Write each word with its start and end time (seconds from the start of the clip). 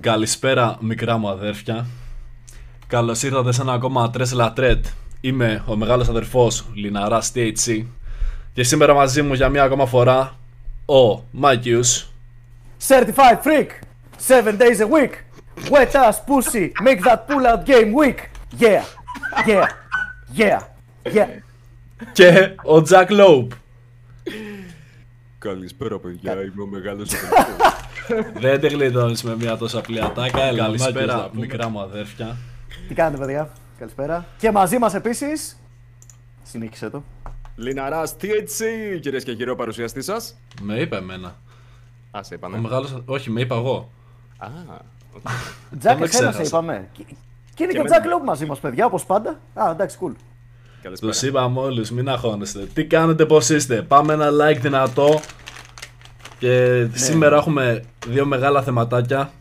Καλησπέρα 0.00 0.76
μικρά 0.80 1.16
μου 1.16 1.28
αδέρφια 1.28 1.86
Καλώς 2.86 3.22
ήρθατε 3.22 3.52
σε 3.52 3.62
ένα 3.62 3.72
ακόμα 3.72 4.10
Tres 4.14 4.40
Latret 4.40 4.80
Είμαι 5.20 5.62
ο 5.66 5.76
μεγάλος 5.76 6.08
αδερφός 6.08 6.64
Λιναράς 6.74 7.32
THC 7.34 7.84
Και 8.52 8.62
σήμερα 8.62 8.94
μαζί 8.94 9.22
μου 9.22 9.34
για 9.34 9.48
μία 9.48 9.62
ακόμα 9.62 9.86
φορά 9.86 10.36
Ο 10.86 11.22
Μάκιους 11.30 12.08
Certified 12.88 13.38
freak, 13.42 13.70
seven 14.18 14.58
days 14.58 14.80
a 14.80 14.86
week. 14.86 15.14
Wet 15.70 15.94
ass 15.94 16.20
pussy, 16.28 16.66
make 16.82 17.00
that 17.02 17.20
pull 17.28 17.46
out 17.46 17.64
game 17.64 17.90
weak. 18.00 18.18
Yeah, 18.58 18.84
yeah, 19.46 19.68
yeah, 20.40 20.60
yeah. 21.14 21.28
Και 22.12 22.54
ο 22.64 22.82
Jack 22.90 23.08
Lope 23.08 23.54
Καλησπέρα 25.48 25.98
παιδιά, 25.98 26.32
είμαι 26.32 26.62
ο 26.62 26.66
μεγάλος 26.66 27.10
αδερφός. 27.14 28.40
Δεν 28.40 28.60
τη 28.60 28.68
γλιτώνεις 28.68 29.22
με 29.22 29.36
μία 29.36 29.56
τόσο 29.56 29.78
απλή 29.78 30.00
ατάκα 30.04 30.42
Έλα, 30.42 30.58
Καλησπέρα 30.64 31.06
Μάκης, 31.06 31.22
να 31.22 31.28
πούμε. 31.28 31.40
μικρά 31.40 31.68
μου 31.68 31.80
αδέρφια 31.80 32.36
Τι 32.88 32.94
κάνετε, 32.94 33.18
παιδιά, 33.24 33.50
καλησπέρα. 33.78 34.26
Και 34.38 34.50
μαζί 34.50 34.78
μας 34.78 34.94
επίσης. 34.94 35.60
Συνέχισε 36.42 36.90
το. 36.90 37.02
Λιναράς 37.56 38.16
THC, 38.20 38.62
κυρίες 39.00 39.24
και 39.24 39.34
κύριοι, 39.34 39.50
ο 39.50 39.56
παρουσιαστής 39.56 40.04
σας. 40.04 40.36
Με 40.62 40.74
είπε 40.80 40.96
εμένα 40.96 41.36
Α, 42.10 42.22
σε 42.22 42.34
Ο 42.34 42.36
είπανε. 42.36 42.58
μεγάλος... 42.60 43.02
Όχι 43.06 43.30
με 43.30 43.40
είπα 43.40 43.54
εγώ 43.56 43.90
Α, 44.38 44.46
οκ. 45.14 45.22
Τζακ, 45.78 45.98
με 45.98 46.04
εσένα 46.04 46.22
σε 46.24 46.28
ξέχασα. 46.30 46.42
είπαμε. 46.42 46.88
Και- 46.92 47.04
Και 47.54 47.62
είναι 47.62 47.72
και, 47.72 47.78
Και 47.78 47.78
ο 47.78 47.82
με- 47.82 47.88
Τζακ 47.88 48.04
Λόπ 48.06 48.24
μαζί 48.24 48.46
μας, 48.46 48.58
παιδιά, 48.58 48.86
όπως 48.86 49.04
πάντα. 49.04 49.38
Α, 49.54 49.70
εντάξει, 49.70 49.98
cool. 50.00 50.12
Καλησπέρα. 50.84 51.12
Τους 51.12 51.22
είπαμε 51.22 51.60
όλους, 51.60 51.90
μην 51.90 52.08
αγχώνεστε. 52.08 52.66
Τι 52.74 52.84
κάνετε, 52.84 53.26
πώς 53.26 53.48
είστε; 53.48 53.82
Πάμε 53.82 54.12
ένα 54.12 54.28
like 54.30 54.58
δυνατό. 54.60 55.20
Και 56.38 56.86
σήμερα 56.94 57.36
έχουμε 57.36 57.84
δύο 58.06 58.26
μεγάλα 58.26 58.62
θεματάκια. 58.62 59.32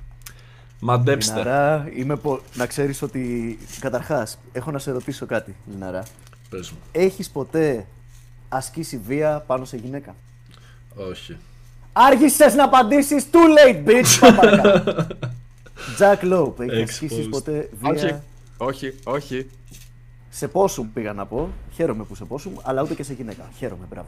Μαντέψτε. 0.80 1.38
Λιναρά, 1.38 1.89
είμαι 1.95 2.16
πο... 2.16 2.39
να 2.53 2.66
ξέρεις 2.66 3.02
ότι. 3.02 3.58
Καταρχάς, 3.80 4.38
έχω 4.52 4.72
να 4.72 4.80
σε 4.80 4.91
ρωτήσω 4.91 5.25
κάτι, 5.25 5.55
Λιναρά. 5.72 6.03
Πες 6.50 6.72
μου. 6.72 6.77
Έχεις 6.91 7.30
ποτέ 7.30 7.85
ασκήσει 8.50 9.02
βία 9.05 9.44
πάνω 9.47 9.66
σε 9.66 9.78
γυναίκα; 9.78 10.16
Όχι. 10.95 11.38
Άργησε 11.94 12.45
να 12.55 12.63
απαντήσεις 12.63 13.25
too 13.31 13.38
late, 13.38 13.89
bitch! 13.89 14.17
Πάμε 14.19 14.35
παρακάτω. 14.35 15.07
Jack 16.00 16.33
Lope, 16.33 16.59
έχεις 16.59 16.80
Exposed. 16.80 16.83
ασκήσεις 16.83 17.30
ποτέ 17.30 17.69
Όχι, 17.81 18.05
βία 18.05 18.23
όχι, 18.57 18.94
όχι. 19.03 19.50
Σε 20.35 20.47
πόσου 20.47 20.85
πήγα 20.93 21.13
να 21.13 21.25
πω. 21.25 21.49
Χαίρομαι 21.73 22.03
που 22.03 22.15
σε 22.15 22.25
πόσου, 22.25 22.51
αλλά 22.63 22.81
ούτε 22.81 22.93
και 22.93 23.03
σε 23.03 23.13
γυναίκα. 23.13 23.49
Χαίρομαι, 23.57 23.85
μπράβο. 23.89 24.07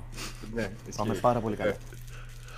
Ναι, 0.53 0.69
Πάμε 0.95 1.09
ισχύει. 1.09 1.21
πάρα 1.21 1.39
πολύ 1.39 1.55
καλά. 1.55 1.69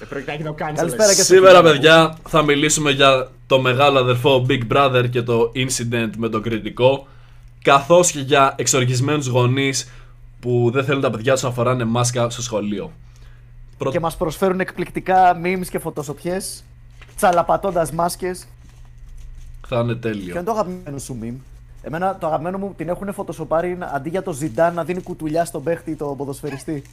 Ε, 0.02 0.06
Πρόκειται 0.10 0.32
να 0.32 0.38
γίνει 0.38 0.50
ο 0.50 0.56
cancel. 0.60 0.74
Καλησπέρα 0.76 1.10
και 1.10 1.22
σε 1.22 1.24
Σήμερα, 1.24 1.58
γυναίκα. 1.60 1.72
παιδιά, 1.74 2.18
θα 2.28 2.42
μιλήσουμε 2.44 2.92
για 2.92 3.30
το 3.48 3.60
μεγάλο 3.60 4.00
αδερφό 4.00 4.46
Big 4.50 4.62
Brother 4.74 5.06
και 5.10 5.22
το 5.22 5.52
incident 5.56 6.10
με 6.18 6.30
τον 6.30 6.42
κριτικό. 6.42 7.08
Καθώς 7.62 8.12
και 8.12 8.20
για 8.20 8.54
εξοργισμένους 8.58 9.28
γονείς 9.28 9.90
που 10.40 10.70
δεν 10.74 10.84
θέλουν 10.86 11.02
τα 11.02 11.10
παιδιά 11.10 11.34
τους 11.34 11.42
να 11.44 11.52
φοράνε 11.52 11.86
μάσκα 11.86 12.30
στο 12.30 12.42
σχολείο. 12.42 12.92
Πρω- 13.78 13.92
Και 13.92 14.00
μας 14.00 14.18
προσφέρουν 14.18 14.60
εκπληκτικά 14.60 15.40
memes 15.44 15.66
και 15.70 15.80
φωτοσοπιές 15.80 16.64
τσαλαπατώντας 17.16 17.92
μάσκες. 17.92 18.48
Θα 19.68 19.80
είναι 19.80 19.96
Ποιο 19.96 20.12
τέλειο. 20.12 20.34
είναι 20.36 20.44
το 20.44 20.52
αγαπημένο 20.52 20.98
σου 20.98 21.18
meme. 21.24 21.36
Εμένα 21.88 22.18
το 22.18 22.28
αγαπημένο 22.28 22.58
μου 22.58 22.74
την 22.78 22.90
έχουν 22.90 23.14
φωτοσοπάρει 23.14 23.78
να- 23.78 23.86
αντί 23.86 24.10
για 24.10 24.24
το 24.24 24.34
Ζιντάν 24.34 24.74
να 24.74 24.84
δίνει 24.84 25.02
κουτουλιά 25.02 25.46
στον 25.46 25.64
παίχτη 25.64 25.96
το 25.96 26.06
ποδοσφαιριστή. 26.06 26.84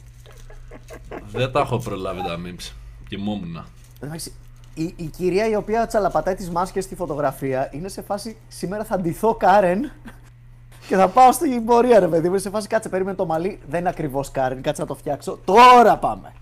Δεν 1.31 1.51
τα 1.51 1.59
έχω 1.59 1.77
προλάβει 1.77 2.21
τα 2.23 2.37
memes. 2.45 2.71
Κοιμόμουν. 3.09 3.65
Εντάξει, 3.99 4.33
η, 4.73 4.93
η 4.95 5.05
κυρία 5.05 5.49
η 5.49 5.55
οποία 5.55 5.87
τσαλαπατάει 5.87 6.35
τις 6.35 6.49
μάσκες 6.49 6.83
στη 6.83 6.95
φωτογραφία 6.95 7.69
είναι 7.73 7.87
σε 7.87 8.01
φάση 8.01 8.37
σήμερα 8.47 8.83
θα 8.83 8.99
ντυθώ 8.99 9.35
Κάρεν 9.35 9.91
και 10.87 10.95
θα 10.95 11.07
πάω 11.07 11.31
στην 11.31 11.65
πορεία 11.65 11.99
ρε 11.99 12.07
παιδί 12.07 12.21
μου. 12.27 12.33
Είναι 12.33 12.37
σε 12.41 12.49
φάση 12.49 12.67
κάτσε 12.67 12.89
περίμενε 12.89 13.15
το 13.17 13.25
μαλλί. 13.25 13.59
Δεν 13.67 13.79
είναι 13.79 13.89
ακριβώς 13.89 14.31
Κάρεν, 14.31 14.61
κάτσε 14.61 14.81
να 14.81 14.87
το 14.87 14.95
φτιάξω. 14.95 15.39
Τώρα 15.45 15.97
πάμε. 15.97 16.33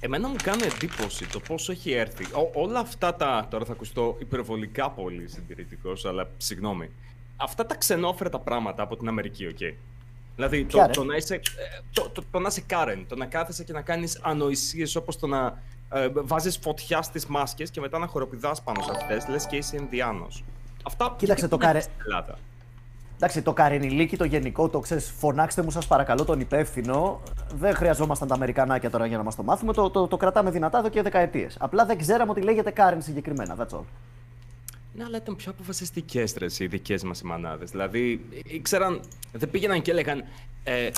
Εμένα 0.00 0.28
μου 0.28 0.36
κάνει 0.42 0.62
εντύπωση 0.74 1.26
το 1.28 1.40
πόσο 1.40 1.72
έχει 1.72 1.92
έρθει. 1.92 2.24
Ο- 2.24 2.60
όλα 2.62 2.78
αυτά 2.78 3.14
τα. 3.14 3.46
Τώρα 3.50 3.64
θα 3.64 3.72
ακουστώ 3.72 4.16
υπερβολικά 4.18 4.90
πολύ 4.90 5.28
συντηρητικός, 5.28 6.04
αλλά 6.04 6.28
συγγνώμη. 6.36 6.90
Αυτά 7.36 7.66
τα 7.66 7.74
ξενόφερτα 7.76 8.38
πράγματα 8.38 8.82
από 8.82 8.96
την 8.96 9.08
Αμερική, 9.08 9.46
οκ. 9.46 9.58
Δηλαδή 10.34 10.64
το, 10.64 10.76
Ποια, 10.76 10.86
ρε; 10.86 10.92
το, 10.92 11.04
να 11.04 11.16
είσαι, 11.16 11.34
ε, 11.34 11.40
το, 11.92 12.08
το, 12.10 12.22
το 12.30 12.38
να 12.38 12.48
είσαι 12.48 12.62
Karen, 12.70 13.04
το 13.08 13.16
να 13.16 13.26
κάθεσαι 13.26 13.64
και 13.64 13.72
να 13.72 13.80
κάνεις 13.80 14.20
ανοησίες 14.22 14.96
όπως 14.96 15.18
το 15.18 15.26
να 15.26 15.62
ε, 15.92 16.08
βάζεις 16.14 16.56
φωτιά 16.56 17.02
στις 17.02 17.26
μάσκες 17.26 17.70
και 17.70 17.80
μετά 17.80 17.98
να 17.98 18.06
χοροπηδάς 18.06 18.62
πάνω 18.62 18.82
σε 18.82 18.90
αυτές, 18.90 19.28
λες 19.28 19.46
και 19.46 19.56
είσαι 19.56 19.76
Ινδιάνος. 19.76 20.44
Αυτά 20.86 21.14
Κοίταξε, 21.18 21.48
το 21.48 21.56
δεν 21.56 21.70
είναι 21.70 21.78
Karen- 21.78 21.82
στην 21.82 22.02
Ελλάδα. 22.04 22.38
Εντάξει, 23.16 23.42
το 23.42 23.52
καρενιλίκι, 23.52 24.16
το 24.16 24.24
γενικό, 24.24 24.68
το 24.68 24.78
ξέρεις, 24.80 25.10
φωνάξτε 25.18 25.62
μου 25.62 25.70
σας 25.70 25.86
παρακαλώ 25.86 26.24
τον 26.24 26.40
υπεύθυνο. 26.40 27.20
Δεν 27.54 27.74
χρειαζόμασταν 27.74 28.28
τα 28.28 28.34
Αμερικανάκια 28.34 28.90
τώρα 28.90 29.06
για 29.06 29.16
να 29.16 29.22
μας 29.22 29.34
το 29.34 29.42
μάθουμε. 29.42 29.72
Το, 29.72 29.90
το, 29.90 30.06
το 30.08 30.16
κρατάμε 30.16 30.50
δυνατά 30.50 30.78
εδώ 30.78 30.88
και 30.88 31.02
δεκαετίες. 31.02 31.56
Απλά 31.60 31.86
δεν 31.86 31.98
ξέραμε 31.98 32.30
ότι 32.30 32.40
λέγεται 32.40 32.70
Κάρεν 32.70 33.02
συγκεκριμένα. 33.02 33.56
That's 33.58 33.78
all. 33.78 33.82
Ναι, 34.96 35.04
αλλά 35.04 35.16
ήταν 35.16 35.36
πιο 35.36 35.50
αποφασιστικές 35.50 36.58
οι 36.58 36.66
δικές 36.66 37.02
μας 37.02 37.20
οι 37.20 37.26
μανάδες. 37.26 37.70
Δηλαδή, 37.70 38.24
ήξεραν, 38.44 39.00
δεν 39.32 39.50
πήγαιναν 39.50 39.82
και 39.82 39.90
έλεγαν 39.90 40.24
ε, 40.64 40.90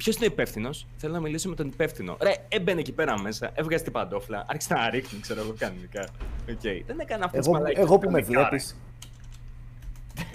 Ποιος 0.00 0.16
είναι 0.16 0.26
υπεύθυνος, 0.26 0.86
θέλω 0.96 1.12
να 1.12 1.20
μιλήσω 1.20 1.48
με 1.48 1.54
τον 1.54 1.66
υπεύθυνο. 1.66 2.16
Ρε, 2.20 2.34
έμπαινε 2.48 2.80
εκεί 2.80 2.92
πέρα 2.92 3.20
μέσα, 3.20 3.50
έβγαζε 3.54 3.82
την 3.82 3.92
παντόφλα, 3.92 4.44
άρχισε 4.48 4.74
να 4.74 4.90
ρίχνει, 4.90 5.20
ξέρω 5.20 5.40
εγώ, 5.40 5.54
κανονικά. 5.58 6.06
Οκ. 6.50 6.60
Δεν 6.86 6.98
έκανε 6.98 7.24
αυτέ 7.24 7.38
Εγώ, 7.38 7.62
εγώ 7.74 7.98
που 7.98 8.10
με 8.10 8.20
βλέπεις. 8.20 8.76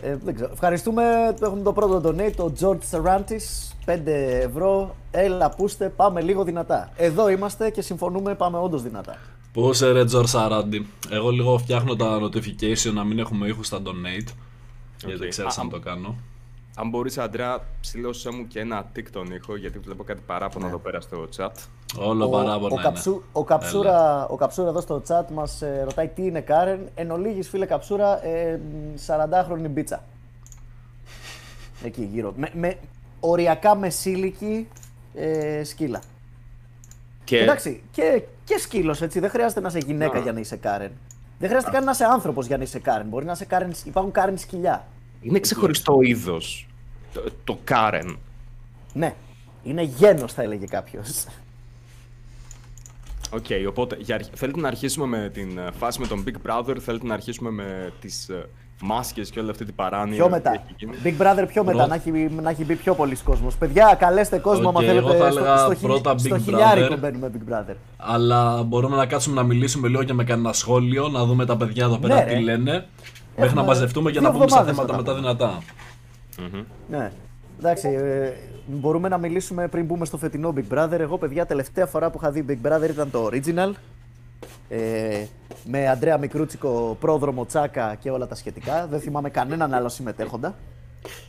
Ε, 0.02 0.16
δεν 0.16 0.36
ξέρω. 0.36 0.52
Ευχαριστούμε. 0.52 1.36
Έχουμε 1.42 1.62
το 1.62 1.74
πρώτο 1.74 2.09
donate, 2.09 2.31
το 2.36 2.54
George 2.59 2.80
Sarantis. 2.92 3.74
5 3.86 4.00
ευρώ. 4.06 4.96
Έλα, 5.12 5.50
πούστε, 5.50 5.90
πάμε 5.90 6.22
λίγο 6.22 6.44
δυνατά. 6.44 6.92
Εδώ 6.96 7.30
είμαστε 7.30 7.70
και 7.70 7.81
συμφωνούμε, 7.81 8.36
πάμε 8.36 8.58
όντως 8.58 8.84
δυνατά. 8.84 9.18
Πού 9.56 9.70
είσαι 9.70 9.92
ρε 9.92 10.06
Τζορ 10.06 10.26
Σαράντι; 10.28 10.88
Εγώ 11.10 11.30
λίγο 11.30 11.58
φτιάχνω 11.58 11.96
τα 11.96 12.20
notification 12.22 12.94
να 12.94 13.04
μην 13.04 13.20
έχουμε 13.20 13.48
ήχους 13.48 13.68
στα 13.68 13.82
donate. 13.86 14.34
Γιατί 15.00 15.18
δεν 15.18 15.30
ξέρεις 15.30 15.58
Α, 15.58 15.62
αν 15.62 15.68
α, 15.68 15.70
το 15.70 15.80
κάνω. 15.80 16.16
Αν 16.76 16.90
μπορείς, 16.90 17.18
Αντρέα, 17.18 17.66
ψηλώσέ 17.82 18.32
μου 18.32 18.48
και 18.48 18.60
ένα 18.60 18.92
tick 18.96 19.04
τον 19.12 19.32
ήχο, 19.32 19.56
γιατί 19.56 19.80
βλέπω 19.80 20.04
κάτι 20.04 20.22
παράπονο 20.26 20.68
εδώ 20.68 20.78
πέρα 20.78 21.02
στο 21.02 21.28
chat. 21.38 21.50
Όλο 21.98 22.26
Ο, 22.26 22.30
παράπονα 22.30 22.64
ο, 22.64 22.68
είναι. 22.72 22.82
καψού, 22.82 23.22
ο, 23.32 23.44
καψούρα, 23.44 24.28
ο 24.28 24.36
Καψούρα 24.36 24.70
εδώ 24.70 24.82
στο 24.82 25.02
chat 25.08 25.26
μας 25.34 25.62
ε, 25.62 25.82
ρωτάει 25.84 26.08
τι 26.08 26.26
είναι 26.26 26.42
Κάρεν. 26.42 26.90
Εν 26.96 27.12
ολίγης, 27.12 27.50
φίλε 27.50 27.66
Καψούρα, 27.66 28.26
ε, 28.26 28.60
40χρονη 29.08 29.70
μπίτσα. 29.70 30.04
Εκεί 31.84 32.10
γύρω. 32.14 32.34
Με, 32.38 32.52
με, 32.54 32.78
οριακά 33.20 33.76
μεσήλικη 33.76 34.68
ε, 35.14 35.64
σκύλα. 35.64 36.02
Και 37.24 37.40
Εντάξει, 37.40 37.84
και, 37.92 38.24
και 38.45 38.57
σκύλος 38.59 39.01
έτσι. 39.01 39.19
Δεν 39.19 39.29
χρειάζεται 39.29 39.59
να 39.61 39.67
είσαι 39.67 39.78
γυναίκα 39.78 40.13
Να. 40.17 40.19
για 40.23 40.31
να 40.31 40.39
είσαι 40.39 40.56
Κάρεν. 40.56 40.91
Δεν 41.39 41.47
χρειάζεται 41.50 41.72
καν 41.72 41.83
να 41.83 41.91
είσαι 41.91 42.06
άνθρωπος 42.06 42.45
για 42.47 42.57
να 42.57 42.63
είσαι 42.63 42.79
Κάρεν. 42.79 43.07
Μπορεί 43.07 43.25
να 43.25 43.31
είσαι 43.31 43.45
Κάρεν. 43.45 43.73
Υπάρχουν 43.85 44.11
Κάρεν 44.11 44.38
σκυλιά. 44.38 44.88
είναι 45.22 45.39
ξεχωριστό 45.39 46.01
είδος. 46.01 46.67
Το, 47.13 47.23
το 47.44 47.59
Karen. 47.69 48.16
Ναι. 48.94 49.16
Είναι 49.63 49.81
γένος 49.81 50.33
θα 50.33 50.41
έλεγε 50.41 50.66
κάποιος. 50.66 51.25
Οκ, 53.31 53.45
οπότε 53.68 53.97
για, 54.00 54.15
αρχ- 54.15 54.30
θέλετε 54.36 54.59
να 54.59 54.68
αρχίσουμε 54.68 55.06
με 55.18 55.30
την 55.30 55.57
ε, 55.57 55.71
φάση 55.77 56.00
με 56.00 56.07
τον 56.07 56.24
Big 56.27 56.50
Brother, 56.50 56.77
θέλετε 56.80 57.06
να 57.06 57.13
αρχίσουμε 57.13 57.50
με 57.50 57.94
τις 58.01 58.30
ε, 58.81 58.86
μάσκες 58.86 59.30
και 59.30 59.39
όλη 59.39 59.50
αυτή 59.50 59.66
την 59.66 59.75
παράνοια. 59.75 60.16
Πιο 60.16 60.25
που 60.25 60.30
μετά. 60.31 60.51
έχει 60.51 60.75
γίνει. 60.77 60.94
Big 61.04 61.22
Brother 61.22 61.48
πιο 61.48 61.63
μετά, 61.63 61.77
Πρώτα. 61.77 61.88
να 61.88 61.95
έχει, 61.95 62.12
να 62.42 62.50
έχει 62.50 62.66
μπει 62.66 62.75
πιο 62.75 62.95
πολλοί 62.95 63.16
κόσμος. 63.16 63.56
Παιδιά, 63.57 63.95
καλέστε 64.00 64.38
κόσμο 64.38 64.69
Οκ, 64.69 64.75
άμα 64.77 64.86
εγώ 64.92 65.10
θέλετε. 65.10 65.18
θα 65.24 65.31
στο, 65.31 65.39
έλεγα 65.39 65.57
στο, 65.57 65.74
χιλι- 65.75 65.92
πρώτα 65.92 66.18
στο 66.18 66.36
Big 66.36 66.39
χιλιάρικο 66.42 66.94
Brother. 66.94 67.00
μπαίνουμε 67.00 67.31
Big 67.33 67.54
Brother. 67.54 67.75
Αλλά 67.98 68.63
μπορούμε 68.63 68.95
να 68.95 69.06
κάτσουμε 69.06 69.36
να 69.36 69.44
μιλήσουμε 69.44 69.88
λίγο 69.88 70.04
και 70.04 70.13
με 70.13 70.24
κανένα 70.24 70.54
σχόλιο, 70.54 71.07
να 71.07 71.25
δούμε 71.25 71.45
τα 71.45 71.57
παιδιά 71.57 71.83
εδώ 71.86 71.98
πέρα 71.98 72.16
Ναι, 72.16 72.22
τι 72.24 72.33
ρε. 72.33 72.39
λένε. 72.39 72.72
Μέχρι 72.72 72.86
Έχουμε 73.36 73.62
να 73.62 73.68
μαζευτούμε 73.68 74.12
για 74.12 74.19
δύο 74.22 74.30
να 74.30 74.36
πούμε 74.36 74.48
στα 74.50 74.60
εβδομάδες 74.60 74.86
θέματα 74.94 75.13
μετά 75.13 75.13
μετά 75.22 75.38
δυνατά. 75.38 75.63
Ναι. 76.89 77.12
Εντάξει, 77.60 77.88
ε, 77.88 78.31
μπορούμε 78.66 79.07
να 79.10 79.18
μιλήσουμε 79.18 79.68
πριν 79.68 79.86
μπούμε 79.86 80.06
στο 80.06 80.18
φετινό 80.18 80.54
Big 80.57 80.75
Brother. 80.77 81.00
Εγώ, 81.00 81.18
παιδιά, 81.18 81.45
τελευταία 81.45 81.86
φορά 81.86 82.10
που 82.10 82.19
είχα 82.22 82.31
δει 82.31 82.45
Big 82.50 82.68
Brother 82.68 82.89
ήταν 82.89 83.12
το 83.12 83.30
Original. 83.31 83.72
Ε, 84.69 85.25
με 85.65 85.88
Αντρέα 85.89 86.18
Μικρούτσικο, 86.18 86.97
Πρόδρομο 87.00 87.45
Τσάκα 87.45 87.95
και 87.95 88.09
όλα 88.12 88.27
τα 88.27 88.36
σχετικά. 88.36 88.88
Δεν 88.88 89.00
θυμάμαι 89.00 89.30
κανέναν 89.30 89.74
άλλο 89.74 89.89
συμμετέχοντα. 89.89 90.56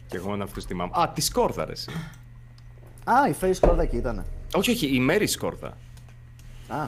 Και 0.07 0.17
εγώ 0.17 0.37
να 0.37 0.45
αυτούς 0.45 0.65
θυμάμαι. 0.65 0.91
Α, 0.95 1.09
τη 1.15 1.21
Σκόρδα, 1.21 1.65
ρε. 1.65 1.73
εσύ. 1.73 1.91
Α, 3.05 3.29
η 3.29 3.35
Φαίη 3.41 3.69
Σκορδά 3.69 3.79
εκεί 3.79 3.97
ήταν. 3.97 4.25
όχι, 4.57 4.71
όχι, 4.71 4.95
η 4.95 5.01
Μέρη 5.01 5.27
Σκόρδα. 5.27 5.77
Α, 6.69 6.87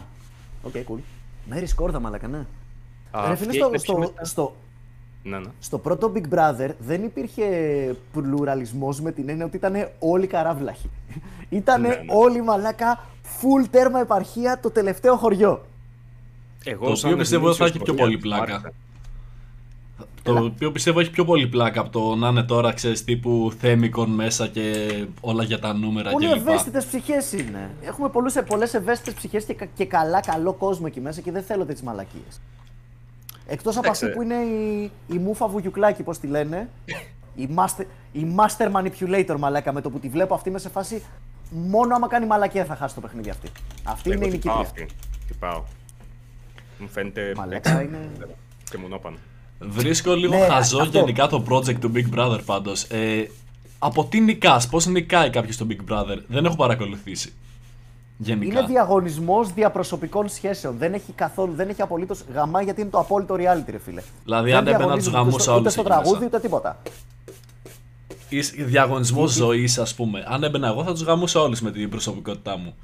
ok, 0.63 0.73
cool. 0.77 0.99
Μέρι 1.45 1.67
Σκόρδα, 1.67 2.01
μαλακα, 2.01 2.29
ναι. 2.29 2.39
Α, 3.11 3.27
Ρε 3.27 3.33
αυτή 3.33 3.45
φίλε, 3.45 3.53
στο, 3.53 3.67
είναι 3.69 3.79
πιο 3.79 3.79
στο, 3.93 3.99
μετά. 3.99 4.25
στο, 4.25 4.55
Ναι, 5.23 5.39
ναι. 5.39 5.49
στο 5.59 5.79
πρώτο 5.79 6.13
Big 6.15 6.35
Brother 6.35 6.71
δεν 6.79 7.05
υπήρχε 7.05 7.47
πλουραλισμός 8.13 9.01
με 9.01 9.13
την 9.13 9.29
έννοια 9.29 9.45
ότι 9.45 9.57
ήταν 9.57 9.89
όλοι 9.99 10.27
καράβλαχοι. 10.27 10.91
Ήταν 11.49 11.81
Ναι, 11.81 11.89
ναι. 11.89 11.97
όλοι 12.09 12.43
μαλάκα 12.43 13.05
full 13.23 13.67
τέρμα 13.71 14.01
επαρχία 14.01 14.61
το 14.61 14.71
τελευταίο 14.71 15.17
χωριό. 15.17 15.67
Εγώ 16.65 16.87
Το 16.89 16.95
σαν 16.95 17.07
οποίο 17.11 17.21
πιστεύω 17.21 17.43
θα 17.43 17.49
γνήσιος 17.49 17.69
έχει 17.71 17.79
πιο 17.79 17.93
φορέας, 17.93 18.09
πολύ 18.09 18.19
πλάκα. 18.19 18.47
μου 18.53 18.53
άρεσε. 18.55 18.73
Το 20.23 20.45
οποίο 20.45 20.73
πιστεύω 20.73 21.01
έχει 21.01 21.11
πιο 21.11 21.25
πολύ 21.25 21.47
πλάκα 21.49 21.81
από 21.81 21.91
το 21.91 22.15
να 22.15 22.29
είναι 22.29 22.43
τώρα, 22.43 22.73
ξέρεις, 22.73 23.05
τύπου 23.05 23.53
θέμικον 23.59 24.11
μέσα 24.11 24.47
και 24.47 24.89
όλα 25.21 25.43
για 25.45 25.59
τα 25.59 25.73
νούμερα 25.73 26.11
Πολύ 26.11 26.27
κλπ. 26.27 26.37
ευαίσθητες 26.37 26.85
ψυχές 26.85 27.33
είναι. 27.33 27.71
Έχουμε 27.83 28.09
πολλές 28.49 28.75
ευαίσθητες 28.75 29.15
ψυχές 29.15 29.45
και, 29.45 29.55
κα- 29.55 29.69
και 29.75 29.85
καλά, 29.85 30.21
καλό 30.21 30.53
κόσμο 30.53 30.85
εκεί 30.89 31.01
μέσα 31.01 31.21
και 31.21 31.33
δεν 31.33 31.43
θέλω 31.43 31.61
τέτοιες 31.65 31.83
μαλακίες. 31.83 32.41
Εκτός 33.47 33.77
από 33.77 33.85
Εντάξει. 33.87 34.05
αυτή 34.05 34.17
που 34.17 34.23
είναι 34.23 34.35
η, 34.35 34.91
η 35.07 35.19
μούφα 35.19 35.49
βουγιουκλάκη, 35.49 36.03
πώς 36.03 36.19
τη 36.19 36.27
λένε. 36.27 36.69
η, 37.35 37.49
master, 37.55 37.85
η 38.13 38.27
master 38.37 38.73
manipulator 38.73 39.37
μαλάκα 39.39 39.73
με 39.73 39.81
το 39.81 39.91
που 39.91 39.99
τη 39.99 40.09
βλέπω 40.09 40.35
αυτή 40.35 40.49
είμαι 40.49 40.59
σε 40.59 40.69
φάση. 40.69 41.03
Μόνο 41.51 41.95
άμα 41.95 42.09
κάνει 42.09 42.27
μαλακία 42.27 42.65
θα 42.65 42.77
χάσει 42.77 42.95
το 42.95 43.01
παιχνίδι 43.01 43.31
αυτή. 43.31 43.49
Αυτή 43.85 44.11
Εγώ 44.11 44.25
είναι 44.25 44.35
η 44.35 44.39
τι 44.39 44.49
πάω 44.49 44.57
νικήτρια. 44.59 44.85
αυτή. 44.87 44.97
Τι 45.29 45.35
πάω. 45.39 45.63
Μου 46.79 46.89
φαίνεται. 46.89 47.33
Μαλάκα 47.37 47.83
είναι. 47.83 48.11
Και 48.71 48.79
μου 48.79 48.89
νόπαν. 48.89 49.15
Βρίσκω 49.61 50.15
λίγο 50.15 50.35
Ναι, 50.37 50.47
χαζό 50.47 50.79
αυτό. 50.81 50.99
γενικά 50.99 51.27
το 51.27 51.45
project 51.49 51.75
του 51.79 51.93
Big 51.95 52.19
Brother 52.19 52.41
πάντως. 52.45 52.83
Ε, 52.83 53.31
από 53.79 54.05
τι 54.05 54.21
νικάς, 54.21 54.69
πώς 54.69 54.87
νικάει 54.87 55.31
κάποιος 55.31 55.57
το 55.57 55.67
Big 55.71 55.93
Brother, 55.93 56.19
δεν 56.29 56.45
έχω 56.45 56.57
παρακολουθήσει. 56.57 57.33
Γενικά. 58.21 58.59
Είναι 58.59 58.69
διαγωνισμός 58.69 59.53
διαπροσωπικών 59.53 60.29
σχέσεων. 60.29 60.77
Δεν 60.79 60.95
έχει 60.95 61.13
καθόλου, 61.13 61.55
δεν 61.55 61.69
έχει 61.69 61.83
απολύτως 61.83 62.25
γαμά 62.35 62.63
γιατί 62.63 62.81
είναι 62.81 62.91
το 62.91 62.99
απόλυτο 62.99 63.35
reality, 63.35 63.71
ρε 63.71 63.79
φίλε. 63.79 64.03
Δηλαδή, 64.25 64.49
Δεν 64.51 64.59
αν 64.59 64.67
έμπαινα 64.67 64.79
διαγωνίζουν 64.79 65.13
τους 65.13 65.21
γαμούς 65.21 65.35
ούτε 65.35 65.43
στο- 65.43 65.53
όλους 65.53 65.61
Ούτε 65.63 65.71
στο 65.71 65.81
εκεί 65.81 65.89
μέσα. 65.91 66.01
τραγούδι 66.03 66.25
ούτε 66.27 66.41
τίποτα. 66.41 66.79
Εις- 68.29 68.55
Διαγωνισμός 68.59 69.33
ζωής, 69.33 69.79
ας 69.79 69.95
πούμε. 69.95 70.25
Αν 70.29 70.43
έμπαινα 70.43 70.69
εγώ 70.69 70.85
θα 70.85 70.93
τους 70.93 71.03
γαμούσα 71.03 71.41
όλους 71.41 71.61
με 71.61 71.71
την 71.71 71.91
προσωπικότητά 71.91 72.57
μου. 72.57 72.75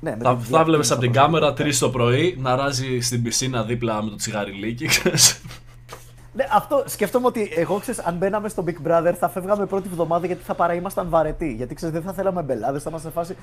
Ναι, 0.00 0.10
με 0.10 0.22
Θα, 0.22 0.36
την 0.36 0.44
θα 0.44 0.64
βλέπεις 0.64 0.86
δια- 0.86 0.96
από 0.96 1.04
την 1.04 1.12
κάμερα 1.14 1.52
3 1.52 1.74
το 1.78 1.90
πρωί 1.90 2.36
να 2.40 2.56
ράζει 2.56 3.00
στην 3.00 3.22
πισίνα 3.22 3.62
δίπλα 3.64 4.02
με 4.02 4.10
το 4.10 4.16
τσιγαριλίκι, 4.16 4.86
ξέρεις. 4.86 5.40
Ναι, 6.32 6.46
αυτό 6.52 6.84
σκέφτομαι 6.86 7.26
ότι 7.26 7.52
εγώ 7.56 7.78
ξέρεις, 7.78 8.00
αν 8.00 8.14
μπαίναμε 8.16 8.48
στο 8.48 8.64
Big 8.66 8.88
Brother 8.88 9.12
θα 9.18 9.28
φεύγαμε 9.28 9.66
πρώτη 9.66 9.88
εβδομάδα 9.90 10.26
γιατί 10.26 10.42
θα 10.44 10.54
παραήμασταν 10.54 11.08
βαρετοί. 11.08 11.52
Γιατί 11.52 11.74
ξέρεις, 11.74 11.94
δεν 11.94 12.04
θα 12.04 12.12
θέλαμε 12.12 12.42
μπελάδες, 12.42 12.82
θα 12.82 12.90
είμαστε 12.90 13.08
σε 13.08 13.14
φάση. 13.14 13.36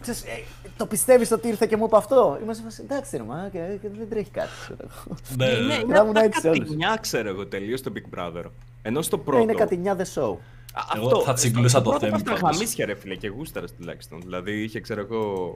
Ξέρεις, 0.00 0.22
ε, 0.22 0.42
το 0.76 0.86
πιστεύεις 0.86 1.30
ότι 1.30 1.48
ήρθε 1.48 1.66
και 1.66 1.76
μου 1.76 1.84
είπε 1.84 1.96
αυτό; 1.96 2.38
Είμαστε 2.42 2.62
σε 2.62 2.68
φάση. 2.68 2.82
Εντάξει, 2.90 3.16
ρε, 3.16 3.22
μα, 3.22 3.48
και, 3.52 3.58
και 3.82 3.88
δεν 3.98 4.08
τρέχει 4.08 4.30
κάτι. 4.30 4.48
ξέρω 4.60 4.76
εγώ. 4.82 5.16
ναι, 5.36 5.46
Ναι, 5.46 5.66
ναι. 5.66 5.74
είναι 5.74 5.84
Να 5.94 5.96
ήμουν 6.02 6.16
αυτά 6.16 6.24
έτσι 6.24 6.46
όλους. 6.48 6.58
κατηνιά, 6.58 6.98
ξέρω 7.00 7.28
εγώ 7.28 7.46
τελείως 7.46 7.82
το 7.82 7.92
Big 7.94 8.18
Brother. 8.18 8.44
Ενώ 8.82 9.02
στο 9.02 9.16
Ναι, 9.16 9.22
πρώτο. 9.22 9.42
είναι 9.42 9.52
κατηνιά 9.54 9.96
the 9.96 10.20
show. 10.22 10.36
Α, 10.72 10.82
Εγώ 10.96 11.22
θα 11.22 11.32
τσιγκλούσα 11.32 11.68
στο 11.68 11.80
το 11.80 11.88
πρώτο 11.90 12.04
θέμα, 12.04 12.16
Αυτά 12.16 12.32
πάντως. 12.32 12.50
γαμίσια 12.56 12.86
ρε 12.86 12.94
φίλε 12.94 13.14
και 13.14 13.28
γούσταρες 13.28 13.72
τουλάχιστον. 13.74 14.20
Δηλαδή 14.20 14.62
είχε 14.62 14.80
ξέρω 14.80 15.00
εγώ 15.00 15.52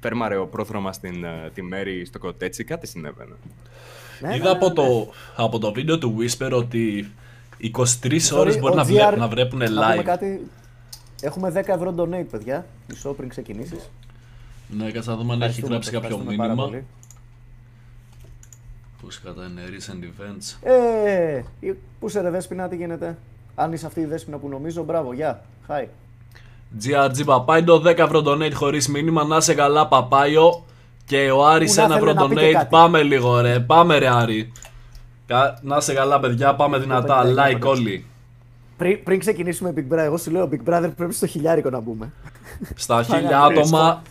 φέρμαρε 0.00 0.36
ο 0.36 0.46
πρόθρωμα 0.46 0.92
στην 0.92 1.24
ε, 1.24 1.50
τη 1.54 1.62
μέρη 1.62 2.04
στο 2.04 2.18
κοτέτσι, 2.18 2.64
κάτι 2.64 2.86
συνέβαινε. 2.86 3.34
Ναι, 4.20 4.34
Είδα 4.34 4.44
ναι, 4.44 4.50
από, 4.50 4.68
ναι, 4.68 4.74
το, 4.74 5.10
από 5.36 5.58
το 5.58 5.72
βίντεο 5.72 5.98
του 5.98 6.16
Whisper 6.18 6.50
ότι 6.52 7.12
23 7.62 7.72
ώρες 8.34 8.54
Sorry, 8.54 8.58
μπορεί 8.60 8.72
ο 8.72 8.76
να, 8.76 8.82
GR 8.82 8.86
βλέ, 8.86 9.16
να 9.16 9.28
βρέπουν 9.28 9.58
να 9.58 9.66
πούμε 9.66 9.96
live. 10.00 10.02
κάτι. 10.04 10.50
Έχουμε 11.20 11.52
10 11.56 11.62
ευρώ 11.66 11.94
donate, 11.98 12.26
παιδιά. 12.30 12.66
Μισό 12.88 13.12
πριν 13.12 13.28
ξεκινήσεις. 13.28 13.90
Ναι, 14.68 14.90
κάτσε 14.90 15.10
να 15.10 15.16
δούμε 15.16 15.32
αν 15.32 15.42
έχει 15.42 15.60
γράψει 15.60 15.90
κάποιο 15.90 16.18
μήνυμα. 16.18 16.54
πολύ. 16.54 16.84
Που 19.00 19.08
κατά 19.24 19.44
είναι 19.44 19.62
recent 19.70 20.04
events. 20.04 20.68
Ε, 20.68 21.42
πού 22.00 22.08
σε 22.08 22.20
ρε 22.20 22.30
Δέσποινα, 22.30 22.68
τι 22.68 22.76
γίνεται; 22.76 23.18
Αν 23.54 23.72
είσαι 23.72 23.86
αυτή 23.86 24.00
η 24.00 24.04
Δέσποινα 24.04 24.38
που 24.38 24.48
νομίζω, 24.48 24.82
μπράβο, 24.82 25.12
γεια. 25.12 25.44
Hi. 25.68 25.84
GRG 26.84 27.24
Παπάιντο, 27.24 27.76
10 27.84 27.98
ευρώ 27.98 28.22
donate 28.26 28.52
χωρίς 28.54 28.88
μήνυμα. 28.88 29.24
Να 29.24 29.40
σε 29.40 29.54
καλά, 29.54 29.86
Παπάιο. 29.88 30.64
Και 31.04 31.30
ο 31.30 31.46
Άρης 31.46 31.74
Που 31.74 31.80
να 31.80 31.86
1 31.86 31.90
ευρώ 31.96 32.06
θέλει 32.06 32.18
να 32.18 32.28
πείτε 32.28 32.48
donate. 32.48 32.52
κάτι. 32.52 32.66
Πάμε 32.70 33.02
λίγο, 33.02 33.40
ρε. 33.40 33.60
Πάμε, 33.60 33.98
ρε, 33.98 34.08
Άρη. 34.08 34.52
Κα- 35.26 35.58
Να 35.62 35.80
σε 35.80 35.92
καλά, 35.94 36.20
παιδιά. 36.20 36.54
Πάμε 36.54 36.78
δυνατά. 36.78 37.20
παιδιά, 37.22 37.44
Like 37.44 37.50
παιδιά. 37.52 37.68
όλοι. 37.70 38.04
Πριν, 38.76 39.02
πριν 39.02 39.18
ξεκινήσουμε 39.18 39.72
Big 39.76 39.94
Brother, 39.94 39.98
εγώ 39.98 40.16
σου 40.16 40.30
λέω 40.30 40.48
Big 40.52 40.70
Brother 40.70 40.90
πρέπει 40.96 41.14
στο 41.14 41.26
χιλιάρικο 41.26 41.70
να 41.70 41.80
μπούμε. 41.80 42.12
Στα 42.74 42.96
1000 42.96 43.06
Παναγία, 43.08 43.40
άτομα 43.42 44.02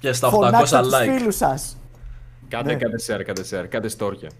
και 0.00 0.12
στα 0.12 0.28
800 0.28 0.30
Φωνάξτε 0.30 0.80
τους 0.80 0.92
like. 0.94 1.16
φίλους 1.18 1.36
σας. 1.36 1.76
Κάντε, 2.48 2.72
Ναι. 2.72 2.78
κάντε 2.78 2.96
share, 3.06 3.22
κάντε 3.26 3.42
share, 3.50 3.66
κάντε 3.68 3.88
στόρια. 3.88 4.30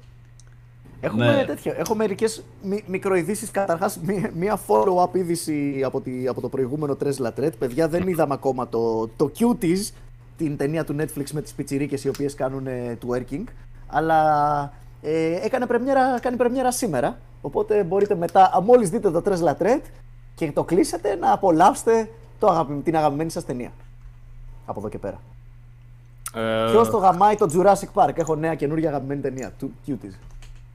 Έχουμε 1.01 1.37
Ναι. 1.37 1.45
τέτοιο. 1.45 1.73
Έχω 1.77 1.95
μερικές 1.95 2.43
μικροειδήσεις. 2.87 3.51
Καταρχάς, 3.51 3.99
μία, 3.99 4.31
μία 4.35 4.59
follow-up 4.67 5.15
είδηση 5.17 5.83
από, 5.85 6.01
τη, 6.01 6.27
από 6.29 6.41
το 6.41 6.49
προηγούμενο 6.49 6.97
Tres 7.05 7.15
La 7.27 7.31
Tret. 7.41 7.51
Παιδιά, 7.59 7.89
δεν 7.89 8.09
είδαμε 8.09 8.35
ακόμα 8.35 8.69
το, 8.69 9.09
το 9.17 9.31
Cuties, 9.39 9.91
την 10.37 10.57
ταινία 10.57 10.85
του 10.85 10.97
Netflix 10.99 11.31
με 11.33 11.41
τις 11.43 11.53
πιτσιρίκες 11.53 12.05
οι 12.05 12.09
οποίες 12.09 12.35
κάνουν 12.35 12.67
ε, 12.67 12.99
twerking. 13.07 13.45
Αλλά 13.87 14.73
ε, 15.03 15.35
έκανε 15.45 15.67
πρεμιέρα, 15.67 16.21
κάνει 16.21 16.37
πρεμιέρα 16.37 16.73
σήμερα. 16.73 17.19
Οπότε 17.43 17.83
μπορείτε 17.85 18.15
μετά, 18.15 18.61
μόλις 18.65 18.91
δείτε 18.91 19.11
το 19.11 19.23
Tres 19.25 19.39
La 19.45 19.63
Tret 19.63 19.81
και 20.35 20.53
το 20.53 20.65
κλείσετε, 20.65 21.15
να 21.15 21.33
απολαύσετε 21.33 22.11
το 22.39 22.47
αγαπη- 22.47 22.85
την 22.85 22.97
αγαπημένη 22.97 23.31
σας 23.31 23.45
ταινία. 23.45 23.71
Από 24.67 24.81
εδώ 24.81 24.89
και 24.89 24.99
πέρα. 24.99 25.21
Ε, 26.35 26.69
Ποιος 26.71 26.91
το 26.91 26.97
γαμάει 26.97 27.35
το 27.37 27.47
Jurassic 27.55 28.03
Park; 28.03 28.19
Έχω 28.19 28.35
νέα 28.35 28.55
καινούργια 28.55 28.89
αγαπημένη 28.89 29.21
ταινία 29.21 29.53
του 29.59 29.73
Cuties. 29.87 30.15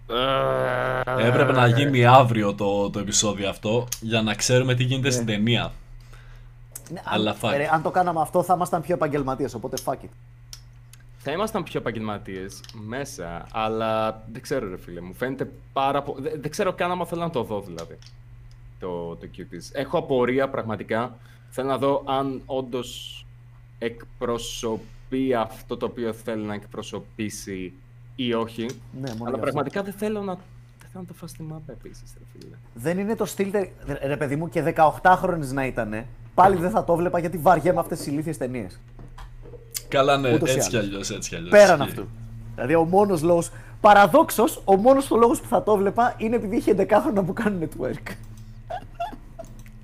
Ε, 0.08 1.28
Έπρεπε 1.28 1.52
να 1.52 1.68
γίνει 1.68 2.06
αύριο 2.06 2.54
το, 2.54 2.90
το 2.90 3.00
επεισόδιο 3.00 3.50
αυτό 3.50 3.88
για 4.00 4.22
να 4.22 4.34
ξέρουμε 4.34 4.76
τι 4.76 4.84
γίνεται 4.84 5.10
στην 5.10 5.26
ταινία. 5.26 5.72
Ναι, 6.90 7.02
Αλλά 7.04 7.32
αν, 7.32 7.38
fuck. 7.42 7.54
ρε, 7.58 7.70
αν 7.72 7.82
το 7.82 7.92
κάναμε 7.92 8.22
αυτό 8.22 8.44
θα 8.44 8.54
ήμασταν 8.54 8.82
πιο 8.82 8.96
επαγγελματίες, 8.96 9.54
οπότε 9.54 9.78
fuck 9.86 9.94
it. 9.94 10.10
Θα 11.18 11.32
ήμασταν 11.32 11.64
πιο 11.64 11.80
επαγγελματίες 11.80 12.60
μέσα, 12.74 13.48
αλλά 13.52 14.24
δεν 14.32 14.42
ξέρω, 14.42 14.70
ρε 14.70 14.78
φίλε. 14.78 15.02
Μου 15.02 15.14
φαίνεται 15.14 15.52
πάρα 15.74 16.02
πολύ. 16.02 16.22
Δεν, 16.22 16.42
δεν 16.42 16.52
ξέρω 16.52 16.74
καν 16.74 16.92
άμα 16.92 17.06
θέλω 17.06 17.22
να 17.22 17.30
το 17.30 17.44
δω, 17.44 17.62
δηλαδή. 17.62 17.98
Το, 18.80 19.16
το 19.16 19.28
Cuties. 19.38 19.70
Έχω 19.72 19.98
απορία 19.98 20.50
πραγματικά. 20.50 21.18
Θέλω 21.50 21.68
να 21.68 21.78
δω 21.78 22.04
αν 22.06 22.42
όντως 22.46 23.26
εκπροσωπεί 23.80 25.34
αυτό 25.38 25.78
το 25.78 25.86
οποίο 25.86 26.14
θέλει 26.14 26.44
να 26.44 26.54
εκπροσωπήσει 26.54 27.74
ή 28.16 28.34
όχι. 28.34 28.62
Ναι, 28.66 28.70
μόνο 29.00 29.10
αλλά 29.10 29.18
γι' 29.18 29.26
αυτό. 29.30 29.38
πραγματικά 29.42 29.84
δεν 29.84 29.94
θέλω 29.94 30.22
να. 30.22 30.34
Δεν 30.80 30.90
θέλω 30.92 31.04
να 31.04 31.06
το 31.06 31.14
φάω 31.14 31.28
στη 31.28 31.44
μάπα 31.44 31.72
επίσης, 31.72 32.04
ρε 32.18 32.24
φίλε. 32.40 32.56
Δεν 32.74 33.00
είναι 33.00 33.16
το 33.16 33.26
στυλ, 33.26 33.52
τε- 33.52 33.70
ρε, 33.88 34.08
ρε 34.08 34.18
παιδί 34.18 34.36
μου, 34.36 34.50
και 34.50 34.74
18χρονε 34.76 35.48
να 35.54 35.66
ήταν. 35.66 36.06
Πάλι 36.34 36.56
δεν 36.56 36.70
θα 36.70 36.84
το 36.84 36.96
βλέπα 36.96 37.20
γιατί 37.20 37.38
βαριέμαι 37.38 37.80
αυτές 37.80 37.98
τις 37.98 38.08
ηλίθιες 38.08 38.38
ταινίες. 38.38 38.80
Καλά, 39.88 40.18
ναι, 40.18 40.34
Ούτως 40.34 40.50
ή 40.50 40.58
έτσι 40.58 40.70
κι 40.70 40.76
άλλως. 40.78 40.88
αλλιώς. 40.90 41.10
Έτσι 41.10 41.30
κι 41.30 41.36
αλλιώς. 41.36 41.50
Πέραν 41.52 41.80
Ισχύει. 41.80 41.90
αυτού. 41.92 42.08
Δηλαδή, 42.56 42.76
ο 42.76 42.84
μόνος 42.86 43.22
λόγο. 43.22 43.44
Παραδόξως, 43.82 44.62
ο 44.66 44.76
μόνος 44.76 45.10
λόγος 45.10 45.42
που 45.42 45.48
θα 45.48 45.64
το 45.64 45.76
βλέπα 45.76 46.14
είναι 46.18 46.36
επειδή 46.36 46.56
είχε 46.56 46.74
11χρονα 46.78 47.24
που 47.26 47.34
κάνουν 47.34 47.70
twerk. 47.80 48.12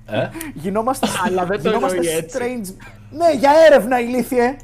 Ε; 0.06 0.28
Γινόμαστε, 0.54 1.06
Αλλά 1.26 1.44
δεν 1.44 1.62
το 1.62 1.68
γινόμαστε 1.68 1.96
εννοεί 1.96 2.14
έτσι. 2.14 2.38
strange. 2.40 2.84
Ναι, 3.16 3.38
για 3.38 3.50
έρευνα 3.66 4.00
ηλίθιε. 4.00 4.56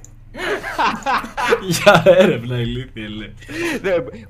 Για 1.68 2.02
έρευνα 2.04 2.56
ηλίθεια, 2.60 3.08
λέει. 3.08 3.34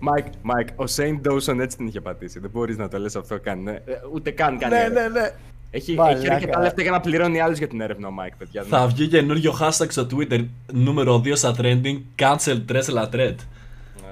Μάικ, 0.00 0.26
Μάικ, 0.42 0.68
ο 0.76 0.86
Σέιν 0.86 1.20
Dawson 1.24 1.58
έτσι 1.58 1.76
την 1.76 1.86
είχε 1.86 2.00
πατήσει. 2.00 2.38
Δεν 2.40 2.50
μπορείς 2.50 2.76
να 2.76 2.88
το 2.88 2.98
λες 2.98 3.16
αυτό 3.16 3.38
καν. 3.40 3.62
ναι. 3.62 3.70
Ε, 3.72 3.82
Ούτε 4.14 4.30
καν 4.30 4.58
κάνει. 4.58 4.74
ναι, 4.74 4.80
έρευνα. 4.80 5.00
ναι, 5.00 5.08
ναι. 5.20 5.30
Έχει, 5.70 5.94
Μαλάκα. 5.94 6.18
έχει 6.18 6.32
αρκετά 6.32 6.60
λεφτά 6.60 6.82
για 6.82 6.90
να 6.90 7.00
πληρώνει 7.00 7.40
άλλους 7.40 7.58
για 7.58 7.68
την 7.68 7.80
έρευνα 7.80 8.08
ο 8.08 8.10
Μάικ, 8.10 8.36
παιδιά. 8.36 8.62
Θα 8.68 8.86
βγει 8.86 9.08
καινούριο 9.08 9.54
hashtag 9.60 9.86
στο 9.88 10.06
Twitter 10.10 10.46
νούμερο 10.72 11.16
2 11.24 11.32
στα 11.36 11.54
trending 11.58 12.00
Cancel 12.18 12.64
Tres 12.68 12.84
La 12.94 13.08
Tret. 13.14 13.34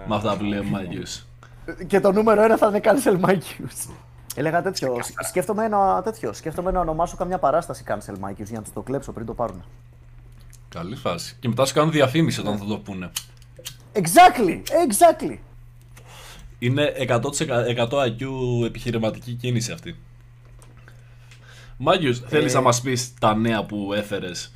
Με 0.08 0.14
αυτά 0.14 0.36
που 0.36 0.44
λέει 0.44 0.58
ο 0.58 0.64
Μάγιος. 0.64 1.26
Και 1.86 2.00
το 2.00 2.12
νούμερο 2.12 2.42
ένα 2.42 2.56
θα 2.56 2.66
είναι 2.66 2.80
cancel 2.82 3.28
Mike's. 3.30 3.88
Έλεγα 4.34 4.62
τέτοιο. 4.62 4.96
Σκέφτομαι 5.28 5.64
ένα 5.64 6.02
τέτοιο. 6.04 6.32
Σκέφτομαι 6.32 6.70
να 6.70 6.80
ονομάσω 6.80 7.16
καμιά 7.16 7.38
παράσταση 7.38 7.84
cancel 7.86 8.12
Mike's 8.28 8.44
για 8.44 8.56
να 8.56 8.62
τους 8.62 8.72
το 8.72 8.80
κλέψω 8.82 9.12
πριν 9.12 9.26
το 9.26 9.34
πάρουν. 9.34 9.64
Καλή 10.76 10.96
φάση. 10.96 11.36
Και 11.40 11.48
μετά 11.48 11.64
σου 11.64 11.74
κάνουν 11.74 11.90
διαφήμιση 11.90 12.40
όταν 12.40 12.58
θα 12.58 12.64
το 12.64 12.78
πούνε. 12.78 13.10
Exactly! 13.92 14.62
Exactly! 14.86 15.36
Είναι 16.58 16.92
100%, 17.08 17.20
100 17.76 17.88
IQ 17.88 18.20
επιχειρηματική 18.66 19.32
κίνηση 19.32 19.72
αυτή. 19.72 19.96
Μάγιος, 21.76 22.20
θέλεις 22.20 22.52
Ε. 22.52 22.56
να 22.56 22.62
μας 22.62 22.80
πεις 22.80 23.14
τα 23.20 23.34
νέα 23.34 23.64
που 23.64 23.92
έφερες; 23.92 24.52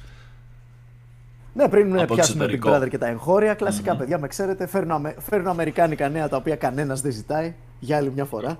Ναι, 1.55 1.69
πριν 1.69 1.99
Από 2.01 2.15
πιάσουμε 2.15 2.45
Big 2.45 2.49
εξωτερικό. 2.49 2.85
Brother 2.87 2.89
και 2.91 2.99
τα 2.99 3.07
εγχώρια, 3.07 3.55
κλασικά 3.55 3.97
παιδιά 3.97 4.19
με 4.19 4.29
ξέρετε, 4.29 4.67
φέρνω, 4.67 4.95
αμε... 4.95 5.15
φέρνω 5.19 5.51
αμερικάνικα 5.51 6.09
νέα 6.09 6.29
τα 6.29 6.37
οποία 6.37 6.57
κανένας 6.57 7.01
δεν 7.01 7.13
ζητάει 7.13 7.55
για 7.79 7.97
άλλη 7.97 8.13
μια 8.13 8.25
φορά. 8.25 8.59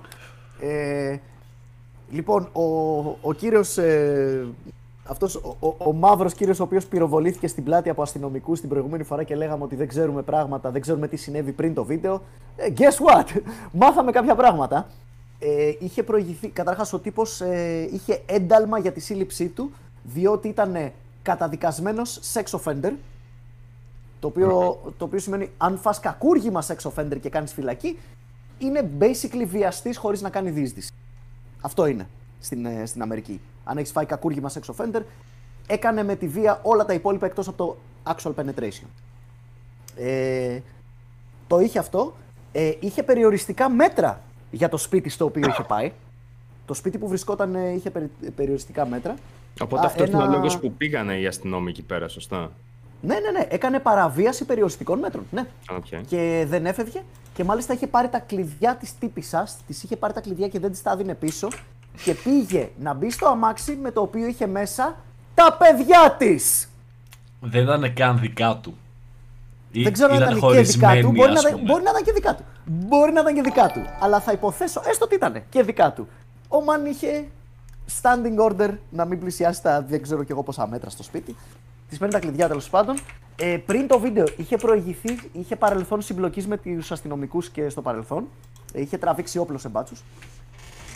Ε, 0.59 1.17
λοιπόν, 2.11 2.49
ο, 2.51 2.63
ο 3.21 3.33
κύριος, 3.33 3.77
ε, 3.77 4.45
αυτός, 5.03 5.35
ο, 5.35 5.55
ο, 5.59 5.75
ο 5.77 5.93
μαύρος 5.93 6.33
κύριος 6.33 6.59
ο 6.59 6.63
οποίος 6.63 6.85
πυροβολήθηκε 6.85 7.47
στην 7.47 7.63
πλάτη 7.63 7.89
από 7.89 8.01
αστυνομικούς 8.01 8.59
την 8.59 8.69
προηγούμενη 8.69 9.03
φορά 9.03 9.23
και 9.23 9.35
λέγαμε 9.35 9.63
ότι 9.63 9.75
δεν 9.75 9.87
ξέρουμε 9.87 10.21
πράγματα, 10.21 10.71
δεν 10.71 10.81
ξέρουμε 10.81 11.07
τι 11.07 11.15
συνέβη 11.15 11.51
πριν 11.51 11.73
το 11.73 11.83
βίντεο. 11.83 12.21
Ε, 12.55 12.73
guess 12.77 13.17
what? 13.17 13.41
Μάθαμε 13.71 14.11
κάποια 14.11 14.35
πράγματα. 14.35 14.87
Ε, 15.39 15.73
είχε 15.79 16.03
προηγηθεί, 16.03 16.47
καταρχάς 16.47 16.93
ο 16.93 16.99
τύπος 16.99 17.41
ε, 17.41 17.89
είχε 17.91 18.21
ένταλμα 18.25 18.79
για 18.79 18.91
τη 18.91 18.99
σύλληψή 18.99 19.47
του 19.47 19.71
διότι 20.03 20.47
ήταν 20.47 20.91
καταδικασμένος 21.21 22.19
sex 22.33 22.59
offender 22.59 22.91
Το 24.19 24.27
οποίο, 24.27 24.79
το 24.97 25.05
οποίο 25.05 25.19
σημαίνει 25.19 25.49
αν 25.57 25.77
φας 25.77 25.99
κακούργημα 25.99 26.63
sex 26.67 26.91
offender 26.91 27.17
και 27.21 27.29
κάνεις 27.29 27.53
φυλακή, 27.53 27.97
είναι 28.57 28.89
basically 28.99 29.45
βιαστής 29.45 29.97
χωρίς 29.97 30.21
να 30.21 30.29
κάνει 30.29 30.49
διείσδυση. 30.49 30.91
Αυτό 31.61 31.85
είναι 31.85 32.07
στην, 32.39 32.65
ε, 32.65 32.85
στην 32.85 33.01
Αμερική. 33.01 33.41
Αν 33.71 33.77
έχεις 33.77 33.91
φάει 33.91 34.05
κακούργημα 34.05 34.51
sex 34.53 34.75
offender, 34.75 35.01
έκανε 35.67 36.03
με 36.03 36.15
τη 36.15 36.27
βία 36.27 36.59
όλα 36.63 36.85
τα 36.85 36.93
υπόλοιπα 36.93 37.25
εκτός 37.25 37.47
από 37.47 37.57
το 37.57 37.77
actual 38.13 38.33
penetration. 38.35 38.85
Ε, 39.95 40.59
το 41.47 41.59
είχε 41.59 41.79
αυτό. 41.79 42.13
Ε, 42.51 42.71
είχε 42.79 43.03
περιοριστικά 43.03 43.69
μέτρα 43.69 44.21
για 44.51 44.69
το 44.69 44.77
σπίτι 44.77 45.09
στο 45.09 45.25
οποίο 45.25 45.47
είχε 45.49 45.63
πάει. 45.63 45.91
Το 46.65 46.73
σπίτι 46.73 46.97
που 46.97 47.07
βρισκόταν 47.07 47.55
ε, 47.55 47.69
είχε 47.73 47.89
περι- 47.89 48.31
περιοριστικά 48.35 48.85
μέτρα. 48.85 49.15
Οπότε 49.61 49.81
Α, 49.81 49.85
αυτό 49.85 50.03
είναι 50.05 50.17
ο 50.17 50.21
ένα- 50.21 50.29
λόγος 50.31 50.59
που 50.59 50.71
πήγανε 50.73 51.19
οι 51.19 51.27
αστυνόμοι 51.27 51.69
εκεί 51.69 51.81
πέρα, 51.81 52.07
σωστά; 52.07 52.51
Ναι, 53.01 53.13
ναι, 53.19 53.31
ναι. 53.31 53.47
Έκανε 53.49 53.79
παραβίαση 53.79 54.45
περιοριστικών 54.45 54.99
μέτρων. 54.99 55.25
Ναι. 55.31 55.45
Okay. 55.71 56.01
Και 56.07 56.45
δεν 56.47 56.65
έφευγε. 56.65 57.01
Και 57.33 57.43
μάλιστα 57.43 57.73
είχε 57.73 57.87
πάρει 57.87 58.09
τα 58.09 58.19
κλειδιά 58.19 58.75
της 58.75 58.97
τύπησα. 58.97 59.47
Της 59.67 59.83
είχε 59.83 59.95
πάρει 59.95 60.13
τα 60.13 60.21
κλειδιά 60.21 60.47
και 60.47 60.59
δεν 60.59 60.71
της 60.71 60.81
τα 60.81 60.91
έδινε 60.91 61.13
πίσω. 61.15 61.47
Και 62.03 62.13
πήγε 62.13 62.69
να 62.79 62.93
μπει 62.93 63.11
στο 63.11 63.27
αμάξι 63.27 63.75
με 63.81 63.91
το 63.91 64.01
οποίο 64.01 64.25
είχε 64.27 64.47
μέσα 64.47 64.95
τα 65.33 65.53
παιδιά 65.59 66.15
της. 66.17 66.69
Δεν 67.39 67.63
ήταν 67.63 67.93
καν 67.93 68.19
δικά 68.19 68.57
του. 68.61 68.77
Ή 69.71 69.83
Δεν 69.83 69.93
ξέρω 69.93 70.13
αν 70.13 70.21
ήταν 70.21 70.37
ήταν 70.37 70.49
και 70.51 70.61
δικά 70.61 70.87
χωρισμένοι, 70.87 71.01
του. 71.01 71.11
Μπορεί 71.11 71.31
να, 71.31 71.37
ας 71.39 71.41
ήταν- 71.41 71.51
πούμε. 71.59 71.71
μπορεί 71.71 71.83
να 71.83 71.89
ήταν 71.89 72.03
και 72.03 72.11
δικά 72.11 72.35
του. 72.35 72.43
Μπορεί 72.65 73.11
να 73.11 73.21
ήταν 73.21 73.33
και 73.35 73.41
δικά 73.41 73.67
του. 73.67 73.81
Αλλά 73.99 74.19
θα 74.19 74.31
υποθέσω 74.31 74.81
έστω 74.85 75.05
ότι 75.05 75.15
ήταν 75.15 75.43
και 75.49 75.63
δικά 75.63 75.91
του. 75.93 76.07
Ο 76.47 76.61
Μαν 76.63 76.85
είχε 76.85 77.25
standing 78.01 78.49
order 78.49 78.69
να 78.89 79.05
μην 79.05 79.19
πλησιάσει 79.19 79.61
τα 79.61 79.81
δεν 79.81 80.01
ξέρω 80.01 80.23
κι 80.23 80.31
εγώ 80.31 80.43
πόσα 80.43 80.67
μέτρα 80.67 80.89
στο 80.89 81.03
σπίτι. 81.03 81.35
Της 81.89 81.97
παίρνει 81.97 82.13
τα 82.13 82.19
κλειδιά 82.19 82.47
τέλος 82.47 82.69
πάντων. 82.69 82.97
Ε, 83.35 83.57
πριν 83.65 83.87
το 83.87 83.99
βίντεο 83.99 84.25
είχε 84.37 84.57
προηγηθεί, 84.57 85.19
είχε 85.31 85.55
παρελθόν 85.55 86.01
συμπλοκής 86.01 86.47
με 86.47 86.57
τους 86.57 86.91
αστυνομικούς 86.91 87.49
και 87.49 87.69
στο 87.69 87.81
παρελθόν. 87.81 88.27
Ε, 88.73 88.81
είχε 88.81 88.97
τραβήξει 88.97 89.37
όπλο 89.37 89.57
σε 89.57 89.69
μπάτσους. 89.69 90.03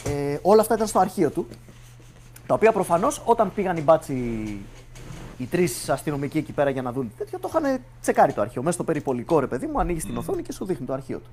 Ε, 0.06 0.38
όλα 0.42 0.62
αυτά 0.62 0.74
ήταν 0.76 0.88
στο 0.88 1.00
αρχείο 1.00 1.30
του. 1.30 1.48
Τα 2.48 2.54
οποία 2.54 2.72
προφανώς 2.72 3.22
όταν 3.26 3.54
πήγαν 3.54 3.78
οι 3.78 3.82
μπάτσοι 3.82 4.14
οι 5.38 5.46
τρεις 5.46 5.90
αστυνομικοί 5.90 6.38
εκεί 6.38 6.52
πέρα 6.52 6.70
για 6.70 6.82
να 6.82 6.92
δουν 6.92 7.12
τέτοιο, 7.18 7.40
το 7.40 7.50
είχαν 7.50 7.80
τσεκάρει 8.02 8.34
το 8.34 8.42
αρχείο. 8.42 8.62
Μέσα 8.62 8.74
στο 8.74 8.84
περιπολικό 8.84 9.40
ρε 9.40 9.48
παιδί 9.48 9.66
μου, 9.66 9.80
ανοίγει 9.80 10.00
την 10.00 10.18
οθόνη 10.18 10.42
και 10.42 10.52
σου 10.52 10.66
δείχνει 10.66 10.86
το 10.86 10.94
αρχείο 10.94 11.18
του. 11.18 11.30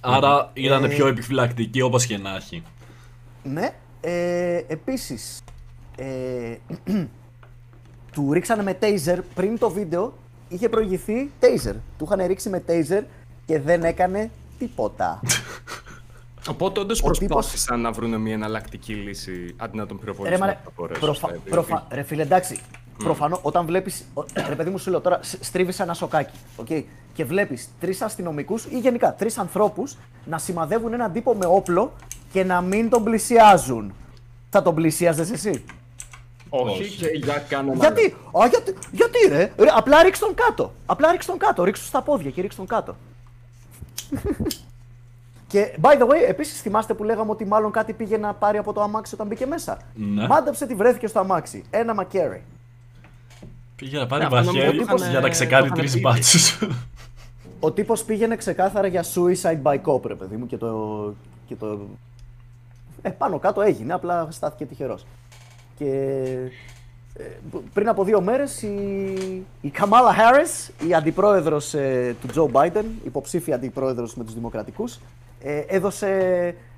Άρα 0.00 0.50
ήταν 0.52 0.84
Ε, 0.84 0.88
πιο 0.88 1.06
επιφυλακτική 1.06 1.80
όπως 1.80 2.06
και 2.06 2.18
να 2.18 2.34
έχει. 2.34 2.62
Ναι. 3.42 3.70
Ε, 4.00 4.62
Επίσης, 4.66 5.42
ε, 5.96 6.54
του 8.12 8.32
ρίξανε 8.32 8.62
με 8.62 8.78
taser 8.80 9.18
πριν 9.34 9.58
το 9.58 9.70
βίντεο. 9.70 10.12
Είχε 10.48 10.68
προηγηθεί 10.68 11.30
taser. 11.40 11.74
Του 11.98 12.04
είχαν 12.04 12.26
ρίξει 12.26 12.48
με 12.48 12.64
taser 12.68 13.02
και 13.46 13.60
δεν 13.60 13.84
έκανε 13.84 14.30
τίποτα. 14.58 15.20
Οπότε 16.48 16.80
όντως 16.80 17.02
Ο 17.02 17.10
τύπος- 17.10 17.26
προσπάθησαν 17.28 17.80
να 17.80 17.90
βρουν 17.92 18.20
μια 18.20 18.32
εναλλακτική 18.34 18.92
λύση 18.94 19.54
αντί 19.56 19.76
να 19.76 19.86
τον 19.86 19.96
ρε, 19.96 20.00
πυροβολήσουν. 20.04 20.40
μαρε, 20.40 20.52
από 20.52 20.64
τα 20.64 20.70
φορές, 20.76 20.98
προφα- 20.98 21.28
δηλαδή. 21.28 21.50
προφα- 21.50 21.86
ρε 21.90 22.02
φίλε, 22.02 22.22
εντάξει. 22.22 22.60
Προφανώ 23.04 23.38
όταν 23.42 23.66
βλέπεις. 23.66 24.04
Ρε 24.48 24.54
παιδί 24.54 24.70
μου, 24.70 24.78
σου 24.78 24.90
λέω 24.90 25.00
τώρα, 25.00 25.20
στρίβεις 25.22 25.80
ένα 25.80 25.94
σοκάκι. 25.94 26.36
Okay, 26.66 26.84
και 27.14 27.24
βλέπεις 27.24 27.68
τρεις 27.80 28.00
αστυνομικούς 28.02 28.64
ή 28.64 28.78
γενικά 28.78 29.14
τρεις 29.14 29.38
ανθρώπους 29.38 29.96
να 30.24 30.38
σημαδεύουν 30.38 30.92
έναν 30.92 31.12
τύπο 31.12 31.34
με 31.34 31.46
όπλο 31.46 31.92
και 32.32 32.44
να 32.44 32.60
μην 32.60 32.88
τον 32.90 33.04
πλησιάζουν. 33.04 33.92
Θα 34.50 34.62
τον 34.62 34.74
πλησίαζε 34.74 35.22
εσύ; 35.22 35.64
Όχι, 36.48 36.82
Όχι. 36.82 36.96
και 36.96 37.06
για 37.14 37.44
κανένα. 37.48 37.76
Γιατί, 37.76 38.16
α, 38.42 38.46
γιατί, 38.46 38.74
γιατί 38.92 39.18
ρε, 39.28 39.52
ρε, 39.58 39.68
απλά 39.76 40.02
ρίξ 40.02 40.18
τον 40.18 40.34
κάτω. 40.34 40.72
Απλά 40.86 41.10
ρίξ 41.12 41.26
τον 41.26 41.38
κάτω, 41.38 41.64
ρίξ 41.64 41.78
τους 41.78 41.88
στα 41.88 42.02
πόδια 42.02 42.30
και 42.30 42.40
ρίξ 42.40 42.56
τον 42.56 42.66
κάτω. 42.66 42.96
Και 45.48 45.76
by 45.80 45.98
the 45.98 46.02
way, 46.06 46.28
επίσης 46.28 46.60
θυμάστε 46.60 46.94
που 46.94 47.04
λέγαμε 47.04 47.30
ότι 47.30 47.44
μάλλον 47.44 47.70
κάτι 47.70 47.92
πήγε 47.92 48.16
να 48.16 48.34
πάρει 48.34 48.58
από 48.58 48.72
το 48.72 48.82
αμάξι 48.82 49.14
όταν 49.14 49.26
μπήκε 49.26 49.46
μέσα. 49.46 49.78
Ναι. 49.94 50.26
Μάντεψε 50.26 50.66
τι 50.66 50.74
βρέθηκε 50.74 51.06
στο 51.06 51.18
αμάξι. 51.18 51.64
Ένα 51.70 51.94
μακέρι. 51.94 52.42
Πήγε 53.76 53.98
να 53.98 54.06
πάρει 54.06 54.20
Ναι, 54.20 54.26
αυτό 54.26 54.36
νομίζω 54.38 54.58
μαχαίρι 54.58 54.76
το 54.78 54.94
είχαν- 54.96 55.10
για 55.10 55.20
να 55.20 55.28
ξεκάνει 55.28 55.60
το 55.60 55.66
είχαν 55.66 55.78
τρεις 55.78 55.92
πει. 55.92 56.00
μπάτσους. 56.00 56.58
Ο 57.60 57.72
τύπος 57.72 58.04
πήγαινε 58.04 58.36
ξεκάθαρα 58.36 58.86
για 58.86 59.04
suicide 59.14 59.62
by 59.62 59.76
cop, 59.84 60.06
ρε 60.06 60.14
παιδί 60.14 60.36
μου, 60.36 60.46
και 60.46 60.56
το. 60.56 61.14
Και 61.46 61.54
το... 61.54 61.78
Ε, 63.02 63.10
πάνω 63.10 63.38
κάτω 63.38 63.60
έγινε, 63.60 63.92
απλά 63.92 64.28
στάθηκε 64.30 64.64
τυχερός. 64.66 65.06
Και 65.78 65.84
ε, 65.84 66.48
πριν 67.72 67.88
από 67.88 68.04
δύο 68.04 68.20
μέρες 68.20 68.62
η, 68.62 69.46
η 69.60 69.72
Kamala 69.78 70.12
Harris, 70.18 70.70
η 70.88 70.94
αντιπρόεδρος 70.94 71.74
ε, 71.74 72.16
του 72.20 72.50
Joe 72.52 72.56
Biden, 72.60 72.84
υποψήφια 73.04 73.54
αντιπρόεδρος 73.54 74.14
με 74.14 74.24
τους 74.24 74.34
Δημοκρατικούς, 74.34 74.98
ε, 75.40 75.58
έδωσε 75.58 76.08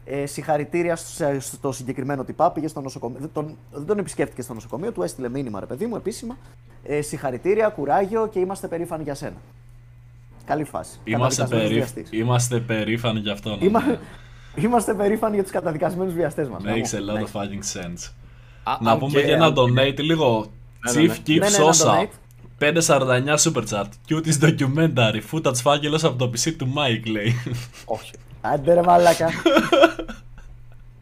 ε, 0.05 0.27
συγχαρητήρια 0.27 0.97
στο, 0.97 1.25
στο 1.41 1.73
συγκεκριμένο 1.73 2.25
τυπά, 2.25 2.51
πήγε 2.51 2.69
στο 2.69 2.81
νοσοκομείο, 2.81 3.19
δεν 3.21 3.31
τον, 3.33 3.57
δεν 3.73 3.87
τον 3.87 3.99
επισκέφτηκε 3.99 4.43
στο 4.43 4.55
νοσοκομείο, 4.55 4.93
του 4.93 5.03
έστειλε 5.03 5.29
μήνυμα 5.29 5.61
ρε 5.61 5.67
παιδί 5.67 5.87
μου 5.87 5.97
επίσημα, 5.97 6.37
ε, 6.85 7.01
συγχαρητήρια, 7.01 7.69
κουράγιο 7.69 8.27
και 8.29 8.39
είμαστε 8.39 8.69
περήφανοι 8.69 9.03
για 9.03 9.15
σένα. 9.15 9.37
Καλή 10.45 10.65
φάση. 10.65 10.99
Είμαστε, 11.05 11.43
Καταδικασμένος 11.43 11.69
περίφ... 11.69 11.93
βιαστής. 11.93 12.21
Είμαστε 12.21 12.61
περήφανοι 12.61 13.21
γι' 13.21 13.31
αυτό. 13.31 13.57
ναι. 13.57 13.65
Είμα... 13.65 13.81
Είμαστε 14.65 14.95
περήφανοι 14.95 15.35
για 15.35 15.43
τους 15.43 15.53
καταδικασμένους 15.53 16.15
βιαστές 16.15 16.49
μας. 16.49 16.63
Makes 16.65 16.95
a 16.97 17.01
lot 17.01 17.15
Ναι. 17.15 17.23
of 17.23 17.41
fucking 17.41 17.79
sense. 17.79 18.13
Α, 18.71 18.77
Να 18.81 18.91
αν 18.91 18.99
πούμε 18.99 19.21
και- 19.21 19.27
και 19.27 19.33
ένα 19.33 19.45
αν- 19.47 19.55
donate 19.57 19.99
λίγο. 19.99 20.47
Ναι, 20.87 20.93
Chief 20.93 21.07
ναι, 21.09 21.15
Keep 21.27 21.39
Ναι, 21.39 21.49
ναι, 21.49 21.57
ένα 21.57 21.73
Sosa. 21.73 21.85
donate. 21.87 22.09
549 22.59 23.39
super 23.39 23.63
chat. 23.71 23.87
Cuties 24.09 24.41
documentary. 24.45 25.21
Footage 25.33 25.55
φάκελος 25.57 26.05
από 26.05 26.17
το 26.17 26.31
PC 26.35 26.53
του 26.59 26.73
Mike 26.77 27.11
λέει. 27.11 27.35
Όχι. 27.85 28.11
Άντε 28.41 28.75
ρε 28.75 28.83
μαλάκα. 28.83 29.29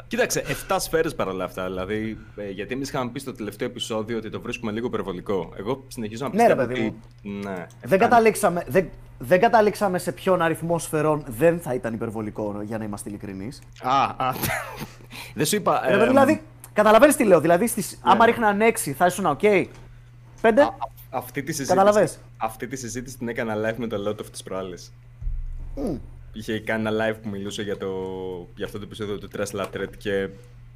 Κοίταξε, 0.08 0.44
7 0.68 0.76
σφαίρες 0.78 1.14
παρόλα 1.14 1.44
αυτά. 1.44 1.64
Δηλαδή, 1.66 2.18
ε, 2.36 2.50
γιατί 2.50 2.74
εμείς 2.74 2.88
είχαμε 2.88 3.10
πει 3.10 3.18
στο 3.18 3.32
τελευταίο 3.32 3.68
επεισόδιο 3.68 4.16
ότι 4.16 4.30
το 4.30 4.40
βρίσκουμε 4.40 4.72
λίγο 4.72 4.86
υπερβολικό. 4.86 5.52
Εγώ 5.56 5.84
συνεχίζω 5.88 6.24
να 6.24 6.34
Ναι, 6.34 6.46
ρε, 6.46 6.54
πιστεύω 6.54 6.68
παιδί 6.74 6.86
ότι. 6.86 7.28
Ναι. 7.44 7.66
δεν, 7.82 7.98
καταλήξαμε, 7.98 8.64
δεν, 8.68 8.88
δεν 9.18 9.40
καταλήξαμε 9.40 9.98
σε 9.98 10.12
ποιον 10.12 10.42
αριθμό 10.42 10.78
σφαιρών 10.78 11.24
δεν 11.26 11.60
θα 11.60 11.74
ήταν 11.74 11.94
υπερβολικό, 11.94 12.60
για 12.64 12.78
να 12.78 12.84
είμαστε 12.84 13.08
ειλικρινείς. 13.08 13.60
Α, 13.82 14.02
α. 14.02 14.32
δεν 15.34 15.46
σου 15.46 15.56
είπα. 15.56 15.90
Ε, 15.90 16.02
ε, 16.02 16.06
δηλαδή, 16.06 16.42
καταλαβαίνεις 16.78 17.16
τι 17.16 17.24
λέω. 17.24 17.40
Δηλαδή, 17.40 17.66
στις, 17.66 17.98
άμα 18.02 18.24
ναι. 18.24 18.30
ρίχναν 18.30 18.60
6 18.60 18.92
θα 18.96 19.06
ήσουν 19.06 19.26
οκ. 19.26 19.40
5. 19.40 19.58
α, 20.42 20.62
α, 20.62 20.74
αυτή 21.10 21.42
τη 21.42 21.52
συζήτηση. 21.52 21.76
Καταλαβες. 21.76 22.18
Αυτή 22.36 22.66
τη 22.66 22.76
συζήτηση 22.76 23.18
την 23.18 23.28
έκανα 23.28 23.54
live 23.54 23.76
με 23.76 23.86
το 23.86 24.08
Λότοφ 24.08 24.26
τις 24.30 24.42
προάλλες. 24.42 24.92
Είχε 26.32 26.60
κάνει 26.60 26.88
ένα 26.88 27.06
live 27.06 27.16
που 27.22 27.28
μιλούσε 27.28 27.62
για, 27.62 27.76
το, 27.76 27.88
για 28.54 28.66
αυτό 28.66 28.78
το 28.78 28.84
επεισόδιο 28.84 29.18
του 29.18 29.28
Trust 29.36 29.60
Latred 29.60 29.90
και. 29.98 30.28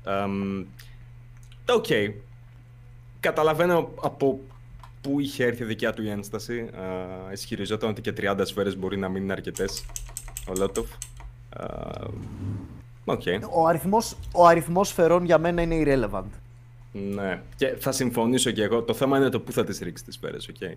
εμ, 0.04 0.64
Οκ. 1.68 1.86
Καταλαβαίνω 3.20 3.90
από 4.02 4.40
πού 5.00 5.20
είχε 5.20 5.44
έρθει 5.44 5.62
η 5.62 5.66
δικιά 5.66 5.92
του 5.92 6.02
η 6.02 6.10
ένσταση. 6.10 6.60
Α, 6.60 7.32
ισχυριζόταν 7.32 7.90
ότι 7.90 8.00
και 8.00 8.12
30 8.16 8.40
σφαίρες 8.42 8.76
μπορεί 8.76 8.98
να 8.98 9.08
μην 9.08 9.22
είναι 9.22 9.32
αρκετές. 9.32 9.84
Ο 10.48 10.52
Λότοφ. 10.56 10.90
Α, 11.50 11.66
Οκ. 13.04 13.22
Ο, 13.50 13.66
αριθμός, 13.66 14.16
ο 14.32 14.46
αριθμός 14.46 14.88
σφαιρών 14.88 15.24
για 15.24 15.38
μένα 15.38 15.62
είναι 15.62 15.76
irrelevant. 15.84 16.22
Ναι. 16.92 17.40
Και 17.56 17.66
θα 17.78 17.92
συμφωνήσω 17.92 18.50
και 18.50 18.62
εγώ. 18.62 18.82
Το 18.82 18.94
θέμα 18.94 19.16
είναι 19.16 19.28
το 19.28 19.40
πού 19.40 19.52
θα 19.52 19.64
τις 19.64 19.78
ρίξεις 19.78 20.06
τις 20.06 20.14
σφαίρες, 20.14 20.48
οκ. 20.48 20.68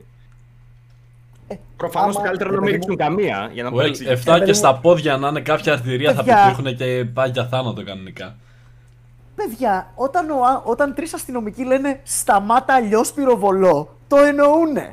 Προφανώς 1.77 2.15
Ε, 2.15 2.17
άμα- 2.17 2.27
καλύτερο 2.27 2.50
ρε 2.50 2.55
να 2.55 2.62
μην 2.62 2.72
παιδί 2.72 2.86
μου- 2.88 2.96
ρίξουν 2.98 3.15
καμία 3.15 3.50
για 3.53 3.63
να 3.63 3.70
μην 3.70 3.77
Well, 3.79 3.82
παρεξηγηθεί. 3.82 4.13
7 4.15 4.24
παιδί 4.34 4.39
και 4.39 4.51
μου- 4.51 4.58
στα 4.58 4.75
πόδια 4.75 5.17
να 5.17 5.27
είναι 5.27 5.41
κάποια 5.41 5.74
αρτηρία 5.74 6.13
θα 6.13 6.24
Παιδιά. 6.24 6.44
πετύχουν 6.55 6.75
και 6.75 7.05
πάει 7.13 7.29
για 7.29 7.48
θάνατο 7.48 7.84
κανονικά. 7.84 8.36
Παιδιά, 9.36 9.91
όταν, 9.96 10.29
ο, 10.29 10.34
α- 10.44 10.62
όταν 10.65 10.94
τρεις 10.94 11.13
αστυνομικοί 11.13 11.65
λένε 11.65 12.00
σταμάτα 12.03 12.74
αλλιώς 12.74 13.12
πυροβολώ, 13.12 13.96
το 14.08 14.15
εννοούνε. 14.17 14.89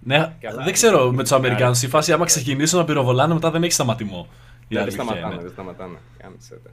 Ναι, 0.00 0.32
Καλά. 0.40 0.64
δεν 0.64 0.72
ξέρω 0.72 1.10
με 1.12 1.22
τους 1.22 1.32
Αμερικάνους. 1.32 1.82
Η 1.82 1.88
φάση 1.88 2.12
άμα 2.12 2.24
ξεκινήσουν 2.24 2.78
να 2.78 2.84
πυροβολάνε 2.84 3.34
μετά 3.34 3.50
δεν 3.50 3.62
έχει 3.62 3.72
σταματημό. 3.72 4.26
Η 4.68 4.74
Ναι, 4.74 4.80
δεν 4.80 4.82
αλήθεια 4.82 5.02
σταματάνε, 5.02 5.32
είναι. 5.34 5.42
δεν 5.42 5.52
σταματάνε. 5.52 5.98
Κάμισε 6.18 6.58
τα. 6.64 6.70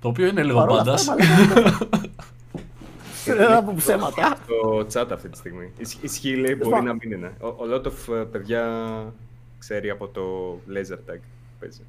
Το 0.00 0.08
οποίο 0.08 0.26
είναι 0.26 0.42
λίγο 0.42 0.58
Παρόλα 0.58 0.76
μπάντα. 0.76 0.92
αυτά, 0.92 1.14
μαλάκα, 1.18 1.78
Δεν 3.24 3.48
θα 3.48 3.62
πω 3.62 3.72
ψέματα. 3.76 4.36
Το 4.46 4.86
chat 4.92 5.06
αυτή 5.12 5.28
τη 5.28 5.36
στιγμή. 5.36 5.72
Ισχύ- 5.78 6.04
Ισχύει, 6.04 6.34
λέει, 6.36 6.54
μπορεί 6.58 6.70
πάντων. 6.70 6.84
να 6.86 6.92
μην 6.94 7.12
είναι. 7.12 7.32
Ο, 7.40 7.46
ο 7.56 7.66
Λότοφ, 7.66 8.08
ε, 8.08 8.12
παιδιά, 8.12 8.62
ξέρει 9.58 9.90
από 9.90 10.08
το 10.08 10.22
laser 10.74 11.10
tag 11.10 11.18
που 11.20 11.56
παίζει. 11.60 11.80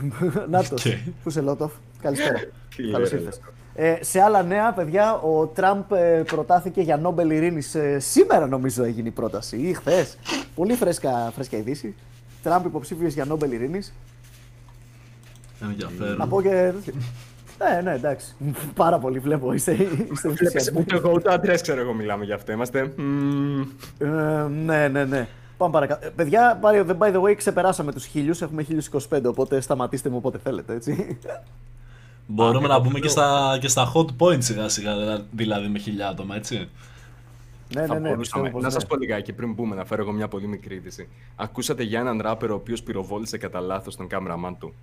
Νάτος, 0.50 0.84
Οκ. 0.84 0.92
πού 1.22 1.28
είσαι 1.28 1.40
Λότοφ; 1.40 1.72
Καλησπέρα. 2.02 2.38
Τι 2.76 2.82
λέει, 2.82 2.92
Καλώς 2.92 3.10
ρε, 3.10 3.16
ήρθες. 3.16 3.40
Ε, 3.74 3.96
σε 4.00 4.20
άλλα 4.20 4.42
νέα, 4.42 4.72
παιδιά, 4.72 5.14
ο 5.14 5.46
Τραμπ 5.46 5.92
ε, 5.92 6.22
προτάθηκε 6.26 6.80
για 6.80 6.96
Νόμπελ 6.96 7.30
Ειρήνης. 7.30 7.74
ε, 7.74 7.98
σήμερα 7.98 8.46
νομίζω 8.46 8.84
έγινε 8.84 9.08
η 9.08 9.10
πρόταση 9.10 9.56
ή 9.56 9.72
χθες. 9.74 10.16
Πολύ 10.54 10.74
φρέσκα, 10.74 11.30
φρέσκα 11.34 11.56
ειδήση. 11.56 11.94
Τραμπ 12.42 12.66
υποψήφιος 12.66 13.12
για 13.12 13.24
Νόμπελ 13.24 13.52
Ειρήνης. 13.52 13.92
Να 15.60 15.66
Ενδιαφέρον. 15.68 16.28
πω 16.28 16.42
και. 16.42 16.72
Ναι, 17.58 17.80
ναι, 17.80 17.92
εντάξει. 17.92 18.34
Πάρα 18.74 18.98
πολύ 18.98 19.18
βλέπω. 19.18 19.52
Είστε, 19.52 19.72
είστε 19.72 19.84
Βλέπεις, 19.94 20.24
ενθουσιασμένοι. 20.24 20.84
ούτε 20.86 20.96
εγώ 20.96 21.12
ούτε 21.12 21.28
ο 21.28 21.32
Αντρέας 21.32 21.60
ξέρω 21.62 21.80
εγώ 21.80 21.92
μιλάμε 21.92 22.24
για 22.24 22.34
αυτό. 22.34 22.52
Είμαστε... 22.52 22.92
μμμ, 22.96 23.60
Ε, 23.98 24.06
ναι, 24.64 24.88
ναι, 24.88 25.04
ναι. 25.04 25.28
Πάμε 25.56 25.72
παρακάτω. 25.72 26.06
Ε, 26.06 26.08
παιδιά, 26.08 26.60
by 26.62 26.86
the- 26.90 26.98
by 26.98 27.14
the 27.16 27.22
way, 27.22 27.34
ξεπεράσαμε 27.36 27.92
τους 27.92 28.04
χίλιους, 28.04 28.42
έχουμε 28.42 28.62
1025, 28.62 29.20
οπότε 29.24 29.60
σταματήστε 29.60 30.08
μου 30.08 30.16
όποτε 30.16 30.38
θέλετε, 30.38 30.74
έτσι. 30.74 31.18
Μπορούμε 32.26 32.64
Α, 32.64 32.68
να 32.68 32.74
εγώ 32.74 32.82
μπούμε 32.82 32.94
και 32.94 33.00
λέω. 33.00 33.10
στα, 33.10 33.58
και 33.60 33.68
στα 33.68 33.92
hot 33.94 34.06
points 34.18 34.42
σιγά 34.44 34.68
σιγά, 34.68 34.92
δηλαδή 35.30 35.68
με 35.68 35.78
χιλιά 35.78 36.08
άτομα, 36.08 36.36
έτσι. 36.36 36.68
Ναι, 37.74 37.86
θα 37.86 37.94
ναι, 37.94 38.00
ναι, 38.00 38.08
μπορούσαμε. 38.08 38.20
πιστεύω 38.42 38.48
πως 38.50 38.62
Να 38.62 38.68
ναι. 38.68 38.80
σα 38.80 38.86
πω 38.86 38.96
λιγάκι 38.96 39.32
πριν 39.32 39.52
μπούμε, 39.52 39.74
να 39.76 39.84
φέρω 39.84 40.02
εγώ 40.02 40.12
μια 40.12 40.28
πολύ 40.28 40.46
μικρή 40.46 40.74
είδηση. 40.74 41.08
Ακούσατε 41.36 41.82
για 41.82 42.00
έναν 42.00 42.20
ράπερ 42.22 42.50
ο 42.50 42.54
οποίος 42.54 42.82
πυροβόλησε 42.82 43.38
κατά 43.38 43.60
λάθος 43.60 43.96
τον 43.96 44.06
κάμεραμάν 44.06 44.58
του. 44.58 44.74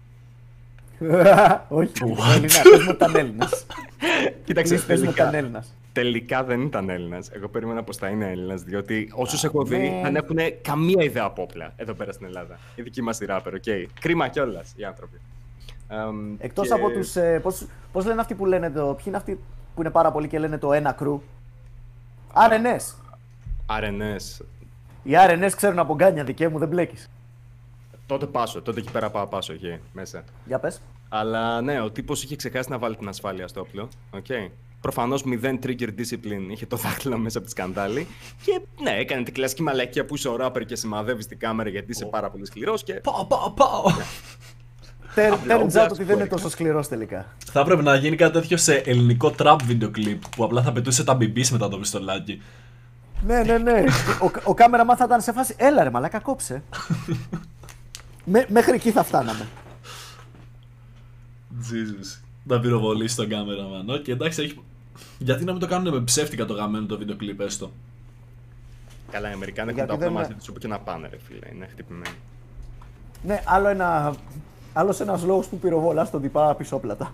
Όχι, 1.69 1.91
Έλληνα, 2.35 2.61
πες 2.71 2.83
μου 2.85 2.91
ήταν 2.91 3.15
Έλληνας. 3.15 3.65
Κοίταξε, 4.45 4.75
Please, 4.75 4.83
πες 4.87 4.99
μου 4.99 5.03
τελικά, 5.05 5.23
ήταν 5.23 5.33
Έλληνας. 5.35 5.75
τελικά 5.93 6.43
δεν 6.43 6.61
ήταν 6.61 6.89
Έλληνας. 6.89 7.29
Εγώ 7.31 7.47
περίμενα 7.47 7.83
πως 7.83 7.97
θα 7.97 8.07
είναι 8.07 8.29
Έλληνας, 8.31 8.61
διότι 8.63 9.11
όσους 9.13 9.43
έχω 9.43 9.63
δει 9.63 9.77
ναι. 9.77 10.01
δεν 10.03 10.15
έχουν 10.15 10.37
καμία 10.61 11.03
ιδέα 11.03 11.23
από 11.23 11.41
όπλα 11.41 11.73
εδώ 11.75 11.93
πέρα 11.93 12.11
στην 12.11 12.25
Ελλάδα. 12.25 12.59
Η 12.75 12.81
δική 12.81 13.01
μας 13.01 13.17
τη 13.17 13.25
ράπερ, 13.25 13.53
οκ. 13.53 13.63
Κρίμα 13.99 14.27
κιόλας 14.27 14.73
οι 14.75 14.83
άνθρωποι. 14.83 15.19
Εμ, 15.89 16.35
Εκτός 16.39 16.67
και- 16.67 16.73
από 16.73 16.89
τους, 16.89 17.15
ε, 17.15 17.39
πώς, 17.43 17.65
πώς 17.91 18.05
λένε 18.05 18.21
αυτοί 18.21 18.33
που 18.35 18.45
λένε 18.45 18.69
το, 18.69 18.85
ποιοι 18.85 19.03
είναι 19.07 19.17
αυτοί 19.17 19.39
που 19.75 19.81
είναι 19.81 19.89
πάρα 19.89 20.11
πολλοί 20.11 20.27
και 20.27 20.39
λένε 20.39 20.57
το 20.57 20.73
ένα 20.73 20.91
crew; 20.91 21.21
RNS. 22.33 22.93
RNS. 23.69 24.45
Οι 25.03 25.11
RNS 25.27 25.51
ξέρουν 25.55 25.79
από 25.79 25.95
γκάνια 25.95 26.23
δικέ 26.23 26.47
μου, 26.47 26.57
δεν 26.57 26.67
μπλέκεις. 26.67 27.09
Τότε 28.05 28.25
πάσω, 28.25 28.61
τότε 28.61 28.79
εκεί 28.79 28.91
πέρα 28.91 29.09
πάω 29.09 29.27
πάσω 29.27 29.53
εκεί 29.53 29.79
μέσα. 29.93 30.23
Για 30.45 30.59
πες. 30.59 30.81
Αλλά 31.09 31.61
ναι, 31.61 31.81
ο 31.81 31.91
τύπος 31.91 32.23
είχε 32.23 32.35
ξεχάσει 32.35 32.69
να 32.69 32.77
βάλει 32.77 32.95
την 32.95 33.07
ασφάλεια 33.07 33.47
στο 33.47 33.59
όπλο. 33.59 33.89
Okay. 34.13 34.49
Προφανώς 34.81 35.23
μηδέν 35.23 35.59
trigger 35.63 35.89
discipline 35.97 36.47
είχε 36.49 36.65
το 36.65 36.75
δάχτυλο 36.75 37.17
μέσα 37.17 37.37
από 37.37 37.47
τη 37.47 37.53
σκανδάλη. 37.53 38.07
Και 38.45 38.61
ναι, 38.81 38.91
έκανε 38.91 39.23
την 39.23 39.33
κλασική 39.33 39.61
μαλακία 39.61 40.05
που 40.05 40.15
είσαι 40.15 40.27
ο 40.29 40.35
ράπερ 40.35 40.65
και 40.65 40.75
σημαδεύεις 40.75 41.27
την 41.27 41.39
κάμερα 41.39 41.69
γιατί 41.69 41.91
είσαι 41.91 42.05
πάρα 42.05 42.29
πολύ 42.29 42.45
σκληρός. 42.45 42.83
Και 42.83 42.93
Πάω, 42.93 43.25
πάω, 43.25 43.51
πάω. 43.51 43.83
Τε- 45.15 45.31
Απλά 45.33 45.57
Turns 45.57 45.61
ο 45.61 45.83
out 45.83 45.89
ότι 45.91 46.03
δεν 46.03 46.15
είναι 46.15 46.25
Black 46.25 46.29
τόσο 46.29 46.49
σκληρός 46.49 46.87
τελικά. 46.87 47.25
Θα 47.51 47.59
έπρεπε 47.59 47.81
να 47.81 47.95
γίνει 47.95 48.15
κάτι 48.15 48.33
τέτοιο 48.33 48.57
σε 48.57 48.73
ελληνικό 48.75 49.33
trap 49.37 49.57
video 49.69 49.91
clip 49.97 50.17
που 50.35 50.43
απλά 50.43 50.61
θα 50.61 50.71
πετούσε 50.71 51.03
τα 51.03 51.17
BBs 51.21 51.47
μετά 51.49 51.69
το 51.69 51.77
πιστολάκι. 51.77 52.41
Ναι, 53.25 53.43
ναι, 53.43 53.57
ναι. 53.57 53.83
ο, 54.21 54.31
ο 54.43 54.53
κάμεραμαν 54.53 54.97
θα 54.97 55.05
ήταν 55.05 55.21
σε 55.21 55.31
φάση. 55.31 55.53
Έλα 55.57 55.83
ρε, 55.83 55.89
μαλάκα, 55.89 56.19
κόψε. 56.19 56.63
Μέ- 58.31 58.49
μέχρι 58.49 58.73
εκεί 58.73 58.91
θα 58.91 59.03
φτάναμε. 59.03 59.47
Jesus. 61.61 62.19
Να 62.43 62.59
πυροβολήσει 62.59 63.15
τον 63.15 63.29
κάμεραμαν. 63.29 63.89
Οκ, 63.89 64.07
εντάξει, 64.07 64.41
έχει... 64.41 64.59
Γιατί 65.17 65.43
να 65.43 65.51
μην 65.51 65.61
το 65.61 65.67
κάνουν 65.67 65.93
με 65.93 66.01
ψεύτικα 66.01 66.45
το 66.45 66.53
γαμημένο 66.53 66.85
το 66.85 66.97
βίντεο 66.97 67.15
κλιπ 67.15 67.39
έστω. 67.41 67.71
καλά, 69.11 69.29
οι 69.29 69.33
Αμερικάνοι 69.33 69.69
έχουν 69.69 69.77
Γιατί 69.85 69.87
τα 69.87 69.93
όπλα 69.93 70.05
δεν 70.07 70.15
μαζί 70.15 70.29
είναι- 70.29 70.39
τους 70.39 70.47
όπου 70.49 70.59
και 70.59 70.67
να 70.67 70.79
πάνε, 70.79 71.07
ρε 71.11 71.17
φίλε. 71.27 71.55
Είναι 71.55 71.67
χτυπημένοι. 71.71 72.15
Ναι, 73.23 73.41
άλλο 73.45 73.67
ένα. 73.67 74.13
Άλλος 74.73 74.99
ένας 74.99 75.23
λόγος 75.23 75.47
που 75.47 75.57
πυροβολάς 75.57 76.09
τον 76.11 76.21
τυπά 76.21 76.55
πισόπλατα. 76.55 77.11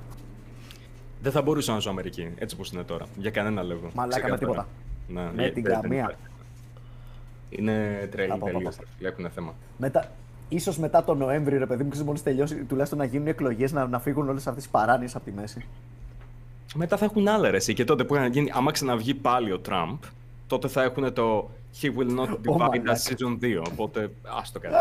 Δεν 1.21 1.31
θα 1.31 1.41
μπορούσα 1.41 1.73
να 1.73 1.79
ζω 1.79 1.89
Αμερική, 1.89 2.29
έτσι 2.37 2.55
όπως 2.55 2.71
είναι 2.71 2.83
τώρα. 2.83 3.05
Για 3.17 3.31
κανένα 3.31 3.63
λόγο. 3.63 3.89
Μαλάκα 3.93 4.27
με 4.27 4.35
Ξεκάθαρα. 4.35 4.37
τίποτα. 4.37 4.67
Ναι, 5.07 5.31
Με 5.35 5.45
ε, 5.45 5.49
την 5.51 5.63
δεν- 5.63 5.71
δεν 5.73 5.81
καμία. 5.81 5.99
υπάρχει. 5.99 6.17
Είναι 7.49 8.07
τρελή 8.11 8.31
Απα, 8.31 8.41
απα, 8.41 8.51
τελείω. 8.51 8.69
απα. 8.69 9.07
Έχουν 9.07 9.29
θέμα. 9.29 9.53
Μετά, 9.77 10.11
ίσως 10.49 10.77
μετά 10.77 11.03
τον 11.03 11.17
Νοέμβρη, 11.17 11.57
ρε 11.57 11.65
παιδί 11.65 11.83
μου, 11.83 11.89
ξέρεις, 11.89 12.07
μόλις 12.07 12.23
τελειώσει, 12.23 12.55
τουλάχιστον 12.55 12.99
να 12.99 13.05
γίνουν 13.05 13.27
εκλογές, 13.27 13.71
να, 13.71 13.87
να 13.87 13.99
φύγουν 13.99 14.29
όλες 14.29 14.47
αυτές 14.47 14.65
οι 14.65 14.69
παράνοιες 14.69 15.15
από 15.15 15.25
τη 15.25 15.31
μέση. 15.31 15.65
Μετά 16.75 16.97
θα 16.97 17.05
έχουν 17.05 17.27
άλλα 17.27 17.49
ρε, 17.51 17.57
εσύ. 17.57 17.73
Και 17.73 17.83
τότε 17.83 18.03
που 18.03 18.15
είχαν 18.15 18.31
γίνει, 18.31 18.51
άμα 18.53 18.71
ξαναβγεί 18.71 19.13
πάλι 19.13 19.51
ο 19.51 19.59
Τραμπ, 19.59 19.97
τότε 20.47 20.67
θα 20.67 20.83
έχουν 20.83 21.13
το 21.13 21.49
He 21.81 21.85
will 21.85 22.19
not 22.19 22.29
divide 22.29 22.57
μαλάκα. 22.57 22.93
us 22.95 23.09
season 23.09 23.37
2. 23.41 23.61
Οπότε 23.71 24.11
άστο 24.39 24.59
κάτι. 24.59 24.75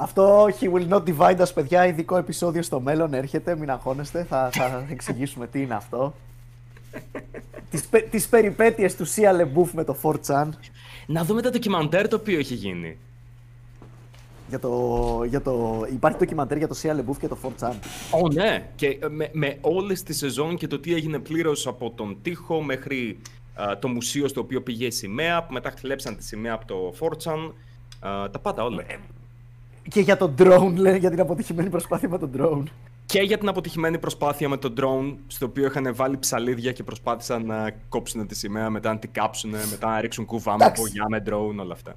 Αυτό 0.00 0.46
He 0.60 0.72
will 0.72 0.88
not 0.88 1.02
divide 1.04 1.38
us, 1.38 1.54
παιδιά. 1.54 1.86
Ειδικό 1.86 2.16
επεισόδιο 2.16 2.62
στο 2.62 2.80
μέλλον 2.80 3.14
έρχεται. 3.14 3.56
Μην 3.56 3.70
αγχώνεστε. 3.70 4.24
Θα, 4.24 4.50
θα 4.52 4.86
εξηγήσουμε 4.90 5.46
τι 5.46 5.62
είναι 5.62 5.74
αυτό. 5.74 6.14
τις, 7.70 7.86
πε- 7.86 8.10
τις 8.10 8.28
περιπέτειες 8.28 8.96
του 8.96 9.06
Sia 9.08 9.40
LeBouf 9.40 9.70
με 9.72 9.84
το 9.84 9.96
4chan 10.02 10.48
Να 11.06 11.24
δούμε 11.24 11.42
το 11.42 11.50
ντοκιμαντέρ 11.50 12.08
το 12.08 12.16
οποίο 12.16 12.38
έχει 12.38 12.54
γίνει. 12.54 12.96
για 14.48 14.58
το, 14.58 15.22
για 15.28 15.40
το... 15.42 15.84
Υπάρχει 15.92 16.18
ντοκιμαντέρ 16.18 16.56
για 16.58 16.68
το 16.68 16.76
Sia 16.82 16.90
LeBouf 16.90 17.16
και 17.20 17.28
το 17.28 17.38
4chan. 17.42 17.72
Ω, 18.22 18.28
ναι. 18.32 18.68
Και 18.76 18.86
ε, 18.86 19.08
με, 19.08 19.28
με 19.32 19.58
όλες 19.60 20.02
τις 20.02 20.16
σεζόν 20.16 20.56
και 20.56 20.66
το 20.66 20.78
τι 20.78 20.94
έγινε 20.94 21.18
πλήρως 21.18 21.66
από 21.66 21.90
τον 21.90 22.16
τοίχο 22.22 22.62
μέχρι 22.62 23.18
α, 23.54 23.78
το 23.78 23.88
μουσείο 23.88 24.28
στο 24.28 24.40
οποίο 24.40 24.62
πήγε 24.62 24.86
η 24.86 24.90
σημαία, 24.90 25.42
που 25.44 25.52
μετά 25.52 25.70
χλέψαν 25.78 26.16
τη 26.16 26.24
σημαία 26.24 26.52
από 26.52 26.66
το 26.66 26.94
4chan. 27.00 27.52
α, 28.08 28.30
τα 28.30 28.38
πάντα 28.38 28.64
όλα. 28.64 28.84
Και 29.88 30.00
για 30.00 30.16
το 30.16 30.34
drone, 30.38 30.72
λένε, 30.76 30.96
για 30.96 31.10
την 31.10 31.20
αποτυχημένη 31.20 31.68
προσπάθεια 31.70 32.08
με 32.08 32.18
το 32.18 32.30
drone. 32.36 32.62
Και 33.06 33.20
για 33.20 33.38
την 33.38 33.48
αποτυχημένη 33.48 33.98
προσπάθεια 33.98 34.48
με 34.48 34.56
το 34.56 34.72
drone, 34.80 35.16
στο 35.26 35.46
οποίο 35.46 35.66
είχαν 35.66 35.94
βάλει 35.94 36.18
ψαλίδια 36.18 36.72
και 36.72 36.82
προσπάθησαν 36.82 37.46
να 37.46 37.70
κόψουν 37.88 38.26
τη 38.26 38.34
σημαία, 38.34 38.70
μετά 38.70 38.92
να 38.92 38.98
την 38.98 39.12
κάψουν, 39.12 39.50
μετά 39.70 39.88
να 39.88 40.00
ρίξουν 40.00 40.24
κουβά 40.24 40.56
με 40.56 40.64
Εντάξει. 40.64 40.82
πογιά 40.82 41.04
με 41.08 41.22
drone, 41.26 41.60
όλα 41.62 41.72
αυτά. 41.72 41.94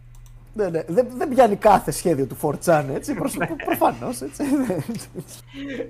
Ναι, 0.54 0.70
ναι. 0.70 0.84
Δεν, 0.88 1.08
δεν 1.18 1.30
πιάνει 1.30 1.56
κάθε 1.56 1.92
σχέδιο 1.92 2.26
του 2.26 2.38
4chan, 2.42 2.84
έτσι. 2.94 3.14
Προς, 3.14 3.38
προφανώς, 3.66 4.22
έτσι. 4.22 4.44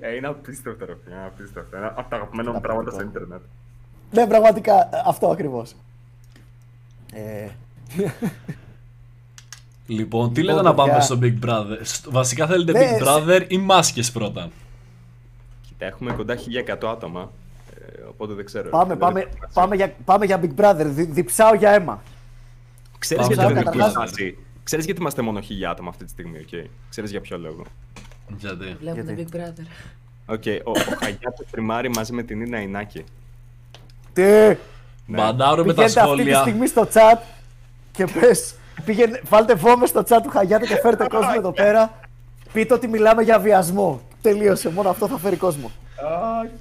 Ε, 0.00 0.14
είναι 0.14 0.26
απίστευτο, 0.26 0.84
ρε 0.84 0.94
φίλε, 1.04 1.14
είναι 1.14 1.24
απίστευτο. 1.26 1.76
Είναι 1.76 1.86
από 1.86 2.10
τα 2.10 2.16
αγαπημένα 2.16 2.48
μου 2.50 2.54
Είναι 2.56 2.66
πράγματα 2.66 2.90
στο 2.90 2.98
πραγματικό. 2.98 3.24
ίντερνετ. 3.24 3.42
ναι, 4.12 4.26
πραγματικά, 4.26 4.88
αυτό 5.06 5.28
ακριβώς. 5.28 5.74
Ε, 7.12 7.48
Λοιπόν, 9.92 10.32
τι 10.32 10.40
Λοιπόν, 10.40 10.54
λέτε 10.56 10.68
να 10.68 10.74
πάμε 10.74 10.90
παιδιά. 10.90 11.04
στο 11.04 11.18
Big 11.22 11.34
Brother; 11.46 11.78
Σ- 11.82 12.10
Βασικά 12.10 12.46
θέλετε 12.46 12.72
Ναι, 12.72 12.78
Big 12.80 13.04
σε- 13.04 13.04
Brother 13.06 13.44
ή 13.48 13.58
μάσκες 13.58 14.12
πρώτα; 14.12 14.48
Κοίτα, 15.68 15.84
έχουμε 15.86 16.12
κοντά 16.12 16.36
1100 16.36 16.88
άτομα, 16.90 17.30
ε, 17.98 18.02
οπότε 18.08 18.34
δεν 18.34 18.44
ξέρω. 18.44 18.68
πάμε, 18.70 18.88
Δεν 18.88 18.98
πάμε, 18.98 19.20
έχω 19.20 19.28
σημασία. 19.32 19.62
πάμε, 19.62 19.76
για, 19.76 19.94
πάμε 20.04 20.24
για 20.24 20.40
Big 20.42 20.60
Brother. 20.60 20.84
Δι, 20.86 21.04
διψάω 21.04 21.54
για 21.54 21.70
αίμα. 21.70 22.02
Ξέρεις 22.98 23.26
Πάμε 23.26 23.34
γιατί, 23.34 23.52
για 23.52 23.62
δεν 23.62 23.72
Big 23.72 23.76
είμαστε 23.76 24.00
Brother. 24.00 24.04
μαζί; 24.10 24.38
Ξέρεις 24.62 24.84
γιατί 24.84 25.00
είμαστε 25.00 25.22
μόνο 25.22 25.40
χίλια 25.40 25.70
άτομα 25.70 25.88
αυτή 25.88 26.04
τη 26.04 26.10
στιγμή, 26.10 26.38
οκ; 26.38 26.68
Ξέρεις 26.90 27.10
για 27.10 27.20
ποιο 27.20 27.38
λόγο; 27.38 27.62
Γιατί; 28.38 28.76
Βλέπουμε 28.80 29.12
Γιατί; 29.12 29.26
Big 29.32 29.36
Brother. 29.36 29.66
Οκ, 30.26 30.42
ο, 30.64 30.70
ο 30.70 30.96
Χαγιάτος 31.00 31.46
στριμάρει 31.50 31.88
μαζί 31.88 32.12
με 32.12 32.22
την 32.22 32.40
Ίνα 32.40 32.60
Ινάκη. 32.60 33.04
Τι! 34.12 34.22
Ναι. 35.06 35.18
Μπαντάρουμε 35.18 35.74
τα 35.74 35.82
Πηγαίνετε 35.84 36.00
αυτή 36.00 36.14
τη 36.14 36.20
σχόλια. 36.22 36.40
στιγμή 36.40 36.66
στο 36.66 36.88
chat 36.92 37.18
και 37.92 38.06
πες, 38.06 38.54
πήγαινε, 38.84 39.20
βάλτε 39.28 39.54
βόμβες 39.54 39.88
στο 39.88 40.00
chat 40.08 40.18
του 40.22 40.28
Χαγιάτη 40.30 40.66
και 40.66 40.76
φέρτε 40.76 41.06
κόσμο 41.10 41.32
εδώ 41.36 41.52
πέρα. 41.52 41.90
Πείτε 42.52 42.74
ότι 42.74 42.88
μιλάμε 42.88 43.22
για 43.22 43.38
βιασμό. 43.38 44.00
Τελείωσε, 44.22 44.70
μόνο 44.70 44.88
αυτό 44.88 45.08
θα 45.08 45.18
φέρει 45.18 45.36
κόσμο. 45.36 45.70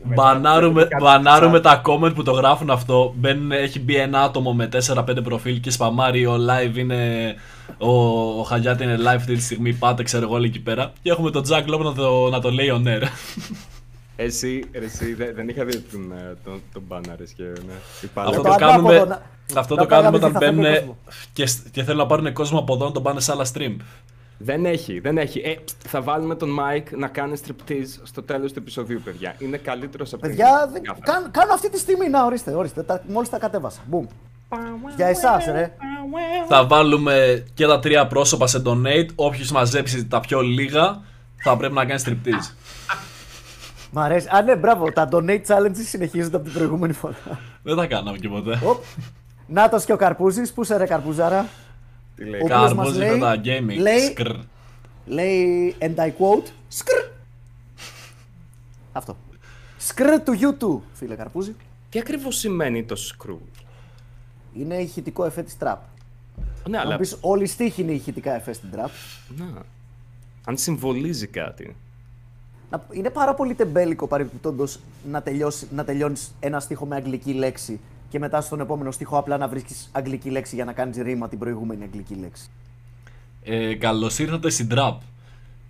Μπανάρουμε, 0.04 0.88
μπανάρουμε 1.02 1.60
τα 1.60 1.82
comment 1.86 2.16
που 2.16 2.24
το 2.24 2.32
γράφουν 2.32 2.70
αυτό. 2.70 3.14
Μπαίνουν, 3.18 3.52
έχει 3.52 3.80
μπει 3.80 3.96
ένα 3.96 4.22
άτομο 4.22 4.54
με 4.54 4.70
4-5 4.94 5.04
προφίλ 5.24 5.60
και 5.60 5.72
σπαμάρει 5.72 6.26
ο 6.26 6.36
live 6.36 6.78
είναι. 6.78 7.34
Ο, 7.78 7.90
ο 8.40 8.44
Χαγιάτη 8.44 8.84
είναι 8.84 8.98
live 9.00 9.16
αυτή 9.16 9.36
τη 9.36 9.42
στιγμή. 9.42 9.74
Πάτε, 9.74 10.04
ξέρω 10.04 10.24
εγώ, 10.24 10.34
όλοι 10.34 10.46
εκεί 10.48 10.60
πέρα. 10.60 10.92
Και 11.02 11.10
έχουμε 11.10 11.32
τον 11.32 11.44
Jack 11.50 11.74
Lob 11.74 11.80
να 11.80 11.94
το, 11.94 12.30
να 12.30 12.40
το 12.40 12.52
λέει 12.52 12.72
on 12.74 12.88
air. 12.88 13.08
Εσύ, 14.24 14.64
ρε, 14.74 14.86
εσύ 14.86 15.14
δεν, 15.14 15.32
δεν 15.36 15.50
είχα 15.50 15.66
δει 15.66 15.78
τον, 15.80 16.12
ε, 16.12 16.36
τον, 16.44 16.62
τον 16.74 16.84
μπάναρ, 16.88 17.18
και 17.36 17.44
ναι. 17.44 17.74
Είπα, 18.02 18.22
Αυτό 18.24 18.36
το 18.36 18.42
το 18.42 18.54
ανάποδο 18.54 18.88
κάνουμε, 18.88 19.06
να- 19.54 19.60
αυτό 19.60 19.76
να 19.76 19.82
το 19.82 19.88
κάνουμε 19.88 20.10
πάγαμε 20.10 20.18
όταν 20.18 20.28
τι 20.30 20.34
θα 20.34 20.40
φέρουμε 20.40 20.62
μπαίνουν 20.62 20.78
κόσμο. 20.80 20.98
και, 21.34 21.46
σ- 21.46 21.70
και 21.72 21.84
θέλουν 21.84 22.00
να 22.00 22.06
πάρουν 22.06 22.34
κόσμο 22.34 22.60
από 22.60 22.74
εδώ 22.74 22.86
να 22.86 22.92
τον 22.92 23.04
πάνε 23.04 23.20
σε 23.20 23.32
άλλα 23.32 23.46
stream. 23.54 23.76
Δεν 24.44 24.66
έχει, 24.66 25.00
δεν 25.00 25.18
έχει. 25.18 25.40
Ε, 25.40 25.56
θα 25.88 26.02
βάλουμε 26.02 26.36
τον 26.36 26.58
Mike 26.60 26.88
να 26.98 27.08
κάνει 27.08 27.34
striptease 27.46 28.00
στο 28.04 28.24
τέλος 28.24 28.54
του 28.54 28.60
επεισοδίου, 28.60 29.02
παιδιά. 29.04 29.36
Είναι 29.40 29.58
καλύτερος 29.58 30.14
από 30.14 30.22
την 30.22 30.30
Παιδιά, 30.32 30.70
δεν, 30.74 30.84
Κάθαρα. 30.84 31.06
κάν- 31.06 31.32
κάνω 31.32 31.54
αυτή 31.54 31.70
τη 31.70 31.80
στιγμή. 31.80 32.10
Να, 32.10 32.26
ορίστε, 32.26 32.52
ορίστε. 32.52 32.84
Τα, 32.84 33.02
μόλις 33.08 33.30
τα 33.30 33.38
κατέβασα. 33.38 33.82
Μπουμ. 33.88 34.06
Για 34.96 35.08
εσάς, 35.08 35.46
ρε. 35.46 35.74
Θα 36.48 36.66
βάλουμε 36.68 37.46
και 37.54 37.66
τα 37.66 37.80
τρία 37.80 38.08
πρόσωπα 38.08 38.48
σε 38.48 38.62
donate. 38.66 39.08
Όποιος 39.16 39.52
μαζέψει 39.52 40.06
τα 40.08 40.20
πιο 40.20 40.42
λίγα 40.42 41.02
θα 41.44 41.58
πρέπει 41.58 41.74
να 41.74 41.86
κάνει 41.86 42.02
striptease. 42.06 42.56
Μ' 43.92 44.00
αρέσει. 44.00 44.28
Α, 44.32 44.42
ναι, 44.42 44.56
μπράβο. 44.56 44.92
Τα 44.92 45.10
donate 45.12 45.42
challenges 45.48 45.72
συνεχίζονται 45.86 46.36
από 46.36 46.46
την 46.46 46.54
προηγούμενη 46.54 46.94
φορά. 46.94 47.16
Δεν 47.64 47.76
τα 47.76 47.88
κάναμε 47.88 48.18
και 48.18 48.30
ποτέ. 48.30 48.60
Οπ. 48.64 48.84
Νάτος 49.48 49.86
και 49.86 49.94
ο 49.94 49.96
Καρπούζης. 49.98 50.54
Πού 50.54 50.64
σε 50.64 50.78
ρε 50.78 50.86
Καρπούζαρα; 50.86 51.46
Τι 52.16 52.24
λέει; 52.26 52.42
Ο 52.42 52.44
οποίος 52.44 52.60
μας 52.74 52.74
Καρπούζι 52.74 52.98
λέει- 53.00 53.12
με 53.12 53.18
τα 53.20 53.36
gaming. 53.44 53.82
λέει- 53.82 54.00
Σκρ. 54.10 54.30
Λέει, 55.06 55.76
and 55.80 55.96
I 55.96 56.08
quote, 56.08 56.48
σκρ. 56.68 56.94
Αυτό. 58.92 59.18
Σκρ 59.78 60.04
του 60.26 60.38
YouTube, 60.40 60.82
φίλε 60.94 61.16
Καρπούζη. 61.16 61.56
Τι 61.90 62.00
ακριβώς 62.00 62.38
σημαίνει 62.38 62.84
το 62.84 62.96
screw. 63.00 63.38
Είναι 64.54 64.76
ηχητικό 64.76 65.26
εφέ 65.26 65.44
της 65.44 65.56
trap. 65.60 65.76
Ναι, 66.70 66.78
Να 66.78 66.82
αλλά... 66.82 66.98
πεις 66.98 67.18
όλοι 67.22 67.44
οι 67.44 67.48
στίχοι 67.48 67.82
είναι 67.82 67.92
ηχητικά 67.92 68.34
εφέ 68.36 68.54
στην 68.54 68.70
trap. 68.76 68.90
Να. 69.38 69.46
Αν 70.46 70.58
συμβολίζει 70.58 71.28
κάτι. 71.28 71.76
Να- 72.72 72.84
είναι 72.92 73.10
πάρα 73.10 73.34
πολύ 73.34 73.54
τεμπέλικο 73.54 74.08
παρεμπιπτόντως 74.08 74.80
να, 75.12 75.22
τελειώσει, 75.22 75.68
να 75.76 75.84
τελειώνεις 75.84 76.32
ένα 76.40 76.60
στίχο 76.60 76.86
με 76.86 76.96
αγγλική 76.96 77.34
λέξη 77.34 77.80
και 78.10 78.20
μετά 78.20 78.42
στον 78.42 78.60
επόμενο 78.60 78.92
στίχο 78.92 79.18
απλά 79.18 79.38
να 79.38 79.48
βρίσκεις 79.48 79.90
αγγλική 79.92 80.30
λέξη 80.30 80.56
για 80.56 80.66
να 80.66 80.74
κάνεις 80.74 80.98
ρήμα 80.98 81.30
την 81.30 81.40
προηγούμενη 81.40 81.84
αγγλική 81.84 82.14
λέξη. 82.22 82.50
Ε, 83.44 83.74
Καλώς 83.76 84.20
ήρθατε 84.20 84.50
στην 84.50 84.70
trap. 84.76 84.98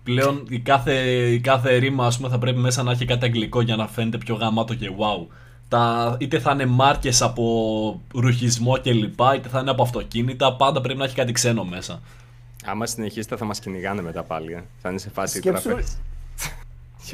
Πλέον 0.04 0.46
η 0.50 0.60
κάθε, 0.60 0.94
η 1.32 1.40
κάθε 1.40 1.76
ρήμα 1.76 2.06
ας 2.06 2.18
πούμε, 2.18 2.30
θα 2.30 2.38
πρέπει 2.38 2.60
μέσα 2.60 2.84
να 2.84 2.92
έχει 2.92 3.06
κάτι 3.06 3.26
αγγλικό 3.26 3.62
για 3.62 3.76
να 3.76 3.88
φαίνεται 3.88 4.18
πιο 4.18 4.36
γαμάτο 4.36 4.74
και 4.76 4.90
wow. 4.98 5.28
Τα, 5.68 6.16
είτε 6.20 6.40
θα 6.40 6.52
είναι 6.52 6.66
μάρκες 6.66 7.22
από 7.22 8.02
ρουχισμό 8.14 8.80
κλπ, 8.82 9.20
είτε 9.36 9.50
θα 9.50 9.60
είναι 9.60 9.70
από 9.70 9.82
αυτοκίνητα, 9.84 10.56
πάντα 10.56 10.82
πρέπει 10.82 11.00
να 11.00 11.06
έχει 11.06 11.16
κάτι 11.16 11.32
ξένο 11.32 11.64
μέσα. 11.64 12.00
Άμα 12.66 12.86
συνεχίσετε 12.86 13.36
θα 13.38 13.46
μας 13.46 13.60
κυνηγάνε 13.60 14.02
μετά 14.02 14.24
πάλι. 14.24 14.54
ε. 14.54 14.64
Θα 14.82 14.90
είναι 14.90 14.98
σε 15.00 15.10
φάση 15.10 15.38
Σκέψου- 15.38 15.66
τραπέζι. 15.68 15.98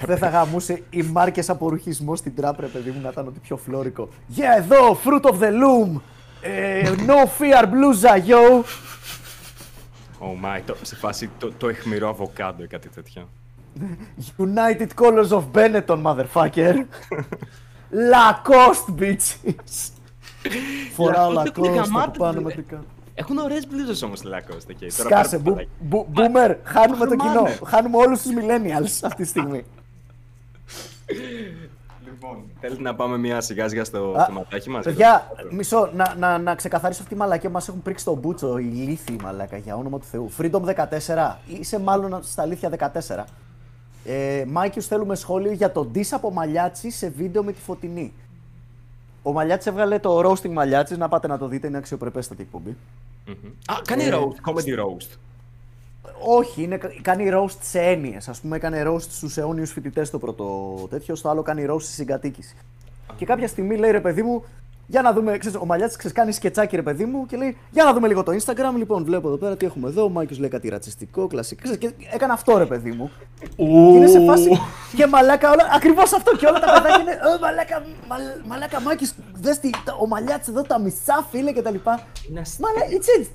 Δεν 0.05 0.17
θα 0.17 0.27
γαμούσε 0.29 0.83
οι 0.89 1.01
μάρκες 1.01 1.49
από 1.49 1.69
ρουχισμό 1.69 2.15
στην 2.15 2.35
τράπ, 2.35 2.59
ρε 2.59 2.65
παιδί 2.67 2.89
μου, 2.89 3.01
να 3.01 3.09
ήταν 3.09 3.27
ότι 3.27 3.39
πιο 3.39 3.57
φλόρικο. 3.57 4.09
Yeah, 4.37 4.57
εδώ, 4.57 4.97
fruit 5.05 5.21
of 5.31 5.33
the 5.39 5.51
loom! 5.51 5.99
Ε, 6.41 6.91
no 7.07 7.25
fear, 7.39 7.63
bluza, 7.63 8.27
yo! 8.27 8.63
Oh 10.19 10.45
my, 10.45 10.61
το, 10.65 10.75
σε 10.81 10.95
φάση 10.95 11.29
το, 11.37 11.51
το 11.57 11.67
εχμηρό 11.69 12.09
αβοκάντο 12.09 12.63
ή 12.63 12.67
κάτι 12.67 12.89
τέτοιο. 12.89 13.29
United 14.37 14.87
Colors 15.01 15.29
of 15.29 15.43
Benetton, 15.53 16.01
motherfucker! 16.03 16.75
Lacoste, 18.11 18.99
bitches! 18.99 19.91
Φοράω 20.93 21.31
Lacoste 21.31 21.45
έχουν 21.45 21.63
Lacoste 21.63 21.75
γαμάτες, 21.75 21.93
από 22.07 22.17
πάνω 22.17 22.37
ρε. 22.37 22.43
μέχρι 22.43 22.61
κάτω. 22.61 22.83
Έχουν 23.13 23.37
ωραίες 23.37 23.67
μπλούζες 23.67 24.01
όμως 24.01 24.19
τη 24.21 24.27
Lacoste 24.31 24.69
εκεί. 24.69 24.85
Τώρα 24.97 25.09
Σκάσε, 25.09 25.37
πάρε 25.39 25.67
μπου- 25.79 26.05
το 26.05 26.05
μπου- 26.05 26.07
boomer, 26.15 26.55
χάνουμε 26.63 27.05
το 27.05 27.15
κοινό. 27.15 27.31
Χρωμάνε. 27.31 27.57
Χάνουμε 27.65 27.97
όλους 27.97 28.21
τους 28.21 28.31
millennials 28.31 28.99
αυτή 29.03 29.23
τη 29.23 29.27
στιγμή. 29.29 29.63
Λοιπόν, 32.05 32.43
θέλετε 32.59 32.81
να 32.81 32.95
πάμε 32.95 33.17
μια 33.17 33.41
σιγά 33.41 33.69
σιγά 33.69 33.83
στο 33.83 34.13
Α, 34.17 34.25
θεματάκι 34.25 34.69
μας; 34.69 34.83
Παιδιά, 34.83 35.31
μισό, 35.51 35.89
να, 35.95 36.15
να, 36.17 36.37
να 36.37 36.55
ξεκαθαρίσω 36.55 37.01
αυτή 37.01 37.13
τη 37.13 37.19
μαλακία. 37.19 37.49
Μας 37.49 37.67
έχουν 37.67 37.81
πρίξει 37.81 38.05
τον 38.05 38.17
μπούτσο, 38.17 38.57
ηλίθιοι 38.57 39.15
μαλάκα, 39.23 39.57
για 39.57 39.75
όνομα 39.75 39.99
του 39.99 40.05
Θεού. 40.05 40.31
Freedom 40.37 40.61
14, 40.61 41.35
είσαι 41.47 41.79
μάλλον 41.79 42.23
στα 42.23 42.41
αλήθεια 42.41 42.91
14. 43.07 43.23
Ε, 44.05 44.45
Μάικιους 44.47 44.87
θέλουμε 44.87 45.15
σχόλιο 45.15 45.51
για 45.51 45.71
τον 45.71 45.91
diss 45.95 46.07
από 46.11 46.31
Μαλιάτσι 46.31 46.91
σε 46.91 47.09
βίντεο 47.09 47.43
με 47.43 47.51
τη 47.51 47.61
φωτεινή. 47.61 48.13
Ο 49.23 49.31
Μαλιάτσι 49.31 49.69
έβγαλε 49.69 49.99
το 49.99 50.19
roasting 50.29 50.49
Μαλιάτσι, 50.49 50.97
να 50.97 51.07
πάτε 51.07 51.27
να 51.27 51.37
το 51.37 51.47
δείτε, 51.47 51.67
είναι 51.67 51.77
αξιοπρεπέστατη 51.77 52.41
εκπομπή. 52.41 52.75
Μμμ. 53.27 53.33
Α, 53.65 53.81
κάνει 53.85 54.03
Ε, 54.03 54.11
roast, 54.13 54.49
comedy 54.51 54.79
roast. 54.79 55.07
Όχι, 56.25 56.63
είναι, 56.63 56.79
κάνει 57.01 57.29
roast 57.33 57.57
σε 57.61 57.79
έννοιες. 57.79 58.27
Α 58.27 58.33
πούμε, 58.41 58.55
έκανε 58.55 58.83
roast 58.87 59.01
στους 59.01 59.37
αιώνιους 59.37 59.71
φοιτητές 59.71 60.09
το 60.09 60.17
πρώτο 60.17 60.45
τέτοιο, 60.89 61.15
στο 61.15 61.29
άλλο 61.29 61.41
κάνει 61.41 61.65
roast 61.69 61.81
στη 61.81 61.91
συγκατοίκηση. 61.91 62.55
Και 63.15 63.25
κάποια 63.25 63.47
στιγμή 63.47 63.77
λέει 63.77 63.91
ρε 63.91 63.99
παιδί 64.01 64.23
μου, 64.23 64.43
για 64.89 65.01
να 65.01 65.13
δούμε, 65.13 65.37
ξέρεις, 65.37 65.57
ο 65.61 65.65
Μαλιάτης 65.65 65.95
ξέρεις, 65.95 66.17
κάνει 66.17 66.31
σκετσάκι 66.31 66.75
ρε 66.75 66.81
παιδί 66.81 67.05
μου 67.05 67.25
και 67.25 67.37
λέει, 67.37 67.57
για 67.71 67.83
να 67.83 67.93
δούμε 67.93 68.07
λίγο 68.07 68.23
το 68.23 68.31
Instagram. 68.31 68.77
Λοιπόν, 68.77 69.03
βλέπω 69.03 69.27
εδώ 69.27 69.37
πέρα 69.37 69.57
τι 69.57 69.65
έχουμε 69.65 69.87
εδώ. 69.89 70.03
Ο 70.03 70.09
Μάικο 70.09 70.33
λέει 70.39 70.49
κάτι 70.49 70.69
ρατσιστικό, 70.69 71.27
κλασικό. 71.27 71.61
Ξέρεις, 71.63 71.79
και 71.79 71.91
έκανε 72.13 72.33
αυτό 72.33 72.57
ρε 72.57 72.65
παιδί 72.65 72.91
μου. 72.91 73.11
Και 73.55 73.63
είναι 73.63 74.07
σε 74.07 74.25
φάση. 74.25 74.49
και 74.95 75.07
μαλάκα 75.07 75.51
όλα. 75.51 75.63
Ακριβώς 75.75 76.13
αυτό 76.13 76.35
και 76.37 76.45
όλα 76.45 76.59
τα 76.59 76.65
παιδάκια 76.73 77.01
είναι. 77.01 77.11
«Ω, 77.11 77.39
μαλάκα, 77.41 77.83
μαλ, 78.07 78.21
μαλάκα 78.47 78.81
Μάκης, 78.81 79.13
δες 79.33 79.59
τι, 79.59 79.69
τα- 79.85 79.95
ο 79.99 80.07
Μαλιάτης 80.07 80.47
εδώ 80.47 80.61
τα 80.61 80.79
μισά 80.79 81.27
φίλε 81.31 81.51
και 81.51 81.61
τα 81.61 81.71
λοιπά. 81.71 82.03
Είναι 82.29 82.39
αστείο. 82.39 82.65
Μαλά, 82.67 82.85
it's 82.91 83.21
a, 83.21 83.25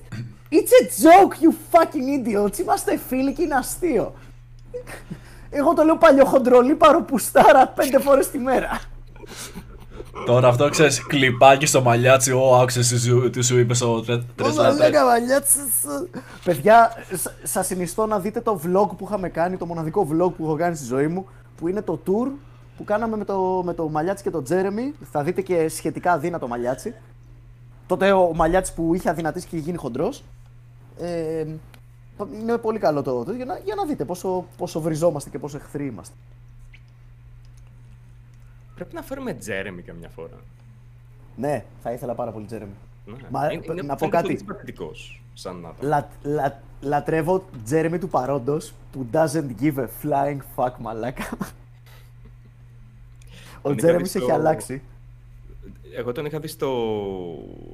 it's 0.58 0.72
a 0.80 0.84
joke, 1.04 1.34
you 1.44 1.50
fucking 1.72 2.26
idiots. 2.26 2.58
Είμαστε 2.58 2.98
φίλοι 3.08 3.32
και 3.32 3.42
είναι 3.42 3.54
αστείο. 3.54 4.14
Εγώ 5.50 5.74
το 5.74 5.82
λέω 5.82 5.96
παλιοχοντρολί 5.96 6.74
παροπουστάρα 6.74 7.66
πέντε 7.68 7.98
φορές 8.00 8.30
τη 8.30 8.38
μέρα. 8.38 8.80
Τώρα 10.26 10.48
αυτό 10.48 10.68
ξέρεις, 10.68 11.06
κλιπάκι 11.06 11.66
στο 11.66 11.82
μαλλιάτσι, 11.82 12.32
ο 12.32 12.56
άκουσε 12.56 12.80
τι 12.80 12.98
σου, 13.00 13.30
τι 13.30 13.42
σου 13.42 13.58
είπες 13.58 13.76
στο 13.76 13.94
Ω, 13.94 14.04
3 14.06 14.54
μαλάκα, 14.56 15.04
Μαλιάτσι, 15.04 15.58
σ- 15.58 16.18
Παιδιά, 16.44 16.92
σ- 17.16 17.30
σας 17.42 17.66
συνιστώ 17.66 18.06
να 18.06 18.18
δείτε 18.18 18.40
το 18.40 18.60
vlog 18.64 18.88
που 18.96 19.04
είχαμε 19.08 19.28
κάνει, 19.28 19.56
το 19.56 19.66
μοναδικό 19.66 20.08
vlog 20.12 20.32
που 20.36 20.44
έχω 20.44 20.56
κάνει 20.56 20.76
στη 20.76 20.84
ζωή 20.84 21.06
μου, 21.06 21.26
που 21.56 21.68
είναι 21.68 21.82
το 21.82 22.00
tour 22.06 22.28
που 22.76 22.84
κάναμε 22.84 23.16
με 23.16 23.24
το, 23.24 23.62
με 23.64 23.74
το 23.74 23.88
Μαλιάτσι 23.88 24.22
και 24.22 24.30
το 24.30 24.42
Τζέρεμι. 24.42 24.94
Θα 25.12 25.22
δείτε 25.22 25.40
και 25.40 25.68
σχετικά 25.68 26.12
αδύνατο 26.12 26.48
Μαλιάτσι. 26.48 26.94
Τότε 27.86 28.12
ο 28.12 28.32
Μαλιάτσι 28.34 28.74
που 28.74 28.94
είχε 28.94 29.10
αδυνατήσει 29.10 29.46
και 29.46 29.56
είχε 29.56 29.64
γίνει 29.64 29.76
χοντρός. 29.78 30.24
Ε, 30.98 31.46
είναι 32.40 32.58
πολύ 32.58 32.78
καλό 32.78 33.02
το, 33.02 33.24
το 33.24 33.32
για, 33.32 33.44
να, 33.44 33.58
για 33.58 33.74
να 33.74 33.84
δείτε 33.84 34.04
πόσο, 34.04 34.46
πόσο 34.56 34.80
βριζόμαστε 34.80 35.30
και 35.30 35.38
πόσο 35.38 35.56
εχθροί 35.56 35.86
είμαστε. 35.86 36.14
Πρέπει 38.74 38.94
να 38.94 39.02
φέρουμε 39.02 39.34
Τζέρεμι 39.34 39.82
καμιά 39.82 40.08
φορά. 40.08 40.36
Ναι, 41.36 41.64
θα 41.82 41.92
ήθελα 41.92 42.14
πάρα 42.14 42.30
πολύ 42.32 42.46
Τζέρεμι. 42.46 42.72
Ναι. 43.06 43.14
Μα, 43.30 43.52
Είναι- 43.52 43.64
είναι- 43.64 43.82
να 43.82 43.94
πω 43.94 43.98
φαίνεται 43.98 44.16
κάτι. 44.16 44.26
πολύ 44.26 44.38
συμπαθητικός 44.38 45.22
σαν 45.34 45.56
άτομο. 45.66 45.88
Λα, 45.88 46.08
λα, 46.22 46.60
λατρεύω 46.80 47.44
Τζέρεμι 47.64 47.98
του 47.98 48.08
παρόντος 48.08 48.72
που 48.92 49.06
doesn't 49.12 49.50
give 49.60 49.74
a 49.76 49.86
flying 50.02 50.38
fuck 50.56 50.72
μαλάκα. 50.78 51.28
Ο 51.32 51.36
Τον 53.62 53.72
είχα 53.72 53.76
Τζέρεμι 53.76 54.02
δει 54.02 54.08
έχει 54.18 54.24
στο- 54.26 54.34
αλλάξει. 54.34 54.82
Εγώ 55.96 56.12
τον 56.12 56.24
είχα 56.26 56.40
δει 56.40 56.48
στο 56.48 56.70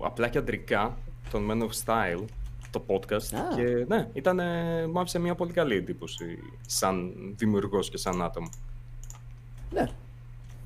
απλά 0.01 0.29
και 0.29 0.39
αντρικά, 0.39 0.97
τον 1.31 1.49
Men 1.51 1.63
of 1.63 1.71
Style, 1.85 2.25
το 2.81 2.85
podcast. 2.95 3.35
Α. 3.35 3.55
Και 3.55 3.85
ναι, 3.89 4.09
ήταν, 4.13 4.41
μου 4.93 5.01
άφησε 5.01 5.19
μια 5.19 5.35
πολύ 5.35 5.53
καλή 5.53 5.75
εντύπωση 5.75 6.39
σαν 6.67 7.13
δημιουργός 7.37 7.91
και 7.91 7.97
σαν 7.97 8.23
άτομο. 8.23 8.49
Ναι. 9.73 9.89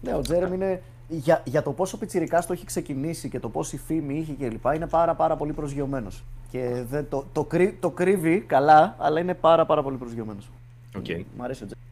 Ναι, 0.02 0.14
ο 0.14 0.20
Τζέρεμι 0.20 0.54
είναι. 0.54 0.82
Για, 1.08 1.42
για 1.44 1.62
το 1.62 1.72
πόσο 1.72 1.98
πιτσιρικά 1.98 2.40
το 2.46 2.52
έχει 2.52 2.64
ξεκινήσει 2.64 3.28
και 3.28 3.40
το 3.40 3.48
πόση 3.48 3.76
φήμη 3.76 4.18
είχε 4.18 4.32
κλπ. 4.48 4.74
είναι 4.74 4.86
πάρα 4.86 5.14
πάρα 5.14 5.36
πολύ 5.36 5.52
προσγειωμένος. 5.52 6.24
Και 6.50 6.84
δεν, 6.88 7.08
το, 7.08 7.26
το, 7.32 7.44
κρύ- 7.44 7.80
το 7.80 7.90
κρύβει 7.90 8.40
καλά, 8.40 8.96
αλλά 8.98 9.20
είναι 9.20 9.34
πάρα 9.34 9.66
πάρα 9.66 9.82
πολύ 9.82 9.96
προσγειωμένος. 9.96 10.50
Οκ. 10.96 11.06
Μ' 11.36 11.42
αρέσει 11.42 11.62
ο 11.62 11.66
Τζέρεμι. 11.66 11.86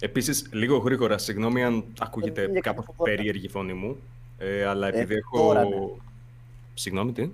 Επίσης, 0.00 0.48
λίγο 0.52 0.76
γρήγορα, 0.78 1.18
συγγνώμη 1.18 1.64
αν 1.64 1.84
ακούγεται 1.98 2.42
Είναι 2.42 2.60
κάπως 2.60 2.84
κακό 2.86 3.02
podcast. 3.02 3.04
περίεργη 3.04 3.44
η 3.44 3.48
φωνή 3.48 3.72
μου, 3.72 3.96
ε, 4.38 4.64
αλλά 4.64 4.88
επειδή 4.88 5.14
έχω... 5.14 5.38
τώρα 5.38 5.64
ναι. 5.64 5.76
Συγγνώμη, 6.74 7.12
τι; 7.12 7.30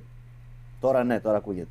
Τώρα 0.81 1.05
ναι, 1.05 1.21
τώρα 1.21 1.37
ακούγεται. 1.37 1.69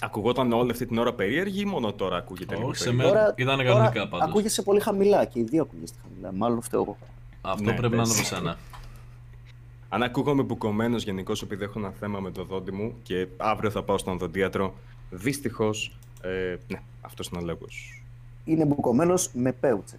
Ακουγόταν 0.00 0.52
όλη 0.52 0.70
αυτή 0.70 0.86
την 0.86 0.98
ώρα 0.98 1.12
περίεργη 1.12 1.60
ή 1.60 1.64
μόνο 1.64 1.92
τώρα 1.92 2.16
ακούγεται 2.16 2.54
λίγο 2.56 2.68
Όχι, 2.68 2.78
σε 2.78 2.84
περίεργη; 2.84 3.12
μένα 3.12 3.20
Τώρα, 3.20 3.34
ήταν 3.36 3.56
τώρα 3.56 3.68
κανονικά 3.72 4.08
πάντως. 4.08 4.28
Ακούγεσαι 4.28 4.62
πολύ 4.62 4.80
χαμηλά 4.80 5.24
και 5.24 5.38
οι 5.38 5.42
δύο 5.42 5.62
ακούγεστε 5.62 5.98
χαμηλά. 6.02 6.32
Μάλλον 6.32 6.62
φταίω 6.62 6.80
εγώ. 6.82 6.96
Αυτό 7.40 7.62
Ναι, 7.64 7.72
πρέπει 7.76 7.96
να 7.96 8.02
είναι 8.02 8.12
πες. 8.12 8.18
από 8.32 8.36
σένα. 8.36 8.56
Αν 9.88 10.02
ακούγομαι 10.02 10.42
μπουκωμένος 10.42 11.02
γενικώς 11.02 11.42
επειδή 11.42 11.64
έχω 11.64 11.78
ένα 11.78 11.90
θέμα 11.90 12.20
με 12.20 12.30
το 12.30 12.44
δόντι 12.44 12.72
μου 12.72 12.94
και 13.02 13.26
αύριο 13.36 13.70
θα 13.70 13.82
πάω 13.82 13.98
στον 13.98 14.14
οδοντίατρο, 14.14 14.74
δυστυχώς, 15.10 15.98
ε, 16.20 16.56
ναι, 16.68 16.82
αυτός 17.00 17.26
είναι 17.28 17.40
ο 17.42 17.44
λόγος. 17.44 18.02
Είναι 18.44 18.64
μπουκωμένος 18.64 19.30
με 19.32 19.52
πέουτσε. 19.52 19.98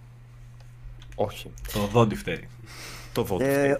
Όχι, 1.14 1.50
Το 1.72 1.80
δόντι 1.86 2.14
φταίει. 2.14 2.48
το 3.12 3.22
δόντι. 3.22 3.44
Ε, 3.44 3.72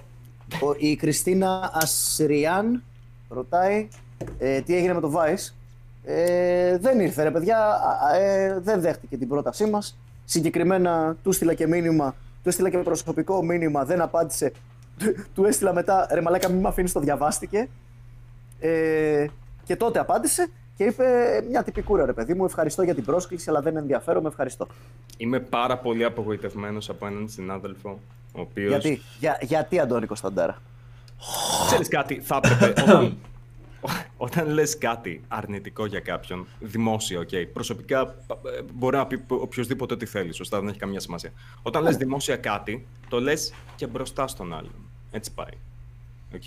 ο- 0.60 0.74
η 0.78 0.96
Κριστίνα 0.96 1.70
Ασριάν 1.74 2.82
ρωτάει 3.28 3.88
ε, 4.38 4.60
τι 4.60 4.76
έγινε 4.76 4.94
με 4.94 5.00
το 5.00 5.12
Vice. 5.16 5.52
Ε, 6.10 6.78
δεν 6.78 7.00
ήρθε 7.00 7.22
ρε 7.22 7.30
παιδιά, 7.30 7.58
Α, 7.58 8.06
α, 8.10 8.16
ε, 8.16 8.58
δεν 8.60 8.80
δέχτηκε 8.80 9.16
την 9.16 9.28
πρότασή 9.28 9.64
μας. 9.66 9.98
Συγκεκριμένα 10.24 11.16
του 11.22 11.28
έστειλα 11.30 11.54
και 11.54 11.66
μήνυμα, 11.66 12.14
του 12.42 12.48
έστειλα 12.48 12.70
και 12.70 12.78
προσωπικό 12.78 13.42
μήνυμα, 13.44 13.84
δεν 13.84 14.00
απάντησε. 14.00 14.52
Του- 14.98 15.26
Του 15.34 15.44
έστειλα 15.44 15.72
μετά, 15.72 16.06
ρε 16.12 16.20
μαλάκα 16.20 16.48
μην 16.48 16.60
με 16.60 16.68
αφήνεις, 16.68 16.92
το 16.92 17.00
διαβάστηκε. 17.00 17.68
Ε, 18.60 19.26
και 19.64 19.76
τότε 19.76 19.98
απάντησε 19.98 20.48
και 20.76 20.84
είπε 20.84 21.04
μια 21.48 21.62
τυπικούρα 21.62 22.06
ρε 22.06 22.12
παιδί 22.12 22.34
μου, 22.34 22.44
ευχαριστώ 22.44 22.82
για 22.82 22.94
την 22.94 23.04
πρόσκληση 23.04 23.50
αλλά 23.50 23.60
δεν 23.60 23.76
ενδιαφέρομαι, 23.76 24.28
ευχαριστώ. 24.28 24.66
Είμαι 25.16 25.40
πάρα 25.40 25.78
πολύ 25.78 26.04
απογοητευμένος 26.04 26.88
από 26.88 27.06
έναν 27.06 27.28
συνάδελφο, 27.28 27.98
ο 28.32 28.40
οποίος... 28.40 28.70
Γιατί, 28.70 29.00
για, 29.18 29.38
γιατί 29.40 29.78
Αντώνη 29.78 30.06
Κωνσταντάρα; 30.06 30.58
Ξέρεις 31.66 31.88
κάτι, 31.88 32.20
θα 32.20 32.40
έπρεπε 32.44 32.82
όταν, 32.82 33.16
όταν 34.16 34.48
λες 34.48 34.78
κάτι 34.78 35.24
αρνητικό 35.28 35.86
για 35.86 36.00
κάποιον, 36.00 36.46
δημόσια, 36.58 37.18
οκ, 37.18 37.28
προσωπικά 37.52 38.00
ε, 38.00 38.62
μπορεί 38.74 38.96
να 38.96 39.06
πει 39.06 39.24
οποιοδήποτε 39.28 39.94
ό,τι 39.94 40.06
θέλεις, 40.06 40.36
σωστά, 40.36 40.58
δεν 40.60 40.68
έχει 40.68 40.78
καμία 40.78 41.00
σημασία. 41.00 41.32
Όταν 41.62 41.82
λες 41.82 41.96
δημόσια 41.96 42.36
κάτι, 42.36 42.86
το 43.08 43.20
λες 43.20 43.52
και 43.76 43.86
μπροστά 43.86 44.26
στον 44.26 44.52
άλλον. 44.52 44.90
Έτσι 45.10 45.34
πάει. 45.34 45.58
Οκ. 46.34 46.42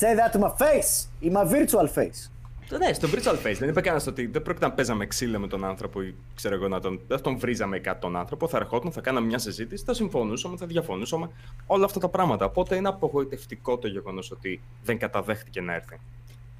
Say 0.00 0.16
that 0.18 0.38
to 0.38 0.40
my 0.40 0.52
face, 0.56 1.08
in 1.22 1.32
my 1.32 1.44
virtual 1.44 1.88
face. 1.98 2.30
Ναι, 2.76 2.92
στο 2.92 3.08
virtual 3.08 3.46
face 3.46 3.56
δεν 3.58 3.68
είπε 3.68 3.80
κανένας 3.80 4.06
ότι 4.06 4.26
δεν 4.26 4.42
πρόκειται 4.42 4.66
να 4.66 4.72
παίζαμε 4.72 5.06
ξύλο 5.06 5.38
με 5.38 5.46
τον 5.46 5.64
άνθρωπο 5.64 6.02
ή 6.02 6.14
ξέρω 6.34 6.54
εγώ 6.54 6.68
να 6.68 6.80
τον. 6.80 7.00
Δεν 7.06 7.20
τον 7.20 7.38
βρίζαμε 7.38 7.78
κάτι 7.78 8.00
τον 8.00 8.16
άνθρωπο. 8.16 8.48
Θα 8.48 8.56
ερχόταν, 8.56 8.92
θα 8.92 9.00
κάναμε 9.00 9.26
μια 9.26 9.38
συζήτηση, 9.38 9.84
θα 9.84 9.94
συμφωνούσαμε, 9.94 10.56
θα 10.56 10.66
διαφωνούσαμε. 10.66 11.30
Όλα 11.66 11.84
αυτά 11.84 12.00
τα 12.00 12.08
πράγματα. 12.08 12.44
Οπότε 12.44 12.76
είναι 12.76 12.88
απογοητευτικό 12.88 13.78
το 13.78 13.88
γεγονός 13.88 14.30
ότι 14.30 14.60
δεν 14.82 14.98
καταδέχτηκε 14.98 15.60
να 15.60 15.74
έρθει. 15.74 16.00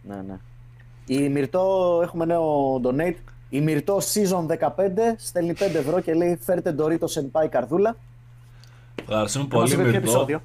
Ναι, 0.03 0.17
ναι. 0.27 0.39
Η 1.07 1.29
Μυρτό, 1.29 2.01
έχουμε 2.03 2.25
νέο 2.25 2.75
donate. 2.85 3.15
Η 3.49 3.61
Μυρτό 3.61 3.97
season 3.97 4.47
15 4.47 4.71
στέλνει 5.17 5.53
5 5.59 5.75
ευρώ 5.75 6.01
και 6.01 6.15
λέει 6.15 6.39
φέρτε 6.43 6.75
Doritos 6.79 7.09
Senpai 7.21 7.49
καρδούλα. 7.51 7.97
Ευχαριστούμε 9.01 9.47
Θα 9.51 9.59
μας 9.59 9.71
πολύ, 9.71 9.83
είπε 9.83 9.83
ποιο 9.83 10.01
Μυρτώ. 10.01 10.09
επεισόδιο. 10.11 10.43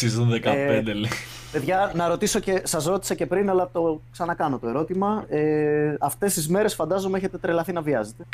Season 0.00 0.40
15 0.44 0.44
Ε, 0.44 0.82
λέει. 0.82 1.10
Παιδιά, 1.52 1.92
να 1.94 2.08
ρωτήσω 2.08 2.38
και 2.38 2.62
σας 2.64 2.84
ρώτησα 2.84 3.14
και 3.14 3.26
πριν, 3.26 3.50
αλλά 3.50 3.70
το 3.72 4.00
ξανακάνω 4.12 4.58
το 4.58 4.68
ερώτημα. 4.68 5.24
Ε, 5.28 5.94
αυτές 6.00 6.34
τις 6.34 6.48
μέρες 6.48 6.74
φαντάζομαι 6.74 7.18
έχετε 7.18 7.38
τρελαθεί 7.38 7.72
να 7.72 7.82
βιάζετε. 7.82 8.24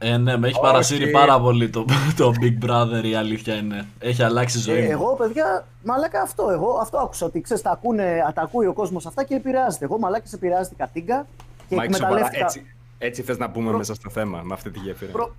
Ε, 0.00 0.16
ναι, 0.16 0.36
με 0.36 0.46
έχει 0.48 0.58
Όχι. 0.58 0.66
παρασύρει 0.66 1.10
πάρα 1.10 1.40
πολύ 1.40 1.70
το, 1.70 1.84
το 2.16 2.32
Big 2.40 2.64
Brother, 2.70 3.04
η 3.04 3.14
αλήθεια 3.14 3.54
είναι. 3.54 3.86
Έχει 3.98 4.22
αλλάξει 4.22 4.58
η 4.58 4.60
ζωή 4.60 4.78
Ε, 4.78 4.84
μου. 4.84 4.90
εγώ, 4.90 5.14
παιδιά, 5.14 5.66
μαλάκα 5.84 6.20
αυτό. 6.22 6.50
Εγώ 6.50 6.78
αυτό 6.80 6.98
άκουσα 6.98 7.26
ότι 7.26 7.40
ξέρεις, 7.40 7.62
τα, 7.62 7.70
ακούνε, 7.70 8.32
τα 8.34 8.42
ακούει 8.42 8.66
ο 8.66 8.72
κόσμος 8.72 9.06
αυτά 9.06 9.24
και 9.24 9.34
επηρεάζεται. 9.34 9.84
Εγώ 9.84 9.98
μαλάκα 9.98 10.24
επηρεάστηκα 10.34 10.88
τίγκα 10.92 11.26
και 11.68 11.74
Μάικ, 11.76 11.94
σοβαρά, 11.94 12.14
εκμεταλλεύτηκα. 12.14 12.44
έτσι, 12.44 12.74
έτσι 12.98 13.22
θες 13.22 13.38
να 13.38 13.50
πούμε 13.50 13.66
Προ- 13.66 13.78
μέσα 13.78 13.94
στο 13.94 14.10
θέμα, 14.10 14.40
με 14.44 14.54
αυτή 14.54 14.70
τη 14.70 14.78
γέφυρα. 14.78 15.12
Προ... 15.12 15.34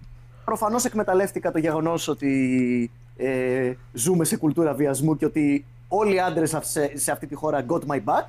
Προφανώς 0.46 0.86
εκμεταλλεύτηκα 0.86 1.52
το 1.52 1.58
γεγονός 1.60 2.08
ότι 2.08 2.92
ε, 3.18 3.72
ζούμε 3.94 4.24
σε 4.26 4.38
κουλτούρα 4.38 4.74
βιασμού 4.74 5.16
και 5.18 5.26
ότι 5.26 5.66
όλοι 5.88 6.16
οι 6.16 6.20
άντρες 6.20 6.58
σε, 6.62 6.92
σε 6.98 7.12
αυτή 7.12 7.28
τη 7.28 7.36
χώρα 7.36 7.66
got 7.70 7.80
my 7.80 7.96
back. 8.06 8.26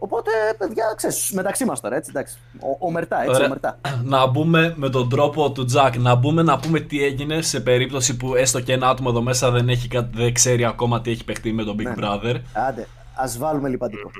Οπότε, 0.00 0.30
παιδιά, 0.58 0.84
ξέρεις, 0.96 1.30
μεταξύ 1.32 1.64
μας 1.64 1.80
τώρα, 1.80 1.96
έτσι, 1.96 2.10
εντάξει. 2.14 2.38
Ο, 2.60 2.86
ομερτά, 2.86 3.18
έτσι, 3.22 3.34
Ωραία. 3.34 3.46
ομερτά. 3.46 3.78
Να 4.04 4.26
μπούμε 4.26 4.74
με 4.76 4.88
τον 4.90 5.08
τρόπο 5.08 5.52
του 5.52 5.64
Τζακ. 5.64 5.96
Να 5.96 6.14
μπούμε 6.14 6.42
να 6.42 6.58
πούμε 6.58 6.80
τι 6.80 7.04
έγινε 7.04 7.42
σε 7.42 7.60
περίπτωση 7.60 8.16
που 8.16 8.34
έστω 8.34 8.60
και 8.60 8.72
ένα 8.72 8.88
άτομο 8.88 9.08
εδώ 9.12 9.22
μέσα 9.22 9.50
δεν, 9.50 9.68
έχει, 9.68 9.88
κα- 9.88 10.08
δεν 10.12 10.32
ξέρει 10.34 10.64
ακόμα 10.64 11.00
τι 11.00 11.10
έχει 11.10 11.24
παιχτεί 11.24 11.52
με 11.52 11.64
τον 11.64 11.76
Big 11.78 11.82
Ναι. 11.82 11.94
Brother. 11.96 12.34
Άντε, 12.52 12.86
ας 13.14 13.38
βάλουμε 13.38 13.68
λιπαντικό. 13.68 14.10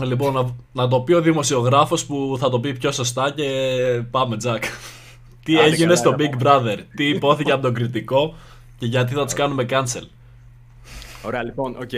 Λοιπόν, 0.00 0.32
να, 0.32 0.54
να 0.82 0.88
το 0.88 1.00
πει 1.00 1.12
ο 1.12 1.20
δημοσιογράφος 1.20 2.06
που 2.06 2.36
θα 2.40 2.48
το 2.50 2.60
πει 2.60 2.74
πιο 2.74 2.92
σωστά 2.92 3.30
και 3.30 3.44
πάμε, 4.10 4.36
Τζακ. 4.36 4.64
Τι 5.44 5.56
Άντε 5.56 5.64
έγινε 5.64 5.84
καλά, 5.84 5.96
στο 5.96 6.14
ρε, 6.18 6.28
Big 6.30 6.42
Brother, 6.46 6.78
τι 6.96 7.08
ειπώθηκε 7.16 7.52
από 7.52 7.62
τον 7.62 7.74
κριτικό 7.74 8.34
και 8.78 8.86
γιατί 8.86 9.14
θα 9.14 9.24
τους 9.24 9.34
κάνουμε 9.34 9.66
cancel; 9.70 10.02
Ωραία, 11.22 11.42
λοιπόν, 11.42 11.76
οκ. 11.80 11.90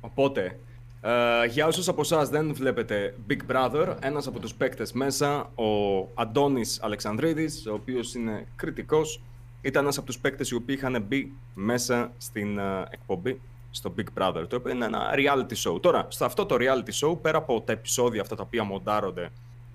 Οπότε, 0.00 0.58
ε, 1.06 1.46
για 1.46 1.66
όσους 1.66 1.88
από 1.88 2.00
εσάς 2.00 2.28
δεν 2.28 2.54
βλέπετε 2.54 3.14
Big 3.28 3.52
Brother, 3.52 3.96
ένας 4.00 4.26
από 4.26 4.38
τους 4.38 4.54
παίκτες 4.54 4.92
μέσα, 4.92 5.40
ο 5.54 6.00
Αντώνης 6.14 6.80
Αλεξανδρίδης, 6.82 7.66
ο 7.66 7.72
οποίος 7.72 8.14
είναι 8.14 8.46
κριτικός, 8.56 9.22
ήταν 9.60 9.82
ένας 9.82 9.96
από 9.96 10.06
τους 10.06 10.18
παίκτες 10.18 10.50
οι 10.50 10.54
οποίοι 10.54 10.76
είχαν 10.78 11.02
μπει 11.02 11.32
μέσα 11.54 12.12
στην 12.18 12.58
ε, 12.58 12.84
εκπομπή 12.90 13.40
στο 13.70 13.94
Big 13.98 14.22
Brother, 14.22 14.48
το 14.48 14.56
οποίο 14.56 14.72
είναι 14.72 14.84
ένα 14.84 15.10
reality 15.14 15.70
show. 15.70 15.80
Τώρα, 15.80 16.06
σε 16.08 16.24
αυτό 16.24 16.46
το 16.46 16.56
reality 16.58 17.08
show, 17.08 17.18
πέρα 17.22 17.38
από 17.38 17.60
τα 17.60 17.72
επεισόδια 17.72 18.20
αυτά 18.20 18.36
τα 18.36 18.42
οποία 18.42 18.64
μοντάρονται 18.64 19.30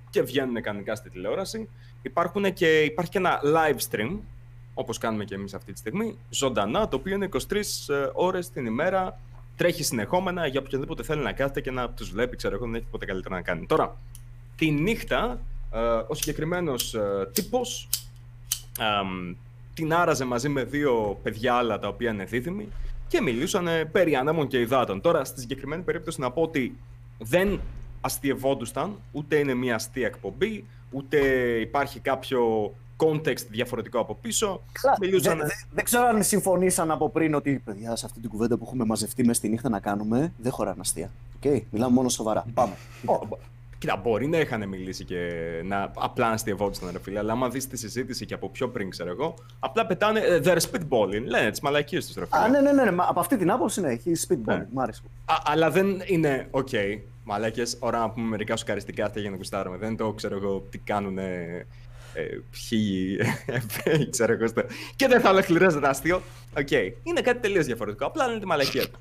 και 0.10 0.22
βγαίνουν 0.22 0.62
κανονικά 0.62 0.96
στη 0.96 1.10
τηλεόραση, 1.10 1.70
υπάρχουν 2.02 2.54
και, 2.54 2.82
υπάρχει 2.82 3.12
και 3.12 3.18
ένα 3.18 3.40
live 3.44 3.80
stream, 3.90 4.18
όπως 4.74 4.98
κάνουμε 4.98 5.24
και 5.24 5.36
εμείς 5.36 5.54
αυτή 5.54 5.72
τη 5.72 5.80
στιγμή, 5.80 6.18
ζωντανά, 6.30 6.88
το 6.88 6.96
οποίο 6.96 7.16
είναι 7.16 7.30
23 7.50 7.56
ε, 7.88 8.10
ώρες 8.14 8.50
την 8.50 8.66
ημέρα, 8.66 9.20
τρέχει 9.62 9.84
συνεχόμενα 9.84 10.48
για 10.48 10.60
οποιονδήποτε 10.60 11.04
θέλει 11.04 11.24
να 11.24 11.32
κάθεται 11.32 11.62
και 11.62 11.72
να 11.72 11.90
τους 11.90 12.10
βλέπει, 12.10 12.36
ξέρω 12.36 12.56
εγώ, 12.56 12.66
δεν 12.66 12.76
έχει 12.76 12.84
τίποτα 12.84 13.06
καλύτερο 13.06 13.36
να 13.36 13.42
κάνει. 13.42 13.66
Τώρα, 13.66 13.98
τη 14.56 14.72
νύχτα, 14.72 15.40
ε, 15.74 15.80
ο 16.08 16.14
συγκεκριμένος 16.14 16.94
ε, 16.94 17.30
τύπος 17.34 17.90
αμ, 18.80 19.36
την 19.74 19.94
άραζε 19.94 20.26
μαζί 20.26 20.50
με 20.50 20.64
δύο 20.64 21.20
παιδιά 21.24 21.54
άλλα 21.54 21.80
τα 21.80 21.88
οποία 21.88 22.12
είναι 22.12 22.24
δίδυμοι 22.24 22.68
και 23.08 23.22
μιλούσαν 23.22 23.68
περί 23.92 24.16
ανέμων 24.16 24.48
και 24.48 24.60
υδάτων. 24.60 25.02
Τώρα, 25.02 25.24
στη 25.24 25.40
συγκεκριμένη 25.40 25.82
περίπτωση 25.84 26.22
να 26.22 26.32
πω 26.32 26.42
ότι 26.42 26.78
δεν 27.18 27.60
αστειευόντουσαν, 28.02 28.96
ούτε 29.12 29.36
είναι 29.36 29.54
μια 29.54 29.76
αστεία 29.76 30.06
εκπομπή, 30.06 30.66
ούτε 30.92 31.20
υπάρχει 31.60 32.00
κάποιο 32.00 32.74
context 33.06 33.46
διαφορετικό 33.50 34.00
από 34.00 34.16
πίσω. 34.22 34.62
Καλά, 34.82 34.96
Μιλούσαν... 35.02 35.38
δεν- 35.38 35.48
δεν- 35.48 35.58
Δεν 35.72 35.84
ξέρω 35.84 36.06
αν 36.08 36.24
συμφωνήσαν 36.24 36.92
από 36.92 37.10
πριν 37.10 37.34
ότι 37.34 37.62
παιδιά 37.66 37.96
σε 37.96 38.06
αυτή 38.06 38.20
την 38.20 38.30
κουβέντα 38.30 38.58
που 38.58 38.64
έχουμε 38.68 38.86
μαζευτεί 38.86 39.26
μες 39.26 39.38
στη 39.38 39.50
νύχτα 39.50 39.70
να 39.70 39.80
κάνουμε 39.80 40.34
δεν 40.38 40.52
χωράνε 40.52 40.78
αστεία. 40.82 41.12
Οκ, 41.44 41.62
μιλάμε 41.72 41.94
μόνο 41.94 42.10
σοβαρά. 42.10 42.46
Πάμε. 42.54 42.74
Ω, 43.06 43.26
μπο- 43.28 43.38
Κοίτα, 43.78 43.96
μπορεί 43.96 44.28
να 44.28 44.40
είχαν 44.40 44.68
μιλήσει 44.68 45.06
και 45.06 45.18
να 45.66 45.92
απλά 45.96 46.28
να 46.28 46.34
αστειευόντουσαν, 46.34 46.90
ρε 46.92 47.00
φίλε, 47.00 47.20
αλλά 47.20 47.32
άμα 47.32 47.50
δεις 47.50 47.68
τη 47.68 47.78
συζήτηση 47.78 48.26
και 48.26 48.34
από 48.34 48.50
πιο 48.50 48.70
πριν, 48.70 48.90
ξέρω 48.90 49.10
εγώ, 49.10 49.34
απλά 49.60 49.86
πετάνε 49.86 50.20
ε, 50.20 50.42
they're 50.44 50.58
spitballing. 50.72 51.24
Λένε 51.26 51.50
τις 51.52 51.60
μαλακίες 51.62 52.06
τους, 52.06 52.16
ρε 52.16 52.26
φίλε. 52.26 52.42
Α, 52.44 52.48
ναι, 52.48 52.60
ναι, 52.62 52.72
ναι, 52.72 52.84
ναι, 52.84 52.92
μα 52.92 53.06
από 53.10 53.20
αυτή 53.20 53.38
την 53.38 53.52
άποψη 53.52 53.82
ναι, 53.82 53.90
έχει 53.90 54.12
spitball. 54.28 54.38
Ναι. 54.46 54.68
Μ' 54.72 54.80
άρεσε. 54.80 55.02
Α, 55.26 55.34
αλλά 55.46 55.70
δεν 55.72 56.02
είναι 56.06 56.48
οκ. 56.52 56.68
Μαλάκε, 57.24 57.64
ώρα 57.80 58.00
να 58.00 58.10
πούμε 58.10 58.28
μερικά 58.28 58.56
σοκαριστικά 58.56 59.06
αυτά 59.06 59.20
για 59.20 59.30
να 59.30 59.38
γουστάρουμε. 59.38 59.78
Δεν 59.78 59.98
το 59.98 60.12
ξέρω 60.14 60.36
εγώ 60.36 60.68
τι 60.70 60.78
κάνουν. 60.78 61.18
Ε, 61.18 61.68
ποιοι 62.14 63.18
Εβραίοι, 63.46 64.10
ξέρω 64.10 64.34
εγώ. 64.34 64.48
στο- 64.48 64.66
Και 64.96 65.08
δεν 65.08 65.22
θα 65.22 65.30
ολοκληρώσετε 65.30 65.88
αστείο. 65.88 66.22
Οκ. 66.58 66.72
Είναι 67.04 67.22
κάτι 67.22 67.40
τελείως 67.40 67.66
διαφορετικό. 67.66 68.06
Απλά 68.06 68.26
είναι 68.32 68.40
τη 68.40 68.46
μαλακία 68.46 68.90
του. 68.90 69.00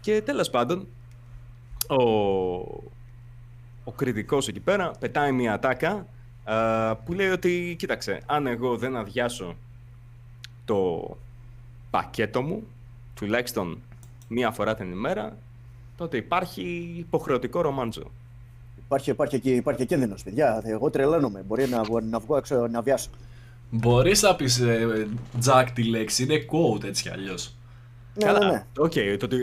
Και 0.00 0.22
τέλος 0.22 0.50
πάντων, 0.50 0.86
ο, 1.88 2.02
ο 3.84 3.92
κριτικός 3.96 4.48
εκεί 4.48 4.60
πέρα 4.60 4.90
πετάει 4.90 5.32
μια 5.32 5.52
ατάκα 5.52 6.06
α, 6.44 6.96
που 6.96 7.12
λέει 7.12 7.28
ότι 7.28 7.76
κοίταξε, 7.78 8.20
αν 8.26 8.46
εγώ 8.46 8.76
δεν 8.76 8.96
αδειάσω 8.96 9.56
το 10.64 11.08
πακέτο 11.90 12.42
μου, 12.42 12.66
τουλάχιστον 13.14 13.82
μία 14.28 14.50
φορά 14.50 14.74
την 14.74 14.90
ημέρα, 14.90 15.36
τότε 15.96 16.16
υπάρχει 16.16 16.94
υποχρεωτικό 16.98 17.60
ρομάντζο. 17.60 18.10
Υπάρχει, 18.94 19.10
υπάρχει, 19.10 19.36
εκεί, 19.36 19.50
υπάρχει 19.50 19.86
κίνδυνος, 19.86 20.22
παιδιά. 20.22 20.62
Εγώ 20.64 20.90
τρελαίνομαι. 20.90 21.42
Μπορεί 21.46 21.66
να, 21.68 21.82
βγω- 21.82 22.00
να 22.00 22.18
βγω 22.18 22.36
έξω 22.36 22.66
να 22.70 22.80
βιάσω. 22.82 23.08
Μπορείς 23.70 24.22
να 24.22 24.34
πεις 24.36 24.62
Τζακ 25.38 25.70
τη 25.70 25.82
λέξη, 25.84 26.22
είναι 26.22 26.34
quote 26.50 26.84
έτσι 26.84 27.02
κι 27.02 27.08
αλλιώς. 27.10 27.54
Ναι, 28.24 28.32
ναι, 28.32 28.38
ναι. 28.46 28.64
Οκ, 28.78 28.92
το 28.92 29.24
ότι 29.24 29.36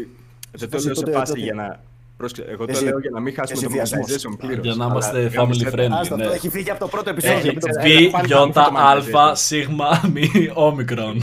δεν 0.51 0.69
το 0.69 0.77
Εσύ 0.77 0.85
λέω 0.85 0.95
σε 0.95 1.01
τότε- 1.03 1.11
φάση 1.17 1.31
τότε- 1.31 1.43
για 1.43 1.53
να... 1.53 1.79
Πρόσεξε, 2.17 2.51
εγώ 2.51 2.65
το 2.65 2.71
Εσύ- 2.71 2.83
λέω 2.83 2.99
για 2.99 3.09
να 3.13 3.19
μην 3.19 3.33
χάσουμε 3.33 3.57
εσύ 3.59 3.65
το 3.67 3.71
βιασμός. 3.71 4.05
monetization 4.07 4.37
πλήρως. 4.37 4.65
Για 4.65 4.75
να 4.75 4.83
αλλά 4.83 4.93
είμαστε 4.93 5.21
γάμισε 5.27 5.67
family 5.67 5.71
το. 5.75 5.83
friendly. 5.83 5.89
Άστο, 5.99 6.15
ναι. 6.15 6.23
αυτό 6.23 6.35
έχει 6.35 6.49
φύγει 6.49 6.69
από 6.69 6.79
το 6.79 6.87
πρώτο 6.87 7.09
επεισόδιο. 7.09 7.37
Έχει 7.37 7.47
μην 7.47 7.59
το 7.59 7.67
ξε- 7.67 7.79
ψάχνεις. 7.79 8.05
Πι, 8.05 8.11
πάλι 8.11 8.27
γιώτα, 8.27 8.61
πάμε 8.63 8.77
στο 8.79 8.87
αλφα, 8.87 9.31
monetization. 9.31 9.35
σίγμα, 9.37 10.01
μη, 10.13 10.29
όμικρον. 10.53 11.15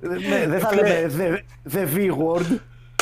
Ναι, 0.00 0.46
δεν 0.48 0.60
θα 0.60 0.74
λέμε 0.74 1.10
the, 1.18 1.72
the 1.72 1.96
V-word. 1.96 2.58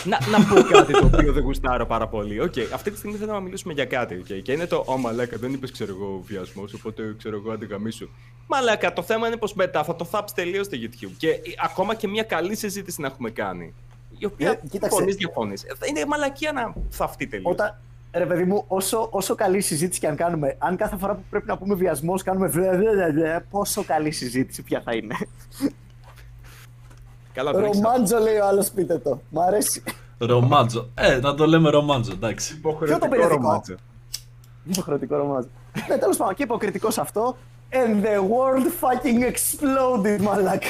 Να, 0.08 0.18
να 0.38 0.44
πω 0.44 0.62
κάτι 0.62 0.92
το 0.92 1.06
οποίο 1.06 1.32
δεν 1.32 1.42
γουστάρω 1.42 1.86
πάρα 1.86 2.08
πολύ. 2.08 2.40
Οκ, 2.40 2.54
αυτή 2.74 2.90
τη 2.90 2.96
στιγμή 2.96 3.16
θέλω 3.16 3.32
να 3.32 3.40
μιλήσουμε 3.40 3.72
για 3.72 3.84
κάτι. 3.84 4.22
Okay. 4.24 4.42
Και 4.42 4.52
είναι 4.52 4.66
το 4.66 4.84
Ω 4.86 4.96
μαλάκα, 4.96 5.36
δεν 5.36 5.52
είπες 5.52 5.70
ξέρω 5.70 5.94
εγώ 5.94 6.22
βιασμός, 6.26 6.74
οπότε 6.74 7.14
ξέρω 7.18 7.36
εγώ 7.36 7.52
άντε 7.52 7.71
γαμήσου. 7.71 8.08
Μαλάκα, 8.46 8.92
το 8.92 9.02
θέμα 9.02 9.26
είναι 9.26 9.36
πως 9.36 9.54
μετά 9.54 9.84
θα 9.84 9.96
το 9.96 10.04
θάψει 10.04 10.34
τελείως 10.34 10.66
στο 10.66 10.76
YouTube. 10.80 11.12
Και 11.16 11.28
ε, 11.28 11.40
ακόμα 11.64 11.94
και 11.94 12.08
μια 12.08 12.22
καλή 12.22 12.56
συζήτηση 12.56 13.00
να 13.00 13.06
έχουμε 13.06 13.30
κάνει. 13.30 13.74
Η 14.18 14.24
οποία 14.24 14.50
Ε, 14.50 14.60
κοίταξε. 14.70 14.96
συμφωνεί, 14.96 15.16
διαφωνεί. 15.16 15.54
Είναι 15.88 16.06
μαλακία 16.06 16.52
να 16.52 16.74
θαυτεί 16.90 17.26
τελείως. 17.26 17.52
Όταν, 17.52 17.74
ρε 18.12 18.26
παιδί 18.26 18.44
μου, 18.44 18.64
όσο, 18.68 19.08
όσο 19.10 19.34
καλή 19.34 19.60
συζήτηση 19.60 20.00
και 20.00 20.06
αν 20.06 20.16
κάνουμε, 20.16 20.56
αν 20.58 20.76
κάθε 20.76 20.96
φορά 20.96 21.14
που 21.14 21.22
πρέπει 21.30 21.46
να 21.46 21.58
πούμε 21.58 21.74
βιασμός 21.74 22.22
κάνουμε 22.22 22.46
βρε, 22.48 22.76
βρε, 22.76 22.94
βρε, 22.94 23.12
βρε, 23.12 23.44
πόσο 23.50 23.84
καλή 23.84 24.10
συζήτηση 24.10 24.62
πια 24.62 24.80
θα 24.84 24.94
είναι. 24.94 25.16
Καλά, 27.32 27.52
δεν 27.52 27.64
έχεις 27.64 27.80
Ρομάντζο 27.80 28.18
λέει 28.18 28.36
ο 28.36 28.46
άλλος, 28.46 28.70
πείτε 28.70 28.98
το. 28.98 29.20
Μ' 29.30 29.38
αρέσει. 29.38 29.82
Ρομάντζο. 30.18 30.88
Ε, 30.94 31.18
να 31.18 31.34
το 31.34 31.46
λέμε 31.46 31.70
ρομάντζο, 31.70 32.12
εντάξει. 32.12 32.54
υποχρεωτικό 32.54 32.98
Ποιο 32.98 33.08
το 33.08 33.14
περιοδικό; 33.16 33.48
ρομάντζο. 33.48 33.74
Υποχρεωτικό 34.64 35.16
ρομάντζο. 35.16 35.48
ναι, 35.88 35.98
τέλος 35.98 36.16
πάντων, 36.16 36.34
και 36.34 36.42
υποκριτικός 36.42 36.98
αυτό. 36.98 37.36
And 37.70 38.04
the 38.04 38.18
world 38.18 38.66
fucking 38.80 39.32
exploded, 39.32 40.20
μαλάκα. 40.22 40.68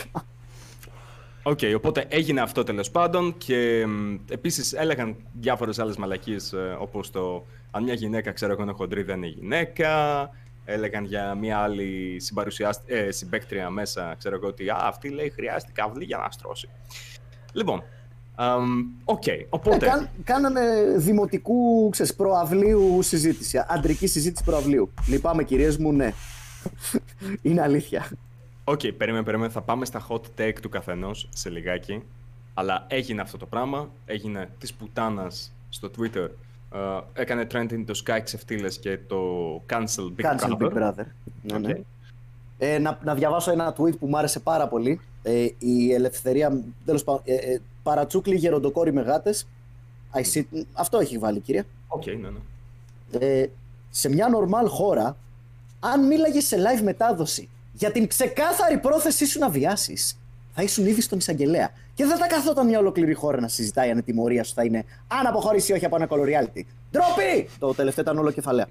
Οκ, 1.42 1.59
οπότε 1.77 2.05
έγινε 2.09 2.40
αυτό 2.40 2.62
τέλος 2.64 2.90
πάντων 2.90 3.35
και 3.38 3.87
επίσης 4.31 4.73
έλεγαν 4.73 5.16
διάφορες 5.33 5.79
άλλες 5.79 5.97
μαλακίες 5.97 6.55
όπως 6.79 7.11
το 7.11 7.44
αν 7.71 7.83
μια 7.83 7.94
γυναίκα 7.94 8.33
ξέρω 8.33 8.53
εγώ 8.53 8.62
είναι 8.62 8.73
χοντρή 8.73 9.03
δεν 9.03 9.16
είναι 9.16 9.27
γυναίκα. 9.27 9.90
Έλεγαν 10.70 11.04
για 11.04 11.35
μια 11.35 11.59
άλλη 11.59 12.16
συμπαρουσιάστη- 12.20 12.90
ε, 12.92 13.11
συμπαίκτρια 13.11 13.70
μέσα, 13.70 14.14
ξέρω 14.18 14.35
εγώ 14.35 14.46
ότι 14.46 14.68
Α, 14.68 14.76
αυτή 14.83 15.09
λέει 15.09 15.31
χρειάζεται 15.31 15.72
καυλί 15.74 16.05
για 16.04 16.16
να 16.16 16.31
στρώσει. 16.31 16.68
Λοιπόν, 17.52 17.83
αμ, 18.35 18.87
οκ, 19.04 19.22
οπότε. 19.48 19.87
Ε, 19.87 19.88
κάν- 19.88 20.09
κάνανε 20.24 20.61
δημοτικού, 20.96 21.88
ξέρεις, 21.90 22.14
προαυλίου 22.14 23.02
συζήτηση. 23.02 23.64
Αντρική 23.68 24.07
συζήτηση 24.07 24.44
προαυλίου. 24.44 24.90
Λυπάμαι, 25.07 25.44
κυρίες 25.44 25.76
μου, 25.76 25.92
ναι. 25.92 26.12
Είναι 27.42 27.62
αλήθεια. 27.62 28.11
Οκ, 28.64 28.81
περίμενε, 28.96 29.24
περίμενε. 29.24 29.52
Θα 29.52 29.61
πάμε 29.61 29.85
στα 29.85 30.07
hot 30.09 30.20
take 30.40 30.57
του 30.62 30.68
καθενός 30.68 31.28
σε 31.33 31.50
λιγάκι. 31.50 32.02
Αλλά 32.54 32.85
έγινε 32.88 33.20
αυτό 33.20 33.37
το 33.37 33.46
πράγμα. 33.46 33.90
Έγινε 34.07 34.48
της 34.59 34.74
πουτάνας 34.74 35.52
στο 35.68 35.90
Twitter. 35.98 36.28
Ε, 36.74 37.20
έκανε 37.20 37.46
trending 37.52 37.85
το 37.87 38.02
ΣΚΑΪ 38.07 38.20
Ξεφτίλες 38.24 38.79
και 38.78 38.98
το 39.07 39.18
Cancel 39.68 40.12
Big 40.16 40.24
Cancel 40.24 40.50
Brother. 40.50 40.59
Big 40.59 40.72
Brother. 40.72 41.04
Ναι, 41.42 41.59
ναι. 41.59 41.72
Οκ. 41.72 41.76
Ε, 42.59 42.78
να, 42.78 42.98
να 43.02 43.14
διαβάσω 43.14 43.50
ένα 43.50 43.72
tweet 43.72 43.98
που 43.98 44.07
μου 44.07 44.18
άρεσε 44.18 44.40
πάρα 44.40 44.68
πολύ. 44.68 45.00
Ε, 45.22 45.46
η 45.59 45.92
ελευθερία, 45.92 46.61
τέλος 46.85 47.04
πάντων, 47.04 47.22
ε, 47.24 47.35
ε, 47.35 47.61
παρατσούκλι 47.83 48.37
γεροντοκόροι 48.37 48.92
με 48.92 49.00
γάτες. 49.00 49.46
I 50.14 50.20
sit- 50.35 50.62
αυτό 50.72 50.98
έχει 50.98 51.18
βάλει, 51.18 51.40
κυρία. 51.40 51.64
Οκ, 51.88 52.07
ναι, 52.07 52.12
ναι. 52.14 53.26
Ε, 53.26 53.48
σε 53.90 54.09
μια 54.09 54.28
normal 54.37 54.68
χώρα, 54.68 55.16
αν 55.81 56.07
μίλαγες 56.07 56.46
σε 56.46 56.57
live 56.57 56.83
μετάδοση 56.83 57.48
για 57.72 57.92
την 57.92 58.07
ξεκάθαρη 58.07 58.78
πρόθεσή 58.78 59.26
σου 59.26 59.38
να 59.38 59.48
βιάσεις. 59.50 60.18
Θα 60.54 60.62
ήσουν 60.62 60.87
ήδη 60.87 61.00
στον 61.00 61.18
εισαγγελέα. 61.18 61.70
Και 61.98 62.06
δεν 62.06 62.16
θα 62.16 62.26
καθόταν 62.26 62.66
μια 62.66 62.78
ολόκληρη 62.78 63.14
χώρα 63.14 63.40
να 63.40 63.48
συζητάει 63.48 63.90
αν 63.90 63.98
η 63.98 64.02
τιμωρία 64.02 64.44
σου 64.44 64.54
θα 64.54 64.64
είναι 64.64 64.84
αν 65.08 65.26
αποχωρήσει 65.26 65.72
ή 65.72 65.74
όχι 65.74 65.84
από 65.84 65.96
ένα 65.96 66.06
κωλοριάλιτι. 66.07 66.66
Ντροπή! 66.90 67.48
Το 67.58 67.74
τελευταίο 67.74 68.04
ήταν 68.04 68.18
όλο 68.18 68.30
κεφαλαία. 68.30 68.66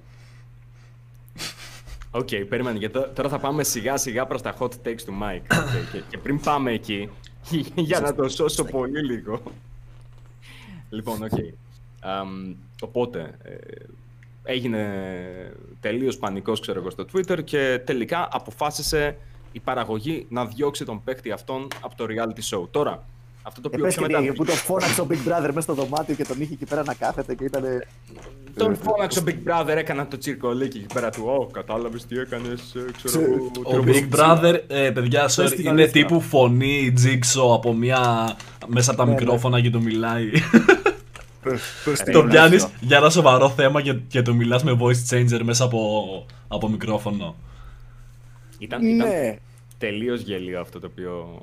OK, 2.11 2.27
okay, 2.31 2.45
περίμενε. 2.49 2.77
Γιατί 2.77 2.99
τώρα 3.13 3.29
θα 3.29 3.39
πάμε 3.39 3.63
σιγά 3.63 3.97
σιγά 3.97 4.25
προς 4.25 4.41
τα 4.41 4.55
hot 4.59 4.69
takes 4.83 5.01
του 5.05 5.17
Mike. 5.21 5.53
Okay, 5.53 5.91
και, 5.91 6.03
και 6.09 6.17
πριν 6.17 6.39
πάμε 6.39 6.71
εκεί, 6.71 7.09
για 7.89 7.99
να 7.99 8.15
το 8.15 8.29
σώσω 8.29 8.63
πολύ 8.63 9.05
λίγο. 9.05 9.41
λοιπόν, 10.89 11.23
OK. 11.23 11.29
Okay. 11.31 11.53
Um, 12.03 12.55
οπότε, 12.81 13.37
ε, 13.43 13.55
έγινε 14.43 14.91
τελείως 15.79 16.17
πανικός, 16.17 16.59
ξέρω 16.59 16.79
εγώ, 16.79 16.89
στο 16.89 17.05
Twitter 17.13 17.43
και 17.43 17.81
τελικά 17.85 18.27
αποφάσισε 18.31 19.17
η 19.51 19.59
παραγωγή 19.59 20.25
να 20.29 20.45
διώξει 20.45 20.85
τον 20.85 21.03
παίκτη 21.03 21.31
αυτόν 21.31 21.67
από 21.81 21.95
το 21.95 22.05
reality 22.09 22.55
show. 22.55 22.67
Τώρα, 22.71 23.03
αυτό 23.47 23.61
το 23.61 23.69
οποίο 23.73 23.85
ε, 23.85 23.89
πιο 23.89 24.01
μετά... 24.01 24.33
που 24.33 24.45
τον 24.45 24.55
φώναξε 24.55 25.01
ο 25.01 25.07
Big 25.09 25.29
Brother 25.29 25.47
μέσα 25.47 25.61
στο 25.61 25.73
δωμάτιο 25.73 26.15
και 26.15 26.23
τον 26.25 26.41
είχε 26.41 26.53
εκεί 26.53 26.65
πέρα 26.65 26.83
να 26.83 26.93
κάθεται 26.93 27.35
και 27.35 27.43
ήταν... 27.43 27.63
Τον 28.55 28.75
φώναξε 28.75 29.19
ο 29.19 29.23
Big 29.27 29.51
Brother, 29.51 29.75
έκανα 29.77 30.07
το 30.07 30.17
τσιρκολίκι 30.17 30.77
εκεί 30.77 30.93
πέρα 30.93 31.09
του. 31.09 31.23
Ω, 31.25 31.45
κατάλαβες 31.51 32.05
τι 32.05 32.19
έκανες, 32.19 32.75
ε, 32.75 32.91
ξέρω 33.03 33.25
Ο 33.63 33.83
Big 33.85 34.15
Brother, 34.15 34.59
ε, 34.67 34.91
παιδιά, 34.91 35.29
sorry, 35.29 35.59
είναι 35.59 35.87
τύπου 35.87 36.21
φωνή 36.21 36.93
Jigsaw 37.03 37.53
από 37.53 37.73
μια. 37.73 37.99
μέσα 38.67 38.91
από 38.91 38.99
τα 38.99 39.05
ναι, 39.05 39.13
ναι. 39.13 39.19
μικρόφωνα 39.19 39.61
και 39.61 39.69
του 39.69 39.81
μιλάει. 39.81 40.31
Το 42.11 42.23
πιάνεις 42.23 42.67
για 42.79 42.97
ένα 42.97 43.09
σοβαρό 43.09 43.49
θέμα 43.49 43.81
και, 43.81 43.93
και 43.93 44.21
του 44.21 44.35
μιλάς 44.35 44.63
με 44.63 44.77
voice 44.81 45.13
changer 45.13 45.39
μέσα 45.43 45.63
από, 45.63 46.25
από 46.47 46.69
μικρόφωνο. 46.69 47.35
Ήταν, 48.59 48.85
ήταν 48.85 49.07
ναι. 49.07 49.37
τελείως 49.77 50.21
γελίο 50.21 50.59
αυτό 50.61 50.79
το 50.79 50.87
οποίο 50.91 51.41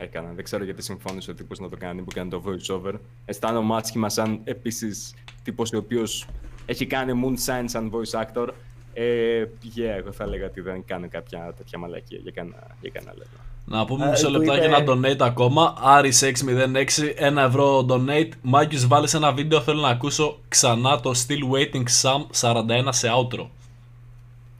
έκανα. 0.00 0.32
Δεν 0.34 0.44
ξέρω 0.44 0.64
γιατί 0.64 0.82
συμφώνησε 0.82 1.30
ο 1.30 1.34
τύπος 1.34 1.58
να 1.58 1.68
το 1.68 1.76
κάνει 1.76 2.02
που 2.02 2.10
κάνει 2.14 2.30
το 2.30 2.42
voice 2.46 2.74
over. 2.74 2.94
Αισθάνομαι 3.24 3.76
άσχημα 3.76 4.08
σαν 4.08 4.40
επίσης 4.44 5.14
τύπος 5.42 5.72
ο 5.72 5.76
οποίος 5.76 6.26
έχει 6.66 6.86
κάνει 6.86 7.20
moonshine 7.24 7.64
σαν 7.64 7.92
voice 7.92 8.22
actor. 8.22 8.48
Ε, 8.92 9.44
yeah, 9.76 9.96
εγώ 9.98 10.12
θα 10.12 10.24
έλεγα 10.24 10.46
ότι 10.46 10.60
δεν 10.60 10.84
κάνει 10.84 11.08
κάποια 11.08 11.54
τέτοια 11.56 11.78
μαλακία 11.78 12.18
για 12.22 12.32
κανένα, 12.34 12.66
για 12.80 12.90
κανένα 12.90 13.12
λεπτό. 13.16 13.36
Να 13.64 13.84
πούμε 13.84 14.08
μισό 14.08 14.26
ε, 14.26 14.30
λεπτάκι 14.30 14.66
είπε... 14.66 14.74
ένα 14.76 14.84
donate 14.86 15.20
ακόμα. 15.20 15.74
Άρης606, 15.84 16.84
1 17.32 17.36
ευρώ 17.36 17.86
donate. 17.88 18.30
Μάκης 18.42 18.86
βάλει 18.86 19.08
ένα 19.14 19.32
βίντεο, 19.32 19.60
θέλω 19.60 19.80
να 19.80 19.88
ακούσω 19.88 20.38
ξανά 20.48 21.00
το 21.00 21.12
Still 21.26 21.54
Waiting 21.54 21.84
Sam 22.02 22.26
41 22.40 22.88
σε 22.88 23.08
outro. 23.08 23.46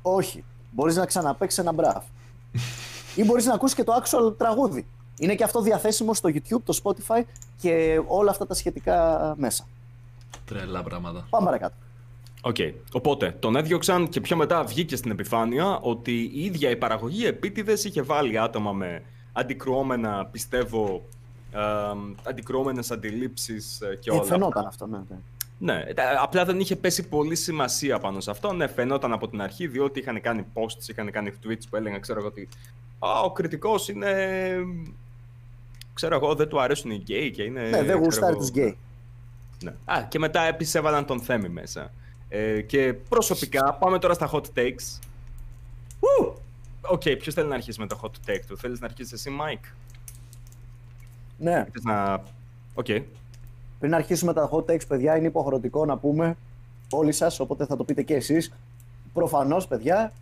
Όχι. 0.03 0.45
Μπορείς 0.71 0.97
να 0.97 1.07
ξαναπαίξεις 1.07 1.59
ένα 1.59 1.73
μπραφ. 1.73 2.05
Ή 3.15 3.25
μπορείς 3.25 3.45
να 3.45 3.55
ακούσεις 3.55 3.77
και 3.77 3.85
το 3.85 3.93
actual 4.03 4.39
τραγούδι. 4.39 4.87
Είναι 5.21 5.35
και 5.35 5.45
αυτό 5.45 5.61
διαθέσιμο 5.63 6.15
στο 6.15 6.29
YouTube, 6.33 6.63
το 6.65 6.81
Spotify 6.85 7.23
και 7.61 8.03
όλα 8.07 8.31
αυτά 8.31 8.47
τα 8.47 8.55
σχετικά 8.55 9.35
μέσα. 9.39 9.67
Τρελά 10.45 10.83
πράγματα. 10.83 11.27
Πάμε 11.31 11.45
παρακάτω. 11.45 11.75
OK. 12.43 12.57
Okay. 12.59 12.73
Οπότε 12.93 13.37
τον 13.39 13.57
έδιωξαν 13.57 14.09
και 14.09 14.21
πιο 14.21 14.37
μετά 14.37 14.65
βγήκε 14.65 14.97
στην 14.97 15.11
επιφάνεια 15.11 15.79
ότι 15.79 16.31
η 16.35 16.45
ίδια 16.45 16.71
η 16.71 16.77
παραγωγή 16.77 17.27
επίτηδες 17.27 17.85
είχε 17.85 18.03
βάλει 18.03 18.39
άτομα 18.39 18.73
με 18.73 19.03
αντικρουόμενα, 19.33 20.27
πιστεύω, 20.33 21.03
ε, 21.53 21.59
αντικρουόμενες 22.23 22.91
αντιλήψεις 22.91 23.81
ε, 23.81 23.97
και 24.01 24.11
όλα. 24.11 24.21
Ε, 24.21 24.25
φαινόταν 24.25 24.67
αυτό, 24.67 24.87
ναι. 24.87 24.99
ναι. 25.09 25.17
Ναι, 25.63 25.85
απλά 26.23 26.45
δεν 26.45 26.61
είχε 26.61 26.77
πέσει 26.77 27.09
πολύ 27.09 27.35
σημασία 27.35 27.99
πάνω 27.99 28.21
σε 28.21 28.31
αυτό. 28.31 28.53
Ναι, 28.53 28.67
φαινόταν 28.67 29.13
από 29.13 29.29
την 29.29 29.43
αρχή, 29.43 29.67
διότι 29.67 30.01
είχαν 30.01 30.21
κάνει 30.21 30.47
posts, 30.55 30.89
είχαν 30.89 31.11
κάνει 31.11 31.33
tweets 31.45 31.63
που 31.71 31.77
έλεγαν, 31.77 32.01
ξέρω 32.01 32.19
εγώ, 32.19 32.29
ότι 32.29 32.49
Α, 33.01 33.21
ο 33.21 33.31
Κρητικός 33.31 33.89
είναι. 33.89 34.57
Ξέρω 36.01 36.15
εγώ, 36.15 36.35
δεν 36.35 36.49
του 36.49 36.61
αρέσουν 36.61 36.91
οι 36.91 36.97
γκέι 36.97 37.31
και 37.31 37.43
είναι. 37.43 37.63
Ναι, 37.63 37.83
δεν 37.83 37.99
γουστάρει 37.99 38.37
τους 38.37 38.47
γκέι. 38.47 38.77
Ναι. 39.63 39.75
Α, 39.85 40.03
και 40.09 40.19
μετά 40.19 40.43
επίσης 40.43 40.75
έβαλαν 40.75 41.07
τον 41.07 41.21
Θέμη 41.21 41.49
μέσα. 41.49 41.93
Ε, 42.29 42.61
και 42.61 42.95
προσωπικά, 43.09 43.75
πάμε 43.75 43.99
τώρα 43.99 44.15
στα 44.15 44.31
hot 44.33 44.43
takes. 44.55 44.99
OK, 46.81 47.03
okay, 47.05 47.17
ποιος 47.19 47.35
θέλει 47.35 47.49
να 47.49 47.55
αρχίσει 47.55 47.81
με 47.81 47.87
το 47.87 48.01
hot 48.03 48.31
take 48.31 48.41
του, 48.47 48.59
θέλεις 48.59 48.81
να 48.81 48.87
αρχίσεις 48.87 49.13
εσύ, 49.13 49.31
Mike; 49.41 49.73
Ναι. 51.39 51.67
Θες 51.73 51.83
να. 51.83 52.13
OK. 52.75 52.87
Okay. 52.89 53.03
Πριν 53.79 53.95
αρχίσουμε 53.95 54.33
τα 54.33 54.51
hot 54.53 54.65
takes, 54.65 54.87
παιδιά, 54.89 55.17
είναι 55.17 55.27
υποχρεωτικό 55.27 55.85
να 55.85 55.97
πούμε 55.97 56.37
όλοι 56.91 57.13
σας, 57.13 57.41
οπότε 57.41 57.67
θα 57.67 57.77
το 57.77 57.85
πείτε 57.85 58.03
και 58.03 58.15
εσείς. 58.15 58.53
Προφανώς, 59.13 59.67
παιδιά, 59.67 60.13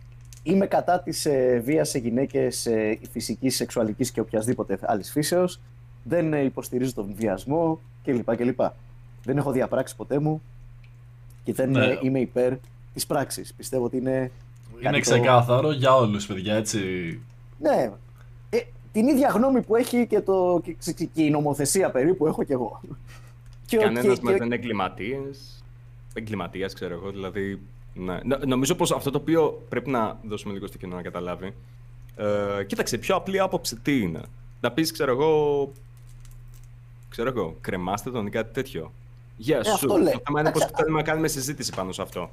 είμαι 0.43 0.65
κατά 0.65 0.99
της 0.99 1.25
ε, 1.25 1.61
βίας 1.65 1.89
σε 1.89 1.97
γυναίκες 1.97 2.65
ε, 2.65 2.99
φυσικής, 3.11 3.55
σεξουαλικής 3.55 4.11
και 4.11 4.19
οποιασδήποτε 4.19 4.79
άλλης 4.81 5.11
φύσεως. 5.11 5.59
Δεν 6.03 6.33
ε, 6.33 6.43
υποστηρίζω 6.43 6.93
τον 6.93 7.13
βιασμό 7.15 7.79
κλπ. 8.03 8.35
κλπ. 8.35 8.59
Δεν 9.23 9.37
έχω 9.37 9.51
διαπράξει 9.51 9.95
ποτέ 9.95 10.19
μου 10.19 10.41
και 11.43 11.53
δεν 11.53 11.71
ναι. 11.71 11.97
είμαι 12.01 12.19
υπέρ 12.19 12.53
της 12.93 13.05
πράξης. 13.05 13.53
Πιστεύω 13.53 13.85
ότι 13.85 13.97
είναι. 13.97 14.31
Είναι 14.79 14.99
ξεκάθαρο 14.99 15.71
για 15.71 15.95
όλους, 15.95 16.25
παιδιά, 16.25 16.55
έτσι. 16.55 16.79
Ναι. 17.59 17.91
Ε, 18.49 18.57
την 18.91 19.07
ίδια 19.07 19.29
γνώμη 19.29 19.61
που 19.61 19.75
έχει 19.75 20.07
και, 20.07 20.21
το, 20.21 20.61
και, 20.63 20.75
και 21.13 21.23
η 21.23 21.29
νομοθεσία 21.29 21.91
περίπου 21.91 22.27
έχω 22.27 22.43
κι 22.43 22.51
εγώ. 22.51 22.81
Κανένας 23.69 24.19
μας 24.19 24.33
δεν 24.33 24.45
είναι 24.45 24.55
εγκληματίας. 26.13 26.73
ξέρω 26.73 26.93
εγώ. 26.93 27.11
Δηλαδή, 27.11 27.61
ναι. 27.99 28.19
Νομίζω 28.45 28.75
πως 28.75 28.91
αυτό 28.91 29.11
το 29.11 29.17
οποίο 29.17 29.65
πρέπει 29.69 29.89
να 29.89 30.17
δώσουμε 30.27 30.53
λίγο 30.53 30.67
στο 30.67 30.77
κοινό 30.77 30.95
να 30.95 31.01
καταλάβει. 31.01 31.53
Ε, 32.15 32.63
κοίταξε, 32.63 32.97
πιο 32.97 33.15
απλή 33.15 33.39
άποψη 33.39 33.75
τι 33.75 34.01
είναι; 34.01 34.21
Να 34.61 34.71
πεις, 34.71 34.91
ξέρω 34.91 35.11
εγώ. 35.11 35.71
Ξέρω 37.09 37.29
εγώ, 37.29 37.55
κρεμάστε 37.61 38.11
τον 38.11 38.27
ή 38.27 38.29
κάτι 38.29 38.53
τέτοιο. 38.53 38.91
Γεια 39.37 39.59
yeah, 39.59 39.65
ε, 39.65 39.77
σου. 39.77 39.87
Το 39.87 39.95
θέμα 40.25 40.39
είναι 40.39 40.51
πως 40.51 40.65
θέλουμε 40.75 40.97
να 40.97 41.03
κάνουμε 41.03 41.27
συζήτηση 41.27 41.73
πάνω 41.75 41.91
σε 41.91 42.01
αυτό. 42.01 42.29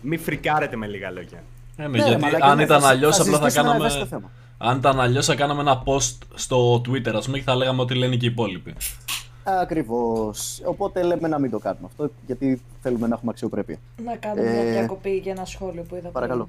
Μην 0.00 0.18
φρικάρετε 0.18 0.76
με 0.76 0.86
λίγα 0.86 1.10
λόγια. 1.10 1.42
Ε, 1.76 1.86
ναι, 1.88 1.98
γιατί 1.98 2.24
αν 2.40 2.58
ήταν 2.58 2.84
αλλιώς, 2.84 3.20
απλά 3.20 3.38
θα 3.38 3.50
κάναμε. 3.50 4.08
Αν 4.58 4.76
ήταν 4.76 5.00
αλλιώς, 5.00 5.26
θα 5.26 5.34
κάναμε 5.34 5.60
ένα 5.60 5.82
post 5.86 6.16
στο 6.34 6.74
Twitter, 6.88 7.12
ας 7.14 7.24
πούμε, 7.24 7.38
και 7.38 7.44
θα 7.44 7.54
λέγαμε 7.54 7.80
ότι 7.80 7.94
λένε 7.94 8.16
και 8.16 8.26
οι 8.26 8.28
υπόλοιποι. 8.28 8.74
Ακριβώς. 9.48 10.60
Οπότε 10.64 11.02
λέμε 11.02 11.28
να 11.28 11.38
μην 11.38 11.50
το 11.50 11.58
κάνουμε 11.58 11.86
αυτό, 11.86 12.10
γιατί 12.26 12.62
θέλουμε 12.82 13.06
να 13.06 13.14
έχουμε 13.14 13.30
αξιοπρέπεια. 13.30 13.78
Να 14.04 14.16
κάνουμε 14.16 14.50
μια 14.50 14.62
ε, 14.62 14.70
διακοπή 14.70 15.10
για 15.10 15.32
ένα 15.32 15.44
σχόλιο 15.44 15.82
που 15.82 15.96
είδα 15.96 16.08
Παρακαλώ. 16.08 16.48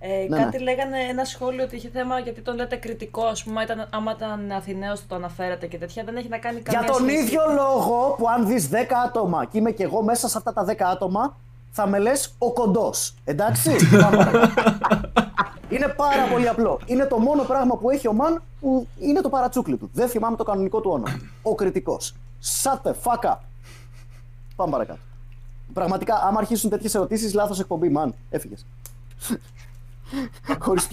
Ε, 0.00 0.26
ναι, 0.28 0.36
κάτι 0.36 0.56
ναι. 0.56 0.62
λέγανε 0.62 0.98
ένα 1.10 1.24
σχόλιο 1.24 1.64
ότι 1.64 1.76
είχε 1.76 1.88
θέμα 1.88 2.18
γιατί 2.18 2.40
τον 2.40 2.56
λέτε 2.56 2.76
κριτικό, 2.76 3.24
ας 3.24 3.44
πούμε, 3.44 3.62
ήταν, 3.62 3.88
άμα 3.90 4.14
ήταν 4.16 4.52
Αθηναίος 4.52 5.06
το 5.06 5.14
αναφέρατε 5.14 5.66
και 5.66 5.78
τέτοια. 5.78 6.04
Δεν 6.04 6.16
έχει 6.16 6.28
να 6.28 6.38
κάνει 6.38 6.60
καμία 6.60 6.80
Για 6.80 6.92
τον 6.92 7.08
ίδιο 7.08 7.40
λόγο 7.54 8.14
που 8.18 8.28
αν 8.28 8.46
δεις 8.46 8.68
10 8.72 8.74
άτομα 9.06 9.44
και 9.44 9.58
είμαι 9.58 9.70
και 9.70 9.82
εγώ 9.82 10.02
μέσα 10.02 10.28
σε 10.28 10.38
αυτά 10.38 10.52
τα 10.52 10.66
10 10.68 10.74
άτομα, 10.92 11.36
θα 11.70 11.86
με 11.86 11.98
λες 11.98 12.34
ο 12.38 12.52
κοντός. 12.52 13.14
Εντάξει; 13.24 13.70
είναι 15.74 15.88
πάρα 15.96 16.22
πολύ 16.32 16.48
απλό. 16.48 16.80
Είναι 16.86 17.04
το 17.04 17.18
μόνο 17.18 17.42
πράγμα 17.42 17.76
που 17.76 17.90
έχει 17.90 18.08
ο 18.08 18.12
Μαν 18.12 18.42
που 18.60 18.86
είναι 18.98 19.20
το 19.20 19.28
παρατσούκλι 19.28 19.76
του. 19.76 19.90
Δεν 19.92 20.08
θυμάμαι 20.08 20.36
το 20.36 20.44
κανονικό 20.44 20.80
του 20.80 20.90
όνομα. 20.90 21.20
Ο 21.42 21.54
κριτικός. 21.54 22.14
Shut 22.42 22.82
the 22.82 22.92
fuck 22.92 23.30
up. 23.30 23.38
Πάμε 24.56 24.70
παρακάτω. 24.70 24.98
Πραγματικά, 25.72 26.14
άμα 26.14 26.38
αρχίσουν 26.38 26.70
τέτοιες 26.70 26.94
ερωτήσεις, 26.94 27.34
λάθος 27.34 27.60
εκπομπή, 27.60 27.92
man. 27.96 28.08
Έφυγες. 28.30 28.66
Χωρίς 30.58 30.88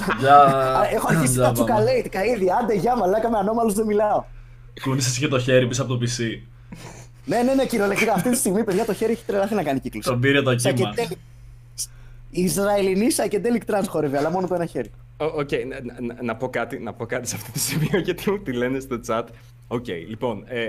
Έχω 0.93 1.07
αρχίσει 1.09 1.37
τα 1.45 1.51
τσουκαλέιτικα 1.51 2.25
ήδη. 2.25 2.47
Άντε, 2.61 2.73
γεια, 2.73 2.97
μαλάκα 2.97 3.29
με 3.29 3.37
ανώμαλους 3.37 3.73
δεν 3.73 3.85
μιλάω. 3.85 4.23
Κούνησε 4.81 5.19
και 5.19 5.27
το 5.27 5.39
χέρι 5.39 5.67
πίσω 5.67 5.81
από 5.81 5.97
το 5.97 6.05
PC. 6.05 6.41
ναι, 7.25 7.41
ναι, 7.41 7.53
ναι, 7.53 7.65
κυριολεκτικά 7.65 8.13
αυτή 8.13 8.29
τη 8.29 8.35
στιγμή, 8.35 8.63
παιδιά, 8.63 8.85
το 8.85 8.93
χέρι 8.93 9.11
έχει 9.11 9.23
τρελαθεί 9.25 9.55
να 9.55 9.63
κάνει 9.63 9.79
κύκλο. 9.79 10.01
Τον 10.01 10.19
πήρε 10.19 10.41
το 10.41 10.55
κύμα. 10.55 10.93
Η 12.29 12.43
Ισραηλινή 12.43 13.07
psychedelic 13.15 13.71
trance 13.71 13.83
χορεύει, 13.87 14.17
αλλά 14.17 14.29
μόνο 14.29 14.47
το 14.47 14.55
ένα 14.55 14.65
χέρι. 14.65 14.91
OK, 15.17 15.49
okay, 15.51 15.63
να, 15.67 16.05
να, 16.05 16.23
να, 16.23 16.35
πω 16.35 16.49
κάτι, 16.49 16.79
να 16.79 16.93
πω 16.93 17.05
κάτι 17.05 17.27
σε 17.27 17.35
αυτό 17.35 17.51
το 17.51 17.59
σημείο 17.59 17.99
γιατί 17.99 18.31
μου 18.31 18.39
τη 18.39 18.53
λένε 18.53 18.79
στο 18.79 18.99
chat. 19.07 19.23
OK, 19.67 19.83
okay, 19.87 20.05
λοιπόν, 20.07 20.43
ε, 20.47 20.67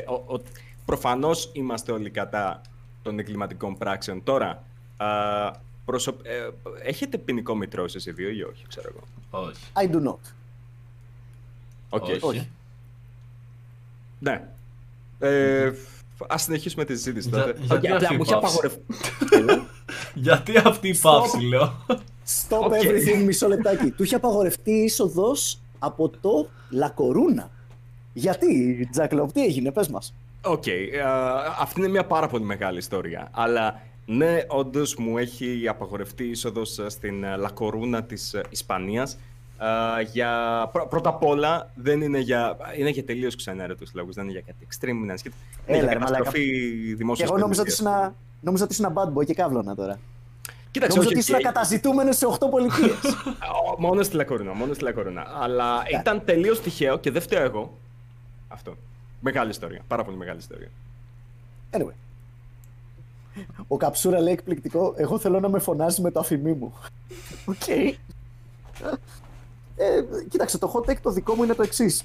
προφανώς 0.86 1.50
είμαστε 1.52 1.92
όλοι 1.92 2.10
κατά 2.10 2.60
των 3.02 3.18
εγκληματικών 3.18 3.76
πράξεων. 3.78 4.22
Τώρα, 4.24 4.62
α, 4.96 5.06
προσω... 5.84 6.16
ε, 6.22 6.48
έχετε 6.82 7.18
ποινικό 7.18 7.54
μητρώο 7.54 7.84
εσείς 7.84 8.06
οι 8.06 8.12
δύο 8.12 8.28
ή 8.30 8.42
όχι, 8.42 8.64
ξέρω 8.68 8.92
εγώ; 8.94 9.02
Όχι. 9.44 9.60
I 9.74 9.90
do 9.94 10.06
not. 10.06 10.34
Okay. 11.90 12.18
Όχι. 12.20 12.48
Ναι. 14.18 14.48
Ε, 15.18 15.72
ας 16.28 16.42
συνεχίσουμε 16.42 16.84
τη 16.84 16.92
συζήτηση 16.94 17.28
τότε. 17.28 17.54
Για, 17.58 17.78
γιατί 17.78 18.04
απλά 18.04 18.14
μου 18.14 18.22
είχε 18.22 18.34
απαγορευτεί. 18.34 18.82
γιατί 20.28 20.56
αυτή 20.56 20.88
η 20.88 20.96
παύση, 20.96 21.40
λέω. 21.40 21.84
Stop 22.48 22.60
okay. 22.60 22.82
everything, 22.82 23.24
μισό 23.24 23.48
λεπτάκι. 23.48 23.90
Του 23.90 24.02
είχε 24.02 24.14
απαγορευτεί 24.14 24.70
η 24.70 24.84
είσοδος 24.84 25.58
από 25.78 26.08
το 26.08 26.48
Λα 26.70 26.86
Κορούνα. 26.86 27.50
Γιατί, 28.12 28.88
Τζάκλοπ, 28.90 29.32
τι 29.32 29.44
έγινε, 29.44 29.72
πες 29.72 29.88
μας. 29.88 30.14
OK, 30.46 30.62
okay, 30.66 30.86
αυτή 31.60 31.80
είναι 31.80 31.88
μια 31.88 32.04
πάρα 32.04 32.28
πολύ 32.28 32.44
μεγάλη 32.44 32.78
ιστορία. 32.78 33.28
Αλλά 33.32 33.80
ναι, 34.06 34.38
όντως 34.48 34.94
μου 34.96 35.18
έχει 35.18 35.64
απαγορευτεί 35.68 36.24
είσοδος 36.24 36.80
στην 36.86 37.24
Λα 37.38 37.52
Κορούνα 37.52 38.02
της 38.02 38.34
Ισπανίας 38.50 39.18
Α, 39.58 40.00
για... 40.12 40.30
πρω- 40.72 40.88
πρώτα 40.88 41.08
απ' 41.08 41.24
όλα 41.24 41.70
δεν 41.74 42.00
είναι 42.00 42.18
για, 42.18 42.56
είναι 42.78 42.88
για 42.90 43.04
τελείως 43.04 43.36
ξενέρετους 43.36 43.90
λόγους, 43.94 44.14
δεν 44.14 44.24
είναι 44.24 44.32
για 44.32 44.42
κάτι 44.46 44.66
extreme, 44.70 44.88
είναι 44.88 45.12
άσχετο. 45.12 45.34
Είναι 45.66 45.76
Έλα, 45.76 45.84
για 45.86 45.92
ρε, 45.94 45.98
μαλάκα. 45.98 46.16
καταστροφή 46.18 46.86
Και 46.88 46.94
δημόσιας 46.94 47.28
εγώ 47.28 47.38
νόμιζα 47.38 47.60
ότι 47.62 47.70
παιδείας. 47.76 47.96
ήσουν, 48.00 48.14
νόμιζα 48.40 48.64
ότι 48.64 48.72
ήσουν 48.72 48.92
bad 48.94 49.18
boy 49.18 49.24
και 49.26 49.34
κάβλωνα 49.34 49.74
τώρα. 49.74 49.98
Κοίταξε, 50.70 50.96
Νόμιζα 50.98 51.00
όχι, 51.00 51.08
ότι 51.08 51.18
ήσουν 51.18 51.36
και- 51.36 51.42
καταζητούμενο 51.44 52.12
σε 52.12 52.26
8 52.26 52.36
πολιτείες. 52.50 52.98
Ω, 53.72 53.74
Μόνο 53.80 54.02
στη 54.02 54.16
Λα 54.16 54.23
Κορούνα, 54.23 54.52
μόνο 54.54 54.74
στη 54.74 54.82
Λα 54.84 54.93
Κορούνα. 54.93 55.26
Αλλά 55.40 55.82
ήταν 56.00 56.22
τελείως 56.24 56.60
τυχαίο 56.60 56.98
και 56.98 57.10
δεν 57.10 57.22
φταίω 57.22 57.42
εγώ. 57.42 57.78
Αυτό. 58.48 58.76
Μεγάλη 59.20 59.50
ιστορία. 59.50 59.80
Πάρα 59.88 60.04
πολύ 60.04 60.16
μεγάλη 60.16 60.38
ιστορία. 60.38 60.68
anyway. 61.70 61.92
Ο 63.68 63.76
Καψούρα 63.76 64.20
λέει 64.20 64.32
εκπληκτικό. 64.32 64.94
Εγώ 64.96 65.18
θέλω 65.18 65.40
να 65.40 65.48
με 65.48 65.58
φωνάζει 65.58 66.02
με 66.02 66.10
το 66.10 66.20
ΑΦΜ 66.20 66.52
μου. 66.52 66.74
Οκ. 67.46 67.68
Ε, 69.76 70.04
κοίταξε, 70.28 70.58
το 70.58 70.72
hot 70.74 70.90
take 70.90 70.96
το 71.02 71.10
δικό 71.10 71.34
μου 71.34 71.42
είναι 71.44 71.54
το 71.54 71.62
εξής. 71.62 72.02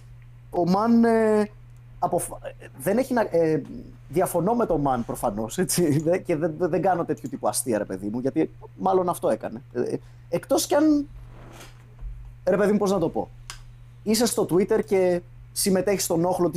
Ο 0.49 0.70
Μαν 0.70 1.03
ε, 1.03 1.49
αποφ- 1.99 2.32
ε, 2.32 2.68
δεν 2.78 2.97
έχει 2.97 3.14
να. 3.14 3.22
Ε, 3.32 3.62
διαφωνώ 4.09 4.53
με 4.53 4.66
τον 4.66 4.82
Μαν 4.82 5.05
προφανώς 5.05 5.55
και 6.26 6.36
δεν, 6.36 6.55
δεν, 6.57 6.70
δεν 6.70 6.82
κάνω 6.82 7.05
τέτοιου 7.05 7.30
τύπου 7.30 7.47
αστεία, 7.47 7.78
ρε 7.78 7.86
παιδί 7.86 8.07
μου, 8.07 8.20
γιατί 8.20 8.51
μάλλον 8.78 9.09
αυτό 9.09 9.30
έκανε. 9.30 9.62
Ε, 9.74 9.95
Εκτός 10.30 10.66
κι 10.66 10.76
αν. 10.76 11.07
Ρε 12.43 12.57
παιδί 12.57 12.72
μου, 12.72 12.78
πώς 12.78 12.91
να 12.91 12.99
το 12.99 13.09
πω. 13.09 13.30
Είσαι 14.03 14.26
στο 14.26 14.47
Twitter 14.49 14.80
και 14.86 15.22
συμμετέχεις 15.51 16.03
στον 16.03 16.26
όχλο 16.26 16.51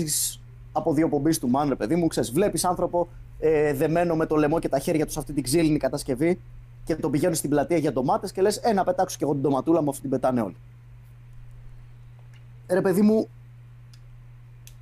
τη 0.75 0.81
αποδιοπομπή 0.81 1.39
του 1.39 1.49
Μαν, 1.49 1.69
ρε 1.69 1.75
παιδί 1.75 1.97
μου. 1.97 2.07
Ξέρεις, 2.07 2.33
βλέπεις 2.33 2.65
άνθρωπο 2.65 3.09
ε, 3.39 3.73
δεμένο 3.73 4.17
με 4.17 4.27
το 4.27 4.37
λαιμό 4.37 4.59
και 4.59 4.69
τα 4.69 4.79
χέρια 4.79 5.05
τους 5.05 5.13
σε 5.13 5.19
αυτή 5.19 5.33
την 5.33 5.43
ξύλινη 5.43 5.79
κατασκευή 5.79 6.41
και 6.85 6.95
τον 6.97 7.11
πηγαίνουν 7.11 7.35
στην 7.35 7.51
πλατεία 7.51 7.77
για 7.77 7.93
ντομάτες 7.93 8.33
και 8.33 8.43
λες: 8.43 8.57
Ε, 8.57 8.73
να 8.73 8.85
πετάξω 8.85 9.17
κι 9.17 9.25
εγώ 9.25 9.33
την 9.33 9.43
ντοματούλα 9.43 9.83
μου, 9.83 9.91
αυτή 9.91 10.01
την 10.01 10.11
πετάνε 10.11 10.41
όλοι. 10.41 10.57
Ρε 12.69 12.81
παιδί 12.81 13.03
μου, 13.03 13.29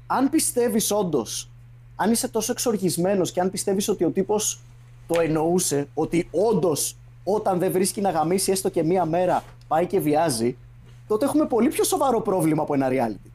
αν 0.06 0.30
πιστεύεις 0.30 0.90
όντως, 0.90 1.50
αν 1.96 2.10
είσαι 2.10 2.28
τόσο 2.28 2.52
εξοργισμένος 2.52 3.32
και 3.32 3.40
αν 3.40 3.50
πιστεύεις 3.50 3.88
ότι 3.88 4.04
ο 4.04 4.10
τύπος 4.10 4.60
το 5.06 5.20
εννοούσε, 5.20 5.88
ότι 5.94 6.28
όντως 6.30 6.96
όταν 7.24 7.58
δεν 7.58 7.72
βρίσκει 7.72 8.00
να 8.00 8.10
γαμίσει 8.10 8.50
έστω 8.50 8.68
και 8.68 8.82
μία 8.82 9.04
μέρα 9.04 9.44
πάει 9.68 9.86
και 9.86 10.00
βιάζει, 10.00 10.56
τότε 11.08 11.24
έχουμε 11.24 11.46
πολύ 11.46 11.68
πιο 11.68 11.84
σοβαρό 11.84 12.20
πρόβλημα 12.20 12.62
από 12.62 12.74
ένα 12.74 12.88
reality 12.90 13.31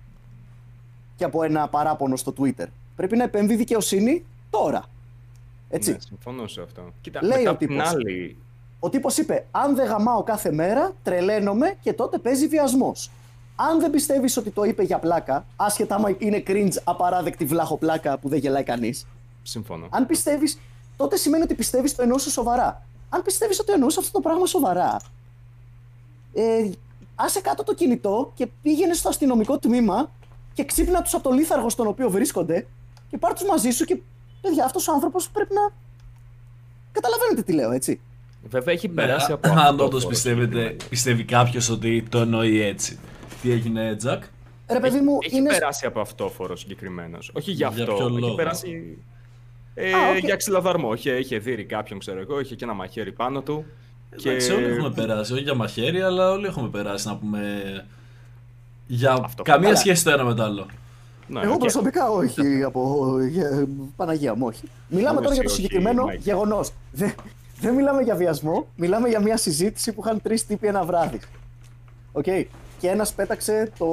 και 1.17 1.23
από 1.23 1.43
ένα 1.43 1.67
παράπονο 1.67 2.15
στο 2.15 2.33
Twitter. 2.39 2.65
Πρέπει 2.95 3.17
να 3.17 3.23
επέμβει 3.23 3.55
δικαιοσύνη 3.55 4.25
τώρα. 4.49 4.85
Έτσι. 5.69 5.91
Ναι, 5.91 5.97
συμφωνώ 5.99 6.47
σε 6.47 6.61
αυτό. 6.61 6.81
Κοίτα, 7.01 7.19
Λέει 7.23 7.37
μετά 7.37 7.49
ο 7.49 7.53
απ' 7.53 7.59
την 7.59 7.67
τύπος. 7.67 7.87
άλλη. 7.89 8.37
Ο 8.79 8.89
τύπος 8.89 9.17
είπε: 9.17 9.45
Αν 9.51 9.75
δεν 9.75 9.87
γαμάω 9.87 10.23
κάθε 10.23 10.51
μέρα, 10.51 10.91
τρελαίνομαι 11.03 11.77
και 11.81 11.93
τότε 11.93 12.17
παίζει 12.17 12.47
βιασμός. 12.47 13.11
Αν 13.55 13.79
δεν 13.79 13.89
πιστεύεις 13.91 14.37
ότι 14.37 14.49
το 14.49 14.63
είπε 14.63 14.83
για 14.83 14.99
πλάκα, 14.99 15.45
άσχετα 15.55 15.95
άμα 15.95 16.15
είναι 16.17 16.43
cringe, 16.47 16.75
απαράδεκτη 16.83 17.45
βλάχο 17.45 17.77
πλάκα 17.77 18.17
που 18.17 18.29
δεν 18.29 18.39
γελάει 18.39 18.63
κανείς. 18.63 19.07
Συμφωνώ. 19.43 19.87
Αν 19.89 20.05
πιστεύεις, 20.05 20.59
τότε 20.97 21.17
σημαίνει 21.17 21.43
ότι 21.43 21.53
πιστεύεις 21.55 21.95
το 21.95 22.01
εννοούσες 22.01 22.31
σοβαρά. 22.31 22.81
Αν 23.09 23.21
πιστεύεις 23.21 23.59
ότι 23.59 23.71
εννοούσες 23.71 23.97
αυτό 23.97 24.11
το 24.11 24.19
πράγμα 24.19 24.45
σοβαρά, 24.45 24.99
ε, 26.33 26.69
άσε 27.15 27.41
κάτω 27.41 27.63
το 27.63 27.73
κινητό 27.73 28.31
και 28.35 28.47
πήγαινε 28.61 28.93
στο 28.93 29.09
αστυνομικό 29.09 29.57
τμήμα 29.59 30.11
και 30.57 30.63
ξύπνα 30.65 31.01
τους 31.01 31.13
από 31.13 31.23
το 31.23 31.31
λίθαργο 31.35 31.69
στον 31.69 31.87
οποίο 31.87 32.09
βρίσκονται 32.09 32.65
και 33.09 33.17
πάρ 33.17 33.33
τους 33.33 33.47
μαζί 33.47 33.69
σου 33.69 33.85
και 33.85 33.97
παιδιά, 34.41 34.65
αυτός 34.65 34.87
ο 34.87 34.91
άνθρωπος 34.93 35.29
πρέπει 35.29 35.53
να. 35.53 35.73
Καταλαβαίνετε 36.91 37.41
τι 37.41 37.53
λέω, 37.53 37.71
έτσι. 37.71 37.99
Βέβαια 38.49 38.73
έχει 38.73 38.87
Ναι, 38.87 38.93
περάσει 38.93 39.31
α- 39.31 39.35
από 39.35 39.49
αν 39.49 39.57
αυτό. 39.57 39.83
όντως 39.85 40.05
πιστεύετε, 40.07 40.75
πιστεύει 40.89 41.23
κάποιος 41.23 41.69
ότι 41.69 42.03
το 42.09 42.17
εννοεί 42.19 42.61
έτσι. 42.61 42.99
Τι 43.41 43.51
έγινε, 43.51 43.95
Τζακ; 43.95 44.23
Ρε 44.71 44.79
παιδί 44.79 44.99
μου, 44.99 45.17
Έχει 45.21 45.35
είναι. 45.37 45.49
περάσει 45.49 45.85
από 45.85 45.99
αυτό 45.99 46.29
φόρο 46.29 46.55
συγκεκριμένο. 46.55 47.17
Όχι 47.33 47.51
για 47.51 47.71
Για 47.73 47.83
αυτό. 47.83 47.95
ποιο 47.95 48.05
Έχει 48.07 48.19
λόγο; 48.19 48.35
περάσει. 48.35 48.97
Ε, 49.73 49.93
Α, 49.93 50.09
οκ. 50.09 50.17
Για 50.17 50.35
ξυλοδαρμό. 50.35 50.93
Είχε, 50.93 51.11
είχε 51.11 51.37
δει 51.37 51.63
κάποιον, 51.65 51.99
ξέρω 51.99 52.19
εγώ, 52.19 52.39
είχε 52.39 52.55
και 52.55 52.63
ένα 52.63 52.73
μαχαίρι 52.73 53.11
πάνω 53.11 53.41
του. 53.41 53.65
Και... 54.15 54.29
Εντάξει, 54.29 54.51
όλοι 54.51 54.65
έχουμε 54.65 54.91
περάσει. 54.91 55.33
Όχι 55.33 55.41
για 55.41 55.53
μαχαίρι, 55.55 56.01
αλλά 56.01 56.31
όλοι 56.31 56.45
έχουμε 56.45 56.69
περάσει 56.69 57.07
να 57.07 57.17
πούμε. 57.17 57.61
Για 58.87 59.13
Αυτό. 59.23 59.43
καμία 59.43 59.67
Καλά. 59.67 59.79
σχέση 59.79 60.03
το 60.03 60.09
ένα 60.09 60.23
με 60.23 60.33
το 60.33 60.43
άλλο. 60.43 60.65
Ναι, 61.27 61.41
Εγώ 61.41 61.53
οκ. 61.53 61.59
προσωπικά 61.59 62.09
όχι. 62.09 62.63
από... 62.63 63.05
για- 63.29 63.67
Παναγία 63.95 64.35
μου, 64.35 64.45
όχι. 64.45 64.69
Μιλάμε 64.87 65.13
Εγώ 65.13 65.21
τώρα 65.21 65.33
για 65.33 65.43
το 65.43 65.49
εσύ, 65.49 65.61
όχι, 65.61 65.61
συγκεκριμένο 65.61 66.03
Μάικ. 66.05 66.19
γεγονός. 66.21 66.71
Δεν, 66.91 67.13
δεν 67.59 67.73
μιλάμε 67.73 68.01
για 68.01 68.15
βιασμό, 68.15 68.67
μιλάμε 68.75 69.09
για 69.09 69.19
μια 69.19 69.37
συζήτηση 69.37 69.91
που 69.93 70.01
είχαν 70.05 70.21
τρεις 70.21 70.45
τύποι 70.45 70.67
ένα 70.67 70.83
βράδυ. 70.83 71.19
Οκ. 72.11 72.23
Και 72.79 72.87
ένας 72.89 73.13
πέταξε 73.13 73.71
το. 73.77 73.87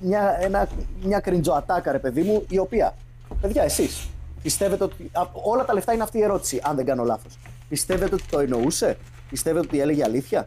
Μια, 0.00 0.36
ένα, 0.40 0.68
μια 1.02 1.20
κριντζοατάκα, 1.20 1.92
ρε 1.92 1.98
παιδί 1.98 2.22
μου, 2.22 2.44
η 2.48 2.58
οποία. 2.58 2.94
Παιδιά, 3.40 3.62
εσείς 3.62 4.08
πιστεύετε 4.42 4.84
ότι. 4.84 5.10
α, 5.12 5.22
όλα 5.32 5.64
τα 5.64 5.72
λεφτά 5.74 5.92
είναι 5.92 6.02
αυτή 6.02 6.18
η 6.18 6.22
ερώτηση, 6.22 6.60
αν 6.62 6.76
δεν 6.76 6.84
κάνω 6.84 7.04
λάθος. 7.04 7.38
Πιστεύετε 7.68 8.14
ότι 8.14 8.24
το 8.30 8.38
εννοούσε, 8.38 8.98
πιστεύετε 9.30 9.66
ότι 9.66 9.80
έλεγε 9.80 10.04
αλήθεια; 10.04 10.46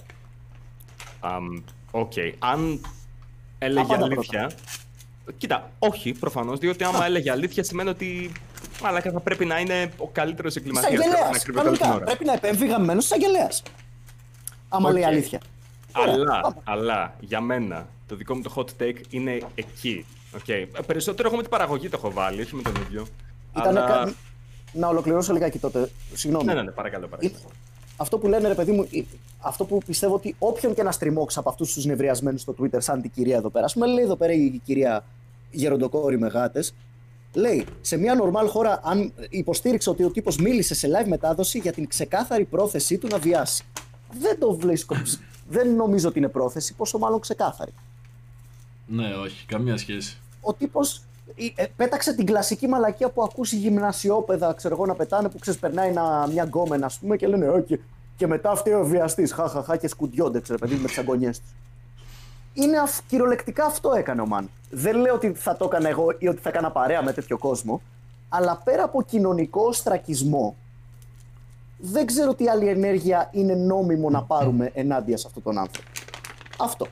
Αμ, 1.20 1.46
Οκ. 1.92 2.12
Αν 2.40 2.82
έλεγε 3.64 3.82
Απάντα 3.94 4.06
αλήθεια. 4.06 4.52
Κοίτα, 5.38 5.72
όχι 5.80 6.12
προφανώς, 6.14 6.60
διότι 6.60 6.84
άμα 6.84 7.06
έλεγε 7.06 7.32
αλήθεια 7.32 7.64
σημαίνει 7.64 7.90
ότι. 7.90 8.32
Μαλάκα 8.84 9.12
θα 9.12 9.20
πρέπει 9.20 9.46
να 9.46 9.60
είναι 9.60 9.92
ο 9.98 10.08
καλύτερος 10.08 10.56
εγκληματίας. 10.56 10.94
Εισαγγελέα. 10.94 11.30
Κανονικά. 11.54 12.00
Πρέπει 12.00 12.26
να 12.26 12.34
επέμβει 12.34 12.68
γαμημένος 12.68 13.04
εισαγγελέας. 13.06 13.50
Άμα 14.70 14.88
Οκ. 14.90 14.94
λέει 14.94 15.04
αλήθεια. 15.04 15.42
Ωραία, 15.98 16.14
Αλλά, 16.14 16.42
πάμε. 16.42 16.56
αλλά 16.64 17.14
για 17.20 17.42
μένα 17.42 17.88
το 18.08 18.16
δικό 18.16 18.36
μου 18.36 18.42
το 18.42 18.54
hot 18.56 18.82
take 18.84 18.96
είναι 19.10 19.42
εκεί. 19.56 20.06
Okay. 20.48 20.66
Περισσότερο 20.86 21.28
εγώ 21.28 21.36
με 21.38 21.42
την 21.42 21.52
παραγωγή 21.52 21.90
το 21.90 21.98
έχω 21.98 22.12
βάλει, 22.12 22.42
όχι 22.42 22.56
με 22.56 22.62
τον 22.62 22.74
ίδιο. 22.76 23.08
Ήταν 23.58 23.78
αλλά... 23.78 23.88
κα- 23.88 24.14
Να 24.74 24.88
ολοκληρώσω 24.88 25.34
λιγάκι 25.34 25.60
τότε. 25.60 25.92
Συγγνώμη. 26.14 26.46
Ναι, 26.46 26.54
ναι, 26.54 26.62
ναι, 26.62 26.72
παρακαλώ, 26.72 27.08
παρακαλώ. 27.08 27.32
Είναι- 27.44 27.54
Αυτό 27.98 28.18
που 28.18 28.28
λένε, 28.28 28.48
ρε 28.48 28.54
παιδί 28.56 28.72
μου, 28.72 28.88
ε, 28.92 29.02
αυτό 29.42 29.66
που 29.66 29.78
πιστεύω 29.86 30.14
ότι 30.14 30.36
όποιον 30.40 30.74
και 30.74 30.84
να 30.84 30.92
στριμώξεις 30.92 31.40
από 31.40 31.50
αυτούς 31.50 31.74
τους 31.74 31.86
νευριασμένους 31.86 32.42
στο 32.42 32.56
Twitter, 32.60 32.78
σαν 32.78 33.02
την 33.02 33.12
κυρία 33.12 33.36
εδώ 33.36 33.50
πέρα, 33.50 33.66
ας 33.66 33.74
πούμε, 33.74 33.88
λέει 33.88 34.04
εδώ 34.04 34.16
πέρα 34.16 34.34
η 34.34 34.62
κυρία 34.64 35.04
Γεροντοκόρη 35.52 36.20
με 36.20 36.28
γάτες, 36.28 36.74
λέει 37.34 37.66
σε 37.82 37.98
μια 37.98 38.16
νορμάλ 38.16 38.48
χώρα, 38.48 38.80
αν 38.84 39.14
υποστήριξε 39.30 39.90
ότι 39.90 40.04
ο 40.04 40.12
τύπος 40.12 40.38
μίλησε 40.38 40.76
σε 40.76 40.88
live 40.88 41.08
μετάδοση 41.08 41.60
για 41.60 41.72
την 41.72 41.88
ξεκάθαρη 41.88 42.46
πρόθεσή 42.46 42.98
του 42.98 43.08
να 43.08 43.18
βιάσει. 43.18 43.64
Δεν 44.20 44.40
το 44.40 44.54
βρίσκω. 44.54 44.96
Δεν 45.50 45.76
νομίζω 45.76 46.08
ότι 46.08 46.18
είναι 46.18 46.28
πρόθεση, 46.28 46.74
πόσο 46.74 46.98
μάλλον 46.98 47.20
ξεκάθαρη. 47.20 47.72
Ναι, 48.88 49.16
όχι, 49.24 49.46
καμία 49.46 49.78
σχέση. 49.78 50.18
ο 50.42 50.54
τύπος 50.54 51.02
πέταξε 51.76 52.14
την 52.14 52.26
κλασική 52.26 52.68
μαλακία 52.68 53.10
που 53.10 53.24
ακούσει 53.24 53.58
γυμνασιόπαιδα, 53.58 54.54
ξέρω 54.54 54.76
εγώ, 54.76 54.86
να 54.86 54.96
πετάνε 54.96 55.30
που 55.30 55.40
ξεσπερνάει 55.40 55.90
ένα, 55.90 56.28
μια 56.32 56.44
γκόμενα, 56.44 56.86
ας 56.86 57.00
πούμε, 57.00 57.18
και 57.18 57.28
λένε 57.28 57.50
«Ω, 57.50 57.62
και, 57.62 57.80
και 58.22 58.28
μετά 58.28 58.56
φταίει 58.56 58.74
ο 58.74 58.86
βιαστής. 58.86 59.34
Χαχαχά 59.34 59.78
και 59.78 59.88
σκουντιόνται, 59.88 60.40
ξέρω 60.42 60.58
παιδί, 60.60 60.76
με 60.76 60.88
τις 60.88 60.98
αγωνιές 60.98 61.40
τους. 61.40 61.50
Είναι 62.54 62.78
αυ, 62.78 63.00
κυριολεκτικά 63.08 63.66
αυτό 63.66 63.94
έκανε 63.94 64.22
ο 64.22 64.26
Μαν. 64.26 64.50
Δεν 64.70 64.96
λέω 64.96 65.14
ότι 65.14 65.34
θα 65.34 65.58
το 65.58 65.66
έκανα 65.66 65.90
εγώ 65.90 66.16
ή 66.18 66.28
ότι 66.28 66.42
θα 66.42 66.50
έκανα 66.50 66.72
παρέα 66.72 67.04
με 67.04 67.14
τέτοιο 67.14 67.38
κόσμο, 67.38 67.82
αλλά 68.30 68.62
πέρα 68.64 68.84
από 68.84 69.02
κοινωνικό 69.04 69.72
εξοστρακισμό, 69.72 70.56
δεν 71.78 72.06
ξέρω 72.06 72.34
τι 72.34 72.50
άλλη 72.50 72.68
ενέργεια 72.68 73.30
είναι 73.32 73.54
νόμιμο 73.54 74.10
να 74.10 74.24
πάρουμε 74.24 74.72
ενάντια 74.74 75.18
σε 75.18 75.28
αυτόν 75.28 75.44
τον 75.44 75.58
άνθρωπο. 75.58 75.90
Αυτό. 76.58 76.88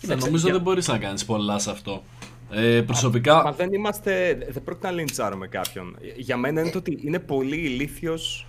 Ναι, 0.00 0.14
νομίζω 0.14 0.50
δεν 0.50 0.60
μπορείς 0.60 0.88
να 0.88 0.98
κάνεις 0.98 1.24
πολλά 1.24 1.58
σε 1.58 1.70
αυτό. 1.70 2.02
Ε, 2.50 2.80
προσωπικά. 2.80 3.42
Μα 3.42 3.52
δεν 3.52 3.72
είμαστε. 3.72 4.38
Δεν 4.50 4.62
πρόκειται 4.64 4.86
να 4.86 4.92
λιντσάρουμε 4.92 5.46
κάποιον. 5.46 5.96
Για 6.16 6.36
μένα 6.36 6.60
είναι 6.60 6.70
το 6.70 6.78
ότι 6.78 6.98
είναι 7.02 7.18
πολύ 7.18 7.56
ηλίθιος 7.56 8.46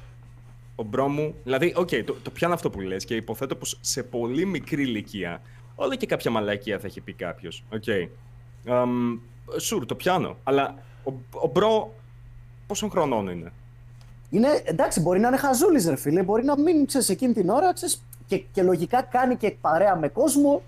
ο 0.81 0.83
bro 0.83 1.07
μου. 1.07 1.35
Δηλαδή, 1.43 1.73
οκ, 1.75 1.89
το, 2.05 2.15
το 2.23 2.29
πιάνω 2.29 2.53
αυτό 2.53 2.69
που 2.69 2.79
λες 2.79 3.05
και 3.05 3.15
υποθέτω 3.15 3.55
πως 3.55 3.77
σε 3.81 4.03
πολύ 4.03 4.45
μικρή 4.45 4.81
ηλικία 4.81 5.41
όλο 5.75 5.95
και 5.95 6.05
κάποια 6.05 6.31
μαλακία 6.31 6.79
θα 6.79 6.87
έχει 6.87 7.01
πει 7.01 7.13
κάποιος. 7.13 7.63
Ok. 7.73 7.83
Um, 8.67 9.19
sure, 9.57 9.85
το 9.85 9.95
πιάνω. 9.95 10.37
Αλλά 10.43 10.75
ο, 11.03 11.13
ο 11.31 11.47
bro 11.47 11.93
πόσων 12.67 12.89
χρονών 12.89 13.27
είναι; 13.27 13.51
Είναι, 14.29 14.61
εντάξει, 14.63 15.01
μπορεί 15.01 15.19
να 15.19 15.27
είναι 15.27 15.37
χαζούλης, 15.37 15.87
ρε 15.87 15.95
φίλε. 15.95 16.23
Μπορεί 16.23 16.43
να 16.43 16.59
μην 16.59 16.85
ξέρεις 16.85 17.09
εκείνη 17.09 17.33
την 17.33 17.49
ώρα 17.49 17.73
ξέρεις, 17.73 18.03
και, 18.27 18.37
και 18.37 18.63
λογικά 18.63 19.01
κάνει 19.01 19.35
και 19.35 19.55
παρέα 19.61 19.95
με 19.95 20.07
κόσμο 20.07 20.61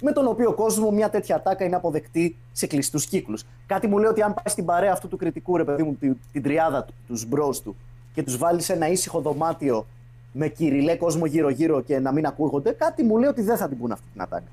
με 0.00 0.12
τον 0.12 0.26
οποίο 0.26 0.54
κόσμο 0.54 0.90
μια 0.90 1.10
τέτοια 1.10 1.36
ατάκα 1.36 1.64
είναι 1.64 1.76
αποδεκτή 1.76 2.36
σε 2.52 2.66
κλειστούς 2.66 3.06
κύκλους. 3.06 3.44
Κάτι 3.66 3.86
μου 3.86 3.98
λέει 3.98 4.10
ότι 4.10 4.22
αν 4.22 4.34
πάει 4.34 4.44
στην 4.46 4.64
παρέα 4.64 4.92
αυτού 4.92 5.08
του 5.08 5.16
κριτικού, 5.16 5.56
ρε 5.56 5.64
παιδί 5.64 5.82
μου, 5.82 5.94
την, 5.94 6.16
την 6.32 6.42
τριάδα 6.42 6.84
του, 6.84 6.94
τους 7.06 7.26
bros 7.26 7.62
του 7.62 7.76
και 8.16 8.22
τους 8.22 8.36
βάλεις 8.36 8.64
σε 8.64 8.72
ένα 8.72 8.88
ήσυχο 8.88 9.20
δωμάτιο 9.20 9.86
με 10.32 10.48
κυριλέ 10.48 10.96
κόσμο 10.96 11.26
γύρω-γύρω 11.26 11.80
και 11.82 11.98
να 11.98 12.12
μην 12.12 12.26
ακούγονται, 12.26 12.70
κάτι 12.70 13.02
μου 13.02 13.16
λέει 13.18 13.28
ότι 13.28 13.42
δεν 13.42 13.56
θα 13.56 13.68
την 13.68 13.78
πούν 13.78 13.92
αυτή 13.92 14.04
την 14.12 14.22
ατάκα. 14.22 14.44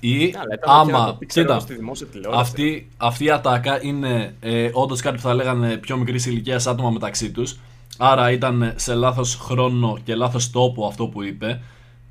Ή 0.00 0.28
Καλά, 0.30 0.44
ήταν 0.54 0.84
και 0.86 0.92
να 0.92 0.98
το 0.98 1.02
άμα. 1.04 1.16
πει, 1.18 1.26
ξέρω, 1.26 1.46
Κοίτα, 1.46 1.60
στη 1.60 1.74
δημόσια 1.74 2.06
τηλεόραση. 2.06 2.40
αυτή, 2.42 2.88
αυτή 2.96 3.24
η 3.24 3.30
ατάκα 3.30 3.84
είναι 3.84 4.34
ε, 4.40 4.70
όντως 4.72 5.00
κάτι 5.00 5.16
που 5.16 5.22
θα 5.22 5.34
λέγανε 5.34 5.76
πιο 5.76 5.96
μικρής 5.96 6.26
ηλικίας 6.26 6.66
άτομα 6.66 6.90
μεταξύ 6.90 7.30
τους. 7.30 7.58
Άρα 7.98 8.30
ήταν 8.30 8.72
σε 8.76 8.94
λάθος 8.94 9.34
χρόνο 9.36 9.98
και 10.04 10.14
λάθος 10.14 10.50
τόπο 10.50 10.86
αυτό 10.86 11.06
που 11.06 11.22
είπε. 11.22 11.60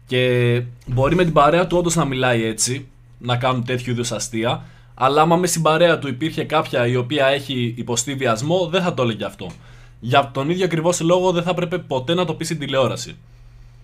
Και 0.08 0.62
μπορεί 0.86 1.16
με 1.16 1.24
την 1.24 1.34
παρέα 1.34 1.68
του 1.68 1.78
όντως 1.78 1.96
να 1.96 2.06
μιλάει 2.06 2.44
έτσι, 2.44 2.88
να 3.18 3.38
κάνουν 3.38 3.64
τέτοιου 3.66 3.92
είδους 3.92 4.12
αστεία. 4.12 4.64
Αλλά 4.94 5.22
άμα 5.22 5.36
με 5.36 5.48
στην 5.48 5.62
παρέα 5.62 6.00
του 6.00 6.08
υπήρχε 6.08 6.44
κάποια 6.44 6.88
η 6.88 6.96
οποία 6.96 7.26
έχει 7.26 7.74
υποστεί 7.78 8.14
βιασμό, 8.16 8.68
δεν 8.68 8.82
θα 8.82 8.94
το 8.94 9.04
έλεγε 9.04 9.26
αυτό. 9.26 9.52
Για 10.00 10.32
τον 10.34 10.50
ίδιο 10.50 10.66
ακριβώς 10.66 11.00
λόγο 11.00 11.32
δεν 11.32 11.44
θα 11.44 11.50
έπρεπε 11.50 11.78
ποτέ 11.78 12.14
να 12.14 12.26
το 12.26 12.34
πεις 12.34 12.48
στην 12.48 12.60
τηλεόραση. 12.60 13.18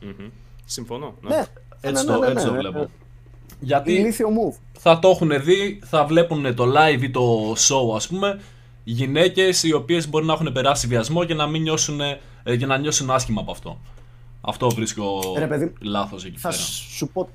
Μμμ. 0.01 0.27
Συμφωνώ. 0.65 1.13
Ναι, 1.21 1.43
Έτσι, 1.81 2.05
ναι, 2.05 2.11
το, 2.11 2.19
ναι, 2.19 2.25
ναι, 2.27 2.31
έτσι 2.31 2.45
το 2.45 2.51
ναι. 2.51 2.57
βλέπω. 2.57 2.89
Γιατί 3.59 3.93
Ηλίθιο 3.93 4.27
move. 4.29 4.57
θα 4.79 4.99
το 4.99 5.09
έχουν 5.09 5.43
δει, 5.43 5.79
θα 5.85 6.05
βλέπουν 6.05 6.55
το 6.55 6.65
live 6.75 7.01
ή 7.01 7.09
το 7.09 7.51
show 7.51 7.95
ας 7.95 8.07
πούμε 8.07 8.39
γυναίκες 8.83 9.63
οι 9.63 9.73
οποίες 9.73 10.09
μπορεί 10.09 10.25
να 10.25 10.33
έχουν 10.33 10.51
περάσει 10.51 10.87
βιασμό 10.87 11.25
και 11.25 11.33
να, 11.33 11.47
μην 11.47 11.61
νιώσουν, 11.61 12.01
ε, 12.43 12.57
και 12.57 12.65
να 12.65 12.77
νιώσουν 12.77 13.11
άσχημα 13.11 13.41
από 13.41 13.51
αυτό. 13.51 13.79
Αυτό 14.41 14.69
βρίσκω 14.69 15.33
Ρε, 15.37 15.47
παιδί, 15.47 15.73
λάθος 15.79 16.25
εκεί 16.25 16.37
Θα 16.37 16.49
πέρα. 16.49 16.61
σου 16.61 17.07
πω, 17.07 17.29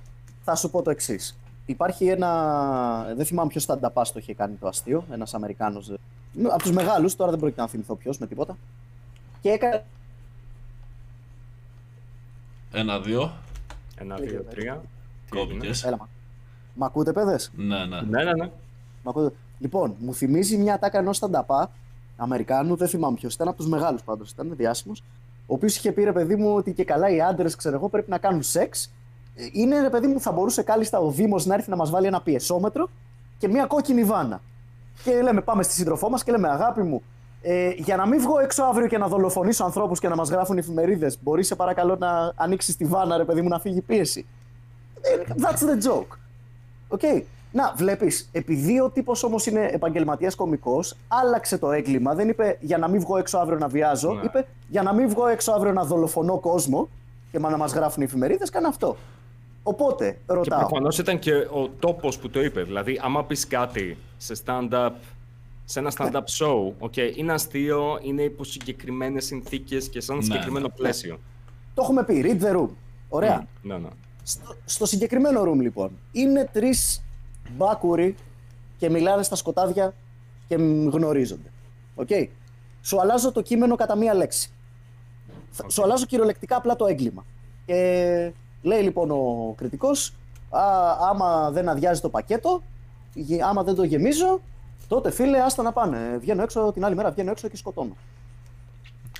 θα 0.44 0.56
σου 0.56 0.70
πω 0.70 0.82
το 0.82 0.90
εξής. 0.90 1.38
Υπάρχει 1.68 2.06
ένα. 2.06 3.14
Δεν 3.16 3.26
θυμάμαι 3.26 3.48
ποιος 3.48 3.66
stand-up 3.68 3.90
το 3.92 4.12
είχε 4.14 4.34
κάνει 4.34 4.54
το 4.54 4.68
αστείο. 4.68 5.04
Ένας 5.10 5.34
Αμερικάνος. 5.34 5.92
Από 6.50 6.62
τους 6.62 6.72
μεγάλους, 6.72 7.16
τώρα 7.16 7.30
δεν 7.30 7.40
πρόκειται 7.40 7.60
να 7.60 7.66
θυμηθώ 7.66 7.94
ποιος 7.94 8.18
με 8.18 8.26
τίποτα. 8.26 8.56
Και 9.40 9.48
έκανε. 9.48 9.84
Ένα, 12.72 13.00
δύο, 13.00 13.32
Ένα, 13.98 14.16
δύο, 14.16 14.42
τρία. 14.50 14.82
Τι 15.30 15.38
έγινε; 15.38 15.54
κόπηκες. 15.54 15.84
Έλα, 15.84 15.96
μα. 15.96 16.08
Μ' 16.74 16.84
ακούτε, 16.84 17.12
παιδες; 17.12 17.50
Ναι, 17.56 17.84
ναι. 17.84 18.00
Ναι, 18.00 18.24
ναι, 18.24 18.32
ναι. 18.32 18.50
Μ' 19.02 19.08
ακούτε. 19.08 19.34
Λοιπόν, 19.58 19.94
μου 19.98 20.14
θυμίζει 20.14 20.56
μια 20.56 20.74
ατάκα 20.74 20.98
ενός 20.98 21.20
stand-up 21.22 21.64
Αμερικάνου, 22.16 22.76
δεν 22.76 22.88
θυμάμαι 22.88 23.16
ποιος 23.16 23.34
ήταν, 23.34 23.48
από 23.48 23.56
τους 23.56 23.68
μεγάλους 23.68 24.02
πάντως 24.02 24.30
ήταν, 24.30 24.56
διάσημος. 24.56 25.02
Ο 25.46 25.54
οποίος 25.54 25.76
είχε 25.76 25.92
πει 25.92 26.04
ρε 26.04 26.12
παιδί 26.12 26.36
μου 26.36 26.54
ότι 26.54 26.72
και 26.72 26.84
καλά 26.84 27.10
οι 27.10 27.20
άντρες, 27.20 27.56
ξέρω 27.56 27.76
εγώ, 27.76 27.88
πρέπει 27.88 28.10
να 28.10 28.18
κάνουν 28.18 28.42
σεξ. 28.42 28.90
Ε, 29.38 29.48
Είναι 29.52 29.80
ρε 29.80 29.90
παιδί 29.90 30.06
μου, 30.06 30.20
θα 30.20 30.32
μπορούσε 30.32 30.62
κάλλιστα 30.62 30.98
ο 30.98 31.10
Δήμος 31.10 31.46
να 31.46 31.54
έρθει 31.54 31.70
να 31.70 31.76
μας 31.76 31.90
βάλει 31.90 32.06
ένα 32.06 32.20
πιεσόμετρο 32.20 32.88
και 33.38 33.48
μια 33.48 33.66
κόκκινη 33.66 34.04
βάνα. 34.04 34.40
Και 35.04 35.22
λέμε, 35.22 35.40
πάμε 35.40 35.62
στη 35.62 35.72
σύντροφό 35.72 36.10
μας 36.10 36.24
και 36.24 36.30
λέμε, 36.30 36.48
αγάπη 36.48 36.82
μου, 36.82 37.02
ε, 37.42 37.70
για 37.76 37.96
να 37.96 38.06
μην 38.06 38.20
βγω 38.20 38.38
έξω 38.38 38.62
αύριο 38.62 38.86
και 38.86 38.98
να 38.98 39.08
δολοφονήσω 39.08 39.64
ανθρώπους 39.64 40.00
και 40.00 40.08
να 40.08 40.16
μας 40.16 40.30
γράφουν 40.30 40.58
εφημερίδες, 40.58 41.18
μπορείς 41.22 41.46
σε 41.46 41.54
παρακαλώ 41.54 41.96
να 41.96 42.32
ανοίξεις 42.36 42.76
τη 42.76 42.84
βάνα, 42.84 43.16
ρε 43.16 43.24
παιδί 43.24 43.42
μου, 43.42 43.48
να 43.48 43.58
φύγει 43.58 43.78
η 43.78 43.80
πίεση; 43.80 44.26
Ε, 45.00 45.32
That's 45.42 45.88
the 45.88 45.90
joke. 45.90 46.16
Ok. 46.88 47.00
Να, 47.52 47.72
βλέπεις, 47.76 48.28
επειδή 48.32 48.80
ο 48.80 48.90
τύπος 48.90 49.22
όμως 49.22 49.46
είναι 49.46 49.68
επαγγελματίας 49.72 50.34
κωμικός, 50.34 50.96
άλλαξε 51.08 51.58
το 51.58 51.72
έγκλημα. 51.72 52.14
Δεν 52.14 52.28
είπε 52.28 52.58
για 52.60 52.78
να 52.78 52.88
μην 52.88 53.00
βγω 53.00 53.16
έξω 53.16 53.38
αύριο 53.38 53.58
να 53.58 53.68
βιάζω. 53.68 54.12
Ναι. 54.12 54.20
Είπε 54.24 54.46
για 54.68 54.82
να 54.82 54.92
μην 54.92 55.08
βγω 55.08 55.26
έξω 55.26 55.52
αύριο 55.52 55.72
να 55.72 55.84
δολοφονώ 55.84 56.38
κόσμο 56.38 56.88
και 57.30 57.38
να 57.38 57.56
μας 57.56 57.72
γράφουν 57.72 58.02
οι 58.02 58.04
εφημερίδες. 58.04 58.50
Κάνε 58.50 58.66
αυτό. 58.66 58.96
Οπότε, 59.68 60.10
Και 60.26 60.32
ρωτάω. 60.32 60.58
προφανώς 60.58 60.98
ήταν 60.98 61.18
και 61.18 61.32
ο 61.34 61.68
τόπος 61.78 62.18
που 62.18 62.30
το 62.30 62.42
είπε. 62.42 62.62
Δηλαδή, 62.62 63.00
άμα 63.02 63.24
πεις 63.24 63.46
κάτι 63.46 63.96
σε 64.16 64.34
stand-up, 64.44 64.90
σε 65.64 65.78
ένα 65.78 65.92
stand-up 65.96 66.22
show, 66.38 66.72
okay, 66.78 67.12
είναι 67.16 67.32
αστείο, 67.32 67.98
είναι 68.02 68.22
υπό 68.22 68.44
συγκεκριμένες 68.44 69.24
συνθήκες 69.24 69.88
και 69.88 70.00
σε 70.00 70.12
ένα 70.12 70.20
Ναι, 70.20 70.26
συγκεκριμένο 70.26 70.66
ναι. 70.66 70.72
πλαίσιο. 70.74 71.18
Το 71.74 71.82
έχουμε 71.82 72.04
πει. 72.04 72.22
Read 72.24 72.44
the 72.44 72.56
room. 72.56 72.68
Ωραία. 73.08 73.46
Ναι, 73.62 73.76
ναι. 73.78 73.88
Στο, 74.22 74.56
στο 74.64 74.86
συγκεκριμένο 74.86 75.42
room 75.42 75.56
λοιπόν, 75.60 75.90
είναι 76.12 76.48
τρεις 76.52 77.02
μπάκουροι 77.56 78.14
και 78.78 78.90
μιλάνε 78.90 79.22
στα 79.22 79.36
σκοτάδια 79.36 79.94
και 80.48 80.58
μ, 80.58 80.88
γνωρίζονται. 80.88 81.50
Οκ. 81.94 82.08
Σου 82.82 83.00
αλλάζω 83.00 83.32
το 83.32 83.40
κείμενο 83.42 83.76
κατά 83.76 83.96
μία 83.96 84.14
λέξη. 84.14 84.50
Θα- 85.50 85.68
Σου 85.68 85.82
αλλάζω 85.82 86.06
κυριολεκτικά 86.06 86.56
απλά 86.56 86.76
το 86.76 86.86
έγκλημα. 86.86 87.24
Και 87.66 88.32
λέει 88.62 88.82
λοιπόν 88.82 89.10
ο 89.10 89.54
κριτικός, 89.56 90.12
άμα 91.10 91.50
δεν 91.50 91.68
αδειάζει 91.68 92.00
το 92.00 92.08
πακέτο, 92.08 92.62
γε- 93.14 93.42
άμα 93.42 93.62
δεν 93.62 93.74
το 93.74 93.82
γεμίζω, 93.82 94.40
τότε 94.88 95.10
φίλε, 95.10 95.38
άστα 95.40 95.62
να 95.62 95.72
πάνε. 95.72 95.98
Βγαίνω 96.20 96.42
έξω 96.42 96.70
την 96.72 96.84
άλλη 96.84 96.94
μέρα, 96.94 97.10
βγαίνω 97.10 97.30
έξω 97.30 97.48
και 97.48 97.56
σκοτώνω. 97.56 97.96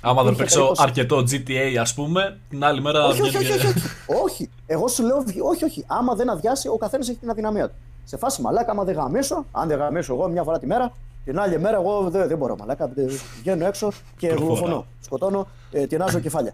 Άμα 0.01 0.23
δεν 0.23 0.31
Είχε 0.31 0.41
παίξω 0.41 0.59
περίπτωση. 0.59 0.83
αρκετό 0.83 1.17
GTA 1.17 1.75
ας 1.81 1.93
πούμε, 1.93 2.37
την 2.49 2.63
άλλη 2.63 2.81
μέρα 2.81 3.05
όχι, 3.05 3.21
όχι, 3.21 3.37
βγαίνει 3.37 3.53
όχι, 3.53 3.59
και- 3.61 3.67
όχι, 3.67 3.77
όχι. 4.07 4.21
όχι. 4.23 4.49
Εγώ 4.67 4.87
σου 4.87 5.03
λέω, 5.03 5.19
βγ- 5.21 5.43
όχι, 5.43 5.63
όχι. 5.63 5.83
Άμα 5.87 6.15
δεν 6.15 6.29
αδειάσει, 6.29 6.67
ο 6.67 6.77
καθένας 6.77 7.09
έχει 7.09 7.17
την 7.17 7.29
αδυναμία 7.29 7.67
του. 7.67 7.75
Σε 8.03 8.17
φάση 8.17 8.41
μαλάκα, 8.41 8.71
άμα 8.71 8.83
δεν 8.83 8.95
γαμίσω, 8.95 9.45
αν 9.51 9.67
δεν 9.67 9.77
γαμίσω 9.77 10.13
εγώ 10.13 10.27
μια 10.27 10.43
φορά 10.43 10.59
τη 10.59 10.65
μέρα, 10.65 10.91
την 11.25 11.39
άλλη 11.39 11.59
μέρα 11.59 11.77
εγώ 11.77 12.09
δεν, 12.09 12.27
δεν 12.27 12.37
μπορώ 12.37 12.55
μαλάκα. 12.59 12.83
ε, 12.95 13.05
Βγαίνω 13.39 13.65
έξω 13.65 13.91
και 14.17 14.27
Προφορά. 14.27 14.49
γουφωνώ. 14.49 14.85
Σκοτώνω, 15.01 15.47
ε, 15.71 15.87
τεινάζω 15.87 16.19
κεφάλια. 16.19 16.53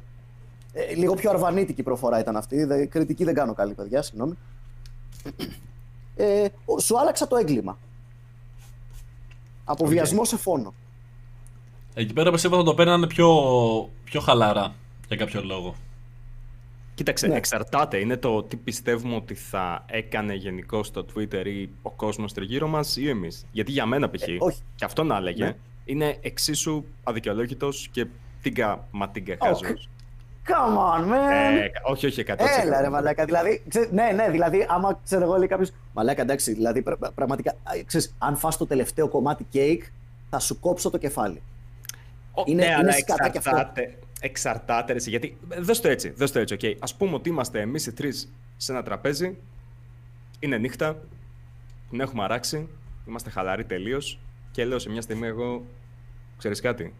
Ε, 0.78 0.94
λίγο 0.96 1.14
πιο 1.14 1.30
αρβανίτικη 1.30 1.84
προφορά 1.84 2.20
ήταν 2.20 2.36
αυτή. 2.38 2.64
Δε, 2.64 2.86
κριτική 2.86 3.24
δεν 3.24 3.34
κάνω 3.34 3.54
καλή, 3.54 3.74
παιδιά, 3.74 4.02
συγγνώμη. 4.02 4.34
Ε, 6.16 6.46
ο- 6.66 6.80
σου 6.80 7.00
άλλαξα 7.00 7.28
το 7.28 7.36
έγκλημα. 7.36 7.78
Από 9.66 9.86
βιασμό 9.86 10.26
σε 10.26 10.38
φόνο. 10.38 10.74
Εκεί 11.94 12.14
πέρα 12.14 12.32
πιστεύω 12.32 12.56
θα 12.56 12.64
το 12.64 12.74
παίρνανε 12.74 13.08
πιο, 13.08 13.30
πιο 14.04 14.20
χαλαρά 14.22 14.74
για 15.08 15.18
κάποιο 15.18 15.44
λόγο. 15.44 15.76
Κοίταξε, 16.96 17.28
Ναι. 17.28 17.36
εξαρτάται. 17.36 17.98
Είναι 17.98 18.18
το 18.18 18.44
τι 18.44 18.56
πιστεύουμε 18.56 19.16
ότι 19.16 19.34
θα 19.34 19.86
έκανε 19.88 20.34
γενικώ 20.34 20.82
το 20.94 21.06
Twitter 21.16 21.46
ή 21.46 21.70
ο 21.82 21.92
κόσμος 21.92 22.34
τριγύρω 22.34 22.68
μας 22.68 22.98
ή 22.98 23.10
εμείς. 23.10 23.46
Γιατί 23.52 23.72
για 23.72 23.86
μένα 23.86 24.10
π.χ. 24.10 24.28
Ε, 24.28 24.36
όχι. 24.40 24.62
και 24.76 24.86
αυτό 24.86 25.04
να 25.04 25.18
έλεγε, 25.18 25.44
Ναι. 25.46 25.56
είναι 25.86 26.18
εξίσου 26.22 26.84
αδικαιολόγητος 27.04 27.88
και 27.92 28.06
τίγκα 28.42 28.88
μα 28.92 29.10
τίγκα 29.10 29.34
Oh, 29.34 29.38
χάζο. 29.46 29.66
Come 30.48 30.78
on, 30.78 31.12
man! 31.12 31.32
Ε, 31.32 31.68
όχι, 31.84 32.06
όχι, 32.06 32.24
100%. 32.28 32.36
Έλα 32.64 32.82
ρε 32.82 32.90
μαλάκα, 32.90 33.26
δηλαδή, 33.26 33.64
ξέ, 33.68 33.90
ναι, 33.92 34.12
ναι, 34.16 34.30
δηλαδή, 34.30 34.66
άμα 34.70 35.00
ξέρω 35.04 35.24
εγώ 35.24 35.36
λέει 35.38 35.48
κάποιος, 35.48 35.72
μαλάκα 35.94 36.22
εντάξει, 36.22 36.54
δηλαδή 36.54 36.82
πρα- 36.82 36.98
πρα- 36.98 37.12
πραγματικά, 37.12 37.52
α, 37.52 37.72
ξέρεις, 37.86 38.16
αν 38.18 38.36
φας 38.36 38.58
το 38.58 38.66
τελευταίο 38.66 39.08
κομμάτι 39.08 39.44
κέικ, 39.50 39.84
θα 40.30 40.40
σου 40.40 40.60
κόψω 40.60 40.90
το 40.90 40.98
κεφάλι. 40.98 41.42
Ο- 42.34 42.44
Είναι- 42.46 42.62
ναι, 42.62 42.68
είναι 42.68 42.76
αλλά 42.76 42.92
σκατά 42.92 43.30
κι 43.30 43.38
αυτό. 43.38 43.50
εξαρτάται. 43.50 43.98
Εξαρτάται, 44.20 44.92
ρε, 44.92 44.98
εσύ, 44.98 45.10
γιατί. 45.10 45.38
Δες 45.48 45.82
το 45.82 45.88
έτσι, 45.88 46.10
δες 46.10 46.32
το 46.32 46.40
έτσι, 46.40 46.54
οκ. 46.54 46.60
Ας 46.80 46.96
πούμε 46.96 47.16
ότι 47.16 47.30
είμαστε 47.30 47.60
εμείς 47.62 47.86
οι 47.86 47.94
τρεις 47.94 48.34
σε 48.58 48.72
ένα 48.72 48.84
τραπέζι, 48.84 49.38
είναι 50.40 50.58
νύχτα, 50.58 50.98
την 51.90 52.00
έχουμε 52.00 52.24
αράξει, 52.24 52.70
είμαστε 53.08 53.30
χαλαροί 53.30 53.66
τελείως 53.66 54.20
και 54.52 54.66
λέω 54.66 54.80
σε 54.80 54.90
μια 54.90 55.02
στιγμή 55.02 55.28
εγώ, 55.28 55.66
ξέρεις 56.38 56.62
κάτι, 56.62 56.94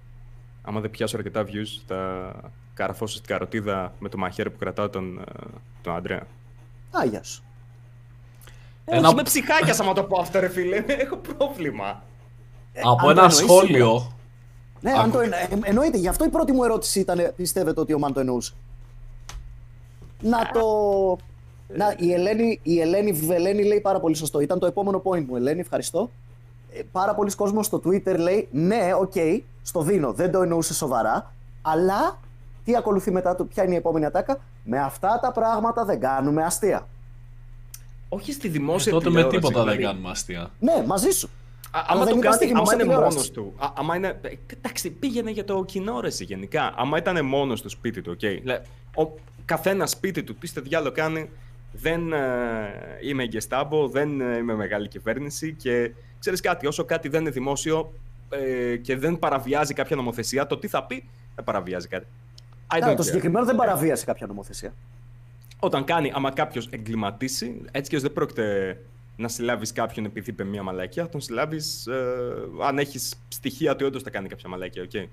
άμα 0.62 0.80
δεν 0.80 0.90
πιάσω 0.90 1.18
αρκετά 1.18 1.44
views, 1.46 1.82
θα 1.88 2.32
καραφώσω 2.76 3.16
στην 3.16 3.28
καροτίδα 3.28 3.94
με 4.00 4.10
το 4.10 4.18
μαχαίρι 4.18 4.50
που 4.50 4.58
κρατάω 4.60 4.90
τον, 4.90 5.18
ε, 5.20 5.24
τον 5.82 5.96
Αντρέα. 5.96 6.28
Άγια 6.92 7.24
σου. 7.24 7.44
Ένα- 8.86 9.08
Όχι 9.08 9.16
με 9.16 9.24
ψυχάκια 9.24 9.76
άμα 9.82 9.94
το 9.94 10.04
πω 10.04 10.20
αυτό 10.20 10.40
ρε 10.40 10.50
φίλε, 10.50 10.76
έχω 11.04 11.16
πρόβλημα. 11.18 12.04
Από 12.84 12.90
αν 12.90 12.98
το 13.04 13.10
ένα 13.10 13.22
εννοείς, 13.22 13.38
σχόλιο. 13.38 14.12
Ναι, 14.82 14.92
Άκου. 14.92 15.00
αν 15.00 15.12
το 15.12 15.20
εννο- 15.20 15.36
ε, 15.36 15.48
εννοείται, 15.70 15.98
γι' 15.98 16.08
αυτό 16.08 16.26
η 16.26 16.30
πρώτη 16.30 16.52
μου 16.52 16.64
ερώτηση 16.64 17.00
ήταν, 17.00 17.34
πιστεύετε 17.36 17.80
ότι 17.80 17.94
ο 17.94 18.00
Μαν 18.00 18.14
το 18.14 18.20
εννοούσε; 18.20 18.54
Να 20.22 20.50
το... 20.54 20.62
Να, 21.68 21.96
η 21.98 22.14
Ελένη, 22.14 22.60
η 22.64 22.80
Ελένη 22.82 23.12
Βελένη 23.12 23.64
λέει 23.64 23.80
πάρα 23.82 24.00
πολύ 24.00 24.16
σωστό. 24.16 24.40
Ήταν 24.40 24.60
το 24.60 24.66
επόμενο 24.66 25.02
point 25.06 25.26
μου, 25.26 25.36
Ελένη, 25.36 25.60
ευχαριστώ. 25.60 26.10
Ε, 26.74 26.82
πάρα 26.92 27.16
πολλοί 27.16 27.36
κόσμος 27.36 27.66
στο 27.66 27.82
Twitter 27.86 28.18
λέει, 28.18 28.48
ναι, 28.52 28.90
οκ, 29.00 29.14
στο 29.62 29.82
δίνω, 29.82 30.14
δεν 30.14 30.32
το 30.32 30.42
εννοούσε 30.42 30.74
σοβαρά, 30.74 31.34
αλλά 31.62 32.20
τι 32.66 32.76
ακολουθεί 32.76 33.12
μετά, 33.12 33.36
το, 33.36 33.46
ποια 33.46 33.64
είναι 33.64 33.74
η 33.74 33.78
επόμενη 33.78 34.06
ατάκα, 34.06 34.40
με 34.64 34.80
αυτά 34.80 35.20
τα 35.22 35.32
πράγματα 35.32 35.86
δεν 35.86 36.00
κάνουμε 36.00 36.44
αστεία. 36.44 36.88
Όχι 38.10 38.32
στη 38.32 38.48
Ε, 38.48 38.52
δημόσια 38.52 38.92
τότε 38.92 39.06
με 39.06 39.12
τηλεόραση, 39.12 39.38
τίποτα 39.38 39.64
δεν 39.64 39.74
δηλαδή. 39.74 39.84
κάνουμε 39.94 40.10
αστεία. 40.12 40.52
Ναι, 40.60 40.84
μαζί 40.88 41.10
σου. 41.10 41.30
Α, 41.72 41.80
Αλλά 41.88 42.02
άμα 42.02 42.06
δεν 42.06 42.14
το 42.14 42.20
είπα 42.20 42.32
στη 42.32 42.46
κάνει, 42.46 42.52
άμα 42.60 42.64
δημόσια 42.64 42.74
είναι 42.74 42.84
τηλεόραση. 42.84 43.16
μόνος 43.16 43.32
του. 43.32 43.54
Α, 43.58 43.68
άμα 43.78 43.96
είναι. 43.96 44.20
ε, 44.22 44.30
Εντάξει, 44.58 44.90
πήγαινε 44.90 45.32
για 45.32 45.44
το 45.46 45.64
κοινό 45.66 46.00
ρε 46.00 46.08
εσύ, 46.08 46.24
γενικά. 46.24 46.74
Άμα 46.78 46.98
ήταν 46.98 47.26
μόνος 47.26 47.60
στο 47.60 47.70
σπίτι 47.70 48.02
του, 48.02 48.12
οκ. 48.16 48.44
Λέ, 48.44 48.60
Ο 48.96 49.12
καθένας 49.46 49.90
σπίτι 49.90 50.24
του, 50.24 50.36
τι 50.36 50.48
στο 50.48 50.62
διάλογο 50.62 50.92
κάνει. 50.94 51.30
Δεν 51.72 52.14
ε, 52.14 52.20
είμαι 53.02 53.26
γκεστάμπο, 53.26 53.88
δεν 53.88 54.22
ε, 54.22 54.38
είμαι 54.38 54.56
μεγάλη 54.56 54.88
κυβέρνηση 54.88 55.54
και 55.54 55.92
ξέρεις 56.20 56.40
κάτι, 56.42 56.68
όσο 56.68 56.84
κάτι 56.86 57.08
δεν 57.10 57.22
είναι 57.22 57.30
δημόσιο 57.30 57.92
ε, 58.30 58.76
και 58.78 58.98
δεν 58.98 59.20
παραβιάζει 59.20 59.74
κάποια 59.74 59.96
νομοθεσία, 59.96 60.48
το 60.48 60.58
τι 60.58 60.68
θα 60.68 60.84
πει 60.84 61.04
δεν 61.36 61.44
παραβιάζει 61.46 61.88
κάτι. 61.88 62.06
I 62.68 62.78
Άρα, 62.82 62.92
don't 62.94 62.96
το 62.96 63.02
care. 63.02 63.06
συγκεκριμένο 63.06 63.46
δεν 63.46 63.56
παραβίασε 63.56 64.06
κάποια 64.06 64.28
νομοθεσία. 64.28 64.74
Όταν 65.60 65.84
κάνει, 65.84 66.12
άμα 66.16 66.32
κάποιος 66.32 66.68
εγκληματίσει, 66.72 67.62
έτσι 67.72 67.90
και 67.90 67.96
ως 67.96 68.02
δεν 68.02 68.14
πρόκειται 68.14 68.78
να 69.18 69.28
συλλάβεις 69.28 69.72
κάποιον 69.72 70.06
επειδή 70.06 70.30
είπε 70.30 70.44
μία 70.44 70.64
μαλακία, 70.64 71.10
τον 71.10 71.22
συλλάβεις 71.22 71.88
ε, 71.88 71.94
αν 72.64 72.78
έχεις 72.78 73.14
στοιχεία 73.28 73.72
ότι 73.72 73.84
όντως 73.84 74.04
θα 74.04 74.10
κάνει 74.10 74.28
κάποια 74.28 74.50
μαλακία. 74.50 74.84
Okay. 74.84 75.06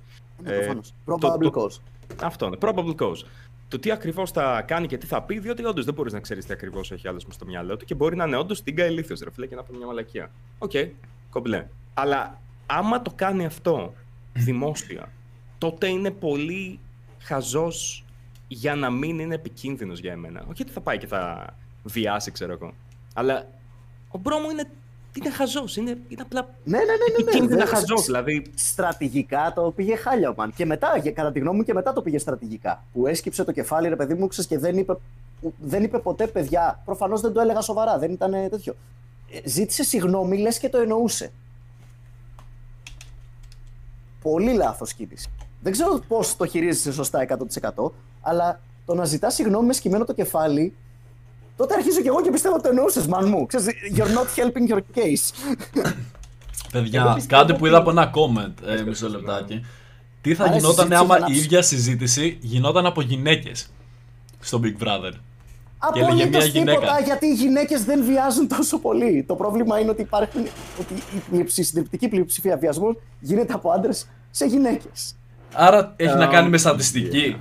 Ναι, 0.43 0.53
Ε, 0.53 0.57
προφανώς. 0.59 0.95
το- 1.05 1.15
Probable 1.21 1.51
το- 1.53 1.63
cause. 1.63 1.81
Αυτό 2.23 2.47
είναι. 2.47 2.57
Probable 2.61 2.95
cause. 2.97 3.25
Το 3.69 3.79
τι 3.79 3.91
ακριβώς 3.91 4.31
θα 4.31 4.63
κάνει 4.67 4.87
και 4.87 4.99
τι 4.99 5.07
θα 5.07 5.23
πει, 5.23 5.39
διότι 5.39 5.65
όντως 5.65 5.85
δεν 5.85 5.95
μπορείς 5.95 6.13
να 6.13 6.21
ξέρεις 6.21 6.47
τι 6.47 6.53
ακριβώς 6.53 6.93
έχει 6.93 7.09
άλλο 7.09 7.21
στο 7.29 7.45
μυαλό 7.47 7.77
του 7.77 7.85
και 7.85 7.95
μπορεί 7.95 8.17
να 8.17 8.25
είναι 8.25 8.37
όντως 8.37 8.63
τίγκα 8.63 8.85
ηλίθιο, 8.87 9.17
ρε 9.25 9.31
φίλε, 9.31 9.47
και 9.47 9.55
να 9.55 9.63
πει 9.63 9.77
μια 9.77 9.87
μαλακία. 9.87 10.31
Οκ, 10.59 10.71
κομπλέ. 11.31 11.67
Αλλά 11.95 12.41
άμα 12.67 13.03
το 13.03 13.13
κάνει 13.17 13.45
αυτό 13.47 13.95
δημόσια, 14.33 15.09
τότε 15.59 15.87
είναι 15.89 16.11
πολύ 16.11 16.79
χαζός 17.25 18.05
για 18.49 18.75
να 18.75 18.91
μην 18.91 19.19
είναι 19.19 19.35
επικίνδυνος 19.35 19.99
για 20.01 20.13
εμένα. 20.13 20.45
Όχι 20.51 20.63
ότι 20.63 20.73
θα 20.73 20.81
πάει 20.81 20.99
και 20.99 21.07
θα 21.07 21.47
βιάσει, 21.85 22.31
ξέρω 22.31 22.53
εγώ. 22.53 22.73
Αλλά 23.15 23.47
ο 24.11 24.19
bro 24.19 24.35
μου 24.35 24.51
είναι, 24.51 24.65
είναι 25.19 25.31
χαζός. 25.31 25.77
Είναι, 25.77 25.91
είναι 26.09 26.23
απλά 26.23 26.49
Ναι, 26.65 26.79
ναι, 26.79 26.85
ναι. 26.85 26.91
ναι, 26.91 26.97
ναι. 27.17 27.23
επικίνδυνα 27.23 27.65
Δεν- 27.65 27.75
χαζός. 27.75 28.05
Δηλαδή, 28.05 28.47
Στρατηγικά 28.55 29.53
το 29.55 29.71
πήγε 29.77 29.97
χάλια 29.97 30.31
ο 30.31 30.35
Μαν. 30.37 30.53
Και 30.55 30.67
μετά, 30.67 30.99
για- 30.99 31.13
κατά 31.13 31.33
τη 31.33 31.39
γνώμη 31.39 31.57
μου, 31.57 31.63
και 31.65 31.73
μετά 31.75 31.93
το 31.93 32.03
πήγε 32.03 32.19
στρατηγικά. 32.19 32.85
Που 32.93 33.07
έσκυψε 33.07 33.45
το 33.45 33.53
κεφάλι, 33.53 33.89
ρε 33.89 33.97
παιδί 33.97 34.15
μου, 34.15 34.27
ξέρεις, 34.27 34.51
και 34.51 34.59
δεν 34.59 34.79
είπε, 34.79 34.97
δεν 35.61 35.83
είπε 35.83 35.99
ποτέ 35.99 36.27
παιδιά. 36.27 36.83
Προφανώς 36.85 37.21
δεν 37.21 37.33
το 37.33 37.41
έλεγα 37.41 37.61
σοβαρά, 37.61 37.99
δεν 37.99 38.13
ήταν 38.13 38.31
τέτοιο. 38.51 38.75
Ε, 39.31 39.49
Ζήτησε 39.49 39.83
συγγνώμη, 39.83 40.39
λες 40.39 40.59
και 40.59 40.69
το 40.69 40.79
εννοούσε. 40.79 41.33
Πολύ 44.23 44.53
λάθος 44.53 44.93
κίνηση. 44.95 45.29
Δεν 45.63 45.73
ξέρω 45.73 46.01
πώς 46.09 46.37
το 46.37 46.47
χειρίζεσαι 46.47 46.93
σωστά 46.93 47.27
100%, 47.75 47.93
αλλά 48.21 48.61
το 48.87 48.95
να 48.95 49.05
ζητάς 49.05 49.35
συγγνώμη 49.35 49.67
μες 49.67 49.77
σκυμμένο 49.77 50.05
το 50.05 50.13
κεφάλι, 50.15 50.75
τότε 51.57 51.75
αρχίζω 51.75 52.01
κι 52.01 52.07
εγώ 52.09 52.23
και 52.23 52.31
πιστεύω 52.31 52.55
ότι 52.55 52.63
το 52.63 52.69
εννοούσες, 52.69 53.07
μαν 53.07 53.29
μου. 53.29 53.47
Ξέρεις, 53.47 53.67
you're 53.97 54.01
not 54.19 54.41
helping 54.41 54.73
your 54.75 54.81
case. 54.95 55.53
Παιδιά, 56.73 57.13
πιστεύω 57.15 57.41
κάτι 57.41 57.53
που 57.53 57.59
ότι- 57.61 57.69
είδα 57.69 57.79
από 57.79 57.91
ένα 57.91 58.11
comment, 58.15 58.53
ε, 58.67 58.75
πες, 58.75 58.83
μισό 58.85 59.05
πες, 59.07 59.15
λεπτάκι. 59.15 59.65
Τι 60.21 60.35
θα 60.35 60.45
Άρα 60.45 60.53
η 60.55 60.57
γινόταν 60.57 60.75
συζήτηση 60.77 61.01
άμα 61.03 61.15
θα 61.15 61.21
η 61.21 61.23
ανάψει. 61.23 61.45
ίδια 61.45 61.63
συζήτηση 61.63 62.39
γινόταν 62.41 62.87
από 62.87 63.01
γυναίκες 63.01 63.67
στο 64.41 64.61
Big 64.63 64.83
Brother; 64.83 65.13
Και 65.93 66.01
έλεγε 66.01 66.05
Απολύτως 66.23 66.29
μια 66.43 66.45
γυναίκα. 66.45 66.79
τίποτα, 66.81 67.01
γιατί 67.01 67.27
οι 67.27 67.35
γυναίκες 67.35 67.85
δεν 67.85 68.05
βιάζουν 68.05 68.49
τόσο 68.49 68.79
πολύ. 68.79 69.25
Το 69.29 69.35
πρόβλημα 69.35 69.79
είναι 69.79 69.91
ότι, 69.91 70.03
υπάρχουν, 70.03 70.43
ότι 70.81 70.95
η 70.95 71.19
πλειοψη- 71.31 71.65
συντριπτική 71.67 72.09
πλειοψηφία 72.09 72.57
βιασμού 72.57 72.97
γίνεται 73.21 73.53
από 73.53 73.71
άντρες 73.71 74.09
σε 74.31 74.45
γυναίκες. 74.47 75.15
Άρα 75.53 75.93
έχει 75.97 76.15
να 76.17 76.25
Ε, 76.25 76.27
κάνει 76.27 76.49
με 76.49 76.57
στατιστική 76.59 77.37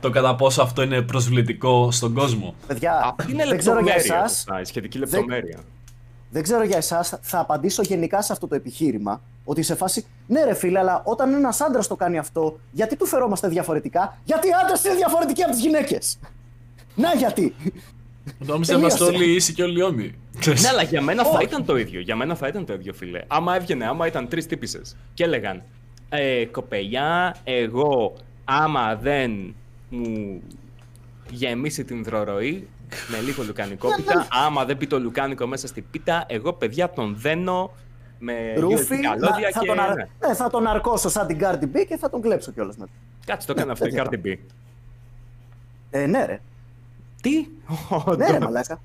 το 0.00 0.10
κατά 0.10 0.34
πόσο 0.36 0.62
αυτό 0.62 0.82
είναι 0.82 1.02
προσβλητικό 1.02 1.90
στον 1.90 2.14
κόσμο. 2.14 2.54
Παιδιά, 2.66 3.14
αυτή 3.18 3.32
είναι 3.32 3.44
δεν 3.46 3.58
ξέρω 3.58 3.80
για 3.80 3.94
λεπτομέρεια. 3.94 4.24
εσάς. 4.24 4.38
αυτά, 4.38 4.60
η 4.60 4.64
σχετική 4.64 4.98
λεπτομέρεια. 4.98 5.58
Δεν 6.30 6.42
ξέρω 6.42 6.64
για 6.64 6.76
εσάς, 6.76 7.18
θα 7.20 7.38
απαντήσω 7.38 7.82
γενικά 7.82 8.22
σε 8.22 8.32
αυτό 8.32 8.46
το 8.46 8.54
επιχείρημα. 8.54 9.20
Ότι 9.44 9.62
σε 9.62 9.74
φάση, 9.74 10.04
ναι, 10.26 10.44
ρε 10.44 10.54
φίλε, 10.54 10.78
αλλά 10.78 11.02
όταν 11.04 11.34
ένας 11.34 11.60
άντρας 11.60 11.86
το 11.86 11.96
κάνει 11.96 12.18
αυτό, 12.18 12.58
γιατί 12.72 12.96
του 12.96 13.06
φερόμαστε 13.06 13.48
διαφορετικά, 13.48 14.18
Γιατί 14.24 14.48
οι 14.48 14.50
άντρες 14.64 14.84
είναι 14.84 14.94
διαφορετικοί 14.94 15.42
από 15.42 15.52
τις 15.52 15.60
γυναίκες; 15.60 16.18
Να 16.94 17.14
γιατί. 17.14 17.54
Νόμιζα 18.38 18.72
να 18.72 18.78
είμαστε 18.78 19.04
Τελείωσε. 19.04 19.24
όλοι 19.24 19.34
ίσοι 19.34 19.52
και 19.52 19.62
όλοι 19.62 19.82
όμοιοι. 19.82 20.18
Ξέρεις. 20.38 20.62
Ναι, 20.62 20.68
αλλά 20.68 20.82
για 20.82 21.02
μένα 21.02 21.22
θα 21.24 21.30
Όχι. 21.30 21.44
ήταν 21.44 21.64
το 21.64 21.76
ίδιο. 21.76 22.00
Για 22.00 22.16
μένα 22.16 22.34
θα 22.34 22.46
ήταν 22.48 22.64
το 22.66 22.72
ίδιο, 22.72 22.92
φίλε. 22.92 23.22
Άμα 23.26 23.56
έβγαινε, 23.56 23.86
άμα 23.86 24.06
ήταν 24.06 24.28
τρεις 24.28 24.46
τύπησες 24.46 24.96
και 25.14 25.24
έλεγαν 25.24 25.62
ε, 26.08 26.44
Κοπελιά, 26.46 27.36
εγώ 27.44 28.14
άμα 28.44 28.96
δεν 28.96 29.54
μου 29.88 30.42
γεμίσει 31.30 31.84
την 31.84 32.04
δροροή 32.04 32.68
με 33.08 33.20
λίγο 33.20 33.42
λουκανικό 33.42 33.94
πίτα, 33.96 34.26
άμα 34.30 34.64
δεν 34.64 34.76
πει 34.76 34.86
το 34.86 35.00
λουκάνικο 35.00 35.46
μέσα 35.46 35.66
στην 35.66 35.84
πίτα, 35.90 36.24
εγώ 36.28 36.52
παιδιά 36.52 36.90
τον 36.90 37.16
δένω 37.18 37.70
με 38.18 38.54
Ρούφι, 38.56 38.96
USB 38.98 39.02
καλώδια 39.02 39.28
να- 39.48 39.50
θα, 39.52 39.60
και. 39.60 39.66
τον, 39.66 39.80
αρ- 39.80 39.96
ναι. 39.96 40.08
ναι, 40.26 40.34
θα 40.34 40.50
τον 40.50 40.66
αρκώσω 40.66 41.08
σαν 41.08 41.26
την 41.26 41.38
Cardi 41.40 41.62
B 41.64 41.84
και 41.88 41.96
θα 41.96 42.10
τον 42.10 42.20
κλέψω 42.20 42.52
κιόλας 42.52 42.76
μετά. 42.76 42.90
Κάτσε 43.26 43.46
το 43.46 43.52
έκανε 43.56 43.72
αυτό 43.72 43.86
η 43.86 43.90
τέτοια 43.90 44.08
Cardi 44.10 44.26
B. 44.26 44.34
Ε, 45.90 46.06
ναι, 46.06 46.24
ρε. 46.24 46.40
Τι; 47.22 47.30
Ναι, 48.16 48.30
ρε, 48.30 48.38
μαλάκα. 48.40 48.80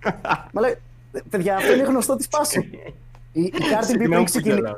Μαλάκα. 0.54 0.78
Ε, 1.12 1.20
Παιδιά, 1.30 1.56
αυτό 1.56 1.74
είναι 1.74 1.84
γνωστό 1.84 2.16
της 2.16 2.28
πάσης. 2.28 2.64
Η, 3.34 3.42
η 3.42 3.54
Cardi 3.56 3.82
B 3.82 3.86
Συγγνώμη 3.86 4.08
πριν, 4.10 4.18
που 4.18 4.24
ξεκινη... 4.24 4.54
γελάω. 4.56 4.74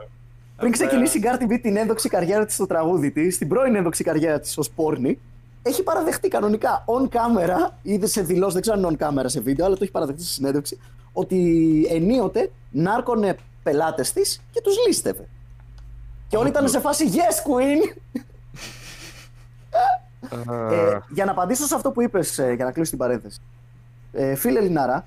Πριν 0.64 0.76
ξεκινήσει 0.76 1.18
η 1.18 1.24
Cardi 1.26 1.52
B 1.52 1.60
την 1.62 1.78
ένδοξη 1.78 2.10
καριέρα 2.10 2.46
της 2.46 2.56
στο 2.56 2.66
τραγούδι 2.66 3.12
της, 3.12 3.38
την 3.38 3.48
πρώην 3.48 3.76
ένδοξη 3.76 4.04
καριέρα 4.04 4.40
της 4.40 4.58
ως 4.58 4.70
πόρνη, 4.70 5.20
έχει 5.62 5.84
παραδεχτεί 5.84 6.28
κανονικά 6.28 6.86
on 6.86 7.04
camera, 7.04 7.72
είδε 7.82 8.08
σε 8.08 8.22
δηλώσεις, 8.22 8.54
δεν 8.54 8.62
ξέρω 8.62 8.78
αν 8.78 8.84
είναι 8.84 8.98
on 9.00 9.04
camera 9.04 9.26
σε 9.26 9.40
βίντεο, 9.40 9.66
αλλά 9.66 9.76
το 9.76 9.84
έχει 9.84 9.92
παραδεχτεί 9.92 10.24
στη 10.24 10.32
συνέντευξη, 10.32 10.80
ότι 11.14 11.38
ενίοτε 11.90 12.52
νάρκωνε 12.72 13.38
πελάτες 13.64 14.14
της 14.14 14.42
και 14.52 14.62
τους 14.62 14.76
λίστευε. 14.88 15.28
Και 16.28 16.38
όλοι 16.38 16.50
ήταν 16.50 16.70
σε 16.70 16.80
φάση 16.80 17.10
Yes, 17.12 17.50
Queen! 17.50 17.98
Ε, 20.62 20.98
για 21.10 21.26
να 21.26 21.32
απαντήσω 21.32 21.66
σε 21.66 21.76
αυτό 21.76 21.92
που 21.92 22.02
είπες, 22.02 22.36
για 22.56 22.66
να 22.66 22.72
κλείσω 22.72 22.90
την 22.90 23.00
παρένθεση. 23.00 23.40
Ε, 24.12 24.36
φίλε 24.36 24.60
Λινάρα, 24.60 25.06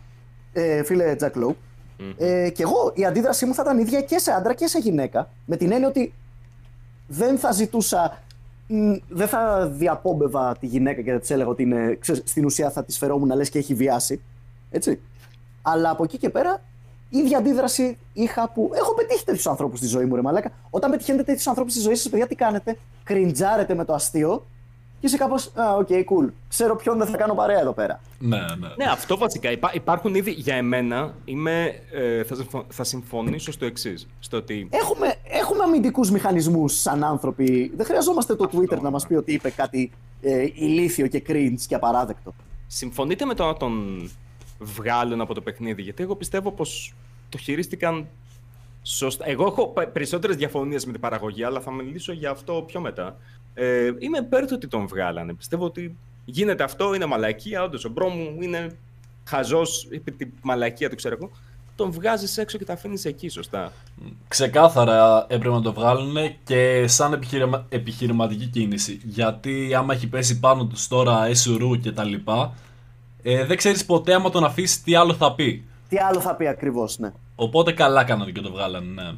ε, 0.52 0.82
φίλε 0.82 1.14
Τζακ 1.14 1.36
Λόου, 1.36 1.56
ε, 2.16 2.50
και 2.50 2.62
εγώ 2.62 2.92
η 2.94 3.04
αντίδρασή 3.04 3.46
μου 3.46 3.54
θα 3.54 3.62
ήταν 3.62 3.78
ίδια 3.78 4.00
και 4.00 4.18
σε 4.18 4.32
άντρα 4.32 4.54
και 4.54 4.66
σε 4.66 4.78
γυναίκα. 4.78 5.30
Με 5.44 5.56
την 5.56 5.72
έννοια 5.72 5.88
ότι 5.88 6.14
δεν 7.06 7.38
θα 7.38 7.52
ζητούσα. 7.52 8.22
μ, 8.66 8.92
Δεν 9.08 9.28
θα 9.28 9.66
διαπόμπευα 9.66 10.56
τη 10.56 10.66
γυναίκα 10.66 11.02
και 11.02 11.12
θα 11.12 11.18
της 11.18 11.30
έλεγα 11.30 11.48
ότι 11.48 11.62
είναι, 11.62 11.96
ξέρεις, 12.00 12.22
στην 12.24 12.44
ουσία 12.44 12.70
θα 12.70 12.84
της 12.84 12.98
φερόμουν 12.98 13.28
να 13.28 13.34
λες 13.34 13.50
και 13.50 13.58
έχει 13.58 13.74
βιάσει. 13.74 14.22
Έτσι. 14.70 15.00
Αλλά 15.62 15.90
από 15.90 16.04
εκεί 16.04 16.18
και 16.18 16.30
πέρα, 16.30 16.62
η 17.08 17.18
ίδια 17.18 17.38
αντίδραση 17.38 17.98
είχα 18.12 18.50
που. 18.50 18.70
Έχω 18.74 18.94
πετύχει 18.94 19.24
τέτοιους 19.24 19.46
ανθρώπους 19.46 19.78
στη 19.78 19.88
ζωή 19.88 20.04
μου, 20.04 20.14
ρε 20.14 20.22
Μαλάκα. 20.22 20.50
Όταν 20.70 20.90
πετυχαίνετε 20.90 21.24
τέτοιους 21.24 21.46
ανθρώπους 21.46 21.72
στη 21.72 21.82
ζωή 21.82 21.94
σας, 21.94 22.08
παιδιά, 22.10 22.26
τι 22.26 22.34
κάνετε; 22.34 22.78
Κριντζάρετε 23.04 23.74
με 23.74 23.84
το 23.84 23.94
αστείο 23.94 24.46
και 25.08 25.14
είσαι 25.14 25.24
κάπως. 25.24 25.50
Α, 25.54 25.74
ok, 25.74 25.88
cool. 25.88 26.32
Ξέρω 26.48 26.76
ποιον 26.76 26.98
δεν 26.98 27.06
θα 27.06 27.16
κάνω 27.16 27.34
παρέα 27.34 27.60
εδώ 27.60 27.72
πέρα. 27.72 28.00
Ναι, 28.18 28.36
ναι. 28.36 28.68
Ναι, 28.76 28.84
αυτό 28.90 29.16
βασικά. 29.16 29.50
Υπά- 29.50 29.74
υπάρχουν 29.74 30.14
ήδη 30.14 30.30
για 30.30 30.54
εμένα. 30.54 31.14
Είμαι, 31.24 31.80
ε, 31.92 32.24
θα, 32.24 32.34
συμφω- 32.34 32.64
θα 32.68 32.84
συμφωνήσω 32.84 33.52
στο 33.52 33.64
εξής. 33.64 34.06
Στο 34.20 34.36
ότι 34.36 34.68
Έχουμε, 34.72 35.14
έχουμε 35.24 35.62
αμυντικούς 35.62 36.10
μηχανισμούς 36.10 36.80
σαν 36.80 37.04
άνθρωποι. 37.04 37.72
Δεν 37.76 37.86
χρειαζόμαστε 37.86 38.34
το 38.34 38.50
Twitter 38.52 38.80
να 38.80 38.90
μας 38.90 39.06
πει 39.06 39.14
ότι 39.14 39.32
είπε 39.32 39.50
κάτι 39.50 39.90
ε, 40.20 40.42
ηλίθιο 40.54 41.06
και 41.06 41.22
cringe 41.28 41.60
και 41.68 41.74
απαράδεκτο. 41.74 42.34
συμφωνείτε 42.66 43.24
με 43.24 43.34
το 43.34 43.44
να 43.46 43.54
τον 43.56 44.02
βγάλουν 44.58 45.20
από 45.20 45.34
το 45.34 45.40
παιχνίδι. 45.40 45.82
Γιατί 45.82 46.02
εγώ 46.02 46.16
πιστεύω 46.16 46.52
πως 46.52 46.94
το 47.28 47.38
χειρίστηκαν 47.38 48.06
σωστά. 48.82 49.28
Εγώ 49.28 49.46
έχω 49.46 49.74
περισσότερες 49.92 50.36
διαφωνίες 50.36 50.86
με 50.86 50.92
την 50.92 51.00
παραγωγή, 51.00 51.44
αλλά 51.44 51.60
θα 51.60 51.72
μιλήσω 51.72 52.12
για 52.12 52.30
αυτό 52.30 52.64
πιο 52.66 52.80
μετά. 52.80 53.16
Ε, 53.58 53.90
είμαι 53.98 54.18
υπέρ 54.18 54.46
του 54.46 54.52
ότι 54.54 54.68
τον 54.68 54.86
βγάλανε. 54.86 55.34
Πιστεύω 55.34 55.64
ότι 55.64 55.96
γίνεται 56.24 56.62
αυτό, 56.62 56.94
είναι 56.94 57.06
μαλακία. 57.06 57.62
Όντως, 57.62 57.84
ο 57.84 57.88
bro 57.88 58.08
μου 58.08 58.36
είναι 58.40 58.76
χαζός, 59.24 59.88
είπε 59.90 60.10
τη 60.10 60.26
μαλακία 60.42 60.90
του, 60.90 60.96
ξέρω 60.96 61.16
εγώ. 61.20 61.30
Τον 61.76 61.90
βγάζεις 61.90 62.38
έξω 62.38 62.58
και 62.58 62.64
τα 62.64 62.72
αφήνεις 62.72 63.04
εκεί, 63.04 63.28
σωστά. 63.28 63.72
Ξεκάθαρα 64.28 65.26
έπρεπε 65.28 65.54
να 65.54 65.62
το 65.62 65.72
βγάλουν 65.72 66.16
και 66.44 66.86
σαν 66.86 67.12
επιχειρημα... 67.12 67.66
επιχειρηματική 67.68 68.46
κίνηση. 68.46 69.00
Γιατί 69.04 69.74
άμα 69.74 69.94
έχει 69.94 70.06
πέσει 70.06 70.40
πάνω 70.40 70.66
τους 70.66 70.88
τώρα 70.88 71.26
SURU 71.26 71.80
και 71.80 71.92
τα 71.92 72.04
λοιπά, 72.04 72.54
ε, 73.22 73.44
δεν 73.44 73.56
ξέρεις 73.56 73.84
ποτέ 73.84 74.14
άμα 74.14 74.30
τον 74.30 74.44
αφήσει 74.44 74.82
τι 74.82 74.94
άλλο 74.94 75.14
θα 75.14 75.34
πει. 75.34 75.64
Τι 75.88 75.96
άλλο 75.98 76.20
θα 76.20 76.34
πει 76.34 76.46
ακριβώς, 76.46 76.98
ναι. 76.98 77.12
Οπότε 77.34 77.72
καλά 77.72 78.04
κάνανε 78.04 78.30
και 78.30 78.40
το 78.40 78.50
βγάλανε, 78.50 79.02
ναι. 79.02 79.12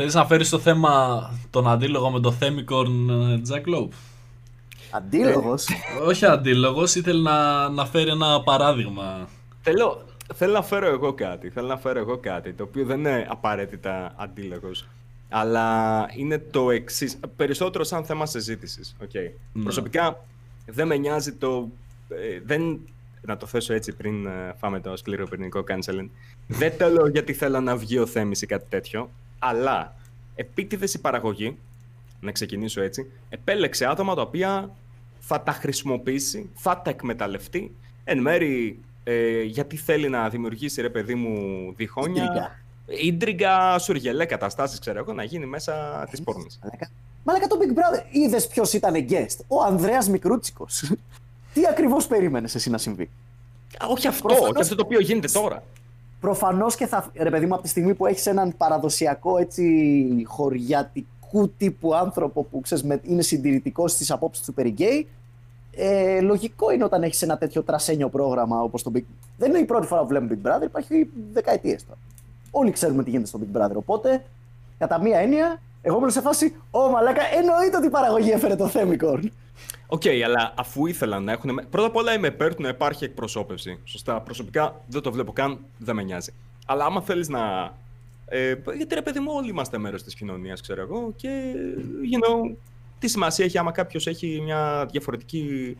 Θέλεις 0.00 0.14
να 0.14 0.26
φέρεις 0.26 0.48
το 0.48 0.58
θέμα 0.58 1.20
τον 1.50 1.68
αντίλογο 1.68 2.10
με 2.10 2.20
το 2.20 2.34
Themicorn 2.40 3.08
ε, 3.10 3.40
Jack 3.48 3.74
Lowe. 3.74 3.88
Αντίλογος. 4.90 5.68
Όχι 6.06 6.26
αντίλογος, 6.26 6.94
ήθελε 6.94 7.20
να, 7.22 7.68
να 7.68 7.86
φέρει 7.86 8.10
ένα 8.10 8.42
παράδειγμα. 8.42 9.28
Θέλω, 9.62 10.04
θέλω 10.34 10.52
να 10.52 10.62
φέρω 10.62 10.86
εγώ 10.86 11.12
κάτι. 11.12 11.50
Θέλω 11.50 11.66
να 11.66 11.76
φέρω 11.76 11.98
εγώ 11.98 12.18
κάτι 12.18 12.52
το 12.52 12.62
οποίο 12.62 12.84
δεν 12.84 12.98
είναι 12.98 13.26
απαραίτητα 13.30 14.14
αντίλογος. 14.16 14.86
Αλλά 15.28 16.06
είναι 16.16 16.38
το 16.38 16.70
εξής. 16.70 17.18
Περισσότερο 17.36 17.84
σαν 17.84 18.04
θέμα 18.04 18.26
συζήτησης. 18.26 18.96
Okay. 19.02 19.30
Ναι. 19.52 19.62
Προσωπικά 19.62 20.24
δεν 20.66 20.86
με 20.86 20.96
νοιάζει 20.96 21.32
το. 21.32 21.68
ε, 22.08 22.40
δεν, 22.44 22.80
να 23.20 23.36
το 23.36 23.46
θέσω 23.46 23.74
έτσι 23.74 23.92
πριν 23.92 24.26
ε, 24.26 24.54
φάμε 24.58 24.80
το 24.80 24.96
σκληροπυρηνικό 24.96 25.64
canceling. 25.68 26.08
δεν 26.46 26.78
το 26.78 26.88
λέω 26.88 27.08
γιατί 27.08 27.32
θέλω 27.32 27.60
να 27.60 27.76
βγει 27.76 27.98
ο 27.98 28.06
Θέμης 28.06 28.42
ή 28.42 28.46
κάτι 28.46 28.66
τέτοιο. 28.68 29.10
Αλλά 29.38 29.94
επίτηδες 30.34 30.94
η 30.94 31.00
παραγωγή, 31.00 31.56
να 32.20 32.32
ξεκινήσω 32.32 32.80
έτσι, 32.82 33.10
επέλεξε 33.28 33.86
άτομα 33.86 34.14
τα 34.14 34.22
οποία 34.22 34.70
θα 35.20 35.40
τα 35.40 35.52
χρησιμοποιήσει, 35.52 36.50
θα 36.54 36.80
τα 36.84 36.90
εκμεταλλευτεί. 36.90 37.74
Εν 38.04 38.18
μέρει 38.20 38.78
ε, 39.04 39.42
γιατί 39.42 39.76
θέλει 39.76 40.08
να 40.08 40.28
δημιουργήσει 40.28 40.80
ρε 40.80 40.90
παιδί 40.90 41.14
μου 41.14 41.72
διχόνια. 41.76 42.22
Ίντριγκα. 42.24 42.58
Ίντριγκα, 42.86 43.78
σουργελέ 43.78 44.24
καταστάσεις, 44.24 44.78
ξέρω 44.78 44.98
εγώ, 44.98 45.12
να 45.12 45.22
γίνει 45.22 45.46
μέσα 45.46 46.06
της 46.10 46.22
πόρνης. 46.22 46.58
Μαλάκα. 46.62 46.90
Μαλάκα 47.24 47.46
το 47.46 47.58
Big 47.60 47.70
Brother. 47.78 48.04
Είδες 48.10 48.46
ποιος 48.46 48.72
ήταν 48.72 48.94
guest; 49.08 49.36
Ο 49.46 49.62
Ανδρέας 49.62 50.08
Μικρούτσικος. 50.08 50.92
Τι 51.54 51.66
ακριβώς 51.66 52.06
περίμενες 52.06 52.54
εσύ 52.54 52.70
να 52.70 52.78
συμβεί; 52.78 53.10
Όχι 53.88 54.06
αυτό, 54.06 54.22
Προφανώς- 54.28 54.50
όχι 54.50 54.60
αυτό 54.62 54.74
το 54.74 54.82
οποίο 54.82 55.00
γίνεται 55.00 55.28
τώρα. 55.28 55.62
Προφανώς 56.20 56.74
και 56.76 56.86
θα. 56.86 57.10
Ρε 57.14 57.30
παιδί 57.30 57.46
μου, 57.46 57.54
από 57.54 57.62
τη 57.62 57.68
στιγμή 57.68 57.94
που 57.94 58.06
έχεις 58.06 58.26
έναν 58.26 58.54
παραδοσιακό 58.56 59.38
έτσι 59.38 60.24
χωριατικού 60.26 61.50
τύπου 61.56 61.94
άνθρωπο 61.94 62.42
που 62.42 62.60
ξέρεις, 62.60 62.84
με, 62.84 63.00
είναι 63.02 63.22
συντηρητικός 63.22 63.92
στις 63.92 64.10
απόψεις 64.10 64.44
του 64.44 64.54
περί 64.54 64.68
γκέι, 64.68 65.08
ε, 65.70 66.20
λογικό 66.20 66.70
είναι 66.70 66.84
όταν 66.84 67.02
έχεις 67.02 67.22
ένα 67.22 67.38
τέτοιο 67.38 67.62
τρασένιο 67.62 68.08
πρόγραμμα 68.08 68.62
όπως 68.62 68.82
το 68.82 68.90
Big 68.94 69.02
Δεν 69.36 69.50
είναι 69.50 69.58
η 69.58 69.64
πρώτη 69.64 69.86
φορά 69.86 70.00
που 70.00 70.06
βλέπουμε 70.06 70.38
Big 70.42 70.48
Brother, 70.48 70.62
υπάρχει 70.64 71.10
δεκαετίες 71.32 71.84
τώρα. 71.86 71.98
Όλοι 72.50 72.70
ξέρουμε 72.70 73.02
τι 73.02 73.10
γίνεται 73.10 73.28
στο 73.28 73.40
Big 73.42 73.58
Brother. 73.58 73.74
Οπότε, 73.74 74.24
κατά 74.78 75.00
μία 75.00 75.18
έννοια, 75.18 75.60
εγώ 75.82 75.96
ήμουν 75.96 76.10
σε 76.10 76.20
φάση, 76.20 76.56
Ω 76.70 76.88
μαλάκα, 76.88 77.22
εννοείται 77.38 77.76
ότι 77.76 77.86
η 77.86 77.90
παραγωγή 77.90 78.30
έφερε 78.30 78.56
τον 78.56 78.70
Themicorn. 78.74 79.22
Ok, 79.90 80.02
αλλά 80.24 80.54
αφού 80.56 80.86
ήθελαν 80.86 81.24
να 81.24 81.32
έχουν. 81.32 81.60
Πρώτα 81.70 81.86
απ' 81.86 81.96
όλα 81.96 82.14
είμαι 82.14 82.26
υπέρ 82.26 82.54
του 82.54 82.62
να 82.62 82.68
υπάρχει 82.68 83.04
εκπροσώπευση. 83.04 83.80
Σωστά. 83.84 84.20
Προσωπικά 84.20 84.84
δεν 84.86 85.02
το 85.02 85.12
βλέπω 85.12 85.32
καν, 85.32 85.58
δεν 85.78 85.94
με 85.94 86.02
νοιάζει. 86.02 86.32
Αλλά 86.66 86.84
άμα 86.84 87.00
θέλεις 87.00 87.28
να. 87.28 87.72
Ε, 88.26 88.54
γιατί 88.76 88.94
ρε 88.94 89.02
παιδί 89.02 89.20
μου, 89.20 89.30
όλοι 89.34 89.48
είμαστε 89.48 89.78
μέρος 89.78 90.02
της 90.02 90.14
κοινωνίας, 90.14 90.60
ξέρω 90.60 90.80
εγώ. 90.80 91.12
Και 91.16 91.52
you 92.12 92.26
know, 92.26 92.56
τι 92.98 93.08
σημασία 93.08 93.44
έχει 93.44 93.58
άμα 93.58 93.70
κάποιος 93.70 94.06
έχει 94.06 94.40
μια 94.42 94.88
διαφορετική 94.90 95.76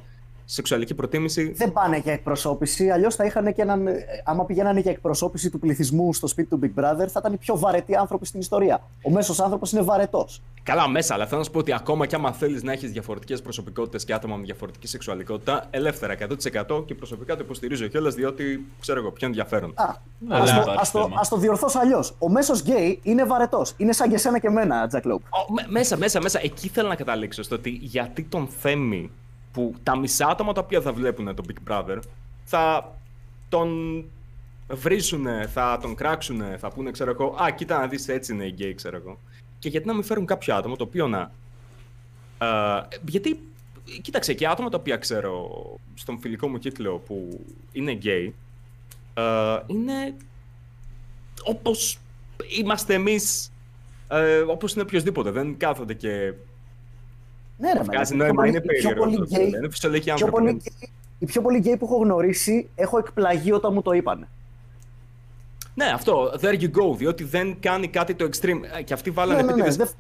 σεξουαλική 0.51 0.94
προτίμηση. 0.94 1.53
Δεν 1.53 1.72
πάνε 1.72 1.99
για 1.99 2.12
εκπροσώπηση. 2.12 2.90
Αλλιώς 2.90 3.14
θα 3.14 3.24
είχαν 3.24 3.53
και 3.55 3.62
έναν. 3.62 3.86
Άμα 4.24 4.44
πηγαίνανε 4.44 4.80
για 4.80 4.90
εκπροσώπηση 4.90 5.51
του 5.51 5.59
πληθυσμού 5.59 6.14
στο 6.14 6.26
σπίτι 6.26 6.49
του 6.49 6.61
Big 6.62 6.80
Brother, 6.80 7.07
θα 7.09 7.18
ήταν 7.18 7.32
οι 7.32 7.36
πιο 7.36 7.59
βαρετοί 7.59 7.96
άνθρωποι 7.96 8.26
στην 8.26 8.40
ιστορία. 8.40 8.80
Ο 9.03 9.11
μέσος 9.11 9.40
άνθρωπος 9.40 9.72
είναι 9.72 9.82
βαρετός. 9.82 10.42
Καλά, 10.62 10.88
μέσα, 10.88 11.14
αλλά 11.14 11.26
θέλω 11.26 11.38
να 11.38 11.44
σου 11.44 11.51
πω 11.51 11.59
ότι 11.59 11.72
ακόμα 11.72 12.07
και 12.07 12.14
άμα 12.14 12.32
θέλεις 12.32 12.62
να 12.62 12.72
έχεις 12.72 12.90
διαφορετικές 12.92 13.42
προσωπικότητες 13.42 14.05
και 14.05 14.12
άτομα 14.14 14.36
με 14.36 14.44
διαφορετική 14.44 14.86
σεξουαλικότητα, 14.86 15.64
ελεύθερα 15.70 16.12
100% 16.12 16.84
και 16.86 16.94
προσωπικά 16.94 17.36
το 17.36 17.42
υποστηρίζω 17.44 17.86
κιόλας 17.86 18.14
διότι 18.14 18.66
ξέρω 18.80 18.99
εγώ, 19.01 19.11
πιο 19.12 19.26
ενδιαφέρον. 19.26 19.72
Α, 19.74 19.84
Ναι, 20.18 20.34
ας, 20.36 20.44
δεν 20.44 20.55
το, 20.55 20.61
υπάρχει 20.61 20.80
ας, 20.80 20.90
το, 20.90 21.03
θέμα. 21.03 21.16
ας 21.20 21.28
το 21.28 21.36
διορθώσω 21.36 21.78
αλλιώς. 21.78 22.14
Ο 22.18 22.28
μέσος 22.30 22.61
γκέι 22.61 23.01
είναι 23.03 23.24
βαρετός. 23.24 23.74
Είναι 23.76 23.92
σαν 23.92 24.09
και 24.09 24.14
εσένα 24.14 24.38
και 24.38 24.46
εμένα, 24.46 24.86
Τζακ 24.86 25.05
Λόπ. 25.05 25.22
Ω, 25.22 25.53
με- 25.53 25.66
μέσα, 25.68 25.96
μέσα, 25.96 26.20
μέσα. 26.20 26.40
Εκεί 26.42 26.68
θέλω 26.68 26.88
να 26.88 26.94
καταλήξω. 26.94 27.42
Στο 27.42 27.55
ότι 27.55 27.70
γιατί 27.70 28.22
τον 28.22 28.49
Θέμη 28.61 29.11
που 29.53 29.74
τα 29.82 29.96
μισά 29.96 30.26
άτομα 30.26 30.53
τα 30.53 30.61
οποία 30.61 30.80
θα 30.80 30.92
βλέπουν 30.92 31.34
τον 31.34 31.44
Big 31.49 31.72
Brother 31.72 31.99
θα 32.49 32.94
τον 33.49 34.05
βρίσουνε, 34.68 35.46
θα 35.46 35.78
τον 35.82 35.94
κράξουνε, 35.94 36.57
θα 36.59 36.68
πούνε, 36.68 36.90
ξέρω 36.90 37.11
εγώ, 37.11 37.36
Α, 37.42 37.51
κοίτα 37.51 37.78
να 37.78 37.86
δεις 37.86 38.09
έτσι 38.09 38.32
είναι 38.32 38.44
οι 38.44 38.51
γκέι, 38.51 38.74
ξέρω 38.74 38.96
εγώ. 38.96 39.18
Και 39.59 39.68
γιατί 39.68 39.86
να 39.86 39.94
μην 39.94 40.03
φέρουν 40.03 40.26
κάποιο 40.26 40.55
άτομο 40.55 40.76
το 40.76 40.84
οποίο 40.84 41.09
να. 41.09 41.32
Ε, 42.38 42.80
γιατί, 43.07 43.40
κοίταξε, 44.03 44.34
και 44.34 44.46
άτομα 44.46 44.68
τα 44.68 44.78
οποία 44.78 44.96
ξέρω 44.96 45.51
στον 45.94 46.18
φιλικό 46.18 46.49
μου 46.49 46.59
κύκλο 46.59 46.96
που 47.07 47.44
είναι 47.72 47.92
γκέι, 47.92 48.34
ε, 49.14 49.22
είναι 49.66 50.14
όπως 51.44 51.99
είμαστε 52.59 52.94
εμείς, 52.94 53.53
ε, 54.09 54.38
όπως 54.38 54.72
είναι 54.72 54.82
οποιοδήποτε. 54.82 55.30
Δεν 55.30 55.57
κάθονται 55.57 55.94
και 55.94 56.32
Ναι, 57.59 57.72
ρε, 57.72 57.82
βγάζει 57.82 58.14
μαλάκα. 58.14 58.32
νόημα, 58.34 58.46
Οι 58.46 58.48
είναι 58.48 58.61
πιο 58.61 58.70
πολλοί- 58.70 58.78
οι 58.78 58.80
πιο 58.80 58.88
περίεργο. 58.88 59.04
πολλοί 59.04 59.22
αυτό, 59.22 59.36
γκέι- 59.36 59.54
Είναι 59.54 59.68
φυσιολογικοί 59.70 60.04
πιο 60.04 60.12
άνθρωποι. 60.14 60.32
πολλοί 60.36 60.46
δεν- 60.46 60.61
γκέι- 60.78 60.90
Οι 61.18 61.26
πιο 61.26 61.40
πολλοί 61.42 61.59
γκέι 61.59 61.76
που 61.76 61.84
έχω 61.84 61.96
γνωρίσει 61.96 62.68
έχω 62.74 62.98
εκπλαγεί 62.98 63.52
όταν 63.52 63.72
μου 63.72 63.82
το 63.82 63.92
είπαν. 63.92 64.28
Ναι, 65.74 65.84
αυτό, 65.94 66.32
there 66.40 66.61
you 66.61 66.64
go, 66.64 66.96
διότι 66.96 67.24
δεν 67.24 67.56
κάνει 67.61 67.88
κάτι 67.88 68.14
το 68.14 68.28
extreme. 68.32 68.61
Ε, 68.78 68.82
Και 68.82 68.92
αυτοί 68.92 69.11
βάλανε 69.11 69.40
Ναι, 69.40 69.46
ναι, 69.46 69.54
ναι. 69.54 69.61
επίτηδες- 69.62 69.76
δεν- 69.88 69.96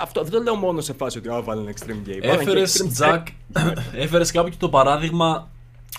Αυτό 0.00 0.22
δεν 0.22 0.30
το 0.32 0.42
λέω 0.42 0.54
μόνο 0.54 0.80
σε 0.80 0.92
φάση 0.92 1.18
ότι 1.18 1.28
α, 1.28 1.42
βάλανε 1.42 1.72
extreme 1.76 2.08
gay. 2.08 2.18
Βάλανε 2.20 2.20
και 2.20 2.28
Έφερες, 2.50 2.82
extreme 2.84 2.92
Τζακ, 2.92 3.26
έφερες 4.04 4.30
κάποιο 4.30 4.54
το 4.58 4.68
παράδειγμα 4.68 5.48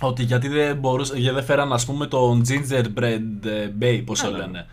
ότι 0.01 0.23
γιατί 0.23 0.47
δεν, 0.47 0.77
μπορούσε, 0.77 1.17
γιατί 1.17 1.35
δεν 1.35 1.43
φέραν 1.43 1.73
ας 1.73 1.85
πούμε 1.85 2.07
τον 2.07 2.43
Gingerbread 2.47 3.45
ε, 3.45 3.71
Bay, 3.81 4.01
πώς 4.05 4.21
το 4.21 4.29
Ναι, 4.29 4.37
ναι. 4.37 4.43
λένε. 4.43 4.65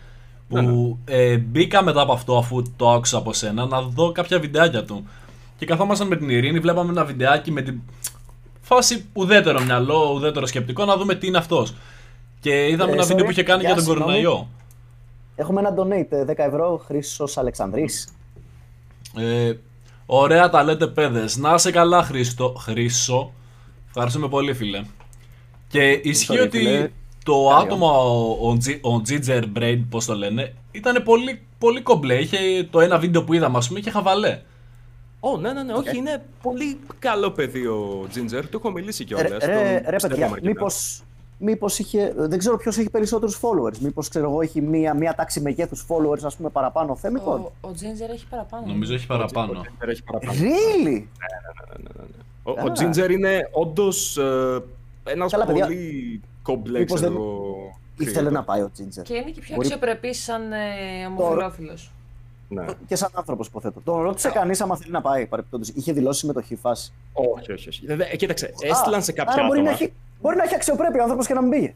Ναι, 0.49 0.63
Που 0.63 0.97
ε, 1.05 1.37
μπήκα 1.37 1.83
μετά 1.83 2.01
από 2.01 2.13
αυτό, 2.13 2.37
αφού 2.37 2.63
το 2.75 2.89
άκουσα 2.91 3.17
από 3.17 3.33
σένα, 3.33 3.65
να 3.65 3.81
δω 3.81 4.11
κάποια 4.11 4.39
βιντεάκια 4.39 4.83
του. 4.85 5.07
Και 5.59 5.65
καθόμασταν 5.65 6.07
με 6.07 6.15
την 6.15 6.29
Ειρήνη, 6.29 6.59
βλέπαμε 6.59 6.89
ένα 6.91 7.05
βιντεάκι 7.05 7.51
με 7.51 7.61
την 7.61 7.81
φάση 8.61 9.05
ουδέτερο 9.13 9.61
μυαλό, 9.61 10.11
ουδέτερο 10.15 10.45
σκεπτικό, 10.45 10.85
να 10.85 10.97
δούμε 10.97 11.15
τι 11.15 11.27
είναι 11.27 11.37
αυτός. 11.37 11.73
Και 12.39 12.67
είδαμε 12.69 12.91
Ε, 12.91 12.93
ένα 12.93 13.03
βίντεο 13.03 13.21
sorry, 13.23 13.25
που 13.25 13.31
είχε 13.31 13.43
κάνει 13.43 13.59
γεια, 13.61 13.69
για 13.73 13.77
τον 13.77 13.85
συγγνώμη. 13.85 14.11
κοροναϊό. 14.21 14.47
Έχουμε 15.35 15.59
ένα 15.59 15.73
donate 15.77 16.11
ε, 16.11 16.23
10 16.27 16.33
ευρώ, 16.37 16.81
Χρήσο 16.85 17.25
Αλεξανδρής. 17.35 18.07
Ε, 19.17 19.53
ωραία 20.05 20.49
τα 20.49 20.63
λέτε 20.63 20.87
παιδες. 20.87 21.37
Να 21.37 21.53
είσαι 21.53 21.71
καλά 21.71 22.03
Χρήστο. 22.03 22.53
Χρήσο. 22.59 23.31
Ευχαριστούμε 23.87 24.27
πολύ 24.27 24.53
φίλε. 24.53 24.83
Και 25.67 25.89
ισχύει 26.03 26.35
Sorry, 26.39 26.43
ότι 26.43 26.57
φίλε. 26.57 26.89
το 27.23 27.49
Carry 27.49 27.59
on. 27.59 27.63
άτομο, 27.63 27.87
ο, 28.41 28.49
ο, 28.49 28.57
Gi- 28.65 28.79
ο 28.85 29.01
Ginger 29.09 29.43
Braid, 29.57 29.81
πώς 29.89 30.05
το 30.05 30.13
λένε, 30.15 30.53
ήταν 30.71 31.03
πολύ, 31.03 31.41
πολύ 31.57 31.81
κομπλέ. 31.81 32.13
Είχε 32.15 32.37
το 32.71 32.79
ένα 32.79 32.97
βίντεο 32.97 33.23
που 33.23 33.33
είδαμε, 33.33 33.57
ας 33.57 33.67
πούμε, 33.67 33.79
είχε 33.79 33.89
χαβαλέ. 33.91 34.39
Ω, 35.19 35.37
ναι, 35.37 35.53
ναι, 35.53 35.63
ναι, 35.63 35.73
όχι, 35.73 35.97
είναι 35.97 36.23
πολύ 36.41 36.79
καλό 36.99 37.31
παιδί 37.31 37.65
ο 37.65 38.07
Ginger. 38.15 38.43
Του 38.49 38.57
έχω 38.57 38.71
μιλήσει 38.71 39.03
κιόλας. 39.03 39.29
Ρε, 39.29 39.37
ρε, 39.53 39.83
ρε 39.89 39.95
παιδιά, 40.07 40.37
μήπως, 40.43 41.03
μήπως 41.37 41.79
είχε, 41.79 42.13
δεν 42.17 42.39
ξέρω 42.39 42.57
ποιος 42.57 42.77
έχει 42.77 42.89
περισσότερους 42.89 43.39
followers. 43.41 43.77
Μήπως 43.77 44.07
ξέρω 44.09 44.29
εγώ 44.29 44.41
έχει 44.41 44.61
μία, 44.61 44.93
μία 44.93 45.13
τάξη 45.13 45.39
μεγέθους 45.41 45.85
followers 45.89 46.23
ας 46.23 46.35
πούμε 46.35 46.49
παραπάνω 46.49 46.95
θέμικον; 46.95 47.39
Ο, 47.41 47.51
ο 47.61 47.69
Ginger 47.79 48.09
έχει 48.13 48.25
παραπάνω. 48.29 48.65
Νομίζω 48.65 48.93
έχει 48.93 49.07
παραπάνω. 49.07 49.65
Έχει 49.79 50.03
παραπάνω. 50.03 50.39
Really? 50.39 51.03
Ο, 52.43 52.51
ο 52.51 52.53
Α. 52.53 52.71
Ginger 52.79 53.09
είναι 53.09 53.49
όντως 53.51 54.17
ε, 54.17 54.59
ένας 55.03 55.31
Καλά, 55.31 55.45
παιδιά. 55.45 55.65
πολύ 55.65 56.21
κομπλέ, 56.41 56.79
Μήπως 56.79 56.99
ξέρω 56.99 57.11
δεν- 57.13 57.21
εγώ. 57.21 57.55
Ήθελε 57.97 58.29
να 58.29 58.43
πάει 58.43 58.61
ο 58.61 58.71
Ginger. 58.77 59.01
Και 59.03 59.13
είναι 59.13 59.29
και 59.29 59.41
πιο 59.41 59.55
Μπορεί- 59.55 59.67
αξιοπρεπής 59.67 60.23
σαν 60.23 60.51
ε, 60.51 60.57
ομοφυλόφιλος. 61.07 61.91
Ναι. 62.51 62.65
Και 62.87 62.95
σαν 62.95 63.09
άνθρωπος, 63.13 63.47
υποθέτω. 63.47 63.79
Τον 63.83 64.01
ρώτησε 64.01 64.29
κανείς 64.29 64.61
άμα 64.61 64.75
θέλει 64.77 64.91
να 64.91 65.01
πάει 65.01 65.25
παρεπτόντω. 65.25 65.65
Είχε 65.75 65.93
δηλώσει 65.93 66.19
συμμετοχή 66.19 66.55
φάση. 66.55 66.91
Όχι, 67.13 67.51
όχι, 67.51 67.69
όχι. 67.69 67.85
Δε- 67.95 68.15
κοίταξε, 68.15 68.53
έστειλαν 68.61 69.03
σε 69.03 69.11
κάποια 69.11 69.33
Άρα 69.33 69.45
μπορεί 69.45 69.61
να, 69.61 69.69
άτομα. 69.69 69.83
έχει, 69.83 69.93
μπορεί 70.21 70.35
να 70.35 70.43
έχει 70.43 70.55
αξιοπρέπεια 70.55 70.99
ο 70.99 71.01
άνθρωπος 71.03 71.27
και 71.27 71.33
να 71.33 71.41
μην 71.41 71.49
πήγε. 71.49 71.73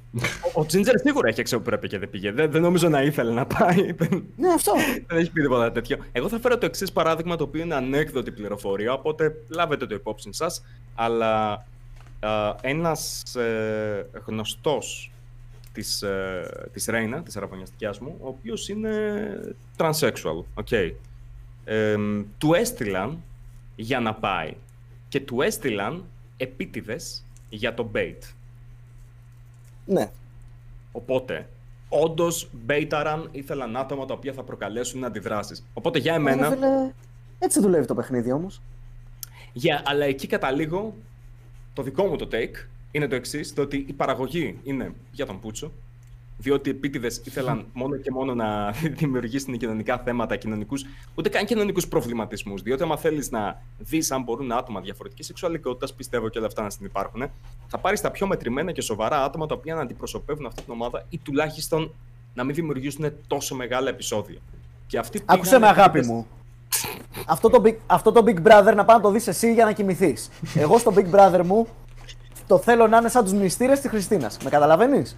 Ο, 0.55 0.61
ο 0.61 0.65
Ginger 0.71 0.93
σίγουρα 1.03 1.27
έχει 1.27 1.39
αξιοπρέπεια 1.39 1.87
και 1.87 1.97
δεν 1.99 2.09
πήγε. 2.09 2.31
Δεν, 2.31 2.51
δεν 2.51 2.61
νομίζω 2.61 2.89
να 2.89 3.01
ήθελε 3.01 3.31
να 3.31 3.45
πάει. 3.45 3.91
Δεν, 3.91 4.23
Ναι, 4.37 4.53
αυτό. 4.53 4.71
δεν 5.07 5.17
έχει 5.17 5.31
πει 5.31 5.41
τίποτα 5.41 5.71
τέτοιο. 5.71 5.97
Εγώ 6.11 6.29
θα 6.29 6.39
φέρω 6.39 6.57
το 6.57 6.65
εξής 6.65 6.91
παράδειγμα, 6.91 7.35
το 7.35 7.43
οποίο 7.43 7.61
είναι 7.61 7.75
ανέκδοτη 7.75 8.31
πληροφορία, 8.31 8.93
οπότε 8.93 9.35
λάβετε 9.47 9.85
το 9.87 9.95
υπόψη 9.95 10.29
σας. 10.33 10.63
Αλλά 10.95 11.65
ένας 12.61 13.23
ε, 13.35 14.05
γνωστός 14.25 15.11
της, 15.73 16.01
ε, 16.01 16.69
της 16.73 16.85
Ρέινα, 16.85 17.23
της 17.23 17.37
αραβωνιαστικιάς 17.37 17.99
μου, 17.99 18.17
ο 18.21 18.27
οποίος 18.27 18.69
είναι 18.69 18.91
transsexual, 19.77 20.43
okay. 20.63 20.93
Ε, 21.65 21.95
του 22.37 22.53
έστειλαν 22.53 23.23
για 23.75 23.99
να 23.99 24.13
πάει 24.13 24.53
και 25.09 25.19
του 25.19 25.41
έστειλαν 25.41 26.03
επίτηδες 26.37 27.23
για 27.49 27.73
το 27.73 27.91
bait. 27.95 28.17
Ναι. 29.85 30.11
Οπότε, 30.91 31.47
όντως 31.89 32.49
μπέιταραν, 32.51 33.29
ήθελαν 33.31 33.77
άτομα 33.77 34.05
τα 34.05 34.13
οποία 34.13 34.33
θα 34.33 34.43
προκαλέσουν 34.43 35.03
αντιδράσεις. 35.03 35.63
Οπότε 35.73 35.99
για 35.99 36.11
Ρε 36.11 36.17
εμένα. 36.17 36.49
φίλε, 36.49 36.91
Έτσι 37.39 37.59
δουλεύει 37.59 37.85
το 37.85 37.95
παιχνίδι 37.95 38.31
όμως. 38.31 38.61
Για, 39.53 39.81
αλλά 39.85 40.05
εκεί 40.05 40.27
καταλήγω. 40.27 40.93
Το 41.73 41.83
δικό 41.83 42.05
μου 42.05 42.15
το 42.15 42.27
take 42.31 42.65
είναι 42.95 43.07
το 43.07 43.15
εξής: 43.15 43.53
το 43.53 43.61
ότι 43.61 43.85
η 43.87 43.93
παραγωγή 43.93 44.59
είναι 44.63 44.93
για 45.11 45.25
τον 45.25 45.39
Πούτσο. 45.39 45.71
Διότι 46.37 46.69
επίτηδες 46.69 47.21
ήθελαν 47.25 47.65
μόνο 47.73 47.95
και 47.97 48.11
μόνο 48.11 48.33
να 48.33 48.71
δημιουργήσουν 48.99 49.57
κοινωνικά 49.57 49.97
θέματα, 49.97 50.35
κοινωνικούς, 50.35 50.85
ούτε 51.15 51.29
καν 51.29 51.45
κοινωνικούς 51.45 51.87
προβληματισμούς. 51.87 52.61
Διότι, 52.61 52.83
άμα 52.83 52.97
θέλεις 52.97 53.31
να 53.31 53.61
δεις 53.79 54.11
αν 54.11 54.23
μπορούν 54.23 54.51
άτομα 54.51 54.81
διαφορετικής 54.81 55.25
σεξουαλικότητας, 55.25 55.93
πιστεύω 55.93 56.29
και 56.29 56.37
όλα 56.37 56.47
αυτά 56.47 56.61
να 56.63 56.69
συνεπάρχουν, 56.69 57.23
θα 57.67 57.77
πάρεις 57.77 58.01
τα 58.01 58.11
πιο 58.11 58.27
μετρημένα 58.27 58.71
και 58.71 58.81
σοβαρά 58.81 59.23
άτομα 59.23 59.45
τα 59.45 59.55
οποία 59.55 59.75
να 59.75 59.81
αντιπροσωπεύουν 59.81 60.45
αυτή 60.45 60.61
την 60.61 60.73
ομάδα 60.73 61.05
ή 61.09 61.17
τουλάχιστον 61.17 61.91
να 62.33 62.43
μην 62.43 62.55
δημιουργήσουν 62.55 63.11
τόσο 63.27 63.55
μεγάλα 63.55 63.89
επεισόδια. 63.89 64.39
Και 64.87 64.97
αυτοί 64.97 65.21
Άκουσε 65.25 65.51
με, 65.53 65.59
πήγαν 65.59 65.77
αγάπη 65.77 65.97
επίτηδες- 65.99 66.07
μου. 66.07 66.27
αυτό, 67.27 67.49
το 67.49 67.61
big, 67.65 67.75
αυτό 67.87 68.11
το 68.11 68.23
Big 68.25 68.37
Brother 68.47 68.73
να 68.75 68.85
πάει 68.85 68.95
να 68.97 69.01
το 69.01 69.11
δεις 69.11 69.27
εσύ 69.27 69.53
για 69.53 69.65
να 69.65 69.71
κοιμηθείς. 69.71 70.29
Εγώ 70.63 70.77
στο 70.77 70.93
Big 70.95 71.11
Brother 71.15 71.41
μου 71.45 71.67
το 72.47 72.57
θέλω 72.59 72.87
να 72.87 72.97
είναι 72.97 73.09
σαν 73.09 73.23
τους 73.23 73.33
μνηστήρες 73.33 73.73
της 73.73 73.89
Χριστίνας. 73.89 74.37
Με 74.43 74.49
καταλαβαίνεις; 74.49 75.17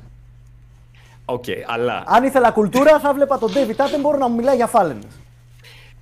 Οκ, 1.26 1.43
αλλά 1.67 2.03
Αν 2.07 2.23
ήθελα 2.23 2.51
κουλτούρα, 2.51 2.99
θα 2.99 3.13
βλέπα 3.13 3.38
τον 3.38 3.51
David 3.53 3.76
Attenborough 3.76 4.19
να 4.19 4.28
μου 4.28 4.36
μιλάει 4.36 4.55
για 4.55 4.67
φάλαινες. 4.68 5.03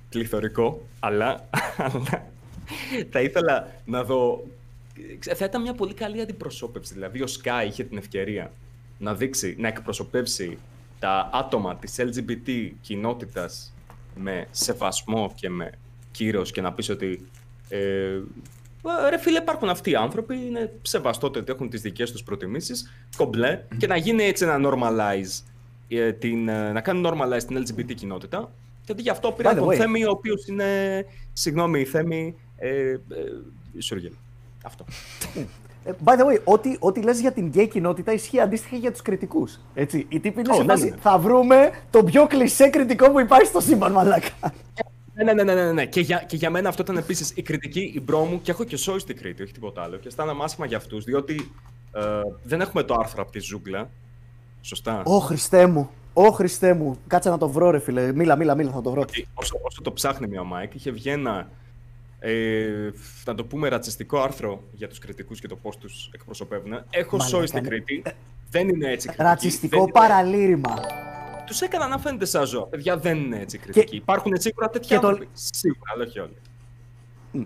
πληθωρικό, 0.08 0.80
αλλά, 1.00 1.48
αλλά 1.76 2.26
θα 3.10 3.20
ήθελα 3.20 3.68
να 3.84 4.04
δω. 4.04 4.44
ξέ- 5.18 5.36
Θα 5.36 5.44
ήταν 5.44 5.62
μια 5.62 5.74
πολύ 5.74 5.94
καλή 5.94 6.20
αντιπροσώπευση. 6.20 6.94
Δηλαδή, 6.94 7.22
ο 7.22 7.26
Sky 7.42 7.66
είχε 7.66 7.84
την 7.84 7.98
ευκαιρία 7.98 8.50
να 8.98 9.14
δείξει, 9.14 9.56
να 9.58 9.68
εκπροσωπεύσει 9.68 10.58
τα 10.98 11.30
άτομα 11.32 11.76
της 11.76 11.94
LGBT 11.98 12.70
κοινότητας 12.80 13.72
με 14.14 14.46
σεβασμό 14.50 15.32
και 15.34 15.50
με 15.50 15.70
κύρος 16.10 16.50
και 16.50 16.60
να 16.60 16.72
πεις 16.72 16.88
ότι 16.88 17.26
ε, 17.68 18.18
ρε 19.10 19.18
φίλε 19.18 19.38
υπάρχουν 19.38 19.68
αυτοί 19.68 19.90
οι 19.90 19.94
άνθρωποι, 19.94 20.34
είναι 20.34 20.72
σεβαστό 20.82 21.30
το 21.30 21.38
ότι 21.38 21.52
έχουν 21.52 21.68
τις 21.70 21.80
δικές 21.80 22.12
τους 22.12 22.22
προτιμήσεις, 22.22 22.92
κομπλέ, 23.16 23.60
και 23.76 23.86
να 23.86 23.96
γίνει 23.96 24.24
έτσι 24.24 24.44
ένα 24.44 24.70
normalize, 24.70 25.42
ε, 25.88 26.12
την, 26.12 26.48
ε, 26.48 26.72
να 26.72 26.80
κάνει 26.80 27.02
normalize 27.04 27.42
την 27.46 27.64
LGBT 27.66 27.94
κοινότητα. 27.94 28.52
Γιατί 28.84 29.02
γι' 29.02 29.10
αυτό 29.10 29.32
πήρα 29.32 29.50
By 29.50 29.54
the 29.54 29.58
τον 29.58 29.68
way. 29.68 29.74
Θέμη, 29.76 30.04
ο 30.04 30.10
οποίος 30.10 30.46
είναι, 30.46 30.64
συγγνώμη 31.32 31.84
Θέμη, 31.84 32.36
ε, 32.56 32.68
ε, 32.68 32.98
σούργελο. 33.78 34.12
Αυτό. 34.64 34.84
Ε, 35.84 35.92
By 36.04 36.12
the 36.12 36.24
way, 36.24 36.40
ό,τι, 36.44 36.76
ό,τι 36.78 37.02
λες 37.02 37.20
για 37.20 37.32
την 37.32 37.52
gay 37.54 37.68
κοινότητα 37.70 38.12
ισχύει 38.12 38.40
αντίστοιχα 38.40 38.76
για 38.76 38.92
τους 38.92 39.02
Κρητικούς. 39.02 39.60
Έτσι, 39.74 40.06
οι 40.08 40.20
τύποι 40.20 40.40
είναι 40.40 40.52
Ω, 40.52 40.54
σε 40.54 40.62
ναι, 40.62 40.72
φάση, 40.72 40.88
ναι. 40.88 40.96
θα 41.00 41.18
βρούμε 41.18 41.70
τον 41.90 42.04
πιο 42.04 42.26
κλισέ 42.26 42.68
Κρητικό 42.68 43.10
που 43.10 43.20
υπάρχει 43.20 43.46
στο 43.46 43.60
σύμπαν, 43.60 43.92
μαλάκα. 43.92 44.30
Ναι, 45.14 45.32
ναι, 45.32 45.42
ναι, 45.42 45.54
ναι, 45.54 45.72
ναι. 45.72 45.86
Και, 45.86 46.00
για, 46.00 46.24
και 46.26 46.36
για 46.36 46.50
μένα 46.50 46.68
αυτό 46.68 46.82
ήταν 46.82 46.96
επίσης 46.96 47.32
οι 47.34 47.42
Κρητικοί, 47.42 47.92
οι 47.94 48.00
bro 48.00 48.24
μου 48.24 48.40
και 48.42 48.50
έχω 48.50 48.64
και 48.64 48.76
σόι 48.76 48.98
στην 48.98 49.16
Κρήτη, 49.16 49.42
όχι 49.42 49.52
τίποτα 49.52 49.82
άλλο. 49.82 49.96
Και 49.96 50.08
αισθάνομαι 50.08 50.44
άσχημα 50.44 50.66
για 50.66 50.76
αυτούς, 50.76 51.04
διότι 51.04 51.50
ε, 51.92 52.00
δεν 52.42 52.60
έχουμε 52.60 52.82
το 52.82 52.94
άρθρο 52.94 53.22
από 53.22 53.32
τη 53.32 53.38
ζούγκλα. 53.38 53.90
Σωστά. 54.60 55.02
Ω 55.04 55.18
Χριστέ 55.18 55.66
μου. 55.66 55.90
Ω 56.12 56.30
Χριστέ 56.30 56.74
μου. 56.74 56.98
Κάτσε 57.06 57.30
να 57.30 57.38
το 57.38 57.48
βρω, 57.48 57.70
ρε 57.70 57.78
φίλε. 57.78 58.12
Μίλα, 58.12 58.36
μίλα, 58.36 58.54
μίλα, 58.54 58.70
θα 58.70 58.80
το 58.82 58.90
βρω. 58.90 59.00
Ότι 59.00 59.28
όσο, 59.34 59.58
όσο 59.62 59.82
το 59.82 59.92
ψάχνει 59.92 60.26
μια 60.26 60.42
Μάικ, 60.42 60.74
είχε 60.74 60.90
βγει 60.90 61.10
ένα, 61.10 61.48
ε, 62.18 62.90
να 63.24 63.34
το 63.34 63.44
πούμε, 63.44 63.68
ρατσιστικό 63.68 64.20
άρθρο 64.20 64.62
για 64.72 64.88
τους 64.88 64.98
Κρητικούς 64.98 65.40
και 65.40 65.48
το 65.48 65.56
πώς 65.56 65.78
τους 65.78 66.10
εκπροσωπεύουν. 66.14 66.72
Έχω 66.90 67.16
Μαλάκα, 67.16 67.36
σόι 67.36 67.46
στην 67.46 67.62
ναι. 67.62 67.68
Κρήτη. 67.68 68.02
Δεν 68.50 68.68
είναι 68.68 68.90
έτσι 68.90 69.06
οι 69.06 69.10
Κρητικοί. 69.10 69.26
Ρατσιστικό 69.28 69.90
δεν 69.92 70.32
είναι- 70.32 70.74
παραλήρημα. 71.44 71.46
Τους 71.46 71.60
έκανε 71.60 71.88
να 71.88 71.98
φαίνεται 71.98 72.24
σαν 72.24 72.46
ζώα. 72.46 72.66
Παιδιά 72.66 72.96
δεν 72.98 73.16
είναι 73.18 73.38
έτσι 73.38 73.58
οι 73.58 73.65
Κρητικοί. 73.65 73.96
Υπάρχουν 73.96 74.32
σίγουρα 74.40 74.68
τέτοιοι 74.70 74.86
και 74.88 74.98
το- 74.98 75.06
άνθρωποι. 75.06 75.28
Σίγουρα, 75.32 75.92
αλλά 75.94 76.04
όχι 76.04 76.18
όλοι. 76.18 76.36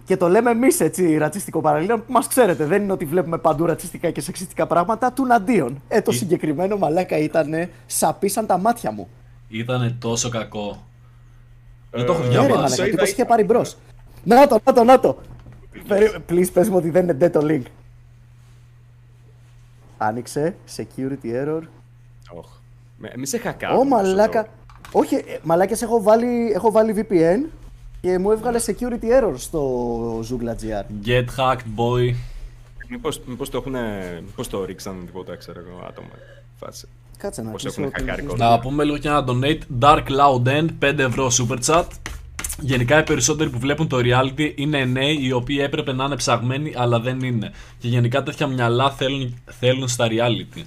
Και 0.04 0.16
το 0.16 0.28
λέμε 0.28 0.50
εμείς 0.50 0.80
έτσι 0.80 1.16
ρατσιστικό 1.16 1.60
παραλήρημα 1.60 1.98
που 1.98 2.12
μας 2.12 2.26
ξέρετε. 2.28 2.64
Δεν 2.66 2.82
είναι 2.82 2.92
ότι 2.92 3.04
βλέπουμε 3.04 3.38
παντού 3.38 3.66
ρατσιστικά 3.66 4.10
και 4.10 4.20
σεξιστικά 4.20 4.66
πράγματα 4.66 5.12
του 5.12 5.26
αντίον. 5.34 5.82
Ε, 5.88 6.00
το 6.02 6.10
Ε. 6.10 6.14
συγκεκριμένο 6.14 6.76
μαλάκα 6.76 7.16
ήταν 7.18 7.68
σαπίσαν 7.86 8.46
τα 8.46 8.58
μάτια 8.58 8.90
μου. 8.92 9.08
Ήταν 9.48 9.96
τόσο 10.00 10.28
κακό. 10.28 10.86
Δεν 11.90 12.00
Ε, 12.00 12.04
το 12.04 12.12
έχω 12.12 12.22
Ναι, 12.22 12.26
ρε 12.28 12.30
διαβάσει. 12.32 12.52
μαλάκα, 12.54 12.76
το 12.76 12.82
τύπος 12.82 12.92
είδα, 13.02 13.12
είχε 13.12 13.24
πάρει 13.24 13.44
μπρος. 13.44 13.76
Να 14.24 14.46
το, 14.46 14.58
να 14.64 14.72
το, 14.72 14.84
να 14.84 15.00
το. 15.00 15.18
Περί- 15.88 16.16
Please 16.28 16.52
πες 16.52 16.68
μου 16.68 16.76
ότι 16.76 16.90
δεν 16.90 17.02
είναι 17.08 17.16
dead 17.26 17.30
το 17.32 17.40
link. 17.42 17.62
Άνοιξε, 19.98 20.56
security 20.76 21.26
error. 21.44 21.60
Ωχ. 22.30 22.46
Με- 22.98 23.10
Εμείς 23.14 23.28
σε 23.28 23.38
χακάρουμε. 23.38 23.78
Ω 23.78 23.80
όσο 23.80 23.88
μαλάκα. 24.08 24.42
το- 24.42 24.48
Όχι, 24.92 25.14
ε, 25.14 25.20
μαλάκες 25.42 25.82
έχω 25.82 26.02
βάλει, 26.02 26.50
έχω 26.54 26.70
βάλει 26.70 26.92
VPN 26.96 27.50
και 28.00 28.18
μου 28.18 28.30
έβγαλε 28.30 28.58
security 28.66 29.04
error 29.04 29.32
στο 29.36 30.20
Zoogla.gr. 30.20 31.06
Get 31.06 31.24
hacked 31.36 31.66
boy. 31.76 32.14
Μήπως, 32.90 33.20
μήπως 33.26 33.50
το 33.50 33.56
έχουν, 33.58 33.74
μήπως 34.24 34.48
το 34.48 34.64
ρίξαν 34.64 35.02
τίποτα, 35.06 35.36
ξέρω 35.36 35.60
εγώ, 35.68 35.86
άτομα. 35.88 36.08
Φάση. 36.56 36.88
Κάτσε 37.18 37.42
να 37.42 37.50
Πώς 37.50 37.62
κλείσω 37.62 37.80
έχουν 37.80 37.92
την- 37.92 38.06
χακάρει 38.08 38.26
Να 38.36 38.58
πούμε 38.58 38.84
λίγο 38.84 38.98
και 38.98 39.08
ένα 39.08 39.24
donate. 39.28 39.58
Dark 39.80 40.02
Cloud 40.08 40.48
End, 40.48 40.66
5 40.78 40.98
ευρώ 41.02 41.30
super 41.38 41.58
chat. 41.66 41.84
Γενικά 42.60 42.98
οι 42.98 43.02
περισσότεροι 43.02 43.50
που 43.50 43.58
βλέπουν 43.58 43.88
το 43.88 43.96
reality 44.02 44.52
είναι 44.54 44.84
νέοι 44.84 45.18
οι 45.20 45.32
οποίοι 45.32 45.58
έπρεπε 45.60 45.92
να 45.92 46.04
είναι 46.04 46.16
ψαγμένοι 46.16 46.72
αλλά 46.76 47.00
δεν 47.00 47.20
είναι. 47.20 47.52
Και 47.78 47.88
γενικά 47.88 48.22
τέτοια 48.22 48.46
μυαλά 48.46 48.90
θέλουν, 48.90 49.42
θέλουν 49.58 49.88
στα 49.88 50.06
reality. 50.10 50.62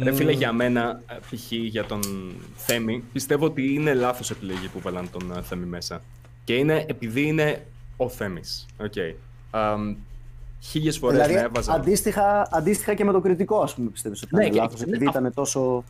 Ρε 0.00 0.12
φίλε, 0.12 0.32
για 0.32 0.52
μένα, 0.52 1.00
ε, 1.06 1.14
π.χ. 1.14 1.52
για 1.52 1.84
τον 1.84 2.00
Θέμη, 2.56 3.02
πιστεύω 3.12 3.44
ότι 3.44 3.74
είναι 3.74 3.94
λάθος 3.94 4.30
επιλογή 4.30 4.66
που 4.68 4.80
βάλαν 4.80 5.10
τον 5.10 5.32
ε, 5.36 5.42
Θέμη 5.42 5.66
μέσα. 5.66 6.00
Και 6.44 6.54
είναι 6.54 6.84
επειδή 6.88 7.22
είναι 7.26 7.66
ο 7.96 8.08
Θέμης. 8.08 8.66
Οκ. 8.76 8.92
Αμ, 9.50 9.96
Χίλιες 10.60 10.98
φορές 10.98 11.16
Δηλαδή, 11.16 11.34
να 11.34 11.40
έβαζα... 11.40 11.72
αντίστοιχα, 11.72 12.48
αντίστοιχα 12.50 12.94
και 12.94 13.04
με 13.04 13.12
τον 13.12 13.20
Κρητικό, 13.20 13.60
ας 13.60 13.74
πούμε, 13.74 13.88
πιστεύεις 13.90 14.22
ότι 14.22 14.34
Ναι, 14.34 14.40
ήταν 14.40 14.52
και- 14.54 14.60
λάθος, 14.60 14.78
και- 14.78 14.84
επειδή 14.88 15.06
α- 15.06 15.08
ήταν 15.10 15.32
τόσο... 15.34 15.84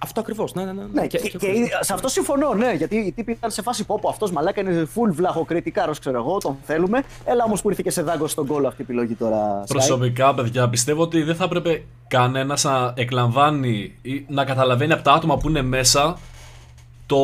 Αυτό 0.00 0.20
ακριβώς, 0.20 0.54
ναι, 0.54 0.64
ναι, 0.64 0.72
ναι. 0.72 0.84
Ναι, 0.92 1.06
και, 1.06 1.18
και, 1.18 1.48
σε 1.80 1.92
αυτό 1.92 2.08
συμφωνώ, 2.08 2.54
ναι, 2.54 2.72
γιατί 2.72 2.96
οι 2.96 3.12
τύποι 3.12 3.32
ήταν 3.32 3.50
σε 3.50 3.62
φάση 3.62 3.84
πω 3.84 3.98
που 4.00 4.08
αυτός 4.08 4.30
μαλάκα 4.30 4.60
είναι 4.60 4.88
full 4.94 5.10
βλαχοκρητίκαρος, 5.10 5.98
ξέρω 5.98 6.18
εγώ, 6.18 6.38
τον 6.38 6.56
θέλουμε. 6.62 7.02
Έλα 7.24 7.44
όμως 7.44 7.62
που 7.62 7.68
ήρθε 7.70 7.82
και 7.84 7.90
σε 7.90 8.02
δάγκωσε 8.02 8.26
στον 8.26 8.46
κώλο 8.46 8.68
αυτή 8.68 8.82
η 8.82 8.84
επιλογή 8.88 9.14
τώρα, 9.14 9.62
Sky. 9.62 9.66
Προσωπικά, 9.68 10.34
παιδιά, 10.34 10.68
πιστεύω 10.68 11.02
ότι 11.02 11.22
δεν 11.22 11.36
θα 11.36 11.44
έπρεπε 11.44 11.84
κανένας 12.08 12.64
να 12.64 12.92
εκλαμβάνει 12.96 13.94
ή 14.02 14.24
να 14.28 14.44
καταλαβαίνει 14.44 14.92
από 14.92 15.02
τα 15.02 15.12
άτομα 15.12 15.36
που 15.36 15.48
είναι 15.48 15.62
μέσα 15.62 16.18
το 17.06 17.18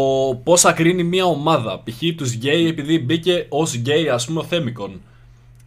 πώς 0.45 0.61
θα 0.61 0.73
κρίνει 0.73 1.03
μια 1.03 1.25
ομάδα. 1.25 1.83
Π.χ. 1.85 2.17
τους 2.17 2.33
γκέι, 2.33 2.69
επειδή 2.69 2.99
μπήκε 2.99 3.47
ως 3.49 3.75
γκέι, 3.75 4.09
ας 4.09 4.27
πούμε, 4.27 4.41
ο 4.41 4.45
Θέμικον. 4.45 5.01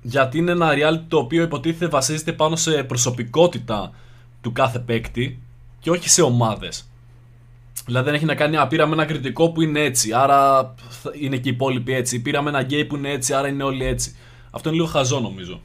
Γιατί 0.01 0.37
είναι 0.37 0.51
ένα 0.51 0.69
reality 0.73 1.03
το 1.07 1.17
οποίο 1.17 1.43
υποτίθεται 1.43 1.87
βασίζεται 1.87 2.31
πάνω 2.33 2.55
σε 2.55 2.83
προσωπικότητα 2.83 3.91
του 4.41 4.51
κάθε 4.51 4.79
παίκτη 4.79 5.39
και 5.79 5.89
όχι 5.89 6.09
σε 6.09 6.21
ομάδες. 6.21 6.89
Δηλαδή 7.85 8.05
δεν 8.05 8.13
έχει 8.15 8.25
να 8.25 8.35
κάνει, 8.35 8.57
α, 8.57 8.67
πήραμε 8.67 8.93
ένα 8.93 9.05
Κρητικό 9.05 9.51
που 9.51 9.61
είναι 9.61 9.79
έτσι, 9.79 10.13
άρα 10.13 10.73
θα- 10.89 11.11
είναι 11.19 11.37
και 11.37 11.49
οι 11.49 11.51
υπόλοιποι 11.51 11.93
έτσι. 11.93 12.21
Πήραμε 12.21 12.49
ένα 12.49 12.61
γκέι 12.61 12.85
που 12.85 12.95
είναι 12.95 13.09
έτσι, 13.11 13.33
άρα 13.33 13.47
είναι 13.47 13.63
όλοι 13.63 13.85
έτσι. 13.85 14.15
Αυτό 14.51 14.69
είναι 14.69 14.77
λίγο 14.77 14.89
χαζό 14.89 15.19
νομίζω. 15.19 15.61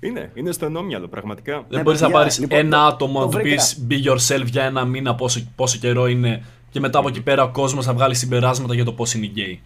Είναι, 0.00 0.30
είναι 0.34 0.52
στενόμυαλο, 0.52 1.08
πραγματικά. 1.08 1.52
Δεν 1.52 1.64
Ναι, 1.78 1.82
μπορείς 1.82 2.00
να 2.00 2.06
παιδιά, 2.06 2.20
πάρεις 2.22 2.38
λοιπόν, 2.38 2.58
ένα 2.58 2.78
το- 2.78 2.84
άτομο 2.86 3.18
το 3.20 3.24
να 3.26 3.30
του 3.32 3.40
πεις 3.42 3.84
βρήκα. 3.86 4.10
be 4.10 4.16
yourself 4.16 4.44
για 4.46 4.62
ένα 4.64 4.84
μήνα 4.84 5.14
πόσο, 5.14 5.40
πόσο 5.56 5.78
καιρό 5.78 6.06
είναι 6.06 6.44
και 6.70 6.80
μετά 6.80 6.98
από 6.98 7.08
εκεί 7.08 7.20
πέρα 7.22 7.42
ο 7.42 7.48
κόσμος 7.50 7.84
θα 7.84 7.94
βγάλει 7.94 8.14
συμπεράσματα 8.14 8.74
για 8.74 8.84
το 8.84 8.92
πώς 8.92 9.14
είναι 9.14 9.26
γκέι. 9.26 9.60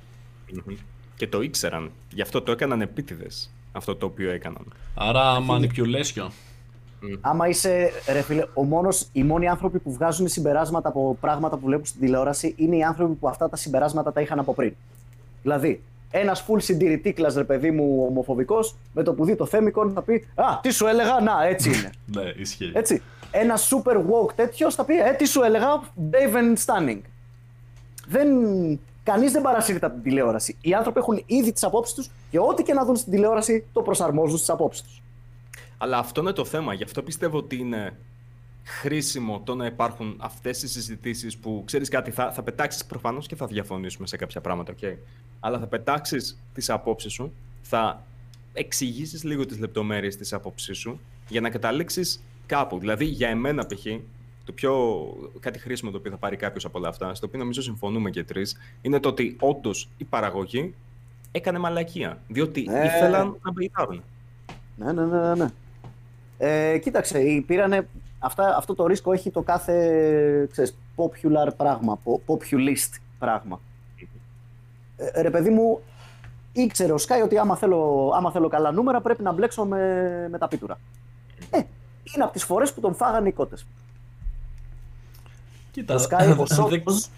Μμμ. 0.52 0.74
Και 1.16 1.26
το 1.26 1.42
ήξεραν. 1.42 1.90
Γι' 2.12 2.22
αυτό 2.22 2.42
το 2.42 2.52
έκαναν 2.52 2.80
επίτηδες. 2.80 3.50
Αυτό 3.72 3.94
το 3.96 4.06
οποίο 4.06 4.30
έκαναν. 4.30 4.72
Άρα 4.94 5.36
manipulation. 5.50 6.28
Άμα 7.20 7.48
είσαι, 7.48 7.90
ρε 8.12 8.22
φίλε, 8.22 8.44
ο 8.54 8.64
μόνος, 8.64 9.08
οι 9.12 9.22
μόνοι 9.22 9.48
άνθρωποι 9.48 9.78
που 9.78 9.92
βγάζουν 9.92 10.28
συμπεράσματα 10.28 10.88
από 10.88 11.16
πράγματα 11.20 11.56
που 11.56 11.66
βλέπουν 11.66 11.84
στην 11.84 12.00
τηλεόραση 12.00 12.54
είναι 12.56 12.76
οι 12.76 12.82
άνθρωποι 12.82 13.14
που 13.14 13.28
αυτά 13.28 13.48
τα 13.48 13.56
συμπεράσματα 13.56 14.12
τα 14.12 14.20
είχαν 14.20 14.38
από 14.38 14.54
πριν. 14.54 14.74
Δηλαδή, 15.42 15.82
ένας 16.10 16.44
full 16.48 16.56
συντηρητήκλας, 16.58 17.34
ρε 17.34 17.44
παιδί 17.44 17.70
μου, 17.70 18.04
ομοφοβικός, 18.08 18.76
με 18.92 19.02
το 19.02 19.12
που 19.12 19.24
δει 19.24 19.36
το 19.36 19.46
θέμικον 19.46 19.92
θα 19.92 20.02
πει 20.02 20.26
Α, 20.34 20.44
τι 20.62 20.70
σου 20.70 20.86
έλεγα, 20.86 21.20
να, 21.20 21.44
έτσι 21.44 21.68
είναι. 21.68 21.90
Ναι, 22.22 22.32
ισχύει. 22.36 22.70
Έτσι. 22.74 23.02
Ένα 23.30 23.54
super 23.56 23.96
woke 23.96 24.32
τέτοιος 24.34 24.74
θα 24.74 24.84
πει 24.84 24.98
Ε, 24.98 25.12
τι 25.12 25.26
σου 25.26 25.42
έλεγα, 25.42 25.82
Dave 26.10 26.34
and 26.36 26.56
Stunning. 26.64 27.00
Δεν... 28.08 28.28
Κανείς 29.02 29.32
δεν 29.32 29.42
παρασύρεται 29.42 29.86
από 29.86 29.94
την 29.94 30.04
τηλεόραση. 30.04 30.56
Οι 30.60 30.74
άνθρωποι 30.74 30.98
έχουν 30.98 31.22
ήδη 31.26 31.52
τις 31.52 31.64
απόψεις 31.64 31.94
τους 31.94 32.10
και 32.30 32.38
ό,τι 32.38 32.62
και 32.62 32.72
να 32.72 32.84
δουν 32.84 32.96
στην 32.96 33.12
τηλεόραση 33.12 33.64
το 33.72 33.82
προσαρμόζουν 33.82 34.36
στις 34.36 34.50
απόψεις 34.50 34.82
τους. 34.82 35.02
Αλλά 35.84 35.98
αυτό 35.98 36.20
είναι 36.20 36.32
το 36.32 36.44
θέμα. 36.44 36.74
Γι' 36.74 36.82
αυτό 36.82 37.02
πιστεύω 37.02 37.38
ότι 37.38 37.56
είναι 37.56 37.98
χρήσιμο 38.64 39.40
το 39.44 39.54
να 39.54 39.66
υπάρχουν 39.66 40.16
αυτές 40.20 40.62
οι 40.62 40.68
συζητήσεις 40.68 41.36
που 41.36 41.62
ξέρεις 41.66 41.88
κάτι, 41.88 42.10
θα, 42.10 42.32
θα 42.32 42.42
πετάξεις 42.42 42.84
προφανώς 42.84 43.26
και 43.26 43.36
θα 43.36 43.46
διαφωνήσουμε 43.46 44.06
σε 44.06 44.16
κάποια 44.16 44.40
πράγματα, 44.40 44.74
okay. 44.80 44.96
Αλλά 45.40 45.58
θα 45.58 45.66
πετάξεις 45.66 46.38
τις 46.54 46.70
απόψεις 46.70 47.12
σου, 47.12 47.32
θα 47.62 48.02
εξηγήσεις 48.52 49.24
λίγο 49.24 49.46
τις 49.46 49.58
λεπτομέρειες 49.58 50.16
της 50.16 50.32
άποψή 50.32 50.72
σου 50.72 51.00
για 51.28 51.40
να 51.40 51.50
καταλήξεις 51.50 52.22
κάπου. 52.46 52.78
Δηλαδή, 52.78 53.04
για 53.04 53.28
εμένα, 53.28 53.66
π.χ., 53.66 53.86
το 54.44 54.52
πιο 54.52 55.04
κάτι 55.40 55.58
χρήσιμο 55.58 55.90
το 55.90 55.96
οποίο 55.96 56.10
θα 56.10 56.16
πάρει 56.16 56.36
κάποιος 56.36 56.64
από 56.64 56.78
όλα 56.78 56.88
αυτά, 56.88 57.14
στο 57.14 57.26
οποίο 57.26 57.38
νομίζω 57.38 57.62
συμφωνούμε 57.62 58.10
και 58.10 58.24
τρεις, 58.24 58.56
είναι 58.82 59.00
το 59.00 59.08
ότι 59.08 59.36
όντως 59.40 59.88
η 59.96 60.04
παραγωγή 60.04 60.74
έκανε 61.32 61.58
μαλακία. 61.58 62.22
Διότι 62.28 62.66
Ε. 62.68 62.84
ήθελαν 62.84 63.36
να 63.42 63.52
μπεϊτάρουν. 63.52 64.02
Ναι, 64.76 64.92
ναι, 64.92 65.04
ναι, 65.04 65.20
ναι, 65.20 65.34
ναι. 65.34 65.48
Ε, 66.46 66.78
κοίταξε, 66.78 67.20
οι- 67.20 67.40
πήρανε, 67.40 67.88
αυτά, 68.18 68.56
αυτό 68.56 68.74
το 68.74 68.86
ρίσκο 68.86 69.12
έχει 69.12 69.30
το 69.30 69.42
κάθε 69.42 70.48
ξέρεις, 70.50 70.76
popular 70.96 71.48
πράγμα, 71.56 71.98
po- 72.04 72.32
populist 72.32 72.98
πράγμα. 73.18 73.60
Ε, 74.96 75.20
ρε 75.20 75.30
παιδί 75.30 75.50
μου, 75.50 75.80
ήξερε 76.52 76.92
ο 76.92 76.96
Sky 76.96 77.22
ότι 77.24 77.38
άμα 77.38 77.56
θέλω, 77.56 78.12
άμα 78.16 78.30
θέλω 78.30 78.48
καλά 78.48 78.72
νούμερα 78.72 79.00
πρέπει 79.00 79.22
να 79.22 79.32
μπλέξω 79.32 79.64
με, 79.64 79.78
με 80.30 80.38
τα 80.38 80.48
πίτουρα. 80.48 80.78
Ε, 81.50 81.58
είναι 82.14 82.24
από 82.24 82.32
τις 82.32 82.44
φορές 82.44 82.72
που 82.72 82.80
τον 82.80 82.94
φάγανε 82.94 83.28
οι 83.28 83.32
κότες. 83.32 83.66
Κοίτα, 85.70 85.94
Το 85.96 86.02
Sky, 86.10 86.22
ο 86.32 86.34
δεν- 86.46 86.46
Σότος, 86.46 87.08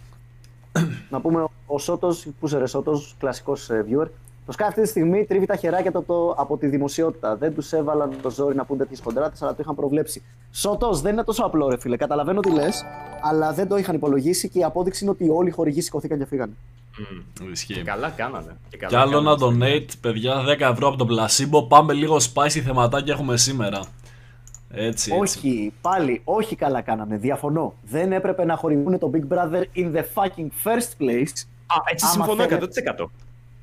να 1.11 1.21
πούμε, 1.21 1.45
ο 1.67 1.79
Σότος, 1.79 2.27
που 2.41 2.47
είσαι 2.47 2.59
ρε 2.59 2.67
Σότος, 2.67 3.15
κλασικός 3.19 3.71
ε, 3.71 3.85
viewer, 3.89 4.07
το 4.47 4.55
Sky 4.59 4.65
αυτή 4.69 4.83
τη 4.83 4.89
στιγμή 4.89 5.25
τρίβει 5.25 5.47
τα 5.47 5.57
χεράκια 5.57 5.93
του 5.93 5.99
από, 5.99 6.07
το- 6.15 6.35
από 6.43 6.57
τη 6.57 6.67
δημοσιότητα. 6.67 7.37
Δεν 7.37 7.55
τους 7.55 7.73
έβαλαν 7.73 8.11
το 8.23 8.31
ζόρι 8.31 8.55
να 8.57 8.65
πούν 8.65 8.79
τέτοιες 8.79 9.01
χοντράτες, 9.05 9.43
αλλά 9.43 9.51
το 9.51 9.57
είχαν 9.61 9.75
προβλέψει. 9.75 10.23
Σότο 10.51 10.93
δεν 10.93 11.13
είναι 11.13 11.25
τόσο 11.25 11.45
απλό, 11.45 11.69
ρε 11.69 11.79
φίλε. 11.79 11.97
Καταλαβαίνω 11.97 12.41
τι 12.41 12.51
λες, 12.53 12.85
αλλά 13.23 13.53
δεν 13.53 13.69
το 13.69 13.77
είχαν 13.77 13.95
υπολογίσει 13.95 14.49
και 14.49 14.59
η 14.59 14.65
απόδειξη 14.65 15.05
είναι 15.05 15.13
ότι 15.13 15.29
όλοι 15.31 15.49
οι 15.49 15.53
χορηγοί 15.53 15.81
σηκωθήκαν 15.81 16.19
και 16.19 16.27
φύγανε. 16.27 16.53
Μμμ. 17.41 17.51
Ισχύει. 17.53 17.83
Καλά 17.83 18.09
κάνανε. 18.11 18.57
Και, 18.69 18.77
καλά 18.77 18.91
Κι 18.91 18.97
άλλο 19.09 19.19
ένα 19.19 19.37
κάνανε. 19.37 19.67
donate, 19.87 19.91
παιδιά, 20.01 20.35
10 20.45 20.61
ευρώ 20.71 20.89
από 20.89 20.97
τον 20.97 21.09
Placebo. 21.11 21.69
Πάμε 21.69 21.93
λίγο 21.93 22.17
spicy 22.17 22.49
θεματάκια 22.65 23.13
έχουμε 23.15 23.37
σήμερα. 23.37 23.81
Έτσι, 24.71 25.13
έτσι. 25.13 25.39
Όχι, 25.39 25.73
πάλι, 25.81 26.21
όχι 26.25 26.57
καλά 26.57 26.81
κάνανε. 26.81 27.17
Διαφωνώ. 27.17 27.75
Δεν 27.83 28.13
έπρεπε 28.13 28.45
να 28.45 28.57
χορηγούν 28.57 28.99
το 28.99 29.11
Big 29.15 29.33
Brother 29.35 29.63
in 29.77 29.95
the 29.97 30.03
fucking 30.15 30.49
first 30.65 31.03
place. 31.03 31.33
Α, 31.67 31.77
έτσι 31.91 32.05
Άμα 32.07 32.13
συμφωνώ 32.25 32.43
θέλετε- 32.45 32.55
100%. 32.99 33.11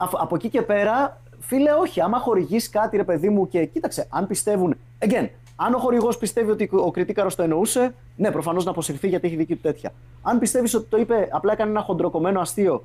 Αφ- 0.04 0.22
από 0.22 0.36
εκεί 0.36 0.50
και 0.50 0.62
πέρα, 0.62 1.22
φίλε, 1.40 1.72
όχι. 1.72 2.02
Άμα 2.02 2.20
χορηγείς 2.20 2.70
κάτι, 2.70 2.98
ρε 2.98 3.04
παιδί 3.04 3.30
μου, 3.30 3.48
και 3.48 3.66
κοίταξε, 3.66 4.08
αν 4.10 4.28
πιστεύουν. 4.28 4.76
Again, 5.00 5.28
αν 5.56 5.74
ο 5.74 5.78
χορηγός 5.78 6.18
πιστεύει 6.18 6.52
ότι 6.52 6.70
ο 6.72 6.92
κριτήκαρο 6.92 7.30
το 7.36 7.44
εννοούσε, 7.44 7.94
ναι, 8.16 8.32
προφανώς 8.32 8.66
να 8.66 8.72
αποσυρθεί 8.72 9.08
γιατί 9.08 9.28
έχει 9.28 9.36
δική 9.36 9.56
του 9.56 9.62
τέτοια. 9.62 9.94
Αν 10.22 10.40
πιστεύεις 10.40 10.74
ότι 10.74 10.86
το 10.90 10.98
είπε, 10.98 11.28
απλά 11.32 11.52
έκανε 11.54 11.70
ένα 11.70 11.82
χοντροκομμένο 11.82 12.40
αστείο, 12.40 12.84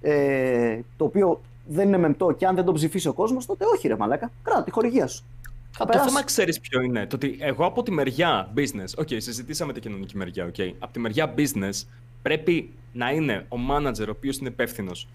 ε, 0.00 0.78
το 0.96 1.04
οποίο 1.04 1.40
δεν 1.68 1.88
είναι 1.88 1.98
μεμπτό 1.98 2.32
και 2.32 2.46
αν 2.46 2.54
δεν 2.54 2.64
το 2.64 2.72
ψηφίσει 2.72 3.08
ο 3.08 3.12
κόσμος, 3.12 3.46
τότε 3.46 3.64
όχι, 3.74 3.88
ρε 3.88 3.96
Μαλάκα. 3.96 4.30
Κράτα 4.42 4.62
τη 4.64 4.70
χορηγία 4.70 5.06
σου. 5.06 5.24
Θα 5.70 5.84
Το 5.84 5.90
περάσεις. 5.90 6.12
θέμα 6.12 6.24
ξέρεις 6.24 6.60
ποιο 6.60 6.80
είναι. 6.80 7.06
Το 7.06 7.16
ότι 7.16 7.36
εγώ 7.40 7.64
από 7.66 7.82
τη 7.82 7.90
μεριά 7.90 8.48
business, 8.56 8.94
οκ, 8.98 9.08
συζητήσαμε 9.08 9.72
την 9.72 9.82
κοινωνική 9.82 10.16
μεριά, 10.16 10.44
οκ. 10.44 10.54
Από 10.78 10.92
τη 10.92 10.98
μεριά 10.98 11.34
business 11.36 11.82
πρέπει 12.22 12.70
να 12.92 13.10
είναι 13.10 13.46
ο 13.48 13.56
manager 13.70 14.06
ο 14.06 14.10
οποίος 14.10 14.36
είναι 14.38 14.48
υπεύθυνος 14.48 15.08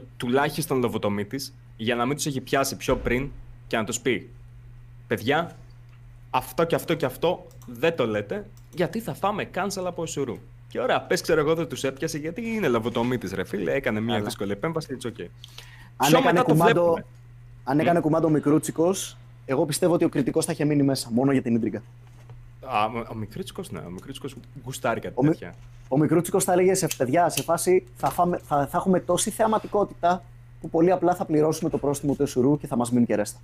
το 0.00 0.06
τουλάχιστον 0.16 0.78
λοβοτομήτη 0.78 1.40
για 1.76 1.94
να 1.94 2.06
μην 2.06 2.16
τους 2.16 2.26
έχει 2.26 2.40
πιάσει 2.40 2.76
πιο 2.76 2.96
πριν 2.96 3.30
και 3.66 3.76
να 3.76 3.84
τους 3.84 4.00
πει: 4.00 4.30
Παιδιά, 5.06 5.56
αυτό 6.30 6.64
και 6.64 6.74
αυτό 6.74 6.94
και 6.94 7.06
αυτό 7.06 7.46
δεν 7.66 7.96
το 7.96 8.06
λέτε, 8.06 8.46
γιατί 8.74 9.00
θα 9.00 9.14
φάμε 9.14 9.50
cancel 9.54 9.84
από 9.84 10.02
Ισουρού. 10.02 10.36
Και 10.68 10.80
ωραία, 10.80 11.00
πες 11.00 11.20
ξέρω 11.20 11.40
εγώ 11.40 11.54
δεν 11.54 11.68
τους 11.68 11.84
έπιασε 11.84 12.18
γιατί 12.18 12.46
είναι 12.46 12.68
λαβοτομήτη, 12.68 13.34
ρε 13.34 13.44
φίλε. 13.44 13.72
Έκανε 13.72 14.00
μια 14.00 14.14
Αλλά. 14.14 14.24
δύσκολη 14.24 14.52
επέμβαση, 14.52 14.96
it's 15.00 15.06
okay. 15.06 15.26
Αν 15.96 16.08
Πιο 16.08 16.18
έκανε, 16.18 16.32
μετά 16.32 16.44
το 16.44 16.52
κουμάντο, 16.52 16.82
βλέπουμε. 16.82 17.04
αν 17.64 17.78
έκανε 17.80 18.00
κουμάντο 18.00 18.28
μικρούτσικος, 18.28 19.16
εγώ 19.46 19.64
πιστεύω 19.64 19.94
ότι 19.94 20.04
ο 20.04 20.08
κριτικός 20.08 20.44
θα 20.44 20.52
είχε 20.52 20.64
μείνει 20.64 20.82
μέσα, 20.82 21.08
μόνο 21.12 21.32
για 21.32 21.42
την 21.42 21.54
ίντρικα. 21.54 21.82
Α, 22.68 22.84
ο 23.10 23.14
Μικρούτσικος, 23.14 23.70
ναι, 23.70 23.78
ο 23.78 23.90
Μικρούτσικος 23.90 24.34
γουστάρει 24.64 25.00
κάτι 25.00 25.14
Ο 25.16 25.22
Μι- 25.22 25.30
τέτοια. 25.30 25.54
Ο 25.88 25.98
μικρούτσικος 25.98 26.44
θα 26.44 26.52
έλεγε 26.52 26.74
σε 26.74 26.88
παιδιά, 26.96 27.28
σε 27.28 27.42
φάση 27.42 27.86
θα, 27.96 28.10
φάμε, 28.10 28.38
θα, 28.38 28.66
θα 28.66 28.76
έχουμε 28.76 29.00
τόση 29.00 29.30
θεαματικότητα 29.30 30.22
που 30.60 30.70
πολύ 30.70 30.90
απλά 30.90 31.14
θα 31.14 31.24
πληρώσουμε 31.24 31.70
το 31.70 31.78
πρόστιμο 31.78 32.14
του 32.14 32.22
Εσουρού 32.22 32.58
και 32.58 32.66
θα 32.66 32.76
μας 32.76 32.90
μείνει 32.90 33.06
και 33.06 33.14
ρέστα. 33.14 33.38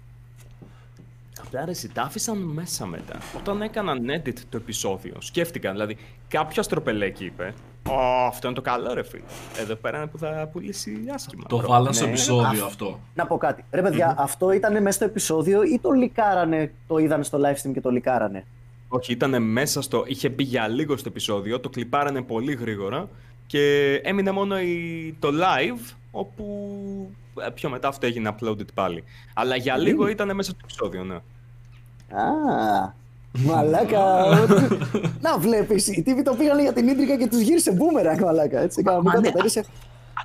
Απλά 1.47 1.65
ρε, 1.65 1.71
εσύ, 1.71 1.89
τα 1.93 2.03
άφησαν 2.03 2.39
μέσα 2.39 2.87
μετά. 2.87 3.19
Όταν 3.37 3.63
έκαναν 3.63 4.01
edit 4.11 4.39
το 4.49 4.57
επεισόδιο, 4.57 5.15
σκέφτηκαν, 5.19 5.73
δηλαδή, 5.73 5.97
κάποιο 6.29 6.61
αστροπελέκι 6.61 7.25
είπε 7.25 7.55
Ω, 7.89 8.27
αυτό 8.27 8.47
είναι 8.47 8.57
το 8.57 8.63
καλό, 8.63 8.95
ρε 8.95 9.03
φίλε. 9.03 9.23
Εδώ 9.61 9.75
πέρα 9.75 9.97
είναι 9.99 10.07
που 10.07 10.19
θα 10.19 10.49
πουλήσει 10.53 11.05
άσχημα. 11.15 11.45
Το 11.49 11.57
Μπρο». 11.57 11.69
βάλαν 11.69 11.95
στο 11.95 12.05
Ναι. 12.05 12.11
επεισόδιο 12.11 12.65
αυτό. 12.65 13.01
Να 13.15 13.27
πω 13.27 13.37
κάτι. 13.37 13.65
Ρε 13.71 13.83
παιδιά, 13.83 14.15
αυτό 14.19 14.53
ήταν 14.53 14.73
μέσα 14.83 14.91
στο 14.97 15.05
επεισόδιο 15.05 15.63
ή 15.63 15.79
το 15.83 15.91
λικάρανε, 15.91 16.73
το 16.87 16.99
είδανε 16.99 17.23
στο 17.25 17.39
live 17.43 17.67
stream 17.69 17.73
και 17.73 17.81
το 17.81 17.91
λικάρανε; 17.91 18.47
Όχι, 18.95 19.13
ήταν 19.13 19.43
μέσα 19.43 19.83
στο. 19.83 20.05
είχε 20.07 20.29
μπει 20.29 20.43
για 20.43 20.69
λίγο 20.69 20.97
στο 20.97 21.09
επεισόδιο, 21.09 21.61
το 21.61 21.69
κλιπάρανε 21.69 22.23
πολύ 22.23 22.55
γρήγορα 22.55 23.09
και 23.47 23.95
έμεινε 24.05 24.31
μόνο 24.31 24.61
η... 24.61 25.17
το 25.19 25.29
live, 25.29 25.95
όπου 26.11 26.45
ε, 27.47 27.51
πιο 27.51 27.71
μετά 27.71 27.89
αυτό 27.89 28.07
έγινε 28.07 28.35
uploaded 28.35 28.75
πάλι. 28.75 29.05
Αλλά 29.35 29.57
για 29.57 29.77
λίγο 29.77 30.09
ήταν 30.09 30.35
μέσα 30.35 30.51
στο 30.51 30.61
επεισόδιο, 30.63 31.05
ναι. 31.05 31.15
Α, 31.15 32.93
μαλάκα. 33.33 34.25
να 35.27 35.39
βλέπεις, 35.39 35.89
οι 35.89 36.03
τύποι 36.03 36.23
το 36.23 36.35
πήγαν 36.35 36.61
για 36.61 36.73
την 36.73 36.89
ίντρικα 36.89 37.17
και 37.17 37.29
τους 37.29 37.41
γύρισε 37.41 37.73
μπούμερακ, 37.73 38.21
μαλάκα. 38.21 38.61
Έτσι, 38.61 38.83
κανονικά 38.83 39.21
ναι, 39.21 39.27
το 39.27 39.33
πέρασε. 39.33 39.65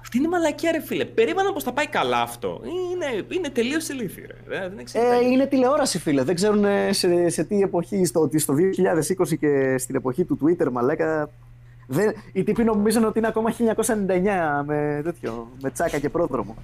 Αυτή 0.01 0.17
είναι 0.17 0.27
μαλακία, 0.27 0.71
ρε 0.71 0.81
φίλε. 0.81 1.05
Περίμενα 1.05 1.53
πως 1.53 1.63
θα 1.63 1.73
πάει 1.73 1.87
καλά 1.87 2.21
αυτό. 2.21 2.61
Είναι, 2.63 3.25
είναι 3.29 3.49
τελείως 3.49 3.89
ηλίθι, 3.89 4.21
ρε. 4.21 4.35
Δεν, 4.45 4.73
δεν 4.75 4.85
ξέρω. 4.85 5.11
Ε, 5.11 5.25
είναι 5.25 5.45
τηλεόραση, 5.45 5.99
φίλε. 5.99 6.23
Δεν 6.23 6.35
ξέρουν 6.35 6.65
ε, 6.65 6.93
σε, 6.93 7.29
σε 7.29 7.43
τι 7.43 7.61
εποχή, 7.61 8.05
στο, 8.05 8.19
ότι 8.19 8.39
στο 8.39 8.53
2020 9.29 9.37
και 9.39 9.77
στην 9.77 9.95
εποχή 9.95 10.23
του 10.23 10.39
Twitter, 10.43 10.71
μαλάκα. 10.71 11.29
Δεν, 11.87 12.13
οι 12.31 12.43
τύποι 12.43 12.63
νομίζουν 12.63 13.03
ότι 13.03 13.17
είναι 13.17 13.27
ακόμα 13.27 13.53
1999 13.53 13.55
με, 14.65 15.01
τέτοιο, 15.03 15.51
με 15.61 15.71
τσάκα 15.71 15.99
και 15.99 16.09
πρόδρομο. 16.09 16.55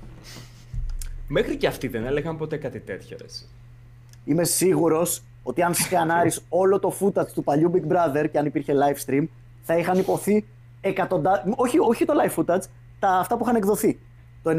Μέχρι 1.28 1.56
και 1.56 1.68
αυτοί 1.68 1.88
δεν 1.88 2.06
έλεγαν 2.06 2.38
ποτέ 2.38 2.58
κάτι 2.58 2.80
τέτοιο, 2.80 3.18
ρε. 3.20 3.26
εσύ. 3.26 3.46
Είμαι 4.26 4.44
σίγουρος 4.44 5.24
ότι 5.44 5.62
αν 5.62 5.74
σκανάρεις 5.74 6.42
όλο 6.50 6.80
το 6.80 6.94
footage 7.00 7.28
του 7.34 7.44
παλιού 7.44 7.72
Big 7.76 7.94
Brother 7.94 8.26
και 8.32 8.38
αν 8.38 8.46
υπήρχε 8.46 8.74
live 8.74 9.10
stream, 9.10 9.24
θα 9.64 9.78
είχαν 9.78 9.98
υποθεί 10.00 10.46
εκατοντά... 10.82 11.44
όχι, 11.56 11.80
όχι 11.80 12.06
το 12.06 12.14
live 12.24 12.44
footage, 12.44 12.62
τα, 13.04 13.18
αυτά 13.18 13.38
που 13.38 13.44
είχαν 13.44 13.56
εκδοθεί. 13.56 14.00
Το 14.44 14.52
99 14.52 14.56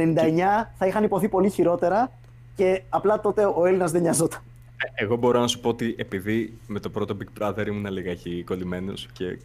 θα 0.78 0.86
είχαν 0.86 1.04
υποθεί 1.04 1.28
πολύ 1.28 1.50
χειρότερα 1.50 2.10
και 2.56 2.82
απλά 2.88 3.20
τότε 3.20 3.44
ο 3.56 3.66
Έλληνας 3.66 3.90
δεν 3.90 4.02
νοιαζόταν. 4.02 4.40
Ε, 4.94 5.04
Εγώ 5.04 5.16
μπορώ 5.16 5.40
να 5.40 5.46
σου 5.46 5.60
πω 5.60 5.68
ότι 5.68 5.94
επειδή 5.98 6.58
με 6.66 6.80
το 6.80 6.90
πρώτο 6.90 7.16
Big 7.20 7.42
Brother 7.42 7.66
ήμουν 7.66 7.86
λιγάκι 7.92 8.42
κολλημένος 8.46 9.08
και 9.12 9.38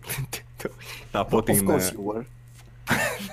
θα 1.12 1.26
πω 1.26 1.38
Of 1.38 1.46
την... 1.46 1.70
course 1.70 1.74
you 1.74 2.16
were. 2.16 2.24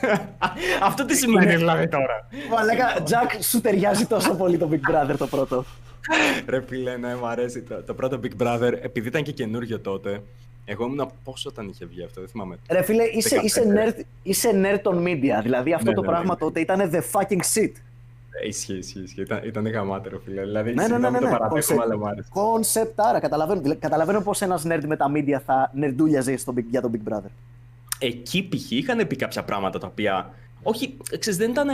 Αυτό 0.88 1.04
τι 1.04 1.16
σημαίνει 1.16 1.56
δηλαδή 1.56 1.88
τώρα; 1.88 2.28
Μαλάκα, 2.50 3.02
Jack, 3.02 3.38
σου 3.40 3.60
ταιριάζει 3.60 4.06
τόσο 4.06 4.34
πολύ 4.34 4.58
το 4.58 4.68
Big 4.72 4.90
Brother 4.90 5.14
το 5.18 5.26
πρώτο. 5.26 5.64
Ρε 6.46 6.60
φίλε, 6.60 6.96
ναι, 6.96 7.14
μου 7.14 7.26
αρέσει. 7.26 7.62
Το, 7.62 7.82
το 7.82 7.94
πρώτο 7.94 8.20
Big 8.22 8.42
Brother, 8.42 8.72
επειδή 8.82 9.08
ήταν 9.08 9.22
και 9.22 9.32
καινούριο 9.32 9.80
τότε, 9.80 10.22
εγώ 10.68 10.84
ήμουν 10.84 11.10
πόσο 11.24 11.48
όταν 11.48 11.68
είχε 11.68 11.84
βγει 11.86 12.02
αυτό, 12.02 12.20
δεν 12.20 12.30
θυμάμαι. 12.30 12.58
Ρε 12.70 12.82
φίλε, 12.82 13.02
είσαι, 13.02 13.36
15. 13.40 13.44
είσαι, 13.44 13.62
nerd, 13.76 14.00
είσαι 14.22 14.50
nerd 14.64 14.78
των 14.82 15.04
media. 15.06 15.40
Δηλαδή 15.42 15.72
αυτό 15.72 15.88
Ναι, 15.88 15.94
το 15.94 16.00
ναι, 16.00 16.06
πράγμα 16.06 16.32
ναι. 16.32 16.36
τότε 16.38 16.60
ήταν 16.60 16.90
the 16.92 17.00
fucking 17.12 17.40
shit. 17.54 17.70
Ε, 18.42 18.46
ισχύει, 18.48 18.76
ισχύει, 18.76 19.00
ισχύει. 19.02 19.20
Ήταν, 19.20 19.40
ήταν 19.44 19.66
γαμάτερο, 19.68 20.18
φίλε. 20.24 20.40
Δηλαδή, 20.44 20.74
Ναι, 20.74 20.86
ναι, 20.86 20.98
ναι, 20.98 20.98
ναι. 20.98 21.04
συγγνώμη, 21.08 21.24
ναι. 21.24 21.30
το 21.30 21.36
παραδέχομαι, 21.38 21.82
αλλά 21.82 21.98
μου 21.98 22.06
άρεσε. 22.08 22.28
Concept, 22.34 22.92
άρα 22.96 23.20
καταλαβαίνω, 23.20 23.60
δηλαδή, 23.60 23.80
καταλαβαίνω 23.80 24.20
πως 24.20 24.40
ένας 24.42 24.64
nerd 24.66 24.82
με 24.86 24.96
τα 24.96 25.10
media 25.14 25.40
θα 25.46 25.70
νερντούλιαζε 25.74 26.36
στο, 26.36 26.54
Big- 26.56 26.64
για 26.70 26.80
τον 26.80 26.90
Big 26.94 27.12
Brother. 27.12 27.30
Εκεί 27.98 28.48
π.χ. 28.48 28.70
είχαν 28.70 29.06
πει 29.06 29.16
κάποια 29.16 29.44
πράγματα 29.44 29.78
τα 29.78 29.86
οποία. 29.86 30.30
Όχι, 30.62 30.96
ξέρεις, 31.18 31.38
δεν 31.38 31.50
ήταν. 31.50 31.68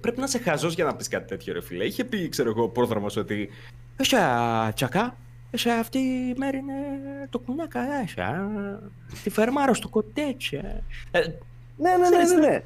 Πρέπει 0.00 0.18
να 0.18 0.24
είσαι 0.24 0.38
χαζός 0.38 0.74
για 0.74 0.84
να 0.84 0.94
πεις 0.94 1.08
κάτι 1.08 1.26
τέτοιο, 1.28 1.52
ρε 1.52 1.62
φίλε. 1.62 1.84
Είχε 1.84 2.04
πει, 2.04 2.28
ξέρω 2.28 2.48
εγώ, 2.48 2.62
ο 2.62 2.68
πρόδρομος 2.68 3.16
ότι. 3.16 3.48
Έσα 3.96 4.72
τσακά, 4.74 5.16
έσα 5.50 5.74
αυτή 5.74 5.98
η 5.98 6.34
μέρα 6.36 6.56
είναι 6.56 6.72
το 7.30 7.38
κουνάκα, 7.38 7.80
έσα. 8.02 8.50
Τη 9.22 9.30
φερμάρω 9.30 9.74
στο 9.74 9.88
κοτέτσια. 9.88 10.82
Ε, 11.10 11.20
Ναι, 11.20 11.90
ναι, 11.90 11.96
ναι, 11.96 12.08
Ξέρεις, 12.08 12.32
ναι. 12.32 12.38
ναι. 12.40 12.46
δεν 12.48 12.62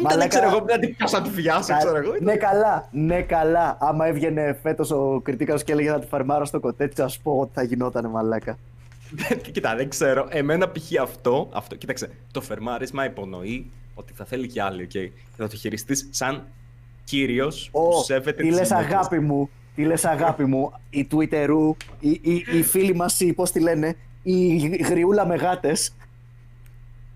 ήταν, 0.00 0.02
Μαλάκα. 0.02 0.26
ξέρω 0.28 0.46
εγώ, 0.48 0.64
να 0.68 0.78
την 0.78 0.96
πιάσα 0.96 1.22
τη 1.22 1.30
βιάσω, 1.30 1.76
ξέρω 1.76 1.96
εγώ. 1.96 2.12
Ναι, 2.20 2.36
καλά, 2.36 2.88
ναι, 2.90 3.22
καλά. 3.22 3.76
Άμα 3.80 4.06
έβγαινε 4.06 4.58
φέτος 4.62 4.90
ο 4.90 5.20
κριτήκα 5.24 5.54
και 5.62 5.72
έλεγε 5.72 5.90
να 5.90 5.98
τη 5.98 6.06
φαρμάρω 6.06 6.44
στο 6.44 6.60
κοτέτσι, 6.60 7.02
ας 7.02 7.18
πω 7.18 7.38
ότι 7.38 7.50
θα 7.54 7.62
γινόταν 7.62 8.06
μαλάκα. 8.10 8.58
Κοίτα, 9.52 9.74
δεν 9.76 9.88
ξέρω. 9.88 10.26
Εμένα 10.30 10.68
π.χ. 10.70 11.00
αυτό, 11.00 11.48
αυτό, 11.52 11.74
κοίταξε, 11.76 12.10
το 12.32 12.40
φερμάρισμα 12.40 13.04
υπονοεί 13.04 13.70
ότι 13.94 14.12
θα 14.12 14.24
θέλει 14.24 14.46
κι 14.46 14.60
άλλοι, 14.60 14.84
okay? 14.84 15.08
Και 15.10 15.36
θα 15.36 15.48
το 15.48 15.56
χειριστείς 15.56 16.08
σαν 16.10 16.46
κύριος 17.04 17.68
που 17.72 17.80
Ω, 17.80 18.02
σέβεται 18.02 18.42
τι 18.42 18.48
τις 18.48 18.58
λες, 18.58 18.68
γυναίκες. 18.68 18.92
αγάπη 18.92 19.18
μου, 19.20 19.50
τι 19.78 19.84
λες, 19.84 20.04
αγάπη 20.04 20.44
μου, 20.44 20.72
οι 20.90 21.06
Twitterού, 21.10 21.74
οι, 22.00 22.10
οι, 22.10 22.44
οι 22.52 22.62
φίλοι 22.62 22.94
μας, 22.94 23.20
πώς 23.36 23.50
τη 23.50 23.60
λένε, 23.60 23.96
η 24.22 24.56
γριούλα 24.66 25.26
με 25.26 25.36
γάτες, 25.36 25.94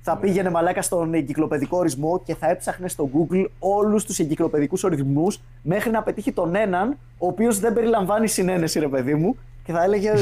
θα 0.03 0.17
πήγαινε 0.17 0.51
μαλάκα 0.51 0.83
στον 0.83 1.15
εγκυκλοπαιδικό 1.15 1.77
ορισμό 1.77 2.23
και 2.25 2.35
θα 2.35 2.51
έψαχνε 2.51 2.89
στο 2.89 3.11
Google 3.15 3.47
όλους 3.59 4.05
τους 4.05 4.19
εγκυκλοπαιδικούς 4.19 4.85
ορισμούς 4.85 5.41
μέχρι 5.63 5.91
να 5.91 6.03
πετύχει 6.03 6.33
τον 6.33 6.55
έναν, 6.55 6.99
ο 7.19 7.27
οποίος 7.27 7.59
δεν 7.59 7.73
περιλαμβάνει 7.73 8.29
συνένεση, 8.29 8.79
ρε 8.79 8.89
παιδί 8.89 9.15
μου, 9.15 9.37
και 9.65 9.73
θα 9.73 9.83
έλεγε 9.83 10.13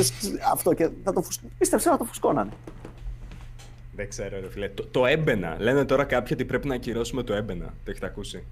αυτό. 0.52 0.74
Και 0.74 0.88
θα 1.04 1.12
το 1.12 1.22
φουσ... 1.22 1.38
πίστεψε 1.58 1.90
να 1.90 1.96
το 1.96 2.04
φουσκώνανε. 2.04 2.50
Δεν 3.96 4.08
ξέρω, 4.08 4.40
ρε 4.40 4.50
φίλε. 4.50 4.68
Το, 4.68 4.86
το 4.86 5.06
έμπαινα. 5.06 5.56
Λένε 5.58 5.84
τώρα 5.84 6.04
κάποιοι 6.04 6.30
ότι 6.32 6.44
πρέπει 6.44 6.68
να 6.68 6.74
ακυρώσουμε 6.74 7.22
το 7.22 7.34
έμπαινα. 7.34 7.66
Το 7.84 7.90
έχετε 7.90 8.06
ακούσει. 8.06 8.44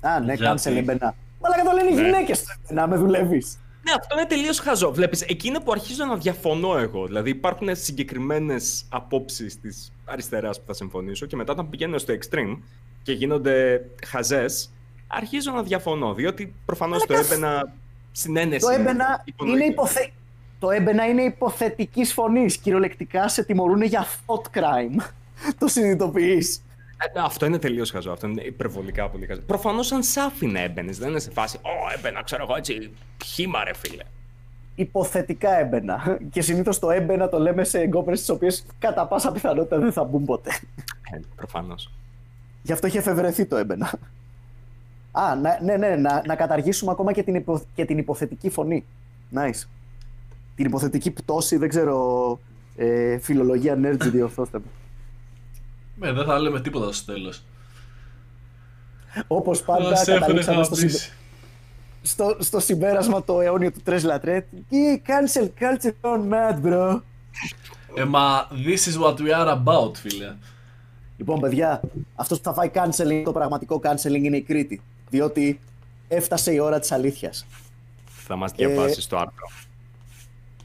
Α, 0.00 0.20
ναι, 0.20 0.34
Γιατί; 0.34 0.62
cancel 0.62 0.76
έμπαινα. 0.76 1.14
Μαλάκα 1.50 1.70
το 1.70 1.76
λένε 1.76 1.90
οι 1.90 1.94
Ναι. 1.94 2.02
γυναίκες. 2.02 2.44
Να 2.68 2.86
με 2.86 2.96
δουλεύεις. 2.96 3.58
Ναι, 3.82 3.92
αυτό 3.98 4.18
είναι 4.18 4.26
τελείως 4.26 4.58
χαζό. 4.58 4.92
Βλέπεις, 4.92 5.22
εκεί 5.22 5.48
είναι 5.48 5.60
που 5.60 5.72
αρχίζω 5.72 6.04
να 6.04 6.16
διαφωνώ 6.16 6.76
εγώ. 6.78 7.06
Δηλαδή, 7.06 7.30
υπάρχουν 7.30 7.68
συγκεκριμένες 7.76 8.84
απόψεις 8.90 9.60
της 9.60 9.92
αριστεράς 10.04 10.58
που 10.58 10.64
θα 10.66 10.72
συμφωνήσω 10.72 11.26
και 11.26 11.36
μετά, 11.36 11.52
όταν 11.52 11.68
πηγαίνω 11.68 11.98
στο 11.98 12.14
extreme 12.14 12.58
και 13.02 13.12
γίνονται 13.12 13.84
χαζές, 14.06 14.70
αρχίζω 15.06 15.52
να 15.52 15.62
διαφωνώ. 15.62 16.14
Διότι 16.14 16.54
προφανώς 16.64 17.06
το 17.06 17.12
Μαλάκα, 17.12 17.34
έμπαινα 17.34 17.72
συνένεση. 18.12 18.66
Το 18.66 18.72
έμπαινα 18.72 19.22
υπονοεί. 19.24 19.54
είναι, 19.54 19.64
υποθε... 19.64 20.10
το 20.58 20.70
έμπαινα 20.70 21.06
είναι 21.06 21.22
υποθετικής 21.22 22.12
φωνής. 22.12 22.56
Κυριολεκτικά 22.56 23.28
σε 23.28 23.44
τιμωρούν 23.44 23.82
για 23.82 24.06
thought 24.26 24.58
crime. 24.58 25.04
το 25.58 25.68
συνειδητοποιείς. 25.68 26.62
Ε, 27.02 27.18
ναι, 27.18 27.24
Αυτό 27.24 27.46
είναι 27.46 27.58
τελείως 27.58 27.90
χαζό. 27.90 28.10
Αυτό 28.12 28.26
είναι 28.26 28.42
υπερβολικά 28.42 29.08
πολύ 29.08 29.26
χαζό. 29.26 29.40
Προφανώς, 29.40 29.92
αν 29.92 30.02
σ' 30.02 30.16
άφηνε 30.16 30.62
έμπαινες, 30.62 30.98
δεν 30.98 31.08
είναι 31.08 31.18
σε 31.18 31.30
φάση. 31.30 31.58
Ω, 31.62 31.92
έμπαινα, 31.98 32.22
ξέρω 32.22 32.42
εγώ 32.42 32.56
έτσι. 32.56 32.90
Χήμα, 33.24 33.64
ρε 33.64 33.74
φίλε. 33.74 34.02
Υποθετικά 34.74 35.58
έμπαινα. 35.58 36.18
Και 36.30 36.42
συνήθως 36.42 36.78
το 36.78 36.90
έμπαινα 36.90 37.28
το 37.28 37.38
λέμε 37.38 37.64
σε 37.64 37.80
εγκόπρες 37.80 38.18
τις 38.18 38.28
οποίες 38.28 38.66
κατά 38.78 39.06
πάσα 39.06 39.32
πιθανότητα 39.32 39.78
δεν 39.78 39.92
θα 39.92 40.04
μπουν 40.04 40.24
ποτέ. 40.24 40.50
Ε, 41.12 41.20
Προφανώς. 41.36 41.90
Γι' 42.62 42.72
αυτό 42.72 42.86
είχε 42.86 42.98
εφευρεθεί 42.98 43.46
το 43.46 43.56
έμπαινα. 43.56 43.98
Α, 45.12 45.34
να, 45.36 45.58
ναι, 45.62 45.76
ναι, 45.76 45.96
να, 45.96 46.22
να 46.26 46.34
καταργήσουμε 46.34 46.90
ακόμα 46.90 47.12
και 47.12 47.22
την, 47.22 47.34
υπο, 47.34 47.62
και 47.74 47.84
την 47.84 47.98
υποθετική 47.98 48.50
φωνή. 48.50 48.84
Nice. 49.34 49.66
Την 50.56 50.64
υποθετική 50.66 51.10
πτώση, 51.10 51.56
δεν 51.56 51.68
ξέρω. 51.68 52.38
Ε, 52.76 53.18
φιλολογία 53.18 53.78
nerds, 53.82 54.10
διορθώστε 54.10 54.58
με. 54.58 54.64
Ναι, 56.00 56.12
δεν 56.12 56.24
θα 56.24 56.38
λέμε 56.38 56.60
τίποτα 56.60 56.92
στο 56.92 57.12
τέλος. 57.12 57.42
Όπως 59.26 59.62
πάντα, 59.62 59.94
Σε 59.96 60.00
έφερε 60.02 60.18
καταλήξαμε 60.18 60.64
στο, 60.64 60.74
συμπε- 60.74 60.90
χαμπής. 60.90 61.12
στο, 62.02 62.36
στο 62.38 62.60
συμπέρασμα 62.60 63.24
το 63.24 63.40
αιώνιο 63.40 63.72
του 63.72 63.80
Τρες 63.84 64.02
Λατρέτ. 64.04 64.46
Και 64.68 65.00
cancel 65.06 65.44
culture 65.44 65.92
on 66.10 66.20
mad, 66.32 66.60
bro. 66.66 67.00
Ε, 67.94 68.04
μα 68.04 68.48
this 68.50 68.78
is 68.92 69.02
what 69.02 69.14
we 69.16 69.30
are 69.44 69.62
about, 69.64 69.96
φίλε. 69.96 70.34
Λοιπόν, 71.16 71.40
παιδιά, 71.40 71.80
αυτός 72.14 72.38
που 72.40 72.44
θα 72.44 72.52
φάει 72.54 72.70
canceling, 72.74 73.22
το 73.24 73.32
πραγματικό 73.32 73.80
canceling 73.84 74.22
είναι 74.22 74.36
η 74.36 74.42
Κρήτη. 74.42 74.80
Διότι 75.10 75.60
έφτασε 76.08 76.52
η 76.52 76.58
ώρα 76.58 76.78
της 76.80 76.92
αλήθειας. 76.92 77.46
Θα 78.06 78.36
μας 78.36 78.52
διαβάσεις 78.52 79.04
Ε, 79.04 79.08
το 79.08 79.16
άρθρο. 79.18 79.48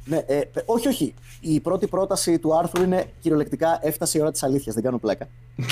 Ναι, 0.05 0.17
ε, 0.17 0.37
ε, 0.37 0.49
όχι, 0.65 0.87
όχι. 0.87 1.13
Η 1.39 1.59
πρώτη 1.59 1.87
πρόταση 1.87 2.39
του 2.39 2.57
άρθρου 2.57 2.83
είναι 2.83 3.11
κυριολεκτικά 3.19 3.79
έφτασε 3.81 4.17
η 4.17 4.21
ώρα 4.21 4.31
της 4.31 4.43
αλήθειας. 4.43 4.75
Δεν 4.75 4.83
κάνω 4.83 4.97
πλάκα. 4.97 5.27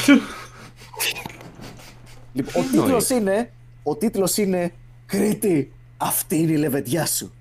λοιπόν, 2.34 2.64
ο 2.64 2.68
τίτλος 2.72 3.10
είναι, 3.10 3.52
ο 3.84 3.96
τίτλος 3.96 4.38
είναι 4.38 4.74
Κρήτη, 5.06 5.74
αυτή 5.98 6.38
είναι 6.38 6.52
η 6.52 6.58
λεβεντιά 6.58 7.06
σου. 7.06 7.32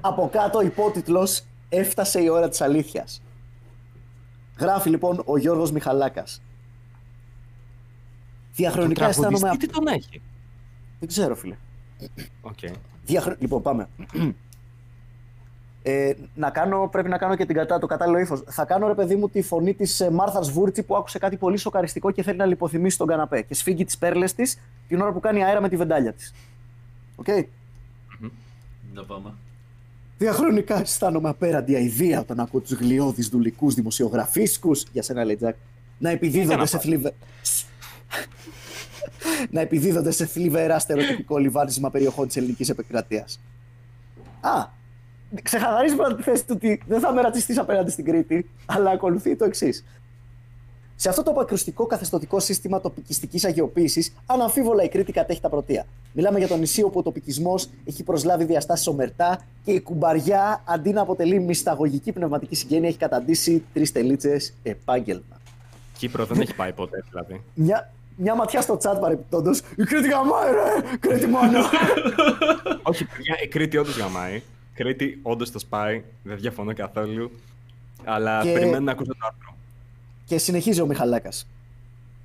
Από 0.00 0.28
κάτω 0.32 0.60
υπότιτλος 0.60 1.42
Έφτασε 1.68 2.22
η 2.22 2.28
ώρα 2.28 2.48
της 2.48 2.60
αλήθειας. 2.60 3.22
Γράφει 4.58 4.90
λοιπόν 4.90 5.22
ο 5.24 5.36
Γιώργος 5.36 5.70
Μιχαλάκας. 5.70 6.42
Διαχρονικά 8.54 9.00
Τον 9.00 9.08
αισθάνομαι... 9.08 9.38
τραγουδιστή 9.38 9.66
τι 9.66 9.72
τον 9.72 9.86
έχει; 9.86 10.22
Δεν 10.98 11.08
ξέρω 11.08 11.34
φίλε. 11.34 11.56
Οκ. 12.40 12.58
Διαχρονικά... 13.04 13.42
Λοιπόν 13.42 13.62
πάμε. 13.62 13.88
Ε, 15.88 16.14
να 16.34 16.50
κάνω, 16.50 16.88
πρέπει 16.92 17.08
να 17.08 17.18
κάνω 17.18 17.36
και 17.36 17.46
την 17.46 17.54
κατά, 17.54 17.78
το 17.78 17.86
κατάλληλο 17.86 18.18
ύφος. 18.18 18.42
Θα 18.46 18.64
κάνω 18.64 18.86
ρε 18.86 18.94
παιδί 18.94 19.16
μου 19.16 19.28
τη 19.28 19.42
φωνή 19.42 19.74
της 19.74 20.08
Μάρθας 20.12 20.50
Βούρτση 20.50 20.82
που 20.82 20.96
άκουσε 20.96 21.18
κάτι 21.18 21.36
πολύ 21.36 21.56
σοκαριστικό 21.56 22.10
και 22.10 22.22
θέλει 22.22 22.36
να 22.36 22.46
λιποθυμήσει 22.46 22.98
στον 22.98 23.06
καναπέ. 23.06 23.42
Και 23.42 23.54
σφίγγει 23.54 23.84
τις 23.84 23.98
πέρλες 23.98 24.34
της 24.34 24.58
την 24.88 25.00
ώρα 25.00 25.12
που 25.12 25.20
κάνει 25.20 25.44
αέρα 25.44 25.60
με 25.60 25.68
τη 25.68 25.76
βεντάλια 25.76 26.12
της. 26.12 26.34
Οκ; 27.16 27.26
Να 28.94 29.04
πάμε. 29.04 29.32
Διαχρονικά 30.18 30.80
αισθάνομαι 30.80 31.28
απέραντη 31.28 31.74
αηδία 31.74 32.20
όταν 32.20 32.40
ακούω 32.40 32.60
τους 32.60 32.72
γλοιώδεις 32.72 33.28
δουλικούς 33.28 33.74
δημοσιογραφίσκους. 33.74 34.84
Για 34.92 35.02
σένα, 35.02 35.24
λέει 35.24 35.36
Τζακ. 35.36 35.56
Να 35.98 36.10
επιδίδονται 36.10 36.52
Έκανα 36.52 36.66
σε 36.66 36.78
θλιβε... 36.78 37.12
να 39.50 39.60
επιδίδονται 39.60 40.10
σε 40.10 40.26
θλιβερά 40.26 40.78
στερεοτυπικό 40.78 41.38
λιβάνισμα 41.38 41.90
περιοχών 41.90 42.26
της 42.26 42.36
ελληνικής 42.36 42.68
επικρατείας. 42.68 43.40
Α, 44.40 44.74
ξεκαθαρίζει 45.42 45.96
πρώτα 45.96 46.14
τη 46.14 46.22
θέση 46.22 46.46
του 46.46 46.52
ότι 46.56 46.82
δεν 46.86 47.00
είμαι 47.00 47.20
ρατσιστής 47.20 47.58
απέναντι 47.58 47.90
στην 47.90 48.04
Κρήτη, 48.04 48.50
αλλά 48.66 48.90
ακολουθεί 48.90 49.36
το 49.36 49.44
εξής. 49.44 49.84
Σε 50.98 51.08
αυτό 51.08 51.22
το 51.22 51.30
αποκρουστικό 51.30 51.86
καθεστωτικό 51.86 52.40
σύστημα 52.40 52.80
τοπικιστικής 52.80 53.44
αγιοποίησης, 53.44 54.14
αναμφίβολα 54.26 54.82
η 54.82 54.88
Κρήτη 54.88 55.12
κατέχει 55.12 55.40
τα 55.40 55.48
πρωτεία. 55.48 55.86
Μιλάμε 56.12 56.38
για 56.38 56.48
το 56.48 56.56
νησί 56.56 56.82
όπου 56.82 56.98
ο 56.98 57.02
τοπικισμός 57.02 57.68
έχει 57.84 58.02
προσλάβει 58.02 58.44
διαστάσεις 58.44 58.86
ομερτά 58.86 59.40
και 59.64 59.72
η 59.72 59.80
κουμπαριά 59.80 60.62
αντί 60.64 60.92
να 60.92 61.00
αποτελεί 61.00 61.40
μυσταγωγική 61.40 62.12
πνευματική 62.12 62.54
συγγένεια 62.54 62.88
έχει 62.88 62.98
καταντήσει 62.98 63.64
τρεις 63.72 63.92
τελίτσες 63.92 64.54
επάγγελμα. 64.62 65.40
Κύπρο 65.98 66.24
δεν 66.24 66.40
έχει 66.40 66.54
πάει 66.54 66.72
ποτέ 66.72 67.04
δηλαδή. 67.10 67.42
Μια, 67.54 67.92
μια 68.16 68.34
ματιά 68.34 68.60
στο 68.60 68.78
chat 68.82 68.96
παρεπιπτόντω. 69.00 69.50
Η 69.76 69.84
Κρήτη 69.84 70.08
γαμάει, 70.08 70.52
ρε! 70.52 70.96
Κρήτη 70.98 71.26
μόνο! 71.26 71.58
Όχι, 72.90 73.04
παιδιά, 73.04 73.36
η 73.42 73.48
Κρήτη 73.48 73.76
όντως 73.76 73.98
γαμάει. 73.98 74.42
Κρήτη 74.76 75.18
όντως 75.22 75.50
το 75.50 75.58
σπάει. 75.58 76.02
Δεν 76.22 76.36
διαφωνώ 76.38 76.74
καθόλου. 76.74 77.30
Αλλά 78.04 78.42
Και- 78.42 78.52
περιμένω 78.52 78.80
να 78.84 78.92
ακούσω 78.92 79.10
το 79.12 79.26
άρθρο. 79.26 79.56
Και 80.24 80.38
συνεχίζει 80.38 80.80
ο 80.80 80.86
Μιχαλάκας. 80.86 81.46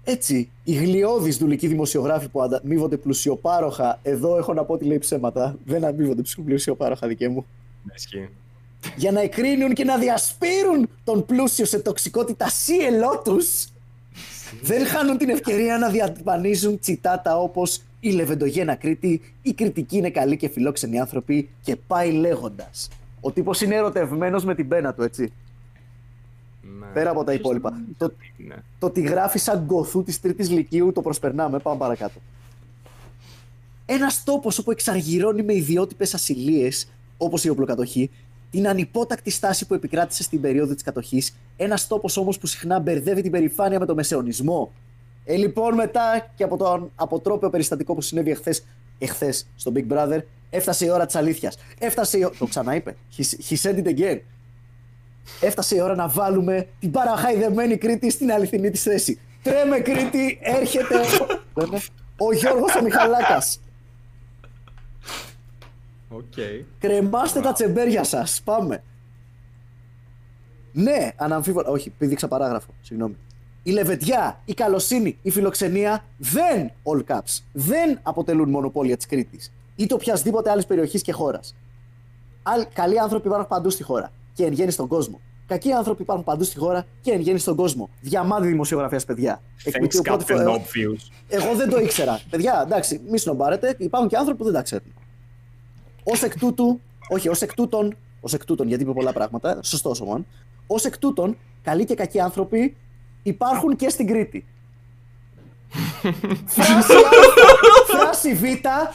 Έτσι, 0.04 0.50
οι 0.64 0.74
γλιώδεις 0.74 1.38
δουλικοί 1.38 1.68
δημοσιογράφοι 1.68 2.28
που 2.30 2.42
αμείβονται 2.42 2.98
πλουσιοπάροχα, 2.98 4.00
εδώ 4.04 4.38
έχω 4.38 4.54
να 4.54 4.64
πω 4.64 4.74
ότι 4.74 4.86
λέει 4.86 4.98
ψέματα. 4.98 5.56
Δεν 5.66 5.86
αμείβονται 5.86 6.22
πλουσιοπάροχα, 6.46 7.08
δικέ 7.08 7.30
μου. 7.30 7.46
Ναι, 7.84 7.94
ισχύει. 7.96 8.30
Για 8.96 9.12
να 9.12 9.22
εκρίνουν 9.22 9.74
και 9.74 9.84
να 9.84 9.98
διασπείρουν 9.98 10.90
τον 11.04 11.26
πλούσιο 11.26 11.66
σε 11.66 11.80
τοξικότητα 11.80 12.50
σύελό 12.50 13.22
τους, 13.24 13.68
δεν 14.62 14.86
χάνουν 14.86 15.18
την 15.18 15.30
ευκαιρία 15.30 15.78
να 15.78 15.90
διατυπανίζουν 15.90 16.80
τσιτάτα 16.80 17.38
όπως 17.38 17.82
Η 18.04 18.12
Λεβεντογένα 18.12 18.76
Κρήτη, 18.76 19.22
η 19.42 19.54
κριτική 19.54 19.98
είναι 19.98 20.10
καλή 20.10 20.38
και 20.38 20.50
φιλόξενοι 20.50 21.00
άνθρωποι 21.00 21.50
και 21.62 21.76
πάει 21.76 22.12
λέγοντας. 22.12 22.90
Ο 23.22 23.32
τύπος 23.32 23.62
είναι 23.62 23.76
ερωτευμένος 23.76 24.44
με 24.46 24.56
την 24.56 24.68
πένα 24.68 24.94
του, 24.94 25.04
έτσι. 25.04 25.32
Ναι. 26.80 26.86
Πέρα 26.94 27.10
από 27.10 27.24
τα 27.24 27.34
υπόλοιπα. 27.34 27.82
Το, 27.98 28.14
Ναι. 28.38 28.56
το 28.80 28.86
ότι 28.86 29.02
γράφει 29.02 29.38
σαν 29.40 29.64
γκοθού 29.66 30.04
της 30.04 30.20
Τρίτης 30.22 30.50
Λυκείου 30.50 30.92
το 30.92 31.02
προσπερνάμε. 31.02 31.60
Πάμε 31.60 31.78
παρακάτω. 31.78 32.20
Ένας 33.86 34.24
τόπος 34.24 34.58
όπου 34.58 34.72
εξαργυρώνει 34.72 35.44
με 35.44 35.54
ιδιότυπες 35.54 36.14
ασυλίες, 36.14 36.88
όπως 37.18 37.44
η 37.44 37.50
οπλοκατοχή, 37.50 38.10
την 38.52 38.68
ανυπότακτη 38.68 39.30
στάση 39.30 39.68
που 39.68 39.74
επικράτησε 39.74 40.24
στην 40.24 40.42
περίοδο 40.42 40.74
της 40.74 40.84
κατοχής, 40.84 41.36
ένας 41.58 41.88
τόπος 41.88 42.18
όμως 42.18 42.38
που 42.38 42.48
συχνά 42.48 42.80
μπερδεύει 42.80 43.22
την 43.22 43.32
περηφάνεια 43.32 43.80
με 43.80 43.86
το 43.86 43.96
μεσαιωνισμό. 43.96 44.72
Ε, 45.24 45.36
λοιπόν, 45.36 45.74
μετά 45.74 46.32
και 46.36 46.44
από 46.44 46.58
το 46.58 46.90
αποτρόπαιο 46.96 47.50
περιστατικό 47.50 47.94
που 47.94 48.02
συνέβη 48.02 48.32
εχθές 48.32 48.64
εχθές 49.02 49.48
στο 49.56 49.72
Big 49.76 49.94
Brother, 49.94 50.20
έφτασε 50.50 50.86
η 50.86 50.90
ώρα 50.90 51.06
της 51.06 51.16
αλήθειας. 51.16 51.58
Έφτασε 51.80 52.18
η 52.18 52.24
ώρα. 52.24 52.34
Το 52.40 52.46
ξαναείπε. 52.46 52.96
He, 53.18 53.24
he 53.50 53.56
said 53.62 53.84
it 53.84 53.88
again. 53.98 54.20
Έφτασε 55.42 55.76
η 55.76 55.82
ώρα 55.82 55.96
να 55.96 56.08
βάλουμε 56.08 56.68
την 56.80 56.92
παραχαϊδεμένη 56.92 57.78
Κρήτη 57.78 58.10
στην 58.10 58.32
αληθινή 58.32 58.70
της 58.70 58.82
θέση. 58.82 59.20
Τρέμε 59.42 59.80
Κρήτη, 59.80 60.40
έρχεται 60.42 60.96
ο, 60.96 61.62
λένε, 61.62 61.78
ο 62.18 62.34
Γιώργος 62.34 62.76
ο 62.76 62.84
Μιχαλάκας. 62.84 63.62
Οκ. 66.10 66.34
Κρεμάστε 66.80 67.40
τα 67.40 67.54
τσεμπέρια 67.54 68.04
σας. 68.04 68.42
Πάμε. 68.44 68.84
Ναι, 70.72 71.12
αναμφίβολα. 71.16 71.70
Όχι, 71.70 71.90
πήδηξα 71.90 72.28
παράγραφο. 72.28 72.74
Συγγνώμη. 72.82 73.18
Η 73.64 73.72
λεβεντιά, 73.72 74.40
η 74.46 74.54
καλοσύνη, 74.54 75.18
η 75.22 75.30
φιλοξενία 75.32 76.04
δεν, 76.18 76.72
all 76.84 77.04
caps, 77.14 77.40
δεν 77.54 78.00
αποτελούν 78.04 78.50
μονοπόλια 78.50 78.98
της 78.98 79.06
Κρήτης. 79.06 79.52
Είτε 79.76 79.94
οποιασδήποτε 79.94 80.50
άλλης 80.50 80.66
περιοχής 80.66 81.02
και 81.02 81.12
χώρας. 81.12 81.56
Άλλ- 82.44 82.66
Καλοί 82.74 83.00
άνθρωποι 83.00 83.28
υπάρχουν 83.28 83.48
παντού 83.48 83.70
στη 83.70 83.84
χώρα 83.84 84.12
και 84.34 84.46
εν 84.46 84.52
γέννη 84.54 84.72
στον 84.72 84.88
κόσμο. 84.88 85.20
Κακοί 85.48 85.72
άνθρωποι 85.72 86.02
υπάρχουν 86.02 86.26
παντού 86.26 86.44
στη 86.44 86.58
χώρα 86.58 86.86
και 87.02 87.12
εν 87.12 87.20
γέννη 87.20 87.40
στον 87.40 87.56
κόσμο. 87.56 87.90
Διαμάδι 88.02 88.48
δημοσιογραφίας, 88.48 89.06
παιδιά. 89.06 89.42
Thanks, 89.42 89.62
Εκπληκτικό 89.64 90.04
πρώτη 90.04 90.24
Captain 90.28 90.38
φορά- 90.38 90.62
Obvious. 90.62 91.12
εγώ 91.28 91.56
δεν 91.56 91.70
το 91.70 91.80
ήξερα. 91.80 92.20
Παιδιά, 92.30 92.62
εντάξει, 92.66 93.02
μη 93.10 93.18
σνομπάρετε. 93.18 93.76
Υπάρχουν 93.78 94.10
και 94.10 94.18
άνθρωποι 94.18 94.38
που 94.38 94.44
δεν 94.44 94.54
τα 94.54 94.62
ξέρουν. 94.62 94.94
Ω 96.04 96.26
εκ 96.26 96.40
τούτου, 96.40 96.80
όχι, 97.10 97.30
ως 97.30 97.42
εκ 97.42 97.54
τούτων, 97.54 97.96
ως 98.22 98.34
εκ 98.34 98.46
τούτων, 98.46 98.68
γιατί 98.68 98.84
είπε 98.84 98.92
πολλά 98.92 99.14
πράγματα, 99.14 99.60
σωστό 99.64 99.96
όμω. 100.02 100.26
Ω 100.68 100.76
εκ 100.86 100.98
τούτων, 100.98 101.38
καλοί 101.64 101.86
και 101.86 101.96
κακοί 101.96 102.20
άνθρωποι 102.20 102.76
υπάρχουν 103.24 103.76
και 103.76 103.90
στην 103.90 104.08
Κρήτη. 104.08 104.46
φράση 106.46 106.94
Α, 106.94 107.98
φράση 107.98 108.34
Β, 108.34 108.44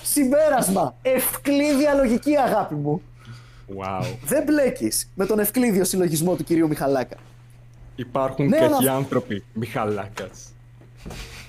συμπέρασμα. 0.03 0.95
Ευκλήδια 1.03 1.95
λογική, 1.95 2.37
αγάπη 2.37 2.75
μου. 2.75 3.03
Wow. 3.77 4.05
Δεν 4.25 4.43
μπλέκεις 4.43 5.11
με 5.15 5.27
τον 5.27 5.39
ευκλήδιο 5.39 5.85
συλλογισμό 5.85 6.35
του 6.35 6.45
κυρίου 6.45 6.69
Μιχαλάκα. 6.69 7.17
Υπάρχουν 7.97 8.47
Ναι, 8.47 8.59
κακοί 8.59 8.75
αλλά- 8.75 8.93
άνθρωποι. 8.95 9.45
Μιχαλάκας. 9.53 10.51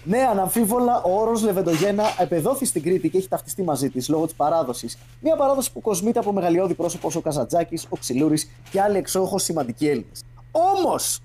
Ναι, 0.04 0.18
αναμφίβολα 0.32 1.02
ο 1.02 1.20
όρος 1.20 1.42
Λεβεντογένα 1.44 2.04
επεδόθη 2.20 2.66
στην 2.66 2.82
Κρήτη 2.84 3.10
και 3.10 3.18
έχει 3.18 3.28
ταυτιστεί 3.28 3.64
μαζί 3.64 3.90
της 3.90 4.10
λόγω 4.10 4.26
της 4.26 4.34
παράδοσης. 4.36 4.98
Μια 5.22 5.36
παράδοση 5.36 5.72
που 5.72 5.82
κοσμείται 5.82 6.20
από 6.20 6.32
μεγαλειώδη 6.34 6.74
πρόσωπο 6.74 7.12
ο 7.16 7.20
Καζατζάκης, 7.20 7.86
ο 7.90 7.98
Ξυλούρης 7.98 8.50
και 8.72 8.82
άλλοι 8.82 8.98
εξόχως 8.98 9.44
σημαντικοί 9.44 9.88
Έλληνες. 9.88 10.24
Όμως, 10.52 11.20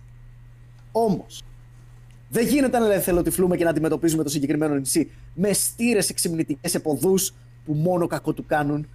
όμως, 0.92 1.42
δεν 2.32 2.46
γίνεται 2.46 2.78
να 2.78 2.84
ελευθεροτυφλούμε 2.84 3.56
και 3.56 3.64
να 3.64 3.70
αντιμετωπίζουμε 3.70 4.22
το 4.22 4.28
συγκεκριμένο 4.28 4.74
νησί 4.74 5.10
με 5.34 5.52
στήρες 5.52 6.10
εξυμνητικές 6.10 6.74
εποδούς 6.74 7.34
που 7.64 7.72
μόνο 7.72 8.06
κακό 8.06 8.32
του 8.32 8.46
κάνουν. 8.46 8.88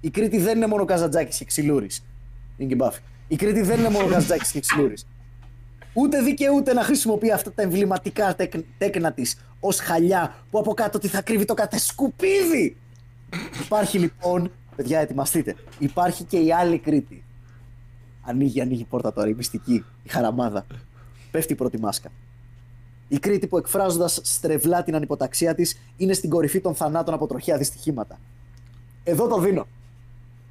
Η 0.00 0.10
Κρήτη 0.10 0.38
δεν 0.38 0.56
είναι 0.56 0.66
μόνο 0.66 0.84
Καζατζάκη 0.84 1.36
και 1.36 1.44
Ξυλούρης. 1.44 2.04
Είναι 2.56 2.68
και 2.68 2.74
μπάφη. 2.74 3.00
Η 3.28 3.36
Κρήτη 3.36 3.60
δεν 3.62 3.78
είναι 3.78 3.88
μόνο 3.88 4.06
Καζατζάκη 4.06 4.50
και 4.50 4.60
Ξυλούρης. 4.60 5.06
Ούτε 5.92 6.20
δικαιούται 6.22 6.72
να 6.72 6.82
χρησιμοποιεί 6.82 7.30
αυτά 7.32 7.52
τα 7.52 7.62
εμβληματικά 7.62 8.34
τέκ- 8.34 8.64
τέκνα 8.78 9.12
της 9.12 9.36
ως 9.60 9.78
χαλιά 9.78 10.34
που 10.50 10.58
από 10.58 10.74
κάτω 10.74 10.98
τη 10.98 11.08
θα 11.08 11.22
κρύβει 11.22 11.44
το 11.44 11.54
κατεσκουπίδι. 11.54 12.76
Υπάρχει 13.64 13.98
λοιπόν, 13.98 14.50
παιδιά, 14.76 15.00
ετοιμαστείτε. 15.00 15.54
Υπάρχει 15.78 16.24
και 16.24 16.36
η 16.38 16.52
άλλη 16.52 16.78
Κρήτη. 16.78 17.24
Ανοίγει, 18.22 18.60
ανοίγει 18.60 18.80
η 18.80 18.86
πόρτα 18.90 19.12
τώρα, 19.12 19.28
η 19.28 19.34
μυστική, 19.34 19.84
η 20.02 20.08
χαραμάδα. 20.08 20.66
Πέφτει 21.30 21.52
η 21.52 21.56
πρώτη 21.56 21.78
μάσκα. 21.78 22.10
Η 23.08 23.18
Κρήτη 23.18 23.46
που 23.46 23.56
εκφράζοντας 23.58 24.20
στρεβλά 24.22 24.82
την 24.82 24.94
ανυποταξία 24.94 25.54
της 25.54 25.80
είναι 25.96 26.12
στην 26.12 26.30
κορυφή 26.30 26.60
των 26.60 26.74
θανάτων 26.74 27.14
από 27.14 27.26
τροχαία 27.26 27.56
δυστυχήματα. 27.58 28.18
Εδώ 29.04 29.26
το 29.28 29.38
δίνω. 29.38 29.66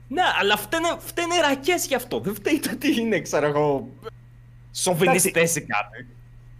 Ναι, 0.07 0.21
αλλά 0.39 0.57
φταίνε, 0.57 0.87
φταίνε 0.99 1.35
ρακές 1.41 1.85
γι' 1.87 1.95
αυτό. 1.95 2.19
Δεν 2.19 2.35
φταίει 2.35 2.59
το 2.59 2.69
ότι 2.73 3.01
είναι, 3.01 3.19
ξέρω 3.19 3.45
εγώ, 3.45 3.87
σοβινιστές 4.71 5.55
ή 5.55 5.61
κάτι. 5.61 6.07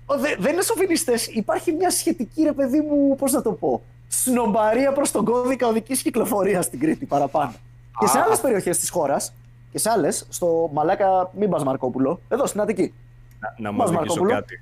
Ο, 0.06 0.18
δε- 0.20 0.36
δεν 0.40 0.54
είναι 0.54 0.62
σοβινιστές. 0.62 1.28
Υπάρχει 1.28 1.72
μια 1.72 1.90
σχετική, 1.90 2.44
ρε 2.44 2.52
παιδί 2.54 2.80
μου, 2.80 3.16
πώς 3.16 3.32
να 3.32 3.42
το 3.42 3.52
πω. 3.52 3.82
Σνομπαρία 4.08 4.92
προς 4.92 5.12
τον 5.12 5.26
κώδικα 5.26 5.68
οδικής 5.68 6.02
κυκλοφορίας 6.02 6.66
στην 6.66 6.80
Κρήτη 6.80 7.06
παραπάνω. 7.06 7.54
Και 8.00 8.08
σε 8.08 8.18
Α. 8.20 8.24
άλλες 8.24 8.40
περιοχές 8.42 8.78
της 8.78 8.90
χώρας, 8.90 9.34
και 9.72 9.78
σε 9.78 9.90
άλλες, 9.90 10.26
στο 10.30 10.70
Μαλάκα 10.74 11.32
Μην 11.38 11.50
πας 11.50 11.64
Μαρκόπουλο, 11.64 12.20
εδώ 12.30 12.46
στην 12.46 12.62
Αττική. 12.62 12.94
Να, 13.40 13.56
να 13.58 13.72
μου 13.72 13.78
Μας, 13.78 13.88
οδηγήσω 13.88 14.06
Μαρκόπουλο. 14.10 14.34
κάτι. 14.34 14.62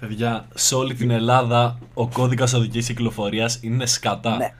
Παιδιά, 0.00 0.44
σε 0.54 0.74
όλη 0.74 0.94
την 0.94 1.10
Ελλάδα 1.10 1.78
ο 1.94 2.08
κώδικας 2.08 2.52
οδικής 2.52 2.86
κυκλοφορίας 2.86 3.58
είναι 3.62 3.86
σκατά. 3.86 4.36
Ναι. 4.36 4.52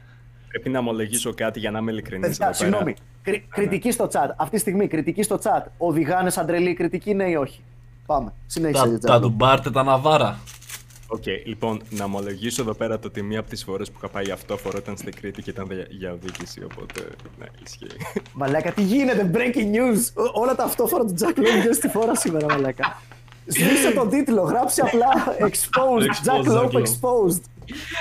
Πρέπει 0.49 0.69
να 0.69 0.79
ομολογήσω 0.79 1.35
κάτι 1.35 1.59
για 1.59 1.71
να 1.71 1.79
είμαι 1.79 1.91
ειλικρινής 1.93 2.29
Παιδιά, 2.29 2.47
εδώ 2.47 2.59
πέρα. 2.59 2.71
συγγνώμη. 2.71 2.95
Κρι- 3.23 3.49
κριτική 3.49 3.91
στο 3.91 4.09
chat. 4.13 4.29
Αυτή 4.37 4.55
τη 4.55 4.61
στιγμή 4.61 4.87
κριτική 4.87 5.23
στο 5.23 5.39
chat. 5.43 5.63
Οδηγάνε 5.79 6.31
σαν 6.31 6.47
τρελή 6.47 6.75
κριτική, 6.75 7.15
ναι 7.15 7.25
ή 7.31 7.35
όχι; 7.35 7.61
Πάμε. 8.07 8.33
Συνέχισε. 8.47 8.83
Τα, 8.83 8.89
Τζάκλο. 8.89 9.09
τα 9.09 9.21
του 9.21 9.29
Μπάρτε 9.31 9.71
τα 9.71 9.83
ναβάρα. 9.83 10.39
Οκ, 11.13 11.23
λοιπόν, 11.45 11.83
να 11.91 12.05
ομολογήσω 12.05 12.63
εδώ 12.63 12.75
πέρα 12.75 12.99
το 12.99 13.07
ότι 13.09 13.23
μία 13.23 13.41
από 13.41 13.49
τις 13.51 13.65
φορές 13.65 13.89
που 13.91 13.95
είχα 13.99 14.09
πάει 14.09 14.31
αυτόφορο 14.31 14.79
ήταν 14.79 14.97
στην 14.97 15.15
Κρήτη 15.15 15.43
και 15.43 15.51
ήταν 15.51 15.67
για, 15.71 15.87
για 15.91 16.13
οδήγηση. 16.13 16.63
Οπότε, 16.65 17.01
ναι, 17.39 17.47
ισχύει. 17.67 17.97
Μαλάκα, 18.35 18.73
τι 18.73 18.83
γίνεται, 18.83 19.31
breaking 19.35 19.75
news. 19.77 20.25
Ό- 20.25 20.41
όλα 20.41 20.55
τα 20.55 20.65
αυτόφορα 20.65 21.05
του 21.05 21.15
Jack 21.21 21.39
Lowe 21.39 21.45
βγαίνουν 21.45 21.75
στη 21.75 21.89
φόρα 21.89 22.15
σήμερα, 22.17 22.47
μαλάκα. 22.47 23.03
Σβήσε 23.51 23.91
τον 23.91 24.09
τίτλο, 24.09 24.43
γράψε 24.43 24.83
απλά 24.83 25.09
exposed. 25.39 26.01
Jack 26.25 26.45
Exposed, 26.45 26.47
Lowe 26.47 26.65
Jack 26.65 26.71
Lowe. 26.71 26.83
exposed. 26.83 27.41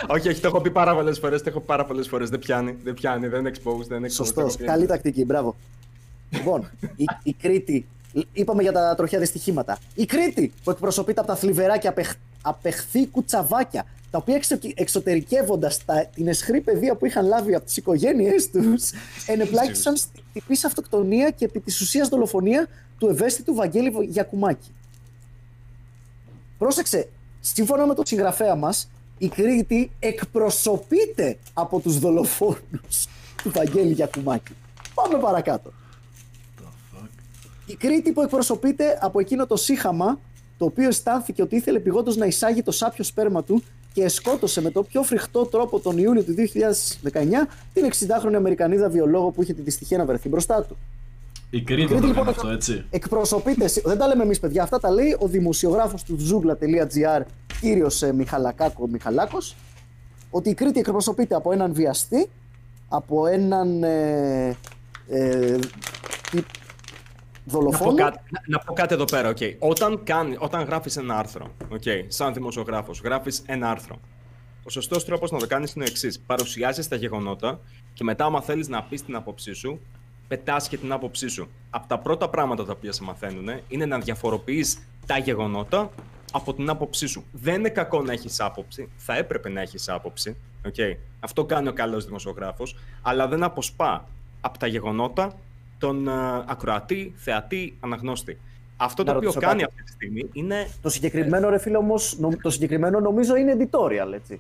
όχι, 0.08 0.30
όχι, 0.30 0.42
το 0.42 0.48
έχω 0.48 0.62
πει 0.62 0.72
πάρα 0.72 0.96
πολλές 0.96 1.20
φορές. 1.20 1.42
Το 1.42 1.50
έχω 1.50 1.60
πει 1.60 1.66
πάρα 1.66 1.86
πολλές 1.86 2.08
φορές. 2.08 2.30
Δεν 2.30 2.40
πιάνει, 2.40 2.78
δεν 2.84 2.94
πιάνει, 2.94 3.28
δεν 3.28 3.40
είναι 3.40 3.52
exposed, 3.54 3.86
δεν 3.88 3.98
είναι 3.98 4.08
exposed. 4.08 4.16
Σωστός. 4.16 4.44
έχω 4.44 4.58
πει. 4.58 4.64
Καλή 4.64 4.86
τακτική, 4.86 5.26
μπράβο. 5.26 5.56
Λοιπόν, 6.30 6.70
η, 6.96 7.06
η 7.24 7.34
Κρήτη. 7.34 7.88
Είπαμε 8.34 8.62
για 8.62 8.72
τα 8.72 8.96
τροχιά 8.96 9.20
δυστυχήματα. 9.20 9.78
Η 9.96 10.06
Κρήτη 10.06 10.54
που 10.64 10.72
εκπροσωπείται 10.72 11.20
από 11.20 11.30
τα 11.30 11.36
θλιβερά 11.36 11.78
και 11.78 11.88
απεχ, 11.88 12.14
απεχθή 12.42 13.08
κουτσαβάκια, 13.08 13.86
τα 14.12 14.18
οποία 14.18 14.36
εξω, 14.36 14.58
εξωτερικεύοντας 14.74 15.80
την 16.16 16.28
εσχρή 16.28 16.62
παιδεία 16.62 16.96
που 16.96 17.06
είχαν 17.06 17.28
λάβει 17.28 17.56
από 17.56 17.66
τις 17.66 17.78
οικογένειές 17.78 18.50
τους, 18.50 18.90
ενεπλάκησαν 19.34 19.96
στην 19.96 20.22
τυπή 20.34 20.58
αυτοκτονία 20.66 21.30
και 21.30 21.46
επί 21.46 21.60
της 21.60 21.82
ουσίας 21.82 22.08
δολοφονία 22.08 22.68
του 22.98 23.08
ευαίσθητου 23.08 23.54
Βαγγέλη 23.54 23.92
Γιακουμάκη. 24.08 24.74
Πρόσεξε, 26.60 27.10
σύμφωνα 27.40 27.86
με 27.86 27.94
τον 27.94 28.06
συγγραφέα 28.06 28.56
μας, 28.56 28.90
η 29.18 29.28
Κρήτη 29.28 29.92
εκπροσωπείται 30.00 31.38
από 31.54 31.80
τους 31.80 32.00
δολοφόνους 32.00 33.08
του 33.44 33.52
Βαγγέλη 33.52 33.94
Γιακουμάκη. 33.94 34.54
Πάμε 34.94 35.20
παρακάτω. 35.20 35.72
Η 37.66 37.76
Κρήτη 37.76 38.12
που 38.12 38.22
εκπροσωπείται 38.22 39.00
από 39.02 39.20
εκείνο 39.20 39.48
το 39.48 39.56
σύχαμα 39.56 40.20
το 40.58 40.66
οποίο 40.66 40.88
αισθάνθηκε 40.88 41.42
ότι 41.42 41.56
ήθελε 41.56 41.80
πηγόντως 41.80 42.16
να 42.16 42.26
εισάγει 42.26 42.64
το 42.64 42.72
σάπιο 42.72 43.04
σπέρμα 43.04 43.44
του 43.44 43.64
και 43.94 44.08
σκότωσε 44.08 44.62
με 44.62 44.72
το 44.72 44.84
πιο 44.84 45.04
φρικτό 45.04 45.46
τρόπο 45.46 45.80
τον 45.80 45.98
Ιούλιο 45.98 46.24
του 46.24 46.36
2019 46.38 46.44
την 47.74 47.90
60χρονη 47.92 48.34
Αμερικανίδα 48.36 48.90
βιολόγο 48.90 49.32
που 49.32 49.42
είχε 49.42 49.54
τη 49.54 49.62
δυστυχία 49.62 49.98
να 49.98 50.06
βρεθεί 50.06 50.30
μπροστά 50.30 50.64
του. 50.64 50.78
Η 51.50 51.62
Κρήτη 51.62 51.86
Κρήτη, 51.86 52.02
το 52.02 52.08
λοιπόν, 52.08 52.12
έκανε 52.28 52.30
αυτό, 52.30 52.48
έτσι. 52.48 52.86
Εκπροσωπείται, 52.90 53.68
σι- 53.68 53.86
δεν 53.88 53.98
τα 53.98 54.08
λέμε 54.08 54.24
εμείς 54.24 54.40
παιδιά, 54.40 54.64
αυτά 54.64 54.80
τα 54.80 54.90
λέει 54.92 55.18
ο 55.20 55.28
δημοσιογράφος 55.28 56.04
του 56.04 56.18
zougla.gr, 56.18 57.22
κύριος 57.62 58.02
ε, 58.02 58.14
Μιχαλακάκο 58.14 58.88
Μιχαλάκος, 58.88 59.56
ότι 60.30 60.50
η 60.50 60.54
Κρήτη 60.54 60.80
εκπροσωπείται 60.80 61.36
από 61.36 61.52
έναν 61.52 61.74
βιαστή, 61.74 62.30
από 62.90 63.26
έναν 63.28 63.84
ε, 63.84 64.58
ε, 65.10 65.58
τι- 66.32 66.36
Να 66.36 66.42
πω, 66.42 67.60
δολοφόνο. 67.60 67.96
κάτι, 67.96 68.20
να, 68.30 68.42
να 68.46 68.60
πω 68.60 68.74
κάτι 68.74 68.94
εδώ 68.94 69.06
πέρα, 69.06 69.30
οκ. 69.30 69.38
Όταν, 69.60 70.04
κάνει, 70.04 70.36
όταν 70.40 70.64
γράφεις 70.64 70.98
ένα 70.98 71.18
άρθρο, 71.18 71.48
οκ, 71.70 71.84
σαν 72.08 72.34
δημοσιογράφος, 72.34 73.02
γράφεις 73.04 73.42
ένα 73.46 73.70
άρθρο. 73.70 74.00
Ο 74.64 74.70
σωστός 74.70 75.06
τρόπος 75.06 75.32
να 75.32 75.40
το 75.40 75.48
κάνεις 75.48 75.74
είναι 75.74 75.84
ο 75.84 75.88
εξής. 75.90 76.20
Παρουσιάζεις 76.20 76.88
τα 76.88 76.96
γεγονότα 76.96 77.60
και 77.94 78.04
μετά 78.04 78.26
άμα 78.26 78.42
θέλεις 78.42 78.68
να 78.68 78.84
πεις 78.84 79.04
την 79.04 79.16
άποψή 79.16 79.54
σου, 79.54 79.80
πετάς 80.30 80.68
και 80.68 80.78
την 80.78 80.92
άποψή 80.92 81.28
σου. 81.28 81.50
Από 81.70 81.88
τα 81.88 81.98
πρώτα 82.00 82.30
πράγματα 82.30 82.66
τα 82.66 82.72
οποία 82.78 82.92
σε 82.92 83.04
μαθαίνουν 83.04 83.50
είναι 83.68 83.86
να 83.86 84.00
διαφοροποιείς 84.00 84.80
τα 85.06 85.18
γεγονότα 85.18 85.90
από 86.32 86.54
την 86.54 86.70
άποψή 86.70 87.08
σου. 87.08 87.24
Δεν 87.32 87.56
είναι 87.56 87.70
κακό 87.70 88.02
να 88.02 88.12
έχεις 88.12 88.40
άποψη, 88.40 88.90
θα 88.98 89.16
έπρεπε 89.18 89.50
να 89.50 89.62
έχεις 89.62 89.90
άποψη, 89.90 90.36
οκ. 90.66 90.76
Αυτό 91.20 91.46
κάνει 91.46 91.68
ο 91.68 91.74
καλός 91.74 92.06
δημοσιογράφος, 92.06 92.76
αλλά 93.02 93.28
δεν 93.28 93.44
αποσπά 93.44 94.08
από 94.42 94.58
τα 94.58 94.68
γεγονότα 94.68 95.36
τον 95.78 96.08
ε, 96.08 96.12
ακροατή, 96.46 97.14
θεατή, 97.18 97.78
αναγνώστη. 97.80 98.38
Αυτό 98.78 99.04
Να 99.04 99.12
το 99.12 99.18
οποίο 99.18 99.30
ρωτήσω 99.32 99.48
κάνει 99.48 99.62
κάτι. 99.62 99.74
αυτή 99.74 99.84
τη 99.84 99.92
στιγμή 99.92 100.30
είναι, 100.34 100.68
Το 100.82 100.90
συγκεκριμένο 100.90 101.50
ρε 101.50 101.58
φίλε 101.60 101.78
όμως, 101.78 102.18
νο- 102.20 102.38
το 102.42 102.50
συγκεκριμένο 102.50 103.00
νομίζω 103.00 103.36
είναι 103.36 103.56
editorial 103.60 104.14
έτσι. 104.14 104.40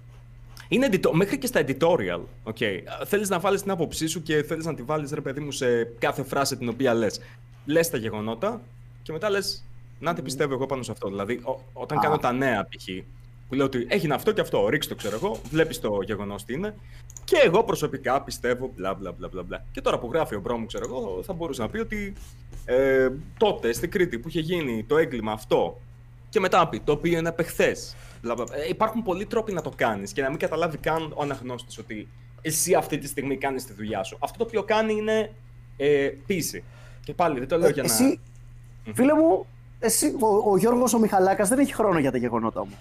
Είναι 0.69 0.87
edito- 0.91 1.11
μέχρι 1.13 1.37
και 1.37 1.47
στα 1.47 1.63
editorial. 1.65 2.19
Okay. 2.43 2.79
Θέλεις 3.05 3.29
να 3.29 3.39
βάλεις 3.39 3.61
την 3.61 3.71
άποψή 3.71 4.07
σου 4.07 4.23
και 4.23 4.43
θέλεις 4.43 4.65
να 4.65 4.75
τη 4.75 4.81
βάλεις 4.81 5.11
ρε 5.11 5.21
παιδί 5.21 5.39
μου 5.39 5.51
σε 5.51 5.83
κάθε 5.83 6.23
φράση 6.23 6.57
την 6.57 6.69
οποία 6.69 6.93
λες. 6.93 7.19
Λες 7.65 7.89
τα 7.89 7.97
γεγονότα 7.97 8.61
και 9.03 9.11
μετά 9.11 9.29
λες 9.29 9.63
να 9.99 10.13
τι 10.13 10.21
πιστεύω 10.21 10.53
εγώ 10.53 10.65
πάνω 10.65 10.83
σε 10.83 10.91
αυτό. 10.91 11.07
Δηλαδή 11.09 11.33
ο- 11.43 11.59
όταν 11.73 11.97
Α. 11.97 12.01
κάνω 12.01 12.17
τα 12.17 12.31
νέα 12.31 12.63
π.χ. 12.69 12.85
που 13.47 13.55
λέω 13.55 13.65
ότι 13.65 13.85
έγινε 13.89 14.13
αυτό 14.13 14.31
και 14.31 14.41
αυτό, 14.41 14.67
ρίξτε 14.69 14.93
το 14.93 14.99
ξέρω 14.99 15.15
εγώ, 15.15 15.39
βλέπεις 15.51 15.79
το 15.79 15.99
γεγονός 16.05 16.43
τι 16.45 16.53
είναι 16.53 16.75
και 17.23 17.41
εγώ 17.45 17.63
προσωπικά 17.63 18.21
πιστεύω 18.21 18.71
μπλα 18.75 18.93
μπλα 18.93 19.11
μπλα 19.11 19.27
μπλα 19.27 19.43
μπλα. 19.43 19.65
Και 19.71 19.81
τώρα 19.81 19.99
που 19.99 20.09
γράφει 20.13 20.35
ο 20.35 20.39
Μπρόμου 20.39 20.65
ξέρω 20.65 20.85
εγώ 20.87 21.23
θα 21.23 21.33
μπορούσε 21.33 21.61
να 21.61 21.69
πει 21.69 21.79
ότι 21.79 22.13
ε, 22.65 23.09
τότε 23.37 23.73
στην 23.73 23.91
Κρήτη 23.91 24.19
που 24.19 24.27
είχε 24.27 24.39
γίνει 24.39 24.83
το 24.83 24.97
έγκλημα 24.97 25.31
αυτό 25.31 25.79
και 26.29 26.39
μετά 26.39 26.57
να 26.57 26.67
πει 26.67 26.79
το 26.79 26.91
οποίο 26.91 27.17
είναι 27.17 27.29
απεχθές. 27.29 27.75
Υπάρχουν 28.69 29.03
πολλοί 29.03 29.25
τρόποι 29.25 29.53
να 29.53 29.61
το 29.61 29.71
κάνεις 29.75 30.13
και 30.13 30.21
να 30.21 30.29
μην 30.29 30.39
καταλάβει 30.39 30.77
καν 30.77 31.13
ο 31.15 31.21
αναγνώστης 31.21 31.77
ότι 31.77 32.07
εσύ 32.41 32.73
αυτή 32.73 32.97
τη 32.97 33.07
στιγμή 33.07 33.37
κάνεις 33.37 33.65
τη 33.65 33.73
δουλειά 33.73 34.03
σου. 34.03 34.17
Αυτό 34.19 34.37
το 34.37 34.43
οποίο 34.43 34.63
κάνει 34.63 34.93
είναι 34.93 35.31
ε, 35.77 36.11
ποίηση. 36.25 36.63
Και 37.03 37.13
πάλι 37.13 37.39
δεν 37.39 37.47
το 37.47 37.57
λέω 37.57 37.67
Ε, 37.67 37.71
για 37.71 37.83
εσύ, 37.83 38.19
φίλε 38.93 39.13
μου, 39.13 39.45
εσύ, 39.79 40.15
ο, 40.19 40.51
ο 40.51 40.57
Γιώργος 40.57 40.93
ο 40.93 40.99
Μιχαλάκας 40.99 41.49
δεν 41.49 41.59
έχει 41.59 41.73
χρόνο 41.73 41.99
για 41.99 42.11
τα 42.11 42.17
γεγονότα 42.17 42.59
όμως. 42.59 42.77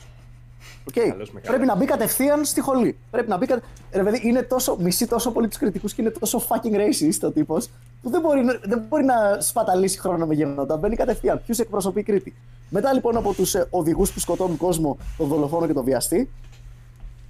Οκ. 0.88 1.08
Καλώς 1.08 1.30
με 1.32 1.40
Πρέπει 1.40 1.66
να 1.66 1.76
μπει 1.76 1.84
κατευθείαν 1.84 2.44
στη 2.44 2.60
χολή. 2.60 2.96
Πρέπει 3.10 3.28
να 3.28 3.36
μπει 3.36 3.46
κατε... 3.46 3.62
Ρε 3.92 4.02
παιδί, 4.02 4.20
είναι 4.28 4.42
τόσο, 4.42 4.76
μισεί 4.80 5.06
τόσο 5.06 5.30
πολύ 5.32 5.48
τους 5.48 5.58
Κρητικούς 5.58 5.94
και 5.94 6.00
είναι 6.02 6.10
τόσο 6.10 6.42
fucking 6.48 6.74
racist 6.76 7.18
ο 7.22 7.30
τύπος 7.30 7.68
που 8.02 8.10
δεν 8.10 8.20
μπορεί, 8.20 8.44
να- 8.44 8.58
δεν 8.64 8.82
μπορεί 8.88 9.04
να 9.04 9.40
σπαταλήσει 9.40 9.98
χρόνο 9.98 10.26
με 10.26 10.34
γεγονότα. 10.34 10.76
Μπαίνει 10.76 10.96
κατευθείαν. 10.96 11.42
Ποιους 11.46 11.58
εκπροσωπεί 11.58 12.00
η 12.00 12.02
Κρήτη. 12.02 12.34
Μετά 12.70 12.92
λοιπόν 12.92 13.16
από 13.16 13.32
τους 13.34 13.54
ε, 13.54 13.66
οδηγούς 13.70 14.12
που 14.12 14.20
σκοτώνουν 14.20 14.56
κόσμο, 14.56 14.96
τον 15.16 15.26
δολοφόνο 15.28 15.66
και 15.66 15.72
τον 15.72 15.84
βιαστή, 15.84 16.30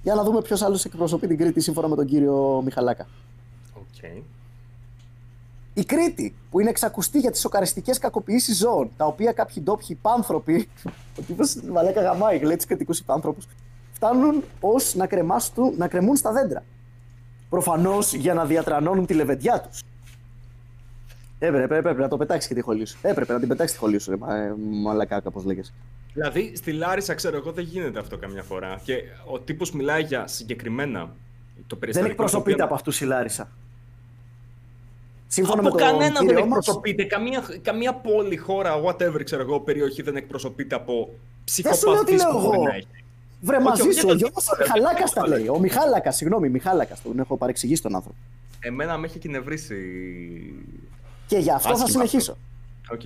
για 0.03 0.15
να 0.15 0.23
δούμε 0.23 0.41
ποιος 0.41 0.61
άλλος 0.61 0.85
εκπροσωπεί 0.85 1.27
την 1.27 1.37
Κρήτη 1.37 1.59
σύμφωνα 1.59 1.87
με 1.87 1.95
τον 1.95 2.05
κύριο 2.05 2.61
Μιχαλάκα. 2.65 3.07
Οκ. 3.73 4.05
Η 5.79 5.83
Κρήτη, 5.85 6.35
που 6.51 6.59
είναι 6.59 6.69
ξακουστή 6.69 7.19
για 7.19 7.31
τις 7.31 7.39
σοκαριστικές 7.39 7.97
κακοποιήσεις 7.97 8.57
ζώων, 8.57 8.89
τα 8.97 9.05
οποία 9.05 9.31
κάποιοι 9.31 9.63
ντόπιοι 9.63 9.87
υπάνθρωποι, 9.89 10.69
ο 11.19 11.21
τύπος 11.27 11.55
μαλάκα 11.55 12.01
γαμάει, 12.01 12.39
λέει 12.39 12.55
τους 12.55 12.65
Κρητικούς 12.67 12.99
υπάνθρωπους, 12.99 13.47
φτάνουν 13.93 14.43
ως 14.59 14.95
να, 14.95 15.07
κρεμάστου- 15.07 15.77
να 15.77 15.87
κρεμούν 15.87 16.15
στα 16.15 16.31
δέντρα. 16.31 16.63
Προφανώς 17.49 18.13
για 18.13 18.33
να 18.33 18.45
διατρανώνουν 18.45 19.05
τη 19.05 19.13
λεβεντιά 19.13 19.61
τους. 19.61 19.81
Έπρεπε, 21.39 21.75
έπρεπε 21.77 22.01
να 22.01 22.07
το 22.07 22.17
πετάξεις 22.17 22.47
και 22.49 22.53
τη 22.55 22.61
χολή 22.61 22.85
σου. 22.85 22.97
Έπρεπε 23.01 23.33
να 23.33 23.39
την 23.39 23.47
πετάξεις 23.47 23.75
τη 23.75 23.81
χολή 23.83 23.99
σου, 23.99 24.09
ρε, 24.11 24.17
μα, 24.17 24.35
ε, 24.35 24.53
μαλακά, 24.83 25.21
όπω 25.25 25.41
λέγε. 25.45 25.61
Δηλαδή 26.13 26.55
στη 26.55 26.71
Λάρισα, 26.71 27.13
ξέρω 27.13 27.35
εγώ, 27.37 27.51
δεν 27.51 27.63
γίνεται 27.63 27.99
αυτό 27.99 28.17
καμιά 28.17 28.43
φορά. 28.43 28.79
Και 28.83 28.93
ο 29.25 29.39
τύπος 29.39 29.71
μιλάει 29.71 30.01
για 30.03 30.27
συγκεκριμένα 30.27 30.99
το 30.99 31.09
Δεν 31.69 31.79
περιστατικό. 31.79 32.11
εκπροσωπείται 32.11 32.57
το 32.57 32.63
από 32.63 32.73
οποίο- 32.73 32.75
αυτούς 32.75 33.01
η 33.01 33.05
Λάρισα. 33.05 33.49
Σύμφωνα 35.31 35.59
Από 35.61 35.63
με 35.63 35.69
τον 35.69 35.79
κανένα 35.79 36.19
δεν 36.19 36.27
κύριο 36.27 36.45
μας, 36.45 36.57
εκπροσωπείται. 36.57 37.03
Καμία, 37.03 37.43
καμία 37.61 37.93
πόλη, 37.93 38.37
χώρα, 38.37 38.81
whatever, 38.85 39.21
ξέρω 39.23 39.41
εγώ, 39.41 39.59
περιοχή 39.59 40.01
δεν 40.01 40.15
εκπροσωπείται 40.15 40.75
από 40.75 41.09
σου 41.45 41.61
λέω 41.61 41.73
τι 42.03 42.15
ψυχοπαθείς 42.15 42.23
λέω 42.23 42.31
που 42.31 42.39
μπορεί 42.39 42.55
εγώ. 42.57 42.63
να 42.63 42.75
έχει. 42.75 42.87
Βρε 43.41 43.55
Όχι, 43.55 43.65
μαζί 43.65 43.81
όχι, 43.81 43.93
σου, 43.93 44.01
ο 44.05 44.07
δεν- 44.07 44.17
Γιώργος 44.17 44.47
ο 44.49 44.55
Μιχαλάκας 44.59 45.13
τα 45.13 45.27
λέει. 45.27 45.47
Ο 45.47 45.59
Μιχάλακα, 45.59 46.11
συγγνώμη, 46.11 46.49
Μιχάλακας. 46.49 47.01
Τον 47.01 47.19
έχω 47.19 47.37
παρεξηγήσει 47.37 47.81
τον 47.81 47.95
άνθρωπο. 47.95 48.17
Εμένα 48.59 48.97
με 48.97 49.05
έχει 49.07 49.19
εκνευρίσει. 49.19 49.75
Και 51.27 51.37
γι' 51.37 51.51
αυτό 51.51 51.67
θα 51.77 51.83
Άσχημα 51.83 52.05
συνεχίσω. 52.05 52.37
Οκ. 52.91 53.03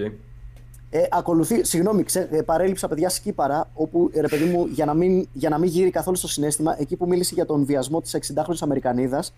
Ε, 0.90 1.08
ακολουθεί, 1.12 1.64
συγγνώμη, 1.66 2.04
ξέ, 2.04 2.28
ε, 2.32 2.42
παρέλειψα 2.42 2.88
παιδιά 2.88 3.10
σκίπαρα, 3.10 3.70
όπου 3.74 4.10
ε, 4.14 4.22
ρε 4.22 4.28
παιδί 4.28 4.44
μου, 4.44 4.66
για 4.66 4.86
να, 4.86 4.94
μην, 4.94 5.28
για 5.34 5.50
να 5.50 5.58
μην 5.58 5.70
γύρει 5.70 5.90
καθόλου 5.90 6.16
στο 6.18 6.28
συναίσθημα, 6.28 6.76
εκεί 6.80 6.96
που 6.96 7.08
μίλησε 7.08 7.34
για 7.34 7.46
τον 7.46 7.66
βιασμό 7.66 8.02
της 8.02 8.16
60χρονης 8.16 8.56
Αμερικανίδας, 8.60 9.34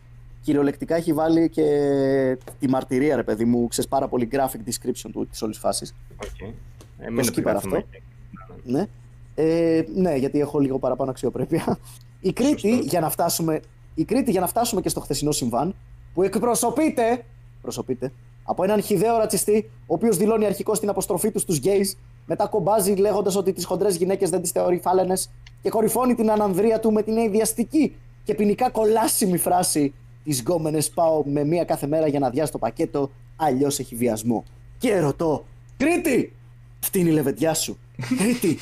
κυριολεκτικά 0.45 0.95
έχει 0.95 1.13
βάλει 1.13 1.49
και 1.49 1.63
τη 2.59 2.69
μαρτυρία, 2.69 3.15
ρε 3.15 3.23
παιδί 3.23 3.45
μου, 3.45 3.67
ξέρεις 3.67 3.89
πάρα 3.89 4.07
πολύ 4.07 4.27
graphic 4.31 4.69
description 4.69 5.09
του 5.11 5.27
της 5.27 5.41
όλης 5.41 5.57
φάσης. 5.57 5.95
οκ. 6.23 6.41
Ε, 6.99 7.09
μην 7.09 7.23
σκίπαρα 7.23 7.57
επικαθούμε 7.57 7.77
αυτό. 7.77 7.89
εκεί. 7.91 8.71
Ναι. 8.71 8.85
Ε, 9.35 9.83
ναι, 9.95 10.15
γιατί 10.15 10.39
έχω 10.39 10.59
λίγο 10.59 10.79
παραπάνω 10.79 11.09
αξιοπρέπεια. 11.09 11.77
Η 12.19 12.33
Κρήτη, 12.33 12.69
Σωστό. 12.69 12.85
για 12.85 12.99
να 12.99 13.09
φτάσουμε, 13.09 13.59
η 13.95 14.03
Κρήτη, 14.03 14.31
για 14.31 14.39
να 14.39 14.47
φτάσουμε 14.47 14.81
και 14.81 14.89
στο 14.89 14.99
χθεσινό 14.99 15.31
συμβάν, 15.31 15.75
που 16.13 16.23
εκπροσωπείται, 16.23 17.25
προσωπείται 17.61 18.11
από 18.43 18.63
έναν 18.63 18.81
χυδαίο 18.81 19.17
ρατσιστή, 19.17 19.69
ο 19.79 19.93
οποίος 19.93 20.17
δηλώνει 20.17 20.45
αρχικώς 20.45 20.79
την 20.79 20.89
αποστροφή 20.89 21.31
του 21.31 21.39
στους 21.39 21.57
γκέι, 21.57 21.95
μετά 22.25 22.47
κομπάζει 22.47 22.93
λέγοντας 22.93 23.35
ότι 23.35 23.53
τις 23.53 23.65
χοντρές 23.65 23.95
γυναίκες 23.95 24.29
δεν 24.29 24.41
τις 24.41 24.51
θεωρεί 24.51 24.79
φάλαινες 24.79 25.29
και 25.61 25.69
κορυφώνει 25.69 26.15
την 26.15 26.31
ανανδρεία 26.31 26.79
του 26.79 26.91
με 26.91 27.01
την 27.03 27.17
αηδιαστική 27.17 27.95
και 28.23 28.33
ποινικά 28.33 28.69
κολάσιμη 28.69 29.37
φράση 29.37 29.93
Τις 30.25 30.39
γκόμενες 30.39 30.89
πάω 30.89 31.23
με 31.25 31.43
μία 31.43 31.63
κάθε 31.63 31.87
μέρα 31.87 32.07
για 32.07 32.19
να 32.19 32.29
αδειάσω 32.29 32.51
το 32.51 32.57
πακέτο, 32.57 33.11
αλλιώς 33.35 33.79
έχει 33.79 33.95
βιασμό. 33.95 34.43
Και 34.77 34.99
ρωτώ, 34.99 35.45
Κρήτη, 35.77 36.33
αυτή 36.83 36.99
είναι 36.99 37.09
η 37.09 37.13
λεβεντιά 37.13 37.53
σου. 37.53 37.77
Κρήτη, 38.17 38.57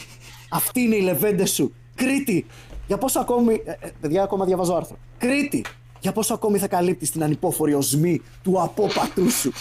αυτή 0.50 0.82
είναι 0.82 0.96
η 0.96 1.02
λεβέντες 1.02 1.52
σου. 1.52 1.74
Κρήτη, 1.96 2.46
για 2.88 2.98
πόσο 2.98 3.20
ακόμη. 3.20 3.62
Ε, 3.66 3.72
ε, 3.72 3.92
παιδιά, 4.02 4.24
ακόμα 4.24 4.46
διαβάζω 4.46 4.74
άρθρο. 4.74 4.98
Κρήτη, 5.18 5.66
Για 6.00 6.12
πόσο 6.12 6.34
ακόμη 6.34 6.58
θα 6.58 6.68
καλύπτεις 6.68 7.12
την 7.12 7.24
ανυπόφορη 7.24 7.74
οσμή 7.74 8.22
του 8.44 8.62
απόπατού 8.62 9.30
σου. 9.32 9.52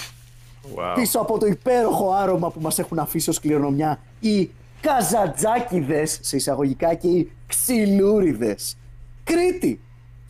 Wow. 0.75 0.95
Πίσω 0.95 1.19
από 1.19 1.39
το 1.39 1.47
υπέροχο 1.47 2.13
άρωμα 2.13 2.51
που 2.51 2.61
μας 2.61 2.79
έχουν 2.79 2.99
αφήσει 2.99 3.31
ως 3.31 3.41
κληρονομιά 3.41 4.01
οι 4.21 4.51
καζατζάκιδες 4.81 6.19
σε 6.23 6.37
εισαγωγικά 6.37 6.95
και 6.95 7.09
οι 7.09 7.33
ξυλούριδες. 7.47 8.77
Κρήτη! 9.25 9.81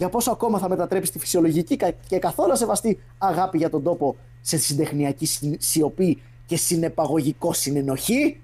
Για 0.02 0.10
πόσο 0.10 0.30
ακόμα 0.30 0.58
θα 0.58 0.68
μετατρέψει 0.68 1.12
τη 1.12 1.18
φυσιολογική 1.18 1.76
κα- 1.76 1.90
και 2.06 2.18
καθόλου 2.18 2.56
σεβαστή 2.56 2.98
αγάπη 3.18 3.58
για 3.58 3.70
τον 3.70 3.82
τόπο 3.82 4.16
σε 4.40 4.56
συντεχνιακή 4.58 5.26
συ- 5.26 5.54
σιωπή 5.58 6.22
και 6.46 6.56
συνεπαγωγικό 6.56 7.52
συνενοχή; 7.52 8.40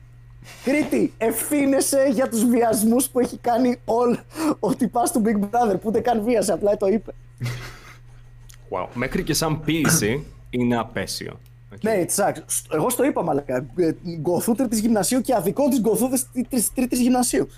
Κρήτη, 0.65 1.13
ευθύνεσαι 1.19 2.09
για 2.13 2.29
τους 2.29 2.45
βιασμούς 2.45 3.09
που 3.09 3.21
έχει 3.21 3.37
κάνει 3.39 3.77
όλ 3.85 4.17
ο 4.59 4.75
τυπάς 4.75 5.13
του 5.13 5.23
Big 5.25 5.37
Brother 5.45 5.73
που 5.75 5.83
ούτε 5.85 6.01
καν 6.01 6.23
βίασε, 6.23 6.53
απλά 6.53 6.77
το 6.77 6.87
είπε. 6.87 7.13
wow. 8.71 8.87
Μέχρι 8.95 9.23
και 9.23 9.35
σαν 9.35 9.61
ποίηση 9.61 10.25
είναι 10.51 10.77
απαίσιο. 10.79 11.41
Οκ. 11.75 11.83
Ναι, 11.83 12.05
τσακ. 12.05 12.37
Σ- 12.47 12.75
Εγώ 12.75 12.91
στο 12.91 13.05
είπα, 13.05 13.23
μαλάκα. 13.23 13.67
Ε, 13.77 13.93
Γκοθού 14.21 14.55
τρίτη 14.55 14.79
γυμνασίου 14.81 15.21
και 15.21 15.35
αδικώ 15.35 15.69
τις 15.69 15.81
γκοθού 15.81 16.09
τρίτης 16.75 17.01
γυμνασίου. 17.01 17.49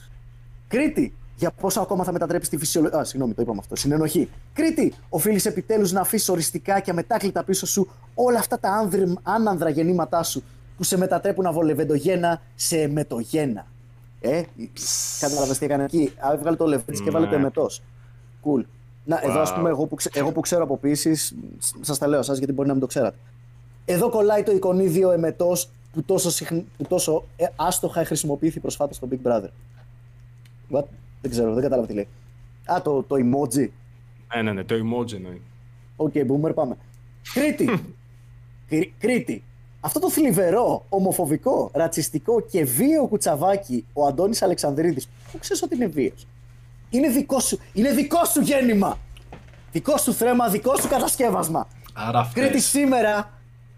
Κρήτη, 0.69 1.15
για 1.41 1.51
πόσο 1.51 1.81
ακόμα 1.81 2.05
θα 2.05 2.13
μετατρέψει 2.13 2.51
τη 2.51 2.57
φυσιολογία. 2.57 2.99
Α, 2.99 3.05
συγγνώμη, 3.05 3.35
το 3.35 3.43
είπαμε 3.43 3.59
αυτό. 3.61 3.77
Συνενοχή. 3.77 4.29
Κρήτη, 4.53 4.93
οφείλεις 5.09 5.47
επιτέλους 5.47 5.93
να 5.93 6.01
αφήσεις 6.01 6.29
οριστικά 6.29 6.81
και 6.81 6.91
αμετάκλητα 6.91 7.45
πίσω 7.45 7.67
σου 7.67 7.89
όλα 8.15 8.39
αυτά 8.39 8.59
τα 8.59 8.71
άνδρ, 8.73 8.99
άνανδρα 9.23 9.69
γεννήματά 9.71 10.23
σου 10.23 10.43
που 10.77 10.83
σε 10.83 10.99
μετατρέπουν 10.99 11.47
από 11.47 11.63
λεβεντογένα 11.63 12.41
σε 12.55 12.87
μετογένα. 12.89 13.67
Ε, 14.21 14.43
κατάλαβες 15.21 15.59
τι 15.59 15.65
έκανε 15.65 15.85
εκεί. 15.85 16.13
Α, 16.19 16.33
Έβγαλε 16.33 16.57
το 16.57 16.67
λεβέντι 16.67 17.03
και 17.03 17.09
έβαλε 17.09 17.25
το 17.27 17.31
Ναι. 17.31 17.37
εμετός. 17.37 17.83
Κουλ. 18.41 18.63
Να, 19.05 19.21
εδώ 19.25 19.41
ας 19.41 19.51
Wow. 19.51 19.55
πούμε, 19.55 19.69
εγώ 19.69 19.87
που, 19.87 19.95
ξε- 19.95 20.17
εγώ 20.17 20.33
που 20.33 20.41
ξέρω 20.41 20.63
από 20.63 20.77
ποιήσει, 20.77 21.17
σας 21.81 21.99
τα 21.99 22.07
λέω 22.07 22.19
εσάς 22.19 22.39
γιατί 22.39 22.53
μπορεί 22.53 22.67
να 22.69 22.73
μην 22.75 22.83
το 22.83 22.89
ξέρατε. 22.89 23.17
Εδώ 23.85 24.09
κολλάει 24.11 24.43
το 24.43 24.53
εικονίδιο 24.53 25.11
εμετός 25.11 25.71
που 25.93 26.03
τόσο, 26.03 26.31
συχν... 26.31 26.65
που 26.77 26.85
τόσο 26.89 27.25
ε, 27.37 27.45
άστοχα 27.57 28.05
χρησιμοποιήθη 28.05 28.61
προσφάτως 28.61 28.97
στο 28.97 29.09
Big 29.11 29.27
Brother. 29.29 29.49
What? 30.71 30.85
Δεν 31.21 31.31
ξέρω, 31.31 31.53
δεν 31.55 31.63
κατάλαβα 31.63 31.87
τι 31.89 31.95
λέει. 31.95 32.09
Α, 32.65 32.81
το, 32.83 33.03
το 33.03 33.17
emoji. 33.19 33.69
Ναι, 34.35 34.43
ναι, 34.43 34.53
ναι, 34.53 34.65
το 34.65 34.75
emoji 34.75 35.13
εννοεί. 35.13 35.41
Ok, 35.97 36.13
boomer, 36.15 36.55
πάμε. 36.55 36.77
Κρήτη. 37.33 37.83
Κρή- 38.69 38.93
Κρήτη. 38.99 39.43
Αυτό 39.81 40.01
το 40.01 40.11
θλιβερό, 40.11 40.85
ομοφοβικό, 40.89 41.71
ρατσιστικό 41.75 42.41
και 42.41 42.65
βίαιο 42.65 43.07
κουτσαβάκι 43.07 43.85
ο 43.93 44.07
Αντώνης 44.07 44.43
Αλεξανδρίδης, 44.43 45.09
που 45.33 45.39
ξέρεις 45.39 45.63
ότι 45.63 45.75
είναι 45.75 45.87
βίαιος. 45.87 46.27
Είναι 46.91 47.09
δικό 47.09 47.41
σου, 47.41 47.59
είναι 47.73 47.93
δικό 47.93 48.25
σου 48.25 48.41
γέννημα. 48.41 48.99
Δικό 49.73 49.97
σου 49.99 50.13
θρέμμα, 50.13 50.49
δικό 50.49 50.77
σου 50.77 50.89
κατασκεύασμα. 50.89 51.69
Άρα 51.95 52.31
Κρήτη 52.35 52.47
αυτές. 52.47 52.65
σήμερα, 52.65 53.31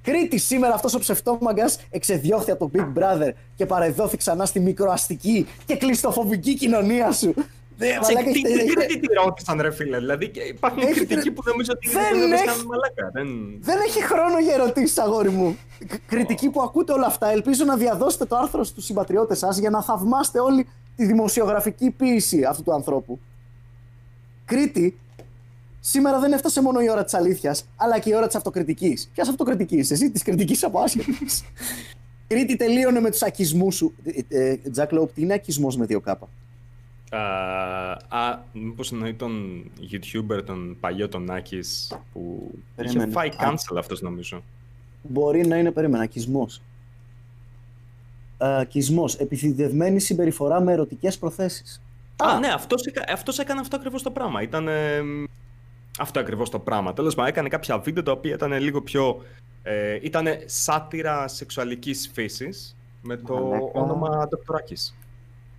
Κρήτη 0.03 0.39
σήμερα 0.39 0.75
αυτός 0.75 0.95
ο 0.95 0.99
ψευτόμαγκας 0.99 1.79
εξεδιώχθη 1.91 2.51
από 2.51 2.71
τον 2.71 2.93
Big 2.95 2.99
Brother 2.99 3.31
και 3.55 3.67
παρεδόθη 3.67 4.17
ξανά 4.17 4.45
στη 4.47 4.61
μικροαστική 4.61 5.47
και 5.67 5.77
κλειστοφοβική 5.77 6.55
κοινωνία 6.55 7.13
σου. 7.13 7.35
Δε, 7.77 7.87
Σε 7.93 7.99
μαλάκα, 8.01 8.23
τι, 8.23 8.29
έχετε- 8.31 8.49
τι 8.49 8.55
έχετε- 8.61 8.75
κριτική 8.87 9.07
τη 9.07 9.15
ρώτησαν, 9.15 9.61
ρε 9.61 9.71
φίλε. 9.73 9.99
Δηλαδή, 9.99 10.29
και 10.29 10.41
υπάρχουν 10.41 10.81
Έχεις 10.83 10.95
κριτικοί 10.97 11.21
κρι- 11.21 11.33
που 11.35 11.43
νομίζω 11.47 11.73
ότι 11.75 11.89
Δεν 11.89 12.03
δεν 12.21 12.33
έχει- 12.33 12.43
βρίσκαν 12.45 12.67
μαλάκα. 12.67 13.11
Δεν... 13.13 13.27
Δεν 13.61 13.79
έχει 13.87 14.03
χρόνο 14.05 14.39
για 14.39 14.55
ερωτήσεις, 14.55 14.99
αγόρι 14.99 15.29
μου. 15.31 15.57
Κ- 15.89 16.01
Κριτικοί 16.07 16.49
που 16.51 16.61
ακούτε 16.63 16.93
όλα 16.93 17.07
αυτά, 17.07 17.31
ελπίζω 17.31 17.65
να 17.65 17.77
διαδώσετε 17.77 18.25
το 18.25 18.37
άρθρο 18.37 18.65
στους 18.65 18.85
συμπατριώτες 18.85 19.39
σας 19.39 19.59
για 19.59 19.71
να 19.71 19.83
θαυμάσετε 19.83 20.41
όλη 20.41 20.67
τη 20.97 21.05
δημοσιογραφική 21.07 21.91
ποίηση 21.91 22.45
αυτού 22.45 22.63
του 22.63 22.73
ανθρώπου. 22.73 23.19
Κρήτη, 24.45 24.99
σήμερα 25.85 26.19
δεν 26.21 26.33
έφτασε 26.33 26.63
μόνο 26.63 26.81
η 26.81 26.91
ώρα 26.91 27.05
της 27.05 27.15
αλήθειας, 27.15 27.65
αλλά 27.77 27.99
και 27.99 28.11
η 28.11 28.15
ώρα 28.15 28.27
της 28.27 28.37
αυτοκριτικής. 28.37 29.11
Ποιας 29.15 29.29
αυτοκριτικής, 29.29 29.91
εσύ 29.91 30.11
της 30.11 30.23
κριτικής 30.23 30.65
από 30.65 30.79
άσχετης. 30.81 31.43
Κρήτη 32.29 32.57
τελείωνε 32.57 33.01
με 33.01 33.11
τους 33.11 33.23
ακισμούς 33.23 33.75
σου. 33.75 33.95
Ε, 34.29 34.49
ε, 34.51 34.57
Τζακ 34.57 34.93
Λόουπ, 34.93 35.13
τι 35.15 35.23
είναι 35.23 35.35
ακισμός 35.35 35.77
με 35.77 35.87
δύο 35.87 36.01
κάπα; 36.01 36.29
Α, 37.11 37.19
α, 38.09 38.39
μήπως 38.53 38.93
εννοεί 38.93 39.15
τον 39.15 39.65
YouTuber, 39.93 40.45
τον 40.47 40.77
παλιό 40.81 41.09
τον 41.09 41.31
Άκης, 41.31 41.93
που 42.13 42.51
είχε 42.53 42.63
Περίμενε. 42.77 43.13
φάει 43.13 43.29
Α. 43.29 43.33
cancel 43.41 43.77
αυτός 43.79 44.01
νομίζω. 44.01 44.43
Μπορεί 45.03 45.47
να 45.47 45.57
είναι, 45.57 45.71
περίμενα, 45.71 46.03
ακισμός. 46.03 46.63
Ε, 48.39 48.61
Ακισμός, 48.61 49.15
επιθυδευμένη 49.17 50.01
συμπεριφορά 50.01 50.61
με 50.61 50.73
ερωτικές 50.73 51.19
προθέσεις. 51.19 51.83
Α, 52.17 52.39
ναι, 52.39 52.49
αυτός, 52.49 52.87
έκα- 52.87 53.05
αυτός 53.13 53.39
έκανε 53.39 53.61
αυτό 53.61 53.77
ακριβώς 53.77 54.03
το 54.03 54.11
πράγμα. 54.11 54.43
Ήταν 54.43 54.69
ε, 54.69 55.01
αυτό 55.99 56.21
ακριβώς 56.21 56.51
το 56.51 56.59
πράγμα. 56.59 56.93
Τέλος 56.93 57.15
πάντων, 57.15 57.31
έκανε 57.31 57.49
κάποια 57.49 57.79
βίντεο 57.79 58.03
τα 58.03 58.13
οποία 58.13 58.35
ήταν 58.35 58.53
λίγο 58.53 58.83
πιο... 58.83 59.23
Ε, 59.63 59.99
ήταν 60.03 60.27
σάτυρα 60.47 61.29
σεξουαλικής 61.29 62.11
φύσης 62.13 62.77
με 63.03 63.17
το 63.17 63.35
Μαλάκα. 63.35 63.81
όνομα 63.81 64.27
Δοκτοράκης. 64.31 64.95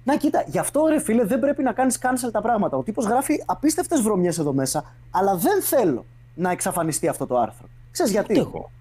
Να 0.04 0.18
κοίτα, 0.18 0.44
γι' 0.48 0.60
αυτό 0.60 0.86
ρε 0.90 1.00
φίλε 1.00 1.24
δεν 1.26 1.40
πρέπει 1.40 1.64
να 1.64 1.72
κάνεις 1.72 2.00
cancel 2.02 2.30
τα 2.32 2.42
πράγματα. 2.42 2.78
Ο 2.78 2.84
τύπος 2.84 3.06
γράφει 3.06 3.44
απίστευτες 3.46 4.02
βρωμιές 4.02 4.38
εδώ 4.38 4.54
μέσα, 4.54 4.96
αλλά 5.12 5.36
δεν 5.36 5.62
θέλω 5.62 6.06
να 6.36 6.52
εξαφανιστεί 6.52 7.08
αυτό 7.08 7.28
το 7.28 7.38
άρθρο. 7.38 7.68
Ξέρεις 7.92 8.12
γιατί; 8.12 8.34
Τι 8.34 8.40
έχω. 8.40 8.72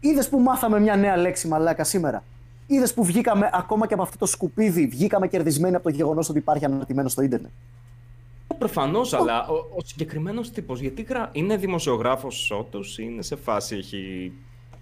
Είδες 0.00 0.28
που 0.28 0.38
μάθαμε 0.38 0.80
μια 0.80 0.96
νέα 0.96 1.16
λέξη 1.16 1.48
μαλάκα 1.48 1.84
σήμερα; 1.84 2.22
Είδες 2.66 2.94
που 2.94 3.04
βγήκαμε 3.04 3.50
ακόμα 3.52 3.86
και 3.86 3.94
από 3.94 4.02
αυτό 4.02 4.18
το 4.18 4.26
σκουπίδι, 4.26 4.86
βγήκαμε 4.86 5.28
κερδισμένοι 5.28 5.74
από 5.74 5.84
το 5.84 5.90
γεγονός 5.90 6.28
ότι 6.28 6.38
υπάρχει 6.38 6.64
αναρτημένο 6.64 7.08
στο 7.08 7.22
ίντερνετ; 7.22 7.50
Προφανώς, 8.58 9.12
αλλά 9.12 9.46
ο, 9.46 9.54
ο 9.54 9.80
συγκεκριμένος 9.84 10.50
τύπος, 10.50 10.80
γιατί 10.80 11.02
γρα... 11.02 11.28
είναι 11.32 11.56
δημοσιογράφος 11.56 12.50
όντως 12.50 12.98
ή 12.98 13.02
είναι 13.10 13.22
σε 13.22 13.36
φάση, 13.36 13.76
έχει. 13.76 14.32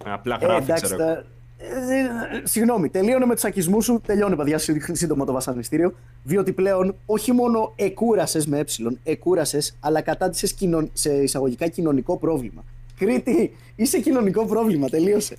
Απλά 0.05 0.39
Ε, 0.41 0.45
γράφει, 0.45 0.63
εντάξει, 0.63 0.83
ξέρω 0.85 1.03
εγώ. 1.03 1.13
τα- 1.15 1.25
ε, 1.59 2.37
ε, 2.37 2.43
Συγγνώμη, 2.45 2.89
τελείωνε 2.89 3.27
με 3.27 3.35
τους 3.35 3.45
ακισμούς 3.45 3.85
σου. 3.85 4.01
Τελειώνει, 4.07 4.37
παιδιά, 4.37 4.59
σύ- 4.59 4.97
σύντομα 4.97 5.25
το 5.25 5.33
βασανιστήριο. 5.33 5.95
Διότι 6.23 6.53
πλέον 6.53 6.95
όχι 7.07 7.33
μόνο 7.33 7.73
εκούρασες 7.77 8.47
με 8.47 8.59
ε, 8.59 8.65
εκούρασες, 9.03 9.77
αλλά 9.81 10.01
κατάντησες 10.01 10.53
κοινων... 10.53 10.91
σε 10.93 11.13
εισαγωγικά 11.15 11.69
κοινωνικό 11.69 12.17
πρόβλημα. 12.17 12.65
Κρήτη, 12.99 13.57
είσαι 13.77 14.01
κοινωνικό 14.01 14.45
πρόβλημα, 14.47 14.89
τελείωσε. 14.89 15.37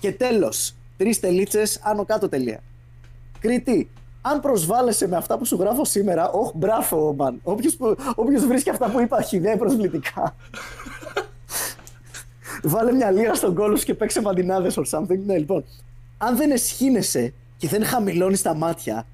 Και 0.00 0.12
τέλος, 0.12 0.74
τρεις 0.96 1.20
τελίτσες 1.20 1.80
άνω 1.82 2.04
κάτω 2.04 2.28
τελεία. 2.28 2.60
Κρήτη, 3.40 3.88
αν 4.32 4.40
προσβάλλεσαι 4.40 5.08
με 5.08 5.16
αυτά 5.16 5.38
που 5.38 5.44
σου 5.44 5.56
γράφω 5.56 5.84
σήμερα, 5.84 6.30
όχ, 6.30 6.50
μπράβο, 6.54 7.14
μαν. 7.14 7.40
Όποιος 8.14 8.46
βρίσκει 8.46 8.70
αυτά 8.70 8.90
που 8.90 9.00
είπα 9.00 9.22
χιδέα 9.22 9.56
προσβλητικά. 9.56 10.34
Βάλε 12.62 12.92
μια 12.92 13.10
λίρα 13.10 13.34
στον 13.34 13.54
κόλο 13.54 13.76
σου 13.76 13.84
και 13.84 13.94
παίξε 13.94 14.20
μαντινάδε 14.20 14.70
or 14.74 14.82
something. 14.90 15.18
Ναι, 15.26 15.38
λοιπόν. 15.38 15.64
Αν 16.18 16.36
δεν 16.36 16.50
εσχύνεσαι 16.50 17.32
και 17.56 17.68
δεν 17.68 17.84
χαμηλώνεις 17.84 18.42
τα 18.42 18.54
μάτια. 18.54 19.06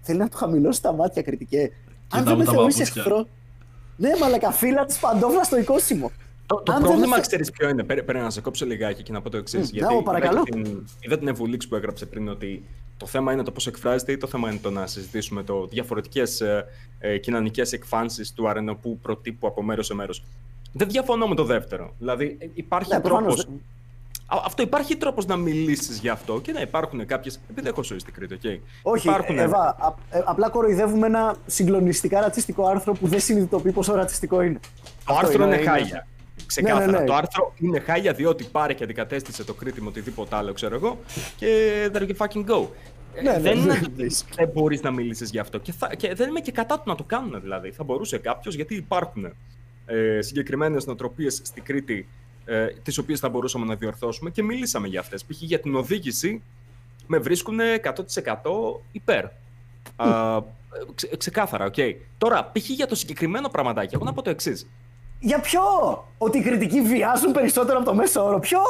Θέλει 0.00 0.18
να 0.18 0.28
του 0.28 0.36
χαμηλώσεις 0.36 0.80
τα 0.80 0.92
μάτια, 0.92 1.22
κριτικέ. 1.22 1.70
Αν 2.12 2.24
δεν 2.24 2.32
μου 2.32 2.38
με 2.38 2.44
τα 2.44 2.52
θεωρείς 2.52 2.74
παπούτσια. 2.76 3.02
εχθρό. 3.02 3.26
Ναι, 3.96 4.10
μαλακα 4.20 4.50
φύλλα 4.52 4.84
της 4.84 4.98
παντόφλα 4.98 5.44
στο 5.44 5.58
οικόσιμο. 5.58 6.10
Το, 6.46 6.54
το 6.64 6.72
Αν 6.72 6.78
δεν 6.80 6.86
πρόβλημα, 6.88 7.16
με- 7.16 7.22
ξέρεις 7.22 7.50
ποιο 7.50 7.68
είναι. 7.68 7.84
Πέρα, 7.84 8.02
πέρα 8.02 8.22
να 8.22 8.30
σε 8.30 8.40
κόψω 8.40 8.66
λιγάκι 8.66 9.02
και 9.02 9.12
να 9.12 9.20
πω 9.22 9.30
το 9.30 9.36
εξής. 9.36 9.60
Μμ, 9.60 9.68
γιατί 9.72 9.94
ναι, 9.94 10.02
παρακαλώ. 10.02 10.32
είδα, 10.32 10.42
και 10.44 10.50
την, 10.62 10.86
είδα 11.00 11.18
την 11.18 11.28
Ευουλίξ 11.28 11.68
που 11.68 11.74
έγραψε 11.74 12.06
πριν 12.06 12.28
ότι 12.28 12.64
το 12.98 13.06
θέμα 13.06 13.32
είναι 13.32 13.42
το 13.42 13.50
πώς 13.50 13.66
εκφράζεται 13.66 14.12
ή 14.12 14.16
το 14.16 14.26
θέμα 14.26 14.50
είναι 14.50 14.58
το 14.62 14.70
να 14.70 14.86
συζητήσουμε 14.86 15.42
το 15.42 15.66
διαφορετικές 15.66 16.40
ε, 16.40 16.66
ε, 16.98 17.18
κοινωνικές 17.18 17.72
εκφάνσεις 17.72 18.32
του 18.32 18.48
αρενοπού 18.48 18.98
προτύπου 19.02 19.46
από 19.46 19.62
μέρος 19.62 19.86
σε 19.86 19.94
μέρος. 19.94 20.22
Δεν 20.72 20.88
διαφωνώ 20.88 21.26
με 21.26 21.34
το 21.34 21.44
δεύτερο. 21.44 21.92
Δηλαδή, 21.98 22.36
ε, 22.40 22.46
υπάρχει 22.54 22.94
Ναι, 22.94 23.00
τρόπο. 23.00 23.16
προφανώς. 23.24 23.48
Αυτό 24.30 24.62
υπάρχει 24.62 24.96
τρόπος 24.96 25.26
να 25.26 25.36
μιλήσεις 25.36 25.98
γι' 25.98 26.08
αυτό 26.08 26.40
και 26.40 26.52
να 26.52 26.60
υπάρχουν 26.60 27.06
κάποιες. 27.06 27.30
Επειδή 27.50 27.68
έχω 27.68 27.82
ζωή 27.82 27.98
στην 27.98 28.14
Κρήτη, 28.14 28.34
οκ. 28.34 28.40
Όχι, 28.94 29.08
υπάρχουν, 29.08 29.38
Εβά, 29.38 29.76
α- 29.78 29.94
ε, 30.18 30.22
απλά 30.26 30.48
κοροϊδεύουμε 30.50 31.06
ένα 31.06 31.36
συγκλονιστικά 31.46 32.20
ρατσιστικό 32.20 32.66
άρθρο 32.66 32.92
που 32.92 33.06
δεν 33.08 33.20
συνειδητοποιεί 33.20 33.72
πόσο 33.72 33.94
ρατσιστικό 33.94 34.40
είναι. 34.42 34.58
Το 35.04 35.14
Αυτό 35.14 35.26
άρθρο 35.26 35.44
είναι, 35.44 35.56
είναι- 35.56 35.64
χάλια. 35.70 36.06
Ξεκάθαρα. 36.48 36.86
Ναι, 36.86 36.92
ναι, 36.92 36.98
ναι. 36.98 37.04
Το 37.04 37.14
άρθρο 37.14 37.52
είναι 37.58 37.80
χάλια 37.80 38.12
διότι 38.12 38.44
πάρε 38.44 38.72
και 38.72 38.84
αντικατέστησε 38.84 39.44
το 39.44 39.54
Κρήτη 39.54 39.82
με 39.82 39.88
οτιδήποτε 39.88 40.36
άλλο, 40.36 40.52
ξέρω 40.52 40.74
εγώ. 40.74 40.98
Και 41.36 41.46
there 41.92 42.00
you 42.00 42.16
fucking 42.16 42.44
go. 42.50 42.66
Ε, 43.14 43.22
Ναι, 43.22 43.30
ναι, 43.32 43.38
δεν, 43.38 43.58
ναι, 43.58 43.80
δεν 44.36 44.48
μπορείς 44.52 44.82
να 44.82 44.90
μιλήσεις 44.90 45.30
γι' 45.30 45.38
αυτό. 45.38 45.58
Και, 45.58 45.72
θα, 45.72 45.94
και 45.94 46.14
δεν 46.14 46.28
είμαι 46.28 46.40
και 46.40 46.52
κατά 46.52 46.76
του 46.76 46.82
να 46.86 46.94
το 46.94 47.04
κάνουν 47.04 47.40
δηλαδή. 47.40 47.70
Θα 47.70 47.84
μπορούσε 47.84 48.18
κάποιος, 48.18 48.54
γιατί 48.54 48.74
υπάρχουν 48.74 49.32
ε, 49.86 50.20
συγκεκριμένες 50.22 50.86
νοοτροπίες 50.86 51.40
στην 51.44 51.62
Κρήτη, 51.62 52.08
ε, 52.44 52.66
τις 52.66 52.98
οποίες 52.98 53.20
θα 53.20 53.28
μπορούσαμε 53.28 53.66
να 53.66 53.74
διορθώσουμε 53.74 54.30
και 54.30 54.42
μιλήσαμε 54.42 54.88
για 54.88 55.00
αυτές. 55.00 55.24
Π.χ. 55.24 55.42
για 55.42 55.60
την 55.60 55.74
οδήγηση, 55.74 56.42
με 57.06 57.18
βρίσκουν 57.18 57.58
100% 57.82 57.92
υπέρ. 58.92 59.24
Α, 59.96 60.40
ξε, 60.94 61.16
ξεκάθαρα, 61.16 61.64
οκ. 61.64 61.74
Τώρα, 62.18 62.44
π.χ. 62.44 62.68
για 62.68 62.86
το 62.86 62.94
συγκεκριμένο 62.94 63.48
πραγματάκι, 63.48 63.94
εγώ 63.94 64.04
να 64.04 64.12
πω 64.12 64.22
το 64.22 64.30
εξής. 64.30 64.66
Για 65.20 65.40
ποιο! 65.40 65.60
Ότι 66.18 66.38
οι 66.38 66.42
Κρητικοί 66.42 66.80
βιάζουν 66.82 67.32
περισσότερο 67.32 67.76
από 67.78 67.86
το 67.86 67.94
μέσο 67.94 68.24
όρο. 68.24 68.38
Ποιο! 68.38 68.60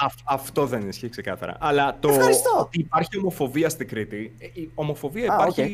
Αυ- 0.00 0.18
αυτό 0.24 0.66
δεν 0.66 0.88
ισχύει 0.88 1.08
ξεκάθαρα. 1.08 1.56
Αλλά 1.60 1.96
το 2.00 2.08
Ευχαριστώ. 2.08 2.50
ότι 2.60 2.78
υπάρχει 2.80 3.18
ομοφοβία 3.18 3.68
στην 3.68 3.88
Κρήτη. 3.88 4.34
ε, 4.38 4.46
Η 4.60 4.70
ομοφοβία 4.74 5.32
Α, 5.32 5.34
υπάρχει. 5.34 5.60
οκ. 5.60 5.66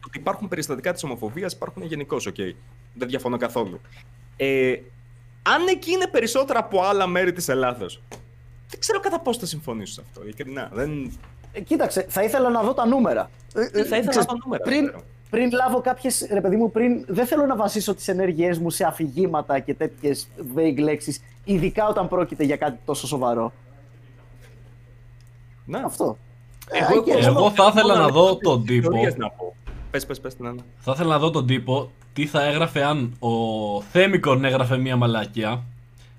το 0.00 0.06
Ότι 0.06 0.18
υπάρχουν 0.18 0.48
περιστατικά 0.48 0.92
της 0.92 1.02
ομοφοβίας 1.04 1.52
υπάρχουν 1.52 1.82
γενικώς, 1.82 2.26
οκ. 2.26 2.34
Δεν 2.94 3.08
διαφωνώ 3.08 3.36
καθόλου. 3.36 3.80
Ε, 4.36 4.72
αν 5.42 5.66
εκεί 5.70 5.90
είναι 5.92 6.06
περισσότερα 6.06 6.58
από 6.58 6.82
άλλα 6.82 7.06
μέρη 7.06 7.32
της 7.32 7.48
Ελλάδος, 7.48 8.02
δεν 8.70 8.80
ξέρω 8.80 9.00
κατά 9.00 9.20
πώς 9.20 9.36
θα 9.38 9.46
συμφωνήσω 9.46 9.92
σε 9.92 10.02
αυτό. 10.08 10.22
Ειλικρινά. 10.22 10.70
Δεν... 10.72 11.12
Ε, 11.52 11.60
κοίταξε, 11.60 12.06
θα 12.08 12.22
ήθελα 12.22 12.48
να 12.50 12.62
δω 12.62 12.74
τα 12.74 12.86
νούμερα. 12.86 13.30
Ε, 13.54 13.60
ε, 13.60 13.84
θα 13.84 13.96
ήθελα 13.96 13.98
ξέρεις, 14.10 14.16
να 14.16 14.24
δω 14.32 14.38
νούμερα, 14.44 14.62
Πριν, 14.64 14.86
ξέρω. 14.86 15.02
Πριν 15.30 15.50
λάβω 15.52 15.80
κάποιες. 15.80 16.26
Ρε 16.32 16.40
παιδί 16.40 16.56
μου, 16.56 16.70
πριν. 16.70 17.04
Δεν 17.08 17.26
θέλω 17.26 17.46
να 17.46 17.56
βασίσω 17.56 17.94
τις 17.94 18.08
ενέργειές 18.08 18.58
μου 18.58 18.70
σε 18.70 18.84
αφηγήματα 18.84 19.58
και 19.58 19.74
τέτοιες 19.74 20.28
vague 20.56 20.78
λέξεις, 20.78 21.20
ειδικά 21.44 21.88
όταν 21.88 22.08
πρόκειται 22.08 22.44
για 22.44 22.56
κάτι 22.56 22.78
τόσο 22.84 23.06
σοβαρό. 23.06 23.52
Να. 25.64 25.78
Αυτό. 25.84 26.16
Εγώ, 26.70 27.04
Ε, 27.18 27.26
εγώ 27.26 27.50
θα 27.50 27.66
ήθελα 27.72 27.94
να 27.98 28.08
δω 28.08 28.36
τις 28.36 28.48
τον 28.48 28.64
τύπο. 28.64 28.90
θεωρίες 28.90 29.16
να 29.16 29.30
πω. 29.30 29.54
Πες, 29.90 30.06
πες, 30.06 30.20
πες, 30.20 30.38
ναι, 30.38 30.50
ναι. 30.50 30.62
Θα 30.78 30.92
ήθελα 30.94 31.08
να 31.08 31.18
δω 31.18 31.30
τον 31.30 31.46
τύπο 31.46 31.90
τι 32.12 32.26
θα 32.26 32.42
έγραφε 32.44 32.84
αν 32.84 33.16
ο 33.18 33.28
Θέμικον 33.82 34.44
έγραφε 34.44 34.76
μία 34.76 34.96
μαλακία. 34.96 35.62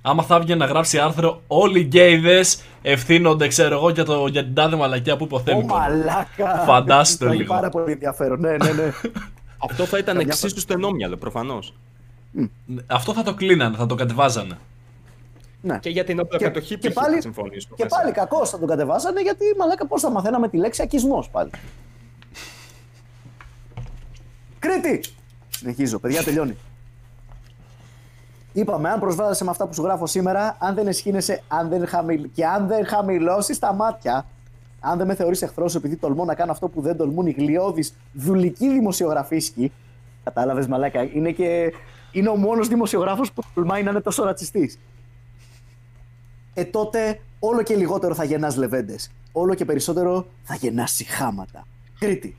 Άμα 0.01 0.23
θα 0.23 0.35
έβγαινε 0.35 0.65
να 0.65 0.71
γράψει 0.71 0.99
άρθρο, 0.99 1.41
όλοι 1.47 1.80
οι 1.80 1.84
γκέιδες 1.84 2.61
ευθύνονται, 2.81 3.47
ξέρω 3.47 3.76
εγώ, 3.76 3.89
για, 3.89 4.05
το, 4.05 4.27
για 4.27 4.43
την 4.43 4.53
τάδε 4.53 4.76
μαλακία 4.76 5.17
που 5.17 5.23
είπε 5.23 5.34
ο 5.34 5.38
Ω 5.38 5.41
Θέμικον. 5.41 5.77
μαλάκα! 5.77 6.63
Φαντάσου 6.65 7.17
το 7.17 7.26
Θα 7.26 7.31
είναι 7.34 7.41
λίγο. 7.41 7.53
Πάρα 7.53 7.69
πολύ 7.69 7.91
ενδιαφέρον. 7.91 8.39
Ναι, 8.39 8.49
ναι, 8.51 8.71
ναι. 8.71 8.91
Αυτό 9.69 9.85
θα 9.85 9.97
ήταν 9.97 10.15
Καμιά 10.17 10.31
εξίσου 10.34 10.59
στενόμυαλο, 10.59 11.17
προφανώς. 11.17 11.73
Αυτό 12.88 13.13
θα 13.13 13.23
το 13.23 13.34
κλείνανε, 13.34 13.76
θα 13.77 13.85
το 13.85 13.95
κατεβάζανε. 13.95 14.57
ναι. 15.61 15.80
Και 15.80 15.89
για 15.89 16.03
την 16.03 16.19
όπλα 16.19 16.38
Και- 16.38 16.43
κατοχή 16.45 16.77
και 16.77 16.89
π.χ. 16.89 16.95
πάλι- 16.95 17.15
θα 17.15 17.21
συμφωνήσω. 17.21 17.67
Και 17.76 17.84
μέσα. 17.84 17.95
πάλι 17.99 18.11
κακώς 18.11 18.49
θα 18.49 18.59
τον 18.59 18.67
κατεβάσανε 18.67 19.21
γιατί 19.21 19.43
μαλάκα 19.59 19.88
πώς 19.88 20.01
θα 20.01 20.11
μαθαίναμε 20.11 20.49
τη 20.49 20.57
λέξη 20.57 20.81
ακισμός 20.81 21.30
πάλι. 21.30 21.49
Κρήτη! 24.59 25.03
Συνεχίζω, 25.49 25.99
παιδιά 25.99 26.23
τελειώνει. 26.23 26.57
Είπαμε, 28.53 28.89
αν 28.89 28.99
προσβάλλεσαι 28.99 29.43
με 29.43 29.49
αυτά 29.49 29.67
που 29.67 29.73
σου 29.73 29.81
γράφω 29.84 30.05
σήμερα, 30.05 30.57
αν 30.59 30.76
δεν 30.76 30.88
εσχύνεσαι 30.88 31.41
αν 31.47 31.69
δεν 31.69 31.88
χαμηλ... 31.88 32.30
και 32.34 32.45
αν 32.45 32.67
δεν 32.67 32.85
χαμηλώσεις 32.85 33.59
τα 33.59 33.73
μάτια, 33.73 34.26
αν 34.80 34.97
δεν 34.97 35.07
με 35.07 35.15
θεωρείς 35.15 35.41
εχθρός 35.41 35.71
σου 35.71 35.77
επειδή 35.77 35.95
τολμώ 35.95 36.26
να 36.26 36.35
κάνω 36.35 36.51
αυτό 36.51 36.67
που 36.67 36.81
δεν 36.81 36.97
τολμούν 36.97 37.27
οι 37.27 37.31
γλιώδεις 37.31 37.93
δουλικοί 38.13 38.69
δημοσιογραφίσκοι. 38.69 39.71
Κατάλαβες, 40.23 40.67
μαλάκα. 40.67 41.03
Είναι, 41.13 41.31
και... 41.31 41.73
είναι 42.11 42.30
ο 42.30 42.35
μόνος 42.35 42.67
δημοσιογράφος 42.67 43.31
που 43.31 43.41
τολμάει 43.53 43.84
να 43.84 43.89
είναι 43.89 44.01
τόσο 44.01 44.23
ρατσιστής 44.23 44.77
ε, 46.59 46.65
τότε 46.65 47.19
όλο 47.39 47.63
και 47.63 47.76
λιγότερο 47.76 48.13
θα 48.13 48.23
γεννάς 48.23 48.55
λεβέντες. 48.55 49.11
Όλο 49.31 49.53
και 49.53 49.65
περισσότερο 49.65 50.26
θα 50.43 50.55
γεννάς 50.55 50.91
συχάματα. 50.91 51.67
Κρήτη, 51.99 52.35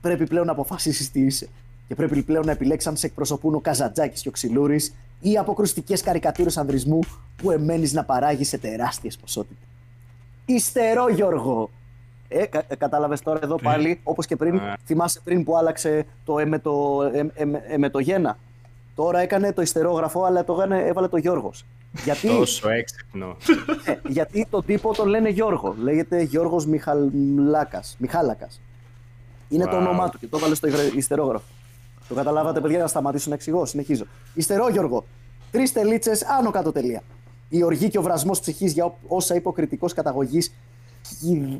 πρέπει 0.00 0.26
πλέον 0.26 0.46
να 0.46 0.52
αποφασίσεις 0.52 1.10
τι 1.10 1.20
είσαι. 1.20 1.48
Και 1.88 1.94
πρέπει 1.94 2.22
πλέον 2.22 2.46
να 2.46 2.52
επιλέξεις 2.52 2.88
αν 2.88 2.96
σε 2.96 3.06
εκπροσωπούν 3.06 3.54
ο 3.54 3.60
Καζατζάκης 3.60 4.22
και 4.22 4.28
ο 4.28 4.30
Ξυλούρης 4.30 4.94
ή 5.20 5.38
αποκρουστικές 5.38 6.00
καρικατούρες 6.02 6.56
ανδρισμού 6.56 6.98
που 7.36 7.50
εμένεις 7.50 7.92
να 7.92 8.04
παράγεις 8.04 8.48
σε 8.48 8.58
τεράστιες 8.58 9.16
ποσότητες. 9.16 9.66
Ιστερό 10.44 11.08
Γιώργο! 11.08 11.70
Ε, 12.28 12.46
κα, 12.46 12.62
ε, 12.68 12.74
κατάλαβες 12.76 13.20
τώρα 13.20 13.38
εδώ 13.42 13.56
πάλι, 13.62 14.00
όπως 14.02 14.26
και 14.26 14.36
πριν, 14.36 14.56
Α. 14.56 14.76
θυμάσαι 14.84 15.20
πριν 15.24 15.44
που 15.44 15.56
άλλαξε 15.56 16.04
το 16.24 16.38
ε 16.38 16.44
με 16.44 16.58
το, 16.58 17.02
ε, 17.14 17.18
ε, 17.18 17.42
ε, 17.42 17.74
ε, 17.74 17.78
με 17.78 17.90
το 17.90 17.98
γένα. 17.98 18.38
Τώρα 18.94 19.18
έκανε 19.20 19.52
το 19.52 19.62
ιστερόγραφο, 19.62 20.24
αλλά 20.24 20.44
το 20.44 20.52
έκανε, 20.52 20.80
έβαλε 20.86 21.08
το 21.08 21.16
Γιώργος. 21.16 21.64
Γιατί 22.04 22.26
Τόσο 22.28 22.68
έξυπνο. 22.68 23.36
ε, 23.84 23.94
γιατί 24.08 24.46
τον 24.50 24.64
τύπο 24.64 24.92
τον 24.94 25.08
λένε 25.08 25.28
Γιώργο. 25.28 25.74
Λέγεται 25.82 26.22
Γιώργος 26.22 26.66
Μιχαλάκας. 26.66 27.96
Μιχάλακας. 27.98 28.60
Είναι 29.48 29.64
το 29.64 29.76
Wow. 29.76 29.80
όνομά 29.80 30.08
του 30.10 30.18
και 30.18 30.26
το 30.26 30.36
έβαλε 30.36 30.54
στο 30.54 30.66
υγρα- 30.66 30.94
ιστερόγραφο. 30.96 31.44
Το 32.10 32.16
καταλάβατε, 32.16 32.60
παιδιά, 32.60 32.78
να 32.78 32.86
σταματήσω 32.86 33.28
να 33.28 33.34
εξηγώ. 33.34 33.64
Συνεχίζω. 33.64 34.04
Ιστερό 34.34 34.68
Γιώργο. 34.68 35.04
Τρεις 35.50 35.72
τελίτσες 35.72 36.24
άνω 36.24 36.50
κάτω 36.50 36.72
τελεία. 36.72 37.02
Η 37.48 37.62
οργή 37.62 37.88
και 37.88 37.98
ο 37.98 38.02
βρασμός 38.02 38.40
ψυχής 38.40 38.72
για 38.72 38.84
ό- 38.84 38.92
όσα 39.08 39.34
είπε 39.34 39.48
ο 39.48 39.52
κριτικός 39.52 39.92
καταγωγής. 39.92 40.52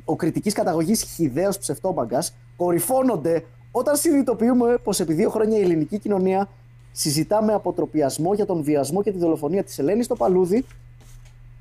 Ο 0.05 0.17
κριτικής 0.17 0.53
καταγωγής 0.55 1.03
χιδαίο 1.03 1.51
ψευτόμαγκα 1.59 2.23
κορυφώνονται 2.57 3.45
όταν 3.71 3.97
συνειδητοποιούμε 3.97 4.79
πως 4.85 5.01
επί 5.01 5.13
δύο 5.13 5.31
χρόνια 5.31 5.59
η 5.59 5.61
ελληνική 5.63 5.99
κοινωνία 5.99 6.49
συζητά 6.93 7.43
με 7.43 7.53
αποτροπιασμό 7.53 8.35
για 8.35 8.47
τον 8.47 8.63
βιασμό 8.63 9.03
και 9.03 9.13
τη 9.13 9.19
δολοφονία 9.19 9.65
της 9.65 9.79
Ελένης 9.79 10.05
στο 10.05 10.15
Παλούδι 10.17 10.65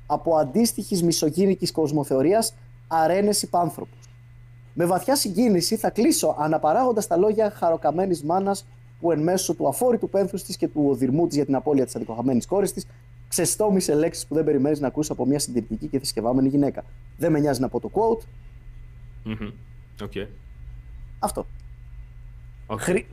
από 0.06 0.36
αντίστοιχης 0.36 1.02
μισογίνικη 1.02 1.72
κοσμοθεωρίας 1.72 2.54
αρένες 2.88 3.42
υπάνθρωπους. 3.42 3.98
Με 4.74 4.84
βαθιά 4.84 5.16
συγκίνηση 5.16 5.76
θα 5.76 5.90
κλείσω 5.90 6.36
αναπαράγοντας 6.38 7.06
τα 7.06 7.16
λόγια 7.16 7.50
χαροκαμένης 7.50 8.22
μάνας 8.22 8.66
που 9.00 9.12
εν 9.12 9.22
μέσω 9.22 9.54
του 9.54 9.68
αφόρητου 9.68 10.08
πένθους 10.08 10.42
της 10.42 10.56
και 10.56 10.68
του 10.68 10.86
οδυρμού 10.88 11.26
της 11.26 11.36
για 11.36 11.44
την 11.44 11.54
απώλεια 11.54 11.84
της 11.84 11.96
αδικοχαμένης 11.96 12.46
κόρης 12.46 12.72
της 12.72 12.86
ξεστόμησε 13.28 13.94
λέξεις 13.94 14.26
που 14.26 14.34
δεν 14.34 14.44
περιμένεις 14.44 14.80
να 14.80 14.86
ακούσει 14.86 15.12
από 15.12 15.26
μια 15.26 15.38
συντηρητική 15.38 15.86
και 15.86 15.96
θρησκευάμενη 15.98 16.48
γυναίκα. 16.48 16.84
Δεν 17.16 17.32
με 17.32 17.38
νοιάζει 17.38 17.60
να 17.60 17.68
πω 17.68 17.80
το 17.80 17.90
quote. 17.94 18.24
Μμμ. 19.24 19.50
Οκ. 20.02 20.12
Αυτό. 21.18 21.46
Οκ. 22.66 22.80
Χρη... 22.80 23.06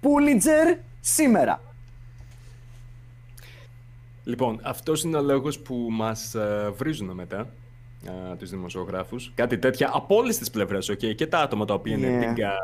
Πούλιτζερ 0.00 0.78
σήμερα. 1.00 1.60
Λοιπόν, 4.24 4.60
αυτός 4.62 5.02
είναι 5.02 5.16
ο 5.16 5.22
λόγος 5.22 5.58
που 5.58 5.88
μας 5.90 6.34
βρίζουν 6.76 7.10
μετά 7.10 7.48
uh, 8.04 8.38
τους 8.38 8.50
δημοσιογράφους. 8.50 9.32
Κάτι 9.34 9.58
τέτοια 9.58 9.90
από 9.92 10.16
όλες 10.16 10.38
τις 10.38 10.50
πλευρές, 10.50 10.90
okay? 10.90 11.14
και 11.14 11.26
τα 11.26 11.38
άτομα 11.38 11.64
τα 11.64 11.74
οποία 11.74 11.96
είναι 11.96 12.18
Yeah. 12.18 12.26
τίγκα 12.26 12.48
α, 12.48 12.54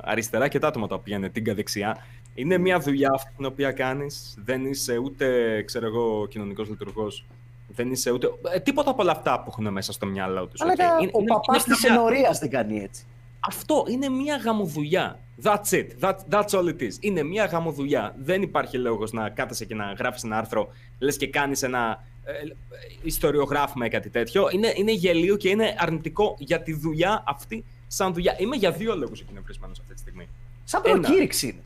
αριστερά 0.00 0.48
και 0.48 0.58
τα 0.58 0.66
άτομα 0.66 0.86
τα 0.86 0.94
οποία 0.94 1.16
είναι 1.16 1.28
τίγκα 1.28 1.54
δεξιά. 1.54 1.96
Είναι 2.34 2.58
μια 2.58 2.78
δουλειά 2.78 3.10
αυτή 3.14 3.30
την 3.36 3.44
οποία 3.44 3.72
κάνεις. 3.72 4.34
Δεν 4.44 4.64
είσαι 4.64 4.96
ούτε, 4.96 5.62
ξέρω 5.62 5.86
εγώ, 5.86 6.26
κοινωνικός 6.26 6.68
λειτουργός. 6.68 7.24
Δεν 7.68 7.90
είσαι 7.90 8.10
ούτε. 8.10 8.28
ε, 8.54 8.60
τίποτα 8.60 8.90
από 8.90 9.02
όλα 9.02 9.12
αυτά 9.12 9.42
που 9.42 9.44
έχουν 9.48 9.72
μέσα 9.72 9.92
στο 9.92 10.06
μυαλό 10.06 10.46
τους. 10.46 10.60
Αλλά 10.60 10.72
ο 11.12 11.24
παπάς 11.24 11.64
της 11.64 11.84
ενορίας 11.84 12.38
δεν 12.38 12.50
κάνει 12.50 12.82
έτσι. 12.82 13.04
Αυτό 13.40 13.84
είναι 13.88 14.08
μια 14.08 14.36
γαμοδουλειά. 14.36 15.18
That's 15.42 15.70
it. 15.70 15.86
That, 16.00 16.16
that's 16.30 16.48
all 16.48 16.68
it 16.68 16.80
is. 16.80 16.92
Είναι 17.00 17.22
μια 17.22 17.44
γαμοδουλειά. 17.44 18.14
Δεν 18.18 18.42
υπάρχει 18.42 18.78
λόγος 18.78 19.12
να 19.12 19.28
κάθεσαι 19.28 19.64
και 19.64 19.74
να 19.74 19.92
γράφεις 19.92 20.22
ένα 20.22 20.38
άρθρο, 20.38 20.68
λες 20.98 21.16
και 21.16 21.26
κάνεις 21.28 21.62
ένα 21.62 22.04
ε, 22.24 22.32
ε, 22.32 22.54
ιστοριογράφημα 23.02 23.86
ή 23.86 23.88
κάτι 23.88 24.10
τέτοιο. 24.10 24.48
Είναι, 24.52 24.72
είναι 24.76 24.92
γελίο 24.92 25.36
και 25.36 25.48
είναι 25.48 25.74
αρνητικό 25.78 26.36
για 26.38 26.62
τη 26.62 26.72
δουλειά 26.72 27.22
αυτή 27.26 27.64
σαν 27.94 28.12
δουλειά. 28.12 28.36
Είμαι 28.38 28.56
για 28.56 28.72
δύο 28.72 28.96
λόγους 28.96 29.20
εκνευρισμένος 29.20 29.78
αυτή 29.80 29.94
τη 29.94 30.00
στιγμή. 30.00 30.28
Σαν 30.64 30.82
Ένα. 30.84 31.00
προκήρυξη 31.00 31.48
είναι. 31.48 31.62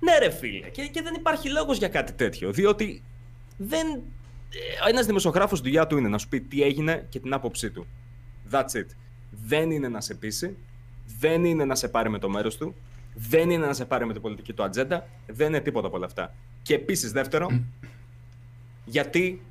Ναι, 0.00 0.18
ρε 0.18 0.30
φίλε. 0.30 0.68
Και, 0.68 0.86
και 0.86 1.02
δεν 1.02 1.14
υπάρχει 1.14 1.50
λόγος 1.50 1.78
για 1.78 1.88
κάτι 1.88 2.12
τέτοιο. 2.12 2.52
Διότι 2.52 3.02
δεν. 3.56 4.02
Ένας 4.88 5.06
δημοσιογράφος 5.06 5.60
δουλειά 5.60 5.86
του 5.86 5.96
είναι 5.96 6.08
να 6.08 6.18
σου 6.18 6.28
πει 6.28 6.40
τι 6.40 6.62
έγινε 6.62 7.06
και 7.08 7.20
την 7.20 7.32
άποψή 7.32 7.70
του. 7.70 7.86
That's 8.50 8.76
it. 8.76 8.86
Δεν 9.30 9.70
είναι 9.70 9.88
να 9.88 10.00
σε 10.00 10.14
πείσει. 10.14 10.56
Δεν 11.18 11.44
είναι 11.44 11.64
να 11.64 11.74
σε 11.74 11.88
πάρει 11.88 12.08
με 12.10 12.18
το 12.18 12.28
μέρος 12.28 12.56
του. 12.56 12.74
Δεν 13.14 13.50
είναι 13.50 13.66
να 13.66 13.72
σε 13.72 13.84
πάρει 13.84 14.06
με 14.06 14.12
την 14.12 14.22
πολιτική 14.22 14.52
του 14.52 14.62
ατζέντα. 14.62 15.08
Δεν 15.26 15.46
είναι 15.46 15.60
τίποτα 15.60 15.86
από 15.86 15.96
όλα 15.96 16.06
αυτά. 16.06 16.34
Και 16.62 16.74
επίσης, 16.74 17.12
δεύτερο, 17.12 17.60
γιατί 18.84 19.42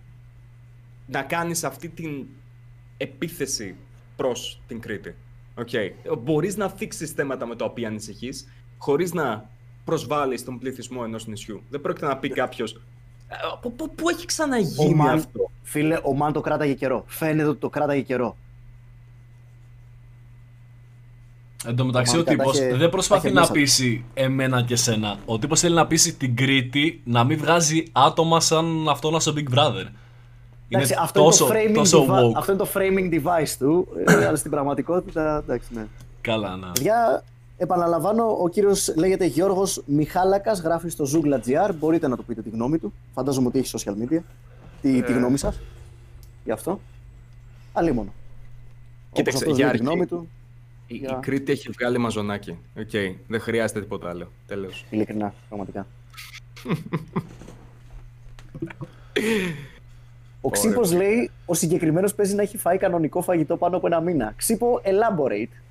να 1.06 1.22
κάνεις 1.22 1.64
αυτή 1.64 1.90
την 1.90 2.26
επίθεση 2.98 3.76
προς 4.16 4.62
την 4.68 4.80
Κρήτη. 4.80 5.16
Okay. 5.60 5.92
Μπορείς 6.20 6.58
να 6.58 6.70
θίξεις 6.70 7.12
θέματα 7.12 7.46
με 7.46 7.56
τα 7.56 7.66
οποία 7.66 7.88
ανησυχείς, 7.88 8.48
χωρίς 8.78 9.14
να 9.14 9.50
προσβάλλεις 9.86 10.44
τον 10.46 10.60
πληθυσμό 10.60 11.02
ενός 11.06 11.28
νησιού. 11.28 11.62
Δεν 11.70 11.82
πρόκειται 11.82 12.06
να 12.06 12.18
πει 12.18 12.30
κάποιος 12.30 12.74
«Ε, 13.30 13.36
πού, 13.62 13.76
πού 13.96 14.10
έχει 14.10 14.22
Ο 14.22 14.26
ξαναγίνει 14.26 14.94
Μαν, 14.96 15.16
αυτό; 15.18 15.52
φίλε, 15.64 16.00
ο 16.04 16.14
Μαν 16.14 16.34
το 16.34 16.42
κράταγε 16.42 16.74
καιρό. 16.74 17.04
Φαίνεται 17.08 17.50
ότι 17.50 17.60
το 17.60 17.70
κράταγε 17.70 18.02
καιρό. 18.02 18.38
Εν 21.66 21.76
τω 21.76 21.86
μεταξύ, 21.86 22.18
ο 22.18 22.24
Μάλιστα, 22.24 22.44
τα 22.44 22.44
τύπο 22.52 22.58
είχε- 22.58 22.70
δεν 22.72 22.80
τα 22.80 22.90
προσπαθεί 22.90 23.26
είχε 23.26 23.36
να 23.36 23.40
μέσα. 23.42 23.52
πείσει 23.54 24.06
εμένα 24.14 24.62
και 24.64 24.76
σένα. 24.76 25.18
Ο 25.26 25.40
τύπος 25.40 25.60
θέλει 25.60 25.76
να 25.76 25.88
πείσει 25.88 26.16
την 26.16 26.36
Κρήτη 26.36 27.02
να 27.04 27.24
μην 27.24 27.38
βγάζει 27.38 27.84
άτομα 27.92 28.40
σαν 28.40 28.90
αυτό 28.90 29.20
στο 29.20 29.34
Big 29.36 29.56
Brother. 29.58 29.86
Είναι 30.70 30.82
Εντάξει, 30.84 30.96
αυτό, 31.04 31.24
τόσο, 31.24 31.46
είναι 31.46 31.54
το 31.54 31.60
framing 31.70 31.74
τόσο 31.76 32.06
devi- 32.10 32.24
woke. 32.24 32.32
αυτό 32.36 32.52
είναι 32.52 32.62
το 32.64 32.70
framing 32.74 33.14
device 33.24 33.56
του, 33.60 33.88
ε, 34.06 34.26
αλλά 34.26 34.36
στην 34.36 34.52
πραγματικότητα, 34.52 35.38
εντάξει, 35.44 35.68
ναι. 35.74 35.86
Καλά, 36.22 36.56
ναι. 36.56 36.68
Παιδιά, 36.74 37.24
επαναλαμβάνω, 37.58 38.38
ο 38.42 38.50
κύριος 38.50 38.94
λέγεται 38.98 39.26
Γιώργος 39.26 39.82
Μιχάλακας, 39.86 40.60
γράφει 40.62 40.90
στο 40.90 41.06
Zougla.gr. 41.14 41.72
Μπορείτε 41.80 42.08
να 42.08 42.16
του 42.18 42.26
πείτε 42.26 42.42
τη 42.42 42.50
γνώμη 42.50 42.78
του. 42.78 42.94
Φαντάζομαι 43.14 43.48
ότι 43.48 43.60
έχει 43.60 43.74
social 43.78 43.92
media. 43.92 44.20
Τη, 44.82 45.02
τη 45.02 45.12
Ε. 45.12 45.16
γνώμη 45.16 45.38
σας. 45.38 45.60
Γι' 46.44 46.52
αυτό. 46.52 46.80
Αλίμονο. 47.74 48.14
Κοίταξε, 49.12 49.38
Όπως 49.38 49.42
αυτός 49.42 49.56
για 49.58 49.66
λέει 49.66 49.76
τη 49.76 49.80
αρχή. 49.80 49.94
γνώμη 49.96 50.06
του. 50.06 50.30
Η, 50.88 50.96
η 50.96 50.98
Για- 50.98 51.20
Κρήτη 51.22 51.52
έχει 51.52 51.70
βγάλει 51.70 51.98
μαζονάκι. 51.98 52.58
Οκ, 52.80 52.90
δεν 53.28 53.40
χρειάζεται 53.40 53.80
τίποτα 53.82 54.10
άλλο. 54.10 54.32
Τέλος. 54.48 54.86
Ειλικρινά, 54.90 55.34
πραγματικά. 55.48 55.88
Ο 60.42 60.50
Ξύπος 60.50 60.92
λέει: 60.94 61.32
Ο 61.46 61.54
συγκεκριμένος 61.54 62.16
παίζει 62.16 62.36
να 62.36 62.42
έχει 62.42 62.58
φάει 62.58 62.78
κανονικό 62.78 63.22
φαγητό 63.22 63.58
πάνω 63.58 63.78
από 63.78 63.88
ένα 63.88 64.02
μήνα. 64.02 64.34
Ξύπο, 64.38 64.82
elaborate. 64.84 65.62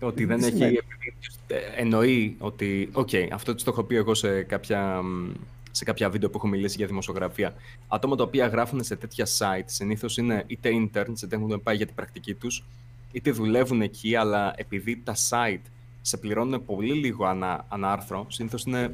Ότι 0.00 0.24
δεν 0.24 0.38
Τι 0.38 0.44
έχει. 0.44 0.52
σημαίνει; 0.54 0.78
επειδή, 0.84 1.16
ε, 1.46 1.80
εννοεί 1.80 2.36
ότι. 2.38 2.88
Οκ, 2.92 3.08
αυτό 3.32 3.54
το 3.54 3.64
έχω 3.66 3.82
πει 3.82 3.96
εγώ 3.96 4.14
σε 4.14 4.42
κάποια 4.42 5.02
μ, 5.02 5.30
σε 5.70 5.84
κάποια 5.84 6.10
βίντεο 6.10 6.30
που 6.30 6.36
έχω 6.36 6.46
μιλήσει 6.48 6.76
για 6.76 6.86
δημοσιογραφία. 6.86 7.54
Άτομα 7.88 8.16
τα 8.16 8.22
οποία 8.22 8.46
γράφουν 8.46 8.84
σε 8.84 8.96
τέτοια 8.96 9.26
site 9.38 9.64
συνήθως 9.64 10.16
είναι 10.16 10.44
είτε 10.46 10.70
interns, 10.72 11.22
είτε 11.22 11.36
έχουν 11.36 11.62
πάει 11.62 11.76
για 11.76 11.86
την 11.86 11.94
πρακτική 11.94 12.34
τους, 12.34 12.64
είτε 13.12 13.30
δουλεύουν 13.30 13.82
εκεί, 13.82 14.16
αλλά 14.16 14.52
επειδή 14.56 15.00
τα 15.04 15.14
site 15.28 15.62
σε 16.00 16.16
πληρώνουν 16.16 16.64
πολύ 16.64 16.92
λίγο 16.92 17.24
ανά, 17.26 17.64
ανά 17.68 17.92
άρθρο, 17.92 18.26
συνήθως 18.28 18.64
είναι 18.64 18.92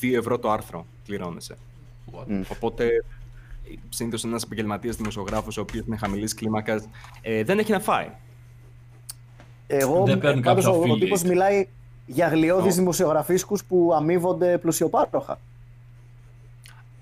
2 0.00 0.14
ευρώ 0.14 0.38
το 0.38 0.50
άρθρο 0.50 0.86
πληρώνεσαι. 1.06 1.56
What? 2.12 2.42
Οπότε 2.48 3.04
συνήθως 3.88 4.24
ένας 4.24 4.42
επαγγελματίας 4.42 4.96
δημοσιογράφος, 4.96 5.56
ο 5.56 5.60
οποίος 5.60 5.86
είναι 5.86 5.96
χαμηλής 5.96 6.34
κλίμακας, 6.34 6.88
ε, 7.22 7.44
δεν 7.44 7.58
έχει 7.58 7.72
να 7.72 7.80
φάει. 7.80 8.10
Εγώ, 9.66 10.04
Δεν 10.04 10.18
παίρνουν 10.18 10.42
κάποιος 10.42 10.64
κάποιο 10.64 10.80
ο, 10.80 10.82
ο 10.82 10.92
affiliate. 10.92 10.98
τύπος 11.00 11.22
μιλάει 11.22 11.68
για 12.06 12.28
γλοιώδεις 12.28 12.72
Ω. 12.72 12.76
δημοσιογραφίσκους 12.76 13.64
που 13.64 13.92
αμείβονται 13.94 14.58
πλουσιοπάροχα. 14.58 15.38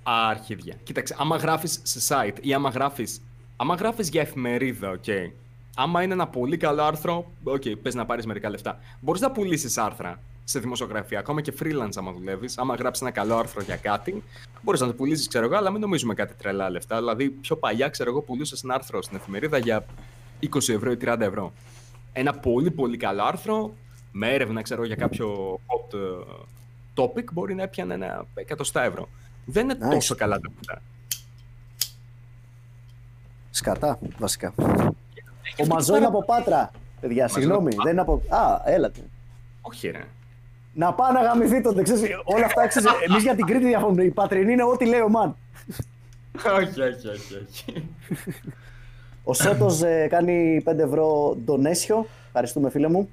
Αρχίδια. 0.02 0.74
Κοίταξε, 0.82 1.16
άμα 1.18 1.36
γράφεις 1.36 1.80
σε 1.82 2.14
site 2.14 2.36
ή 2.40 2.54
άμα 2.54 2.68
γράφεις. 2.68 3.22
Άμα 3.56 3.74
γράφεις 3.74 4.08
για 4.08 4.20
εφημερίδα, 4.20 4.90
οκ. 4.90 5.04
Άμα 5.76 6.02
είναι 6.02 6.12
ένα 6.12 6.26
πολύ 6.26 6.56
καλό 6.56 6.82
άρθρο, 6.82 7.30
οκ, 7.44 7.62
πες 7.82 7.94
να 7.94 8.06
πάρεις 8.06 8.26
μερικά 8.26 8.50
λεφτά. 8.50 8.78
Μπορείς 9.00 9.20
να 9.20 9.30
πουλήσεις 9.30 9.78
άρθρα 9.78 10.20
σε 10.44 10.58
δημοσιογραφία, 10.58 11.18
ακόμα 11.18 11.40
και 11.40 11.52
freelance 11.60 11.92
άμα 11.96 12.12
δουλεύεις. 12.12 12.58
Άμα 12.58 12.74
γράψεις 12.74 13.02
ένα 13.02 13.10
καλό 13.10 13.36
άρθρο 13.36 13.62
για 13.62 13.76
κάτι, 13.76 14.22
μπορείς 14.62 14.80
να 14.80 14.86
το 14.86 14.92
πουλήσεις, 14.92 15.28
ξέρω 15.28 15.44
εγώ, 15.44 15.56
αλλά 15.56 15.70
μην 15.70 15.80
νομίζουμε 15.80 16.14
κάτι 16.14 16.34
τρελά 16.34 16.70
λεφτά. 16.70 16.96
Δηλαδή, 16.98 17.28
πιο 17.30 17.56
παλιά, 17.56 17.88
ξέρω 17.88 18.10
εγώ, 18.10 18.20
πουλούσες 18.22 18.62
ένα 18.62 18.74
άρθρο 18.74 19.02
στην 19.02 19.16
εφημερίδα 19.16 19.58
για 19.58 19.84
20 20.40 20.68
ευρώ 20.72 20.90
ή 20.90 20.96
30 21.00 21.16
ευρώ. 21.20 21.52
Ένα 22.12 22.32
πολύ 22.34 22.70
πολύ 22.70 22.96
καλό 22.96 23.22
άρθρο, 23.22 23.74
με 24.12 24.34
έρευνα, 24.34 24.62
ξέρω 24.62 24.84
για 24.84 24.96
κάποιο 24.96 25.58
hot 25.66 25.94
ε, 25.94 25.98
topic, 26.94 27.24
μπορεί 27.32 27.54
να 27.54 27.62
έπιανε 27.62 27.94
ένα 27.94 28.24
εκατοστά 28.34 28.82
ευρώ. 28.82 29.08
Δεν 29.44 29.64
είναι 29.64 29.78
Nice. 29.86 29.90
τόσο 29.92 30.14
καλά 30.14 30.38
τα 30.40 30.48
λεφτά. 30.54 30.82
Σκατά, 33.50 33.98
βασικά. 34.18 34.52
Ο 34.56 34.62
αυτό 35.60 35.66
Μαζό 35.74 35.96
είναι 35.96 36.04
πέρα- 36.06 36.16
από 36.18 36.24
Πάτρα. 36.24 36.70
Παιδιά, 37.00 37.22
Μαζό 37.22 37.34
συγγνώμη, 37.40 37.62
είναι 37.72 37.74
από 37.74 37.82
δεν 37.82 37.92
είναι 37.92 38.00
από. 38.00 38.22
Α, 38.36 38.62
έλατε. 38.64 39.00
Όχι, 39.60 39.88
ρε. 39.88 40.04
Να 40.74 40.92
πάνε 40.92 41.18
να 41.20 41.24
γαμηθεί 41.24 41.60
τότε, 41.60 41.82
ξέρεις, 41.82 42.02
όλα 42.24 42.44
αυτά, 42.44 42.66
ξέρεις, 42.66 42.88
εμείς 43.08 43.22
για 43.22 43.34
την 43.34 43.46
Κρήτη 43.46 43.66
διαφωνούμε. 43.66 44.02
Η 44.04 44.10
πατρινή 44.10 44.52
είναι 44.52 44.64
ό,τι 44.64 44.86
λέει 44.86 45.00
ο 45.00 45.08
Μαν. 45.08 45.36
όχι, 46.60 46.80
όχι, 46.80 47.08
όχι, 47.08 47.34
όχι. 47.48 47.88
Ο 49.24 49.34
Σότος 49.34 49.82
ε, 49.82 50.06
κάνει 50.10 50.62
5 50.66 50.78
ευρώ 50.78 51.36
ντονέσιο, 51.44 52.06
ευχαριστούμε 52.26 52.70
φίλε 52.70 52.88
μου, 52.88 53.08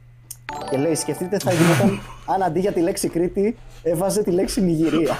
και 0.69 0.77
λέει 0.77 0.95
σκεφτείτε 0.95 1.40
θα 1.40 1.53
γινόταν 1.53 1.99
αν 2.26 2.44
αντί 2.44 2.60
για 2.60 2.72
τη 2.72 2.81
λέξη 2.81 3.10
Κρήτη 3.10 3.57
έβαζε 3.84 4.23
τη 4.23 4.31
λέξη 4.31 4.61
Νιγηρία. 4.61 5.18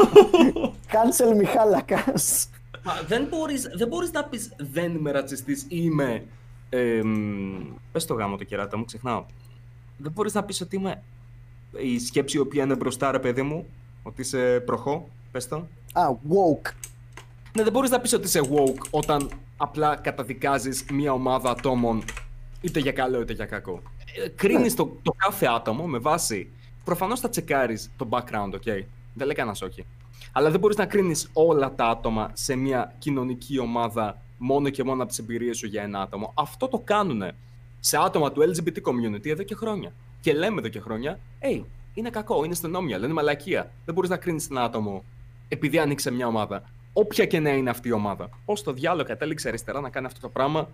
Cancel 0.92 1.36
Μιχάλακας. 1.38 2.50
Μα 2.84 2.94
δεν 3.08 3.28
μπορείς, 3.30 3.70
δεν 3.76 3.88
μπορείς 3.88 4.12
να 4.12 4.24
πεις 4.24 4.52
δεν 4.58 4.96
είμαι 4.96 5.12
ρατσιστής 5.12 5.62
ή 5.62 5.68
είμαι... 5.70 6.24
Ε, 6.70 7.02
μ, 7.04 7.76
πες 7.92 8.06
το 8.06 8.14
γάμο 8.14 8.38
το 8.38 8.44
κεράτα 8.44 8.78
μου, 8.78 8.86
ξεχνάω. 8.86 9.26
Δεν 9.98 10.12
μπορείς 10.12 10.34
να 10.34 10.44
πεις 10.44 10.62
ότι 10.62 10.76
είμαι 10.76 11.02
η 11.78 12.00
σκέψη 12.00 12.38
η 12.38 12.40
οποία 12.40 12.64
είναι 12.64 12.76
μπροστά 12.76 13.12
ρε 13.12 13.20
παιδί 13.20 13.42
μου, 13.42 13.66
ότι 14.04 14.22
είσαι 14.22 14.64
προχώ, 14.66 15.10
πες 15.32 15.48
το. 15.48 15.56
Α, 15.94 16.08
woke. 16.30 16.72
Ναι, 17.56 17.64
δεν 17.64 17.72
μπορείς 17.72 17.90
να 17.90 18.00
πεις 18.00 18.14
ότι 18.14 18.26
είσαι 18.26 18.42
woke 18.52 18.88
όταν 18.90 19.30
απλά 19.58 19.96
καταδικάζεις 19.96 20.86
μια 20.92 21.14
ομάδα 21.14 21.50
ατόμων 21.50 22.04
είτε 22.62 22.80
για 22.80 22.92
καλό 22.92 23.22
είτε 23.22 23.34
για 23.34 23.46
κακό. 23.46 23.82
Ε, 24.24 24.28
κρίνεις 24.28 24.76
το, 24.76 24.98
το 25.02 25.12
κάθε 25.18 25.46
άτομο 25.46 25.88
με 25.88 25.98
βάση... 25.98 26.50
Προφανώς 26.84 27.20
θα 27.20 27.30
τσεκάρεις 27.30 27.92
το 27.98 28.08
background, 28.10 28.54
ok. 28.54 28.84
Δεν 29.14 29.26
λέει 29.26 29.36
κανένας 29.36 29.62
όχι. 29.62 29.86
Αλλά 30.32 30.50
δεν 30.50 30.60
μπορείς 30.60 30.78
να 30.78 30.86
κρίνεις 30.86 31.30
όλα 31.34 31.76
τα 31.76 31.86
άτομα 31.86 32.32
σε 32.34 32.56
μια 32.56 32.94
κοινωνική 32.98 33.60
ομάδα 33.60 34.22
μόνο 34.38 34.70
και 34.70 34.84
μόνο 34.84 35.02
από 35.02 35.10
τις 35.10 35.20
εμπειρίες 35.20 35.58
σου 35.58 35.68
για 35.68 35.84
ένα 35.84 36.02
άτομο. 36.02 36.32
Αυτό 36.36 36.68
το 36.68 36.80
κάνουν 36.80 37.24
σε 37.80 37.98
άτομα 37.98 38.32
του 38.32 38.42
LGBT 38.42 38.78
community 38.78 39.26
εδώ 39.26 39.44
και 39.44 39.56
χρόνια. 39.56 39.94
Και 40.22 40.34
λέμε 40.34 40.60
εδώ 40.60 40.68
και 40.68 40.80
χρόνια, 40.80 41.20
hey, 41.42 41.62
είναι 41.94 42.10
κακό, 42.10 42.44
είναι 42.44 42.54
στενόμια, 42.56 42.98
λένε 42.98 43.14
μαλακία. 43.14 43.72
Δεν 43.86 43.94
μπορείς 43.94 44.10
να 44.10 44.18
κρίνεις 44.18 44.50
ένα 44.50 44.64
άτομο 44.64 45.04
επειδή 45.48 45.80
άνοιξε 45.80 46.12
μια 46.12 46.28
ομάδα. 46.28 46.64
Όποια 46.94 47.26
και 47.26 47.40
να 47.40 47.50
είναι 47.50 47.70
αυτή 47.70 47.88
η 47.88 47.92
ομάδα. 47.92 48.30
Πώς 48.46 48.64
το 48.64 48.74
διάλογο 48.74 49.08
κατέληξε 49.08 49.48
αριστερά 49.48 49.80
να 49.82 49.90
κάνει 49.90 50.06
αυτό 50.06 50.20
το 50.20 50.30
πράγμα, 50.30 50.70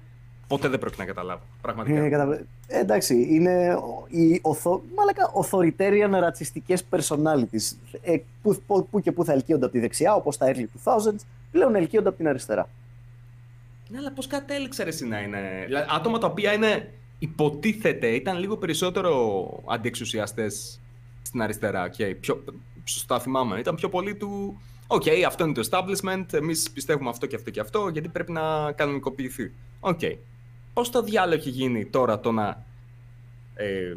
ποτέ 0.48 0.68
δεν 0.68 0.80
πρόκειται 0.80 1.02
να 1.02 1.08
καταλάβω. 1.08 1.42
Πραγματικά. 1.62 2.04
Ε, 2.04 2.10
κατα- 2.10 2.40
ε, 2.68 2.80
εντάξει, 2.80 3.28
είναι 3.30 3.74
ο- 3.74 4.06
οι 4.10 4.40
οθο... 4.42 4.84
μαλακα, 4.96 5.32
authoritarian 5.42 6.20
ρατσιστικές 6.20 6.84
personalities 6.90 7.76
ε, 8.02 8.18
που, 8.42 8.62
που, 8.68 8.88
που 8.92 9.00
και 9.02 9.12
που 9.12 9.26
θα 9.26 9.34
ελκύονται 9.34 9.64
από 9.66 9.74
τη 9.74 9.80
δεξιά, 9.80 10.16
όπως 10.16 10.38
τα 10.38 10.52
early 10.54 10.66
2000s, 10.84 11.16
πλέον 11.52 11.76
ελκύονται 11.76 12.08
από 12.08 12.18
την 12.18 12.28
αριστερά. 12.28 12.70
Ναι, 13.90 13.98
αλλά 13.98 14.12
πώς 14.12 14.28
κατέληξε 14.28 14.84
ρε, 14.84 14.90
εσύ 14.90 15.08
να 15.08 15.20
είναι; 15.20 15.64
Δηλαδή, 15.66 15.86
άτομα 15.90 16.18
τα 16.18 16.28
οποία 16.28 16.54
είναι 16.54 16.92
υποτίθεται 17.20 18.08
ήταν 18.08 18.38
λίγο 18.40 18.58
περισσότερο 18.58 19.14
αντιεξουσιαστές 19.68 20.80
στην 21.22 21.42
αριστερά. 21.42 21.90
Okay. 21.98 22.16
Πιο, 22.20 22.44
σωστά 22.84 23.20
θυμάμαι. 23.20 23.60
Ήταν 23.60 23.76
πιο 23.76 23.90
πολύ 23.90 24.16
του. 24.16 24.62
Οκ, 24.88 25.04
αυτό 25.28 25.44
είναι 25.46 25.54
το 25.54 25.68
establishment. 25.72 26.26
Εμείς 26.34 26.72
πιστεύουμε 26.72 27.10
αυτό 27.10 27.26
και 27.26 27.36
αυτό 27.36 27.50
και 27.50 27.60
αυτό, 27.60 27.88
γιατί 27.90 28.08
πρέπει 28.08 28.32
να 28.32 28.72
κανονικοποιηθεί. 28.72 29.52
Οκ. 29.80 30.00
Πώς 30.74 30.90
το 30.90 31.02
διάλογο 31.04 31.40
έχει 31.40 31.50
γίνει 31.50 31.86
τώρα 31.86 32.20
το 32.20 32.32
να. 32.32 32.64
Ε, 33.56 33.92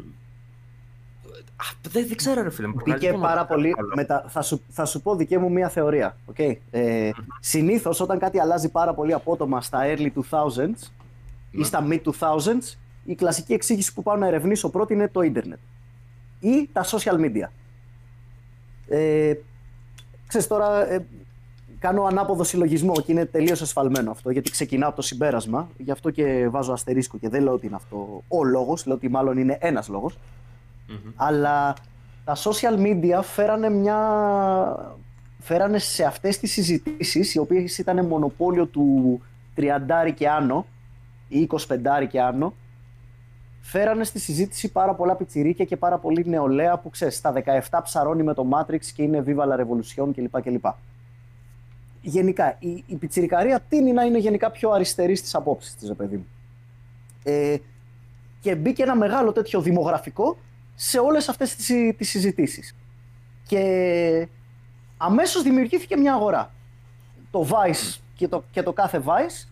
α, 1.55 1.65
δεν, 1.91 2.07
δεν 2.07 2.17
ξέρω, 2.17 2.41
ρε 2.43 2.49
φίλε 2.49 2.67
μου. 2.67 2.73
Μπήκε 2.73 2.89
πραγματικά 3.07 3.19
πάρα 3.27 3.41
μου- 3.41 3.47
πολύ. 3.47 3.71
καλό. 3.73 3.91
Μετα... 3.95 4.25
Θα, 4.27 4.41
σου, 4.41 4.61
θα 4.69 4.85
σου 4.85 5.01
πω 5.01 5.15
δική 5.15 5.37
μου 5.37 5.51
μία 5.51 5.69
θεωρία. 5.69 6.17
Okay? 6.35 6.53
Ε, 6.71 7.09
Συνήθως 7.39 7.99
όταν 7.99 8.19
κάτι 8.19 8.39
αλλάζει 8.39 8.69
πάρα 8.69 8.93
πολύ 8.93 9.13
απότομα 9.13 9.61
στα 9.61 9.79
early 9.85 10.09
2000s 10.29 10.57
ή 11.51 11.57
Ναι. 11.57 11.63
στα 11.63 11.87
mid 11.89 11.99
2000s, 12.19 12.77
η 13.03 13.15
κλασική 13.15 13.53
εξήγηση 13.53 13.93
που 13.93 14.03
πάω 14.03 14.15
να 14.15 14.27
ερευνήσω 14.27 14.69
πρώτη 14.69 14.93
είναι 14.93 15.07
το 15.07 15.21
ίντερνετ 15.21 15.59
ή 16.39 16.69
τα 16.73 16.85
social 16.85 17.19
media. 17.19 17.47
Ε, 18.87 19.33
ξέρεις 20.27 20.47
τώρα, 20.47 20.91
ε, 20.91 21.05
κάνω 21.79 22.03
ανάποδο 22.03 22.43
συλλογισμό 22.43 22.93
και 22.93 23.11
είναι 23.11 23.25
τελείως 23.25 23.61
ασφαλμένο 23.61 24.11
αυτό 24.11 24.29
γιατί 24.29 24.51
ξεκινάω 24.51 24.87
από 24.87 24.97
το 24.97 25.03
συμπέρασμα, 25.03 25.69
γι' 25.77 25.91
αυτό 25.91 26.09
και 26.09 26.47
βάζω 26.49 26.73
αστερίσκο 26.73 27.17
και 27.17 27.29
δεν 27.29 27.43
λέω 27.43 27.53
ότι 27.53 27.65
είναι 27.65 27.75
αυτό 27.75 28.23
ο 28.27 28.43
λόγος, 28.43 28.85
λέω 28.85 28.95
ότι 28.95 29.09
μάλλον 29.09 29.37
είναι 29.37 29.57
ένας 29.61 29.87
λόγος. 29.87 30.17
Μμμ. 30.87 31.11
Αλλά 31.15 31.75
τα 32.25 32.35
social 32.35 32.79
media 32.79 33.19
φέρανε 33.21 33.69
μια... 33.69 33.97
φέρανε 35.39 35.77
σε 35.77 36.03
αυτές 36.03 36.37
τις 36.37 36.51
συζητήσεις, 36.51 37.33
οι 37.33 37.39
οποίες 37.39 37.77
ήταν 37.77 38.05
μονοπόλιο 38.05 38.65
του 38.65 39.21
30 39.57 39.61
και 40.15 40.29
άνω 40.29 40.65
ή 41.27 41.47
25 41.51 41.57
και 42.09 42.21
άνω, 42.21 42.53
φέρανε 43.61 44.03
στη 44.03 44.19
συζήτηση 44.19 44.71
πάρα 44.71 44.93
πολλά 44.93 45.15
πιτσιρίκια 45.15 45.65
και 45.65 45.77
πάρα 45.77 45.97
πολύ 45.97 46.23
νεολαία 46.27 46.77
που 46.77 46.89
ξέρεις, 46.89 47.15
στα 47.15 47.33
17 47.69 47.79
ψαρώνει 47.83 48.23
με 48.23 48.33
το 48.33 48.47
Matrix 48.51 48.85
και 48.85 49.03
είναι 49.03 49.23
Viva 49.27 49.43
la 49.43 49.59
Revolution 49.59 50.09
κλπ. 50.15 50.41
κλπ. 50.41 50.65
Γενικά, 52.01 52.55
η, 52.59 52.83
η 52.87 52.95
πιτσιρικαρία 52.95 53.59
τίνει 53.69 53.91
να 53.91 54.03
είναι 54.03 54.17
γενικά 54.17 54.51
πιο 54.51 54.69
αριστερή 54.71 55.15
στις 55.15 55.35
απόψεις 55.35 55.75
της, 55.75 55.87
ρε 55.87 55.93
παιδί 55.93 56.15
μου. 56.15 56.25
Ε, 57.23 57.57
και 58.39 58.55
μπήκε 58.55 58.83
ένα 58.83 58.95
μεγάλο 58.95 59.31
τέτοιο 59.31 59.61
δημογραφικό 59.61 60.37
σε 60.75 60.99
όλες 60.99 61.29
αυτές 61.29 61.55
τις, 61.55 61.65
συ- 61.65 61.97
τις 61.97 62.09
συζητήσεις. 62.09 62.75
Και 63.47 64.27
αμέσως 64.97 65.41
δημιουργήθηκε 65.43 65.97
μια 65.97 66.13
αγορά. 66.13 66.51
Το 67.31 67.47
Vice 67.49 67.99
και 68.15 68.27
το, 68.27 68.43
και 68.51 68.63
το 68.63 68.73
κάθε 68.73 69.03
Vice, 69.05 69.47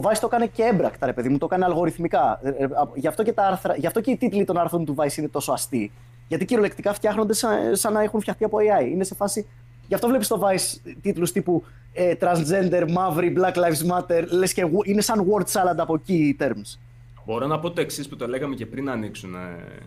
το 0.00 0.08
Vice 0.08 0.16
το 0.20 0.26
έκανε 0.32 0.46
και 0.46 0.62
έμπρακτα, 0.62 1.06
ρε 1.06 1.12
παιδί 1.12 1.28
μου, 1.28 1.38
το 1.38 1.46
έκανε 1.50 1.64
αλγοριθμικά. 1.64 2.40
Ε, 2.42 2.48
ε, 2.48 2.64
α- 2.64 2.88
γι, 2.94 3.06
αυτό 3.06 3.22
και 3.22 3.32
τα 3.32 3.42
άρθρα, 3.46 3.76
γι' 3.76 3.86
αυτό 3.86 4.00
και 4.00 4.10
οι 4.10 4.16
τίτλοι 4.16 4.44
των 4.44 4.56
άρθρων 4.56 4.84
του 4.84 4.94
Vice 4.98 5.16
είναι 5.16 5.28
τόσο 5.28 5.52
αστείοι. 5.52 5.90
Γιατί 6.28 6.44
κυριολεκτικά 6.44 6.92
φτιάχνονται 6.92 7.32
σαν, 7.34 7.76
σαν 7.76 7.92
να 7.92 8.02
έχουν 8.02 8.20
φτιαχτεί 8.20 8.44
από 8.44 8.58
AI. 8.58 8.90
Είναι 8.90 9.04
σε 9.04 9.14
φάση. 9.14 9.46
Γι' 9.88 9.94
αυτό 9.94 10.08
βλέπεις 10.08 10.28
το 10.28 10.40
Vice 10.44 10.92
τίτλους 11.02 11.32
τύπου 11.32 11.64
ε, 11.92 12.14
Transgender, 12.20 12.84
Μαύρη, 12.90 13.34
Black 13.38 13.52
Lives 13.54 13.90
Matter, 13.92 14.24
λες 14.30 14.52
και 14.52 14.64
wo- 14.64 14.86
είναι 14.86 15.00
σαν 15.00 15.26
word 15.30 15.44
salad 15.52 15.76
από 15.76 16.00
key 16.08 16.42
terms. 16.42 16.78
Μπορώ 17.26 17.46
να 17.46 17.58
πω 17.58 17.70
το 17.70 17.80
εξής 17.80 18.08
που 18.08 18.16
το 18.16 18.26
λέγαμε 18.28 18.54
και 18.54 18.66
πριν 18.66 18.84
να 18.84 18.92
ανοίξουν 18.92 19.34
ε, 19.34 19.38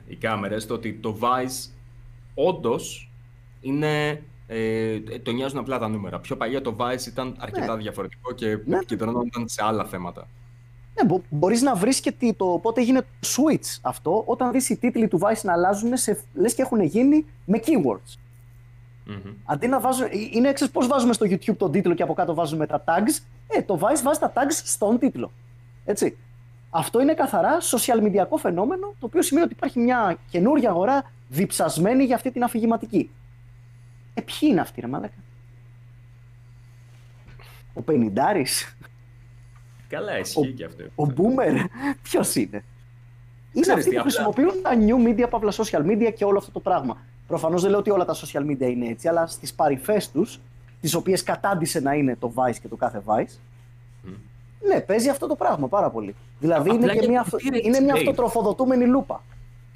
οι 0.08 0.16
κάμερες, 0.16 0.66
το 0.66 0.74
ότι 0.74 0.94
το 0.94 1.18
Vice 1.22 1.70
όντως 2.34 3.12
είναι. 3.62 4.22
Ε, 4.52 5.00
το 5.24 5.32
νοιάζουν 5.32 5.58
απλά 5.60 5.80
τα 5.80 5.88
νούμερα. 5.88 6.20
Πιο 6.20 6.36
παλιά 6.38 6.62
το 6.62 6.76
Vice 6.80 7.06
ήταν 7.08 7.36
αρκετά 7.40 7.78
διαφορετικό 7.78 8.32
και 8.34 8.46
Ναι. 8.66 8.76
επικεντρωνόταν 8.76 9.48
σε 9.48 9.64
άλλα 9.64 9.86
θέματα. 9.86 10.28
Ναι, 10.96 11.06
μπο- 11.08 11.22
μπορείς 11.30 11.62
να 11.62 11.76
βρεις 11.76 12.00
και 12.00 12.12
τι- 12.12 12.34
το 12.34 12.60
πότε 12.62 12.82
γίνεται 12.82 13.08
το 13.20 13.28
switch 13.28 13.78
αυτό, 13.82 14.24
όταν 14.26 14.52
δεις 14.52 14.70
οι 14.70 14.78
τίτλοι 14.78 15.08
του 15.08 15.20
Vice 15.22 15.42
να 15.44 15.54
αλλάζουν, 15.54 15.98
σε, 15.98 16.20
λες 16.34 16.54
και 16.54 16.62
έχουν 16.62 16.82
γίνει 16.82 17.26
με 17.46 17.60
keywords. 17.66 18.14
Μμμ. 19.06 19.34
Αντί 19.46 19.68
να 19.68 19.80
βάζουν, 19.80 20.06
ε, 20.06 20.10
είναι 20.32 20.50
εξής 20.50 20.70
πώς 20.72 20.88
βάζουμε 20.88 21.14
στο 21.14 21.26
YouTube 21.30 21.58
τον 21.58 21.72
τίτλο 21.72 21.94
και 21.94 22.04
από 22.04 22.14
κάτω 22.14 22.34
βάζουμε 22.34 22.66
τα 22.68 22.84
tags, 22.88 23.24
ε, 23.48 23.62
το 23.62 23.80
Vice 23.82 24.02
βάζει 24.04 24.20
τα 24.20 24.34
tags 24.36 24.62
στον 24.64 25.00
τίτλο. 25.00 25.32
Έτσι. 25.86 26.18
Αυτό 26.70 27.02
είναι 27.02 27.14
καθαρά 27.14 27.58
social 27.62 28.04
media 28.04 28.38
φαινόμενο, 28.38 28.88
το 29.00 29.06
οποίο 29.06 29.22
σημαίνει 29.22 29.46
ότι 29.46 29.54
υπάρχει 29.56 29.80
μια 29.80 30.18
καινούργια 30.30 30.70
αγορά 30.70 31.12
διψασμένη 31.30 32.04
για 32.04 32.16
αυτή 32.16 32.32
την 32.32 32.44
αφηγηματική. 32.44 33.10
Ε, 34.20 34.22
ποιοι 34.22 34.50
είναι 34.52 34.62
αυτοί, 34.62 34.82
ρε 34.82 34.88
μαλάκα; 34.88 35.14
Ο 37.74 37.82
Πενιντάρης, 37.82 38.78
Καλά, 39.88 40.20
ισχύει 40.20 40.52
και 40.54 40.66
αυτό. 40.66 40.84
ο 40.96 41.04
Boomer, 41.18 41.66
ποιος 42.02 42.36
είναι; 42.36 42.64
Είναι 43.54 43.62
Ξέρεις 43.62 43.70
αυτοί 43.70 43.90
τι, 43.90 43.96
που 43.96 44.02
απλά- 44.02 44.02
χρησιμοποιούν 44.02 44.62
τα 44.62 44.72
new 44.76 45.08
media, 45.08 45.30
παύλα 45.30 45.52
social 45.52 45.86
media 45.86 46.14
και 46.16 46.26
όλο 46.26 46.38
αυτό 46.38 46.52
το 46.52 46.60
πράγμα. 46.60 46.98
Προφανώς 47.28 47.62
δεν 47.62 47.70
λέω 47.70 47.80
ότι 47.80 47.90
όλα 47.90 48.06
τα 48.06 48.16
social 48.16 48.42
media 48.52 48.62
είναι 48.70 48.88
έτσι, 48.88 49.08
αλλά 49.08 49.28
στις 49.28 49.54
παρυφές 49.54 50.12
τους, 50.12 50.40
τις 50.82 50.94
οποίες 50.94 51.24
κατάντησε 51.24 51.80
να 51.80 51.94
είναι 51.94 52.16
το 52.16 52.32
Vice 52.36 52.56
και 52.62 52.68
το 52.68 52.76
κάθε 52.76 53.02
Vice, 53.06 53.38
ναι, 54.68 54.82
παίζει 54.82 55.10
αυτό 55.10 55.28
το 55.28 55.36
πράγμα 55.36 55.68
πάρα 55.68 55.90
πολύ. 55.90 56.16
Δηλαδή 56.40 56.70
είναι, 56.70 56.78
Απλά 56.78 56.88
και 56.88 56.94
γιατί 56.94 57.10
μια, 57.10 57.22
αυτο- 57.22 57.38
είναι 57.46 57.58
είναι 57.64 57.80
μια 57.80 57.94
bait. 57.94 57.98
αυτοτροφοδοτούμενη 57.98 58.86
λούπα. 58.86 59.24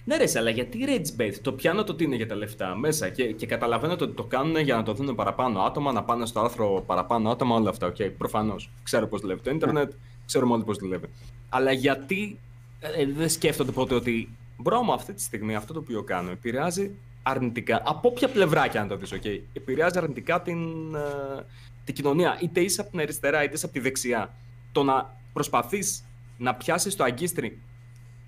Ναι, 0.05 0.17
ρε, 0.17 0.25
αλλά 0.35 0.49
γιατί 0.49 0.79
rage 0.87 1.21
bait; 1.21 1.33
Το 1.41 1.53
πιάνω 1.53 1.83
το 1.83 1.91
ότι 1.91 2.03
είναι 2.03 2.15
για 2.15 2.27
τα 2.27 2.35
λεφτά 2.35 2.75
μέσα 2.75 3.09
και, 3.09 3.31
και 3.31 3.45
καταλαβαίνω 3.45 3.93
ότι 3.93 4.07
το 4.07 4.23
κάνουν 4.23 4.57
για 4.57 4.75
να 4.75 4.83
το 4.83 4.93
δουν 4.93 5.15
παραπάνω 5.15 5.59
άτομα, 5.61 5.91
να 5.91 6.03
πάνε 6.03 6.25
στο 6.25 6.39
άρθρο 6.39 6.83
παραπάνω 6.85 7.29
άτομα, 7.29 7.55
όλα 7.55 7.69
αυτά. 7.69 7.87
Οκ, 7.87 8.01
προφανώς. 8.17 8.69
Ξέρω 8.83 9.07
πώς 9.07 9.21
δουλεύει 9.21 9.41
το 9.41 9.51
Ιντερνετ, 9.51 9.91
ξέρουμε 10.25 10.53
όλοι 10.53 10.63
πώς 10.63 10.77
δουλεύει. 10.77 11.05
Αλλά 11.49 11.71
γιατί 11.71 12.39
ε, 12.79 13.05
δεν 13.05 13.29
σκέφτονται 13.29 13.71
ποτέ 13.71 13.95
ότι 13.95 14.29
bro 14.57 14.81
μου 14.81 14.93
αυτή 14.93 15.13
τη 15.13 15.21
στιγμή 15.21 15.55
αυτό 15.55 15.73
το 15.73 15.79
οποίο 15.79 16.03
κάνω 16.03 16.31
επηρεάζει 16.31 16.91
αρνητικά. 17.23 17.81
Από 17.85 18.07
όποια 18.09 18.29
πλευρά 18.29 18.67
και 18.67 18.79
αν 18.79 18.87
το 18.87 18.97
δεις, 18.97 19.13
okay, 19.13 19.39
επηρεάζει 19.53 19.97
αρνητικά 19.97 20.41
την, 20.41 20.95
ε, 20.95 21.45
την 21.83 21.93
κοινωνία. 21.93 22.37
Είτε 22.41 22.59
είσαι 22.59 22.81
από 22.81 22.89
την 22.89 22.99
αριστερά 22.99 23.43
είτε 23.43 23.53
είσαι 23.53 23.65
από 23.65 23.73
τη 23.73 23.79
δεξιά. 23.79 24.33
Το 24.71 24.83
να 24.83 25.17
προσπαθείς 25.33 26.03
να 26.37 26.55
πιάσεις 26.55 26.95
το 26.95 27.03
αγκίστρι 27.03 27.59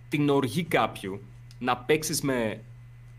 την 0.09 0.29
οργή 0.29 0.63
κάποιου, 0.63 1.21
να 1.59 1.77
παίξεις 1.77 2.21
με 2.21 2.61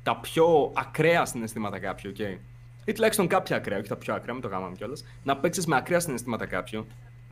τα 0.03 0.17
πιο 0.17 0.73
ακραία 0.75 1.25
συναισθήματα 1.25 1.79
κάποιου, 1.79 2.13
okay. 2.19 2.39
ή 2.85 2.93
τουλάχιστον 2.93 3.27
κάποια 3.27 3.57
ακραία, 3.57 3.79
όχι 3.79 3.89
τα 3.89 3.97
πιο 3.97 4.15
ακραία, 4.15 4.33
μην 4.33 4.43
το 4.43 4.49
γάμαμε 4.49 4.77
κιόλας, 4.77 5.05
να 5.23 5.37
παίξεις 5.37 5.67
με 5.67 5.77
ακραία 5.77 6.01
συναισθήματα 6.01 6.47
κάποιου, 6.47 6.87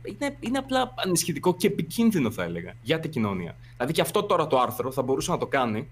είναι, 0.05 0.35
είναι 0.39 0.57
απλά 0.57 0.93
ανησυχητικό 1.05 1.55
και 1.55 1.67
επικίνδυνο, 1.67 2.31
θα 2.31 2.43
έλεγα, 2.43 2.73
για 2.81 2.99
την 2.99 3.11
κοινωνία. 3.11 3.55
Δηλαδή 3.75 3.93
και 3.93 4.01
αυτό 4.01 4.23
τώρα 4.23 4.47
το 4.47 4.59
άρθρο 4.59 4.91
θα 4.91 5.01
μπορούσε 5.01 5.31
να 5.31 5.37
το 5.37 5.47
κάνει. 5.47 5.89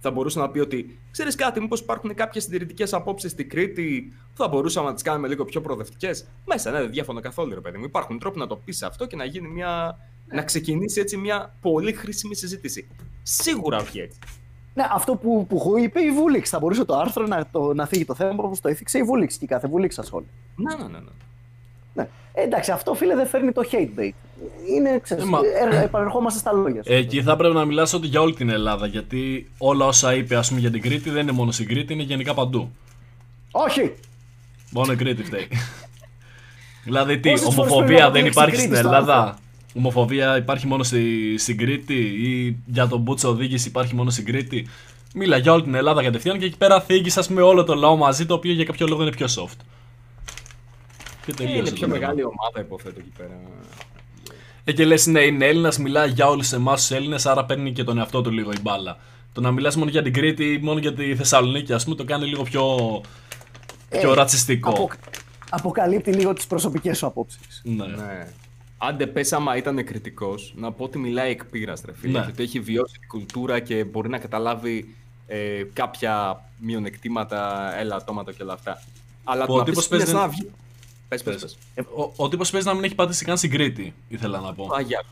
Θα 0.00 0.10
μπορούσε 0.10 0.38
να 0.38 0.50
πει 0.50 0.58
ότι 0.58 0.98
ξέρεις 1.10 1.34
κάτι, 1.34 1.60
μήπως 1.60 1.80
υπάρχουν 1.80 2.14
κάποιες 2.14 2.44
συντηρητικές 2.44 2.92
απόψεις 2.92 3.30
στην 3.30 3.48
Κρήτη 3.48 4.12
που 4.34 4.42
θα 4.42 4.48
μπορούσαμε 4.48 4.88
να 4.88 4.94
τις 4.94 5.02
κάνουμε 5.02 5.28
λίγο 5.28 5.44
πιο 5.44 5.60
προοδευτικές; 5.60 6.26
Μέσα, 6.46 6.70
ναι, 6.70 6.78
δεν 6.78 6.90
διαφωνώ 6.90 7.20
καθόλου, 7.20 7.54
ρε 7.54 7.60
παιδί 7.60 7.78
μου. 7.78 7.84
Υπάρχουν 7.84 8.18
τρόποι 8.18 8.38
να 8.38 8.46
το 8.46 8.56
πεις 8.56 8.82
αυτό 8.82 9.06
και 9.06 9.16
να 9.16 9.24
γίνει 9.24 9.48
μια. 9.48 9.98
να 10.26 10.42
ξεκινήσει 10.42 11.00
έτσι 11.00 11.16
μια 11.16 11.54
πολύ 11.60 11.92
χρήσιμη 11.92 12.34
συζήτηση. 12.34 12.88
Σίγουρα 13.22 13.76
όχι 13.76 14.00
έτσι. 14.00 14.18
Ναι, 14.78 14.86
αυτό 14.92 15.14
που, 15.14 15.46
που 15.48 15.74
είπε 15.78 16.00
η 16.00 16.10
Βούληξ. 16.10 16.48
Θα 16.48 16.58
μπορούσε 16.58 16.84
το 16.84 16.96
άρθρο 16.96 17.26
να, 17.26 17.46
το, 17.52 17.74
να 17.74 17.86
θίγει 17.86 18.04
το 18.04 18.14
θέμα 18.14 18.34
όπως 18.36 18.60
το 18.60 18.68
έθιξε 18.68 18.98
η 18.98 19.02
Βούληξ 19.02 19.36
και 19.36 19.44
η 19.44 19.48
κάθε 19.48 19.68
Βούληξ 19.68 19.98
ασχόλη. 19.98 20.26
Ναι, 20.56 20.74
ναι, 20.74 20.82
ναι. 20.82 20.98
ναι. 20.98 21.10
Ναι. 21.94 22.08
Ε, 22.32 22.42
εντάξει, 22.42 22.70
αυτό 22.70 22.94
φίλε 22.94 23.14
δεν 23.14 23.26
φέρνει 23.26 23.52
το 23.52 23.62
hate 23.72 24.00
bait. 24.00 24.12
Είναι, 24.74 24.98
ξέρεις, 25.02 25.24
Ε, 25.24 25.26
μα- 25.26 25.40
ε, 25.72 25.82
επανερχόμαστε 25.82 26.38
στα 26.38 26.52
λόγια 26.52 26.82
σου. 26.82 26.92
Εκεί 26.92 27.22
θα 27.22 27.36
πρέπει 27.36 27.54
να 27.54 27.64
μιλάς 27.64 27.92
ότι 27.92 28.06
για 28.06 28.20
όλη 28.20 28.34
την 28.34 28.48
Ελλάδα. 28.48 28.86
Γιατί 28.86 29.50
όλα 29.58 29.86
όσα 29.86 30.14
είπε 30.14 30.36
ας 30.36 30.48
πούμε, 30.48 30.60
για 30.60 30.70
την 30.70 30.82
Κρήτη 30.82 31.10
δεν 31.10 31.22
είναι 31.22 31.32
μόνο 31.32 31.50
στην 31.50 31.66
Κρήτη, 31.66 31.92
είναι 31.92 32.02
γενικά 32.02 32.34
παντού. 32.34 32.70
Όχι! 33.50 33.94
Μόνο 34.70 34.92
η 34.92 34.96
Κρήτη 34.96 35.22
φταίει. 35.22 35.48
δηλαδή 36.84 37.18
τι, 37.18 37.30
Πόσες 37.30 37.44
φορές 37.44 37.54
πρέπει 37.54 37.72
ομοφοβία 37.72 38.04
να 38.04 38.10
δεν 38.10 38.20
βγει 38.20 38.30
υπάρχει 38.30 38.56
στην 38.56 38.60
στην 38.60 38.72
Κρήτη 38.72 38.88
στο 38.88 38.96
Ελλάδα; 38.96 39.38
Ομοφοβία 39.78 40.36
υπάρχει 40.36 40.66
μόνο 40.66 40.82
στη, 40.82 41.34
στην 41.38 41.56
Κρήτη 41.58 41.94
ή 42.02 42.56
για 42.66 42.88
τον 42.88 43.00
Μπούτσο 43.00 43.28
οδήγηση 43.28 43.68
υπάρχει 43.68 43.94
μόνο 43.94 44.10
στην 44.10 44.24
Κρήτη; 44.24 44.66
Μίλα 45.14 45.36
για 45.36 45.52
όλη 45.52 45.62
την 45.62 45.74
Ελλάδα 45.74 46.02
κατευθείαν 46.02 46.38
και 46.38 46.44
εκεί 46.44 46.56
πέρα 46.56 46.80
θίγεις, 46.80 47.16
ας 47.16 47.26
πούμε, 47.28 47.42
όλο 47.42 47.64
το 47.64 47.74
λαό 47.74 47.96
μαζί, 47.96 48.26
το 48.26 48.34
οποίο 48.34 48.52
για 48.52 48.64
κάποιο 48.64 48.86
λόγο 48.86 49.02
είναι 49.02 49.10
πιο 49.10 49.26
soft. 49.26 49.56
Και 51.26 51.30
Ε, 51.30 51.34
τελείωσε 51.34 51.58
είναι 51.58 51.68
το 51.68 51.74
πιο 51.74 51.86
θέμα. 51.86 51.98
μεγάλη 51.98 52.22
ομάδα, 52.24 52.60
υποθέτω 52.60 52.94
εκεί 52.98 53.12
πέρα. 53.18 53.40
Ε, 54.64 54.72
και 54.72 54.84
λες, 54.84 55.06
ναι, 55.06 55.20
είναι 55.20 55.46
Έλληνας, 55.46 55.78
μιλάει 55.78 56.10
για 56.10 56.26
όλους 56.28 56.52
εμάς 56.52 56.80
τους 56.80 56.90
Έλληνες, 56.96 57.26
άρα 57.26 57.44
παίρνει 57.44 57.72
και 57.72 57.84
τον 57.84 57.98
εαυτό 57.98 58.20
του 58.20 58.30
λίγο 58.30 58.50
η 58.52 58.60
μπάλα. 58.62 58.98
Το 59.32 59.40
να 59.40 59.50
μιλάς 59.50 59.76
μόνο 59.76 59.90
για 59.90 60.02
την 60.02 60.12
Κρήτη 60.12 60.44
ή 60.44 60.58
μόνο 60.62 60.78
για 60.78 60.94
τη 60.94 61.16
Θεσσαλονίκη, 61.16 61.72
ας 61.72 61.84
πούμε, 61.84 61.96
το 61.96 62.04
κάνει 62.04 62.26
λίγο 62.26 62.42
πιο, 62.42 62.64
πιο 63.88 64.12
Ε, 64.12 64.14
ρατσιστικό. 64.14 64.70
Απο, 64.70 64.90
αποκαλύπτει 65.50 66.12
λίγο 66.12 66.32
τις 66.32 66.46
προσωπικές 66.46 66.98
σου 66.98 67.06
απόψεις. 67.06 67.60
Ναι. 67.64 67.86
Ναι. 67.86 68.32
Άντε 68.78 69.06
πες 69.06 69.32
άμα 69.32 69.56
ήταν 69.56 69.84
κριτικός, 69.84 70.54
να 70.56 70.72
πω 70.72 70.84
ότι 70.84 70.98
μιλάει 70.98 71.30
εκ 71.30 71.44
πείρας, 71.44 71.82
ρε 71.84 71.92
φίλε. 71.94 72.18
Ναι. 72.18 72.24
Και 72.24 72.30
ότι 72.30 72.42
έχει 72.42 72.60
βιώσει 72.60 72.98
την 72.98 73.08
κουλτούρα 73.08 73.60
και 73.60 73.84
μπορεί 73.84 74.08
να 74.08 74.18
καταλάβει 74.18 74.94
ε, 75.26 75.62
κάποια 75.72 76.44
μειονεκτήματα, 76.58 77.72
ελαττώματα 77.78 78.32
και 78.32 78.42
όλα 78.42 78.52
αυτά. 78.52 78.82
Αλλά 79.24 79.44
Που 79.46 79.52
το 79.52 79.54
ο 79.54 79.58
να 79.58 79.64
πεις 79.64 79.72
τύπος 79.72 79.86
ότι 79.86 79.94
είναι 79.94 80.04
παίζει 80.04 80.18
σαν 80.18 80.20
να- 80.20 80.26
να 80.26 80.32
βγει. 80.32 80.50
Πες, 81.08 81.22
πες, 81.22 81.36
πες. 81.40 81.58
Ο, 81.96 82.12
ο 82.24 82.28
τύπος 82.28 82.50
παίζει 82.50 82.66
να 82.66 82.74
μην 82.74 82.84
έχει 82.84 82.94
πατήσει 82.94 83.24
καν 83.24 83.36
στην 83.36 83.50
Κρήτη, 83.50 83.94
ήθελα 84.08 84.40
να 84.40 84.52
πω. 84.54 84.68
Αγιά. 84.76 85.02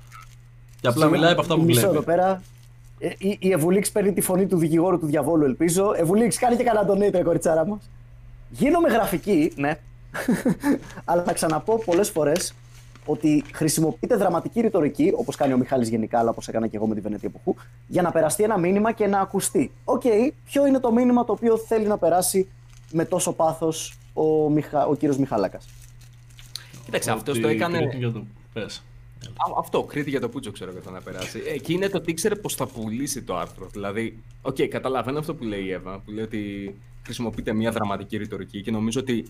Και 0.80 0.88
απλά 0.88 1.08
μιλάει 1.08 1.32
από 1.32 1.40
αυτά 1.40 1.54
που 1.54 1.62
Μισό 1.62 1.80
βλέπει. 1.80 1.94
εδώ 1.96 2.04
πέρα. 2.04 2.42
Ε, 2.98 3.08
η, 3.18 3.36
η 3.40 3.50
Ευουλίξ 3.52 3.90
παίρνει 3.90 4.12
τη 4.12 4.20
φωνή 4.20 4.46
του 4.46 4.56
δικηγόρου 4.56 4.98
του 4.98 5.06
διαβόλου, 5.06 5.44
ελπίζω. 5.44 5.92
Ευουλίξ, 5.96 6.38
κάνει 6.38 6.56
και 6.56 6.62
κανένα 6.62 6.86
τον 6.86 7.00
ήτρε, 7.02 7.22
κοριτσάρα 7.22 7.66
μας. 7.66 7.90
Γίνομαι 8.50 8.88
γραφική, 8.88 9.52
ναι. 9.56 9.78
Αλλά 11.04 11.22
να 11.26 11.32
ξαναπώ 11.32 11.82
πολλές 11.84 12.10
φορές 12.10 12.52
ότι 13.06 13.44
χρησιμοποιείται 13.52 14.16
δραματική 14.16 14.60
ρητορική, 14.60 15.12
όπως 15.16 15.36
κάνει 15.36 15.52
ο 15.52 15.56
Μιχάλης 15.56 15.88
γενικά, 15.88 16.18
αλλά 16.18 16.30
όπως 16.30 16.48
έκανα 16.48 16.66
και 16.66 16.76
εγώ 16.76 16.86
με 16.86 16.94
τη 16.94 17.00
Βενετία 17.00 17.28
Εποχού, 17.34 17.54
για 17.86 18.02
να 18.02 18.10
περαστεί 18.10 18.42
ένα 18.42 18.58
μήνυμα 18.58 18.92
και 18.92 19.06
να 19.06 19.20
ακουστεί. 19.20 19.70
Οκ, 19.84 20.02
ποιο 20.44 20.66
είναι 20.66 20.80
το 20.80 20.92
μήνυμα 20.92 21.24
το 21.24 21.32
οποίο 21.32 21.56
θέλει 21.56 21.86
να 21.86 21.98
περάσει 21.98 22.48
με 22.92 23.04
τόσο 23.04 23.32
πάθος 23.32 23.98
ο, 24.12 24.50
Μιχα... 24.50 24.86
ο 24.86 24.94
κύριος 24.94 25.18
Μιχάλακα. 25.18 25.60
Κοίταξε, 26.84 27.10
αυτός 27.10 27.34
Ότι 27.34 27.42
το 27.42 27.48
έκανε. 27.48 27.78
Κρήτη 27.78 27.96
για 27.96 28.12
το... 28.12 28.24
Πες. 28.52 28.82
Α, 29.26 29.58
αυτό, 29.58 29.82
Κρήτη 29.82 30.10
για 30.10 30.20
το 30.20 30.28
Πούτσο, 30.28 30.50
ξέρω 30.50 30.70
εγώ 30.70 30.90
να 30.90 31.00
περάσει. 31.00 31.42
Εκεί 31.54 31.72
είναι 31.72 31.88
το 31.88 31.96
ότι 31.96 32.10
ήξερε 32.10 32.34
πώς 32.34 32.48
θα 32.48 32.66
πουλήσει 32.66 33.22
το 33.22 33.36
άρθρο. 33.36 33.66
Δηλαδή, 33.72 34.18
οκ, 34.42 34.56
καταλαβαίνω 34.62 35.18
αυτό 35.18 35.34
που 35.34 35.44
λέει 35.44 35.64
η 35.64 35.72
Εύα, 35.72 35.98
που 36.04 36.10
λέει 36.10 36.24
ότι 36.24 36.74
χρησιμοποιείται 37.02 37.52
μια 37.52 37.70
δραματική 37.70 38.16
ρητορική 38.16 38.62
και 38.62 38.70
νομίζω 38.70 39.00
ότι 39.00 39.26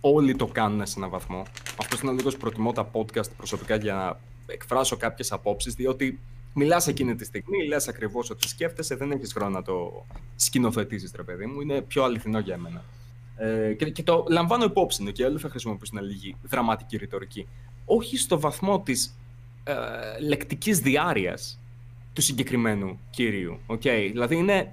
όλοι 0.00 0.36
το 0.36 0.46
κάνουν 0.46 0.86
σε 0.86 0.94
έναν 0.96 1.10
βαθμό. 1.10 1.42
Αυτό 1.78 1.96
είναι 2.02 2.12
λίγο 2.12 2.30
προτιμώ 2.30 2.72
τα 2.72 2.90
podcast 2.92 3.30
προσωπικά 3.36 3.76
για 3.76 3.94
να 3.94 4.20
εκφράσω 4.46 4.96
κάποιες 4.96 5.32
απόψεις, 5.32 5.74
διότι 5.74 6.20
μιλάς 6.54 6.86
εκείνη 6.86 7.14
τη 7.14 7.24
στιγμή, 7.24 7.66
λες 7.66 7.88
ακριβώς 7.88 8.30
ότι 8.30 8.48
σκέφτεσαι, 8.48 8.94
δεν 8.94 9.10
έχεις 9.10 9.32
χρόνο 9.32 9.50
να 9.50 9.62
το 9.62 10.04
σκηνοθετήσεις, 10.36 11.12
ρε 11.16 11.22
παιδί 11.22 11.46
μου. 11.46 11.60
Είναι 11.60 11.80
πιο 11.80 12.04
αληθινό 12.04 12.38
για 12.38 12.56
μένα. 12.56 12.84
Ε, 13.36 13.72
και, 13.72 13.90
και 13.90 14.02
το 14.02 14.26
λαμβάνω 14.28 14.64
υπόψη 14.64 15.02
είναι 15.02 15.10
και 15.10 15.24
όλοι 15.24 15.38
θα 15.38 15.48
χρησιμοποιήσουν 15.48 16.02
λίγη 16.02 16.36
δραματική 16.42 16.96
ρητορική. 16.96 17.46
Όχι 17.84 18.16
στο 18.16 18.40
βαθμό 18.40 18.80
της 18.80 19.16
ε, 19.64 19.74
λεκτικής 20.20 20.80
διάρειας 20.80 21.58
του 22.12 22.22
συγκεκριμένου 22.22 22.98
κυρίου. 23.10 23.58
Okay. 23.66 24.08
Δηλαδή 24.10 24.36
είναι... 24.36 24.72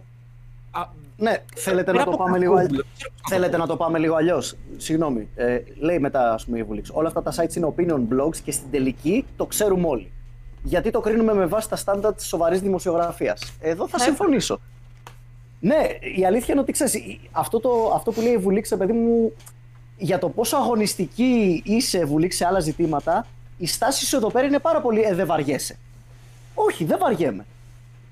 α, 0.71 0.85
Ναι, 1.18 1.38
θέλετε 1.56 1.91
πέρα 1.91 1.98
να 1.98 2.03
το 2.03 2.11
από 2.11 2.23
πάμε 2.23 2.38
λίγο 2.38 2.53
κακό, 2.53 2.65
αλλιώς. 2.68 2.85
ξέρω 2.98 3.10
πώς 3.11 3.22
να 3.22 3.30
το 3.30 3.35
Θέλετε 3.35 3.52
πω. 3.52 3.57
να 3.57 3.68
το 3.68 3.76
πάμε 3.77 3.98
λίγο 3.99 4.15
αλλιώς. 4.15 4.56
Συγγνώμη. 4.77 5.30
Ε, 5.35 5.60
λέει 5.80 5.99
μετά, 5.99 6.34
ας 6.34 6.45
πούμε, 6.45 6.57
η 6.57 6.64
Βουλίξ. 6.64 6.89
Όλα 6.94 7.07
αυτά 7.07 7.22
τα 7.23 7.31
sites 7.35 7.56
είναι 7.56 7.73
opinion 7.76 8.14
blogs 8.14 8.38
και 8.44 8.52
στην 8.52 8.72
τελική 8.72 9.26
το 9.35 9.45
ξέρουμε 9.45 9.88
όλοι. 9.88 10.11
Γιατί 10.64 10.91
το 10.91 10.99
κρίνουμε 10.99 11.34
με 11.34 11.45
βάση 11.45 11.69
τα 11.69 11.76
στάνταρ 11.76 12.14
τη 12.14 12.23
σοβαρής 12.26 12.61
δημοσιογραφίας. 12.61 13.53
Εδώ 13.60 13.88
θα 13.88 13.99
συμφωνήσω. 13.99 14.60
Ναι, 15.60 15.88
η 16.18 16.26
αλήθεια 16.26 16.48
είναι 16.49 16.60
ότι 16.60 16.72
ξέρεις, 16.72 17.19
αυτό, 17.31 17.60
το, 17.60 17.91
αυτό 17.95 18.11
που 18.11 18.22
λέει 18.22 18.31
η 18.31 18.38
Βουλίξ, 18.38 18.69
παιδί 18.77 18.94
μου, 18.94 19.34
για 19.98 20.19
το 20.19 20.30
πόσο 20.30 20.57
αγωνιστική 20.57 21.61
είσαι, 21.65 22.06
Βουλίξ, 22.06 22.35
σε 22.35 22.45
άλλα 22.45 22.60
ζητήματα, 22.60 23.26
η 23.57 23.68
στάση 23.68 24.06
σου 24.06 24.15
εδώ 24.15 24.31
πέρα 24.31 24.48
είναι 24.48 24.60
πάρα 24.60 24.81
πολύ 24.81 25.02
ε, 25.02 25.14
δεν 25.14 25.26
βαριέσαι. 25.26 25.77
Όχι, 26.53 26.84
δεν 26.85 26.98
βαριέμαι. 27.02 27.45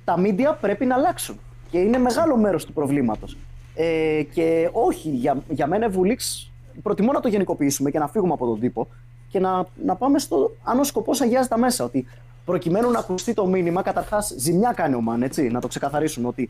Τα 0.04 0.16
media 0.18 0.56
πρέπει 0.62 0.86
να 0.86 0.96
αλλάξουν. 0.96 1.40
Και 1.70 1.78
είναι 1.78 1.98
μεγάλο 1.98 2.38
μέρος 2.38 2.66
του 2.66 2.74
προβλήματος. 2.74 3.38
Ε, 3.76 4.24
και 4.34 4.70
όχι, 4.72 5.10
για, 5.10 5.44
για 5.50 5.68
μένα 5.68 5.90
Βουλίξ 5.90 6.52
προτιμώ 6.82 7.12
να 7.12 7.20
το 7.20 7.28
γενικοποιήσουμε 7.28 7.92
και 7.92 8.00
να 8.00 8.08
φύγουμε 8.08 8.34
από 8.34 8.46
τον 8.46 8.60
τύπο 8.60 8.88
και 9.30 9.40
να, 9.40 9.66
να 9.86 9.96
πάμε 9.96 10.20
στο 10.20 10.56
αν 10.64 10.80
ο 10.80 10.84
σκοπός 10.84 11.22
αγιάζει 11.22 11.48
τα 11.48 11.58
μέσα. 11.58 11.84
Ότι 11.84 12.06
προκειμένου 12.46 12.92
να 12.92 13.00
ακουστεί 13.00 13.34
το 13.34 13.46
μήνυμα, 13.46 13.82
καταρχάς 13.82 14.34
ζημιά 14.38 14.74
κάνει 14.76 14.96
ο 14.96 15.02
man, 15.02 15.24
έτσι, 15.24 15.48
να 15.48 15.62
το 15.62 15.68
ξεκαθαρίσουμε. 15.68 16.28
Ότι 16.28 16.50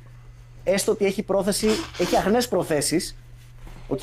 έστω 0.64 0.92
ότι 0.92 1.06
έχει 1.06 1.24
πρόθεση, 1.24 1.68
έχει 2.00 2.16
αγνές 2.16 2.48
προθέσεις, 2.48 3.16
οκ, 3.88 4.00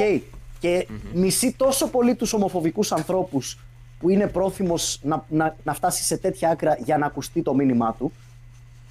και 0.58 0.86
μισεί 1.14 1.52
τόσο 1.56 1.88
πολύ 1.88 2.14
τους 2.14 2.32
ομοφοβικούς 2.32 2.92
ανθρώπους 2.92 3.58
που 3.98 4.08
είναι 4.08 4.26
πρόθυμος 4.26 5.00
να, 5.02 5.24
να, 5.28 5.56
να 5.64 5.74
φτάσει 5.74 6.04
σε 6.04 6.16
τέτοια 6.16 6.50
άκρα 6.50 6.76
για 6.84 6.98
να 6.98 7.06
ακουστεί 7.06 7.42
το 7.42 7.54
μήνυμά 7.54 7.94
του. 7.98 8.12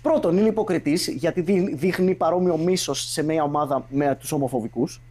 Πρώτον, 0.02 0.38
είναι 0.38 0.48
υποκριτής 0.48 1.08
γιατί 1.08 1.42
δει- 1.42 1.76
δείχνει 1.76 2.16
παρόμοιο 2.16 2.58
μίσος 2.58 3.02
σε 3.12 3.24
μια 3.24 3.44
ομάδα 3.44 3.86
με 3.90 4.16
τους 4.20 4.32
ομοφοβικούς. 4.32 5.02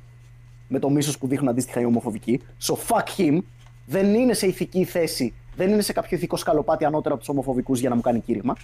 Με 0.68 0.78
το 0.78 0.90
μίσος 0.90 1.18
που 1.18 1.26
δείχνουν 1.26 1.48
αντίστοιχα 1.48 1.80
οι 1.80 1.84
ομοφοβικοί. 1.84 2.40
So 2.62 2.74
fuck 2.74 3.20
him. 3.20 3.38
Δεν 3.86 4.14
είναι 4.14 4.32
σε 4.32 4.46
ηθική 4.46 4.84
θέση, 4.84 5.34
δεν 5.56 5.70
είναι 5.70 5.82
σε 5.82 5.92
κάποιο 5.92 6.16
ηθικό 6.16 6.36
σκαλοπάτι 6.36 6.84
ανώτερα 6.84 7.10
από 7.14 7.22
τους 7.22 7.32
ομοφοβικούς 7.32 7.80
για 7.80 7.88
να 7.88 7.94
μου 7.94 8.00
κάνει 8.00 8.20
κήρυγμα. 8.20 8.56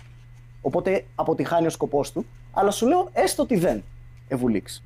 Οπότε 0.60 1.04
αποτυχάνει 1.14 1.66
ο 1.66 1.70
σκοπός 1.70 2.12
του. 2.12 2.26
Αλλά 2.52 2.70
σου 2.70 2.86
λέω 2.86 3.08
έστω 3.12 3.42
ότι 3.42 3.56
δεν. 3.56 3.82
Ευουλίξ. 4.28 4.82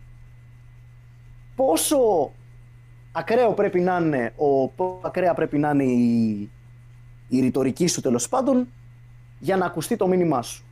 Πόσο 1.57 2.31
ακραίο 3.13 3.53
πρέπει 3.53 3.81
να 3.81 3.97
είναι, 3.97 4.33
ο, 4.37 4.69
πόσο 4.69 5.01
ακραία 5.03 5.35
πρέπει 5.35 5.59
να 5.59 5.71
είναι 5.71 5.85
η, 5.85 6.51
η 7.29 7.41
ρητορική 7.41 7.87
σου 7.87 8.01
τέλος 8.01 8.29
πάντων 8.29 8.69
για 9.39 9.57
να 9.57 9.67
ακουστεί 9.67 9.97
το 9.97 10.07
μήνυμά 10.07 10.43
σου. 10.43 10.65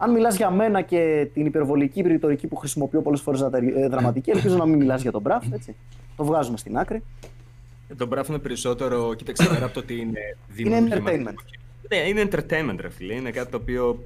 Αν 0.00 0.10
μιλάς 0.10 0.36
για 0.36 0.50
μένα 0.50 0.80
και 0.82 1.28
την 1.34 1.46
υπερβολική 1.46 2.00
ρητορική 2.02 2.46
που 2.46 2.56
χρησιμοποιώ 2.56 3.02
πολλές 3.02 3.20
φορές 3.20 3.44
δραματική, 3.90 4.30
ελπίζω 4.30 4.56
να 4.56 4.66
μην 4.66 4.78
μιλάς 4.78 5.02
για 5.02 5.10
τον 5.10 5.20
Μπραφ. 5.20 5.44
Έτσι. 5.52 5.74
Το 6.16 6.24
βγάζουμε 6.24 6.56
στην 6.56 6.78
άκρη. 6.78 7.02
Ε, 7.88 7.94
Το 7.94 8.06
Μπράφ 8.06 8.28
είναι 8.28 8.38
περισσότερο, 8.38 9.14
κοίταξε, 9.14 9.48
πέρα 9.48 9.64
από 9.64 9.74
το 9.74 9.80
ότι 9.80 9.94
είναι 9.94 10.02
Είναι 10.02 10.36
δημιουργηματικό. 10.48 11.08
entertainment. 11.10 11.34
Ναι, 11.90 11.96
είναι 11.96 12.28
entertainment, 12.30 12.76
ρε 12.80 12.88
φίλε. 12.90 13.14
Είναι 13.14 13.30
κάτι 13.30 13.50
το 13.50 13.56
οποίο. 13.56 13.98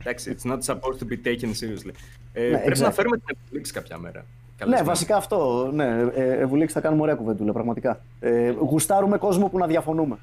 Εντάξει, 0.00 0.36
it's 0.38 0.50
not 0.50 0.58
supposed 0.58 0.98
to 1.00 1.12
be 1.12 1.26
taken 1.28 1.46
seriously. 1.48 1.90
Ε, 2.32 2.48
Ναι, 2.50 2.58
πρέπει 2.58 2.78
να 2.80 2.88
exactly. 2.88 2.92
φέρουμε 2.92 3.16
την 3.16 3.36
Ευουλίξ 3.52 3.68
κάποια 3.72 3.98
μέρα. 3.98 4.18
Ναι, 4.18 4.24
Καλεσμένο. 4.58 4.88
βασικά 4.88 5.16
αυτό. 5.16 5.70
Ναι, 5.74 5.84
ε, 6.14 6.32
Ευουλίξ 6.40 6.72
θα 6.72 6.80
κάνουμε 6.80 7.02
ωραία 7.02 7.14
κουβεντούλα, 7.14 7.52
πραγματικά. 7.52 8.00
Ε, 8.20 8.50
γουστάρουμε 8.50 9.18
κόσμο 9.18 9.48
που 9.48 9.58
να 9.58 9.66
διαφωνούμε. 9.66 10.18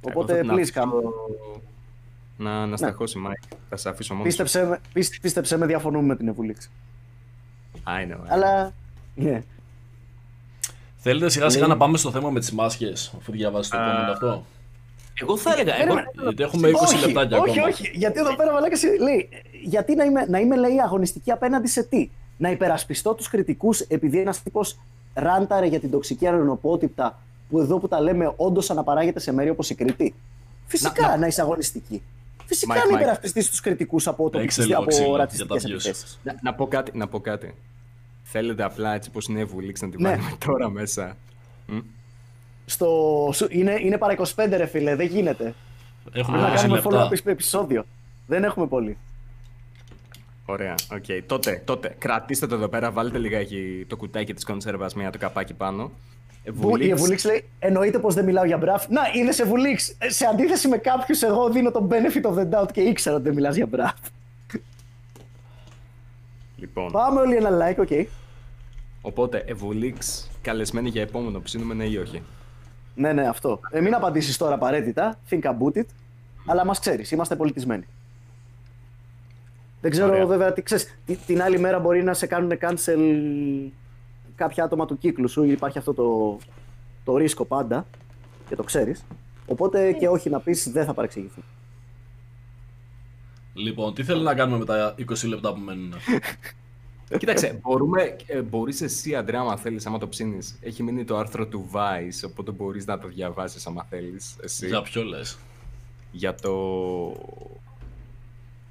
Εγώ 0.00 0.20
Οπότε, 0.20 0.34
θα 0.34 0.40
την 0.40 0.50
please, 0.50 0.54
αφήσω 0.54 0.80
come. 0.80 1.62
Να, 2.42 2.66
να 2.66 2.76
σταχώσει, 2.76 3.18
Μάικ. 3.18 3.42
Θα 3.68 3.76
σε 3.76 3.88
αφήσω 3.88 4.12
μόνος. 4.14 4.28
Πίστεψε, 4.28 4.64
με- 4.64 4.80
πίσ- 4.92 5.20
πίστεψε 5.20 5.56
με, 5.56 5.66
διαφωνούμε 5.66 6.06
με 6.06 6.16
την 6.16 6.28
Ευουλίξ. 6.28 6.70
I 7.86 8.12
know. 8.12 8.18
Αλλά. 8.28 8.72
Ναι. 9.14 9.42
Θέλετε 10.96 11.28
σιγά 11.28 11.48
σιγά 11.48 11.60
Λέει- 11.66 11.72
να 11.72 11.76
πάμε 11.76 11.96
στο 11.96 12.10
θέμα 12.10 12.30
με 12.30 12.40
τις 12.40 12.52
μάσκες, 12.52 13.12
αφού 13.18 13.32
διαβάζεις 13.32 13.70
το 13.70 13.78
comment 13.78 14.10
αυτό; 14.12 14.44
Εγώ 15.20 15.36
θα 15.36 15.52
έλεγα. 15.52 15.74
Εγώ... 15.74 15.84
Περίμενε. 15.84 16.06
Γιατί 16.22 16.42
έχουμε 16.42 16.68
20 16.70 16.72
όχι, 16.74 17.06
λεπτάκια 17.06 17.38
όχι, 17.38 17.50
ακόμα. 17.50 17.66
όχι. 17.66 17.90
Γιατί 17.94 18.18
εδώ 18.18 18.36
πέρα 18.36 18.52
μαλάκα 18.52 18.76
λέει. 19.00 19.28
Γιατί 19.64 19.94
να 19.94 20.04
είμαι, 20.04 20.26
να 20.28 20.38
είμαι 20.38 20.56
λέει, 20.56 20.80
αγωνιστική 20.80 21.30
απέναντι 21.30 21.68
σε 21.68 21.82
τι; 21.82 22.10
Να 22.36 22.50
υπερασπιστώ 22.50 23.14
τους 23.14 23.28
κριτικούς 23.28 23.80
επειδή 23.80 24.18
ένας 24.20 24.42
τύπος 24.42 24.78
ράνταρε 25.14 25.66
για 25.66 25.80
την 25.80 25.90
τοξική 25.90 26.26
αερονοπότητα 26.26 27.18
που 27.50 27.58
εδώ 27.58 27.78
που 27.78 27.88
τα 27.88 28.00
λέμε 28.00 28.32
όντως 28.36 28.70
αναπαράγεται 28.70 29.20
σε 29.20 29.32
μέρη 29.32 29.50
όπως 29.50 29.70
η 29.70 29.74
Κρήτη; 29.74 30.14
Φυσικά 30.66 31.06
να, 31.06 31.16
να- 31.16 31.26
είσαι 31.26 31.40
αγωνιστική. 31.40 32.02
Φυσικά 32.46 32.74
Mike, 32.74 32.76
να 32.90 32.96
Mike. 32.96 33.00
υπερασπιστεί 33.00 33.48
τους 33.48 33.60
κριτικούς 33.60 34.06
από, 34.06 34.30
το, 34.30 34.38
Έξε 34.38 34.64
λίγο 34.64 34.84
ξύλο 34.84 35.04
από 35.06 35.14
για 35.14 35.24
ρατσιστικές 35.24 35.62
τα 35.62 35.68
views. 35.68 35.72
επιθέσεις. 35.72 36.18
Να, 36.22 36.34
να, 36.42 36.54
πω 36.54 36.66
κάτι, 36.66 36.98
να 36.98 37.08
πω 37.08 37.20
κάτι. 37.20 37.54
Θέλετε 38.22 38.62
απλά 38.64 38.94
έτσι 38.94 39.10
πως 39.10 39.26
είναι 39.26 39.40
η 39.40 39.44
Βουλίξ 39.44 39.80
να 39.80 39.88
την 39.88 39.98
Ναι. 40.02 40.08
βάλουμε 40.08 40.36
τώρα 40.46 40.68
μέσα. 40.70 41.16
Μ; 41.66 41.78
Στο, 42.66 42.86
σου- 43.32 43.46
είναι, 43.50 43.76
είναι 43.80 43.98
παρά 43.98 44.14
25 44.18 44.56
ρε 44.56 44.66
φίλε, 44.66 44.96
δεν 44.96 45.06
γίνεται. 45.06 45.54
Έχουμε 46.12 46.38
Πρέπει 46.38 46.52
να 46.52 46.54
20 46.54 46.60
κάνουμε 46.60 46.82
follow-up 46.84 47.10
λεπτά. 47.10 47.30
επεισόδιο. 47.30 47.84
Δεν 48.26 48.44
έχουμε 48.44 48.66
πολύ. 48.66 48.96
Ωραία, 50.46 50.74
οκ. 50.92 51.04
Τότε, 51.26 51.62
τότε, 51.64 51.94
κρατήστε 51.98 52.46
το 52.46 52.54
εδώ 52.54 52.68
πέρα, 52.68 52.90
βάλτε 52.90 53.18
λιγάκι 53.18 53.84
το 53.88 53.96
κουτάκι 53.96 54.34
της 54.34 54.44
κονσέρβας 54.44 54.94
μία 54.94 55.10
το 55.10 55.18
καπάκι 55.18 55.54
πάνω. 55.54 55.90
Ε, 56.44 56.50
Που 56.50 56.56
η 56.56 56.60
Βουλίξ, 56.70 56.92
Ευουλίξ 57.00 57.24
λέει: 57.24 57.44
Εννοείται 57.58 57.98
πως 57.98 58.14
δεν 58.14 58.24
μιλάω 58.24 58.44
για 58.44 58.56
μπραφ. 58.56 58.88
Να, 58.88 59.00
είδε 59.12 59.42
Ευουλίξ. 59.42 59.94
Ε, 59.98 60.10
Σε 60.10 60.26
αντίθεση 60.26 60.68
με 60.68 60.76
κάποιους, 60.76 61.22
εγώ 61.22 61.50
δίνω 61.50 61.70
το 61.70 61.88
benefit 61.90 62.30
of 62.30 62.34
the 62.38 62.50
doubt 62.62 62.72
και 62.72 62.80
ήξερα 62.80 63.14
ότι 63.16 63.24
δεν 63.24 63.34
μιλάς 63.34 63.56
για 63.56 63.66
μπραφ. 63.66 63.92
Λοιπόν, 66.56 66.92
Πάμε 66.92 67.20
όλοι 67.20 67.36
ένα 67.36 67.50
like, 67.50 67.76
OK. 67.78 68.06
οπότε, 69.00 69.44
Ευουλίξ 69.46 70.30
καλεσμένη 70.42 70.88
για 70.88 71.02
επόμενο 71.02 71.40
ψήνουμε 71.40 71.74
ναι 71.74 71.84
ή 71.84 71.96
όχι; 71.96 72.22
Ναι, 72.94 73.12
ναι, 73.12 73.28
αυτό. 73.28 73.60
Ε, 73.70 73.80
μην 73.80 73.94
απαντήσεις 73.94 74.36
τώρα 74.36 74.54
απαραίτητα. 74.54 75.18
Think 75.30 75.40
about 75.42 75.76
it. 75.78 75.84
Αλλά 76.46 76.64
μας 76.64 76.78
ξέρεις, 76.78 77.10
είμαστε 77.10 77.36
πολιτισμένοι. 77.36 77.84
Δεν 79.80 79.90
ξέρω 79.90 80.08
Ωραία. 80.08 80.26
βέβαια 80.26 80.52
τι 80.52 80.62
ξέρεις, 80.62 80.96
τι- 81.06 81.16
την 81.16 81.42
άλλη 81.42 81.58
μέρα 81.58 81.78
μπορεί 81.78 82.02
να 82.04 82.14
σε 82.14 82.26
κάνουν 82.26 82.52
cancel 82.60 82.98
κάποια 84.34 84.64
άτομα 84.64 84.86
του 84.86 84.98
κύκλου 84.98 85.28
σου. 85.28 85.44
Υπάρχει 85.44 85.78
αυτό 85.78 85.94
το, 85.94 86.38
το 87.04 87.16
ρίσκο 87.16 87.44
πάντα 87.44 87.86
και 88.48 88.56
το 88.56 88.62
ξέρεις. 88.62 89.04
Οπότε 89.46 89.92
και 89.92 90.08
όχι 90.08 90.30
να 90.30 90.40
πεις 90.40 90.70
δεν 90.70 90.84
θα 90.84 90.94
παρεξηγηθεί. 90.94 91.42
Λοιπόν, 93.54 93.94
τι 93.94 94.04
θέλει 94.04 94.22
να 94.22 94.34
κάνουμε 94.34 94.58
με 94.58 94.64
τα 94.64 94.94
20 94.98 95.28
λεπτά 95.28 95.52
που 95.52 95.60
μένουν; 95.60 95.94
Κοίταξε, 97.18 97.58
μπορούμε, 97.62 98.16
ε, 98.26 98.40
μπορείς 98.42 98.80
εσύ, 98.80 99.14
Αντρέα, 99.14 99.40
άμα 99.40 99.56
θέλεις, 99.56 99.86
άμα 99.86 99.98
το 99.98 100.08
ψήνεις. 100.08 100.58
Έχει 100.60 100.82
μείνει 100.82 101.04
το 101.04 101.16
άρθρο 101.16 101.46
του 101.46 101.68
Vice, 101.72 102.28
οπότε 102.30 102.50
μπορείς 102.50 102.86
να 102.86 102.98
το 102.98 103.08
διαβάσεις 103.08 103.66
άμα 103.66 103.86
θέλεις, 103.88 104.36
εσύ. 104.42 104.66
Για 104.66 104.82
ποιο 104.82 105.02
λες; 105.02 105.38
για 106.12 106.34
το... 106.34 106.52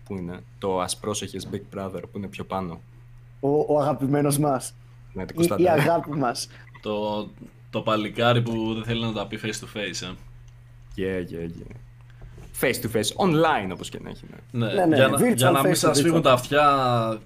Πού 0.05 0.15
είναι; 0.17 0.43
Το 0.59 0.79
ασπρόσεχες 0.79 1.47
Big 1.51 1.77
Brother 1.77 2.01
που 2.11 2.17
είναι 2.17 2.27
πιο 2.27 2.43
πάνω. 2.43 2.81
Ο, 3.39 3.73
ο 3.73 3.79
αγαπημένος 3.79 4.37
μας. 4.37 4.73
Ναι, 5.13 5.25
το 5.25 5.29
Η, 5.29 5.31
η 5.31 5.35
Κωνσταντέλ. 5.35 5.67
αγάπη 5.67 6.09
μας. 6.17 6.47
Το, 6.81 7.27
το 7.69 7.81
παλικάρι 7.81 8.41
που 8.41 8.73
δεν 8.73 8.83
θέλει 8.83 9.01
να 9.05 9.11
τα 9.13 9.27
πει 9.27 9.39
face 9.43 9.47
to 9.47 9.77
face, 9.77 10.07
ε. 10.07 10.13
Yeah, 10.97 11.31
yeah, 11.31 11.47
yeah. 11.47 11.75
Face 12.61 12.75
to 12.85 12.95
face, 12.95 13.25
online 13.25 13.69
όπως 13.73 13.89
και 13.89 13.99
να 14.03 14.09
έχει. 14.09 14.23
Ναι. 14.51 14.65
Ναι, 14.65 14.73
Ναι, 14.73 14.85
ναι, 14.85 14.95
για, 14.95 15.07
να, 15.07 15.17
virtual 15.17 15.35
για 15.35 15.51
να 15.51 15.61
μην 15.61 15.71
face 15.71 15.75
to 15.75 15.77
σας 15.77 15.99
virtual. 15.99 16.03
φύγουν 16.03 16.21
τα 16.21 16.31
αυτιά, 16.31 16.65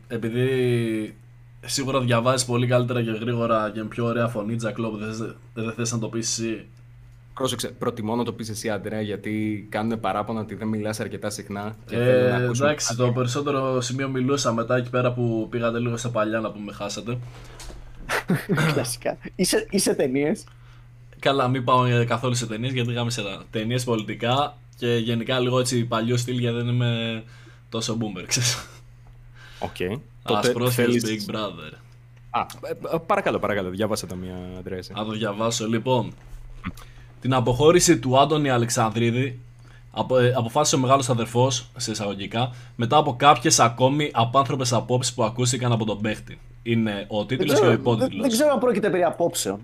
επειδή 0.08 1.16
σίγουρα 1.66 2.00
διαβάζεις 2.00 2.46
πολύ 2.46 2.68
καλύτερα 2.68 3.04
και 3.04 3.12
γρήγορα 3.12 3.72
και 3.74 3.80
με 3.82 3.86
πιο 3.88 4.06
ωραία 4.06 4.28
φωνή, 4.28 4.56
Τζακλό, 4.56 4.90
που 4.90 4.98
δεν, 4.98 5.14
θες- 5.14 5.36
δεν 5.54 5.72
θες 5.72 5.92
να 5.92 6.00
το 6.00 6.08
πεις 6.08 6.40
εσύ. 6.40 6.66
Πρόσεξε, 7.34 7.68
προτιμώ 7.68 8.16
να 8.16 8.24
το 8.24 8.34
πεις 8.34 8.50
εσύ, 8.50 8.70
Αντρέα, 8.70 9.02
γιατί 9.02 9.66
κάνουν 9.72 10.00
παράπονα 10.00 10.40
ότι 10.40 10.56
δεν 10.56 10.68
μιλάς 10.68 11.00
αρκετά 11.00 11.30
συχνά. 11.30 11.76
Και 11.86 11.96
Ε, 11.98 12.04
θέλουν 12.06 12.30
να 12.30 12.36
ακούσουν 12.46 12.66
εντάξει, 12.66 12.88
κάτι. 12.88 13.00
το 13.00 13.12
περισσότερο 13.12 13.82
σημείο 13.82 14.10
μιλούσα 14.10 14.54
μετά 14.54 14.76
εκεί 14.78 14.90
πέρα 14.90 15.14
που 15.14 15.48
πήγατε 15.50 15.80
λίγο 15.80 15.98
στα 15.98 16.10
παλιά 16.10 16.40
να 16.40 16.52
που 16.52 16.60
με 16.60 16.72
χάσατε. 16.72 17.18
Κλασικά. 18.74 19.18
Είσαι, 19.36 19.68
είσαι 19.70 19.94
ταινίες. 19.94 20.44
Καλά, 21.20 21.48
μην 21.48 21.64
πάω 21.64 22.06
καθόλου 22.06 22.36
σε 22.36 22.48
ταινίες 22.48 22.74
γιατί 22.74 22.92
είχαμε 22.92 23.12
σε 23.12 23.22
ταινίες 23.50 23.84
πολιτικά 23.84 24.58
και 24.78 24.96
γενικά 24.96 25.40
λίγο 25.40 25.60
έτσι 25.60 25.86
παλιό 25.86 26.18
στυλ 26.18 26.40
γιατί 26.40 26.56
δεν 26.56 26.68
είμαι 26.68 27.24
τόσο 27.70 27.98
boomer, 28.00 28.24
ξέρεις. 28.28 28.68
Οκ. 29.60 29.76
Τότε 30.24 30.48
Ασπρόσφυγες 30.48 31.04
θέλεις... 31.04 31.26
Big 31.28 31.34
Brother. 31.36 31.72
Α, 32.30 32.46
ε, 32.62 32.96
ε, 32.96 32.98
παρακαλώ, 33.06 33.40
παρακαλώ, 33.40 33.70
διάβασα 33.70 34.08
το 34.08 34.16
μία, 34.16 34.36
Αντρέα. 34.60 34.78
εσύ. 34.78 34.94
Να 34.94 35.06
το 35.06 35.12
διαβάσω 35.12 35.68
λοιπόν. 35.68 36.14
Την 37.22 37.34
αποχώρηση 37.34 38.00
του 38.00 38.20
Άντωνη 38.20 38.50
Αλεξανδρίδη 38.50 39.40
απο, 39.92 40.18
ε, 40.18 40.34
αποφάσισε 40.36 40.76
ο 40.76 40.80
μεγάλος 40.80 41.10
αδερφός, 41.10 41.70
σε 41.78 41.92
εισαγωγικά, 41.92 42.52
μετά 42.76 42.98
από 42.98 43.16
κάποιες 43.16 43.60
ακόμη 43.60 44.10
απάνθρωπες 44.14 44.74
απόψεις 44.74 45.14
που 45.14 45.24
ακούστηκαν 45.24 45.72
από 45.72 45.86
τον 45.86 46.02
παίχτη. 46.02 46.40
Είναι 46.68 47.06
ο 47.08 47.18
Δεν 47.18 47.28
τίτλος 47.28 47.48
και 47.48 47.52
ο 47.52 47.56
ξέρω, 47.56 47.70
δεν, 47.70 47.80
υπότιτλος; 47.80 48.22
δεν 48.22 48.30
ξέρω 48.30 48.52
αν 48.52 48.60
πρόκειται 48.60 48.90
περί 48.90 49.04
απόψεων. 49.04 49.60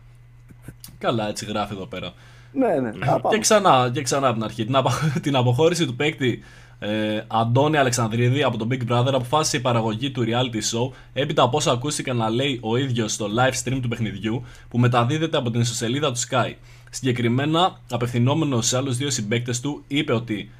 Καλά, 0.98 1.30
έτσι 1.30 1.46
γράφει 1.46 1.74
εδώ 1.74 1.86
πέρα. 1.86 2.14
Ναι, 2.54 2.68
ναι. 2.80 2.90
Α, 2.90 3.20
πάμε. 3.20 3.36
Και 3.36 3.42
ξανά, 3.42 3.90
και 3.94 4.02
ξανά 4.02 4.28
από 4.28 4.36
την 4.36 4.44
αρχή. 4.44 4.66
Την, 4.66 4.76
απο- 4.76 4.92
την 5.22 5.36
αποχώρηση 5.36 5.86
του 5.86 5.96
παίκτη 5.96 6.44
ε, 6.80 7.24
Αντώνη 7.28 7.78
Αλεξανδρίδη 7.78 8.44
από 8.44 8.58
τον 8.58 8.68
Big 8.72 8.92
Brother 8.92 9.14
αποφάσισε 9.14 9.58
η 9.58 9.60
παραγωγή 9.60 10.12
του 10.12 10.24
reality 10.28 10.56
show 10.56 10.92
έπειτα 11.14 11.44
από 11.44 11.58
όσα 11.58 11.72
ακούστηκαν 11.72 12.18
να 12.18 12.30
λέει 12.30 12.60
ο 12.62 12.78
ίδιος 12.78 13.14
στο 13.14 13.28
live 13.38 13.54
stream 13.64 13.80
του 13.82 13.88
παιχνιδιού 13.88 14.44
που 14.70 14.80
μεταδίδεται 14.80 15.38
από 15.38 15.52
την 15.52 15.62
ιστοσελίδα 15.62 16.12
του 16.12 16.20
Sky. 16.20 16.54
Συγκεκριμένα, 16.90 17.80
απευθυνόμενος 17.90 18.68
σε 18.68 18.78
άλλους 18.78 18.98
δύο 18.98 19.10
συμπαίκτες 19.10 19.60
του, 19.60 19.84
είπε 19.88 20.14
ότι 20.14 20.52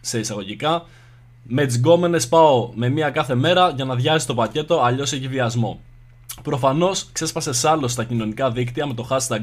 σε 0.00 0.18
εισαγωγικά 0.18 0.84
με 1.42 1.66
τις 1.66 1.76
γκόμενες 1.76 2.28
πάω 2.28 2.70
με 2.74 2.88
μία 2.88 3.10
κάθε 3.10 3.34
μέρα 3.34 3.70
για 3.70 3.84
να 3.84 3.94
διάζει 3.94 4.26
το 4.26 4.34
πακέτο, 4.34 4.80
αλλιώς 4.80 5.12
έχει 5.12 5.28
βιασμό. 5.28 5.80
Προφανώς 6.42 7.08
ξέσπασε 7.12 7.52
σάλο 7.52 7.88
στα 7.88 8.04
κοινωνικά 8.04 8.50
δίκτυα 8.50 8.86
με 8.86 8.94
το 8.94 9.06
hashtag 9.10 9.40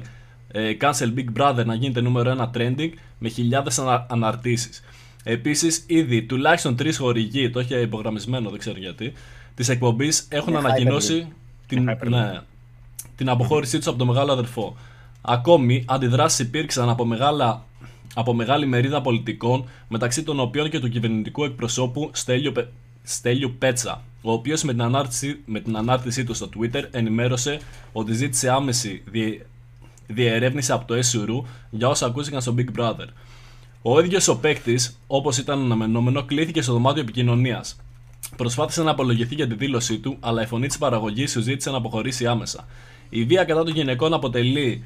ε, 0.51 0.71
Cancel 0.81 1.13
Big 1.17 1.41
Brother 1.41 1.65
να 1.65 1.73
γίνεται 1.75 2.01
νούμερο 2.01 2.49
1 2.53 2.57
trending 2.57 2.89
με 3.19 3.29
χιλιάδες 3.29 3.79
ανα, 3.79 4.05
αναρτήσεις. 4.09 4.83
Επίσης, 5.23 5.83
ήδη 5.87 6.23
τουλάχιστον 6.23 6.75
τρεις 6.75 6.97
χορηγοί, 6.97 7.49
το 7.49 7.59
είχε 7.59 7.75
υπογραμμισμένο, 7.75 8.49
δεν 8.49 8.59
ξέρω 8.59 8.77
γιατί, 8.77 9.13
της 9.55 9.69
εκπομπής 9.69 10.27
έχουν 10.29 10.49
Είναι 10.53 10.57
ανακοινώσει 10.67 11.27
την, 11.67 11.89
hyperlink. 11.89 12.09
ναι, 12.09 12.39
την 13.15 13.29
αποχώρησή 13.29 13.77
τους 13.77 13.87
από 13.87 13.97
το 13.97 14.05
μεγάλο 14.05 14.31
αδερφό. 14.31 14.75
Ακόμη, 15.21 15.83
αντιδράσεις 15.87 16.39
υπήρξαν 16.39 16.89
από, 16.89 17.05
μεγάλα, 17.05 17.65
από 18.15 18.33
μεγάλη 18.33 18.65
μερίδα 18.65 19.01
πολιτικών, 19.01 19.65
μεταξύ 19.87 20.23
των 20.23 20.39
οποίων 20.39 20.69
και 20.69 20.79
του 20.79 20.89
κυβερνητικού 20.89 21.43
εκπροσώπου 21.43 22.09
Στέλιο, 22.13 22.51
Πε- 22.51 22.67
Στέλιου 23.09 23.55
Πέτσα, 23.59 24.01
ο 24.21 24.31
οποίος 24.31 24.63
με, 24.63 24.71
την 24.71 24.81
ανάρτηση- 24.81 25.39
με 25.45 25.59
την 25.59 25.77
ανάρτησή 25.77 26.23
του 26.23 26.33
στο 26.33 26.49
Twitter 26.57 26.83
ενημέρωσε 26.91 27.59
ότι 27.91 28.13
ζήτησε 28.13 28.49
άμεση 28.49 29.03
διε, 29.05 29.41
διερεύνηση 30.07 30.71
από 30.71 30.85
το 30.85 30.95
SURU 30.95 31.47
για 31.69 31.87
όσα 31.87 32.05
ακούστηκαν 32.05 32.41
στο 32.41 32.55
Big 32.57 32.79
Brother. 32.79 33.07
Ο 33.81 33.99
ίδιος 33.99 34.27
ο 34.27 34.37
παίκτης, 34.37 34.97
όπως 35.07 35.37
ήταν 35.37 35.59
αναμενόμενο, 35.59 36.23
κλήθηκε 36.23 36.61
στο 36.61 36.73
δωμάτιο 36.73 37.01
επικοινωνίας. 37.01 37.75
Προσπάθησε 38.35 38.83
να 38.83 38.91
απολογηθεί 38.91 39.35
για 39.35 39.47
τη 39.47 39.55
δήλωσή 39.55 39.97
του, 39.99 40.17
αλλά 40.19 40.41
η 40.41 40.45
φωνή 40.45 40.67
της 40.67 40.77
παραγωγής 40.77 41.33
του 41.33 41.41
ζήτησε 41.41 41.69
να 41.69 41.77
αποχωρήσει 41.77 42.27
άμεσα. 42.27 42.67
Η 43.09 43.23
βία 43.23 43.43
κατά 43.43 43.63
των 43.63 43.73
γυναικών 43.73 44.13
αποτελεί. 44.13 44.83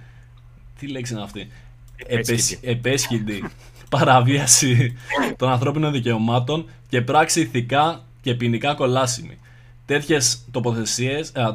Τι 0.80 0.88
λέξη 0.88 1.14
είναι 1.14 1.22
αυτή; 1.24 1.48
Επέσχυντη. 1.96 2.32
Επεσ- 2.32 2.60
Επέσχυντη 2.66 3.44
παραβίαση 3.90 4.96
των 5.38 5.50
ανθρώπινων 5.50 5.92
δικαιωμάτων 5.92 6.66
και 6.90 7.02
πράξη 7.02 7.42
ηθικά 7.42 8.06
και 8.22 8.34
ποινικά 8.36 8.74
κολάσιμη. 8.74 9.38
Τέτοιες 9.86 10.46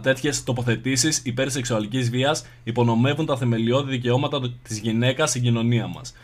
τέτοιες 0.03 0.45
τοποθετήσεις 0.45 1.21
υπέρ 1.25 1.51
σεξουαλικής 1.51 2.11
βίας 2.11 2.47
υπονομεύουν 2.65 3.27
τα 3.27 3.37
θεμελιώδη 3.37 3.91
δικαιώματα 3.91 4.41
της 4.63 4.79
γυναίκας 4.79 5.31
στην 5.31 5.43
κοινωνία 5.43 5.87
μας. 5.87 6.15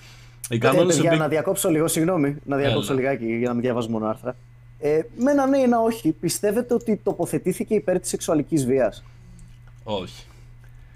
Οι 0.51 0.55
Ε, 0.55 0.59
κανόνες 0.59 0.95
παιδιά, 0.97 1.11
του 1.11 1.17
να 1.17 1.27
Big... 1.27 1.29
διακόψω 1.31 1.69
λίγο, 1.71 1.89
συγγνώμη, 1.89 2.37
να 2.45 2.57
διακόψω 2.57 2.93
Έλα. 2.93 3.01
λιγάκι 3.01 3.37
για 3.37 3.47
να 3.49 3.53
μην 3.53 3.63
διαβάζω 3.63 3.89
μόνο 3.89 4.07
άρθρα. 4.07 4.37
Ε, 4.79 5.01
με 5.17 5.31
ένα 5.31 5.47
ναι 5.47 5.59
ή 5.59 5.63
ένα 5.63 5.81
όχι, 5.81 6.13
πιστεύετε 6.13 6.75
ότι 6.75 7.01
τοποθετήθηκε 7.03 7.75
υπέρ 7.75 8.01
της 8.01 8.09
σεξουαλικής 8.09 8.67
βίας; 8.67 9.05
Όχι. 9.85 10.25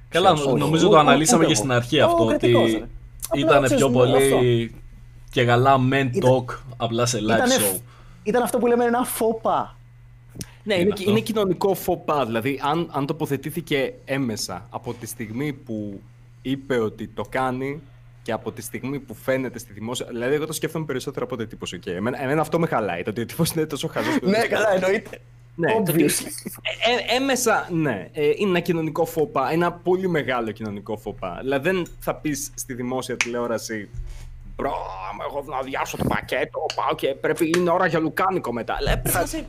Καλά, 0.09 0.31
Όχι. 0.33 0.55
νομίζω 0.55 0.87
Ούτε- 0.87 0.95
το 0.95 1.01
αναλύσαμε 1.01 1.45
ούτε 1.45 1.53
και 1.53 1.59
εγώ. 1.59 1.69
στην 1.69 1.73
αρχή 1.77 2.01
Ο 2.01 2.05
αυτό. 2.05 2.25
Ότι 2.27 2.37
κριτικός, 2.39 2.73
ρε. 2.73 2.77
Απλά, 3.29 3.41
ήταν 3.45 3.63
ξέρεις, 3.63 3.83
πιο 3.85 3.89
μου, 3.93 3.99
πολύ 3.99 4.75
και 5.31 5.45
καλά 5.45 5.77
men 5.91 6.09
Ήταν- 6.13 6.31
talk 6.33 6.45
απλά 6.77 7.07
σε 7.07 7.19
live 7.19 7.23
Ήτανε, 7.23 7.55
show. 7.59 7.81
Ήταν 8.27 8.43
αυτό 8.43 8.59
που 8.59 8.67
λέμε 8.67 8.85
ένα 8.85 9.05
φόπα. 9.05 9.77
Ναι, 10.63 10.75
Είναι 10.75 10.83
είναι, 10.83 10.93
αυτό. 10.93 11.11
είναι 11.11 11.21
κοινωνικό 11.21 11.75
φοπά. 11.75 12.27
Δηλαδή, 12.27 12.61
αν, 12.63 12.91
αν 12.93 13.07
τοποθετήθηκε 13.07 13.95
έμεσα 14.05 14.67
από 14.71 14.95
τη 14.95 15.07
στιγμή 15.07 15.53
που 15.53 16.01
είπε 16.43 16.79
ότι 16.79 17.09
το 17.09 17.25
κάνει 17.29 17.81
και 18.23 18.33
από 18.33 18.53
τη 18.53 18.63
στιγμή 18.63 18.99
που 19.01 19.15
φαίνεται 19.15 19.59
στη 19.59 19.73
δημόσια. 19.73 20.07
Δηλαδή, 20.07 20.35
εγώ 20.35 20.47
το 20.47 20.53
σκέφτομαι 20.53 20.85
περισσότερο 20.85 21.25
από 21.25 21.37
το 21.37 21.47
τύπος. 21.47 21.75
Okay. 21.77 21.87
Εμένα, 21.91 22.23
εμένα 22.23 22.41
αυτό 22.41 22.59
με 22.59 22.67
χαλάει. 22.67 23.03
Το 23.03 23.11
ότι 23.11 23.21
ο 23.21 23.27
τύπος 23.27 23.51
είναι 23.51 23.67
τόσο 23.67 23.89
χαζός. 23.89 24.19
ναι, 24.23 24.39
καλά, 24.47 24.75
εννοείται. 24.75 25.19
Ναι, 25.55 25.73
το 25.73 25.79
ότι- 25.79 25.93
Obviously. 25.93 26.27
Ε, 26.63 27.15
ε, 27.15 27.17
έμεσα, 27.17 27.69
ναι. 27.73 28.09
Ε, 28.13 28.27
είναι 28.37 28.49
ένα 28.49 28.61
κοινωνικό 28.61 29.05
φοπά. 29.05 29.51
Ένα 29.53 29.73
πολύ 29.73 30.09
μεγάλο 30.09 30.51
κοινωνικό 30.51 30.97
φοπά. 30.97 31.39
Δηλαδή, 31.43 31.71
δεν 31.71 31.87
θα 31.99 32.15
πεις 32.15 32.51
στη 32.55 32.75
δημόσια 32.75 33.17
τηλεόραση. 33.17 33.89
Μπρο, 34.57 34.73
άμα 35.11 35.25
εγώ 35.29 35.45
να 35.47 35.63
διάσω 35.63 35.97
το 35.97 36.05
πακέτο, 36.09 36.67
πάω 36.75 36.95
και 36.95 37.09
πρέπει 37.15 37.51
είναι 37.57 37.71
ώρα 37.71 37.87
για 37.87 37.99
λουκάνικο 37.99 38.53
μετά. 38.53 38.77
Δηλαδή, 38.79 39.01
πρέπει 39.01 39.17
να 39.17 39.23
είσαι 39.23 39.45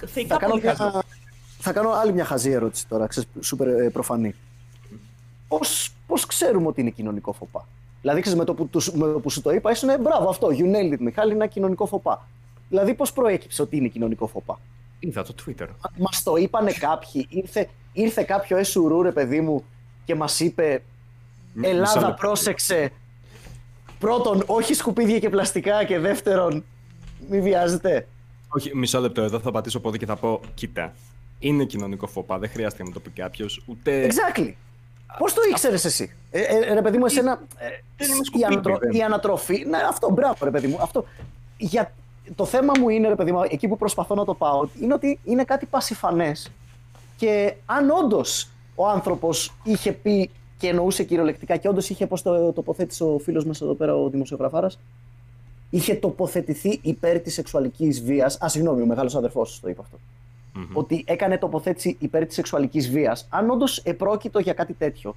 Θα 0.00 0.06
θεϊκά 0.06 0.36
κάνω, 0.36 0.52
πολύ 0.52 0.66
χαζό. 0.66 0.82
μια... 0.90 1.02
θα 1.58 1.72
κάνω 1.72 1.90
άλλη 1.90 2.12
μια 2.12 2.24
χαζή 2.24 2.50
ερώτηση 2.50 2.86
τώρα, 2.88 3.06
ξέρεις, 3.06 3.28
σούπερ 3.40 3.68
ε, 3.68 3.90
προφανή. 3.90 4.34
Πώς, 5.48 5.92
πώς 6.06 6.26
ξέρουμε 6.26 6.66
ότι 6.66 6.80
είναι 6.80 6.90
κοινωνικό 6.90 7.32
φοπά; 7.32 7.66
Δηλαδή, 8.00 8.20
ξέρεις, 8.20 8.38
με 8.38 8.44
το 8.44 8.54
που, 8.54 8.66
τους- 8.68 8.92
με 8.92 9.12
το 9.12 9.18
που 9.20 9.30
σου 9.30 9.42
το 9.42 9.50
είπα, 9.50 9.70
ήσουν 9.70 10.00
μπράβο 10.00 10.28
αυτό, 10.28 10.48
you 10.50 10.64
nailed 10.76 10.92
it, 10.94 10.98
Μιχάλη, 10.98 11.32
είναι 11.32 11.42
ένα 11.42 11.52
κοινωνικό 11.52 11.86
φοπά. 11.86 12.28
Δηλαδή, 12.68 12.94
πώς 12.94 13.12
προέκυψε 13.12 13.62
ότι 13.62 13.76
είναι 13.76 13.88
κοινωνικό 13.88 14.26
φοπά; 14.26 14.60
Είδα 14.98 15.22
το 15.22 15.34
Twitter. 15.46 15.66
Μα 15.96 16.08
το 16.24 16.36
είπανε 16.36 16.72
κάποιοι, 16.72 17.26
ήρθε, 17.30 17.68
ήρθε 17.92 18.22
κάποιο 18.22 18.56
εσουρού, 18.56 19.02
ρε 19.02 19.12
παιδί 19.12 19.40
μου, 19.40 19.64
και 20.04 20.14
μας 20.14 20.40
είπε 20.40 20.82
μισό 21.52 21.70
Ελλάδα, 21.70 22.00
λεπτό. 22.00 22.14
πρόσεξε. 22.14 22.92
Πρώτον, 23.98 24.42
όχι 24.46 24.74
σκουπίδια 24.74 25.18
και 25.18 25.28
πλαστικά 25.28 25.84
και 25.84 25.98
δεύτερον, 25.98 26.64
μη 27.30 27.40
βιάζετε. 27.40 28.06
Όχι, 28.48 28.76
μισό 28.76 29.00
λεπτό 29.00 29.22
εδώ 29.22 29.38
θα 29.40 29.50
πατήσω 29.50 29.80
πόδι 29.80 29.98
και 29.98 30.06
θα 30.06 30.16
πω: 30.16 30.40
Κοίτα, 30.54 30.92
είναι 31.38 31.64
κοινωνικό 31.64 32.06
φοπά. 32.06 32.38
Δεν 32.38 32.50
χρειάζεται 32.50 32.82
να 32.82 32.88
μου 32.88 32.94
το 32.94 33.00
πει 33.00 33.10
κάποιος. 33.10 33.62
Ούτε. 33.66 34.06
Exactly. 34.10 34.52
Πώς 35.18 35.32
το 35.34 35.40
ήξερες 35.50 35.84
εσύ, 35.84 36.12
ε, 36.30 36.40
ε, 36.40 36.72
ρε 36.74 36.82
παιδί 36.82 36.98
μου, 36.98 37.04
εσένα. 37.06 37.40
ε, 37.58 37.66
Δεν 37.96 38.08
είμαι 38.08 38.18
η, 38.20 38.24
σκουπίδι, 38.24 38.44
ανατρο- 38.52 38.78
δεν. 38.78 38.92
η 38.92 39.02
ανατροφή. 39.02 39.64
Ναι, 39.68 39.76
αυτό, 39.88 40.10
μπράβο, 40.10 40.44
ρε 40.44 40.50
παιδί 40.50 40.66
μου. 40.66 40.78
Αυτό. 40.80 41.04
Για, 41.56 41.92
το 42.34 42.44
θέμα 42.44 42.72
μου 42.80 42.88
είναι, 42.88 43.08
ρε 43.08 43.14
παιδί 43.14 43.32
μου, 43.32 43.42
εκεί 43.48 43.68
που 43.68 43.76
προσπαθώ 43.76 44.14
να 44.14 44.24
το 44.24 44.34
πάω, 44.34 44.68
είναι 44.80 44.94
ότι 44.94 45.18
είναι 45.24 45.44
κάτι 45.44 45.66
πασιφανές. 45.66 46.50
Και 47.16 47.54
αν 47.66 47.90
όντως 47.90 48.48
ο 48.74 48.88
άνθρωπος 48.88 49.52
είχε 49.62 49.92
πει 49.92 50.30
και 50.58 50.68
εννοούσε 50.68 51.04
κυριολεκτικά 51.04 51.56
και 51.56 51.68
όντως 51.68 51.90
είχε, 51.90 52.06
πώς 52.06 52.22
το 52.22 52.52
τοποθέτησε 52.52 53.04
ο 53.04 53.18
φίλος 53.18 53.44
μας 53.44 53.60
εδώ 53.60 53.74
πέρα, 53.74 53.96
ο 53.96 54.08
δημοσιογραφάρας, 54.08 54.78
είχε 55.70 55.94
τοποθετηθεί 55.94 56.78
υπέρ 56.82 57.20
της 57.20 57.34
σεξουαλικής 57.34 58.02
βίας. 58.02 58.38
Α, 58.44 58.48
συγγνώμη, 58.48 58.82
ο 58.82 58.86
μεγάλος 58.86 59.14
αδερφός 59.14 59.60
το 59.60 59.68
είπε 59.68 59.80
αυτό 59.80 59.98
ότι 60.72 61.04
έκανε 61.06 61.38
τοποθέτηση 61.38 61.96
υπέρ 61.98 62.26
της 62.26 62.34
σεξουαλικής 62.34 62.90
βίας, 62.90 63.26
αν 63.30 63.50
όντως 63.50 63.78
επρόκειτο 63.78 64.38
για 64.38 64.52
κάτι 64.52 64.72
τέτοιο, 64.72 65.16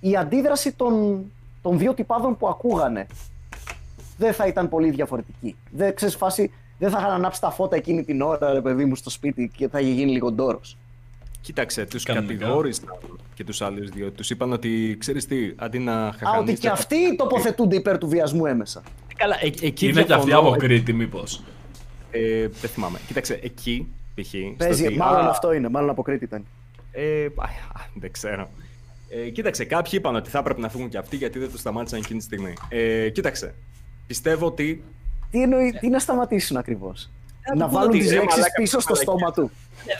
η 0.00 0.16
αντίδραση 0.16 0.72
των, 0.72 1.24
των 1.62 1.78
δύο 1.78 1.94
τυπάδων 1.94 2.36
που 2.36 2.48
ακούγανε 2.48 3.06
δεν 4.18 4.32
θα 4.32 4.46
ήταν 4.46 4.68
πολύ 4.68 4.90
διαφορετική. 4.90 5.56
Δεν 5.70 5.94
ξέρεις 5.94 6.16
φάση, 6.16 6.50
δεν 6.78 6.90
θα 6.90 6.98
είχαν 6.98 7.10
ανάψει 7.10 7.40
τα 7.40 7.50
φώτα 7.50 7.76
εκείνη 7.76 8.04
την 8.04 8.20
ώρα, 8.22 8.52
ρε 8.52 8.60
παιδί 8.60 8.84
μου, 8.84 8.94
στο 8.94 9.10
σπίτι 9.10 9.50
και 9.56 9.68
θα 9.68 9.80
είχε 9.80 9.90
γίνει 9.90 10.12
λίγο 10.12 10.32
ντόρος. 10.32 10.76
Κοίταξε, 11.48 11.86
τους 11.86 12.02
Κανονικά. 12.02 12.32
κατηγόρησαν 12.34 12.84
και 13.34 13.44
τους 13.44 13.62
άλλους 13.62 13.88
δύο. 13.88 14.10
Τους 14.10 14.30
είπαν 14.30 14.52
ότι 14.52 14.96
ξέρεις 15.00 15.26
τι, 15.26 15.52
αντί 15.56 15.78
να 15.78 16.04
Α, 16.04 16.06
ότι 16.08 16.16
χαχανίσετε. 16.18 16.60
και 16.60 16.68
αυτοί 16.68 17.16
τοποθετούνται 17.16 17.76
υπέρ 17.76 17.98
του 17.98 18.08
βιασμού 18.08 18.46
έμεσα. 18.46 18.82
Καλά, 19.16 19.36
ε, 19.40 19.46
εκεί 19.46 19.86
Είναι 19.88 20.02
και 20.02 20.12
αυτή 20.12 20.26
διαφωνώ. 20.26 20.48
από 20.48 20.56
Κρήτη, 20.58 20.92
μήπως. 20.92 21.42
Ε, 22.10 22.48
δεν 22.60 22.70
θυμάμαι. 22.70 22.98
Κοίταξε, 23.06 23.38
εκεί 23.42 23.88
π.χ. 24.14 24.26
στο 24.26 24.54
Παίζει, 24.56 24.86
ότι, 24.86 24.96
μάλλον 24.96 25.26
α, 25.26 25.28
αυτό 25.28 25.52
είναι, 25.52 25.68
μάλλον 25.68 25.90
από 25.90 26.02
Κρήτη 26.02 26.24
ήταν. 26.24 26.44
Ε, 26.92 27.24
α, 27.24 27.44
α, 27.44 27.84
δεν 27.94 28.12
ξέρω. 28.12 28.50
Ε, 29.08 29.28
κοίταξε, 29.30 29.64
κάποιοι 29.64 29.92
είπαν 29.94 30.16
ότι 30.16 30.30
θα 30.30 30.38
έπρεπε 30.38 30.60
να 30.60 30.68
φύγουν 30.68 30.88
και 30.88 30.98
αυτοί 30.98 31.16
γιατί 31.16 31.38
δεν 31.38 31.50
τους 31.50 31.60
σταμάτησαν 31.60 31.98
εκείνη 31.98 32.18
τη 32.18 32.24
στιγμή. 32.24 32.52
Ε, 32.68 33.08
κοίταξε. 33.10 33.54
Πιστεύω 34.06 34.46
ότι. 34.46 34.82
Τι 35.30 35.42
εννοεί, 35.42 35.72
τι 35.80 35.88
να 35.88 35.98
σταματήσουν 35.98 36.56
ακριβώς; 36.56 37.10
Ε, 37.52 37.56
να 37.56 37.64
του 37.64 37.70
πω 37.70 37.76
βάλουν 37.76 37.88
ότι, 37.90 37.98
τις 37.98 38.10
ρε, 38.10 38.14
λέξεις 38.18 38.36
μαλάκα, 38.38 38.52
πίσω 38.60 38.80
στο 38.80 38.92
μαλακιά. 38.94 39.14
στόμα 39.14 39.32
του. 39.32 39.50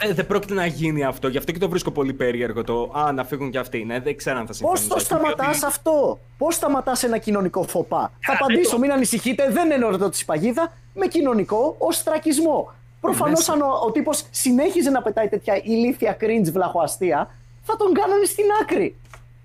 ε, 0.09 0.13
δεν 0.13 0.27
πρόκειται 0.27 0.55
να 0.55 0.67
γίνει 0.67 1.05
αυτό. 1.05 1.29
Γι' 1.29 1.39
αυτό 1.39 1.53
και 1.53 1.59
το 1.59 1.69
βρίσκω 1.69 1.91
πολύ 1.91 2.13
περίεργο 2.13 2.65
το. 2.65 2.93
Α, 2.95 3.13
να 3.13 3.25
φύγουν 3.25 3.51
και 3.51 3.59
αυτοί. 3.59 3.85
Ναι, 3.85 4.01
δεν 4.01 4.17
ξέρω 4.17 4.39
αν 4.39 4.43
θα 4.43 4.49
Πώς 4.49 4.57
συμφωνήσω. 4.57 4.89
το 4.89 4.95
εκεί, 4.95 5.05
σταματάς 5.05 5.47
διότι- 5.59 5.65
αυτό, 5.65 6.19
Πώς 6.39 6.55
σταματάς 6.55 7.03
ένα 7.03 7.19
κοινωνικό 7.19 7.63
φοπά; 7.63 8.13
Θα 8.21 8.33
απαντήσω, 8.33 8.79
μην 8.79 8.93
ανησυχείτε, 8.93 9.51
δεν 9.51 9.71
εννοώ 9.71 10.09
τη 10.11 10.23
παγίδα, 10.27 10.73
με 10.95 11.07
κοινωνικό 11.07 11.75
οστρακισμό. 11.79 12.73
Προφανώς 13.01 13.39
μέσα. 13.39 13.53
αν 13.53 13.61
ο, 13.61 13.67
ο 13.87 13.91
τύπος 13.91 14.25
συνέχιζε 14.31 14.91
να 14.91 15.03
πετάει 15.03 15.29
τέτοια 15.29 15.61
ηλίθια 15.65 16.17
cringe 16.21 16.51
βλαχοαστία, 16.53 17.31
θα 17.63 17.77
τον 17.77 17.93
κάνανε 17.93 18.25
στην 18.25 18.45
άκρη. 18.63 18.97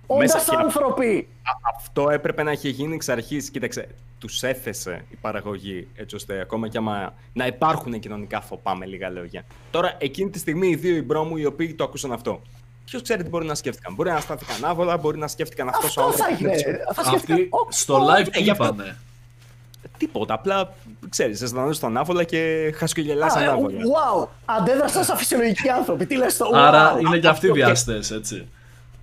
Όντας 0.08 0.34
Μέσα 0.34 0.50
και- 0.50 0.56
άνθρωποι. 0.64 1.28
Α- 1.44 1.76
Αυτό 1.76 2.10
έπρεπε 2.10 2.44
να 2.44 2.52
είχε 2.52 2.70
γίνει 2.70 2.96
εξ 2.96 3.10
αρχής. 3.10 3.50
Κοίταξε, 3.50 3.88
τους 4.28 4.44
έθεσε 4.44 5.06
η 5.10 5.16
παραγωγή 5.22 5.88
έτσι 5.95 6.16
ώστε 6.16 6.40
ακόμα 6.40 6.68
και 6.68 6.78
άμα 6.78 7.14
να 7.34 7.45
υπάρχουν 7.45 8.00
κοινωνικά 8.00 8.41
φοπά 8.41 8.76
με 8.76 8.86
λίγα 8.86 9.10
λόγια. 9.10 9.45
Τώρα, 9.72 9.95
εκείνη 9.98 10.30
τη 10.30 10.40
στιγμή, 10.40 10.68
οι 10.68 10.76
δύο 10.76 10.95
ιμπρόμου 10.95 11.38
οι 11.38 11.45
οποίοι 11.45 11.74
το 11.74 11.84
ακούσαν 11.84 12.12
αυτό. 12.12 12.41
Ποιος 12.86 13.02
ξέρει 13.02 13.24
τι 13.24 13.30
μπορεί 13.30 13.45
να 13.45 13.56
σκέφτηκαν. 13.56 13.94
Μπορεί 13.94 14.10
να 14.10 14.20
στάθηκαν 14.20 14.66
άβολα, 14.70 14.98
μπορεί 14.98 15.18
να 15.18 15.28
σκέφτηκαν 15.28 15.68
αυτός 15.68 15.98
Αυτό 15.98 16.12
θα 16.12 16.26
έγινε. 16.32 16.52
Θα 16.94 17.04
σκέφτηκα, 17.04 17.34
Αυτοί 17.34 17.48
«Ω, 17.52 17.68
στο 17.72 17.94
ω, 17.95 18.06
live 18.06 18.20
ε, 18.28 18.30
τι 18.30 18.41
γι' 18.41 18.50
αυτό- 18.50 18.64
είπανε. 18.66 18.98
Τίποτα. 19.98 20.34
Απλά 20.34 20.74
ξέρεις, 21.10 21.41
αισθανόταν 21.41 21.74
στον 21.74 21.98
άβολα 21.98 22.24
και 22.24 22.72
χασκογελάσαν 22.76 23.41
α, 23.41 23.45
ε, 23.45 23.48
άβολα. 23.48 23.78
Wow, 23.80 24.28
αντέδρασαν 24.45 25.04
σαν 25.04 25.18
φυσιολογικοί 25.18 25.70
άνθρωποι. 25.70 26.06
Τι 26.06 26.16
λες 26.16 26.38
το 26.38 26.45
wow. 26.54 26.58
Άρα 26.58 26.95
είναι 27.00 27.18
και 27.18 27.28
αυτοί 27.28 27.45
αυτό 27.45 27.58
και- 27.60 27.64
βιαστές, 27.66 28.12
έτσι. 28.12 28.48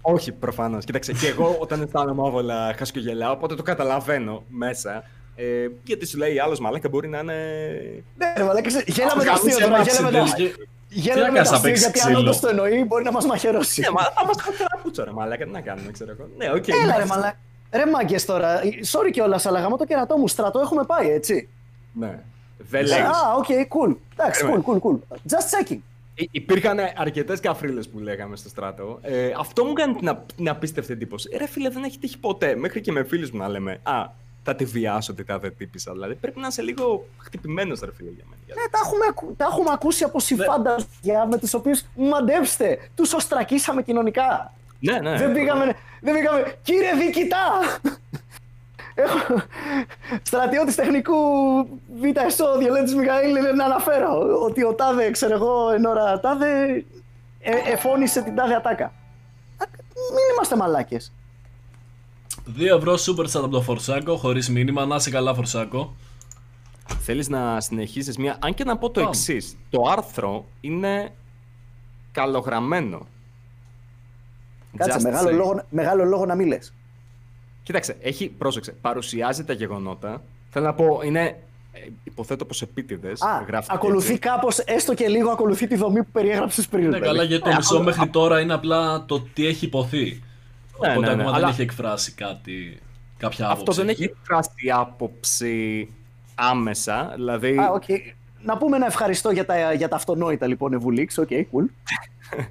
Όχι, 0.03 0.33
προφανώς. 0.33 0.85
Κοίταξε, 0.85 1.13
και 1.13 1.27
εγώ 1.27 1.57
όταν 1.61 1.83
αισθάνομαι 1.83 2.23
άβολα 2.27 2.75
χασκογελάω, 2.79 3.33
οπότε 3.33 3.55
το 3.55 3.63
καταλαβαίνω 3.63 4.45
μέσα. 4.49 5.05
Ε, 5.37 5.67
γιατί 5.85 6.07
σου 6.07 6.19
λέει 6.19 6.39
άλλος 6.39 6.61
μαλάκα 6.61 6.89
μπορεί 6.89 7.09
να 7.09 7.19
είναι. 7.19 7.35
Ναι, 8.17 8.33
ρε 8.37 8.45
μαλάκα, 8.45 8.67
ξέρεις, 8.69 8.95
γέλα 8.95 9.17
με 9.17 9.25
τα 9.25 9.31
Κάνεις 9.31 9.41
αστεία 9.41 9.67
τώρα, 9.67 9.77
ένα 9.77 9.85
γέλα 9.85 10.03
με 10.03 10.11
τα 10.11 10.23
ξυλί 10.23 10.49
και- 10.49 10.67
Γέλα 10.93 11.15
Τι 11.15 11.21
να 11.21 11.27
με 11.27 11.33
κάνεις, 11.33 11.51
τα 11.51 11.51
θα 11.51 11.55
αστεία, 11.57 11.71
παίξεις 11.71 11.85
γιατί 11.85 12.01
αν 12.01 12.05
ξύλο; 12.07 12.19
όντως 12.21 12.41
το 12.41 12.49
εννοεί 12.49 12.85
μπορεί 12.85 13.05
να 13.05 13.13
μας 13.13 13.27
μαχαιρώσει. 13.27 13.81
Ναι, 13.81 13.91
μα 13.91 14.03
θα 14.03 14.25
μας 14.27 14.37
κάνει 14.45 14.57
καραπούτσο, 14.57 15.05
ρε 15.05 15.11
μαλάκα. 15.11 15.45
Τι 15.45 15.51
να 15.51 15.61
κάνουμε, 15.61 15.91
ξέρω 15.91 16.11
εγώ. 16.11 16.29
Ναι, 16.37 16.51
οκ. 16.51 16.69
Έλα 16.69 16.77
ρε 16.85 16.91
εντάξει. 16.93 17.07
μαλάκα. 17.09 17.37
Ρε 17.73 17.87
μάγκες 17.87 18.25
τώρα, 18.25 18.61
sorry 18.63 19.11
κιόλας, 19.13 19.47
αλλά 19.47 19.61
γαμώ 19.61 19.77
το 19.77 19.87
κερατό 19.87 20.17
μου, 20.17 20.29
στρατό 20.29 20.61
έχουμε 20.61 20.85
πάει, 20.85 21.11
έτσι. 21.11 21.49
Ναι. 21.93 22.19
Δεν 22.59 22.87
λέει. 22.87 22.99
Α, 22.99 23.13
OK, 23.37 23.45
cool. 23.49 23.97
Εντάξει, 24.17 24.41
cool, 24.45 24.63
Περίμενε. 24.65 24.81
cool, 24.83 24.91
cool. 24.91 24.99
Just 25.33 25.49
checking. 25.53 25.79
Υπήρχαν 26.31 26.79
αρκετές 26.97 27.41
καφρίλες 27.41 27.89
που 27.89 27.99
λέγαμε 27.99 28.37
στο 28.37 28.49
στράτο. 28.49 28.99
Ε, 29.03 29.31
αυτό 29.39 29.65
μου 29.65 29.73
κάνει 29.73 29.95
την, 29.95 30.09
α- 30.09 30.25
την 30.37 30.49
απίστευτη 30.49 30.93
εντύπωση. 30.93 31.29
Ε, 31.33 31.37
Ρε 31.37 31.47
φίλε, 31.47 31.69
δεν 31.69 31.83
έχει 31.85 31.99
τύχει 31.99 32.19
ποτέ. 32.19 32.57
Μέχρι 32.57 32.81
και 32.81 32.93
με 32.93 33.05
φίλους 33.05 33.31
μου 33.31 33.39
να 33.39 33.49
λέμε 33.49 33.81
Α, 33.83 34.07
θα 34.43 34.55
τη 34.55 34.65
βιάσω 34.65 35.15
τη 35.15 35.25
τάδε 35.25 35.51
τύπησα. 35.51 35.93
Δηλαδή 35.93 36.15
πρέπει 36.15 36.41
να 36.41 36.47
είσαι 36.47 36.63
λίγο 36.63 37.07
χτυπημένος, 37.19 37.81
ρε 37.81 37.93
φίλε, 37.95 38.11
για 38.11 38.25
μένα. 38.31 38.61
Ναι, 38.61 38.69
τα 38.71 38.79
έχουμε, 38.85 39.05
ακου- 39.09 39.37
τα 39.37 39.45
έχουμε 39.51 39.69
ακούσει 39.73 40.05
από 40.05 40.21
συμφάντα 40.21 40.77
για 41.01 41.27
με 41.27 41.39
τους 41.39 41.55
οποίους 41.55 41.83
μαντέψτε, 41.97 42.79
τους 42.95 43.13
οστρακίσαμε 43.13 43.83
κοινωνικά. 43.83 44.53
Ναι, 44.81 44.99
ναι. 45.01 45.17
δεν, 45.19 45.33
πήγαμε, 45.33 45.65
δεν 46.01 46.15
πήγαμε, 46.15 46.55
κύριε 46.63 46.95
διοικητά! 46.95 47.49
Έχω 48.95 49.43
στρατιώτης 50.23 50.75
τεχνικού 50.75 51.15
Β' 52.01 52.17
ΕΣΟ, 52.27 52.59
Διολέτης 52.59 52.95
Μιχαήλ, 52.95 53.33
να 53.57 53.65
αναφέρω 53.65 54.39
ότι 54.45 54.65
ο 54.65 54.75
Τάδε, 54.75 55.11
ξέρω 55.11 55.35
εγώ, 55.35 55.71
εν 55.71 55.85
ώρα 55.85 56.21
Τάδε, 56.21 56.85
ε, 57.41 57.53
εφώνησε 57.73 58.23
την 58.23 58.35
Τάδε 58.35 58.55
ατάκα. 58.55 58.85
Α, 58.85 59.65
Μην 59.95 60.35
είμαστε 60.35 60.57
μαλάκες. 60.57 61.12
2 62.59 62.77
ευρώ 62.77 62.95
super 62.95 63.25
chat 63.27 63.35
από 63.45 63.49
το 63.49 63.62
Φορσάκο, 63.62 64.17
χωρίς 64.17 64.49
μήνυμα. 64.51 64.87
Να 64.87 64.97
είσαι 64.97 65.11
καλά, 65.11 65.35
Φορσάκο. 65.35 65.95
Θέλεις 67.01 67.29
να 67.29 67.61
συνεχίσεις 67.61 68.17
μια. 68.17 68.37
Αν 68.41 68.55
και 68.55 68.65
να 68.65 68.77
πω 68.79 68.87
το 68.91 69.01
Πάμε. 69.01 69.09
εξής. 69.09 69.57
Το 69.71 69.83
άρθρο 69.91 70.45
είναι 70.61 71.12
καλογραμμένο. 72.12 73.07
Κάτσε, 74.77 74.99
Just 74.99 75.03
μεγάλο 75.03 75.29
saying. 75.29 75.35
λόγο, 75.37 75.62
μεγάλο 75.71 76.05
λόγο 76.05 76.27
να 76.27 76.35
μην 76.35 76.47
λες. 76.47 76.73
Κοίταξε, 77.62 77.97
έχει, 78.01 78.28
πρόσεξε, 78.28 78.73
παρουσιάζει 78.81 79.45
τα 79.45 79.53
γεγονότα. 79.53 80.23
Θέλω 80.51 80.65
να 80.66 80.74
πω, 80.74 81.01
είναι, 81.05 81.20
ε, 81.73 81.78
υποθέτω 82.05 82.45
πως 82.45 82.62
επίτηδες, 82.62 83.23
Α, 83.23 83.45
γράφτηκε 83.47 83.77
ακολουθεί 83.77 84.07
έτσι. 84.09 84.19
κάπως, 84.19 84.59
έστω 84.59 84.95
και 84.95 85.09
λίγο, 85.09 85.31
ακολουθεί 85.31 85.66
τη 85.66 85.77
δομή 85.77 86.03
που 86.03 86.11
περιέγραψες 86.12 86.66
πριν. 86.69 86.85
Ναι, 86.85 86.91
παιδί. 86.91 87.05
καλά, 87.05 87.23
γιατί 87.23 87.51
το 87.51 87.57
μισό 87.57 87.82
μέχρι 87.82 88.09
τώρα 88.09 88.41
είναι 88.41 88.53
απλά 88.53 89.05
το 89.05 89.20
τι 89.20 89.47
έχει 89.47 89.65
ειπωθεί. 89.65 90.23
Ναι, 90.81 90.89
Οπότε 90.89 90.99
ναι, 90.99 91.07
ναι, 91.07 91.11
ακόμα 91.12 91.24
δεν 91.31 91.35
αλλά- 91.35 91.49
έχει 91.49 91.62
εκφράσει 91.62 92.12
κάτι. 92.12 92.78
κάποια 93.19 93.45
άποψη. 93.47 93.65
Αυτό 93.69 93.82
δεν 93.82 93.89
έχει 93.89 94.03
εκφράσει 94.05 94.70
άποψη 94.73 95.89
άμεσα. 96.35 97.12
Δηλαδή. 97.15 97.57
Α, 97.59 97.70
οκ. 97.73 97.85
Να 98.43 98.57
πούμε 98.57 98.77
ένα 98.77 98.87
ευχαριστώ 98.87 99.31
για 99.31 99.45
τα, 99.47 99.73
για 99.73 99.89
τα 99.89 99.97
αυτονόητα 99.97 100.47
λοιπόν 100.47 100.73
Ευουλίξ. 100.73 101.19
OK, 101.19 101.29
cool. 101.31 101.65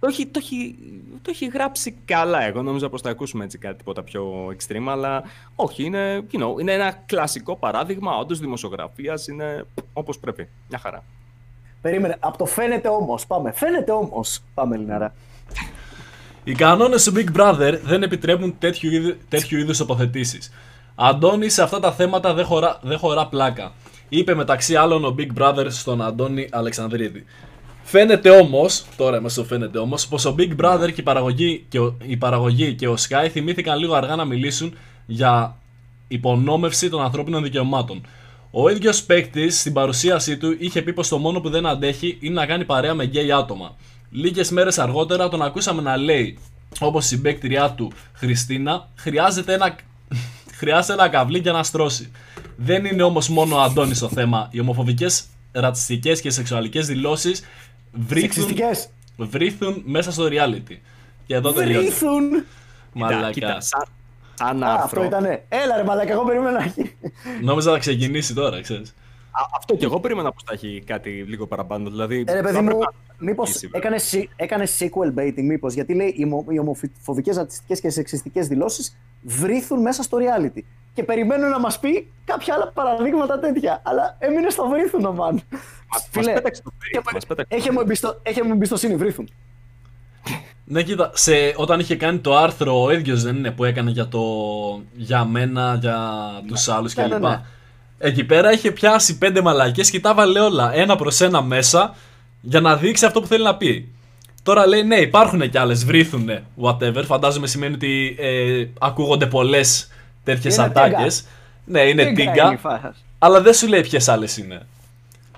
Το 0.00 0.06
έχει, 0.06 0.26
το, 0.26 0.40
έχει, 0.42 0.78
το 1.22 1.30
έχει 1.30 1.46
γράψει 1.46 1.96
καλά. 2.04 2.42
Εγώ 2.42 2.62
νόμιζα 2.62 2.88
πως 2.88 3.00
θα 3.00 3.10
ακούσουμε 3.10 3.44
έτσι 3.44 3.58
κάτι 3.58 3.76
τίποτα 3.76 4.02
πιο 4.02 4.54
extreme, 4.56 4.86
αλλά 4.88 5.22
όχι, 5.54 5.84
είναι, 5.84 6.24
you 6.32 6.36
know, 6.36 6.60
είναι 6.60 6.72
ένα 6.72 7.02
κλασικό 7.06 7.56
παράδειγμα 7.56 8.16
όντως 8.16 8.38
δημοσιογραφίας. 8.38 9.26
Είναι 9.26 9.66
όπως 9.92 10.18
πρέπει. 10.18 10.48
Μια 10.68 10.78
χαρά. 10.78 11.04
Περίμενε. 11.80 12.16
Από 12.20 12.38
το 12.38 12.46
φαίνεται 12.46 12.88
όμως. 12.88 13.26
Πάμε. 13.26 13.52
Φαίνεται 13.52 13.92
όμως. 13.92 14.40
Πάμε, 14.54 14.76
Λιναρά. 14.76 15.14
Οι 16.44 16.52
κανόνες 16.52 17.04
του 17.04 17.12
Big 17.16 17.40
Brother 17.40 17.78
δεν 17.82 18.02
επιτρέπουν 18.02 18.58
τέτοιου, 18.58 18.90
είδου, 18.90 19.16
τέτοιου 19.28 19.58
είδους 19.58 19.78
τοποθετήσεις. 19.78 20.52
Αντώνη 20.94 21.48
σε 21.48 21.62
αυτά 21.62 21.80
τα 21.80 21.92
θέματα 21.92 22.34
δεν 22.34 22.44
χωρά, 22.44 22.78
δεν 22.82 22.98
χωρά 22.98 23.26
πλάκα. 23.26 23.72
Είπε 24.08 24.34
μεταξύ 24.34 24.76
άλλων 24.76 25.04
ο 25.04 25.14
Big 25.18 25.28
Brother 25.38 25.66
στον 25.68 26.02
Αντώνη 26.02 26.48
Αλεξανδρίδη. 26.50 27.24
Φαίνεται 27.82 28.30
όμως, 28.30 28.84
τώρα 28.96 29.20
μέσα 29.20 29.44
φαίνεται 29.44 29.78
όμως, 29.78 30.08
πως 30.08 30.24
ο 30.24 30.34
Big 30.38 30.56
Brother 30.60 30.92
και 30.92 31.00
η 31.00 31.02
παραγωγή, 31.02 31.64
και 31.68 31.78
ο, 31.78 31.96
η 32.06 32.16
παραγωγή 32.16 32.74
και 32.74 32.88
ο 32.88 32.94
Sky 33.08 33.28
θυμήθηκαν 33.30 33.78
λίγο 33.78 33.94
αργά 33.94 34.16
να 34.16 34.24
μιλήσουν 34.24 34.74
για 35.06 35.56
υπονόμευση 36.08 36.88
των 36.88 37.02
ανθρώπινων 37.02 37.42
δικαιωμάτων. 37.42 38.06
Ο 38.50 38.68
ίδιος 38.68 39.02
παίκτης 39.02 39.60
στην 39.60 39.72
παρουσίασή 39.72 40.36
του 40.36 40.56
είχε 40.58 40.82
πει 40.82 40.92
πως 40.92 41.08
το 41.08 41.18
μόνο 41.18 41.40
που 41.40 41.50
δεν 41.50 41.66
αντέχει 41.66 42.18
είναι 42.20 42.34
να 42.34 42.46
κάνει 42.46 42.64
παρέα 42.64 42.94
με 42.94 43.04
γκέι 43.04 43.32
άτομα. 43.32 43.76
Λίγες 44.10 44.50
μέρες 44.50 44.78
αργότερα 44.78 45.28
τον 45.28 45.42
ακούσαμε 45.42 45.82
να 45.82 45.96
λέει, 45.96 46.38
όπως 46.80 47.04
η 47.04 47.08
συμπαίκτηριά 47.08 47.70
του 47.70 47.92
Χριστίνα, 48.12 48.88
χρειάζεται 48.94 49.52
ένα, 49.52 49.76
χρειάζεται 50.58 50.92
ένα 50.92 51.08
καβλί 51.08 51.38
για 51.38 51.52
να 51.52 51.62
στρώσει. 51.62 52.10
Δεν 52.56 52.84
είναι 52.84 53.02
όμως 53.02 53.28
μόνο 53.28 53.56
ο 53.56 53.60
Αντώνης 53.60 53.98
το 53.98 54.08
θέμα. 54.08 54.48
Οι 54.50 54.60
ομοφοβικές, 54.60 55.24
ρατσιστικές 55.52 56.20
και 56.20 56.30
σεξουαλικές 56.30 56.86
δηλώσεις 56.86 57.42
βρίθουν, 57.92 58.30
Σεξιστικές. 58.32 58.88
βρίθουν 59.16 59.82
μέσα 59.86 60.12
στο 60.12 60.24
reality. 60.30 60.76
Και 61.26 61.34
εδώ 61.34 61.52
τελειώνει. 61.52 61.84
Βρίθουν. 61.86 62.28
Κοίτα, 62.30 62.44
Μαλάκα. 62.92 63.30
κοίτα, 63.30 63.60
σαν, 63.60 63.82
σαν 64.34 64.62
Α, 64.62 64.66
άρθρο. 64.72 64.84
αυτό 64.84 65.04
ήτανε. 65.04 65.44
Έλα 65.48 65.76
ρε 65.76 65.84
μαλάκα, 65.84 66.12
εγώ 66.12 66.24
περίμενα. 66.24 66.74
Νόμιζα 67.42 67.70
να 67.70 67.78
ξεκινήσει 67.78 68.34
τώρα, 68.34 68.60
ξέρεις. 68.60 68.88
Α, 69.32 69.40
αυτό 69.56 69.76
και 69.76 69.84
εγώ 69.84 70.00
περίμενα 70.00 70.32
πως 70.32 70.42
θα 70.46 70.52
έχει 70.52 70.82
κάτι 70.86 71.10
λίγο 71.28 71.46
παραπάνω. 71.46 71.90
Δηλαδή, 71.90 72.24
Ε, 72.26 72.32
ρε 72.32 72.40
παιδί 72.42 72.54
θα 72.54 72.62
μου, 72.62 72.68
έπρεπε 72.68 72.84
να- 72.84 73.24
μήπως 73.26 73.46
αρχίσει, 73.48 73.66
βέβαια. 73.66 73.80
έκανε, 73.80 73.98
σι- 73.98 74.28
έκανε 74.36 74.66
sequel 74.78 75.18
baiting, 75.20 75.42
μήπως. 75.42 75.74
Γιατί 75.74 75.94
λέει 75.94 76.14
οι, 76.16 76.24
ομο- 76.24 76.44
οι 76.48 76.58
ομοφοβικές, 76.58 77.36
ρατσιστικέ 77.36 77.74
και 77.74 77.90
σεξιστικές 77.90 78.46
δηλώσεις 78.48 78.96
βρίθουν 79.22 79.80
μέσα 79.80 80.02
στο 80.02 80.18
reality. 80.20 80.60
Και 80.94 81.02
περιμένω 81.02 81.48
να 81.48 81.58
μας 81.60 81.78
πει 81.80 82.10
κάποια 82.24 82.54
άλλα 82.54 82.70
παραδείγματα 82.72 83.38
τέτοια. 83.38 83.82
Αλλά 83.84 84.16
έμεινε 84.18 84.48
στο 84.50 84.68
βρίθουν, 84.68 85.04
ο 85.04 85.12
man. 85.90 85.94
Μας 85.94 86.08
Φίλε, 86.10 86.32
πέταξε 86.32 86.62
το 86.62 86.70
και- 86.70 86.86
βρύθ, 86.92 87.12
μας 87.14 87.26
πέταξε. 87.26 87.56
Έχε 87.56 87.72
μου, 87.72 87.80
εμπιστο, 87.80 88.18
έχε 88.22 88.44
μου 88.44 88.52
εμπιστοσύνη, 88.52 88.96
βρίθουν. 88.96 89.28
Ναι, 90.64 90.82
κοίτα, 90.82 91.10
σε, 91.14 91.32
όταν 91.56 91.80
είχε 91.80 91.96
κάνει 91.96 92.18
το 92.18 92.36
άρθρο 92.36 92.82
ο 92.82 92.90
ίδιος 92.92 93.22
δεν 93.22 93.36
είναι 93.36 93.50
που 93.50 93.64
έκανε 93.64 93.90
για, 93.90 94.08
το, 94.08 94.20
για 94.96 95.24
μένα, 95.24 95.76
για 95.80 95.98
τους 96.46 96.68
άλλους 96.68 96.94
Ναι, 96.94 97.02
κλπ. 97.02 97.12
ναι, 97.12 97.28
ναι. 97.28 97.40
Εκεί 97.98 98.24
πέρα 98.24 98.52
είχε 98.52 98.70
πιάσει 98.70 99.18
πέντε 99.18 99.40
μαλακές 99.42 99.90
και 99.90 100.00
τα 100.00 100.14
βάλε 100.14 100.40
όλα 100.40 100.72
ένα 100.74 100.96
προς 100.96 101.20
ένα 101.20 101.42
μέσα 101.42 101.94
για 102.40 102.60
να 102.60 102.76
δείξει 102.76 103.04
αυτό 103.06 103.20
που 103.20 103.26
θέλει 103.26 103.44
να 103.44 103.56
πει. 103.56 103.88
Τώρα 104.42 104.66
λέει 104.66 104.82
ναι, 104.82 104.96
υπάρχουν 104.96 105.50
κι 105.50 105.58
άλλες, 105.58 105.84
βρίθουνε, 105.84 106.44
whatever. 106.62 107.02
Φαντάζομαι 107.06 107.46
σημαίνει 107.46 107.74
ότι 107.74 108.16
ε, 108.18 108.64
ακούγονται 108.78 109.26
πολλές 109.26 109.90
τέτοιες 110.24 110.54
Είναι 110.56 110.64
ατάκες. 110.64 111.16
τίγκα. 111.16 111.30
Ναι, 111.64 111.80
είναι 111.88 112.04
Τίγκα 112.04 112.22
είναι 112.22 112.30
η 112.30 112.34
τίγκα. 112.34 112.58
φάση. 112.58 112.98
Αλλά 113.18 113.40
δεν 113.40 113.54
σου 113.54 113.66
λέει 113.68 113.80
ποιες 113.80 114.08
άλλες 114.08 114.36
είναι. 114.36 114.66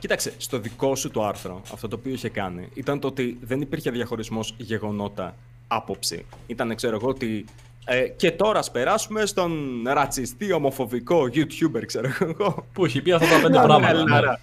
Κοίταξε, 0.02 0.32
στο 0.36 0.58
δικό 0.58 0.94
σου 0.96 1.10
το 1.10 1.24
άρθρο, 1.26 1.62
αυτό 1.72 1.88
το 1.88 1.96
οποίο 1.96 2.12
είχε 2.12 2.28
κάνει, 2.28 2.68
ήταν 2.74 3.00
το 3.00 3.06
ότι 3.08 3.38
δεν 3.42 3.60
υπήρχε 3.60 3.90
διαχωρισμός 3.90 4.54
γεγονότα 4.56 5.34
άποψη. 5.68 6.24
Ήταν, 6.46 6.74
ξέρω 6.74 6.96
εγώ, 6.96 7.08
ότι 7.08 7.44
ε, 7.84 8.00
και 8.08 8.30
τώρα 8.32 8.58
ας 8.58 8.70
περάσουμε 8.70 9.26
στον 9.26 9.82
ρατσιστή, 9.86 10.52
ομοφοβικό 10.52 11.22
YouTuber, 11.22 11.86
ξέρω 11.86 12.08
εγώ. 12.20 12.66
Που 12.72 12.84
έχει 12.84 13.02
πει 13.02 13.12
αυτά 13.12 13.28
τα 13.28 13.34
πέντε 13.40 13.58
Ναι, 13.58 13.64
πράγματα. 13.64 13.92
Ναι, 13.92 14.02
ναι. 14.02 14.20
ναι. 14.20 14.36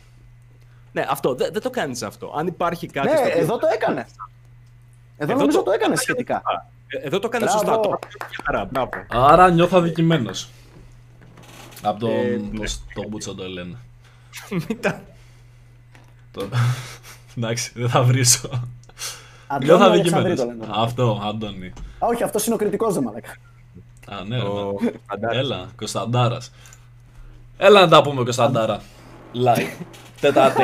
Ναι, 0.91 1.05
αυτό, 1.09 1.35
δεν 1.35 1.49
δεν 1.53 1.61
το 1.61 1.69
κάνεις 1.69 2.03
αυτό. 2.03 2.33
Αν 2.37 2.47
υπάρχει 2.47 2.87
κάτι 2.87 3.07
Ναι, 3.09 3.15
στο 3.15 3.25
οποίο- 3.25 3.39
εδώ 3.41 3.57
το 3.57 3.67
έκανε. 3.73 3.99
Εδώ, 5.17 5.31
Εδώ 5.31 5.33
νομίζω 5.39 5.57
το- 5.57 5.63
το 5.63 5.71
έκανε 5.71 5.93
το 5.95 6.01
σχετικά. 6.01 6.33
σωστά. 6.33 6.69
Ε, 6.87 6.97
Εδώ 7.07 7.19
το 7.19 7.29
κάνει 7.29 7.43
Μπράβο. 7.43 7.59
σωστά. 7.59 7.79
Το 7.79 7.89
μια 7.89 8.39
χαρά, 8.45 8.65
μπράβο. 8.65 8.89
Άρα 9.09 9.49
νιώθω 9.49 9.77
αδικημένος. 9.77 10.49
Από 11.81 11.99
τον. 11.99 12.09
Ε, 12.09 12.37
το, 12.37 12.43
ναι. 12.51 12.67
το 12.93 13.07
Μπούτσο 13.09 13.35
το 13.35 13.47
λένε. 13.47 13.77
Μην 16.41 16.49
τα- 16.49 16.57
Το... 16.57 16.57
Εντάξει, 17.37 17.71
δεν 17.75 17.89
θα 17.89 18.03
βρίσω. 18.03 18.49
Αντώνη 19.47 19.65
Νιώθω 19.65 19.83
Αλεξανδρή 19.91 20.35
το 20.35 20.41
αδικημένο. 20.41 20.65
λένε. 20.67 20.81
Αυτό, 20.83 21.21
Αντώνη. 21.23 21.67
Α, 21.99 22.07
όχι, 22.07 22.23
αυτό 22.23 22.39
είναι 22.45 22.53
ο 22.53 22.57
κριτικό 22.57 22.91
δε 22.91 23.01
μαλάκα. 23.01 23.35
Α, 24.07 24.23
ναι, 24.27 24.35
ρε, 24.35 24.41
Ο 24.41 24.75
ναι. 24.81 24.89
Κωνσταντάρας. 24.91 25.37
Έλα, 25.37 25.67
Κωνσταντάρα. 25.75 26.37
Έλα 27.57 27.79
να 27.81 27.87
τα 27.87 28.01
πούμε, 28.01 28.23
Κωνσταντάρα. 28.23 28.81
Live. 29.35 29.83
Τετάτε. 30.21 30.63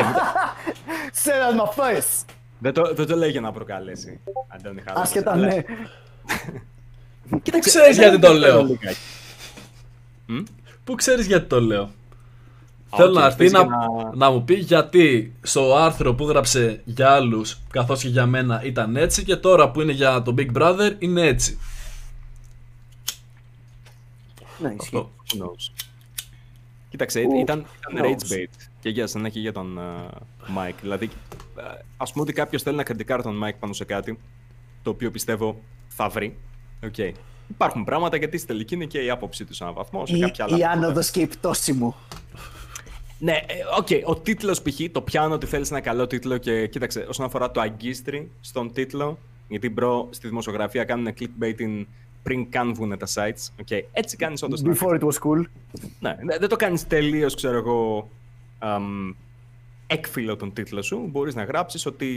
Σε 1.11 1.31
ένα 1.31 1.47
my 1.63 1.79
face. 1.79 2.25
Δεν 2.59 2.73
το, 2.73 2.93
δεν 2.93 3.07
το 3.07 3.15
λέει 3.15 3.29
για 3.29 3.41
να 3.41 3.51
προκαλέσει. 3.51 4.19
Αντώνη 4.47 4.81
Χάλας. 4.87 5.03
Άσχετα, 5.03 5.31
Αλλά- 5.31 5.47
ναι. 5.47 5.61
Πού 7.29 7.59
ξέρεις 7.59 7.97
γιατί 7.97 8.19
το 8.19 8.33
λέω. 8.33 8.61
Λιγάκι. 8.63 8.97
Μμ? 10.25 10.43
Πού 10.83 10.95
ξέρεις 10.95 11.25
γιατί 11.25 11.45
το 11.47 11.61
λέω. 11.61 11.91
Α, 12.95 12.97
Θέλω 12.97 13.09
οκ, 13.11 13.15
να 13.19 13.25
έρθει 13.25 13.37
θες 13.37 13.51
να, 13.51 13.59
για 13.59 13.69
να- 13.69 14.15
να 14.15 14.29
μου 14.31 14.43
πει 14.43 14.53
γιατί 14.53 15.33
στο 15.41 15.75
άρθρο 15.75 16.13
που 16.13 16.25
γράψε 16.27 16.81
για 16.85 17.11
άλλους 17.11 17.59
καθώς 17.71 18.01
και 18.01 18.07
για 18.07 18.25
μένα 18.25 18.63
ήταν 18.63 18.95
έτσι 18.95 19.23
και 19.23 19.35
τώρα 19.35 19.71
που 19.71 19.81
είναι 19.81 19.91
για 19.91 20.21
το 20.21 20.33
Big 20.37 20.51
Brother 20.57 20.91
είναι 20.99 21.21
έτσι. 21.21 21.59
Ναι, 24.57 24.67
ισχύει. 24.67 24.77
Αυτό. 24.81 25.11
Who 25.27 25.37
knows. 25.41 25.83
Κοίταξε, 26.89 27.19
Who 27.21 27.41
ήταν, 27.41 27.65
ήταν 27.89 28.05
rage 28.05 28.21
knows. 28.23 28.33
bait 28.35 28.67
και 28.79 28.89
για 28.89 29.07
σένα 29.07 29.29
και 29.29 29.39
για 29.39 29.51
τον 29.53 29.79
uh, 29.79 30.57
Mike. 30.57 30.75
Δηλαδή, 30.81 31.05
ε, 31.57 31.61
ας 31.97 32.11
πούμε 32.11 32.23
ότι 32.23 32.33
κάποιος 32.33 32.61
θέλει 32.61 32.75
να 32.75 32.83
κριτικάρει 32.83 33.21
τον 33.23 33.41
Mike 33.43 33.55
πάνω 33.59 33.73
σε 33.73 33.83
κάτι, 33.85 34.19
το 34.83 34.89
οποίο 34.89 35.11
πιστεύω 35.11 35.61
θα 35.87 36.09
βρει. 36.09 36.37
Okay. 36.81 37.11
Υπάρχουν 37.49 37.83
πράγματα 37.83 38.17
γιατί 38.17 38.37
στη 38.37 38.47
τελική 38.47 38.73
είναι 38.73 38.85
και 38.85 38.99
η 39.03 39.09
άποψή 39.09 39.45
του 39.45 39.53
σε 39.53 39.63
έναν 39.63 39.75
βαθμό. 39.75 40.05
Σε 40.05 40.15
Η, 40.15 40.19
κάποια 40.19 40.43
άλλα. 40.45 40.57
η 40.57 40.63
άνοδος 40.63 41.11
και 41.11 41.19
η 41.19 41.27
πτώση 41.27 41.73
μου. 41.73 41.95
Ναι, 43.19 43.31
ε, 43.31 43.53
οκ. 43.77 43.87
Ο 44.05 44.15
τίτλος 44.15 44.61
π.χ. 44.61 44.79
το 44.91 45.01
πιάνω 45.01 45.33
ότι 45.33 45.45
θέλεις 45.45 45.71
ένα 45.71 45.79
καλό 45.81 46.07
τίτλο 46.07 46.37
και 46.37 46.67
κοίταξε, 46.67 47.05
όσον 47.09 47.25
αφορά 47.25 47.51
το 47.51 47.61
αγκίστρι 47.61 48.31
στον 48.41 48.73
τίτλο, 48.73 49.17
γιατί 49.47 49.69
μπρο 49.69 50.07
στη 50.11 50.27
δημοσιογραφία 50.27 50.83
κάνουν 50.83 51.13
clickbaiting 51.19 51.85
πριν 52.23 52.49
καν 52.49 52.73
βγουν 52.73 52.97
τα 52.97 53.07
sites. 53.13 53.63
Okay. 53.65 53.81
Έτσι 53.91 54.17
κάνεις 54.17 54.41
όντως. 54.41 54.61
Before 54.65 54.99
it 54.99 55.03
was 55.03 55.17
cool. 55.23 55.43
Ναι, 55.99 56.17
ναι, 56.23 56.37
δεν 56.37 56.49
το 56.49 56.55
κάνεις 56.55 56.87
τελείως, 56.87 57.35
ξέρω 57.35 57.57
εγώ, 57.57 58.09
αμ, 58.59 59.13
έκφυλο 59.87 60.35
τον 60.35 60.53
τίτλο 60.53 60.81
σου. 60.81 61.07
Μπορείς 61.11 61.35
να 61.35 61.43
γράψεις 61.43 61.85
ότι. 61.85 62.07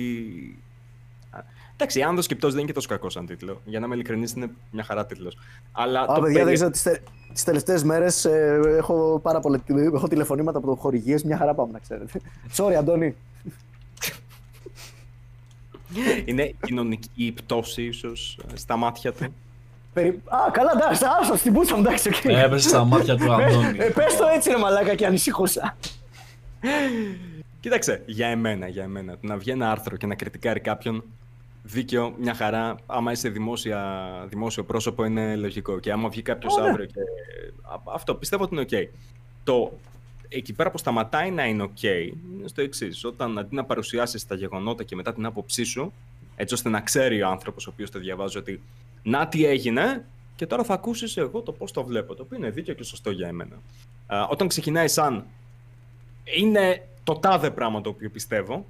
Α, 1.78 1.84
Εντάξει, 1.84 2.02
άνδο 2.02 2.20
και 2.22 2.34
πτώση 2.34 2.52
δεν 2.52 2.58
είναι 2.62 2.68
και 2.68 2.74
τόσο 2.74 2.88
κακός 2.88 3.12
σαν 3.12 3.26
τίτλο. 3.26 3.60
Για 3.64 3.78
να 3.80 3.86
είμαι 3.86 3.94
ειλικρινής, 3.94 4.32
είναι 4.32 4.50
μια 4.70 4.82
χαρά 4.84 5.06
τίτλος. 5.06 5.36
Αλλά 5.72 6.00
Α, 6.00 6.06
το 6.06 6.12
παιδιά, 6.12 6.32
δεν 6.32 6.42
περι- 6.44 6.54
ξέρω, 6.56 6.70
τις, 6.70 6.82
τε, 6.82 6.98
τις 7.32 7.44
τελευταίες 7.44 7.82
μέρες 7.84 8.24
ε, 8.24 8.60
έχω 8.78 9.20
πάρα 9.22 9.40
πολλά, 9.40 9.60
έχω 9.94 10.08
τηλεφωνήματα 10.08 10.58
από 10.58 10.66
το 10.66 10.74
χορηγίες, 10.74 11.22
μια 11.24 11.36
χαρά 11.36 11.54
πάμε 11.54 11.72
να 11.72 11.78
ξέρετε. 11.78 12.20
Sorry, 12.56 12.72
Αντώνη. 12.72 13.14
είναι 16.24 16.54
κοινωνική 16.66 17.08
η 17.14 17.32
πτώση, 17.32 17.82
ίσως, 17.82 18.38
στα 18.54 18.76
μάτια 18.76 19.12
του. 19.12 19.34
Περι... 19.92 20.08
Α, 20.08 20.38
καλά, 20.52 20.70
εντάξει, 20.76 21.04
άσο 21.20 21.36
στην 21.36 21.52
πούτσα 21.52 21.74
μου, 21.74 21.80
εντάξει, 21.80 22.08
οκ. 22.08 22.24
Έπεσε 22.24 22.68
στα 22.68 22.84
μάτια 22.84 23.16
του 23.16 23.32
Αντώνη. 23.32 23.78
Ε, 23.78 23.84
πες 23.90 24.16
το 24.16 24.24
έτσι, 24.34 24.50
ρε 24.50 24.56
μαλάκα, 24.58 24.94
και 24.94 25.06
ανησυχούσα. 25.06 25.76
Κοίταξε, 27.60 28.02
για 28.06 28.26
εμένα, 28.26 28.68
για 28.68 28.82
εμένα. 28.82 29.12
Το 29.12 29.18
να 29.22 29.36
βγει 29.36 29.50
ένα 29.50 29.70
άρθρο 29.70 29.96
και 29.96 30.06
να 30.06 30.14
κριτικάρει 30.14 30.60
κάποιον, 30.60 31.04
δίκαιο, 31.70 32.14
μια 32.18 32.34
χαρά. 32.34 32.76
Άμα 32.86 33.12
είσαι 33.12 33.28
δημόσια, 33.28 34.08
δημόσιο 34.28 34.64
πρόσωπο, 34.64 35.04
είναι 35.04 35.36
λογικό. 35.36 35.78
Και 35.78 35.92
άμα 35.92 36.08
βγει 36.08 36.22
κάποιος 36.22 36.56
Ω, 36.56 36.60
ναι. 36.60 36.68
αύριο 36.68 36.86
και. 36.86 37.00
Α, 37.62 37.80
Αυτό 37.84 38.14
πιστεύω 38.14 38.42
ότι 38.42 38.54
είναι 38.54 38.62
οκ. 38.62 38.88
Το 39.44 39.72
εκεί 40.28 40.52
πέρα 40.52 40.70
που 40.70 40.78
σταματάει 40.78 41.30
να 41.30 41.46
είναι 41.46 41.62
οκ 41.62 41.82
είναι 41.82 42.48
στο 42.48 42.62
εξής. 42.62 43.04
Όταν 43.04 43.38
αντί 43.38 43.54
να 43.54 43.64
παρουσιάσεις 43.64 44.26
τα 44.26 44.34
γεγονότα 44.34 44.84
και 44.84 44.96
μετά 44.96 45.14
την 45.14 45.26
άποψή 45.26 45.64
σου, 45.64 45.92
έτσι 46.36 46.54
ώστε 46.54 46.68
να 46.68 46.80
ξέρει 46.80 47.22
ο 47.22 47.28
άνθρωπος 47.28 47.66
ο 47.66 47.70
οποίος 47.72 47.90
το 47.90 47.98
διαβάζει 47.98 48.38
ότι 48.38 48.62
να 49.02 49.28
τι 49.28 49.44
έγινε, 49.44 50.04
και 50.36 50.46
τώρα 50.46 50.64
θα 50.64 50.74
ακούσεις 50.74 51.16
εγώ 51.16 51.40
το 51.40 51.52
πώς 51.52 51.72
το 51.72 51.84
βλέπω. 51.84 52.14
Το 52.14 52.22
οποίο 52.22 52.36
είναι 52.36 52.50
δίκαιο 52.50 52.74
και 52.74 52.82
σωστό 52.82 53.10
για 53.10 53.28
εμένα. 53.28 53.56
Α, 54.06 54.26
όταν 54.30 54.48
ξεκινάει 54.48 54.88
σαν 54.88 55.24
είναι 56.24 56.88
το 57.04 57.14
τάδε 57.14 57.50
πράγμα 57.50 57.80
το 57.80 57.88
οποίο 57.88 58.10
πιστεύω 58.10 58.66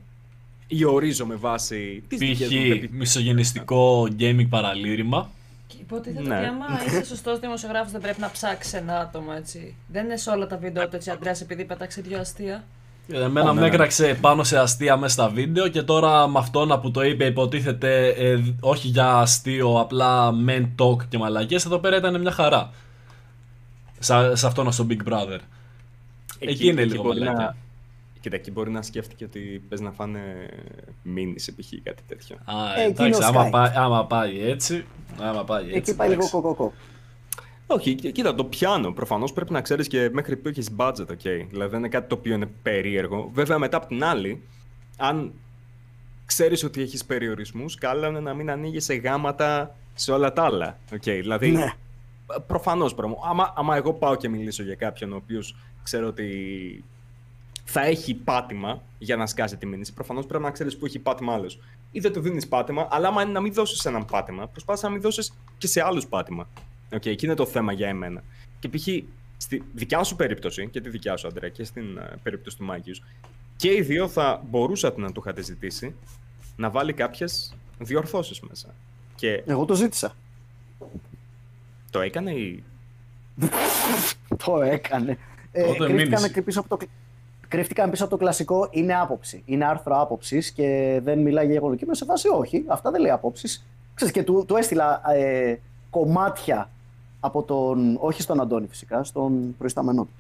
ή 0.69 0.85
ορίζω 0.85 1.27
με 1.27 1.35
βάση 1.35 2.03
τις 2.09 2.19
δικές 2.19 2.41
μου 2.41 2.47
Π.χ. 2.59 2.69
πεπιθήσεις. 2.69 2.91
μισογενιστικό 2.99 4.03
gaming 4.19 4.47
παραλήρημα. 4.49 5.31
Και 5.67 5.77
υποτίθεται 5.81 6.29
Ναι. 6.29 6.37
ότι 6.37 6.45
άμα 6.47 6.67
είσαι 6.87 7.05
σωστός 7.05 7.39
δημοσιογράφος 7.39 7.93
δεν 7.93 8.01
πρέπει 8.01 8.21
να 8.21 8.31
ψάξεις 8.31 8.73
ένα 8.75 8.99
άτομο 9.01 9.31
έτσι. 9.37 9.75
Δεν 9.87 10.05
είναι 10.05 10.17
σε 10.17 10.31
όλα 10.31 10.47
τα 10.47 10.57
βίντεο 10.57 10.89
του 10.89 10.97
έτσι 10.97 11.11
Αντρέας 11.11 11.41
επειδή 11.41 11.65
πέταξε 11.65 12.01
δύο 12.01 12.19
αστεία. 12.21 12.65
Εμένα 13.13 13.51
Ω, 13.51 13.53
ναι, 13.53 13.61
με 13.61 13.61
ναι. 13.61 13.75
έκραξε 13.75 14.19
πάνω 14.21 14.45
σε 14.45 14.59
αστεία 14.59 14.97
μέσα 14.97 15.13
στα 15.13 15.29
βίντεο 15.29 15.69
και 15.69 15.83
τώρα 15.83 16.29
με 16.29 16.39
αυτόν 16.39 16.81
που 16.83 16.91
το 16.91 17.03
είπε 17.05 17.25
υποτίθεται 17.25 18.09
ε, 18.09 18.39
όχι 18.61 18.89
για 18.89 19.15
αστείο, 19.15 19.81
απλά 19.81 20.33
men 20.47 20.69
talk 20.79 21.05
και 21.09 21.19
μαλακίες, 21.19 21.65
εδώ 21.65 21.79
πέρα 21.79 21.97
ήταν 21.97 22.21
μια 22.21 22.31
χαρά. 22.31 22.71
Σε, 23.99 24.37
σε 24.37 24.47
αυτόν 24.47 24.73
στο 24.73 24.87
Big 24.91 25.09
Brother. 25.13 25.39
Εκεί 26.39 26.67
είναι 26.69 26.85
λίγο 26.85 27.03
μπορεί 27.03 27.19
μαλακία. 27.19 27.45
να... 27.45 27.57
Κοίτα, 28.21 28.37
εκεί 28.37 28.51
μπορεί 28.51 28.71
να 28.71 28.83
σκέφτηκε 28.83 29.25
ότι 29.25 29.63
πες 29.69 29.81
να 29.81 29.91
φάνε 29.91 30.49
μήνυση 31.03 31.55
π.χ. 31.55 31.69
κάτι 31.83 32.03
τέτοιο. 32.09 32.37
Α, 32.45 32.81
Ε, 32.81 32.83
εντάξει, 32.85 33.03
εκείνος 33.03 33.21
άμα 33.25 33.47
Sky. 33.47 33.51
πάει, 33.51 33.73
άμα 33.75 34.07
πάει 34.07 34.41
έτσι, 34.51 34.85
άμα 35.21 35.45
πάει 35.45 35.65
έτσι. 35.65 35.77
Εκεί 35.77 35.95
πάει 35.95 36.09
λίγο 36.09 36.21
εντάξει. 36.21 36.35
κοκοκό. 36.41 36.73
Όχι, 37.67 37.95
κοί- 37.95 38.13
κοίτα, 38.13 38.35
το 38.35 38.45
πιάνω. 38.45 38.93
Προφανώς 38.93 39.33
πρέπει 39.33 39.53
να 39.53 39.61
ξέρεις 39.61 39.89
και 39.89 40.11
μέχρι 40.13 40.37
που 40.37 40.49
έχεις 40.49 40.71
budget, 40.77 41.07
ok. 41.07 41.47
Δηλαδή 41.51 41.71
δεν 41.71 41.79
είναι 41.79 41.89
κάτι 41.89 42.09
το 42.09 42.15
οποίο 42.15 42.35
είναι 42.35 42.49
περίεργο. 42.63 43.31
Βέβαια, 43.33 43.59
μετά 43.59 43.77
από 43.77 43.87
την 43.87 44.05
άλλη, 44.05 44.43
αν 44.97 45.33
ξέρεις 46.27 46.65
ότι 46.65 46.81
έχεις 46.83 47.05
περιορισμούς, 47.05 47.75
καλό 47.75 48.07
είναι 48.09 48.21
να 48.21 48.35
μην 48.35 48.51
ανοίγεις 48.51 48.85
σιχάματα 48.85 49.75
σε 49.95 50.13
όλα 50.13 50.33
τα 50.33 50.45
άλλα. 50.45 50.79
Okay, 50.93 50.99
δηλαδή, 51.21 51.51
Ναι. 51.51 51.73
προφανώς 52.47 52.95
πράγμα. 52.95 53.17
Άμα, 53.25 53.53
άμα 53.57 53.77
εγώ 53.77 53.93
πάω 53.93 54.17
και 54.17 54.29
μιλήσω 54.29 54.63
για 54.63 54.75
κάποιον 54.75 55.13
ο 55.13 55.17
οποίος 55.17 55.57
ξέρω 55.83 56.07
ότι 56.07 56.85
θα 57.71 57.81
έχει 57.85 58.15
πάτημα 58.15 58.83
για 58.99 59.17
να 59.17 59.27
σκάσει 59.27 59.57
τη 59.57 59.67
μήνυση, 59.67 59.93
προφανώς 59.93 60.27
πρέπει 60.27 60.43
να 60.45 60.51
ξέρεις 60.51 60.77
που 60.77 60.87
έχει 60.87 60.99
πάτημα 60.99 61.33
άλλος. 61.35 61.59
Ή 61.93 62.01
δεν 62.01 62.13
του 62.13 62.21
δίνεις 62.21 62.49
πάτημα, 62.49 62.89
αλλά 62.91 63.09
άμα 63.09 63.23
είναι 63.23 63.33
να 63.33 63.41
μην 63.41 63.53
δώσεις 63.53 63.85
έναν 63.85 64.05
πάτημα, 64.05 64.47
προσπάθησε 64.47 64.87
να 64.87 64.93
μην 64.93 65.01
δώσεις 65.01 65.33
και 65.59 65.67
σε 65.67 65.83
άλλους 65.83 66.07
πάτημα. 66.07 66.49
Οκ, 66.93 67.07
εκεί 67.07 67.25
είναι 67.27 67.35
το 67.35 67.47
θέμα 67.47 67.73
για 67.73 67.89
εμένα. 67.89 68.23
Και 68.59 68.69
π.χ. 68.69 68.87
στη 69.37 69.63
δικιά 69.75 70.03
σου 70.03 70.17
περίπτωση, 70.17 70.69
και 70.69 70.81
τη 70.81 70.89
δικιά 70.89 71.17
σου, 71.17 71.27
Αντρέα, 71.27 71.49
και 71.49 71.65
στην 71.65 71.97
ε, 71.99 72.17
περίπτωση 72.23 72.57
του 72.57 72.65
Mikeιου, 72.65 72.95
και 73.57 73.73
οι 73.75 73.83
δύο 73.83 74.09
θα 74.09 74.43
μπορούσατε 74.51 75.01
να 75.01 75.13
του 75.13 75.21
είχατε 75.21 75.43
ζητήσει 75.43 75.95
να 76.57 76.71
βάλει 76.71 76.93
κάποιες 76.93 77.55
διορθώσεις 77.79 78.41
μέσα. 78.41 78.75
Και 79.15 79.43
Εγώ 79.47 79.65
το 79.65 79.75
ζήτησα. 79.75 80.15
το 81.91 82.01
έκανε 82.01 82.31
ή. 82.33 82.63
Το 84.45 84.63
έκανε. 84.63 85.19
Ε, 85.53 85.63
Τότε 85.63 85.77
κρύφτηκαν 85.85 86.07
μήνυση. 86.09 86.33
και 86.33 86.43
πίσω 86.43 86.61
από 86.61 86.69
το, 86.69 86.77
κλ- 86.77 86.89
κρύφτηκαν 87.49 87.91
πίσω 87.91 88.03
από 88.03 88.13
το 88.13 88.19
κλασικό 88.19 88.69
είναι 88.71 88.95
άποψη. 88.95 89.43
Είναι 89.45 89.65
άρθρο 89.65 90.01
άποψης 90.01 90.51
και 90.51 91.01
δεν 91.03 91.19
μιλάει 91.19 91.45
για 91.45 91.55
γεγονό 91.55 91.75
κείμενο. 91.75 91.97
Σε 91.97 92.05
φάση 92.05 92.29
όχι, 92.29 92.65
αυτά 92.67 92.91
δεν 92.91 93.01
λέει 93.01 93.11
άποψης. 93.11 93.67
Ξέρεις, 93.95 94.15
και 94.15 94.23
του, 94.23 94.45
του 94.47 94.57
έστειλα 94.57 95.03
ε, 95.13 95.59
κομμάτια 95.91 96.71
από 97.21 97.43
τον. 97.43 97.97
Όχι 98.01 98.23
στον 98.23 98.41
Αντώνη 98.41 98.67
φυσικά, 98.67 99.05
στον 99.05 99.57
προϊσταμένο 99.59 100.05
του. 100.05 100.13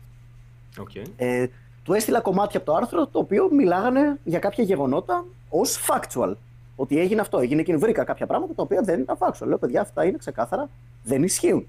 Okay. 0.84 1.06
Ε, 1.16 1.46
του 1.82 1.92
έστειλα 1.92 2.20
κομμάτια 2.20 2.60
από 2.60 2.70
το 2.70 2.76
άρθρο 2.76 3.06
το 3.06 3.18
οποίο 3.18 3.48
μιλάγανε 3.52 4.18
για 4.24 4.38
κάποια 4.38 4.64
γεγονότα 4.64 5.24
ως 5.48 5.86
factual. 5.88 6.34
Ότι 6.76 6.98
έγινε 6.98 7.20
αυτό, 7.20 7.38
έγινε 7.38 7.60
εκείνο. 7.60 7.78
Βρήκα 7.78 8.05
κάποια 8.05 8.26
πράγματα 8.26 8.55
τα 8.55 8.62
οποία 8.62 8.80
δεν 8.80 9.00
ήταν 9.00 9.16
factual. 9.18 9.46
Λέω, 9.46 9.59
παιδιά, 9.59 9.80
αυτά 9.80 10.05
είναι 10.05 10.16
ξεκάθαρα, 10.16 10.68
δεν 11.02 11.22
ισχύουν. 11.22 11.66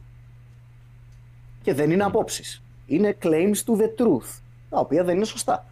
Και 1.63 1.73
δεν 1.73 1.91
είναι 1.91 2.03
απόψει. 2.03 2.61
Είναι 2.85 3.17
claims 3.23 3.55
to 3.65 3.77
the 3.77 3.89
truth, 3.97 4.39
τα 4.69 4.79
οποία 4.79 5.03
δεν 5.03 5.15
είναι 5.15 5.25
σωστά. 5.25 5.65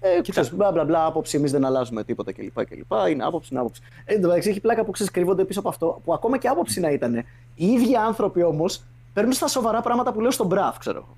Ε, 0.00 0.20
ξέρεις, 0.30 0.54
μπλα 0.54 0.72
μπλα 0.72 0.84
μπλα, 0.84 1.04
άποψη, 1.06 1.36
εμείς 1.36 1.50
δεν 1.52 1.64
αλλάζουμε 1.64 2.04
τίποτα 2.04 2.32
κλπ. 2.32 2.64
κλπ. 2.64 2.92
Είναι 3.10 3.24
άποψη, 3.24 3.48
είναι 3.52 3.60
άποψη. 3.60 3.82
Ε, 4.04 4.14
εν 4.14 4.20
τω 4.20 4.26
μεταξύ 4.28 4.48
έχει 4.50 4.60
πλάκα 4.60 4.84
που 4.84 4.90
ξεσκρύβονται 4.90 5.44
πίσω 5.44 5.60
από 5.60 5.68
αυτό, 5.68 6.00
που 6.04 6.12
ακόμα 6.14 6.38
και 6.38 6.48
άποψη 6.48 6.80
να 6.80 6.90
ήταν. 6.90 7.14
Οι 7.54 7.66
ίδιοι 7.66 7.96
άνθρωποι 7.96 8.42
όμως 8.42 8.82
παίρνουν 9.12 9.32
στα 9.32 9.46
σοβαρά 9.48 9.80
πράγματα 9.80 10.12
που 10.12 10.20
λέω 10.20 10.30
στον 10.30 10.46
μπραφ, 10.46 10.78
ξέρω 10.78 10.98
εγώ. 10.98 11.16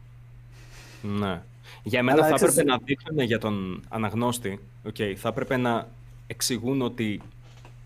Ναι. 1.18 1.42
Για 1.82 2.02
μένα 2.02 2.18
Αλλά 2.18 2.26
θα 2.28 2.34
ξέρεις- 2.34 2.54
έπρεπε 2.58 2.70
να 2.76 2.80
δείχνουν 2.84 3.24
για 3.24 3.38
τον 3.38 3.82
αναγνώστη, 3.88 4.60
okay, 4.88 5.14
θα 5.16 5.28
έπρεπε 5.28 5.56
να 5.56 5.86
εξηγούν 6.26 6.82
ότι 6.82 7.20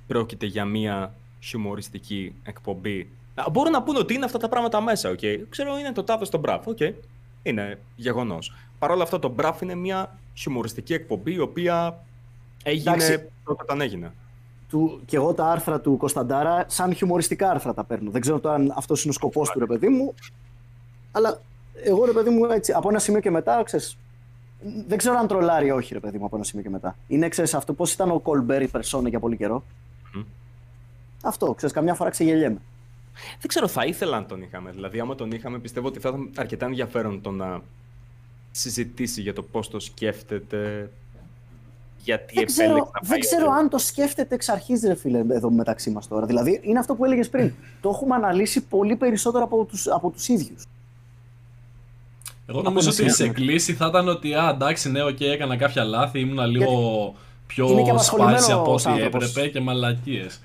πρόκειται 0.06 0.46
για 0.46 0.64
μία 0.64 1.12
χιουμοριστική 1.40 2.34
εκπομπή. 2.44 3.08
Α, 3.34 3.44
Μπορούν 3.50 3.72
να 3.72 3.82
πούνε 3.82 3.98
ότι 3.98 4.14
είναι 4.14 4.24
αυτά 4.24 4.38
τα 4.38 4.48
πράγματα 4.48 4.80
μέσα, 4.80 5.10
okay. 5.10 5.38
Ξέρω, 5.48 5.78
είναι 5.78 5.92
το 5.92 6.02
τάδε 6.04 6.24
στο 6.24 6.38
μπραφ, 6.38 6.64
okay. 6.66 6.92
Είναι 7.42 7.78
γεγονός. 7.96 8.52
Παρ' 8.78 8.90
όλα 8.90 9.02
αυτά, 9.02 9.18
το 9.18 9.28
μπραφ 9.28 9.60
είναι 9.60 9.74
μία 9.74 10.18
χιουμοριστική 10.34 10.94
εκπομπή, 10.94 11.32
η 11.32 11.38
οποία 11.38 12.04
έγινε 12.62 12.90
Εντάξει. 12.90 13.28
τότε 13.44 13.62
όταν 13.62 13.80
έγινε. 13.80 14.12
του, 14.68 15.00
και 15.06 15.16
εγώ 15.16 15.34
τα 15.34 15.46
άρθρα 15.46 15.80
του 15.80 15.96
Κωνσταντάρα 15.96 16.64
σαν 16.68 16.94
χιουμοριστικά 16.94 17.50
άρθρα 17.50 17.74
τα 17.74 17.84
παίρνω. 17.84 18.10
Δεν 18.10 18.20
ξέρω 18.20 18.40
τώρα 18.40 18.54
αν 18.54 18.72
αυτός 18.76 19.02
είναι 19.02 19.10
ο 19.10 19.14
σκοπός 19.14 19.50
του, 19.50 19.58
ρε 19.58 19.66
παιδί 19.66 19.88
μου. 19.88 20.14
Αλλά 21.12 21.40
εγώ, 21.82 22.04
ρε 22.04 22.12
παιδί 22.12 22.30
μου, 22.30 22.44
έτσι, 22.44 22.72
από 22.72 22.88
ένα 22.88 22.98
σημείο 22.98 23.20
και 23.20 23.30
μετά, 23.30 23.62
ξέρεις, 23.62 23.96
δεν 24.86 24.98
ξέρω 24.98 25.18
αν 25.18 25.26
τρολάρει 25.26 25.66
ή 25.66 25.70
όχι, 25.70 25.92
ρε 25.92 26.00
παιδί 26.00 26.18
μου, 26.18 26.24
από 26.24 26.36
ένα 26.36 26.44
σημείο 26.44 26.64
και 26.64 26.70
μετά. 26.70 26.96
Είναι, 27.06 27.28
ξέρεις, 27.28 27.54
αυτό 27.54 27.72
πώς 27.72 27.92
ήταν 27.92 28.10
ο 28.10 28.18
Κολμπέρι 28.18 28.68
Περσόνε 28.68 29.08
για 29.08 29.20
πολύ 29.20 29.36
καιρό. 29.36 29.64
Μμ. 30.14 30.20
Αυτό, 31.22 31.54
ξέρεις, 31.54 31.74
καμιά 31.74 31.94
φορά 31.94 32.10
ξεγελιέμαι. 32.10 32.60
Δεν 33.38 33.48
ξέρω, 33.48 33.68
θα 33.68 33.84
ήθελα 33.84 34.20
να 34.20 34.26
τον 34.26 34.42
είχαμε. 34.42 34.70
Δηλαδή, 34.70 35.00
άμα 35.00 35.14
τον 35.14 35.30
είχαμε, 35.30 35.58
πιστεύω 35.58 35.86
ότι 35.86 35.98
θα 35.98 36.08
ήταν 36.08 36.30
αρκετά 36.36 36.66
ενδιαφέρον 36.66 37.20
το 37.20 37.30
να 37.30 37.60
συζητήσει 38.58 39.20
για 39.20 39.32
το 39.32 39.42
πώς 39.42 39.68
το 39.68 39.80
σκέφτεται, 39.80 40.90
γιατί 42.02 42.34
Δεν 42.34 42.44
ξέρω, 42.46 42.68
επέλεξε 42.68 42.90
να 42.94 43.00
δεν 43.00 43.10
πάει 43.10 43.18
ξέρω 43.20 43.44
εδώ. 43.44 43.52
αν 43.52 43.68
το 43.68 43.78
σκέφτεται 43.78 44.34
εξ 44.34 44.48
αρχής, 44.48 44.82
ρε 44.82 44.94
φίλε, 44.94 45.18
εδώ 45.18 45.50
μεταξύ 45.50 45.90
μας 45.90 46.08
τώρα. 46.08 46.26
Δηλαδή, 46.26 46.60
είναι 46.62 46.78
αυτό 46.78 46.94
που 46.94 47.04
έλεγες 47.04 47.28
πριν. 47.28 47.52
το 47.80 47.88
έχουμε 47.88 48.14
αναλύσει 48.14 48.60
πολύ 48.60 48.96
περισσότερο 48.96 49.44
από 49.44 49.64
τους 49.64 49.86
από 49.88 50.10
τους 50.10 50.28
ίδιους. 50.28 50.64
Εγώ 52.46 52.62
νομίζω 52.62 52.88
Από 52.88 52.96
ότι 52.96 53.06
ένα 53.06 53.14
σε 53.14 53.28
κρίση 53.28 53.74
θα 53.74 53.86
ήταν 53.86 54.08
ότι 54.08 54.34
α, 54.34 54.48
εντάξει, 54.54 54.90
ναι, 54.90 55.02
οκ, 55.02 55.20
έκανα 55.20 55.56
κάποια 55.56 55.84
λάθη, 55.84 56.20
ήμουν 56.20 56.46
λίγο 56.46 57.14
πιο 57.46 57.68
είναι 57.70 57.82
και 57.82 57.90
απασχολημένος 57.90 58.46
spicy 58.48 58.52
από 58.52 58.72
ό,τι 58.72 58.90
άνθρωπος. 58.90 59.28
έπρεπε 59.30 59.48
και 59.48 59.60
μαλακίες. 59.60 60.40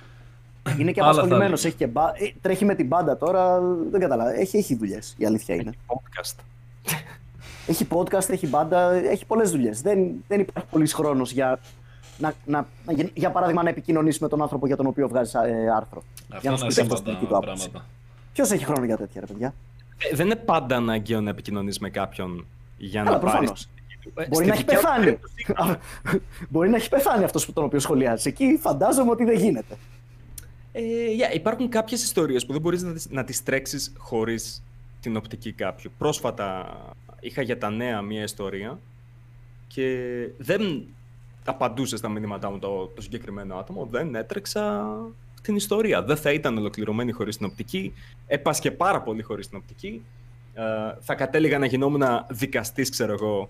Είναι 0.80 0.92
και 0.92 1.02
Άλλα 1.02 1.14
θα 1.14 1.18
απασχολημένος, 1.20 1.60
έλεγε. 1.60 1.68
έχει 1.68 1.76
και 1.78 1.88
μπα... 1.88 2.08
ε, 2.08 2.34
τρέχει 2.42 2.66
με 2.66 2.76
την 2.76 2.88
μπάντα 2.88 3.18
τώρα. 3.18 3.60
Δεν 3.92 4.00
καταλαβαίνω. 4.00 4.40
Έχει, 4.40 4.58
έχει 4.58 4.76
δουλειές, 4.76 5.14
η 5.18 5.26
αλήθεια 5.26 5.56
είναι. 5.56 5.72
Podcast. 5.88 6.36
Έχει 7.68 7.88
podcast, 7.90 8.30
έχει 8.30 8.48
μπάντα, 8.48 8.92
έχει 8.94 9.26
πολλές 9.26 9.52
δουλειές. 9.52 9.82
Δεν, 9.82 10.00
δεν 10.28 10.40
υπάρχει 10.40 10.70
πολλή 10.70 10.88
χρόνος 10.88 11.32
για, 11.32 11.60
να, 12.18 12.34
να, 12.46 12.68
να 12.86 12.94
γεν- 12.94 13.12
για 13.14 13.32
παράδειγμα, 13.32 13.64
να 13.64 13.70
επικοινωνήσει 13.70 14.18
με 14.22 14.28
τον 14.28 14.42
άνθρωπο 14.42 14.68
για 14.68 14.76
τον 14.76 14.86
οποίο 14.86 15.08
βγάζεις 15.08 15.34
ε, 15.34 15.72
άρθρο. 15.76 16.04
Αυτά 16.22 16.38
για 16.42 16.52
να 16.52 16.58
σου 16.58 16.64
είναι 16.66 16.74
πει 16.74 16.82
αυτό 16.82 16.96
στην 16.96 17.12
δική 17.12 17.26
ασήμαντα 17.26 17.28
του 17.28 17.36
άποψη. 17.50 17.70
πράγματα. 17.70 17.90
Ποιος 18.34 18.52
έχει 18.52 18.66
χρόνο 18.66 18.86
για 18.86 18.98
τέτοια, 18.98 19.22
ρε 19.22 19.28
παιδιά; 19.28 19.54
Ε, 20.12 20.16
δεν 20.16 20.26
είναι 20.26 20.36
πάντα 20.36 20.76
αναγκαίο 20.76 21.22
να 21.22 21.30
επικοινωνείς 21.30 21.80
με 21.80 21.90
κάποιον 21.90 22.46
για 22.78 23.04
Καλά, 23.04 23.16
να 23.18 23.24
πάρεις. 23.24 23.34
προφανώς. 23.38 23.68
Μπορεί 24.30 24.46
να 24.46 24.54
έχει 24.54 24.66
πεθάνει. 24.66 25.18
Μπορεί 26.50 26.70
να 26.70 26.76
έχει 26.76 26.90
πεθάνει 26.90 27.24
αυτός 27.24 27.54
τον 27.54 27.64
οποίο 27.64 27.80
σχολιάζει. 27.80 28.30
Εκεί 28.30 28.58
φαντάζομαι 28.62 29.12
ότι 29.12 29.24
δεν 29.24 29.38
γίνεται. 29.38 29.78
Ε, 30.72 30.82
yeah, 30.82 31.36
υπάρχουν 31.36 31.70
κάποιες 31.70 32.04
ιστορίες 32.04 32.46
που 32.46 32.52
δεν 32.52 32.62
μπορείς 32.62 32.82
να, 32.84 32.94
τις- 32.94 33.10
να 33.10 33.24
τις 33.24 33.44
τρέξεις 33.44 33.94
χωρίς 33.98 34.64
την 35.02 35.16
οπτική 35.18 35.52
κάποιου. 35.52 35.92
Πρόσφατα 35.98 36.66
είχα 37.22 37.42
για 37.42 37.58
τα 37.58 37.70
νέα 37.70 38.02
μία 38.02 38.24
ιστορία 38.24 38.80
και 39.68 39.98
δεν 40.38 40.84
απαντούσε 41.46 41.98
στα 41.98 42.10
μηνύματά 42.10 42.52
μου 42.52 42.60
το, 42.60 42.92
το 42.96 43.02
συγκεκριμένο 43.02 43.56
άτομο. 43.56 43.88
Δεν 43.92 44.16
έτρεξα 44.16 44.88
την 45.42 45.56
ιστορία. 45.56 46.04
Δεν 46.04 46.18
θα 46.18 46.32
ήταν 46.32 46.58
ολοκληρωμένη 46.58 47.12
χωρίς 47.12 47.38
την 47.38 47.46
οπτική. 47.46 47.94
Έπασχε 48.28 48.72
πάρα 48.72 49.02
πολύ 49.02 49.22
χωρίς 49.22 49.48
την 49.48 49.58
οπτική. 49.58 50.02
Ε, 50.54 50.62
θα 51.00 51.16
κατέληγα 51.16 51.60
να 51.60 51.66
γινόμουν 51.66 52.04
δικαστής, 52.30 52.90
ξέρω 52.90 53.14
εγώ. 53.14 53.50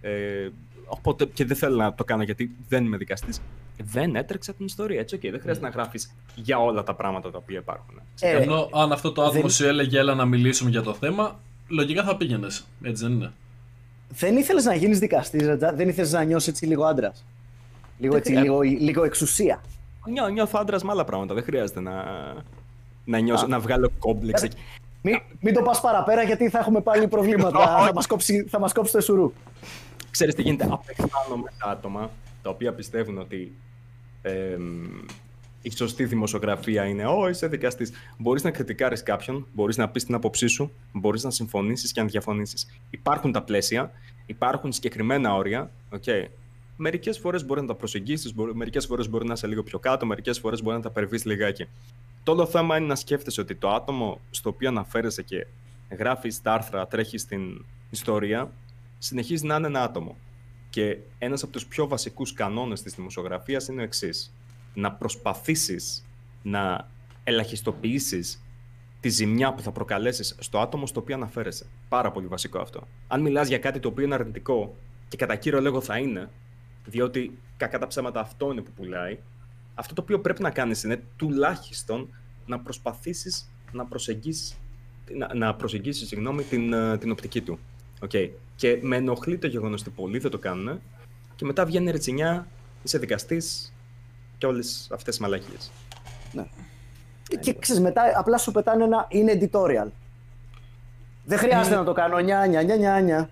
Ε, 0.00 0.48
οπότε 0.86 1.24
και 1.24 1.44
δεν 1.44 1.56
θέλω 1.56 1.76
να 1.76 1.94
το 1.94 2.04
κάνω 2.04 2.22
γιατί 2.22 2.50
δεν 2.68 2.84
είμαι 2.84 2.96
δικαστής. 2.96 3.40
Δεν 3.84 4.16
έτρεξα 4.16 4.52
την 4.54 4.66
ιστορία. 4.66 5.00
Έτσι, 5.00 5.16
okay, 5.22 5.28
δεν 5.30 5.40
χρειάζεται 5.40 5.66
να 5.66 5.72
γράφεις 5.72 6.14
για 6.34 6.58
όλα 6.58 6.82
τα 6.82 6.94
πράγματα 6.94 7.30
τα 7.30 7.38
οποία 7.38 7.58
υπάρχουν. 7.58 8.00
Ε, 8.20 8.42
Ενώ 8.42 8.68
αν 8.72 8.92
αυτό 8.92 9.12
το 9.12 9.22
άτομο 9.22 9.40
δεν- 9.40 9.50
σου 9.50 9.64
έλεγε 9.66 9.98
έλα 9.98 10.14
να 10.14 10.24
μιλήσουμε 10.24 10.70
για 10.70 10.82
το 10.82 10.94
θέμα, 10.94 11.40
λογικά 11.72 12.04
θα 12.04 12.16
πήγαινες. 12.16 12.66
Έτσι 12.82 13.02
δεν 13.02 13.12
είναι. 13.12 13.32
Δεν 14.08 14.36
ήθελες 14.36 14.64
να 14.64 14.74
γίνεις 14.74 14.98
δικαστής, 14.98 15.46
δεν 15.74 15.88
ήθελες 15.88 16.12
να 16.12 16.22
νιώσεις 16.22 16.48
έτσι 16.48 16.66
λίγο 16.66 16.84
άντρας. 16.84 17.24
Λίγο, 17.98 18.16
έτσι, 18.16 18.30
χρειάζεται. 18.30 18.64
λίγο, 18.64 18.80
λίγο 18.80 19.04
εξουσία. 19.04 19.60
Νιώ, 20.10 20.28
νιώθω 20.28 20.58
άντρας 20.60 20.82
με 20.82 20.90
άλλα 20.90 21.04
πράγματα. 21.04 21.34
Δεν 21.34 21.42
χρειάζεται 21.42 21.80
να, 21.80 22.04
να, 23.04 23.18
νιώσω, 23.18 23.44
Α. 23.44 23.48
να 23.48 23.60
βγάλω 23.60 23.90
κόμπλεξ. 23.98 24.42
εκεί. 24.42 24.56
Μην, 25.02 25.20
μην 25.40 25.54
το 25.54 25.62
πας 25.62 25.80
παραπέρα 25.80 26.22
γιατί 26.22 26.48
θα 26.48 26.58
έχουμε 26.58 26.80
πάλι 26.80 27.08
προβλήματα. 27.08 27.58
θα 27.86 27.92
μας 27.94 28.06
κόψει, 28.06 28.46
θα 28.48 28.58
μας 28.58 28.72
κόψει 28.72 28.92
το 28.92 29.00
σουρού. 29.00 29.32
Ξέρεις 30.10 30.34
τι 30.34 30.42
γίνεται. 30.42 30.68
Απεχθάνω 30.70 31.36
με 31.42 31.50
τα 31.58 31.70
άτομα 31.70 32.10
τα 32.42 32.50
οποία 32.50 32.72
πιστεύουν 32.72 33.18
ότι 33.18 33.52
εμ, 34.22 34.62
η 35.62 35.70
σωστή 35.70 36.04
δημοσιογραφία 36.04 36.84
είναι 36.84 37.06
«Ω, 37.06 37.28
είσαι 37.28 37.46
δικαστής». 37.46 37.92
Μπορείς 38.18 38.42
να 38.42 38.50
κριτικάρεις 38.50 39.02
κάποιον, 39.02 39.46
μπορείς 39.52 39.76
να 39.76 39.88
πεις 39.88 40.04
την 40.04 40.14
άποψή 40.14 40.46
σου, 40.46 40.72
μπορείς 40.92 41.24
να 41.24 41.30
συμφωνήσεις 41.30 41.92
και 41.92 42.00
να 42.00 42.06
διαφωνήσεις. 42.06 42.66
Υπάρχουν 42.90 43.32
τα 43.32 43.42
πλαίσια, 43.42 43.90
υπάρχουν 44.26 44.72
συγκεκριμένα 44.72 45.34
όρια. 45.34 45.70
Okay. 45.90 46.24
Μερικές 46.76 47.18
φορές 47.18 47.44
μπορεί 47.44 47.60
να 47.60 47.66
τα 47.66 47.74
προσεγγίσεις, 47.74 48.34
μπορεί, 48.34 48.54
μερικές 48.54 48.86
φορές 48.86 49.08
μπορεί 49.08 49.26
να 49.26 49.32
είσαι 49.32 49.46
λίγο 49.46 49.62
πιο 49.62 49.78
κάτω, 49.78 50.06
μερικές 50.06 50.38
φορές 50.38 50.62
μπορεί 50.62 50.76
να 50.76 50.82
τα 50.82 50.90
περιβείς 50.90 51.24
λιγάκι. 51.24 51.66
το 52.22 52.32
όλο 52.32 52.46
θέμα 52.46 52.76
είναι 52.76 52.86
να 52.86 52.94
σκέφτεσαι 52.94 53.40
ότι 53.40 53.54
το 53.54 53.70
άτομο 53.70 54.20
στο 54.30 54.48
οποίο 54.48 54.68
αναφέρεσαι 54.68 55.22
και 55.22 55.46
γράφεις 55.90 56.42
τα 56.42 56.52
άρθρα, 56.52 56.86
τρέχεις 56.86 57.20
στην 57.20 57.64
ιστορία, 57.90 58.52
συνεχίζει 58.98 59.46
να 59.46 59.54
είναι 59.54 59.66
ένα 59.66 59.82
άτομο. 59.82 60.16
Και 60.70 60.98
ένας 61.18 61.42
από 61.42 61.52
τους 61.52 61.66
πιο 61.66 61.88
βασικούς 61.88 62.32
κανόνες 62.32 62.82
της 62.82 62.94
δημοσιογραφίας 62.94 63.68
είναι 63.68 63.80
ο 63.80 63.84
εξής. 63.84 64.32
Να 64.74 64.92
προσπαθήσεις 64.92 66.04
να 66.42 66.88
ελαχιστοποιήσεις 67.24 68.42
τη 69.00 69.08
ζημιά 69.08 69.54
που 69.54 69.62
θα 69.62 69.72
προκαλέσεις 69.72 70.36
στο 70.38 70.58
άτομο 70.58 70.86
στο 70.86 71.00
οποίο 71.00 71.14
αναφέρεσαι. 71.14 71.66
Πάρα 71.88 72.10
πολύ 72.10 72.26
βασικό 72.26 72.58
αυτό. 72.58 72.88
Αν 73.08 73.20
μιλάς 73.20 73.48
για 73.48 73.58
κάτι 73.58 73.80
το 73.80 73.88
οποίο 73.88 74.04
είναι 74.04 74.14
αρνητικό 74.14 74.76
και 75.08 75.16
κατά 75.16 75.36
κύριο 75.36 75.60
λόγο 75.60 75.80
θα 75.80 75.98
είναι, 75.98 76.30
διότι 76.86 77.38
κακά 77.56 77.78
τα 77.78 77.86
ψέματα 77.86 78.20
αυτό 78.20 78.50
είναι 78.52 78.60
που 78.60 78.70
πουλάει, 78.70 79.18
αυτό 79.74 79.94
το 79.94 80.02
οποίο 80.02 80.20
πρέπει 80.20 80.42
να 80.42 80.50
κάνεις 80.50 80.82
είναι 80.82 81.02
τουλάχιστον 81.16 82.08
να 82.46 82.60
προσπαθήσεις 82.60 83.50
να 83.72 83.84
προσεγγίσεις 83.84 84.56
να, 85.16 85.34
να 85.34 85.54
προσεγγίσεις, 85.54 86.08
συγγνώμη, 86.08 86.42
την, 86.42 86.72
ε, 86.72 86.98
την 86.98 87.10
οπτική 87.10 87.40
του. 87.40 87.58
Okay. 88.06 88.30
Και 88.56 88.78
με 88.82 88.96
ενοχλεί 88.96 89.38
το 89.38 89.46
γεγονός 89.46 89.80
ότι 89.80 89.90
πολλοί 89.90 90.18
δεν 90.18 90.30
το 90.30 90.38
κάνουν 90.38 90.80
και 91.36 91.44
μετά 91.44 91.64
βγαίνει 91.64 91.90
ρετσινιά, 91.90 92.46
είσαι 92.82 92.98
δικαστής 92.98 93.72
και 94.42 94.48
όλες 94.48 94.88
αυτές 94.92 95.16
τις 95.16 95.18
μαλακίες. 95.18 95.70
Ναι. 96.32 96.44
Και 97.40 97.54
ξέρεις, 97.54 97.82
μετά 97.82 98.02
απλά 98.16 98.38
σου 98.38 98.52
πετάνε 98.52 98.84
ένα 98.84 99.06
είναι 99.08 99.38
editorial. 99.40 99.88
Δεν 101.24 101.38
χρειάζεται 101.38 101.76
να 101.76 101.84
το 101.84 101.92
κάνω 101.92 102.18
νιά, 102.18 102.46
νιά, 102.46 102.62
νιά, 102.62 102.76
νιά, 102.76 103.00
νιά. 103.00 103.30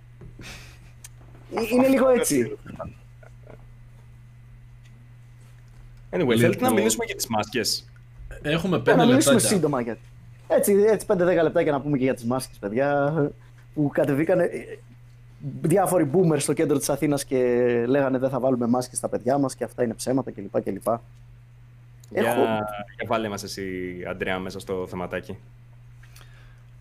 Ε, 1.55 1.61
είναι 1.73 1.89
λίγο 1.89 2.09
έτσι. 2.09 2.57
Anyway, 6.11 6.37
θέλετε 6.39 6.65
να 6.65 6.73
μιλήσουμε 6.73 7.05
για 7.05 7.15
τις 7.15 7.27
μάσκες; 7.27 7.85
Έχουμε 8.43 8.77
Να 8.77 8.83
πέντε 8.83 9.07
μιλήσουμε 9.07 9.35
λεπτά. 9.35 9.49
σύντομα 9.49 9.81
για. 9.81 9.99
Έτσι, 10.49 10.73
έτσι 10.73 11.07
5-10 11.09 11.43
λεπτά 11.43 11.61
για 11.61 11.73
να 11.73 11.81
πούμε 11.81 11.99
και 11.99 12.05
για 12.05 12.15
τις 12.15 12.25
μάσκες, 12.25 12.57
παιδιά. 12.57 13.13
Που 13.75 13.91
κατεβήκανε 13.93 14.45
ε, 14.45 14.79
διάφοροι 15.63 16.11
boomers 16.15 16.41
στο 16.41 16.53
κέντρο 16.53 16.79
της 16.79 16.89
Αθήνας 16.89 17.25
και 17.25 17.37
λέγανε 17.89 18.19
δεν 18.19 18.31
θα 18.31 18.41
βάλουμε 18.41 18.67
μάσκες 18.67 18.99
στα 18.99 19.09
παιδιά 19.09 19.39
μας 19.39 19.55
και 19.55 19.65
αυτά 19.65 19.83
είναι 19.85 19.95
ψέματα 19.95 20.31
κλπ. 20.31 20.61
κλπ. 20.63 20.83
Για, 22.13 22.23
Έχω- 22.31 22.43
για 22.97 23.07
βάλε 23.07 23.29
μας 23.29 23.43
εσύ, 23.43 23.63
Αντρέα, 24.11 24.39
μέσα 24.39 24.59
στο 24.59 24.87
θεματάκι. 24.89 25.37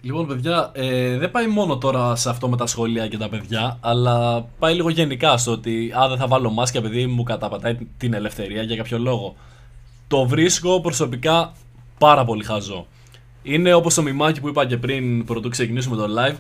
Λοιπόν, 0.02 0.28
παιδιά, 0.28 0.72
ε, 0.74 1.18
δεν 1.18 1.32
πάει 1.32 1.48
μόνο 1.48 1.78
τώρα 1.78 2.16
σε 2.16 2.30
αυτό 2.30 2.50
με 2.50 2.58
τα 2.58 2.66
σχολεία 2.68 3.08
και 3.08 3.18
τα 3.18 3.30
παιδιά, 3.30 3.78
αλλά 3.82 4.46
πάει 4.60 4.76
λίγο 4.76 4.90
γενικά 4.90 5.38
στο 5.38 5.52
ότι 5.52 5.92
α, 6.00 6.08
δεν 6.08 6.18
θα 6.18 6.28
βάλω 6.28 6.50
μάσκα 6.50 6.78
επειδή 6.80 7.06
μου 7.08 7.24
καταπατάει 7.24 7.78
την 7.98 8.14
ελευθερία 8.14 8.62
για 8.62 8.76
κάποιο 8.76 8.98
λόγο. 9.00 9.36
Το 10.08 10.26
βρίσκω 10.28 10.82
προσωπικά 10.82 11.52
πάρα 11.98 12.26
πολύ 12.26 12.44
χαζό. 12.44 12.88
Είναι 13.44 13.74
όπως 13.74 13.94
το 13.94 14.02
μημάκι 14.02 14.42
που 14.42 14.48
είπα 14.48 14.66
και 14.66 14.78
πριν, 14.78 15.26
πρωτού 15.26 15.50
ξεκινήσουμε 15.50 15.96
το 15.96 16.06
live. 16.18 16.36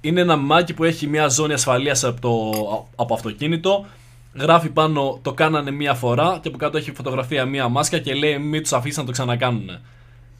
Είναι 0.00 0.20
ένα 0.20 0.36
μημάκι 0.36 0.74
που 0.74 0.84
έχει 0.84 1.06
μια 1.06 1.28
ζώνη 1.28 1.52
ασφαλείας 1.52 2.04
από, 2.04 2.20
το, 2.20 2.86
από 2.96 3.14
αυτοκίνητο. 3.14 3.86
Γράφει 4.34 4.68
πάνω 4.68 5.18
το 5.22 5.32
κάνανε 5.32 5.70
μία 5.70 5.94
φορά 5.94 6.38
και 6.42 6.48
από 6.48 6.56
κάτω 6.56 6.78
έχει 6.78 6.92
φωτογραφία 6.92 7.44
μία 7.44 7.68
μάσκα 7.68 7.98
και 7.98 8.14
λέει 8.14 8.38
μην 8.38 8.62
τους 8.62 8.72
αφήσει 8.72 8.98
να 8.98 9.04
το 9.04 9.12
ξανακάνουν. 9.12 9.70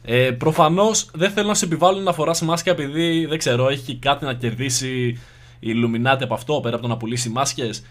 Ε, 0.03 0.31
Προφανώς 0.31 1.09
δεν 1.13 1.31
θέλω 1.31 1.47
να 1.47 1.53
σε 1.53 1.65
επιβάλλουν 1.65 2.03
να 2.03 2.13
φοράς 2.13 2.41
μάσκα 2.41 2.71
επειδή 2.71 3.25
δεν 3.25 3.37
ξέρω, 3.37 3.69
έχει 3.69 3.95
κάτι 3.95 4.25
να 4.25 4.33
κερδίσει 4.33 5.17
η 5.59 5.69
Illuminati 5.73 6.21
από 6.21 6.33
αυτό 6.33 6.59
πέρα 6.59 6.75
από 6.75 6.83
το 6.83 6.89
να 6.89 6.97
πουλήσει 6.97 7.29
μάσκες. 7.29 7.83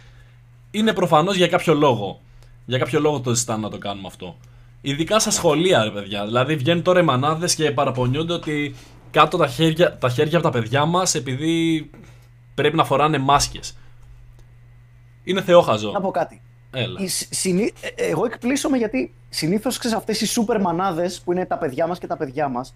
Είναι 0.70 0.92
προφανώς 0.92 1.36
για 1.36 1.48
κάποιο 1.48 1.74
λόγο. 1.74 2.20
Για 2.64 2.78
κάποιο 2.78 3.00
λόγο 3.00 3.20
το 3.20 3.34
ζητάνε 3.34 3.62
να 3.62 3.70
το 3.70 3.78
κάνουμε 3.78 4.06
αυτό. 4.06 4.36
Ειδικά 4.80 5.18
στα 5.18 5.30
σχολεία, 5.30 5.84
ρε 5.84 5.90
παιδιά. 5.90 6.24
Δηλαδή 6.24 6.56
βγαίνουν 6.56 6.82
τώρα 6.82 7.00
οι 7.00 7.02
μανάδες 7.02 7.54
και 7.54 7.70
παραπονιούνται 7.70 8.32
ότι 8.32 8.74
κάτω 9.10 9.36
τα 9.36 9.46
χέρια, 9.46 9.98
τα 9.98 10.08
χέρια 10.08 10.38
από 10.38 10.46
τα 10.50 10.52
παιδιά 10.58 10.84
μας 10.84 11.14
επειδή 11.14 11.90
πρέπει 12.54 12.76
να 12.76 12.84
φοράνε 12.84 13.18
μάσκες. 13.18 13.76
Είναι 15.24 15.42
θεόχαζο. 15.42 15.90
Να 15.90 16.00
πω 16.00 16.10
κάτι. 16.10 16.42
Έλα. 16.72 17.00
Οι 17.00 17.06
συ- 17.06 17.34
συνή- 17.34 17.72
ε, 17.94 18.06
Εγώ 18.06 18.24
εκπλήσωμαι 18.24 18.76
γιατί 18.76 19.14
συνήθως 19.28 19.78
ξέρεις 19.78 19.96
αυτές 19.96 20.20
οι 20.20 20.26
σούπερ 20.26 20.60
μανάδε 20.60 21.10
που 21.24 21.32
είναι 21.32 21.46
τα 21.46 21.58
παιδιά 21.58 21.86
μας 21.86 21.98
και 21.98 22.06
τα 22.06 22.16
παιδιά 22.16 22.48
μας. 22.48 22.74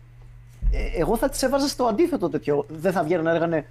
εγώ 0.97 1.17
θα 1.17 1.29
τις 1.29 1.43
έβαζα 1.43 1.69
στο 1.69 1.85
αντίθετο 1.85 2.29
τέτοιο. 2.29 2.65
Δεν 2.69 2.93
θα 2.93 3.03
βγαίνουν 3.03 3.25
να 3.25 3.31
έλεγαν 3.31 3.65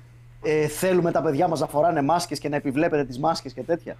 ε, 0.43 0.67
θέλουμε 0.67 1.11
τα 1.11 1.21
παιδιά 1.21 1.47
μας 1.47 1.59
να 1.59 1.67
φοράνε 1.67 2.01
μάσκες 2.01 2.39
και 2.39 2.49
να 2.49 2.55
επιβλέπετε 2.55 3.05
τις 3.05 3.19
μάσκες 3.19 3.53
και 3.53 3.61
τέτοια. 3.61 3.97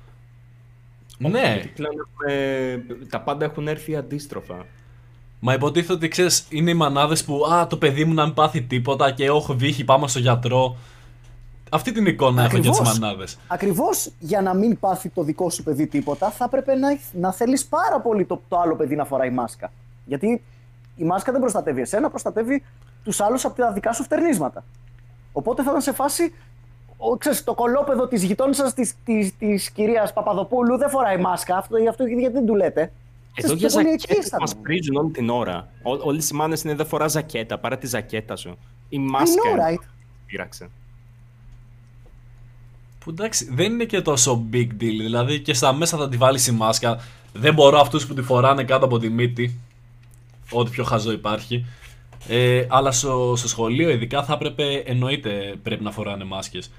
Ναι, 1.18 1.30
Γιατί 1.40 1.68
πλέον 1.68 1.94
έχουμε- 2.00 2.82
τα 3.10 3.22
πάντα 3.22 3.46
έχουν 3.46 3.68
έρθει 3.68 3.96
αντίστροφα. 3.96 4.66
Μα 5.44 5.54
υποτίθεται 5.54 5.94
ότι 5.94 6.08
ξέρεις, 6.08 6.46
είναι 6.50 6.70
οι 6.70 6.74
μανάδες 6.74 7.24
που 7.24 7.46
Α, 7.54 7.68
το 7.68 7.78
παιδί 7.78 8.06
μου 8.06 8.14
να 8.14 8.26
μην 8.26 8.34
πάθει 8.34 8.62
τίποτα 8.62 9.12
και 9.12 9.30
όχι 9.30 9.54
βύχη, 9.54 9.84
πάμε 9.84 10.08
στο 10.08 10.20
γιατρό. 10.20 10.76
Αυτή 11.70 11.92
την 11.92 12.06
εικόνα 12.06 12.44
έχω 12.44 12.58
για 12.58 12.70
τις 12.70 12.80
Ακριβώς. 12.80 13.00
μανάδες. 13.00 13.38
Ακριβώς 13.48 14.12
για 14.20 14.42
να 14.42 14.54
μην 14.54 14.80
πάθει 14.80 15.10
το 15.10 15.24
δικό 15.24 15.50
σου 15.50 15.64
παιδί 15.64 15.88
τίποτα, 15.88 16.30
θα 16.30 16.44
έπρεπε 16.46 16.76
να, 16.76 16.88
να 17.12 17.32
θέλεις 17.32 17.66
πάρα 17.66 18.00
πολύ 18.02 18.26
το, 18.26 18.42
το 18.48 18.60
άλλο 18.60 18.76
παιδί 18.76 18.96
να 18.96 19.06
φοράει 19.06 19.30
μάσκα. 19.30 19.72
Γιατί 20.06 20.42
η 20.96 21.04
μάσκα 21.04 21.32
δεν 21.32 21.42
προστατεύει 21.42 21.82
εσένα, 21.82 22.10
προστατεύει 22.10 22.64
τους 23.04 23.22
άλλους 23.22 23.46
από 23.46 23.56
τα 23.56 23.72
δικά 23.72 23.94
σου 23.94 24.04
φτερνίσματα. 24.04 24.64
Οπότε 25.32 25.64
θα 25.64 25.70
ήταν 25.70 25.82
σε 25.82 25.92
φάση. 25.94 26.34
Ο, 26.98 27.18
ξέρεις, 27.18 27.44
το 27.44 27.54
κολόπεδο 27.54 28.08
της 28.08 28.24
γειτόνισσας 28.24 28.74
της 28.74 28.94
της, 29.06 29.38
της 29.38 29.72
κυρίας 29.72 30.14
Παπαδοπούλου 30.14 30.78
δεν 30.78 30.90
φοράει 30.90 31.18
μάσκα. 31.18 31.58
Αυτό, 31.58 31.78
αυτό 31.90 32.06
γιατί 32.06 32.34
δεν 32.34 32.46
του 32.46 32.56
λέτε. 32.56 32.92
Εδώ 33.36 33.56
Ξέρεις, 33.56 33.60
για 33.60 33.68
πιο 33.68 33.78
πολύ 33.78 33.90
εκεί 33.94 34.06
ζακέτες 34.08 34.30
θα 34.30 34.38
μας 34.40 34.52
ήταν. 34.52 34.62
πρίζουν 34.64 34.96
όλη 34.96 35.12
την 35.12 35.30
ώρα. 35.30 35.72
Όλε 35.84 36.22
οι 36.22 36.34
μάνες 36.34 36.62
είναι 36.64 36.76
δεν 36.76 36.86
φορά 36.86 37.08
ζακέτα, 37.08 37.58
παρά 37.58 37.78
τη 37.78 37.88
ζακέτα 37.88 38.36
σου. 38.36 38.58
Η 38.90 39.00
μάσκα 39.00 39.42
I 39.56 39.58
know, 39.58 39.72
right? 39.72 39.84
πείραξε. 40.26 40.70
Που 43.00 43.10
εντάξει, 43.10 43.50
δεν 43.52 43.72
είναι 43.72 43.86
και 43.86 44.02
τόσο 44.02 44.46
big 44.54 44.68
deal. 44.68 44.98
Δηλαδή 44.98 45.40
και 45.40 45.54
στα 45.54 45.74
μέσα 45.74 45.98
θα 45.98 46.10
τη 46.10 46.18
βάλεις 46.18 46.48
η 46.48 46.52
μάσκα. 46.52 47.00
Δεν 47.34 47.54
μπορώ 47.54 47.80
αυτούς 47.80 48.08
που 48.08 48.14
τη 48.14 48.22
φοράνε 48.22 48.64
κάτω 48.64 48.86
από 48.86 49.00
τη 49.00 49.10
μύτη. 49.10 49.60
Ό,τι 50.52 50.70
πιο 50.70 50.84
χαζό 50.84 51.12
υπάρχει. 51.12 51.66
Ε, 52.28 52.66
αλλά 52.70 52.92
στο, 52.92 53.34
στο 53.38 53.48
σχολείο, 53.48 53.90
ειδικά, 53.90 54.24
θα 54.24 54.34
έπρεπε, 54.34 54.74
εννοείται, 54.86 55.56
πρέπει 55.64 55.84
να 55.84 55.92
φοράνε 55.92 56.24
μάσκες. 56.24 56.72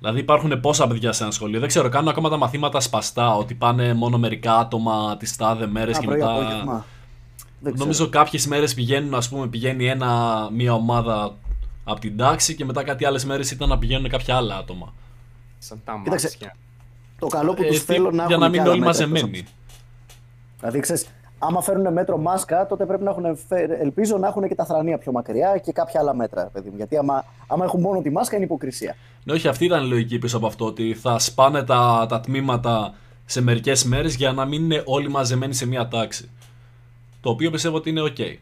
Δηλαδή 0.00 0.20
υπάρχουν 0.20 0.60
πόσα 0.60 0.86
παιδιά 0.86 1.12
σε 1.12 1.22
ένα 1.22 1.32
σχολείο. 1.32 1.58
Δεν 1.60 1.68
ξέρω, 1.68 1.88
κάνουν 1.88 2.08
ακόμα 2.08 2.28
τα 2.28 2.36
μαθήματα 2.36 2.80
σπαστά. 2.80 3.34
Ότι 3.36 3.54
πάνε 3.54 3.94
μόνο 3.94 4.18
μερικά 4.18 4.56
άτομα 4.58 5.16
τις 5.16 5.36
τάδε 5.36 5.66
μέρες 5.66 5.96
Α, 5.96 6.00
και 6.00 6.06
πρωί, 6.06 6.18
μετά. 6.18 6.32
απόγευμα. 6.32 6.84
Δεν 7.60 7.72
ξέρω. 7.72 7.84
Νομίζω 7.88 8.08
κάποιες 8.08 8.46
μέρες 8.46 8.74
πηγαίνουν, 8.74 9.14
ας 9.14 9.28
πούμε, 9.28 9.46
πηγαίνει 9.46 9.86
ένα, 9.86 10.48
μία 10.52 10.72
ομάδα 10.74 11.34
από 11.84 12.00
την 12.00 12.16
τάξη 12.16 12.54
και 12.54 12.64
μετά 12.64 12.82
κάτι 12.84 13.04
άλλες 13.04 13.24
μέρες 13.24 13.50
ήταν 13.50 13.68
να 13.68 13.78
πηγαίνουν 13.78 14.08
κάποια 14.08 14.36
άλλα 14.36 14.56
άτομα. 14.56 14.92
Σαν 15.58 15.80
τα 15.84 16.00
Κοίταξε, 16.04 16.28
μάτια. 16.32 16.56
Το 17.18 17.26
καλό 17.26 17.54
που 17.54 17.62
Ε, 17.62 17.66
τους 17.66 17.78
τι- 17.78 17.84
θέλω 17.84 18.10
να 18.10 18.26
για 18.26 18.36
έχουν 18.36 18.38
να 18.40 18.44
και 18.44 18.50
μην 18.50 18.60
άλλα 18.60 18.70
όλοι 18.70 18.80
μέτρα 18.80 19.04
εκτός 19.04 19.10
μαζεμένοι. 19.12 19.38
από- 19.38 19.48
Δηλαδή, 20.58 20.80
ξέρεις, 20.80 21.06
άμα 21.42 21.62
φέρουν 21.62 21.92
μέτρο 21.92 22.18
μάσκα, 22.18 22.66
τότε 22.66 22.86
πρέπει 22.86 23.02
να 23.02 23.10
έχουν. 23.10 23.36
φε- 23.48 23.70
Ελπίζω 23.80 24.16
να 24.16 24.26
έχουν 24.28 24.48
και 24.48 24.54
τα 24.54 24.64
θρανία 24.64 24.98
πιο 24.98 25.12
μακριά 25.12 25.58
και 25.58 25.72
κάποια 25.72 26.00
άλλα 26.00 26.14
μέτρα, 26.14 26.44
παιδί 26.52 26.68
μου. 26.70 26.76
Γιατί 26.76 26.96
άμα, 26.96 27.24
άμα 27.46 27.64
έχουν 27.64 27.80
μόνο 27.80 28.02
τη 28.02 28.10
μάσκα 28.10 28.36
είναι 28.36 28.44
υποκρισία. 28.44 28.96
Ναι, 29.24 29.32
όχι, 29.32 29.48
αυτή 29.48 29.64
ήταν 29.64 29.84
η 29.84 29.88
λογική 29.88 30.18
πίσω 30.18 30.36
από 30.36 30.46
αυτό. 30.46 30.64
Ότι 30.64 30.94
θα 30.94 31.18
σπάνε 31.18 31.62
τα, 31.62 32.06
τα 32.08 32.20
τμήματα 32.20 32.94
σε 33.24 33.40
μερικές 33.42 33.84
μέρες 33.84 34.14
για 34.14 34.32
να 34.32 34.44
μην 34.44 34.62
είναι 34.64 34.82
όλοι 34.86 35.08
μαζεμένοι 35.08 35.54
σε 35.54 35.66
μία 35.66 35.88
τάξη. 35.88 36.30
Το 37.20 37.30
οποίο 37.30 37.50
πιστεύω 37.50 37.76
ότι 37.76 37.90
είναι 37.90 38.02
ok. 38.02 38.36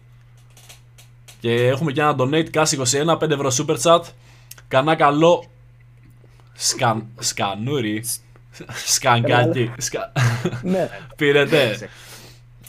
Και 1.41 1.66
έχουμε 1.66 1.93
και 1.93 2.01
ένα 2.01 2.15
donate 2.19 2.47
cash 2.53 2.65
21, 2.65 3.19
5 3.19 3.31
ευρώ 3.31 3.51
super 3.59 3.77
chat. 3.83 4.01
Κανά 4.69 4.95
καλό. 4.95 5.45
Σκαν, 6.55 7.07
σκανούρι. 7.19 8.05
Σκαγκάκι. 8.87 9.73
Σκα... 9.79 10.12
ναι. 10.62 10.89
Πήρετε. 11.16 11.79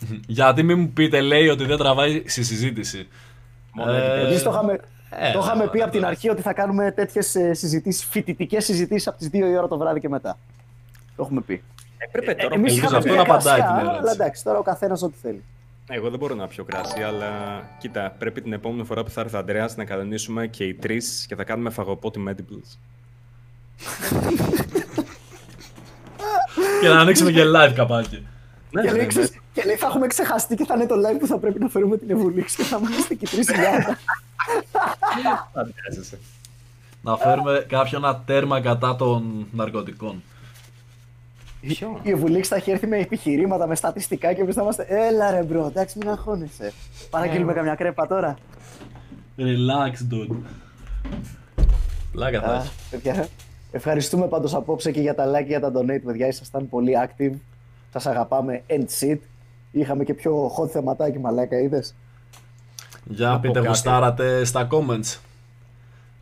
Γιατί 0.27 0.63
μην 0.63 0.79
μου 0.79 0.89
πείτε, 0.89 1.21
λέει, 1.21 1.47
ότι 1.47 1.65
δεν 1.65 1.77
τραβάει 1.77 2.23
στη 2.25 2.43
συζήτηση. 2.43 3.07
Μόνο 3.73 3.91
Ε, 3.91 4.21
Εμείς 4.21 4.43
το 4.43 4.49
είχαμε, 4.49 4.79
ε, 5.09 5.31
το 5.31 5.39
είχαμε 5.39 5.63
ε, 5.63 5.67
πει 5.67 5.81
από 5.81 5.91
την 5.91 6.05
αρχή 6.05 6.29
ότι 6.29 6.41
θα 6.41 6.53
κάνουμε 6.53 6.91
τέτοιες 6.91 7.35
συζητήσεις, 7.51 8.05
φοιτητικές 8.05 8.65
συζητήσεις 8.65 9.07
από 9.07 9.17
τις 9.17 9.27
2 9.27 9.31
η 9.33 9.57
ώρα 9.57 9.67
το 9.67 9.77
βράδυ 9.77 9.99
και 9.99 10.09
μετά. 10.09 10.37
Το 11.15 11.23
έχουμε 11.23 11.41
πει. 11.41 11.63
Έπρεπε 11.97 12.33
τώρα. 12.33 12.55
Εμείς 12.55 12.73
ελπίζω 12.73 12.85
είχαμε 12.85 12.97
αυτό 12.97 13.09
πει 13.09 13.15
να 13.17 13.23
για 13.23 13.33
απαντάει 13.33 13.59
κρασιά, 13.59 13.77
την 13.77 13.87
ερώτηση. 13.87 14.01
Αλλά 14.01 14.11
εντάξει, 14.11 14.43
τώρα 14.43 14.57
ο 14.57 14.61
καθένας 14.61 15.01
ό,τι 15.01 15.17
θέλει. 15.21 15.43
Εγώ 15.91 16.09
δεν 16.09 16.19
μπορώ 16.19 16.35
να 16.35 16.47
πιω 16.47 16.63
κρασί, 16.63 17.01
αλλά 17.01 17.27
κοίτα, 17.79 18.15
πρέπει 18.17 18.41
την 18.41 18.53
επόμενη 18.53 18.83
φορά 18.83 19.03
που 19.03 19.09
θα 19.09 19.21
έρθει 19.21 19.35
ο 19.35 19.39
Αντρέας 19.39 19.75
να 19.75 19.85
κανονίσουμε 19.85 20.47
και 20.47 20.63
οι 20.63 20.73
τρεις 20.73 21.25
και 21.27 21.35
θα 21.35 21.43
κάνουμε 21.43 21.69
φαγοπότη 21.69 22.23
Medibles. 22.27 22.77
Και 26.81 26.87
να 26.87 26.99
ανοίξουμε 26.99 27.31
και 27.31 27.43
live 27.55 27.73
καπάκι. 27.75 28.27
Ναι, 28.71 28.81
και, 28.81 28.87
ναι, 28.87 28.93
λέει, 28.93 29.01
ναι. 29.01 29.07
ξέρεις, 29.07 29.31
και 29.53 29.63
λέει, 29.65 29.75
θα 29.75 29.87
έχουμε 29.87 30.07
ξεχαστεί 30.07 30.55
και 30.55 30.65
θα 30.65 30.75
είναι 30.75 30.85
το 30.85 30.95
live 30.95 31.19
που 31.19 31.27
θα 31.27 31.37
πρέπει 31.37 31.59
να 31.59 31.69
φέρουμε 31.69 31.97
την 31.97 32.09
Ευουλίξη 32.09 32.55
και 32.55 32.63
θα 32.63 32.79
είμαστε 32.81 33.13
και 33.13 33.27
τρεις 33.27 33.49
χιλιάδες. 33.51 33.95
Ποιο; 41.61 41.99
Η 42.03 42.15
Βουλίξ 42.15 42.47
θα 42.47 42.55
έχει 42.55 42.71
έρθει 42.71 42.87
με 42.87 42.97
επιχειρήματα, 42.97 43.67
με 43.67 43.75
στατιστικά 43.75 44.33
και 44.33 44.41
εμείς 44.41 44.55
θα 44.55 44.61
είμαστε. 44.61 44.85
Έλα 44.89 45.31
ρε 45.31 45.43
μπρο, 45.43 45.65
εντάξει, 45.65 45.97
μην 45.97 46.09
αγχώνεσαι. 46.09 46.73
Παραγγείλουμε 47.09 47.53
καμιά 47.53 47.75
κρέπα 47.75 48.07
τώρα. 48.07 48.37
Relax, 49.37 50.13
dude. 50.13 50.35
Πλάκα 52.11 52.41
θα 52.41 52.47
Α, 52.47 52.55
έχει. 52.55 52.69
παιδιά, 52.89 53.27
ευχαριστούμε 53.71 54.27
πάντως 54.27 54.53
απόψε 54.53 54.91
και 54.91 55.01
για 55.01 55.15
τα 55.15 55.31
like 55.31 55.43
και 55.43 55.57
για 55.57 55.59
τα 55.59 55.71
donate, 55.75 56.01
παιδιά. 56.05 56.27
Ήσασταν 56.27 56.69
πολύ 56.69 56.93
active. 57.07 57.33
Σας 57.91 58.05
αγαπάμε 58.05 58.63
end 58.67 58.85
shit. 58.99 59.17
Είχαμε 59.71 60.03
και 60.03 60.13
πιο 60.13 60.51
hot 60.57 60.69
θεματάκι, 60.69 61.19
μαλάκα, 61.19 61.59
είδες; 61.59 61.95
Για 63.03 63.39
πείτε 63.41 63.53
κάτι. 63.53 63.67
γουστάρατε 63.67 64.43
στα 64.43 64.67
comments. 64.71 65.17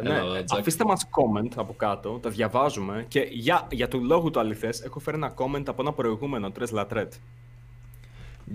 Ναι, 0.04 0.10
Έλα, 0.16 0.44
Τζακ. 0.44 0.60
αφήστε 0.60 0.86
μας 0.86 1.06
comment 1.10 1.52
από 1.56 1.74
κάτω, 1.74 2.10
τα 2.22 2.30
διαβάζουμε 2.30 3.06
και 3.08 3.20
για, 3.32 3.68
για 3.72 3.88
του 3.88 4.04
λόγου 4.04 4.30
του 4.30 4.40
αληθές 4.40 4.82
έχω 4.82 5.00
φέρει 5.00 5.18
ένα 5.18 5.34
comment 5.38 5.64
από 5.68 5.82
ένα 5.82 5.94
προηγούμενο, 5.94 6.52
Τρες 6.52 6.72
Λατρέτ. 6.72 7.14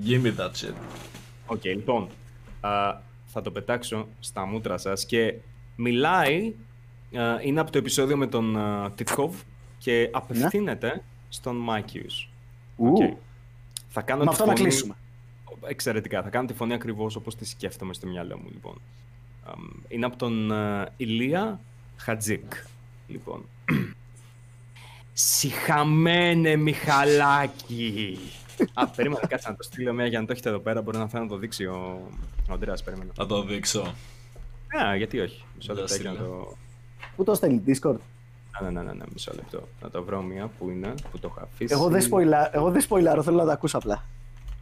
Give 0.07 0.23
me 0.23 0.33
that 0.37 0.51
shit. 0.51 0.75
Οκ, 1.47 1.65
λοιπόν, 1.65 2.09
α, 2.61 2.71
θα 3.27 3.43
το 3.43 3.51
πετάξω 3.51 4.07
στα 4.21 4.47
μούτρα 4.47 4.79
σας 4.79 5.05
και 5.07 5.35
μιλάει, 5.77 6.55
α, 7.19 7.41
είναι 7.43 7.61
από 7.61 7.71
το 7.71 7.79
επεισόδιο 7.79 8.17
με 8.17 8.27
τον 8.27 8.57
α, 8.57 8.91
Τιτχόβ 8.95 9.35
και 9.79 10.09
απευθύνεται 10.13 11.03
στον 11.29 11.57
Μάκιους. 11.57 12.32
Ου, 12.83 12.93
Οκ. 12.93 13.17
Θα 13.89 14.01
κάνω 14.03 14.19
Με 14.19 14.25
τη 14.27 14.31
αυτό 14.33 14.45
να 14.47 14.51
φωνή- 14.53 14.69
κλείσουμε. 14.69 14.95
Εξαιρετικά. 15.67 16.23
Θα 16.23 16.29
κάνω 16.31 16.47
τη 16.47 16.53
φωνή 16.55 16.73
ακριβώς 16.73 17.17
όπως 17.17 17.35
τη 17.37 17.45
σκέφτομαι 17.45 17.95
στο 17.95 18.07
μυαλό 18.07 18.37
μου, 18.39 18.49
λοιπόν. 18.53 18.81
Αμ, 19.45 19.69
Είναι 19.89 20.07
από 20.07 20.17
τον 20.17 20.53
α, 20.53 20.89
Ηλία 20.97 21.61
Χατζίκ. 21.97 22.53
Λοιπόν. 23.07 23.45
Συχαμένε 25.13 26.57
Μιχαλάκη. 26.57 28.19
Α, 28.75 28.89
περίμενα, 28.89 29.27
κάτσε 29.27 29.49
να 29.49 29.57
το 29.57 29.63
στείλω 29.63 29.93
μια 29.93 30.07
για 30.07 30.21
να 30.21 30.27
το 30.27 30.33
έχετε 30.33 30.49
εδώ 30.49 30.59
πέρα. 30.59 30.83
Μπορεί 30.83 30.99
να 30.99 31.09
θέλω 31.09 31.23
να 31.23 31.29
το 31.29 31.37
δείξει 31.37 31.65
ο, 31.67 32.01
ο 32.49 32.53
Αντρέας, 32.53 32.83
περίμενα. 32.83 33.11
Θα 33.15 33.27
το 33.27 33.43
δείξω. 33.43 33.81
Α, 34.83 34.97
γιατί 34.97 35.21
όχι. 35.21 35.45
Μισό 35.57 35.73
Για 35.73 35.83
λεπτάκι 35.83 36.03
να 36.03 36.11
στείλε. 36.13 36.27
το... 36.29 36.57
Πού 37.17 37.25
το 37.25 37.35
στέλνει, 37.35 37.63
Discord; 37.67 37.97
Ναι, 38.61 38.71
ναι, 38.71 38.83
ναι, 38.83 38.93
ναι, 38.93 39.05
μισό 39.13 39.33
λεπτό. 39.35 39.69
Να 39.83 39.91
το 39.91 40.03
βρω 40.05 40.23
μια 40.23 40.51
που 40.59 40.71
είναι, 40.71 40.95
που 41.11 41.19
το 41.19 41.27
έχω 41.27 41.41
αφήσει. 41.43 41.73
Εγώ 41.75 41.89
δεν, 41.89 42.01
σποιλα... 42.01 42.57
Εγώ 42.57 42.71
δεν 42.71 42.81
σποιλάρω, 42.81 43.23
θέλω 43.23 43.37
να 43.37 43.45
τα 43.45 43.53
ακούσω 43.53 43.77
απλά. 43.77 44.05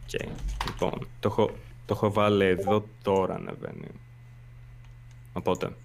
Οκ. 0.03 0.21
Λοιπόν, 0.65 1.07
το 1.19 1.27
έχω, 1.27 1.51
το 1.85 1.93
έχω 1.93 2.11
βάλει 2.11 2.45
εδώ 2.45 2.85
τώρα 3.01 3.35
ανεβαίνει. 3.35 3.87
Οπότε. 5.33 5.75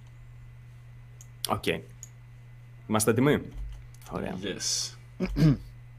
Οκ. 1.49 1.65
Είμαστε 2.89 3.11
έτοιμοι; 3.11 3.41
Ωραία. 4.11 4.35
Yes. 4.43 4.95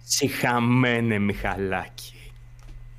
Συχαμένε 0.04 1.20
Μιχαλάκη. 1.20 2.32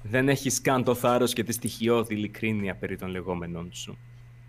Δεν 0.03 0.29
έχεις 0.29 0.61
καν 0.61 0.85
το 0.85 0.95
θάρρος 0.95 1.33
και 1.33 1.45
τη 1.45 1.53
στοιχειώδη 1.53 2.15
ειλικρίνεια 2.15 2.75
περί 2.75 2.97
των 2.97 3.09
λεγόμενών 3.09 3.69
σου. 3.73 3.99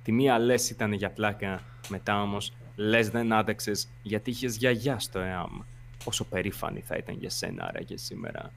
Τη 0.04 0.12
μία 0.12 0.40
λες 0.40 0.70
ήταν 0.70 0.94
για 0.94 1.12
πλάκα, 1.12 1.62
μετά 1.90 2.22
όμως 2.22 2.54
λες 2.80 3.10
δεν 3.10 3.34
άντεξες 3.34 3.88
γιατί 4.04 4.30
είχες 4.30 4.56
γιαγιά 4.56 5.00
στο 5.00 5.20
ΕΑΜ. 5.20 5.60
Πόσο 6.04 6.24
περήφανη 6.24 6.80
θα 6.80 6.96
ήταν 6.96 7.16
για 7.20 7.30
σένα 7.30 7.68
άραγε 7.68 7.98
σήμερα. 7.98 8.52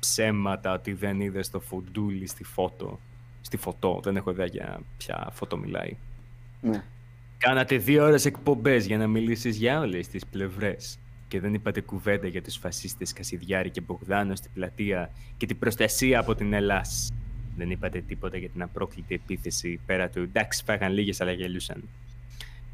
Ψέματα 0.00 0.72
ότι 0.72 0.92
δεν 0.92 1.20
είδες 1.20 1.50
το 1.50 1.60
φουντούλι 1.60 2.26
στη 2.26 2.44
φώτο. 2.44 3.00
Στη 3.40 3.56
φωτό, 3.56 4.00
δεν 4.02 4.16
έχω 4.16 4.30
ιδέα 4.30 4.46
για 4.46 4.80
ποια 4.96 5.28
φωτό 5.32 5.56
μιλάει. 5.56 5.96
Ναι. 6.60 6.84
Κάνατε 7.38 7.76
δύο 7.76 8.04
ώρες 8.04 8.24
εκπομπές 8.24 8.86
για 8.86 8.98
να 8.98 9.06
μιλήσεις 9.06 9.56
για 9.56 9.80
όλες 9.80 10.08
τις 10.08 10.26
πλευρές. 10.26 10.98
Και 11.28 11.40
δεν 11.40 11.54
είπατε 11.54 11.80
κουβέντα 11.80 12.26
για 12.26 12.42
τους 12.42 12.56
φασίστες 12.56 13.12
Κασιδιάρη 13.12 13.70
και 13.70 13.80
Μπογδάνο 13.80 14.34
στην 14.34 14.50
πλατεία 14.54 15.10
και 15.36 15.46
την 15.46 15.58
προστασία 15.58 16.18
από 16.18 16.34
την 16.34 16.52
Ελλάς. 16.52 17.12
Δεν 17.56 17.70
είπατε 17.70 18.00
τίποτα 18.00 18.36
για 18.36 18.48
την 18.48 18.62
απρόκλητη 18.62 19.14
επίθεση 19.14 19.80
πέρα 19.86 20.08
του 20.08 20.18
εντάξει 20.18 20.62
φάγαν 20.64 20.92
λίγες 20.92 21.20
αλλά 21.20 21.32
γελούσαν. 21.32 21.82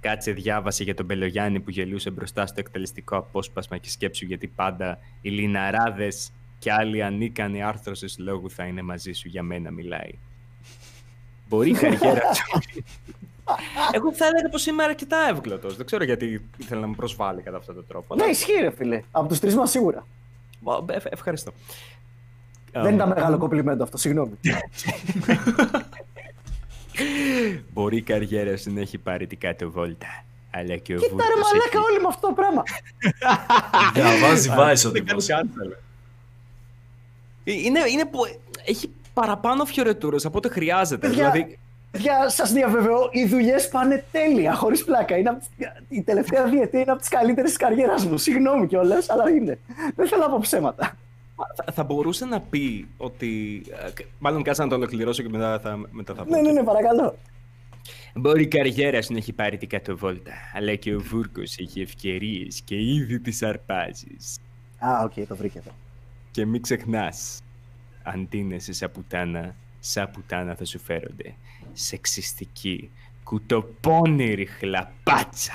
Κάτσε 0.07 0.33
διάβασε 0.33 0.83
για 0.85 0.95
τον 0.95 1.05
Μπελογιάννη 1.07 1.61
που 1.61 1.71
γελούσε 1.71 2.11
μπροστά 2.11 2.47
στο 2.47 2.61
εκτελεστικό 2.61 3.17
απόσπασμα 3.17 3.77
και 3.79 3.91
σκέψου 3.91 4.25
γιατί 4.25 4.47
πάντα 4.47 4.99
οι 5.21 5.31
λιναράδες 5.31 6.31
και 6.59 6.73
άλλοι 6.73 7.03
ανίκανοι 7.03 7.63
άρθρωσης 7.63 8.19
λόγου 8.19 8.51
θα 8.51 8.65
είναι 8.65 8.83
μαζί 8.83 9.13
σου 9.13 9.29
για 9.29 9.43
μένα 9.43 9.71
μιλάει. 9.71 10.11
Μπορεί 11.49 11.71
η 11.71 11.73
καριέρα 11.83 12.21
του 12.21 12.63
εγώ 13.93 14.13
θα 14.13 14.27
έλεγα 14.27 14.49
πως 14.51 14.67
είμαι 14.67 14.83
αρκετά 14.83 15.17
εύγλωτος. 15.31 15.77
Δεν 15.77 15.87
ξέρω 15.87 16.05
γιατί 16.05 16.43
ήθελα 16.57 16.81
να 16.81 16.87
με 16.87 16.95
προσβάλλει 16.95 17.43
κατά 17.43 17.57
αυτόν 17.57 17.75
τον 17.75 17.87
τρόπο. 17.89 18.15
Ναι, 18.15 18.23
αλλά- 18.23 18.33
ισχύει, 18.33 18.61
ρε 18.61 18.71
φίλε. 18.71 19.03
Από 19.11 19.29
τους 19.29 19.39
τρεις 19.39 19.55
μας 19.55 19.71
σίγουρα. 19.71 20.07
Μα, 20.61 20.85
ε, 20.91 20.99
ευχαριστώ. 21.11 21.53
Δεν 22.73 22.95
ήταν 22.95 23.09
μεγάλο 23.09 23.39
κομπλιμέντο 23.39 23.83
αυτό, 23.83 23.97
συγγνώμη. 23.97 24.33
Μπορεί 27.73 27.97
η 27.97 28.03
καριέρα 28.03 28.57
σου 28.57 28.73
να 28.73 28.81
έχει 28.81 28.99
πάρει 28.99 29.27
την 29.27 29.39
κάτω 29.39 29.71
βόλτα. 29.71 30.07
Αλλά 30.51 30.77
και 30.77 30.95
ο 30.95 30.99
Κοίτα 30.99 31.11
ρε 31.11 31.13
Βούρκος 31.13 31.53
μαλάκα 31.53 31.69
έχει- 31.79 31.91
όλοι 31.91 32.01
με 32.01 32.07
αυτό 32.09 32.27
το 32.27 32.33
πράγμα. 32.33 32.63
Διαβάζει 33.95 34.51
Vice 34.59 34.89
ο 34.89 34.91
Δεν 34.91 35.05
κάνω 35.07 35.21
τύπος. 35.21 35.27
cancel. 35.29 35.77
Ε, 37.45 37.53
Είναι, 37.53 37.81
είναι 37.93 38.05
που 38.05 38.19
έχει 38.67 38.91
παραπάνω 39.15 39.65
φιωρετούρες 39.65 40.25
από 40.25 40.39
ό,τι 40.39 40.49
χρειάζεται. 40.51 41.09
Παιδιά, 41.09 41.31
Δηλαδή, 41.31 41.59
Για 41.93 42.29
σας 42.29 42.53
διαβεβαιώ, 42.53 43.09
οι 43.13 43.27
δουλειές 43.27 43.69
πάνε 43.69 44.05
τέλεια, 44.13 44.55
χωρίς 44.55 44.85
πλάκα. 44.85 45.17
Είναι 45.17 45.29
απ' 45.29 45.39
τις- 45.39 45.49
η 45.89 46.03
τελευταία 46.03 46.45
διετία 46.45 46.81
είναι 46.81 46.91
από 46.91 47.01
τις 47.01 47.09
καλύτερες 47.09 47.49
της 47.51 47.59
καριέρας 47.59 48.05
μου. 48.07 48.17
Συγγνώμη 48.17 48.67
κιόλας, 48.67 49.11
αλλά 49.11 49.31
είναι. 49.31 49.59
Δεν 49.97 50.09
θέλω 50.09 50.23
να 50.23 50.29
πω 50.31 50.39
ψέματα. 50.41 50.97
Θα, 51.57 51.73
θα 51.73 51.85
μπορούσε 51.85 52.25
να 52.25 52.41
πει 52.41 52.89
ότι. 52.97 53.63
ε, 53.71 54.03
Μάλλον 54.19 54.43
κάτσε 54.43 54.63
να 54.63 54.69
το 54.69 54.75
ολοκληρώσω 54.75 55.23
και 55.23 55.29
μετά 55.29 55.61
θα, 55.61 55.81
μετά 55.91 56.15
θα 56.15 56.25
πω. 56.25 56.31
Ναι, 56.31 56.41
ναι, 56.41 56.53
ναι, 56.53 56.63
παρακαλώ. 56.63 57.19
Μπορεί 58.15 58.43
η 58.43 58.47
καριέρα 58.47 59.03
σου 59.03 59.13
να 59.13 59.19
έχει 59.19 59.33
πάρει 59.33 59.57
την 59.57 59.69
κάτω 59.69 59.94
βόλτα, 59.94 60.33
αλλά 60.55 60.75
και 60.75 60.95
ο 60.95 61.01
Βούρκος 61.01 61.57
έχει 61.59 61.81
ευκαιρίες 61.81 62.61
και 62.65 62.75
ήδη 62.81 63.21
τις 63.21 63.43
αρπάζεις. 63.43 64.39
Α, 64.79 65.03
οκ, 65.05 65.27
το 65.29 65.37
βρήκε 65.37 65.59
εδώ. 65.59 65.71
Και 66.31 66.47
μην 66.47 66.63
ξεχνάς, 66.63 67.41
αν 68.03 68.29
ντύνεσαι 68.29 68.73
σαν 68.73 68.91
πουτάνα, 68.93 69.55
σαν 69.81 70.11
πουτάνα 70.11 70.55
θα 70.55 70.65
σου 70.65 70.79
φέρονται. 70.79 71.35
Σεξιστική, 71.73 72.91
κουτοπόνηρη 73.25 74.47
χλαπάτσα. 74.47 75.53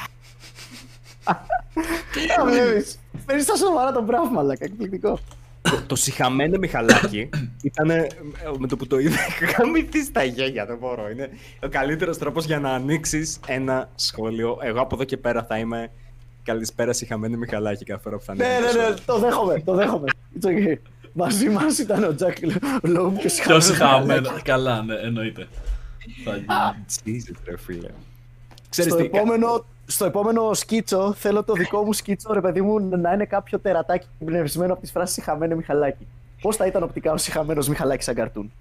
Τα 1.23 2.45
βλέπει. 2.45 2.85
Παίρνει 3.25 3.41
στα 3.41 3.55
σοβαρά 3.55 3.91
τον 3.91 4.03
μπράβο, 4.03 4.31
μαλάκα. 4.31 4.65
Εκπληκτικό. 4.65 5.19
Το, 5.61 5.81
το 5.87 5.95
συχαμένο 5.95 6.57
Μιχαλάκι 6.57 7.29
ήταν 7.63 7.87
με 8.57 8.67
το 8.67 8.75
που 8.77 8.87
το 8.87 8.99
είδα. 8.99 9.15
Είχα 9.27 9.45
γαμηθεί 9.57 10.03
στα 10.03 10.23
γέλια, 10.23 10.65
δεν 10.65 10.77
μπορώ. 10.77 11.09
Είναι 11.09 11.29
ο 11.63 11.67
καλύτερος 11.69 12.17
τρόπος 12.17 12.45
για 12.45 12.59
να 12.59 12.69
ανοίξεις 12.69 13.39
ένα 13.47 13.89
σχόλιο. 13.95 14.57
Εγώ 14.61 14.81
από 14.81 14.95
εδώ 14.95 15.03
και 15.03 15.17
πέρα 15.17 15.43
θα 15.43 15.57
είμαι. 15.57 15.91
Καλησπέρα, 16.43 16.93
συχαμένο 16.93 17.37
Μιχαλάκι, 17.37 17.83
κάθε 17.85 18.01
φορά 18.01 18.17
που 18.17 18.23
θα 18.23 18.35
Ναι, 18.35 18.45
ανοίξω 18.45 18.77
ναι, 18.77 18.83
ένα 18.83 18.89
ναι, 18.89 18.95
το 19.05 19.19
δέχομαι, 19.19 19.61
το 19.65 19.73
δέχομαι. 19.73 20.05
It's 20.41 20.47
okay. 20.47 20.77
Μαζί 21.13 21.49
μας 21.49 21.77
ήταν 21.79 22.03
ο 22.03 22.15
Τζακ 22.15 22.37
Λόγκ 22.81 23.15
και 23.17 23.19
Ποιο 23.19 23.59
συγχαρητήρια. 23.59 24.15
είχαμε. 24.15 24.41
Καλά, 24.43 24.83
ναι, 24.83 24.95
εννοείται. 24.95 25.47
Θα 26.23 26.35
γίνει. 27.05 27.21
Jesus, 27.25 27.35
ρε 27.45 27.57
φίλε. 27.57 27.89
Ξέρεις 28.69 28.91
Στο 28.91 29.01
τι, 29.01 29.05
επόμενο, 29.07 29.65
στο 29.85 30.05
επόμενο 30.05 30.53
σκίτσο 30.53 31.13
θέλω 31.13 31.43
το 31.43 31.53
δικό 31.53 31.83
μου 31.83 31.93
σκίτσο, 31.93 32.33
ρε 32.33 32.41
παιδί 32.41 32.61
μου, 32.61 32.79
να 32.79 33.13
είναι 33.13 33.25
κάποιο 33.25 33.59
τερατάκι 33.59 34.07
εμπνευσμένο 34.19 34.73
από 34.73 34.81
τις 34.81 34.91
φράσεις 34.91 35.23
Χαμένε 35.23 35.55
Μιχαλάκη. 35.55 36.07
Πώς 36.41 36.55
θα 36.55 36.65
ήταν 36.65 36.83
οπτικά 36.83 37.11
ο 37.11 37.17
συχαμένος 37.17 37.63
Μιχαλάκης 37.67 38.05
σαν 38.05 38.15
καρτούν; 38.15 38.51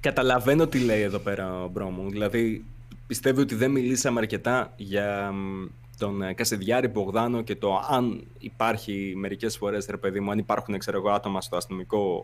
Καταλαβαίνω 0.00 0.66
τι 0.66 0.78
λέει 0.78 1.02
εδώ 1.02 1.18
πέρα 1.18 1.62
ο 1.62 1.68
μπρο 1.68 1.90
μου. 1.90 2.10
Δηλαδή, 2.10 2.64
πιστεύει 3.06 3.40
ότι 3.40 3.54
δεν 3.54 3.70
μιλήσαμε 3.70 4.20
αρκετά 4.20 4.72
για 4.76 5.32
μ, 5.32 5.66
τον 5.98 6.22
ε, 6.22 6.32
Κασιδιάρη 6.32 6.88
Μπογδάνο 6.88 7.42
και 7.42 7.56
το 7.56 7.82
αν 7.88 8.24
υπάρχει 8.38 9.12
μερικές 9.16 9.56
φορές, 9.56 9.86
ρε 9.86 9.96
παιδί 9.96 10.20
μου, 10.20 10.30
αν 10.30 10.38
υπάρχουν 10.38 10.78
ξέρω 10.78 10.96
εγώ, 10.96 11.10
άτομα 11.10 11.40
στο 11.40 11.56
αστυνομικό, 11.56 12.22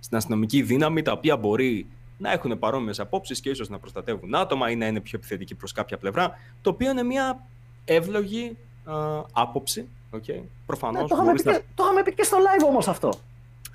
στην 0.00 0.16
αστυνομική 0.16 0.62
δύναμη 0.62 1.02
τα 1.02 1.12
οποία 1.12 1.36
μπορεί 1.36 1.86
να 2.18 2.32
έχουν 2.32 2.58
παρόμοιες 2.58 3.00
απόψεις 3.00 3.40
και 3.40 3.50
ίσως 3.50 3.68
να 3.68 3.78
προστατεύουν 3.78 4.34
άτομα 4.34 4.70
ή 4.70 4.76
να 4.76 4.86
είναι 4.86 5.00
πιο 5.00 5.18
επιθετικοί 5.18 5.54
προς 5.54 5.72
κάποια 5.72 5.96
πλευρά. 5.96 6.38
Το 6.62 6.70
οποίο 6.70 6.90
είναι 6.90 7.02
μια 7.02 7.46
εύλογη 7.94 8.56
α, 8.84 8.94
άποψη. 9.32 9.88
Okay. 10.16 10.40
Προφανώς. 10.66 11.00
Ναι, 11.02 11.08
το, 11.08 11.14
είχαμε 11.16 11.32
πει 11.32 11.42
και, 11.42 11.60
το 11.74 11.82
είχαμε 11.84 12.02
πει 12.02 12.14
και 12.14 12.22
στο 12.22 12.36
live 12.36 12.66
όμως 12.66 12.88
αυτό. 12.88 13.12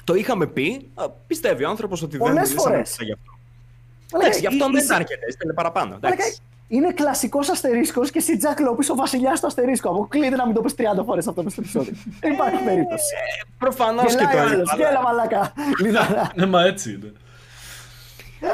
Το 0.04 0.14
είχαμε 0.14 0.48
πει. 0.48 0.92
α, 0.96 1.10
Πιστεύει 1.10 1.64
ο 1.64 1.70
άνθρωπος 1.70 2.02
ότι 2.02 2.18
δεν 2.18 2.28
Πολλές 2.28 2.50
μιλήσαμε 2.50 2.62
φορές. 2.76 2.92
αρκετά 2.92 3.04
γι' 3.06 3.12
αυτό. 3.12 3.32
Αλλά 4.14 4.24
Εντάξει, 4.24 4.40
γι' 4.40 4.48
αυτό 4.48 4.66
είναι- 4.66 4.82
δεν 4.84 4.96
αρκετέ, 4.96 5.26
θέλει 5.40 5.54
παραπάνω. 5.54 5.98
Αλλά 6.02 6.14
εντάξει. 6.14 6.38
Είναι 6.68 6.92
κλασικός 6.94 7.50
αστερίσκος 7.50 8.12
και 8.12 8.18
εσύ 8.18 8.38
Τζακ 8.38 8.60
Λόπι 8.60 8.92
ο 8.92 8.96
βασιλιάς 8.96 9.40
του 9.40 9.48
αστερίσκου. 9.48 9.90
Αποκλείται 9.90 10.36
να 10.36 10.46
μην 10.46 10.56
το 10.56 10.62
πεις 10.62 10.74
30 10.78 11.04
φορές 11.06 11.28
αυτό 11.28 11.44
μες 11.44 11.52
στο 11.52 11.62
επεισόδιο. 11.62 11.94
Δεν 12.20 12.32
υπάρχει 12.32 12.64
περίπτωση. 12.64 13.14
Προφανώς 13.58 14.16
και 14.16 14.24
Γελάει 14.30 14.34
το 14.36 14.40
ο 14.40 14.42
άλλος, 14.42 14.74
είπα. 14.74 14.76
Γέλα 14.88 15.02
μαλάκα. 15.02 15.54
Λιδαρά. 15.82 16.32
Ναι, 16.36 16.46
μα 16.46 16.64
έτσι 16.64 16.92
είναι. 16.94 17.12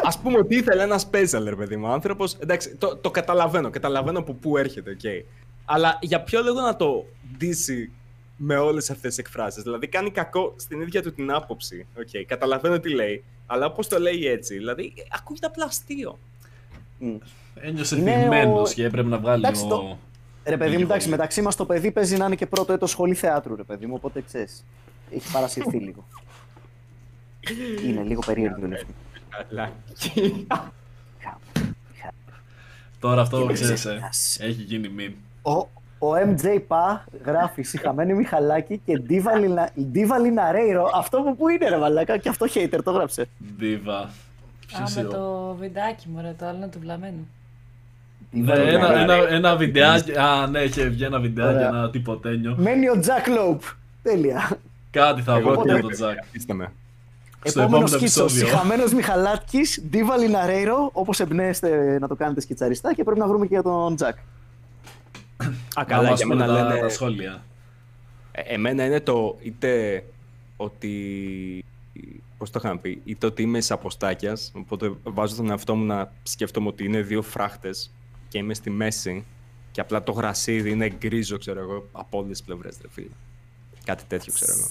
Ας 0.03 0.19
πούμε 0.19 0.38
ότι 0.38 0.56
ήθελε 0.56 0.84
ένας 0.84 1.07
special, 1.11 1.44
ρε 1.44 1.56
παιδί 1.56 1.76
μου. 1.77 1.88
άνθρωπος. 1.88 2.34
Εντάξει, 2.40 2.76
το, 2.76 2.95
το 2.95 3.11
καταλαβαίνω. 3.11 3.69
Καταλαβαίνω 3.69 4.19
από 4.19 4.34
πού 4.34 4.57
έρχεται, 4.57 4.91
οκ. 4.91 4.99
Αλλά 5.72 5.98
για 6.02 6.22
ποιο 6.22 6.41
λόγο 6.44 6.62
να 6.62 6.76
το 6.76 7.06
ντύσει 7.38 7.91
με 8.38 8.56
όλες 8.58 8.90
αυτές 8.90 9.10
τις 9.16 9.18
εκφράσεις; 9.18 9.64
Δηλαδή 9.64 9.88
κάνει 9.88 10.12
κακό 10.12 10.54
στην 10.58 10.82
ίδια 10.82 11.02
του 11.02 11.14
την 11.14 11.32
άποψη. 11.32 11.86
Okay, 11.98 12.24
καταλαβαίνω 12.28 12.80
τι 12.80 12.90
λέει, 12.94 13.24
αλλά 13.46 13.66
όπως 13.66 13.88
το 13.88 14.00
λέει 14.00 14.26
έτσι, 14.28 14.54
δηλαδή 14.58 14.94
ακούγεται 15.12 15.46
απλά 15.48 15.66
αστείο. 15.66 16.20
Ένιωσε 17.56 17.96
Είναι 17.96 18.20
θυμμένο 18.22 18.60
ο- 18.62 18.64
και 18.74 18.84
έπρεπε 18.86 19.08
να 19.10 19.18
βγάλει 19.18 19.44
Εντάξει, 19.46 19.64
ο... 19.66 19.68
το- 19.68 19.98
Ρε 20.44 20.58
παιδί 20.58 20.72
μου, 20.72 20.78
Λίγο 20.78 20.88
εντάξει, 20.90 21.06
πολύ. 21.08 21.18
μεταξύ 21.20 21.41
μας 21.41 21.56
το 21.56 21.66
παιδί 21.66 21.91
παίζει 21.91 22.18
να 22.18 22.26
είναι 22.26 22.36
και 22.36 22.46
πρώτο 22.46 22.74
έτος 22.74 22.90
σχολή 22.90 23.14
θεάτρου, 23.14 23.56
ρε 23.56 23.64
παιδί 23.64 23.86
μου, 23.86 23.94
οπότε 23.98 24.22
ξέρεις. 24.22 24.66
Έχει 25.16 25.32
παρασυρθεί 25.32 25.78
λίγο. 25.88 26.08
είναι 27.86 28.02
λίγο 28.04 28.22
περίεργο 28.26 28.66
η 28.66 28.70
λευκή. 28.70 28.94
Αλλά. 29.50 29.72
Τώρα 33.00 33.22
αυτό 33.22 33.48
Και 33.48 33.54
ξέρεις, 33.54 33.82
δεν 33.84 33.91
ε, 33.94 33.96
ξέχασε. 33.98 34.44
έχει 34.44 34.62
γίνει 34.62 34.91
meme. 34.98 35.14
Ο, 35.41 35.52
ο 36.07 36.16
MJ 36.26 36.45
Pa 36.68 36.99
γράφει 37.26 37.61
συχαμένη 37.61 38.14
Μιχαλάκη 38.14 38.82
και 38.86 39.02
Diva 39.94 40.18
Linareiro. 40.22 40.86
Αυτό 40.95 41.22
που 41.22 41.36
πού 41.36 41.49
είναι 41.49 41.70
ρε 41.70 41.78
μαλάκα 41.78 42.18
και 42.18 42.30
αυτό 42.30 42.45
hater 42.53 42.80
το 42.84 42.91
γράψε. 42.91 43.28
Diva. 43.60 44.03
Α, 44.03 44.07
Ποιος 44.68 44.95
με 44.95 45.02
είναι 45.02 45.10
ο- 45.10 45.11
το 45.11 45.56
βιντεάκι 45.60 46.07
μου, 46.10 46.22
ρε, 46.22 46.36
το 46.40 46.45
άλλο 46.45 46.57
είναι 46.57 46.68
του 46.68 46.80
βλαμμένου. 46.80 47.28
Ναι, 48.32 48.53
Diva 48.53 48.57
ένα, 48.57 48.88
Linareiro. 48.90 48.99
ένα, 49.02 49.16
ένα 49.30 49.56
βιντεάκι. 49.56 50.11
Α, 50.18 50.48
ναι, 50.48 50.60
είχε 50.60 50.84
βγει 50.88 51.03
ένα 51.03 51.20
βιντεάκι, 51.20 51.53
Ωραία. 51.56 51.68
ένα 51.68 51.90
τυποτένιο. 51.90 52.56
Μένει 52.57 52.90
ο 52.90 52.94
Jack 53.03 53.28
Lope. 53.30 53.74
Τέλεια. 54.03 54.57
Κάτι 54.91 55.22
θα 55.22 55.36
Εγώ 55.38 55.52
πω 55.53 55.61
τι 55.61 55.72
για 55.72 55.82
τον 55.82 55.91
Τζακ. 55.91 56.18
Αφήστε 56.20 56.53
με. 56.53 56.72
Στο 57.44 57.61
Επόμενο 57.61 57.68
επόμενο 57.86 57.88
σκίτσος. 57.88 58.22
επεισόδιο. 58.32 58.48
Συχαμένο 58.48 58.84
Μιχαλάκης, 58.95 59.84
Diva 59.94 59.98
Linareiro. 59.98 60.90
Όπως 60.91 61.20
εμπνέεστε 61.20 61.98
να 61.99 62.07
το 62.07 62.16
κάνετε 62.16 62.41
σκιτσαριστά 62.41 62.94
και 62.94 63.03
πρέπει 63.03 63.20
να 63.20 63.28
βρούμε 63.28 63.45
και 63.45 63.53
για 63.53 63.64
τον 63.64 63.95
Jack. 63.99 64.14
Α, 65.76 65.82
Να 65.82 65.84
καλά, 65.84 66.10
μας 66.10 66.18
για 66.18 66.28
πούνε 66.28 66.46
μένα 66.46 66.58
τα, 66.58 66.64
λένε. 66.68 66.80
τα 66.80 66.90
σχόλια. 66.90 67.44
Ε, 68.32 68.41
εμένα 68.54 68.86
είναι 68.86 69.00
το 69.00 69.38
είτε 69.41 70.04
ότι. 70.58 71.64
Πώς 72.38 72.52
το 72.52 72.60
είχαμε 72.64 72.80
πει, 72.80 73.02
είτε 73.06 73.26
ότι 73.26 73.41
είμαι 73.41 73.62
σαποστάκια. 73.62 74.38
Οπότε 74.54 74.91
βάζω 75.04 75.36
τον 75.36 75.50
εαυτό 75.50 75.76
μου 75.76 75.86
να 75.86 76.12
σκέφτομαι 76.24 76.68
ότι 76.68 76.86
είναι 76.86 77.02
δύο 77.02 77.22
φράχτες 77.22 77.91
και 78.28 78.38
είμαι 78.38 78.54
στη 78.54 78.70
μέση 78.70 79.26
και 79.72 79.82
απλά 79.82 80.04
το 80.04 80.12
γρασίδι 80.12 80.70
είναι 80.72 80.90
γκρίζο, 80.90 81.38
ξέρω 81.38 81.60
εγώ, 81.60 81.88
από 81.91 82.18
όλες 82.18 82.30
τις 82.30 82.44
πλευρές, 82.44 82.78
ρε 82.82 82.88
φίλε. 82.91 83.08
Κάτι 83.86 84.04
τέτοιο, 84.08 84.34
ξέρω 84.34 84.52
εγώ. 84.58 84.68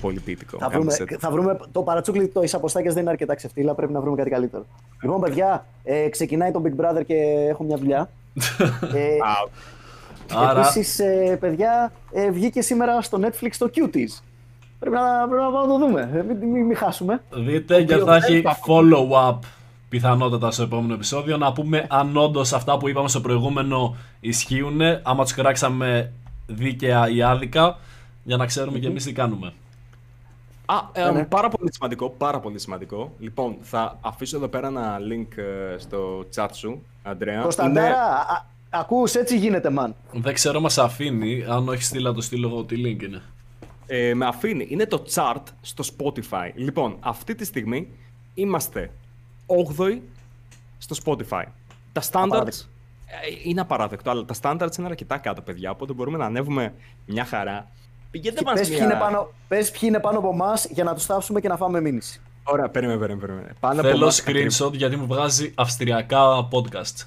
Πολύ 0.00 0.20
ποιητικό. 0.20 0.58
Θα 0.58 0.68
Κάνουμε 0.68 0.94
βρούμε, 0.94 1.12
set. 1.12 1.16
θα 1.20 1.30
βρούμε, 1.30 1.58
το 1.72 1.82
παρατσούκλι 1.82 2.28
το 2.28 2.42
εισαποστάκια 2.42 2.92
δεν 2.92 3.02
είναι 3.02 3.10
αρκετά 3.10 3.34
ξεφτύλα, 3.34 3.74
πρέπει 3.74 3.92
να 3.92 4.00
βρούμε 4.00 4.16
κάτι 4.16 4.30
καλύτερο. 4.30 4.66
Λοιπόν, 5.02 5.20
παιδιά, 5.20 5.66
ε, 5.84 6.08
ξεκινάει 6.08 6.50
το 6.50 6.62
Big 6.64 6.80
Brother 6.80 7.02
και 7.06 7.14
έχω 7.48 7.64
μια 7.64 7.76
δουλειά. 7.76 8.10
ε, 8.94 9.16
Α, 9.16 9.48
Άρα, 10.36 10.60
Επίσης, 10.60 10.98
ε, 10.98 11.36
παιδιά, 11.40 11.92
ε, 12.12 12.30
βγήκε 12.30 12.62
σήμερα 12.62 13.02
στο 13.02 13.18
Netflix 13.22 13.50
το 13.58 13.70
Cuties. 13.74 14.22
Πρέπει 14.78 14.96
να, 14.96 15.28
πρέπει 15.28 15.42
να 15.42 15.50
πάμε 15.50 15.66
να 15.66 15.72
το 15.72 15.78
δούμε. 15.78 16.10
Ε, 16.14 16.22
μην, 16.22 16.36
μην, 16.36 16.66
μην 16.66 16.76
χάσουμε. 16.76 17.22
δείτε 17.30 17.82
και 17.82 17.94
οποίο 17.94 18.06
θα 18.06 18.18
δεν 18.18 18.22
έχει 18.32 18.40
θα- 18.42 18.58
follow-up 18.66 19.38
πιθανότατα 19.88 20.50
στο 20.50 20.62
επόμενο 20.62 20.94
επεισόδιο. 20.94 21.36
Να 21.36 21.52
πούμε 21.52 21.86
αν 21.88 22.16
όντως 22.16 22.52
αυτά 22.52 22.76
που 22.78 22.88
είπαμε 22.88 23.08
στο 23.08 23.20
προηγούμενο 23.20 23.96
ισχύουν, 24.20 24.80
άμα 25.02 25.22
τους 25.22 25.32
κράξαμε 25.34 26.12
δίκαια 26.46 27.08
ή 27.08 27.22
άδικα, 27.22 27.78
για 28.22 28.36
να 28.36 28.46
ξέρουμε 28.46 28.78
και 28.78 28.86
εμείς 28.86 29.04
τι 29.04 29.12
κάνουμε. 29.12 29.52
Α, 30.66 30.74
ε, 30.92 31.04
Ναι, 31.04 31.10
ναι. 31.10 31.24
πάρα 31.24 31.48
πολύ 31.48 31.72
σημαντικό, 31.72 32.08
πάρα 32.10 32.40
πολύ 32.40 32.58
σημαντικό. 32.58 33.12
Λοιπόν, 33.18 33.56
θα 33.60 33.98
αφήσω 34.00 34.36
εδώ 34.36 34.48
πέρα 34.48 34.66
ένα 34.66 34.98
link 34.98 35.36
ε, 35.36 35.78
στο 35.78 36.24
chat 36.34 36.48
σου, 36.52 36.82
Αντρέα. 37.02 37.40
Κωνσταντάρα, 37.42 37.86
Είναι- 37.86 37.96
α, 37.96 38.04
α, 38.34 38.44
ακούς, 38.72 39.14
έτσι 39.14 39.38
γίνεται, 39.38 39.68
man. 39.78 39.90
Δεν 40.12 40.34
ξέρω, 40.34 40.60
μας 40.60 40.78
αφήνει. 40.78 41.44
Αν 41.48 41.68
όχι, 41.68 41.82
στείλα 41.82 42.08
να 42.08 42.14
το 42.14 42.20
στείλω 42.20 42.48
εγώ 42.48 42.64
τι 42.64 42.76
link 42.84 43.02
είναι. 43.02 43.22
ε, 43.86 44.14
με 44.14 44.26
αφήνει. 44.26 44.66
Είναι 44.70 44.86
το 44.86 45.04
chart 45.14 45.42
στο 45.60 45.84
Spotify. 45.96 46.50
Λοιπόν, 46.54 46.96
αυτή 47.00 47.34
τη 47.34 47.44
στιγμή 47.44 47.88
είμαστε 48.34 48.90
8η 49.46 49.98
στο 50.78 50.96
Spotify. 51.04 51.44
Τα 51.92 52.02
standards 52.02 52.22
Απαράδεκτο. 52.24 52.64
ε, 53.06 53.48
είναι 53.48 53.60
απαράδεκτο, 53.60 54.10
αλλά 54.10 54.24
τα 54.24 54.34
standards 54.42 54.78
είναι 54.78 54.86
αρκετά 54.88 55.18
κάτω, 55.18 55.40
παιδιά. 55.40 55.70
Οπότε 55.70 55.92
μπορούμε 55.92 56.18
να 56.18 56.24
ανέβουμε 56.24 56.74
μια 57.06 57.24
χαρά. 57.24 57.70
Πηγαίνετε 58.10 58.40
Και 58.42 58.46
μας 58.50 58.58
πες, 58.58 58.68
μια... 58.68 58.78
ποιοι 58.78 58.86
είναι 58.90 58.98
πάνω, 59.00 59.32
πες 59.48 59.70
ποιοι 59.70 59.80
είναι 59.82 60.00
πάνω 60.00 60.18
από 60.18 60.28
εμάς 60.32 60.66
για 60.70 60.84
να 60.84 60.94
τους 60.94 61.04
θάψουμε 61.04 61.40
και 61.40 61.48
να 61.48 61.56
φάμε 61.56 61.80
μήνυση. 61.80 62.20
Ωραία, 62.42 62.68
περίμενε, 62.68 62.98
περίμενε. 62.98 63.26
περίμενε. 63.26 63.54
Πάνω 63.60 63.80
από 63.80 63.88
Θέλω 63.88 64.02
εμάς 64.02 64.24
screenshot 64.26 64.72
γιατί 64.72 64.96
μου 64.96 65.06
βγάζει 65.06 65.52
αυστριακά 65.56 66.48
podcast. 66.50 67.06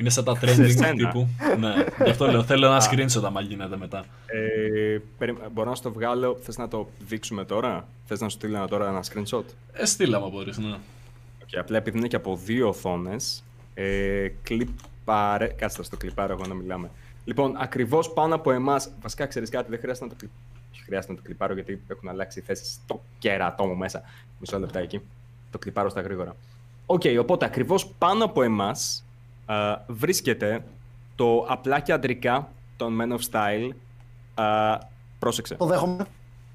Είναι 0.00 0.10
σαν 0.10 0.24
τα 0.24 0.38
trending 0.40 0.70
σένα. 0.70 0.94
τύπου. 0.94 1.28
ναι, 1.58 1.74
γι' 2.04 2.10
αυτό 2.10 2.26
λέω. 2.26 2.42
Θέλω 2.42 2.66
ένα 2.66 2.90
screenshot 2.90 3.22
άμα 3.24 3.40
γίνεται 3.40 3.76
μετά. 3.76 4.04
Ε, 4.26 4.98
περι- 5.18 5.48
μπορώ 5.52 5.68
να 5.68 5.74
στο 5.74 5.92
βγάλω, 5.92 6.38
θες 6.42 6.56
να 6.58 6.68
το 6.68 6.88
δείξουμε 6.98 7.44
τώρα, 7.44 7.88
θες 8.06 8.20
να 8.20 8.28
σου 8.28 8.36
στείλω 8.36 8.68
τώρα 8.68 8.88
ένα 8.88 9.04
screenshot; 9.04 9.44
Ε, 9.72 9.84
στείλα 9.84 10.16
άμα 10.16 10.28
μπορείς, 10.28 10.58
ναι. 10.58 10.74
Okay, 11.42 11.56
απλά 11.58 11.76
επειδή 11.76 11.98
είναι 11.98 12.06
και 12.06 12.16
από 12.16 12.36
δύο 12.44 12.68
οθόνες. 12.68 13.42
Ε, 13.74 14.28
κλιπάρε. 14.42 15.46
Κάτσε 15.46 15.78
να 15.78 15.84
στο 15.84 15.96
κλιπάρω 15.96 16.32
εγώ 16.32 16.46
να 16.46 16.54
μιλάμε. 16.54 16.90
Λοιπόν, 17.24 17.54
ακριβώς 17.58 18.12
πάνω 18.12 18.34
από 18.34 18.50
εμάς. 18.50 18.90
Βασικά 19.02 19.26
ξέρεις 19.26 19.48
κάτι, 19.48 19.70
δεν 19.70 19.78
χρειάζεται 19.78 20.04
να 20.04 20.10
το 20.10 20.16
κλιπάρω. 20.18 20.40
Χρειάζεται 20.84 21.12
να 21.12 21.18
το 21.18 21.24
κλιπάρω 21.24 21.54
γιατί 21.54 21.80
έχουν 21.88 22.08
αλλάξει 22.08 22.38
οι 22.38 22.42
θέσεις 22.42 22.72
στο 22.72 23.02
κερατό 23.18 23.64
μου 23.66 23.76
μέσα. 23.76 24.02
Μισό 24.38 24.58
λεπτάκι. 24.58 25.00
Το 25.50 25.58
κλιπάρω 25.58 25.88
στα 25.88 26.00
γρήγορα. 26.00 26.36
Οκ, 26.86 27.02
οπότε 27.20 27.44
ακριβώς 27.44 27.86
πάνω 27.98 28.24
από 28.24 28.42
εμάς 28.42 29.04
βρίσκεται 29.86 30.64
το 31.14 31.46
απλά 31.48 31.80
και 31.80 31.92
αντρικά 31.92 32.48
των 32.76 32.98
Men 33.00 33.16
of 33.16 33.20
Style. 33.30 33.70
Α, 34.34 34.78
πρόσεξε. 35.18 35.54
Το 35.54 35.66
δέχομαι. 35.66 36.06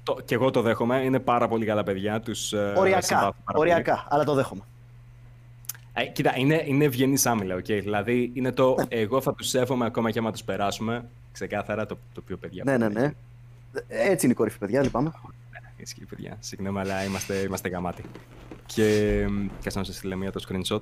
Το, 0.02 0.16
και 0.24 0.34
εγώ 0.34 0.50
το 0.50 0.62
δέχομαι. 0.62 0.96
Είναι 0.96 1.18
πάρα 1.18 1.48
πολύ 1.48 1.66
καλά 1.66 1.82
παιδιά. 1.82 2.20
Τους, 2.20 2.52
ε, 2.52 2.72
Οριακά. 2.76 3.00
συμπαθώ 3.00 3.34
πάρα 3.44 3.58
πολύ. 3.58 3.70
Οριακά, 3.70 4.06
αλλά 4.08 4.24
το 4.24 4.34
δέχομαι. 4.34 4.62
Ε, 5.92 6.06
κοίτα, 6.06 6.32
είναι, 6.36 6.62
είναι 6.66 6.84
ευγενή 6.84 7.20
άμιλλα, 7.24 7.54
οκ. 7.54 7.64
Δηλαδή 7.64 8.30
είναι 8.34 8.52
το 8.52 8.74
εγώ 8.88 9.20
θα 9.20 9.34
τους 9.34 9.48
σέβομαι 9.48 9.84
ακόμα 9.84 10.10
και 10.10 10.18
άμα 10.18 10.32
τους 10.32 10.42
περάσουμε. 10.44 11.04
Ξεκάθαρα 11.32 11.86
το, 11.86 11.98
το 12.14 12.20
οποίο 12.22 12.36
παιδιά. 12.36 12.62
Ναι, 12.66 12.76
ναι, 12.76 12.88
πάντα 12.88 13.00
ναι. 13.00 13.12
Έτσι 13.88 14.24
είναι 14.24 14.34
η 14.34 14.36
κορυφή, 14.36 14.58
παιδιά, 14.58 14.82
λυπάμαι. 14.82 15.08
έχει. 15.08 15.32
Ισχύει, 15.76 16.04
παιδιά. 16.04 16.36
Συγγνώμη, 16.40 16.78
αλλά 16.78 17.04
είμαστε, 17.04 17.34
είμαστε 17.34 17.68
γαμάτοι. 17.68 18.02
Και 18.66 19.18
κάτσε 19.62 19.78
να 19.78 19.84
σας 19.84 19.96
στείλω 19.96 20.16
μία 20.16 20.32
το 20.32 20.44
screenshot 20.48 20.80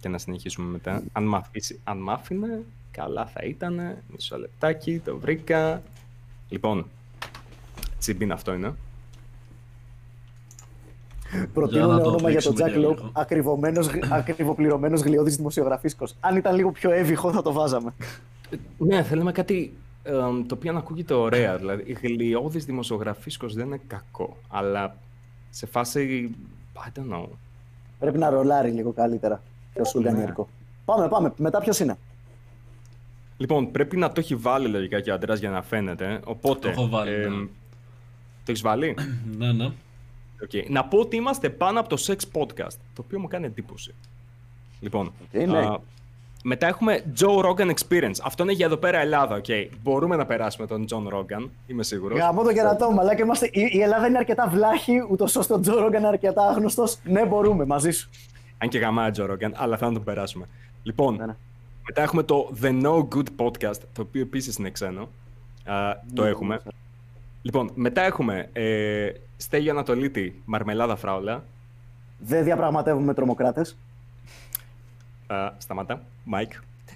και 0.00 0.08
να 0.08 0.18
συνεχίσουμε 0.18 0.70
μετά. 0.70 1.02
Αν 1.12 1.24
μ' 1.24 1.34
αφήσει, 1.34 1.80
αν 1.84 1.98
μ' 1.98 2.10
άφηνε, 2.10 2.62
καλά 2.90 3.26
θα 3.26 3.40
ήταν. 3.44 3.96
Μισό 4.12 4.38
λεπτάκι, 4.38 4.98
το 5.04 5.18
βρήκα. 5.18 5.82
Λοιπόν, 6.48 6.86
τσιμπίν 7.98 8.32
αυτό 8.32 8.52
είναι. 8.54 8.74
Προτείνουν 11.54 11.88
να 11.88 12.00
το 12.00 12.08
όνομα 12.08 12.30
για 12.30 12.42
τον 12.42 12.54
δείξουμε 12.56 12.70
Jack 12.70 12.80
και 12.80 12.86
Lope, 12.86 12.96
λίγο. 12.96 13.10
ακριβωμένος, 13.12 13.86
γ- 13.86 14.12
ακριβοπληρωμένος 14.20 15.00
γλιώδης 15.00 15.36
δημοσιογραφίσκος. 15.36 16.14
Αν 16.20 16.36
ήταν 16.36 16.54
λίγο 16.54 16.70
πιο 16.72 16.90
έβυχο 16.90 17.32
θα 17.32 17.42
το 17.42 17.52
βάζαμε. 17.52 17.92
Ναι, 18.78 19.02
θέλουμε 19.02 19.32
κάτι 19.32 19.72
ε, 20.02 20.10
το 20.46 20.54
οποίο 20.54 20.72
να 20.72 20.78
ακούγεται 20.78 21.14
ωραία. 21.14 21.56
Δηλαδή, 21.56 21.92
γλοιώδης 21.92 22.64
δημοσιογραφίσκος 22.64 23.54
δεν 23.54 23.66
είναι 23.66 23.80
κακό, 23.86 24.36
αλλά 24.48 24.96
σε 25.50 25.66
φάση, 25.66 26.30
I 26.74 26.98
don't 26.98 27.14
know. 27.14 27.24
Πρέπει 27.98 28.18
να 28.18 28.30
ρολάρει 28.30 28.70
λίγο 28.70 28.92
καλύτερα. 28.92 29.42
Πιο 29.74 29.84
σουλγανιερικό. 29.84 30.48
Πάμε, 30.84 31.08
πάμε. 31.08 31.32
Μετά 31.36 31.60
ποιος 31.60 31.78
είναι; 31.78 31.98
Λοιπόν, 33.36 33.70
πρέπει 33.70 33.96
να 33.96 34.12
το 34.12 34.20
έχει 34.20 34.34
βάλει 34.34 34.68
λογικά 34.68 35.00
και 35.00 35.10
ο 35.10 35.14
Αντρέας 35.14 35.38
για 35.38 35.50
να 35.50 35.62
φαίνεται. 35.62 36.20
Οπότε. 36.24 36.60
Το 36.60 36.68
έχω 36.68 36.88
βάλει, 36.88 37.10
ναι. 37.10 37.46
Το 38.44 38.46
έχεις 38.46 38.62
βάλει; 38.62 38.96
ναι, 39.38 39.52
ναι. 39.52 39.64
Οκ. 40.42 40.68
Να 40.68 40.84
πω 40.84 40.98
ότι 40.98 41.16
είμαστε 41.16 41.50
πάνω 41.50 41.80
από 41.80 41.88
το 41.88 42.04
Sex 42.06 42.40
Podcast, 42.40 42.76
το 42.94 43.02
οποίο 43.04 43.18
μου 43.18 43.28
κάνει 43.28 43.46
εντύπωση. 43.46 43.94
Λοιπόν, 44.80 45.12
Οκ, 45.34 45.42
ναι. 45.46 45.58
α, 45.58 45.78
μετά 46.44 46.66
έχουμε 46.66 47.04
Joe 47.20 47.44
Rogan 47.44 47.70
Experience. 47.70 48.16
Αυτό 48.22 48.42
είναι 48.42 48.52
για 48.52 48.66
εδώ 48.66 48.76
πέρα 48.76 48.98
Ελλάδα, 48.98 49.36
οκ. 49.36 49.44
Μπορούμε 49.82 50.16
να 50.16 50.26
περάσουμε 50.26 50.66
τον 50.66 50.86
Joe 50.90 51.14
Rogan, 51.14 51.48
είμαι 51.66 51.82
σίγουρος. 51.82 52.18
Γαμώ 52.18 52.42
το 52.42 52.52
κερατό, 52.52 52.90
μαλάκα. 52.90 53.22
Είμαστε... 53.22 53.46
Η, 53.52 53.70
η 53.72 53.80
Ελλάδα 53.80 54.06
είναι 54.06 54.18
αρκετά 54.18 54.48
βλάχη, 54.48 54.94
ούτως 55.10 55.36
ώστε 55.36 55.54
ο 55.54 55.60
Joe 55.60 55.74
Rogan 55.78 55.98
είναι 55.98 56.08
αρκετά 56.08 56.48
άγνωστος. 56.48 56.98
Ναι, 57.04 57.26
μπορούμε 57.26 57.64
μαζί 57.64 57.90
σου. 57.90 58.10
Αν 58.62 58.68
και 58.68 58.78
γαμάει 58.78 59.10
Joe 59.16 59.30
Rogan, 59.30 59.50
αλλά 59.54 59.76
θα 59.76 59.86
να 59.86 59.92
τον 59.92 60.04
περάσουμε. 60.04 60.46
Λοιπόν, 60.82 61.14
Ναι, 61.16 61.26
ναι. 61.26 61.36
μετά 61.86 62.02
έχουμε 62.02 62.22
το 62.22 62.52
The 62.62 62.82
No 62.82 63.08
Good 63.08 63.26
Podcast, 63.36 63.78
το 63.92 64.02
οποίο 64.02 64.20
επίσης 64.20 64.56
είναι 64.56 64.70
ξένο. 64.70 65.08
Α, 65.64 65.92
το 66.14 66.22
Ναι, 66.22 66.28
έχουμε. 66.28 66.54
ναι. 66.64 66.70
Λοιπόν, 67.42 67.70
μετά 67.74 68.02
έχουμε 68.02 68.48
ε, 68.52 69.10
Στέλιο 69.36 69.70
Ανατολίτη, 69.70 70.42
Μαρμελάδα 70.44 70.96
Φράουλα. 70.96 71.44
Δεν 72.18 72.44
διαπραγματεύουμε 72.44 73.14
τρομοκράτες. 73.14 73.76
Α, 75.26 75.50
σταμάτα, 75.58 76.02
Μάικ. 76.24 76.52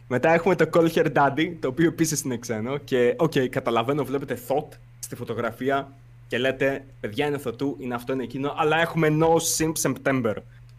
Μετά 0.09 0.31
έχουμε 0.33 0.55
το 0.55 0.69
Call 0.75 0.89
Her 0.93 1.13
Daddy, 1.13 1.53
το 1.61 1.69
οποίο 1.69 1.87
επίσης 1.87 2.21
είναι 2.23 2.37
ξένο. 2.37 2.77
Και, 2.77 3.15
οκ, 3.19 3.33
καταλαβαίνω, 3.51 4.05
βλέπετε 4.05 4.39
Thought 4.49 4.69
στη 4.99 5.17
φωτογραφία 5.17 5.93
και 6.29 6.39
λέτε, 6.39 6.85
παιδιά 7.01 7.27
είναι 7.27 7.39
θωτού, 7.39 7.77
είναι 7.81 7.95
αυτό, 7.95 8.13
είναι 8.13 8.23
εκείνο, 8.23 8.55
αλλά 8.57 8.81
έχουμε 8.81 9.09
No 9.21 9.29
Simp 9.59 9.73
September, 9.83 10.35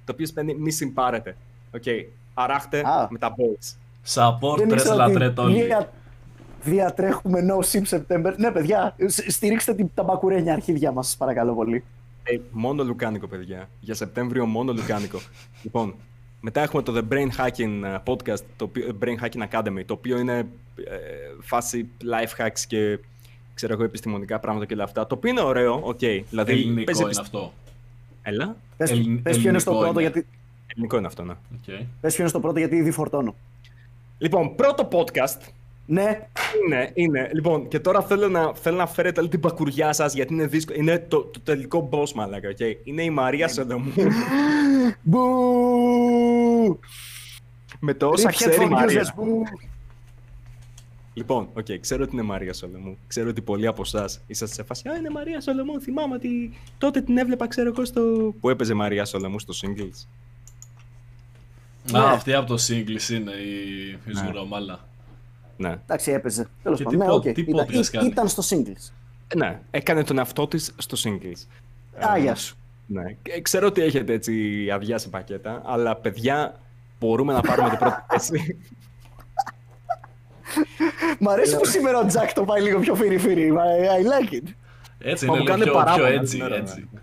το 0.05 0.11
οποίο 0.11 0.25
σημαίνει 0.25 0.53
μη 0.55 0.71
συμπάρετε. 0.71 1.35
Οκ, 1.75 1.83
αράχτε 2.33 2.79
Α. 2.79 3.07
με 3.09 3.17
τα 3.17 3.35
boys. 3.37 3.75
Support, 4.13 4.57
Δεν 4.57 4.67
τρες 4.67 4.81
ήξερα 4.81 5.03
ότι 5.03 5.13
λατρέτ 5.13 5.39
όλοι. 5.39 5.59
φιλία, 5.59 5.91
Διατρέχουμε 6.63 7.39
no 7.49 7.65
sim 7.71 7.81
September. 7.97 8.33
Ναι, 8.37 8.51
παιδιά, 8.51 8.95
σ- 9.07 9.29
στηρίξτε 9.31 9.73
την- 9.73 9.89
τα 9.93 10.03
μπακουρένια 10.03 10.53
αρχίδια 10.53 10.91
μας, 10.91 11.15
παρακαλώ 11.17 11.53
πολύ. 11.53 11.83
Ε, 12.23 12.37
μόνο 12.51 12.83
λουκάνικο, 12.83 13.27
παιδιά. 13.27 13.69
Για 13.79 13.93
Σεπτέμβριο 13.93 14.45
μόνο 14.45 14.73
λουκάνικο. 14.73 15.19
λοιπόν, 15.63 15.93
μετά 16.41 16.61
έχουμε 16.61 16.81
το 16.81 16.93
The 16.95 17.13
Brain 17.13 17.27
Hacking 17.37 17.81
ε, 17.83 17.97
podcast, 18.05 18.39
το 18.57 18.63
οποίο, 18.65 18.97
Brain 19.01 19.15
Hacking 19.25 19.47
Academy, 19.51 19.81
το 19.85 19.93
οποίο 19.93 20.17
είναι 20.19 20.37
ε, 20.37 20.47
φάση 21.41 21.89
life 22.03 22.45
hacks 22.45 22.59
και 22.67 22.99
ξέρω 23.53 23.73
εγώ 23.73 23.83
επιστημονικά 23.83 24.39
πράγματα 24.39 24.65
και 24.65 24.73
όλα 24.73 24.83
αυτά. 24.83 25.07
Το 25.07 25.15
οποίο 25.15 25.29
είναι 25.31 25.41
ωραίο, 25.41 25.79
οκ. 25.83 25.97
δηλαδή, 26.29 26.51
Ελληνικό 26.51 26.83
παίζει 26.83 27.01
είναι 27.01 27.09
επισ- 27.11 27.19
αυτό. 27.19 27.53
Έλα. 28.27 28.55
Πες, 28.77 28.91
Ελλην- 28.91 29.21
πες 29.21 29.37
ποιο 29.37 29.49
είναι 29.49 29.59
στο 29.59 29.71
ελληνικό 29.71 29.91
πρώτο, 29.93 29.99
είναι. 29.99 30.11
γιατί, 30.11 30.27
Ελληνικό 30.67 30.97
είναι 30.97 31.07
αυτό, 31.07 31.23
ναι. 31.23 31.31
Οκ. 31.31 31.85
πες 32.01 32.11
ποιο 32.13 32.19
είναι 32.19 32.29
στο 32.29 32.39
πρώτο, 32.39 32.59
γιατί 32.59 32.75
ήδη 32.75 32.91
φορτώνω. 32.91 33.35
Λοιπόν, 34.17 34.55
πρώτο 34.55 34.87
podcast 34.91 35.37
Ναι, 35.85 36.27
είναι, 36.65 36.91
είναι. 36.93 37.29
Λοιπόν, 37.33 37.67
και 37.67 37.79
τώρα 37.79 38.01
θέλω 38.01 38.27
να, 38.29 38.53
θέλω 38.55 38.77
να 38.77 38.85
φέρετε 38.87 39.19
όλη 39.19 39.29
την 39.29 39.39
μπακουριά 39.39 39.93
σας 39.93 40.13
γιατί 40.13 40.33
είναι 40.33 40.47
δύσκολο. 40.47 40.79
Είναι 40.79 40.99
το, 41.07 41.21
το 41.21 41.39
τελικό 41.39 41.89
boss, 41.91 42.11
μαλάκα, 42.11 42.49
οκ. 42.49 42.59
Είναι 42.83 43.03
η 43.03 43.09
Μαρία 43.09 43.47
Σολωμού. 43.47 43.91
Μπου! 45.01 46.79
με 47.79 47.93
το 47.93 48.07
όσα 48.07 48.29
Riphead 48.29 48.33
ξέρει 48.33 48.55
η 48.63 48.65
for 48.67 48.69
Μαρία. 48.69 49.15
Users, 51.15 51.25
μπου! 51.25 51.33
Λοιπόν, 51.33 51.49
οκ, 51.53 51.65
ξέρω 51.79 52.03
ότι 52.03 52.13
είναι 52.13 52.21
Μαρία 52.21 52.53
Σολομού. 52.53 52.97
Ξέρω 53.07 53.29
ότι 53.29 53.41
πολλοί 53.41 53.67
από 53.67 53.81
εσάς 53.81 54.21
είσαστε 54.27 54.55
σε 54.55 54.63
φάση. 54.63 54.89
Α, 54.89 54.95
είναι 54.95 55.09
Μαρία 55.09 55.41
Σολομού. 55.41 55.81
Θυμάμαι 55.81 56.15
ότι 56.15 56.53
τότε 56.77 57.01
την 57.01 57.17
έβλεπα, 57.17 57.47
ξέρω 57.47 57.69
εγώ, 57.75 57.85
στο. 57.85 58.01
που 58.39 58.49
έπαιζε 58.49 58.73
Μαρία 58.73 59.05
Σολομού 59.05 59.39
στο 59.39 59.53
singles. 59.61 60.05
Ναι. 61.91 61.99
Α, 61.99 62.09
αυτή 62.11 62.33
από 62.33 62.47
το 62.47 62.53
Singles 62.67 63.09
είναι 63.09 63.31
η, 63.31 63.89
η 64.05 64.11
Ζουρομάλα. 64.25 64.87
Ναι. 65.57 65.69
Εντάξει, 65.83 66.11
έπαιζε. 66.11 66.47
Τέλος 66.63 66.77
Και 66.77 66.83
πάντων. 66.83 66.99
τι 66.99 67.05
Ναι, 67.05 67.11
πο- 67.11 67.15
οκ. 67.15 67.33
τι 67.33 67.41
Ήταν, 67.41 67.65
podcast 67.65 67.85
κάνει. 67.91 68.07
ήταν 68.07 68.27
στο 68.27 68.43
singles. 68.49 68.91
Ναι, 69.35 69.59
έκανε 69.71 70.03
τον 70.03 70.17
εαυτό 70.17 70.47
της 70.47 70.73
στο 70.77 70.97
singles. 71.03 71.45
Α, 72.07 72.15
Ε, 72.15 72.19
γεια 72.19 72.35
σου. 72.35 72.55
Ναι. 72.87 73.03
Και 73.21 73.41
Ξέρω 73.41 73.67
ότι 73.67 73.81
έχετε 73.81 74.13
έτσι 74.13 74.67
αδειάσει 74.73 75.09
πακέτα, 75.09 75.61
αλλά 75.65 75.95
παιδιά, 75.95 76.59
μπορούμε 76.99 77.33
να 77.33 77.41
πάρουμε 77.41 77.69
την 77.69 77.77
πρώτη 77.77 77.95
θέση. 78.09 78.57
Μ' 81.19 81.29
αρέσει 81.29 81.57
που 81.57 81.65
σήμερα 81.65 81.99
ο 81.99 82.05
Τζακ 82.05 82.33
το 82.33 82.43
πάει 82.43 82.61
λίγο 82.61 82.79
πιο 82.79 82.95
φίρι-φίρι. 82.95 83.53
I 83.55 84.29
like 84.29 84.33
it. 84.33 84.47
Έτσι 84.99 85.25
Μα 85.25 85.35
είναι 85.35 85.43
μου 85.43 85.57
λίγο 85.57 85.57
κάνουν 85.57 85.63
πιο, 85.63 85.73
παράπονα 85.73 86.05
πιο 86.07 86.13
την 86.13 86.21
έτσι. 86.21 86.43
ώρα, 86.43 86.55
έτσι. 86.55 86.87
ναι. 86.91 86.99
Ε, 86.99 87.01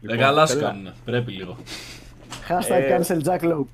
Λοιπόν, 0.00 0.18
καλά 0.18 0.46
σου 0.46 0.52
θέλω- 0.54 0.66
κάνουν. 0.66 0.92
Πρέπει 1.04 1.32
λίγο. 1.32 1.56
Hashtag 2.48 2.70
Ε, 2.70 2.98
cancel 2.98 3.22
Jack 3.24 3.40
Lowe. 3.52 3.64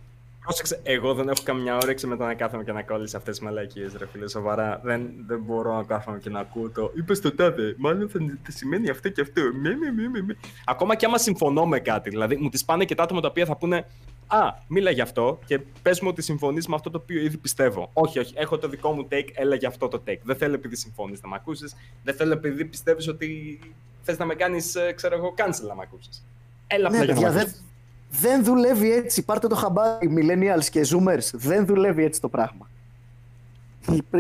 Πρόσεξε, 0.45 0.81
εγώ 0.83 1.15
δεν 1.15 1.29
έχω 1.29 1.43
καμιά 1.45 1.77
όρεξη 1.77 2.07
μετά 2.07 2.27
να 2.27 2.35
κάθομαι 2.35 2.65
και 2.65 2.73
να 2.73 2.79
ακούω 2.79 2.97
όλες 2.97 3.15
αυτές 3.15 3.37
τις 3.39 3.45
μαλακίες, 3.47 3.93
ρε 3.99 4.07
φίλε, 4.13 4.29
σοβαρά. 4.29 4.81
Δεν, 4.85 5.11
δεν 5.27 5.41
μπορώ 5.47 5.77
να 5.77 5.83
κάθομαι 5.83 6.19
και 6.19 6.31
να 6.31 6.41
ακούω 6.41 6.71
το 6.71 6.93
«Είπες 6.97 7.21
το 7.21 7.35
τάδε, 7.35 7.75
μάλλον 7.79 8.09
θα, 8.09 8.19
θα 8.43 8.51
σημαίνει 8.51 8.91
αυτό 8.91 9.09
και 9.09 9.21
αυτό». 9.21 9.41
Μη, 9.63 9.69
μη, 9.69 9.91
μη, 10.03 10.09
μη, 10.09 10.23
μη». 10.23 10.35
Ακόμα 10.65 10.95
και 10.95 11.07
άμα 11.07 11.19
συμφωνώ 11.19 11.67
με 11.67 11.79
κάτι, 11.79 12.11
δηλαδή 12.11 12.37
μου 12.37 12.49
τις 12.49 12.65
πάνε 12.65 12.85
και 12.85 12.95
τα 12.95 13.03
άτομα 13.03 13.21
τα 13.21 13.29
οποία 13.29 13.45
θα 13.45 13.57
πούνε 13.57 13.87
«Α, 14.27 14.55
μίλα 14.67 14.91
γι' 14.91 15.01
αυτό 15.01 15.39
και 15.47 15.59
πες 15.83 16.01
μου 16.01 16.09
ότι 16.09 16.23
συμφωνείς 16.23 16.67
με 16.67 16.75
αυτό 16.75 16.91
το 16.91 16.99
οποίο 17.03 17.23
ήδη 17.23 17.37
πιστεύω». 17.37 17.91
Όχι, 17.93 18.19
όχι, 18.19 18.35
έχω 18.37 18.59
το 18.59 18.69
δικό 18.69 18.93
μου 18.93 19.09
take, 19.11 19.29
έλα 19.35 19.55
γι' 19.55 19.67
αυτό 19.67 19.89
το 19.89 20.03
take. 20.07 20.19
Δεν 20.23 20.37
θέλω 20.37 20.55
επειδή 20.55 20.77
συμφωνείς 20.77 21.23
να 21.23 21.29
με 21.29 21.35
ακούσεις, 21.35 21.75
δεν 22.05 22.15
θέλω 22.15 22.33
επειδή 22.33 22.65
πιστεύεις 22.65 23.09
ότι 23.09 23.59
θες 24.03 24.19
να 24.19 24.25
με 24.25 24.35
κάνεις, 24.35 24.75
ε, 24.75 24.93
ξέρω 24.93 25.15
εγώ, 25.15 25.35
cancel 25.37 25.67
να 25.69 25.75
με 25.75 25.83
ακούσεις. 25.83 26.25
Έλα 26.67 26.91
Ναι, 26.91 26.99
απλά 26.99 27.13
για 27.13 27.15
να 27.15 27.21
παιδιά, 27.21 27.29
με 27.29 27.35
δεν, 27.35 27.43
ακούσεις. 27.43 27.65
δεν 28.11 28.45
δουλεύει 28.45 28.93
έτσι. 28.93 29.25
Πάρτε 29.25 29.47
το 29.47 29.55
χαμπάρι, 29.55 30.11
millennials 30.17 30.65
και 30.71 30.87
zoomers. 30.91 31.31
Δεν 31.33 31.67
δουλεύει 31.67 32.05
έτσι 32.05 32.21
το 32.21 32.29
πράγμα. 32.29 32.71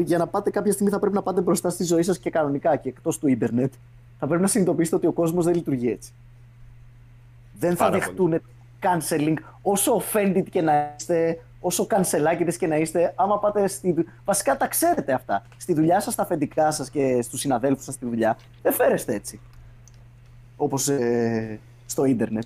Για 0.04 0.18
να 0.18 0.26
πάτε 0.26 0.50
κάποια 0.50 0.72
στιγμή 0.72 0.90
θα 0.92 0.98
πρέπει 0.98 1.14
να 1.14 1.22
πάτε 1.22 1.40
μπροστά 1.40 1.70
στη 1.70 1.84
ζωή 1.84 2.02
σας 2.02 2.18
και 2.18 2.30
κανονικά 2.30 2.76
και 2.76 2.88
εκτός 2.88 3.18
του 3.18 3.28
ίντερνετ. 3.28 3.72
Θα 4.18 4.26
πρέπει 4.26 4.42
να 4.42 4.48
συνειδητοποιήσετε 4.48 4.96
ότι 4.96 5.06
ο 5.06 5.12
κόσμος 5.12 5.44
δεν 5.44 5.54
λειτουργεί 5.54 5.90
έτσι. 5.90 6.12
Δεν 7.58 7.70
θα 7.76 7.84
Πάρα 7.84 7.98
δεχτούν 7.98 8.40
canceling 8.82 9.34
όσο 9.62 10.02
offended 10.02 10.44
και 10.50 10.60
να 10.60 10.94
είστε, 10.98 11.38
όσο 11.60 11.86
κανσελάκητες 11.86 12.56
και 12.56 12.66
να 12.66 12.76
είστε, 12.76 13.12
άμα 13.16 13.38
πάτε 13.38 13.68
στη... 13.68 13.94
Βασικά 14.24 14.56
τα 14.56 14.66
ξέρετε 14.66 15.12
αυτά. 15.12 15.46
Στη 15.56 15.74
δουλειά 15.74 16.00
σας, 16.00 16.12
στα 16.12 16.22
αφεντικά 16.22 16.70
σας 16.70 16.90
και 16.90 17.22
στους 17.22 17.40
συναδέλφους 17.40 17.84
σας 17.84 17.94
στη 17.94 18.06
δουλειά, 18.06 18.38
δεν 18.62 18.72
φέρεστε 18.72 19.14
έτσι. 19.14 19.40
Όπως 20.56 20.88
ε, 20.88 21.60
στο 21.86 22.04
ίντερνετ. 22.04 22.44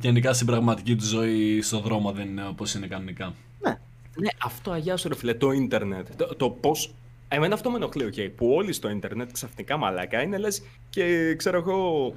Γενικά 0.00 0.32
στην 0.32 0.46
πραγματική 0.46 0.96
του 0.96 1.04
ζωή 1.04 1.62
στον 1.62 1.80
δρόμο 1.80 2.12
δεν 2.12 2.28
είναι 2.28 2.46
όπως 2.46 2.74
είναι 2.74 2.86
κανονικά. 2.86 3.34
Ναι. 3.60 3.78
Ναι, 4.14 4.28
αυτό 4.44 4.70
αγιά 4.70 4.96
σου 4.96 5.08
ρε 5.08 5.14
φίλε, 5.14 5.34
το 5.34 5.50
ίντερνετ. 5.50 6.06
Το, 6.16 6.34
το 6.36 6.50
πώς. 6.50 6.94
Εμένα 7.28 7.54
αυτό 7.54 7.70
με 7.70 7.76
ενοχλεί, 7.76 8.04
οκ, 8.04 8.14
που 8.36 8.52
όλοι 8.54 8.72
στο 8.72 8.90
ίντερνετ 8.90 9.32
ξαφνικά 9.32 9.76
μαλάκα 9.76 10.22
είναι 10.22 10.38
λες 10.38 10.62
και 10.90 11.34
ξέρω 11.34 11.56
εγώ. 11.56 12.12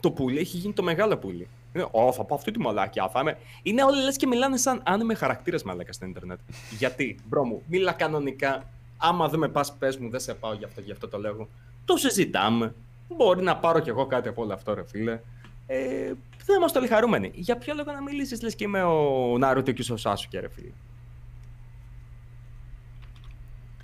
Το 0.00 0.10
πουλί 0.10 0.38
έχει 0.38 0.56
γίνει 0.56 0.72
το 0.72 0.82
μεγάλο 0.82 1.16
πουλί. 1.16 1.48
Είναι, 1.74 1.88
Ω, 1.90 2.12
θα 2.12 2.24
πάω 2.24 2.38
αυτή 2.38 2.50
τη 2.50 2.58
μαλάκια. 2.60 3.08
Θα 3.08 3.20
είμαι... 3.20 3.38
Είναι 3.62 3.82
όλοι 3.82 4.02
λες 4.02 4.16
και 4.16 4.26
μιλάνε 4.26 4.56
σαν 4.56 4.80
anime 4.84 5.14
χαρακτήρα 5.14 5.58
μαλάκα 5.64 5.92
στο 5.92 6.06
ίντερνετ. 6.06 6.38
Γιατί, 6.78 7.18
bro 7.28 7.44
μου, 7.44 7.62
μίλα 7.66 7.92
κανονικά. 7.92 8.70
Άμα 8.96 9.28
δεν 9.28 9.38
με 9.38 9.48
πας, 9.48 9.74
πες 9.74 9.96
μου, 9.96 10.10
δεν 10.10 10.20
σε 10.20 10.34
πάω 10.34 10.54
γι' 10.54 10.64
αυτό, 10.64 10.80
γι' 10.80 10.92
αυτό 10.92 11.08
το 11.08 11.18
λέγω. 11.18 11.48
Το 11.84 11.96
συζητάμε. 11.96 12.74
Μπορεί 13.08 13.42
να 13.42 13.56
πάρω 13.56 13.80
κι 13.80 13.88
εγώ 13.88 14.06
κάτι 14.06 14.28
από 14.28 14.42
όλο 14.42 14.52
αυτό, 14.52 14.74
ρε 14.74 14.84
φίλε. 14.84 15.20
Ε, 15.66 16.12
δεν 16.46 16.56
είμαστε 16.56 16.78
όλοι 16.78 16.88
χαρούμενοι. 16.88 17.30
Για 17.34 17.56
ποιο 17.56 17.74
λόγο 17.74 17.92
να 17.92 18.02
μιλήσεις, 18.02 18.42
λες 18.42 18.54
και 18.54 18.64
είμαι 18.64 18.82
ο 18.82 19.36
Ναρούτο 19.38 19.72
και 19.72 19.92
ο 19.92 19.96
Σάσουκε, 19.96 20.40
ρε 20.40 20.48
φίλε. 20.48 20.70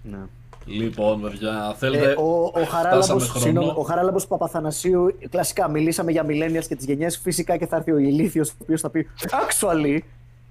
ναι. 0.02 0.26
Λοιπόν, 0.66 1.20
παιδιά, 1.20 1.74
θέλετε. 1.78 2.10
Ε, 2.10 2.14
ο, 2.18 2.42
ο, 2.42 2.48
φτάσαμε 2.48 2.66
Χαράλαμπος, 2.66 3.28
χρόνο. 3.28 3.44
συγγνώμη, 3.44 3.72
ο 3.76 3.82
Χαράλαμπος 3.82 4.26
Παπαθανασίου, 4.26 5.16
κλασικά 5.30 5.68
μιλήσαμε 5.68 6.10
για 6.10 6.24
millennials 6.28 6.64
και 6.68 6.76
τις 6.76 6.84
γενιές, 6.84 7.18
φυσικά 7.18 7.56
και 7.56 7.66
θα 7.66 7.76
έρθει 7.76 7.92
ο 7.92 7.98
ηλίθιος 7.98 8.50
ο 8.50 8.54
οποίος 8.62 8.80
θα 8.80 8.90
πει 8.90 9.08
Actually, 9.22 9.98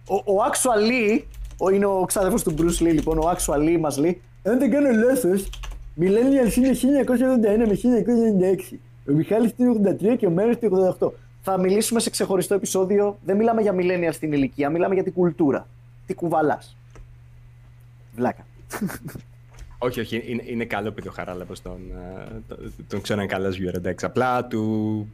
ο, 0.07 0.15
ο 0.15 0.44
Actually, 0.52 1.22
ο, 1.57 1.69
είναι 1.69 1.86
ο 1.86 2.03
ξάδερφος 2.07 2.44
του 2.44 2.53
Bruce 2.57 2.84
Lee 2.84 2.94
λοιπόν, 2.94 3.18
ο 3.18 3.31
Actually 3.31 3.77
μας 3.80 3.98
λέει 3.98 4.22
Αν 4.44 4.60
δεν 4.60 4.72
κάνω 4.72 4.90
λάθος, 5.07 5.49
millennials 5.99 6.56
είναι 6.56 6.72
1981 6.73 7.68
με 7.68 7.80
1996. 8.72 8.77
Ο 9.10 9.11
Μιχάλης 9.14 9.52
είναι 9.57 9.95
83 10.14 10.18
και 10.18 10.26
ο 10.26 10.30
Μέρος 10.30 10.56
είναι 10.61 10.95
88. 10.99 11.10
Θα 11.41 11.60
μιλήσουμε 11.60 11.99
σε 11.99 12.10
ξεχωριστό 12.10 12.53
επεισόδιο, 12.53 13.18
δεν 13.26 13.38
μιλάμε 13.38 13.61
για 13.61 13.73
millennials 13.76 14.14
στην 14.14 14.34
ηλικία, 14.34 14.69
μιλάμε 14.69 14.94
για 14.94 15.03
την 15.03 15.14
κουλτούρα. 15.14 15.68
Τι 16.06 16.14
κουβαλάς. 16.14 16.76
Βλάκα. 18.15 18.45
Όχι, 19.81 19.99
όχι, 19.99 20.23
είναι, 20.26 20.43
είναι 20.45 20.65
καλό 20.65 20.88
επειδή 20.88 21.07
ο 21.07 21.11
Χαράλαμπος 21.11 21.61
τον, 21.61 21.80
ε, 21.91 22.41
τον, 22.47 22.73
τον 22.88 23.01
ξέρω 23.01 23.22
είναι 23.22 23.30
καλό 23.30 23.49
viewer, 23.49 23.73
εντάξει. 23.73 24.06
Απλά 24.06 24.45
του. 24.45 25.07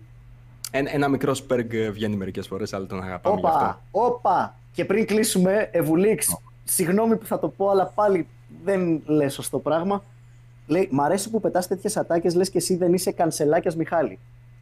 Ένα, 0.72 0.94
ένα 0.94 1.08
μικρό 1.08 1.34
σπέργκ 1.34 1.72
βγαίνει 1.92 2.16
μερικές 2.16 2.48
φορές, 2.48 2.74
αλλά 2.74 2.86
τον 2.86 3.04
αγαπάμε 3.04 3.40
γι' 3.40 3.48
αυτό. 3.48 3.60
Όπα, 3.60 3.82
όπα. 3.92 4.56
Και 4.72 4.86
πριν 4.86 5.06
κλείσουμε, 5.06 5.70
Ευουλίξ, 5.72 6.38
συγγνώμη 6.64 7.18
που 7.18 7.26
θα 7.26 7.40
το 7.40 7.48
πω, 7.48 7.70
αλλά 7.70 7.86
πάλι 7.86 8.28
δεν 8.64 9.02
λες 9.06 9.34
σωστό 9.34 9.60
πράγμα. 9.60 10.04
Λέει, 10.68 10.88
μ' 10.92 11.02
αρέσει 11.02 11.30
που 11.30 11.40
πετάς 11.40 11.68
τέτοιες 11.68 11.98
ατάκες, 11.98 12.36
λες 12.36 12.50
και 12.50 12.58
εσύ 12.58 12.76
δεν 12.76 12.94
είσαι 12.94 13.12
κανσελάκιας 13.12 13.76
Μιχάλη. 13.76 14.20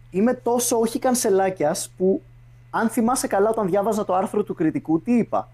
Είμαι 0.09 0.33
τόσο 0.33 0.79
όχι 0.79 0.99
κανσελάκιας 0.99 1.89
που, 1.97 2.21
αν 2.69 2.89
θυμάσαι 2.89 3.27
καλά 3.27 3.49
όταν 3.49 3.69
διάβαζα 3.69 4.05
το 4.05 4.13
άρθρο 4.15 4.43
του 4.43 4.53
κριτικού, 4.53 5.01
τι 5.01 5.17
είπα; 5.17 5.49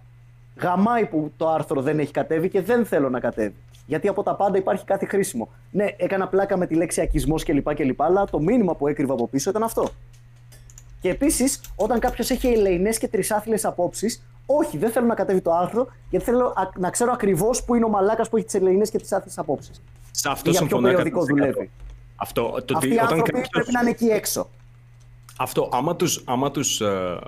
Γαμάει 0.56 1.06
που 1.06 1.32
το 1.38 1.50
άρθρο 1.50 1.82
δεν 1.82 2.00
έχει 2.00 2.12
κατέβει 2.12 2.50
και 2.50 2.62
δεν 2.62 2.86
θέλω 2.86 3.10
να 3.10 3.20
κατέβει. 3.20 3.56
Γιατί 3.90 4.08
από 4.08 4.24
τα 4.24 4.36
πάντα 4.36 4.58
υπάρχει 4.58 4.86
κάτι 4.86 5.06
χρήσιμο. 5.06 5.50
Ναι, 5.72 5.86
έκανα 5.98 6.28
πλάκα 6.28 6.58
με 6.58 6.68
τη 6.68 6.76
λέξη 6.76 7.02
ακισμός 7.02 7.44
κλπ. 7.44 7.74
κλπ 7.74 8.02
αλλά 8.02 8.26
το 8.26 8.40
μήνυμα 8.40 8.76
που 8.76 8.88
έκρυβα 8.88 9.14
από 9.14 9.28
πίσω 9.28 9.50
ήταν 9.50 9.64
αυτό. 9.64 9.90
Και 11.02 11.10
επίσης, 11.10 11.62
όταν 11.76 12.00
κάποιος 12.00 12.30
έχει 12.30 12.48
ελεηνές 12.48 12.98
και 12.98 13.08
τρισάθλιες 13.08 13.66
απόψεις, 13.66 14.24
όχι, 14.46 14.78
δεν 14.78 14.92
θέλω 14.92 15.06
να 15.06 15.16
κατέβει 15.16 15.42
το 15.42 15.52
άρθρο, 15.54 15.88
γιατί 16.10 16.26
θέλω 16.26 16.46
α- 16.56 16.70
να 16.80 16.90
ξέρω 16.90 17.12
ακριβώς 17.12 17.64
που 17.64 17.76
είναι 17.76 17.86
ο 17.86 17.90
μαλάκας 17.90 18.30
που 18.30 18.38
έχει 18.38 18.46
τις 18.46 18.56
ελεηνές 18.56 18.90
και 18.90 18.98
τρισάθλιες 18.98 19.38
απόψεις. 19.38 19.82
Σε 20.12 20.30
αυτό 20.30 20.50
Για 20.50 20.60
ποιο 20.60 20.68
συμφωνώ. 20.70 20.88
περιοδικό 20.88 21.20
100%. 21.22 21.26
δουλεύει. 21.28 21.70
Αυτό, 22.16 22.42
το 22.42 22.56
Αυτοί 22.58 22.74
ότι 22.76 22.88
οι 22.88 22.92
όταν 22.92 23.04
άνθρωποι 23.06 23.32
κάποιος- 23.32 23.50
πρέπει 23.50 23.72
να 23.72 23.80
είναι 23.82 23.90
εκεί 23.90 24.06
έξω. 24.06 24.50
Αυτό, 25.38 25.70
άμα 25.72 25.96
τους, 25.96 26.24
άμα 26.26 26.52
τους 26.52 26.82
ε, 26.82 27.20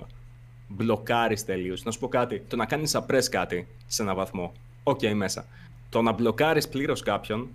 μπλοκάρεις 0.67 1.45
τελείως, 1.45 1.83
να 1.83 1.91
σου 1.91 1.99
πω 1.99 2.07
κάτι, 2.07 2.43
το 2.47 2.55
να 2.55 2.65
κάνεις 2.65 2.95
suppress 2.95 3.29
κάτι 3.29 3.67
σε 3.87 4.01
έναν 4.01 4.15
βαθμό, 4.15 4.51
οκ, 4.83 4.99
μέσα. 5.15 5.45
Το 5.91 6.01
να 6.01 6.11
μπλοκάρεις 6.11 6.67
πλήρως 6.67 7.01
κάποιον, 7.01 7.47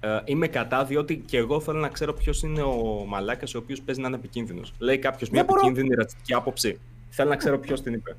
ε, 0.00 0.08
είμαι 0.24 0.46
κατά, 0.46 0.84
διότι 0.84 1.16
και 1.26 1.36
εγώ 1.36 1.60
θέλω 1.60 1.78
να 1.78 1.88
ξέρω 1.88 2.12
ποιος 2.12 2.42
είναι 2.42 2.62
ο 2.62 3.04
μαλάκας 3.08 3.54
ο 3.54 3.58
οποίος 3.58 3.80
παίζει 3.82 4.00
να 4.00 4.06
είναι 4.08 4.16
επικίνδυνος. 4.16 4.72
Λέει 4.78 4.98
κάποιος 4.98 5.30
μια 5.30 5.38
Δεν 5.44 5.48
μπορώ- 5.54 5.66
επικίνδυνη 5.66 5.94
ρατσιστική 5.94 6.34
άποψη. 6.34 6.78
Θέλω 7.10 7.28
να 7.28 7.36
ξέρω 7.36 7.58
ποιος 7.58 7.82
την 7.82 7.92
είπε. 7.94 8.16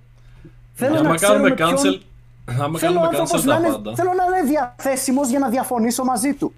Θέλω 0.74 0.98
άμα 0.98 1.10
να 1.10 1.16
ξέρω 1.16 1.32
κάνουμε 1.32 1.50
με 1.50 1.56
ποιον- 1.56 1.70
cancel. 1.76 2.00
Άμα 2.46 2.78
Θέλω 2.80 2.92
ο 2.92 3.02
κάνουμε 3.02 3.06
άνθρωπος 3.18 3.42
cancel 3.42 3.46
να 3.46 3.54
τα 3.54 3.60
είναι, 3.60 3.70
πάντα. 3.70 3.96
θέλω 3.96 4.10
να 4.14 4.24
είναι 4.38 4.48
διαθέσιμος 4.50 5.30
για 5.30 5.40
να 5.40 5.50
διαφωνήσω 5.50 6.04
μαζί 6.04 6.34
του. 6.34 6.54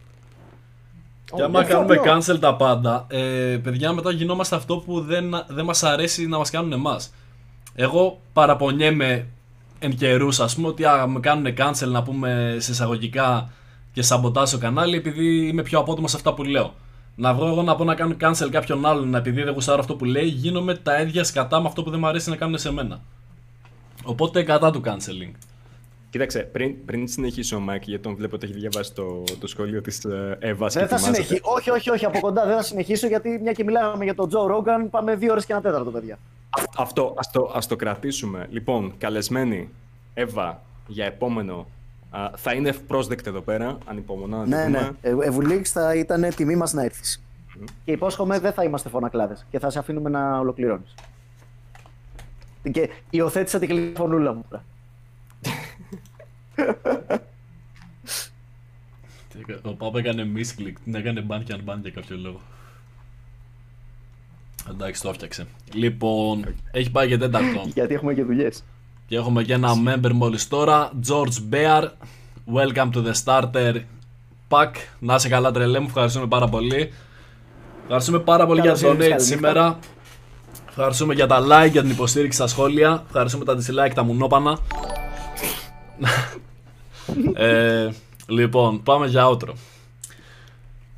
Και 1.36 1.42
άμα 1.44 1.60
Ε, 1.60 1.64
πιο 1.66 1.74
κάνουμε 1.76 1.96
απλό. 1.96 2.12
cancel 2.36 2.40
τα 2.40 2.56
πάντα, 2.56 3.06
ε, 3.10 3.58
παιδιά, 3.64 3.92
μετά 3.94 4.12
γινόμαστε 4.12 4.56
αυτό 4.56 4.78
που 4.78 5.02
δεν, 5.02 5.46
δεν 5.48 5.66
μας 5.66 5.84
αρέσει 5.84 6.28
να 6.28 6.38
μας 6.38 6.50
κάνουν 6.50 6.72
εμάς. 6.72 7.14
Εγώ 7.76 8.20
παραπονιέμαι 8.34 9.26
ανά 9.84 9.96
καιρούς, 9.96 10.40
ας 10.40 10.56
πούμε, 10.56 10.68
ότι 10.68 10.86
α, 10.86 11.08
με 11.08 11.20
κάνουν 11.20 11.54
cancel, 11.58 11.88
να 11.88 12.04
πούμε, 12.04 12.56
σε 12.60 12.72
εισαγωγικά, 12.72 13.50
και 13.94 14.02
σαμποτάζω 14.02 14.56
το 14.56 14.62
κανάλι 14.62 14.96
επειδή 14.98 15.48
είμαι 15.48 15.62
πιο 15.62 15.80
απότομος 15.80 16.08
σε 16.08 16.16
αυτά 16.16 16.34
που 16.34 16.44
λέω. 16.44 16.74
Να 17.16 17.34
βγω 17.34 17.48
εγώ 17.48 17.62
να 17.62 17.76
πω 17.76 17.84
να 17.84 17.96
κάνω 17.96 18.16
cancel 18.22 18.48
κάποιον 18.52 18.86
άλλον 18.86 19.16
επειδή 19.16 19.44
δεν 19.44 19.54
γουστάρω 19.54 19.80
αυτό 19.80 19.96
που 19.96 20.06
λέει, 20.06 20.26
γίνομαι 20.26 20.76
τα 20.76 21.02
ίδια 21.02 21.24
σκατά 21.24 21.62
με 21.62 21.68
αυτό 21.68 21.84
που 21.84 21.90
δεν 21.90 22.00
μου 22.00 22.08
αρέσει 22.08 22.30
να 22.30 22.36
κάνουν 22.36 22.58
σε 22.58 22.72
μένα. 22.72 23.02
Οπότε 24.04 24.44
κατά 24.44 24.72
του 24.72 24.82
canceling. 24.86 25.32
Κοίταξε, 26.14 26.40
πριν, 26.40 26.86
πριν 26.86 27.08
συνεχίσω, 27.08 27.60
Μάικ, 27.60 27.84
γιατί 27.86 28.04
τον 28.04 28.16
βλέπω 28.16 28.36
ότι 28.36 28.46
έχει 28.46 28.60
διαβάσει 28.60 28.94
το, 28.94 29.24
το 29.40 29.48
σχόλιο 29.48 29.82
της 29.82 30.06
Εύας. 30.40 30.74
Δεν 30.74 30.88
θα 30.88 30.98
συνεχίσω. 30.98 31.40
Όχι, 31.42 31.70
όχι, 31.70 31.90
όχι, 31.90 32.06
από 32.06 32.20
κοντά 32.20 32.46
δεν 32.46 32.56
θα 32.56 32.62
συνεχίσω 32.64 33.08
γιατί 33.08 33.40
μια 33.42 33.52
και 33.52 33.64
μιλάμε 33.64 34.04
για 34.04 34.16
τον 34.16 34.28
Τζο 34.30 34.48
Ρόγκαν, 34.48 34.90
πάμε 34.90 35.16
δύο 35.16 35.32
ώρες 35.32 35.46
και 35.46 35.52
ένα 35.54 35.62
τέταρτο, 35.62 35.92
παιδιά. 35.92 36.18
Αυτό, 36.78 37.14
ας 37.18 37.32
το, 37.32 37.52
ας 37.56 37.68
το 37.68 37.76
κρατήσουμε. 37.76 38.48
Λοιπόν, 38.50 38.94
καλεσμένη 38.98 39.70
Εύα 40.14 40.62
για 40.88 41.06
επόμενο. 41.06 41.68
Α, 42.10 42.30
θα 42.36 42.54
είναι 42.54 42.70
ευπρόσδεκτη 42.70 43.30
εδώ 43.30 43.42
πέρα, 43.42 43.78
ανυπομονώ 43.86 44.38
να 44.38 44.46
Ναι, 44.46 44.66
τη 44.66 44.72
ναι. 44.72 44.80
δούμε. 44.80 45.24
Ε, 45.24 45.28
Ευουλίξ 45.28 45.72
θα 45.72 45.96
ήταν 45.96 46.28
τιμή 46.36 46.56
μας 46.56 46.74
να 46.74 46.84
έρθεις. 46.84 47.24
Και 47.86 47.92
υπόσχομαι 47.92 48.40
δεν 48.40 48.54
θα 48.54 48.64
είμαστε 48.64 48.90
φωνακλάδες 48.90 49.46
και 49.50 49.60
θα 49.60 49.70
σε 49.70 49.80
αφήνουμε 49.80 50.10
να 50.10 50.40
ολοκληρώνεις. 50.40 50.96
Και 52.72 52.90
υιοθέτησα 53.10 53.60
την 53.60 53.68
κλειστή 53.68 53.94
φωνούλα 53.98 54.34
μου. 54.34 54.46
τώρα. 54.50 54.64
Ο 59.62 59.74
Πάπα 59.74 60.00
έκανε 60.00 60.28
misclick, 60.36 60.74
την 60.84 60.96
έκανε 60.96 61.26
ban 61.30 61.40
και 61.44 61.56
unban 61.58 61.78
για 61.82 61.92
κάποιο 61.92 62.18
λόγο. 62.18 62.40
Εντάξει, 64.70 65.02
το 65.02 65.10
έφτιαξε. 65.10 65.48
Λοιπόν, 65.74 66.46
έχει 66.72 66.92
πάει 66.92 67.08
και 67.08 67.18
τέταρτο. 67.18 67.62
Γιατί 67.74 67.94
έχουμε 67.94 68.14
και 68.14 68.24
δουλειές. 68.24 68.64
και 69.08 69.16
έχουμε 69.16 69.44
και 69.44 69.54
ένα 69.54 69.74
member 69.88 70.12
μόλις 70.14 70.48
τώρα. 70.48 70.92
George 71.08 71.54
Bear. 71.54 71.88
Welcome 72.54 72.90
to 72.94 73.04
the 73.06 73.14
starter 73.24 73.76
pack. 74.48 74.72
Να 75.00 75.16
είσαι 75.16 75.30
καλά, 75.30 75.52
τρελέ 75.52 75.80
μου. 75.80 75.86
Ευχαριστούμε 75.88 76.28
πάρα 76.28 76.48
πολύ. 76.48 76.92
Ευχαριστούμε 77.82 78.20
πάρα 78.20 78.46
πολύ 78.46 78.62
για 78.62 78.72
Καλώς 78.74 78.82
το 78.82 78.88
ήρθες, 78.88 79.06
donate 79.06 79.10
καληνύχτα. 79.10 79.36
σήμερα. 79.36 79.80
Ευχαριστούμε 80.70 81.14
για 81.14 81.28
τα 81.28 81.40
like, 81.42 81.72
για 81.72 81.82
την 81.82 81.90
υποστήριξη 81.92 82.38
στα 82.38 82.48
σχόλια. 82.48 83.04
Ευχαριστούμε 83.06 83.46
τα 83.46 83.58
dislike, 83.58 83.92
τα 83.94 84.04
μουνόπανα. 84.04 84.60
Ε, 87.34 87.90
λοιπόν, 88.28 88.84
πάμε 88.84 89.08
για 89.08 89.28
outro. 89.30 89.54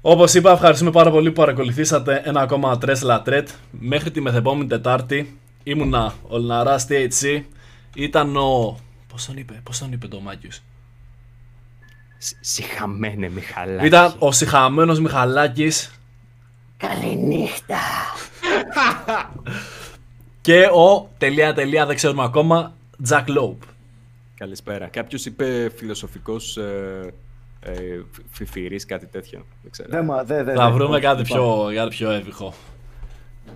Όπως 0.01 0.33
είπα, 0.33 0.51
ευχαριστούμε 0.51 0.91
πάρα 0.91 1.11
πολύ 1.11 1.27
που 1.31 1.39
παρακολουθήσατε 1.41 2.21
ένα 2.25 2.41
ακόμα 2.41 2.77
τρες 2.77 3.01
λατρέτ. 3.01 3.49
Μέχρι 3.71 4.11
τη 4.11 4.21
μεθεπόμενη 4.21 4.67
Τετάρτη 4.69 5.39
ήμουνα 5.63 6.13
ο 6.27 6.37
Λναράς 6.37 6.87
THC. 6.89 7.41
Ήταν 7.95 8.35
ο... 8.37 8.79
Πώς 9.07 9.25
τον 9.25 9.37
είπε, 9.37 9.61
πώς 9.63 9.77
τον 9.79 9.91
είπε 9.91 10.07
το 10.07 10.19
Μάκιους. 10.19 10.61
Σ- 12.17 12.37
Συχαμένε, 12.41 13.29
Μιχαλάκη. 13.29 13.85
Ήταν 13.85 14.13
ο 14.19 14.31
συχαμένος 14.31 14.99
Μιχαλάκης 14.99 15.91
Καληνύχτα. 16.77 17.77
και 20.41 20.59
ο 20.65 21.09
τελεία 21.17 21.53
τελεία 21.53 21.85
δεν 21.85 21.95
ξέρουμε 21.95 22.23
ακόμα 22.23 22.73
Jack 23.09 23.25
Lope. 23.25 23.67
Καλησπέρα. 24.37 24.87
Κάποιος 24.87 25.25
είπε 25.25 25.71
φιλοσοφικός 25.75 26.57
ε, 26.57 27.13
ε, 27.59 28.01
φιφυρής, 28.29 28.85
κάτι 28.85 29.05
τέτοιο. 29.05 29.45
Δεν 29.61 29.71
ξέρω. 29.71 29.89
Δεν, 29.91 30.05
μα- 30.05 30.23
δεν, 30.23 30.45
δεν, 30.45 30.55
Θα 30.55 30.63
δεν. 30.65 30.73
βρούμε 30.73 30.95
Όχι, 30.95 31.03
κάτι 31.05 31.21
λοιπόν. 31.21 31.67
πιο, 31.67 31.75
κάτι 31.75 31.89
πιο 31.89 32.11
εύηχο. 32.11 32.53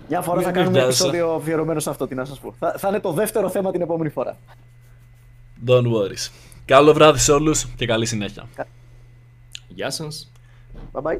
Μια 0.08 0.20
φορά 0.20 0.36
Μην 0.36 0.46
θα 0.46 0.52
κάνουμε 0.52 0.72
βιάζεσαι. 0.78 1.02
επεισόδιο 1.02 1.34
αφιερωμένο 1.34 1.80
σε 1.80 1.90
αυτό, 1.90 2.06
τι 2.06 2.14
να 2.14 2.24
σας 2.24 2.38
πω. 2.40 2.54
Θα, 2.58 2.74
θα 2.78 2.88
είναι 2.88 3.00
το 3.00 3.12
δεύτερο 3.12 3.48
θέμα 3.48 3.70
την 3.70 3.80
επόμενη 3.80 4.10
φορά. 4.10 4.36
Don't 5.66 5.84
worry. 5.92 6.30
Καλό 6.64 6.92
βράδυ 6.92 7.18
σε 7.18 7.32
όλους 7.32 7.66
και 7.76 7.86
καλή 7.86 8.06
συνέχεια. 8.06 8.48
Γεια 9.68 9.90
σας. 9.90 10.32
Bye 10.92 11.02
bye. 11.02 11.16